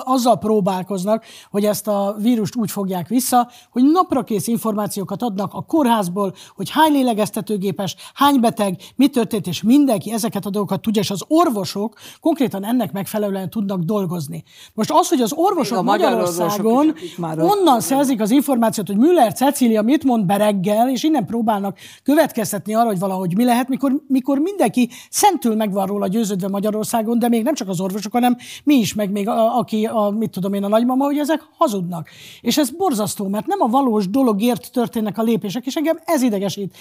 azzal 0.04 0.38
próbálkoznak, 0.38 1.26
hogy 1.52 1.66
ezt 1.66 1.88
a 1.88 2.16
vírust 2.18 2.56
úgy 2.56 2.72
fogják 2.72 3.08
vissza, 3.08 3.50
hogy 3.72 3.84
naprakész 3.84 4.48
információkat 4.48 5.22
adnak 5.22 5.54
a 5.54 5.62
kórházból, 5.62 6.34
hogy 6.56 6.70
hány 6.70 6.92
lélegeztetőgépes, 6.92 7.96
hány 8.14 8.40
beteg, 8.40 8.82
mi 8.96 9.08
történt, 9.08 9.48
és 9.48 9.62
mindenki 9.62 10.12
ezeket 10.12 10.46
a 10.46 10.50
dolgokat 10.50 10.82
tudja, 10.82 11.02
és 11.02 11.12
az 11.12 11.24
orvosok 11.28 11.98
konkrétan 12.20 12.66
ennek 12.66 12.92
megfelelően 12.92 13.50
tudnak 13.50 13.80
dolgozni. 13.80 14.44
Most 14.74 14.92
az, 14.92 15.10
hogy 15.10 15.22
az 15.22 15.34
orvosok 15.34 15.78
Még 15.78 15.88
a 15.88 15.92
magyar 15.92 16.12
orvosok 16.12 16.34
Magyarországon 16.36 16.96
is, 17.04 17.16
már 17.16 17.40
onnan 17.40 17.80
szerzik 17.80 18.22
az 18.22 18.32
információt, 18.32 18.88
hogy 18.88 18.98
Müller 18.98 19.34
Cecília 19.34 19.82
mit 19.82 20.04
mond 20.04 20.26
bereggel, 20.26 20.90
és 20.90 21.04
innen 21.04 21.26
próbálnak 21.26 21.78
következtetni 22.04 22.74
arra, 22.74 22.88
hogy 22.88 23.00
valahogy 23.00 23.36
mi 23.36 23.44
lehet, 23.44 23.68
mikor, 23.68 24.04
mikor 24.08 24.38
mindenki 24.38 24.90
szentül 25.10 25.56
meg 25.56 25.72
van 25.72 25.86
róla 25.86 26.08
győződve 26.08 26.48
Magyarországon, 26.48 27.20
de 27.20 27.28
még 27.28 27.44
nem 27.44 27.54
csak 27.54 27.68
az 27.68 27.80
orvosok, 27.80 28.12
hanem 28.12 28.38
mi 28.64 28.76
is, 28.76 28.94
meg 28.94 29.12
még 29.12 29.28
a, 29.28 29.58
aki, 29.64 29.86
a, 29.86 30.10
mit 30.10 30.32
tudom 30.32 30.54
én, 30.54 30.64
a 30.64 30.68
nagymama, 30.68 31.06
hogy 31.06 31.18
ezek 31.18 31.48
hazudnak. 31.58 32.08
És 32.42 32.58
ez 32.58 32.70
borzasztó, 32.70 33.28
mert 33.28 33.48
nem 33.48 33.62
a 33.62 33.68
valós 33.68 34.10
dologért 34.10 34.72
történnek 34.72 35.18
a 35.18 35.24
lépések, 35.24 35.66
és 35.66 35.76
engem 35.76 36.00
ez 36.06 36.22
idegesít. 36.22 36.78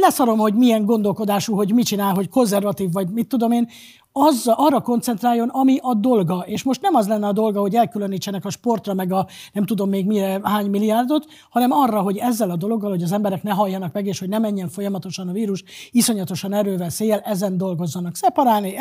Leszarom, 0.00 0.38
hogy 0.38 0.54
milyen 0.54 0.84
gondolkodású, 0.84 1.54
hogy 1.54 1.74
mit 1.74 1.86
csinál, 1.86 2.14
hogy 2.14 2.28
konzervatív, 2.28 2.92
vagy 2.92 3.08
mit 3.08 3.28
tudom 3.28 3.52
én, 3.52 3.68
az, 4.12 4.52
arra 4.54 4.80
koncentráljon, 4.80 5.48
ami 5.48 5.78
a 5.82 5.94
dolga. 5.94 6.44
És 6.46 6.62
most 6.62 6.82
nem 6.82 6.94
az 6.94 7.08
lenne 7.08 7.26
a 7.26 7.32
dolga, 7.32 7.60
hogy 7.60 7.74
elkülönítsenek 7.74 8.44
a 8.44 8.50
sportra, 8.50 8.94
meg 8.94 9.12
a 9.12 9.26
nem 9.52 9.64
tudom 9.64 9.88
még 9.88 10.06
mire 10.06 10.40
hány 10.42 10.70
milliárdot, 10.70 11.26
hanem 11.50 11.72
arra, 11.72 12.00
hogy 12.00 12.16
ezzel 12.16 12.50
a 12.50 12.56
dologgal, 12.56 12.90
hogy 12.90 13.02
az 13.02 13.12
emberek 13.12 13.42
ne 13.42 13.50
halljanak 13.50 13.92
meg, 13.92 14.06
és 14.06 14.18
hogy 14.18 14.28
ne 14.28 14.38
menjen 14.38 14.68
folyamatosan 14.68 15.28
a 15.28 15.32
vírus, 15.32 15.64
iszonyatosan 15.90 16.52
erővel, 16.52 16.90
széjjel, 16.90 17.18
ezen 17.18 17.56
dolgozzanak. 17.56 18.16
Szeparálni, 18.16 18.76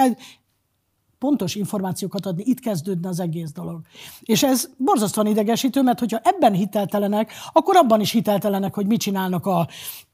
pontos 1.19 1.55
információkat 1.55 2.25
adni, 2.25 2.43
itt 2.45 2.59
kezdődne 2.59 3.09
az 3.09 3.19
egész 3.19 3.51
dolog. 3.51 3.81
És 4.21 4.43
ez 4.43 4.69
borzasztóan 4.77 5.27
idegesítő, 5.27 5.81
mert 5.81 5.99
hogyha 5.99 6.19
ebben 6.23 6.53
hiteltelenek, 6.53 7.31
akkor 7.53 7.75
abban 7.75 7.99
is 7.99 8.11
hiteltelenek, 8.11 8.73
hogy 8.73 8.87
mit 8.87 8.99
csinálnak 8.99 9.45
a 9.45 9.67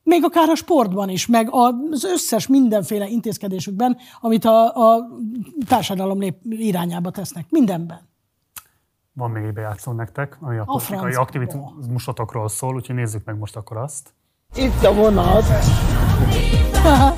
még 0.03 0.23
akár 0.23 0.49
a 0.49 0.55
sportban 0.55 1.09
is, 1.09 1.27
meg 1.27 1.47
az 1.51 2.03
összes 2.03 2.47
mindenféle 2.47 3.07
intézkedésükben, 3.07 3.97
amit 4.21 4.45
a, 4.45 4.65
a 4.65 5.07
társadalom 5.67 6.17
nép 6.17 6.35
irányába 6.49 7.11
tesznek. 7.11 7.45
Mindenben. 7.49 8.11
Van 9.13 9.31
még 9.31 9.43
egy 9.43 9.53
bejátszó 9.53 9.91
nektek, 9.91 10.37
ami 10.41 10.57
a 10.57 10.63
politikai 10.63 10.97
francba. 10.97 11.21
aktivizmusotokról 11.21 12.49
szól, 12.49 12.75
úgyhogy 12.75 12.95
nézzük 12.95 13.25
meg 13.25 13.37
most 13.37 13.55
akkor 13.55 13.77
azt. 13.77 14.13
Itt 14.55 14.83
a 14.83 14.93
vonat. 14.93 15.43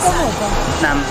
Voltam? 0.00 0.50
Nem. 0.80 1.04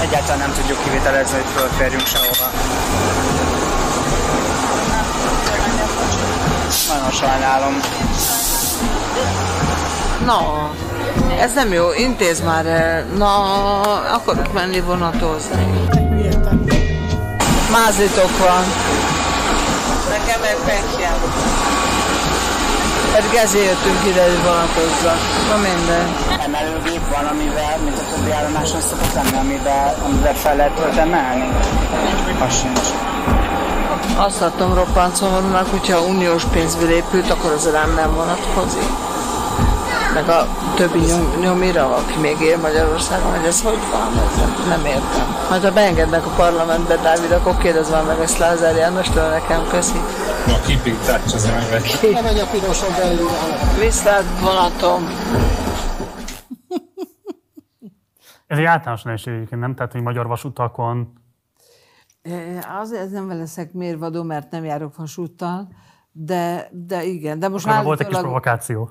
Egyáltalán 0.00 0.38
nem 0.38 0.52
tudjuk 0.52 0.82
kivitelezni, 0.84 1.36
hogy 1.36 1.50
fölférjünk 1.54 2.06
sehova. 2.06 2.50
Nagyon 6.88 7.10
sajnálom. 7.10 7.80
Na, 10.24 10.70
ez 11.40 11.52
nem 11.54 11.72
jó, 11.72 11.92
intéz 11.92 12.40
már 12.40 12.66
el. 12.66 13.04
Na, 13.16 13.80
akarok 14.00 14.52
menni 14.52 14.80
vonatozni. 14.80 15.88
Mázlitok 17.72 18.38
van. 18.38 18.64
nekem 20.10 20.42
egy. 20.42 21.51
Pedig 23.14 23.34
ezért 23.34 23.64
jöttünk 23.64 24.00
ide, 24.10 24.22
hogy 24.22 24.42
vonatozzak. 24.44 25.20
Na 25.48 25.56
minden. 25.68 26.04
Emelőgép 26.46 27.08
van, 27.14 27.24
amivel, 27.26 27.78
mint 27.84 27.98
a 27.98 28.14
többi 28.14 28.30
állomáson 28.30 28.80
szokott 28.80 29.14
lenni, 29.14 29.36
amivel, 29.36 29.96
amivel 30.04 30.34
fel 30.34 30.56
lehet 30.56 30.72
tudod 30.72 30.96
emelni? 30.96 31.48
Az 32.46 32.58
sincs. 32.60 32.88
Azt 34.16 34.42
adtam 34.42 34.74
roppant 34.74 35.16
szomorúnak, 35.16 35.70
hogyha 35.70 36.00
uniós 36.00 36.44
pénzből 36.44 36.90
épült, 36.90 37.30
akkor 37.30 37.52
az 37.52 37.70
rám 37.70 37.94
nem 37.94 38.14
vonatkozik. 38.14 38.88
Meg 40.14 40.28
a 40.28 40.46
többi 40.76 40.98
nyom, 40.98 41.40
nyomira, 41.40 41.94
aki 41.96 42.18
még 42.20 42.40
él 42.40 42.58
Magyarországon, 42.58 43.36
hogy 43.36 43.46
ez 43.46 43.62
hogy 43.62 43.78
van, 43.90 44.24
ez 44.24 44.36
nem, 44.36 44.68
nem 44.68 44.84
értem. 44.84 45.26
Majd 45.48 45.62
ha 45.62 45.72
beengednek 45.72 46.26
a 46.26 46.30
parlamentbe, 46.30 46.96
Dávid, 46.96 47.30
akkor 47.32 47.56
kérdezz 47.56 47.90
már 47.90 48.04
meg 48.04 48.18
ezt 48.20 48.38
Lázár 48.38 48.76
Jánostól, 48.76 49.28
nekem 49.28 49.66
köszi. 49.70 49.98
A 50.46 50.60
keeping 50.66 50.96
touch 51.06 51.34
az 51.34 51.44
meg. 51.46 52.12
Nem 52.12 52.24
megy 52.24 52.38
a 52.38 52.46
piroson 52.46 52.90
belül. 52.98 53.28
Viszlát 53.80 54.24
vonatom. 54.40 55.08
Ez 58.46 58.58
egy 58.58 58.64
általános 58.64 59.02
nehézség 59.02 59.34
egyébként, 59.34 59.60
nem? 59.60 59.74
Tehát, 59.74 59.92
hogy 59.92 60.02
magyar 60.02 60.26
vasutakon 60.26 61.20
Azért 62.80 63.10
nem 63.10 63.28
leszek 63.28 63.72
mérvadó, 63.72 64.22
mert 64.22 64.50
nem 64.50 64.64
járok 64.64 64.96
vasúttal, 64.96 65.68
de, 66.12 66.68
de 66.72 67.04
igen. 67.04 67.38
De 67.38 67.48
most 67.48 67.66
akkor 67.66 67.84
volt 67.84 68.00
egy 68.00 68.06
kis 68.06 68.16
állítólag- 68.16 68.42
provokáció. 68.42 68.90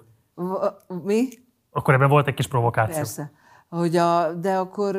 Mi? 1.03 1.29
Akkor 1.71 1.93
ebben 1.93 2.09
volt 2.09 2.27
egy 2.27 2.33
kis 2.33 2.47
provokáció. 2.47 2.95
Persze. 2.95 3.31
Hogy 3.69 3.95
a, 3.95 4.33
de 4.33 4.57
akkor 4.57 4.97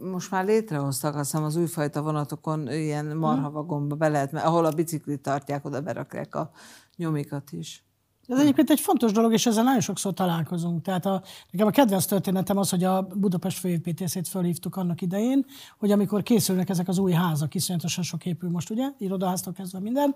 most 0.00 0.30
már 0.30 0.44
létrehoztak 0.44 1.14
azt 1.14 1.30
hiszem 1.30 1.44
az 1.44 1.56
újfajta 1.56 2.02
vonatokon 2.02 2.70
ilyen 2.70 3.16
marhavagonba 3.16 3.94
be 3.94 4.08
lehet, 4.08 4.32
mert 4.32 4.46
ahol 4.46 4.64
a 4.64 4.70
biciklit 4.70 5.22
tartják, 5.22 5.64
oda 5.64 5.80
berakják 5.80 6.34
a 6.34 6.50
nyomikat 6.96 7.52
is. 7.52 7.85
Ez 8.28 8.38
egyébként 8.38 8.70
egy 8.70 8.80
fontos 8.80 9.12
dolog, 9.12 9.32
és 9.32 9.46
ezzel 9.46 9.64
nagyon 9.64 9.80
sokszor 9.80 10.14
találkozunk. 10.14 10.82
Tehát 10.82 11.06
a, 11.06 11.22
nekem 11.50 11.66
a 11.66 11.70
kedvenc 11.70 12.04
történetem 12.04 12.56
az, 12.56 12.70
hogy 12.70 12.84
a 12.84 13.02
Budapest 13.02 13.58
főépítészét 13.58 14.28
fölhívtuk 14.28 14.76
annak 14.76 15.00
idején, 15.00 15.44
hogy 15.78 15.90
amikor 15.90 16.22
készülnek 16.22 16.68
ezek 16.68 16.88
az 16.88 16.98
új 16.98 17.12
házak, 17.12 17.54
iszonyatosan 17.54 18.04
sok 18.04 18.26
épül 18.26 18.50
most, 18.50 18.70
ugye, 18.70 18.88
irodaháztól 18.98 19.52
kezdve 19.52 19.80
minden, 19.80 20.14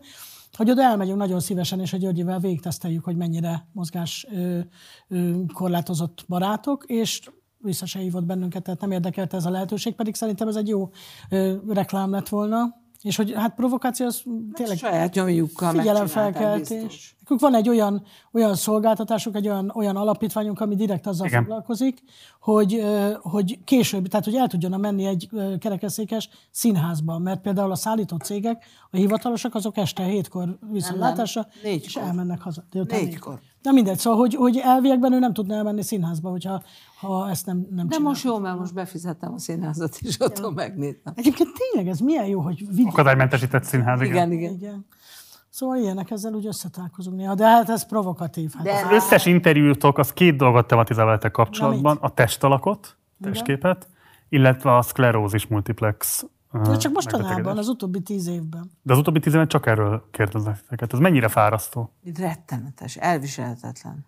hogy 0.57 0.71
oda 0.71 0.83
elmegyünk 0.83 1.19
nagyon 1.19 1.41
szívesen, 1.41 1.81
és 1.81 1.93
a 1.93 1.97
Györgyivel 1.97 2.39
végteszteljük, 2.39 3.05
hogy 3.05 3.17
mennyire 3.17 3.67
mozgás 3.73 4.27
ö, 4.31 4.59
ö, 5.09 5.33
korlátozott 5.55 6.25
barátok, 6.29 6.85
és 6.87 7.21
vissza 7.59 7.87
se 7.87 7.99
hívott 7.99 8.25
bennünket, 8.25 8.63
tehát 8.63 8.81
nem 8.81 8.91
érdekelte 8.91 9.37
ez 9.37 9.45
a 9.45 9.51
lehetőség, 9.51 9.95
pedig 9.95 10.15
szerintem 10.15 10.49
ez 10.49 10.57
egy 10.57 10.69
jó 10.69 10.91
ö, 11.31 11.57
reklám 11.69 12.11
lett 12.11 12.29
volna. 12.29 12.80
És 13.03 13.17
hogy 13.17 13.33
hát 13.37 13.55
provokáció 13.55 14.07
az 14.07 14.23
tényleg 14.53 14.77
Saját 14.77 15.15
nyomjukkal 15.15 15.73
figyelemfelkeltés. 15.73 17.15
Nekünk 17.21 17.41
van 17.41 17.55
egy 17.55 17.69
olyan, 17.69 18.03
olyan 18.33 18.55
szolgáltatásunk, 18.55 19.37
egy 19.37 19.49
olyan, 19.49 19.73
olyan 19.75 19.97
alapítványunk, 19.97 20.61
ami 20.61 20.75
direkt 20.75 21.07
azzal 21.07 21.27
Igen. 21.27 21.41
foglalkozik, 21.43 22.03
hogy, 22.41 22.85
hogy 23.21 23.59
később, 23.65 24.09
tehát 24.09 24.25
hogy 24.25 24.35
el 24.35 24.47
tudjon 24.47 24.81
menni 24.81 25.05
egy 25.05 25.29
ö, 25.33 25.59
kerekesszékes 25.59 26.29
színházba, 26.51 27.19
mert 27.19 27.41
például 27.41 27.71
a 27.71 27.75
szállító 27.75 28.17
cégek, 28.17 28.65
a 28.91 28.97
hivatalosak, 28.97 29.55
azok 29.55 29.77
este 29.77 30.03
hétkor 30.03 30.59
viszontlátásra, 30.71 31.47
és 31.55 31.63
Négykor. 31.63 32.03
elmennek 32.03 32.41
haza. 32.41 32.65
Négykor. 32.89 33.41
Na 33.63 33.71
mindegy, 33.73 33.99
szóval, 33.99 34.19
hogy, 34.19 34.35
hogy 34.35 34.57
elviekben 34.57 35.13
ő 35.13 35.19
nem 35.19 35.33
tudna 35.33 35.55
elmenni 35.55 35.83
színházba, 35.83 36.31
hogyha 36.31 36.63
ha 37.01 37.31
ezt 37.31 37.47
nem, 37.47 37.67
nem 37.71 37.89
De 37.89 37.99
most 37.99 38.25
jó, 38.25 38.39
mert 38.39 38.59
most 38.59 38.75
befizettem 38.75 39.33
a 39.33 39.39
színházat, 39.39 39.97
és 40.01 40.21
ott 40.21 40.55
megnéztem. 40.55 41.13
Egyébként 41.17 41.49
tényleg 41.59 41.93
ez 41.93 41.99
milyen 42.01 42.27
jó, 42.27 42.41
hogy 42.41 42.67
videó. 42.69 42.89
Akadálymentesített 42.89 43.65
színház, 43.65 44.01
igen. 44.01 44.15
Igen, 44.15 44.33
igen. 44.33 44.53
Igen. 44.53 44.87
Szóval 45.49 45.77
ilyenek 45.77 46.11
ezzel 46.11 46.33
úgy 46.33 46.47
összetálkozunk 46.47 47.17
néha, 47.17 47.35
de 47.35 47.47
hát 47.47 47.69
ez 47.69 47.87
provokatív. 47.87 48.53
Hát 48.55 48.63
De- 48.65 48.73
Az 48.87 48.93
összes 48.93 49.27
interjútok 49.27 49.99
az 49.99 50.13
két 50.13 50.37
dolgot 50.37 50.67
tematizál 50.67 51.05
veletek 51.05 51.31
kapcsolatban. 51.31 51.99
A 52.01 52.15
testalakot, 52.15 52.97
testképet, 53.23 53.89
illetve 54.29 54.77
a 54.77 54.83
szklerózis 54.83 55.47
multiplex. 55.47 56.27
Ez 56.53 56.77
csak 56.79 56.93
mostanában, 56.93 57.59
az 57.59 57.69
utóbbi 57.69 58.01
tíz 58.01 58.27
évben. 58.27 58.71
De 58.83 58.93
az 58.93 58.99
utóbbi 58.99 59.21
tíz 59.21 59.35
évet 59.35 59.49
csak 59.49 59.67
erről 59.67 60.09
kérdezek 60.11 60.61
titeket. 60.61 60.93
Ez 60.93 60.99
mennyire 60.99 61.29
fárasztó? 61.29 61.93
Rettenetes, 62.19 62.97
elviselhetetlen. 62.97 64.07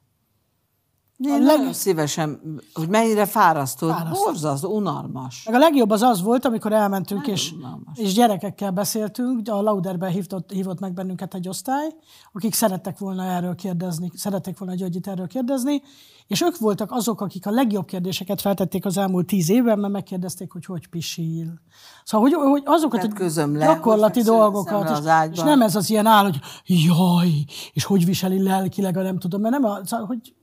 A 1.25 1.29
Én 1.29 1.43
leg- 1.43 1.57
nagyon 1.57 1.73
szívesen, 1.73 2.41
hogy 2.75 2.89
mennyire 2.89 3.27
fárasztó, 3.27 3.89
Fárasztó. 3.89 4.25
borzasztó, 4.25 4.77
unalmas. 4.77 5.45
Meg 5.45 5.55
a 5.55 5.59
legjobb 5.59 5.91
az 5.91 6.03
az 6.03 6.23
volt, 6.23 6.45
amikor 6.45 6.73
elmentünk, 6.73 7.27
és, 7.27 7.53
unalmas. 7.53 7.99
és 7.99 8.13
gyerekekkel 8.13 8.71
beszéltünk, 8.71 9.49
a 9.49 9.63
Lauderben 9.63 10.11
hívott, 10.11 10.51
hívott 10.53 10.81
meg 10.81 10.93
bennünket 10.93 11.35
egy 11.35 11.49
osztály, 11.49 11.95
akik 12.33 12.55
szerettek 12.55 12.99
volna 12.99 13.25
erről 13.25 13.55
kérdezni, 13.55 14.11
szerették 14.15 14.59
volna 14.59 14.75
Györgyit 14.75 15.07
erről 15.07 15.27
kérdezni, 15.27 15.83
és 16.27 16.43
ők 16.43 16.59
voltak 16.59 16.93
azok, 16.93 17.21
akik 17.21 17.47
a 17.47 17.51
legjobb 17.51 17.87
kérdéseket 17.87 18.41
feltették 18.41 18.85
az 18.85 18.97
elmúlt 18.97 19.27
tíz 19.27 19.51
évben, 19.51 19.79
mert 19.79 19.93
megkérdezték, 19.93 20.53
hogy 20.53 20.65
hogy 20.65 20.89
pisil. 20.89 21.61
Szóval, 22.05 22.29
hogy, 22.29 22.51
hogy 22.51 22.63
azokat 22.65 23.05
a 23.05 23.47
le, 23.53 23.65
gyakorlati 23.65 24.23
dolgokat, 24.23 24.91
és, 24.91 25.39
és 25.39 25.39
nem 25.43 25.63
ez 25.63 25.77
az 25.77 25.91
ilyen 25.91 26.07
áll, 26.07 26.23
hogy 26.23 26.41
jaj, 26.65 27.45
és 27.73 27.85
hogy 27.85 28.05
viseli 28.05 28.43
lelkileg, 28.43 28.97
a 28.97 29.03
nem 29.03 29.19
tudom, 29.19 29.41
mert 29.41 29.55
nem 29.55 29.65
a, 29.65 29.81
szóval, 29.85 30.07
hogy 30.07 30.35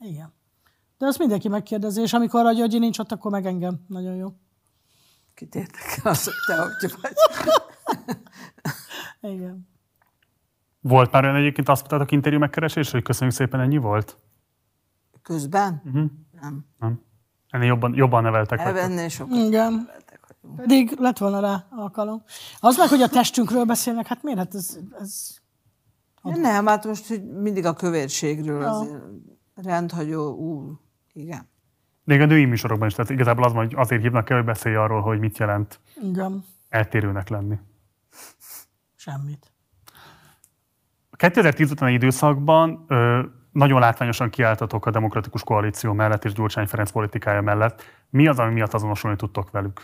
igen. 0.00 0.32
De 0.98 1.06
azt 1.06 1.18
mindenki 1.18 1.48
megkérdezi, 1.48 2.00
és 2.00 2.12
amikor 2.12 2.46
a 2.46 2.52
Györgyi 2.52 2.78
nincs 2.78 2.98
ott, 2.98 3.12
akkor 3.12 3.30
meg 3.30 3.46
engem. 3.46 3.84
Nagyon 3.86 4.14
jó. 4.14 4.28
Kit 5.34 5.54
érdekel 5.54 6.10
az, 6.10 6.24
hogy 6.24 6.34
te 6.46 6.62
hogy 6.62 6.94
vagy. 7.02 7.12
Igen. 9.32 9.68
Volt 10.80 11.12
már 11.12 11.24
olyan 11.24 11.36
egyébként 11.36 11.68
azt 11.68 11.80
mondtátok 11.80 12.12
interjú 12.12 12.38
megkeresés, 12.38 12.90
hogy 12.90 13.02
köszönjük 13.02 13.36
szépen, 13.36 13.60
ennyi 13.60 13.76
volt? 13.76 14.18
Közben? 15.22 15.82
Uh-huh. 15.84 16.10
Nem. 16.40 16.66
Nem. 16.78 17.02
Ennél 17.48 17.66
jobban, 17.66 17.94
jobban 17.94 18.22
neveltek. 18.22 18.60
Ennél 18.60 19.08
sokkal. 19.08 19.38
Igen. 19.38 19.90
Pedig 20.56 20.96
lett 20.98 21.18
volna 21.18 21.40
rá 21.40 21.66
alkalom. 21.70 22.22
Az 22.60 22.76
meg, 22.76 22.88
hogy 22.88 23.02
a 23.02 23.08
testünkről 23.08 23.64
beszélnek, 23.64 24.06
hát 24.06 24.22
miért? 24.22 24.38
Hát 24.38 24.54
ez, 24.54 24.78
ez 25.00 25.36
Nem, 26.22 26.66
hát 26.66 26.84
most 26.84 27.06
hogy 27.06 27.24
mindig 27.24 27.64
a 27.64 27.72
kövérségről 27.72 28.60
Ja. 28.60 28.70
azért 28.70 29.02
rendhagyó, 29.62 30.30
ú, 30.30 30.80
igen. 31.12 31.48
Még 32.04 32.20
a 32.20 32.26
női 32.26 32.44
műsorokban 32.44 32.88
is, 32.88 32.94
tehát 32.94 33.10
igazából 33.10 33.44
az 33.44 33.52
hogy 33.52 33.74
azért 33.76 34.02
hívnak 34.02 34.30
el, 34.30 34.36
hogy 34.36 34.46
beszélj 34.46 34.74
arról, 34.74 35.00
hogy 35.00 35.18
mit 35.18 35.38
jelent 35.38 35.80
igen, 36.02 36.44
eltérőnek 36.68 37.28
lenni. 37.28 37.58
semmit. 38.96 39.52
A 41.10 41.16
2010 41.16 41.70
utáni 41.70 41.92
időszakban 41.92 42.84
ö, 42.88 43.22
nagyon 43.52 43.80
látványosan 43.80 44.30
kiálltatok 44.30 44.86
a 44.86 44.90
demokratikus 44.90 45.42
koalíció 45.42 45.92
mellett 45.92 46.24
és 46.24 46.32
Gyurcsány 46.32 46.66
Ferenc 46.66 46.90
politikája 46.90 47.40
mellett. 47.40 47.82
Mi 48.10 48.26
az, 48.26 48.38
ami 48.38 48.52
miatt 48.52 48.74
azonosulni 48.74 49.16
tudtok 49.16 49.50
velük? 49.50 49.82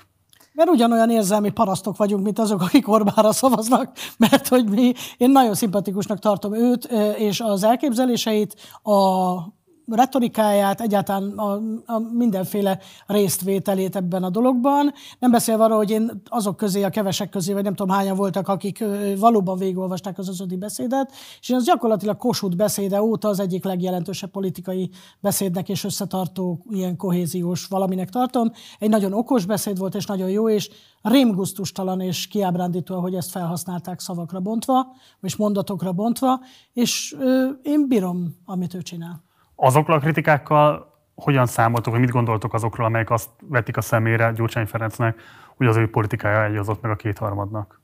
Mert 0.52 0.68
ugyanolyan 0.68 1.10
érzelmi 1.10 1.50
parasztok 1.50 1.96
vagyunk, 1.96 2.24
mint 2.24 2.38
azok, 2.38 2.60
akik 2.60 2.88
Orbánra 2.88 3.32
szavaznak, 3.32 3.92
mert 4.30 4.48
hogy 4.48 4.68
mi, 4.68 4.92
én 5.16 5.30
nagyon 5.30 5.55
szimpatikusnak 5.55 6.18
tartom 6.18 6.55
őt, 6.55 6.84
és 7.18 7.40
az 7.40 7.64
elképzeléseit, 7.64 8.55
a 8.82 9.55
retorikáját, 9.86 10.81
egyáltalán 10.81 11.31
a, 11.31 11.52
a 11.86 11.98
mindenféle 12.12 12.78
résztvételét 13.06 13.97
ebben 13.97 14.23
a 14.23 14.31
dologban. 14.31 14.92
Nem 15.18 15.31
beszélve 15.31 15.65
arról, 15.65 15.76
hogy 15.76 15.90
én 15.90 16.23
azok 16.28 16.56
közé, 16.56 16.82
a 16.82 16.90
kevesek 16.90 17.28
közé, 17.28 17.52
vagy 17.52 17.62
nem 17.62 17.74
tudom 17.74 17.97
hányan 17.97 18.16
voltak, 18.16 18.48
akik 18.48 18.84
valóban 19.18 19.58
végigolvasták 19.58 20.18
az 20.18 20.28
özödi 20.28 20.56
beszédet, 20.56 21.12
és 21.40 21.50
az 21.50 21.65
gyakorlatilag 21.65 22.16
Kossuth 22.16 22.56
beszéde 22.56 23.02
óta 23.02 23.28
az 23.28 23.40
egyik 23.40 23.65
legjelentősebb 23.65 24.31
politikai 24.31 24.90
beszédnek 25.20 25.68
és 25.68 25.84
összetartó 25.84 26.65
ilyen 26.70 26.97
kohéziós 26.97 27.66
valaminek 27.66 28.10
tartom. 28.10 28.52
Egy 28.78 28.90
nagyon 28.90 29.12
okos 29.12 29.44
beszéd 29.44 29.78
volt, 29.78 29.94
és 29.94 30.06
nagyon 30.06 30.31
jó, 30.31 30.48
és 30.48 30.70
rémgusztustalan 31.02 32.00
és 32.00 32.26
kiábrándító, 32.26 33.00
hogy 33.00 33.15
ezt 33.15 33.31
felhasználták 33.31 34.00
szavakra 34.00 34.40
bontva, 34.40 34.86
és 35.20 35.36
mondatokra 35.36 35.92
bontva, 35.92 36.40
és 36.73 37.15
ö, 37.18 37.48
én 37.62 37.89
bírom, 37.89 38.36
amit 38.44 38.74
ő 38.74 38.82
csinál. 38.82 39.25
Azokkal 39.56 39.94
a 39.94 40.00
kritikákkal 40.00 40.94
hogyan 41.14 41.46
számoltok, 41.46 41.92
vagy 41.92 42.02
mit 42.02 42.10
gondoltok 42.10 42.54
azokról, 42.54 42.86
amelyek 42.86 43.10
azt 43.10 43.30
vetik 43.40 43.76
a 43.76 43.80
szemére 43.80 44.32
Gyurcsány 44.32 44.66
Ferencnek, 44.66 45.20
hogy 45.56 45.66
az 45.66 45.76
ő 45.76 45.90
politikája 45.90 46.44
egyozott 46.44 46.80
meg 46.82 46.90
a 46.90 46.96
kétharmadnak? 46.96 47.80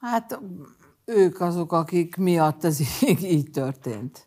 Hát 0.00 0.40
ők 1.04 1.40
azok, 1.40 1.72
akik 1.72 2.16
miatt 2.16 2.64
ez 2.64 2.80
így, 3.02 3.22
így 3.22 3.50
történt. 3.50 4.26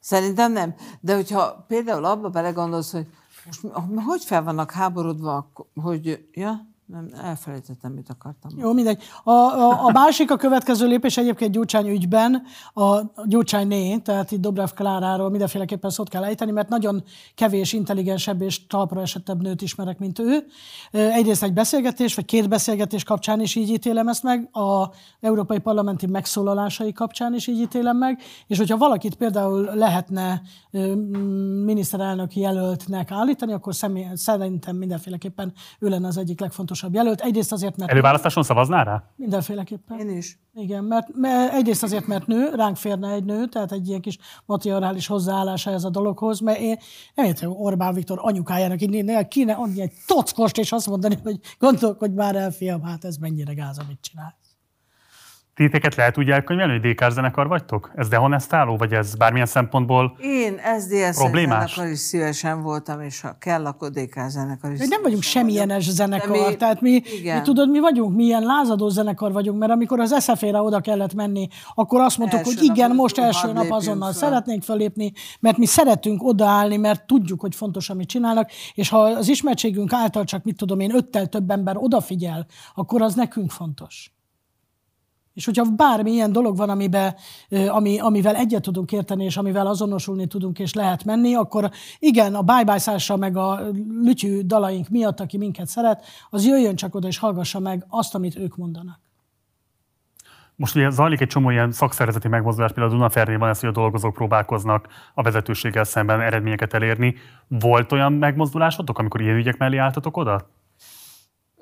Szerintem 0.00 0.52
nem. 0.52 0.74
De 1.00 1.14
hogyha 1.14 1.64
például 1.68 2.04
abba 2.04 2.28
belegondolsz, 2.28 2.92
hogy 2.92 3.06
most 3.44 3.60
hogy 4.04 4.24
fel 4.24 4.42
vannak 4.42 4.70
háborodva, 4.70 5.52
hogy, 5.74 6.28
ja, 6.32 6.71
Nem, 6.92 7.08
elfelejtettem, 7.22 7.92
mit 7.92 8.10
akartam. 8.10 8.50
Jó, 8.56 8.72
mindegy. 8.72 9.02
A, 9.24 9.30
a, 9.30 9.84
a 9.84 9.90
másik, 9.90 10.30
a 10.30 10.36
következő 10.36 10.86
lépés 10.86 11.16
egyébként 11.16 11.52
Gyurcsány 11.52 11.88
ügyben, 11.88 12.42
a 12.74 13.00
Gyurcsány 13.26 13.66
né, 13.66 13.96
tehát 13.96 14.30
itt 14.30 14.40
Dobrev 14.40 14.68
Kláráról 14.74 15.30
mindenféleképpen 15.30 15.90
szót 15.90 16.08
kell 16.08 16.24
ejteni, 16.24 16.50
mert 16.50 16.68
nagyon 16.68 17.02
kevés 17.34 17.72
intelligensebb 17.72 18.42
és 18.42 18.66
talpra 18.66 19.00
esettebb 19.00 19.42
nőt 19.42 19.62
ismerek, 19.62 19.98
mint 19.98 20.18
ő. 20.18 20.46
Egyrészt 20.90 21.42
egy 21.42 21.52
beszélgetés, 21.52 22.14
vagy 22.14 22.24
két 22.24 22.48
beszélgetés 22.48 23.04
kapcsán 23.04 23.40
is 23.40 23.54
így 23.54 23.68
ítélem 23.68 24.08
ezt 24.08 24.22
meg, 24.22 24.56
a 24.56 24.90
európai 25.20 25.58
parlamenti 25.58 26.06
megszólalásai 26.06 26.92
kapcsán 26.92 27.34
is 27.34 27.46
így 27.46 27.60
ítélem 27.60 27.96
meg, 27.96 28.22
és 28.46 28.58
hogyha 28.58 28.76
valakit 28.76 29.14
például 29.14 29.70
lehetne 29.74 30.42
miniszterelnök 31.64 32.36
jelöltnek 32.36 33.10
állítani, 33.10 33.52
akkor 33.52 33.74
személy, 33.74 34.06
szerintem 34.14 34.76
mindenféleképpen 34.76 35.52
ő 35.78 35.88
lenne 35.88 36.06
az 36.06 36.16
egyik 36.16 36.40
legfontosabb 36.40 36.80
jelölt. 36.90 37.20
Egyrészt 37.20 37.52
azért, 37.52 37.76
mert 37.76 37.90
Előválasztáson 37.90 38.42
szavaznál 38.42 38.84
rá? 38.84 39.04
mindenféleképpen. 39.16 39.98
Én 39.98 40.16
is. 40.16 40.38
Igen, 40.54 40.84
mert, 40.84 41.08
mert 41.14 41.52
egyrészt 41.52 41.82
azért, 41.82 42.06
mert 42.06 42.26
nő, 42.26 42.50
ránk 42.54 42.76
férne 42.76 43.10
egy 43.10 43.24
nő, 43.24 43.46
tehát 43.46 43.72
egy 43.72 43.88
ilyen 43.88 44.00
kis 44.00 44.18
materiális 44.46 45.06
hozzáállása 45.06 45.70
ez 45.70 45.84
a 45.84 45.90
dologhoz, 45.90 46.40
mert 46.40 46.58
én 46.58 46.78
nem 47.14 47.26
értem 47.26 47.50
Orbán 47.50 47.94
Viktor 47.94 48.18
anyukájának 48.20 48.82
így 48.82 49.04
néha 49.04 49.28
kéne 49.28 49.52
adni 49.52 49.80
egy 49.80 49.92
tockost, 50.06 50.58
és 50.58 50.72
azt 50.72 50.86
mondani, 50.88 51.18
hogy 51.22 51.38
gondolkodj 51.58 52.14
már 52.14 52.36
el, 52.36 52.50
fiam, 52.50 52.82
hát 52.82 53.04
ez 53.04 53.16
mennyire 53.16 53.52
gáz, 53.52 53.78
amit 53.78 53.98
csinál. 54.00 54.40
Titeket 55.54 55.94
lehet 55.94 56.18
úgy 56.18 56.30
elkönyvelni, 56.30 56.78
hogy 56.78 56.92
DK 56.92 57.10
zenekar 57.10 57.46
vagytok? 57.46 57.90
Ez 57.94 58.08
dehonestáló, 58.08 58.76
vagy 58.76 58.92
ez 58.92 59.14
bármilyen 59.14 59.46
szempontból 59.46 60.16
Én 60.20 60.60
SZDSZ 60.78 61.16
Problémás? 61.18 61.74
zenekar 61.74 61.92
is 61.92 61.98
szívesen 61.98 62.62
voltam, 62.62 63.00
és 63.00 63.20
ha 63.20 63.36
kell, 63.38 63.66
akkor 63.66 63.90
DK 63.90 64.20
zenekar 64.28 64.72
is. 64.72 64.78
Mi 64.78 64.86
nem 64.88 65.02
vagyunk 65.02 65.22
semmilyenes 65.22 65.90
zenekar, 65.90 66.48
mi- 66.48 66.56
tehát 66.56 66.80
mi, 66.80 66.90
igen. 66.90 67.36
mi, 67.36 67.42
tudod, 67.42 67.70
mi 67.70 67.80
vagyunk, 67.80 68.16
mi 68.16 68.24
ilyen 68.24 68.42
lázadó 68.42 68.88
zenekar 68.88 69.32
vagyunk, 69.32 69.58
mert 69.58 69.72
amikor 69.72 70.00
az 70.00 70.14
SZF-re 70.22 70.60
oda 70.60 70.80
kellett 70.80 71.14
menni, 71.14 71.48
akkor 71.74 72.00
azt 72.00 72.18
mondtuk, 72.18 72.38
Első 72.40 72.54
hogy 72.54 72.64
igen, 72.64 72.94
most 72.94 73.18
első 73.18 73.52
nap 73.52 73.70
azonnal 73.70 74.12
fel. 74.12 74.28
szeretnénk 74.28 74.62
fölépni, 74.62 75.12
mert 75.40 75.56
mi 75.56 75.66
szeretünk 75.66 76.22
odaállni, 76.22 76.76
mert 76.76 77.06
tudjuk, 77.06 77.40
hogy 77.40 77.54
fontos, 77.54 77.90
amit 77.90 78.08
csinálnak, 78.08 78.50
és 78.74 78.88
ha 78.88 78.98
az 79.02 79.28
ismertségünk 79.28 79.92
által 79.92 80.24
csak, 80.24 80.44
mit 80.44 80.56
tudom 80.56 80.80
én, 80.80 80.94
öttel 80.94 81.26
több 81.26 81.50
ember 81.50 81.76
odafigyel, 81.76 82.46
akkor 82.74 83.02
az 83.02 83.14
nekünk 83.14 83.50
fontos. 83.50 84.12
És 85.34 85.44
hogyha 85.44 85.64
bármi 85.76 86.10
ilyen 86.10 86.32
dolog 86.32 86.56
van, 86.56 86.70
amibe, 86.70 87.16
ö, 87.48 87.68
ami, 87.68 87.98
amivel 87.98 88.36
egyet 88.36 88.62
tudunk 88.62 88.92
érteni, 88.92 89.24
és 89.24 89.36
amivel 89.36 89.66
azonosulni 89.66 90.26
tudunk, 90.26 90.58
és 90.58 90.74
lehet 90.74 91.04
menni, 91.04 91.34
akkor 91.34 91.70
igen, 91.98 92.34
a 92.34 92.42
bájbájszással 92.42 93.16
meg 93.16 93.36
a 93.36 93.60
lütyű 94.02 94.40
dalaink 94.40 94.88
miatt, 94.88 95.20
aki 95.20 95.38
minket 95.38 95.66
szeret, 95.66 96.04
az 96.30 96.46
jöjjön 96.46 96.76
csak 96.76 96.94
oda, 96.94 97.08
és 97.08 97.18
hallgassa 97.18 97.58
meg 97.58 97.86
azt, 97.88 98.14
amit 98.14 98.36
ők 98.36 98.56
mondanak. 98.56 99.00
Most 100.56 100.76
ugye 100.76 100.90
zajlik 100.90 101.20
egy 101.20 101.28
csomó 101.28 101.50
ilyen 101.50 101.72
szakszervezeti 101.72 102.28
megmozdulás, 102.28 102.72
például 102.72 102.94
a 102.94 102.96
Dunafernél 102.96 103.38
van 103.38 103.48
ez, 103.48 103.60
hogy 103.60 103.68
a 103.68 103.72
dolgozók 103.72 104.14
próbálkoznak 104.14 104.88
a 105.14 105.22
vezetőséggel 105.22 105.84
szemben 105.84 106.20
eredményeket 106.20 106.74
elérni. 106.74 107.14
Volt 107.48 107.92
olyan 107.92 108.12
megmozdulásotok, 108.12 108.98
amikor 108.98 109.20
ilyen 109.20 109.36
ügyek 109.36 109.58
mellé 109.58 109.76
álltatok 109.76 110.16
oda? 110.16 110.48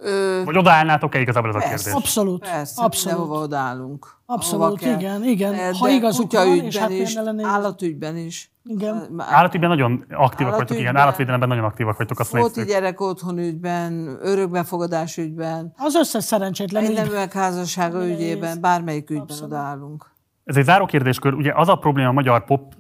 Ö, 0.03 0.41
Vagy 0.45 0.57
odaállnátok-e 0.57 1.21
igazából 1.21 1.49
ez 1.51 1.55
a 1.55 1.59
kérdés? 1.59 1.93
Abszolút. 1.93 2.41
Persze, 2.41 2.83
Abszolút. 2.83 3.05
mindenhova 3.19 3.45
odállunk. 3.45 4.07
Abszolút, 4.27 4.81
igen, 4.83 5.25
igen. 5.25 5.53
De- 5.53 5.73
Ha 5.79 5.89
igazuk 5.89 6.33
van, 6.33 6.47
és 6.65 6.77
hát 6.77 6.91
is, 6.91 7.15
ellenére- 7.15 7.49
állatügyben 7.49 8.17
is. 8.17 8.51
Igen. 8.65 9.15
Állatügyben 9.19 9.69
nagyon 9.69 10.05
aktívak 10.11 10.57
vagytok, 10.57 10.79
igen, 10.79 10.97
állatvédelemben 10.97 11.49
nagyon 11.49 11.65
aktívak 11.65 11.97
vagytok, 11.97 12.19
azt 12.19 12.33
nézzük. 12.33 12.65
gyerek 12.67 13.01
otthon 13.01 13.39
ügyben, 13.39 14.19
örökbefogadás 14.23 15.17
ügyben, 15.17 15.73
Az 15.77 15.95
összes 15.95 16.25
szerencsétlen 16.25 16.83
ügy. 16.85 16.89
egyneműek 16.91 17.33
házassága 17.33 18.07
ügyében, 18.07 18.61
bármelyik 18.61 19.11
ügyben 19.11 19.37
odaállunk. 19.43 20.11
Ez 20.45 20.57
egy 20.57 20.65
záró 20.65 20.87
kérdéskör. 20.87 21.35
Ugye 21.35 21.53
az 21.55 21.69
a 21.69 21.75
probléma 21.75 22.09
a 22.09 22.13
magyar 22.13 22.45
pop 22.45 22.75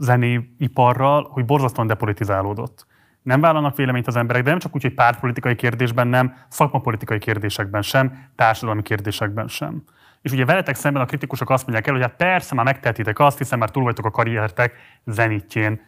iparral, 0.58 1.28
hogy 1.32 1.44
borzasztóan 1.44 1.86
depolitizálódott. 1.86 2.86
Nem 3.22 3.40
vállalnak 3.40 3.76
véleményt 3.76 4.06
az 4.06 4.16
emberek, 4.16 4.42
de 4.42 4.50
nem 4.50 4.58
csak 4.58 4.74
úgy, 4.74 4.82
hogy 4.82 4.94
pártpolitikai 4.94 5.54
kérdésben 5.54 6.08
nem, 6.08 6.34
szakmapolitikai 6.48 7.18
kérdésekben 7.18 7.82
sem, 7.82 8.26
társadalmi 8.36 8.82
kérdésekben 8.82 9.48
sem. 9.48 9.82
És 10.22 10.32
ugye 10.32 10.44
veletek 10.44 10.74
szemben 10.74 11.02
a 11.02 11.06
kritikusok 11.06 11.50
azt 11.50 11.62
mondják 11.62 11.86
el, 11.86 11.92
hogy 11.92 12.02
hát 12.02 12.16
persze, 12.16 12.54
már 12.54 12.64
megtehetitek 12.64 13.18
azt, 13.18 13.38
hiszen 13.38 13.58
már 13.58 13.70
túl 13.70 13.82
vagytok 13.82 14.04
a 14.04 14.10
karriertek 14.10 14.72
zenitjén. 15.04 15.80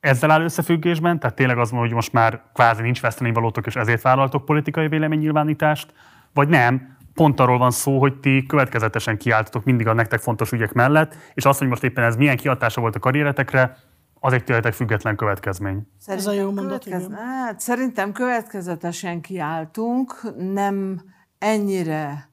Ezzel 0.00 0.30
áll 0.30 0.42
összefüggésben, 0.42 1.18
tehát 1.18 1.36
tényleg 1.36 1.58
az 1.58 1.70
van, 1.70 1.80
hogy 1.80 1.92
most 1.92 2.12
már 2.12 2.42
kvázi 2.54 2.82
nincs 2.82 3.00
veszteni 3.00 3.32
valótok, 3.32 3.66
és 3.66 3.76
ezért 3.76 4.02
vállaltok 4.02 4.44
politikai 4.44 4.88
véleménynyilvánítást, 4.88 5.94
vagy 6.34 6.48
nem, 6.48 6.96
pont 7.14 7.40
arról 7.40 7.58
van 7.58 7.70
szó, 7.70 7.98
hogy 7.98 8.14
ti 8.14 8.44
következetesen 8.46 9.16
kiálltatok 9.16 9.64
mindig 9.64 9.88
a 9.88 9.92
nektek 9.92 10.20
fontos 10.20 10.52
ügyek 10.52 10.72
mellett, 10.72 11.16
és 11.34 11.44
azt, 11.44 11.58
hogy 11.58 11.68
most 11.68 11.84
éppen 11.84 12.04
ez 12.04 12.16
milyen 12.16 12.36
kihatása 12.36 12.80
volt 12.80 12.96
a 12.96 12.98
karrieretekre, 12.98 13.76
az 14.24 14.32
egy 14.32 14.44
tőletek 14.44 14.72
független 14.72 15.16
következmény. 15.16 15.86
Ez 16.06 16.26
a 16.26 16.32
jó 16.32 16.44
mondat, 16.44 16.84
következ... 16.84 17.02
igen. 17.02 17.18
hát, 17.18 17.60
szerintem 17.60 18.12
következetesen 18.12 19.20
kiálltunk, 19.20 20.34
nem 20.36 21.02
ennyire 21.38 22.32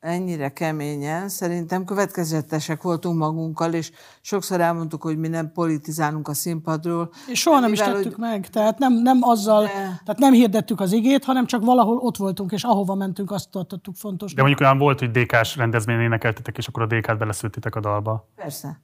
ennyire 0.00 0.52
keményen. 0.52 1.28
Szerintem 1.28 1.84
következetesek 1.84 2.82
voltunk 2.82 3.18
magunkkal, 3.18 3.72
és 3.72 3.90
sokszor 4.20 4.60
elmondtuk, 4.60 5.02
hogy 5.02 5.18
mi 5.18 5.28
nem 5.28 5.52
politizálunk 5.52 6.28
a 6.28 6.34
színpadról. 6.34 7.10
És 7.26 7.40
soha 7.40 7.60
nem 7.60 7.72
is 7.72 7.78
Mivel, 7.78 7.94
tettük 7.94 8.14
hogy- 8.14 8.20
meg. 8.20 8.48
Tehát 8.48 8.78
nem, 8.78 8.92
nem 8.92 9.18
azzal, 9.20 9.62
De- 9.62 9.70
tehát 10.04 10.18
nem 10.18 10.32
hirdettük 10.32 10.80
az 10.80 10.92
igét, 10.92 11.24
hanem 11.24 11.46
csak 11.46 11.64
valahol 11.64 11.96
ott 11.96 12.16
voltunk, 12.16 12.52
és 12.52 12.62
ahova 12.62 12.94
mentünk, 12.94 13.30
azt 13.30 13.50
tartottuk 13.50 13.96
fontos. 13.96 14.34
De 14.34 14.40
mondjuk 14.42 14.60
olyan 14.60 14.78
volt, 14.78 14.98
hogy 14.98 15.10
DK-s 15.10 15.56
rendezvényen 15.56 16.02
énekeltetek, 16.02 16.58
és 16.58 16.68
akkor 16.68 16.82
a 16.82 16.86
DK-t 16.86 17.18
beleszültitek 17.18 17.74
a 17.74 17.80
dalba. 17.80 18.28
Persze. 18.34 18.80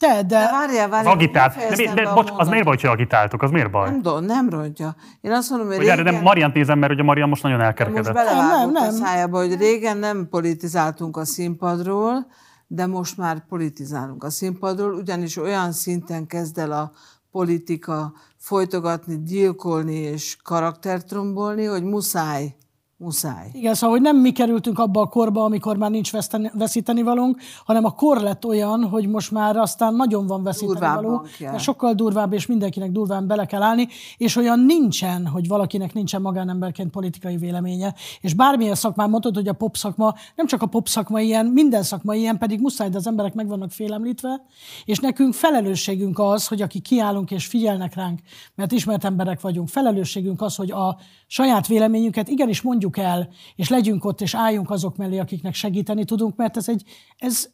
Te, 0.00 0.14
de, 0.14 0.22
De 0.22 0.48
várjál, 0.50 0.84
Az 0.84 0.90
várjál. 0.90 1.12
agitált. 1.12 1.56
nem 1.56 1.68
De, 1.68 1.76
mi- 1.76 2.02
de, 2.02 2.12
bocs, 2.14 2.30
az 2.36 2.48
miért 2.48 2.64
baj, 2.64 2.76
hogy 2.80 2.90
agitáltok? 2.90 3.42
Az 3.42 3.50
miért 3.50 3.70
baj? 3.70 3.90
Nem, 3.90 4.02
do, 4.02 4.20
nem 4.20 4.48
rontja. 4.50 4.94
Én 5.20 5.32
azt 5.32 5.50
mondom, 5.50 5.68
hogy 5.68 5.76
Hogy 5.76 5.86
erre 5.86 5.96
régen... 5.96 6.14
nem 6.14 6.22
Marian 6.22 6.50
nézem, 6.54 6.78
mert 6.78 6.92
ugye 6.92 7.02
Marian 7.02 7.28
most 7.28 7.42
nagyon 7.42 7.58
Most 7.58 7.68
elkerekedett. 7.68 8.12
belevágott 8.14 8.50
Nem, 8.50 8.70
nem, 8.70 8.88
a 8.88 8.90
szájába, 8.90 9.38
hogy 9.38 9.56
régen 9.56 9.96
nem 9.96 10.26
politizáltunk 10.30 11.16
a 11.16 11.24
színpadról, 11.24 12.26
de 12.66 12.86
most 12.86 13.16
már 13.16 13.44
politizálunk 13.48 14.24
a 14.24 14.30
színpadról, 14.30 14.92
ugyanis 14.94 15.36
olyan 15.36 15.72
szinten 15.72 16.26
kezd 16.26 16.58
el 16.58 16.72
a 16.72 16.92
politika 17.30 18.12
folytogatni, 18.36 19.22
gyilkolni 19.22 19.94
és 19.94 20.36
karaktert 20.42 21.12
rombolni, 21.12 21.64
hogy 21.64 21.82
muszáj, 21.84 22.54
muszáj. 23.00 23.48
Igen, 23.52 23.74
szóval, 23.74 23.90
hogy 23.90 24.04
nem 24.04 24.16
mi 24.16 24.32
kerültünk 24.32 24.78
abba 24.78 25.00
a 25.00 25.06
korba, 25.06 25.44
amikor 25.44 25.76
már 25.76 25.90
nincs 25.90 26.12
veszteni, 26.12 26.50
veszíteni 26.54 27.02
valónk, 27.02 27.40
hanem 27.64 27.84
a 27.84 27.90
kor 27.90 28.20
lett 28.20 28.44
olyan, 28.46 28.84
hogy 28.84 29.08
most 29.08 29.30
már 29.30 29.56
aztán 29.56 29.94
nagyon 29.94 30.26
van 30.26 30.42
veszíteni 30.42 30.72
Durvábban 30.72 31.04
való. 31.04 31.26
kell. 31.38 31.52
de 31.52 31.58
Sokkal 31.58 31.92
durvább, 31.92 32.32
és 32.32 32.46
mindenkinek 32.46 32.90
durván 32.90 33.26
bele 33.26 33.44
kell 33.44 33.62
állni, 33.62 33.88
és 34.16 34.36
olyan 34.36 34.60
nincsen, 34.60 35.26
hogy 35.26 35.48
valakinek 35.48 35.92
nincsen 35.92 36.20
magánemberként 36.20 36.90
politikai 36.90 37.36
véleménye. 37.36 37.94
És 38.20 38.34
bármilyen 38.34 38.74
szakmán 38.74 39.10
mondod, 39.10 39.34
hogy 39.34 39.48
a 39.48 39.52
pop 39.52 39.76
szakma, 39.76 40.14
nem 40.36 40.46
csak 40.46 40.62
a 40.62 40.66
pop 40.66 40.88
szakma 40.88 41.20
ilyen, 41.20 41.46
minden 41.46 41.82
szakma 41.82 42.14
ilyen, 42.14 42.38
pedig 42.38 42.60
muszáj, 42.60 42.88
de 42.88 42.96
az 42.96 43.06
emberek 43.06 43.34
meg 43.34 43.48
vannak 43.48 43.70
félemlítve, 43.70 44.42
és 44.84 44.98
nekünk 44.98 45.34
felelősségünk 45.34 46.18
az, 46.18 46.46
hogy 46.46 46.62
akik 46.62 46.82
kiállunk 46.82 47.30
és 47.30 47.46
figyelnek 47.46 47.94
ránk, 47.94 48.20
mert 48.54 48.72
ismert 48.72 49.04
emberek 49.04 49.40
vagyunk, 49.40 49.68
felelősségünk 49.68 50.42
az, 50.42 50.56
hogy 50.56 50.70
a 50.70 50.96
saját 51.32 51.66
véleményünket 51.66 52.28
igenis 52.28 52.62
mondjuk 52.62 52.96
el, 52.96 53.28
és 53.56 53.68
legyünk 53.68 54.04
ott, 54.04 54.20
és 54.20 54.34
álljunk 54.34 54.70
azok 54.70 54.96
mellé, 54.96 55.18
akiknek 55.18 55.54
segíteni 55.54 56.04
tudunk, 56.04 56.36
mert 56.36 56.56
ez, 56.56 56.68
egy, 56.68 56.82
ez, 57.18 57.50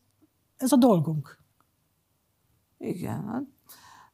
ez 0.56 0.72
a 0.72 0.76
dolgunk. 0.76 1.38
Igen. 2.78 3.24
hát- 3.28 3.46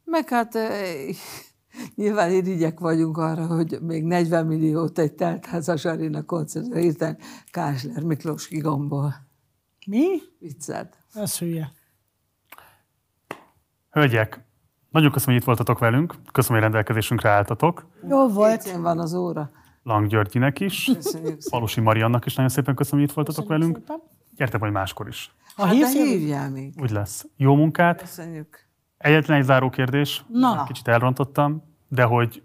Meg 0.05 0.29
hát 0.29 0.55
eh, 0.55 1.17
nyilván 1.95 2.33
irigyek 2.33 2.79
vagyunk 2.79 3.17
arra, 3.17 3.47
hogy 3.47 3.79
még 3.83 4.05
40 4.05 4.47
milliót 4.47 4.99
egy 4.99 5.13
teltházas 5.13 5.85
aréna 5.85 6.25
koncertre 6.25 6.81
hirtelen 6.81 7.19
Kásler 7.51 8.03
Miklós 8.03 8.49
kigombol. 8.49 9.15
Mi? 9.87 10.07
Viccet. 10.39 10.97
Ez 11.15 11.39
hülye. 11.39 11.73
Hölgyek, 13.91 14.45
nagyon 14.93 15.11
köszönöm, 15.11 15.35
hogy 15.35 15.41
itt 15.41 15.47
voltatok 15.47 15.79
velünk. 15.79 16.15
Köszönöm, 16.33 16.57
hogy 16.57 16.71
rendelkezésünkre 16.71 17.31
álltatok. 17.31 17.87
Jó 18.09 18.29
volt. 18.29 18.63
Két 18.63 18.77
van 18.77 18.99
az 18.99 19.15
óra. 19.15 19.51
Lang 19.83 20.07
Györgyinek 20.07 20.61
is. 20.61 20.91
Köszönjük. 20.95 21.43
Falusi 21.43 21.81
Mariannak 21.81 22.27
is 22.27 22.35
nagyon 22.35 22.51
szépen 22.51 22.75
köszönöm, 22.75 23.01
hogy 23.01 23.09
itt 23.09 23.15
voltatok 23.15 23.49
velünk. 23.49 23.77
Szépen. 23.77 24.03
Gyertek 24.37 24.61
majd 24.61 24.73
máskor 24.73 25.09
is. 25.09 25.35
Ha 25.57 25.67
Hát 25.67 25.93
hívjál 25.93 26.51
még. 26.51 26.75
Úgy 26.81 26.91
lesz. 26.91 27.27
Jó 27.37 27.55
munkát. 27.55 28.01
Köszönjük. 28.01 28.67
Egyetlen 28.99 29.39
egy 29.39 29.45
záró 29.45 29.71
kérdés. 29.71 30.25
Na. 30.29 30.65
Kicsit 30.65 30.89
elrontottam, 30.89 31.63
de 31.89 32.03
hogy 32.03 32.43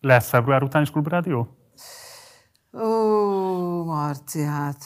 lesz 0.00 0.28
február 0.28 0.62
után 0.62 0.82
is 0.82 0.90
klubrádió? 0.90 1.48
Ó, 2.72 3.84
Marci, 3.84 4.42
hát. 4.42 4.84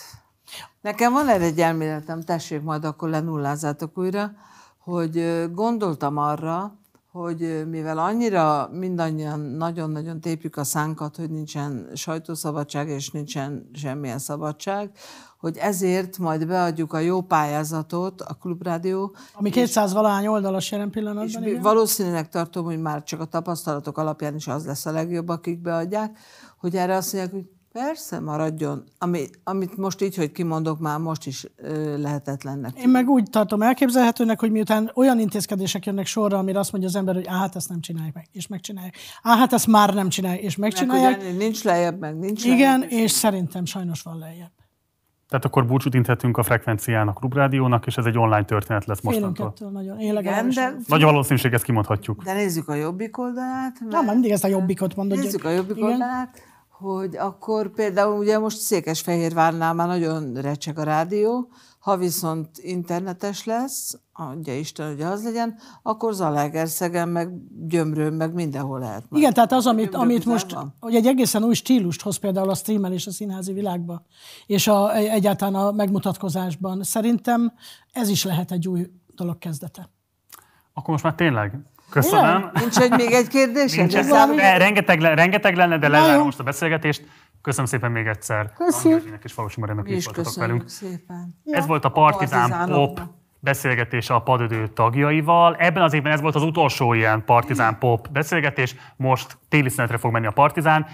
Nekem 0.81 1.13
van 1.13 1.29
erre 1.29 1.45
egy 1.45 1.59
elméletem, 1.59 2.21
tessék, 2.21 2.63
majd 2.63 2.85
akkor 2.85 3.09
lenullázátok 3.09 3.99
újra, 3.99 4.31
hogy 4.79 5.45
gondoltam 5.53 6.17
arra, 6.17 6.79
hogy 7.13 7.65
mivel 7.69 7.99
annyira 7.99 8.69
mindannyian 8.73 9.41
nagyon-nagyon 9.41 10.21
tépjük 10.21 10.57
a 10.57 10.65
szánkat, 10.65 11.17
hogy 11.17 11.31
nincsen 11.31 11.89
sajtószabadság 11.95 12.89
és 12.89 13.11
nincsen 13.11 13.71
semmilyen 13.75 14.19
szabadság, 14.19 14.91
hogy 15.39 15.57
ezért 15.57 16.19
majd 16.19 16.47
beadjuk 16.47 16.93
a 16.93 16.99
jó 16.99 17.21
pályázatot, 17.21 18.21
a 18.21 18.35
Klubrádió, 18.35 19.15
Ami 19.33 19.51
200 19.51 19.93
valahány 19.93 20.27
oldalas 20.27 20.71
jelen 20.71 20.87
és 20.87 20.93
pillanatban. 20.93 21.43
mi- 21.43 21.49
igen. 21.51 21.63
valószínűleg 21.63 22.29
tartom, 22.29 22.65
hogy 22.65 22.81
már 22.81 23.03
csak 23.03 23.21
a 23.21 23.25
tapasztalatok 23.25 23.99
alapján 23.99 24.35
is 24.35 24.47
az 24.49 24.67
lesz 24.67 24.87
a 24.87 24.93
legjobb, 24.93 25.29
akik 25.29 25.61
beadják, 25.61 26.19
hogy 26.59 26.77
erre 26.77 26.97
azt 26.97 27.13
mondják, 27.13 27.35
hogy 27.35 27.51
persze, 27.73 28.21
maradjon. 28.21 28.85
Ami, 28.99 29.27
amit 29.45 29.77
most 29.77 30.03
így, 30.03 30.17
hogy 30.17 30.33
kimondok, 30.33 30.79
már 30.79 30.99
most 30.99 31.27
is 31.27 31.47
ö, 31.57 31.99
lehetetlennek. 31.99 32.79
Én 32.79 32.89
meg 32.89 33.09
úgy 33.09 33.31
tartom 33.31 33.63
elképzelhetőnek, 33.63 34.41
hogy 34.41 34.51
miután 34.51 34.91
olyan 34.95 35.19
intézkedések 35.21 35.87
jönnek 35.87 36.07
sorra, 36.07 36.39
amire 36.39 36.59
azt 36.59 36.73
mondja 36.73 36.89
az 36.91 36.97
ember, 36.97 37.15
hogy 37.15 37.27
hát 37.27 37.57
ezt 37.57 37.69
nem 37.69 37.81
csinálják 37.81 38.15
meg, 38.15 38.27
és 38.33 38.47
megcsinálják. 38.47 38.95
Á, 39.23 39.37
hát 39.37 39.53
ezt 39.53 39.67
már 39.67 39.95
nem 39.95 40.09
csinálják, 40.09 40.43
és 40.43 40.57
Meg, 40.57 40.71
megcsinálják. 40.71 41.21
ugye, 41.21 41.33
nincs 41.33 41.65
lejjebb, 41.65 41.99
meg 41.99 42.19
nincs 42.19 42.45
Igen, 42.45 42.79
lejjebb. 42.79 42.99
és 43.01 43.11
szerintem 43.11 43.65
sajnos 43.65 44.03
van 44.03 44.19
lejjebb. 44.19 44.51
Tehát 45.29 45.45
akkor 45.45 45.67
búcsút 45.67 45.95
inthetünk 45.95 46.37
a 46.37 46.43
frekvenciának, 46.43 47.15
Klubrádiónak, 47.15 47.87
és 47.87 47.97
ez 47.97 48.05
egy 48.05 48.19
online 48.19 48.45
történet 48.45 48.85
lesz 48.85 49.01
mostantól. 49.01 49.55
nagyon. 49.73 49.99
Én 49.99 50.17
Igen, 50.19 50.49
de, 50.51 50.75
Nagy 50.87 51.03
valószínűség, 51.03 51.53
ezt 51.53 51.65
kimondhatjuk. 51.65 52.23
de 52.23 52.33
nézzük 52.33 52.69
a 52.69 52.75
jobbik 52.75 53.19
oldalát. 53.19 53.81
Na, 53.81 53.87
mert- 53.91 54.05
már 54.05 54.13
mindig 54.15 54.31
ezt 54.31 54.45
a 54.45 54.49
jobbikot 54.49 54.97
mondod. 54.97 55.19
Nézzük 55.19 55.45
a 55.45 55.51
jobbik 55.51 55.77
Igen. 55.77 55.89
oldalát, 55.91 56.43
hogy 56.81 57.17
akkor 57.17 57.71
például 57.71 58.19
ugye 58.19 58.39
most 58.39 58.59
Székesfehérvárnál 58.59 59.75
már 59.75 59.87
nagyon 59.87 60.35
recseg 60.35 60.79
a 60.79 60.83
rádió, 60.83 61.49
ha 61.79 61.97
viszont 61.97 62.49
internetes 62.59 63.45
lesz, 63.45 63.99
adja 64.13 64.59
Isten, 64.59 64.89
hogy 64.89 65.01
az 65.01 65.25
legyen, 65.25 65.59
akkor 65.83 66.13
Zalaegerszegen, 66.13 67.09
meg 67.09 67.31
Gyömrőn, 67.69 68.13
meg 68.13 68.35
mindenhol 68.35 68.79
lehet. 68.79 69.05
majd. 69.09 69.23
Igen, 69.23 69.35
tehát 69.35 69.53
az, 69.53 69.67
amit, 69.67 69.95
amit 69.95 70.25
most, 70.25 70.53
van. 70.53 70.75
hogy 70.81 70.95
egy 70.95 71.07
egészen 71.07 71.45
új 71.45 71.55
stílust 71.55 72.03
hoz 72.03 72.17
például 72.17 72.51
a 72.51 72.55
streamelés 72.55 73.07
a 73.07 73.11
színházi 73.11 73.53
világba, 73.53 74.03
és 74.47 74.67
a, 74.67 74.97
egyáltalán 74.97 75.55
a 75.55 75.73
megmutatkozásban. 75.73 76.83
Szerintem 76.83 77.53
ez 77.93 78.09
is 78.09 78.25
lehet 78.25 78.53
egy 78.53 78.69
új 78.69 78.91
dolog 79.15 79.39
kezdete. 79.39 79.89
Akkor 80.73 80.91
most 80.91 81.05
már 81.05 81.15
tényleg. 81.15 81.59
Köszönöm. 81.91 82.51
Nincs, 82.55 82.77
hogy 82.77 82.91
még 82.91 83.13
egy 83.13 83.29
kérdés? 83.29 83.75
Nincs, 83.75 83.97
de 84.37 84.57
rengeteg, 84.59 85.01
le- 85.01 85.15
rengeteg 85.15 85.57
lenne, 85.57 85.79
de 85.79 85.89
lezárom 85.89 86.25
most 86.25 86.39
a 86.41 86.43
beszélgetést. 86.43 87.05
Köszönöm 87.43 87.67
szépen 87.67 87.91
még 87.91 88.07
egyszer. 88.07 88.53
Angyalcsinek 88.83 89.25
és 89.25 89.33
Falusi 89.33 89.61
Mariannak 89.61 89.85
Mi 89.85 89.93
is 89.93 90.05
voltatok 90.05 90.33
köszönjük 90.33 90.53
velünk. 90.53 90.71
szépen. 90.71 91.41
Ez 91.45 91.67
volt 91.67 91.85
a 91.85 91.89
Partizán 91.89 92.49
partizánoknak. 92.49 92.95
Pop 92.95 93.09
beszélgetése 93.41 94.15
a 94.15 94.19
padödő 94.19 94.67
tagjaival. 94.67 95.57
Ebben 95.57 95.83
az 95.83 95.93
évben 95.93 96.13
ez 96.13 96.21
volt 96.21 96.35
az 96.35 96.43
utolsó 96.43 96.93
ilyen 96.93 97.25
Partizán 97.25 97.79
Pop 97.79 98.09
beszélgetés. 98.13 98.75
Most 98.97 99.39
téli 99.49 99.69
szünetre 99.69 99.97
fog 99.97 100.13
menni 100.13 100.27
a 100.27 100.31
Partizán. 100.31 100.87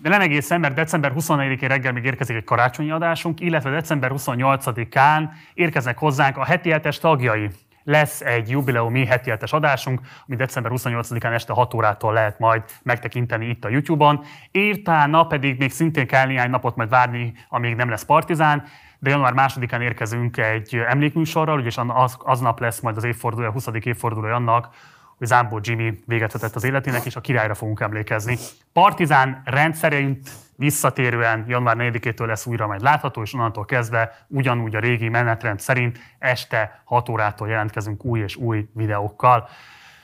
De 0.00 0.08
nem 0.08 0.20
egészen, 0.20 0.60
mert 0.60 0.74
december 0.74 1.12
24-én 1.16 1.68
reggel 1.68 1.92
még 1.92 2.04
érkezik 2.04 2.36
egy 2.36 2.44
karácsonyi 2.44 2.90
adásunk, 2.90 3.40
illetve 3.40 3.70
december 3.70 4.12
28-án 4.14 5.22
érkeznek 5.54 5.98
hozzánk 5.98 6.36
a 6.36 6.44
heti 6.44 6.70
hetes 6.70 6.98
tagjai. 6.98 7.50
Lesz 7.88 8.20
egy 8.20 8.50
jubileumi 8.50 9.06
heti 9.06 9.32
adásunk, 9.50 10.00
ami 10.26 10.36
december 10.36 10.72
28-án 10.74 11.32
este 11.32 11.52
6 11.52 11.74
órától 11.74 12.12
lehet 12.12 12.38
majd 12.38 12.62
megtekinteni 12.82 13.48
itt 13.48 13.64
a 13.64 13.68
YouTube-on. 13.68 14.24
Értána 14.50 15.26
pedig 15.26 15.58
még 15.58 15.72
szintén 15.72 16.06
kell 16.06 16.26
néhány 16.26 16.50
napot 16.50 16.76
majd 16.76 16.88
várni, 16.88 17.32
amíg 17.48 17.74
nem 17.74 17.88
lesz 17.88 18.04
Partizán, 18.04 18.62
de 18.98 19.10
január 19.10 19.32
másodikán 19.32 19.82
érkezünk 19.82 20.36
egy 20.36 20.74
emlékműsorral, 20.74 21.54
ugyanis 21.54 21.76
az, 21.76 22.16
aznap 22.18 22.60
lesz 22.60 22.80
majd 22.80 22.96
az 22.96 23.04
évfordulója, 23.04 23.52
20. 23.52 23.66
évfordulója 23.82 24.34
annak, 24.34 24.68
hogy 25.16 25.26
Zámbó 25.26 25.60
Jimmy 25.62 25.98
véget 26.06 26.32
vetett 26.32 26.54
az 26.54 26.64
életének, 26.64 27.04
és 27.04 27.16
a 27.16 27.20
királyra 27.20 27.54
fogunk 27.54 27.80
emlékezni. 27.80 28.36
Partizán 28.72 29.42
rendszerint 29.44 30.30
visszatérően 30.58 31.44
január 31.48 31.76
4-től 31.78 32.26
lesz 32.26 32.46
újra 32.46 32.66
majd 32.66 32.80
látható, 32.80 33.22
és 33.22 33.34
onnantól 33.34 33.64
kezdve 33.64 34.26
ugyanúgy 34.28 34.76
a 34.76 34.80
régi 34.80 35.08
menetrend 35.08 35.60
szerint 35.60 35.98
este 36.18 36.82
6 36.84 37.08
órától 37.08 37.48
jelentkezünk 37.48 38.04
új 38.04 38.20
és 38.20 38.36
új 38.36 38.68
videókkal. 38.74 39.48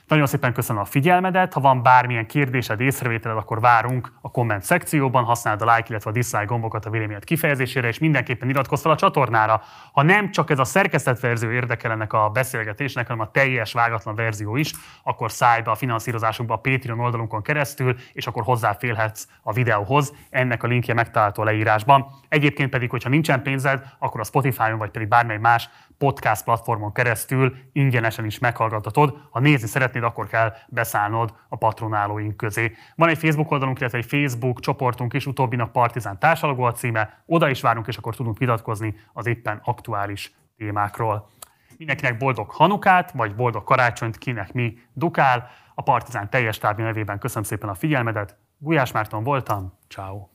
Nagyon 0.07 0.25
szépen 0.25 0.53
köszönöm 0.53 0.81
a 0.81 0.85
figyelmedet, 0.85 1.53
ha 1.53 1.59
van 1.59 1.83
bármilyen 1.83 2.25
kérdésed, 2.25 2.79
észrevételed, 2.79 3.37
akkor 3.37 3.59
várunk 3.59 4.11
a 4.21 4.31
komment 4.31 4.63
szekcióban, 4.63 5.23
használd 5.23 5.61
a 5.61 5.75
like, 5.75 5.85
illetve 5.89 6.09
a 6.09 6.13
dislike 6.13 6.45
gombokat 6.45 6.85
a 6.85 6.89
véleményed 6.89 7.23
kifejezésére, 7.23 7.87
és 7.87 7.99
mindenképpen 7.99 8.49
iratkozz 8.49 8.81
fel 8.81 8.91
a 8.91 8.95
csatornára. 8.95 9.61
Ha 9.91 10.01
nem 10.01 10.31
csak 10.31 10.49
ez 10.49 10.59
a 10.59 10.63
szerkesztett 10.63 11.19
verzió 11.19 11.49
érdekel 11.49 11.91
ennek 11.91 12.13
a 12.13 12.29
beszélgetésnek, 12.29 13.07
hanem 13.07 13.21
a 13.21 13.31
teljes 13.31 13.73
vágatlan 13.73 14.15
verzió 14.15 14.55
is, 14.55 14.71
akkor 15.03 15.31
szállj 15.31 15.61
be 15.61 15.71
a 15.71 15.75
finanszírozásunkba 15.75 16.53
a 16.53 16.57
Patreon 16.57 16.99
oldalunkon 16.99 17.41
keresztül, 17.41 17.95
és 18.13 18.27
akkor 18.27 18.43
hozzáférhetsz 18.43 19.27
a 19.41 19.53
videóhoz. 19.53 20.13
Ennek 20.29 20.63
a 20.63 20.67
linkje 20.67 20.93
megtalálható 20.93 21.41
a 21.41 21.45
leírásban. 21.45 22.05
Egyébként 22.29 22.69
pedig, 22.69 22.89
hogyha 22.89 23.09
nincsen 23.09 23.41
pénzed, 23.41 23.83
akkor 23.99 24.19
a 24.19 24.23
Spotify-on 24.23 24.77
vagy 24.77 24.91
pedig 24.91 25.07
bármely 25.07 25.37
más 25.37 25.69
podcast 25.97 26.43
platformon 26.43 26.93
keresztül 26.93 27.55
ingyenesen 27.71 28.25
is 28.25 28.39
meghallgathatod. 28.39 29.17
Ha 29.31 29.39
nézni 29.39 29.67
szeretnéd, 29.67 30.03
akkor 30.03 30.27
kell 30.27 30.53
beszállnod 30.67 31.33
a 31.49 31.55
patronálóink 31.55 32.37
közé. 32.37 32.75
Van 32.95 33.09
egy 33.09 33.17
Facebook 33.17 33.51
oldalunk, 33.51 33.79
illetve 33.79 33.97
egy 33.97 34.05
Facebook 34.05 34.59
csoportunk 34.59 35.13
is, 35.13 35.25
utóbbinak 35.25 35.71
Partizán 35.71 36.19
társalagó 36.19 36.63
a 36.63 36.71
címe. 36.71 37.23
Oda 37.25 37.49
is 37.49 37.61
várunk, 37.61 37.87
és 37.87 37.97
akkor 37.97 38.15
tudunk 38.15 38.37
vitatkozni 38.37 38.95
az 39.13 39.25
éppen 39.25 39.61
aktuális 39.63 40.35
témákról. 40.57 41.29
Mindenkinek 41.77 42.17
boldog 42.17 42.51
Hanukát, 42.51 43.11
vagy 43.11 43.35
boldog 43.35 43.63
karácsonyt, 43.63 44.17
kinek 44.17 44.53
mi 44.53 44.77
dukál. 44.93 45.49
A 45.75 45.81
Partizán 45.81 46.29
teljes 46.29 46.57
tábja 46.57 46.85
nevében 46.85 47.19
köszönöm 47.19 47.43
szépen 47.43 47.69
a 47.69 47.73
figyelmedet. 47.73 48.37
Gulyás 48.57 48.91
Márton 48.91 49.23
voltam, 49.23 49.73
ciao. 49.89 50.34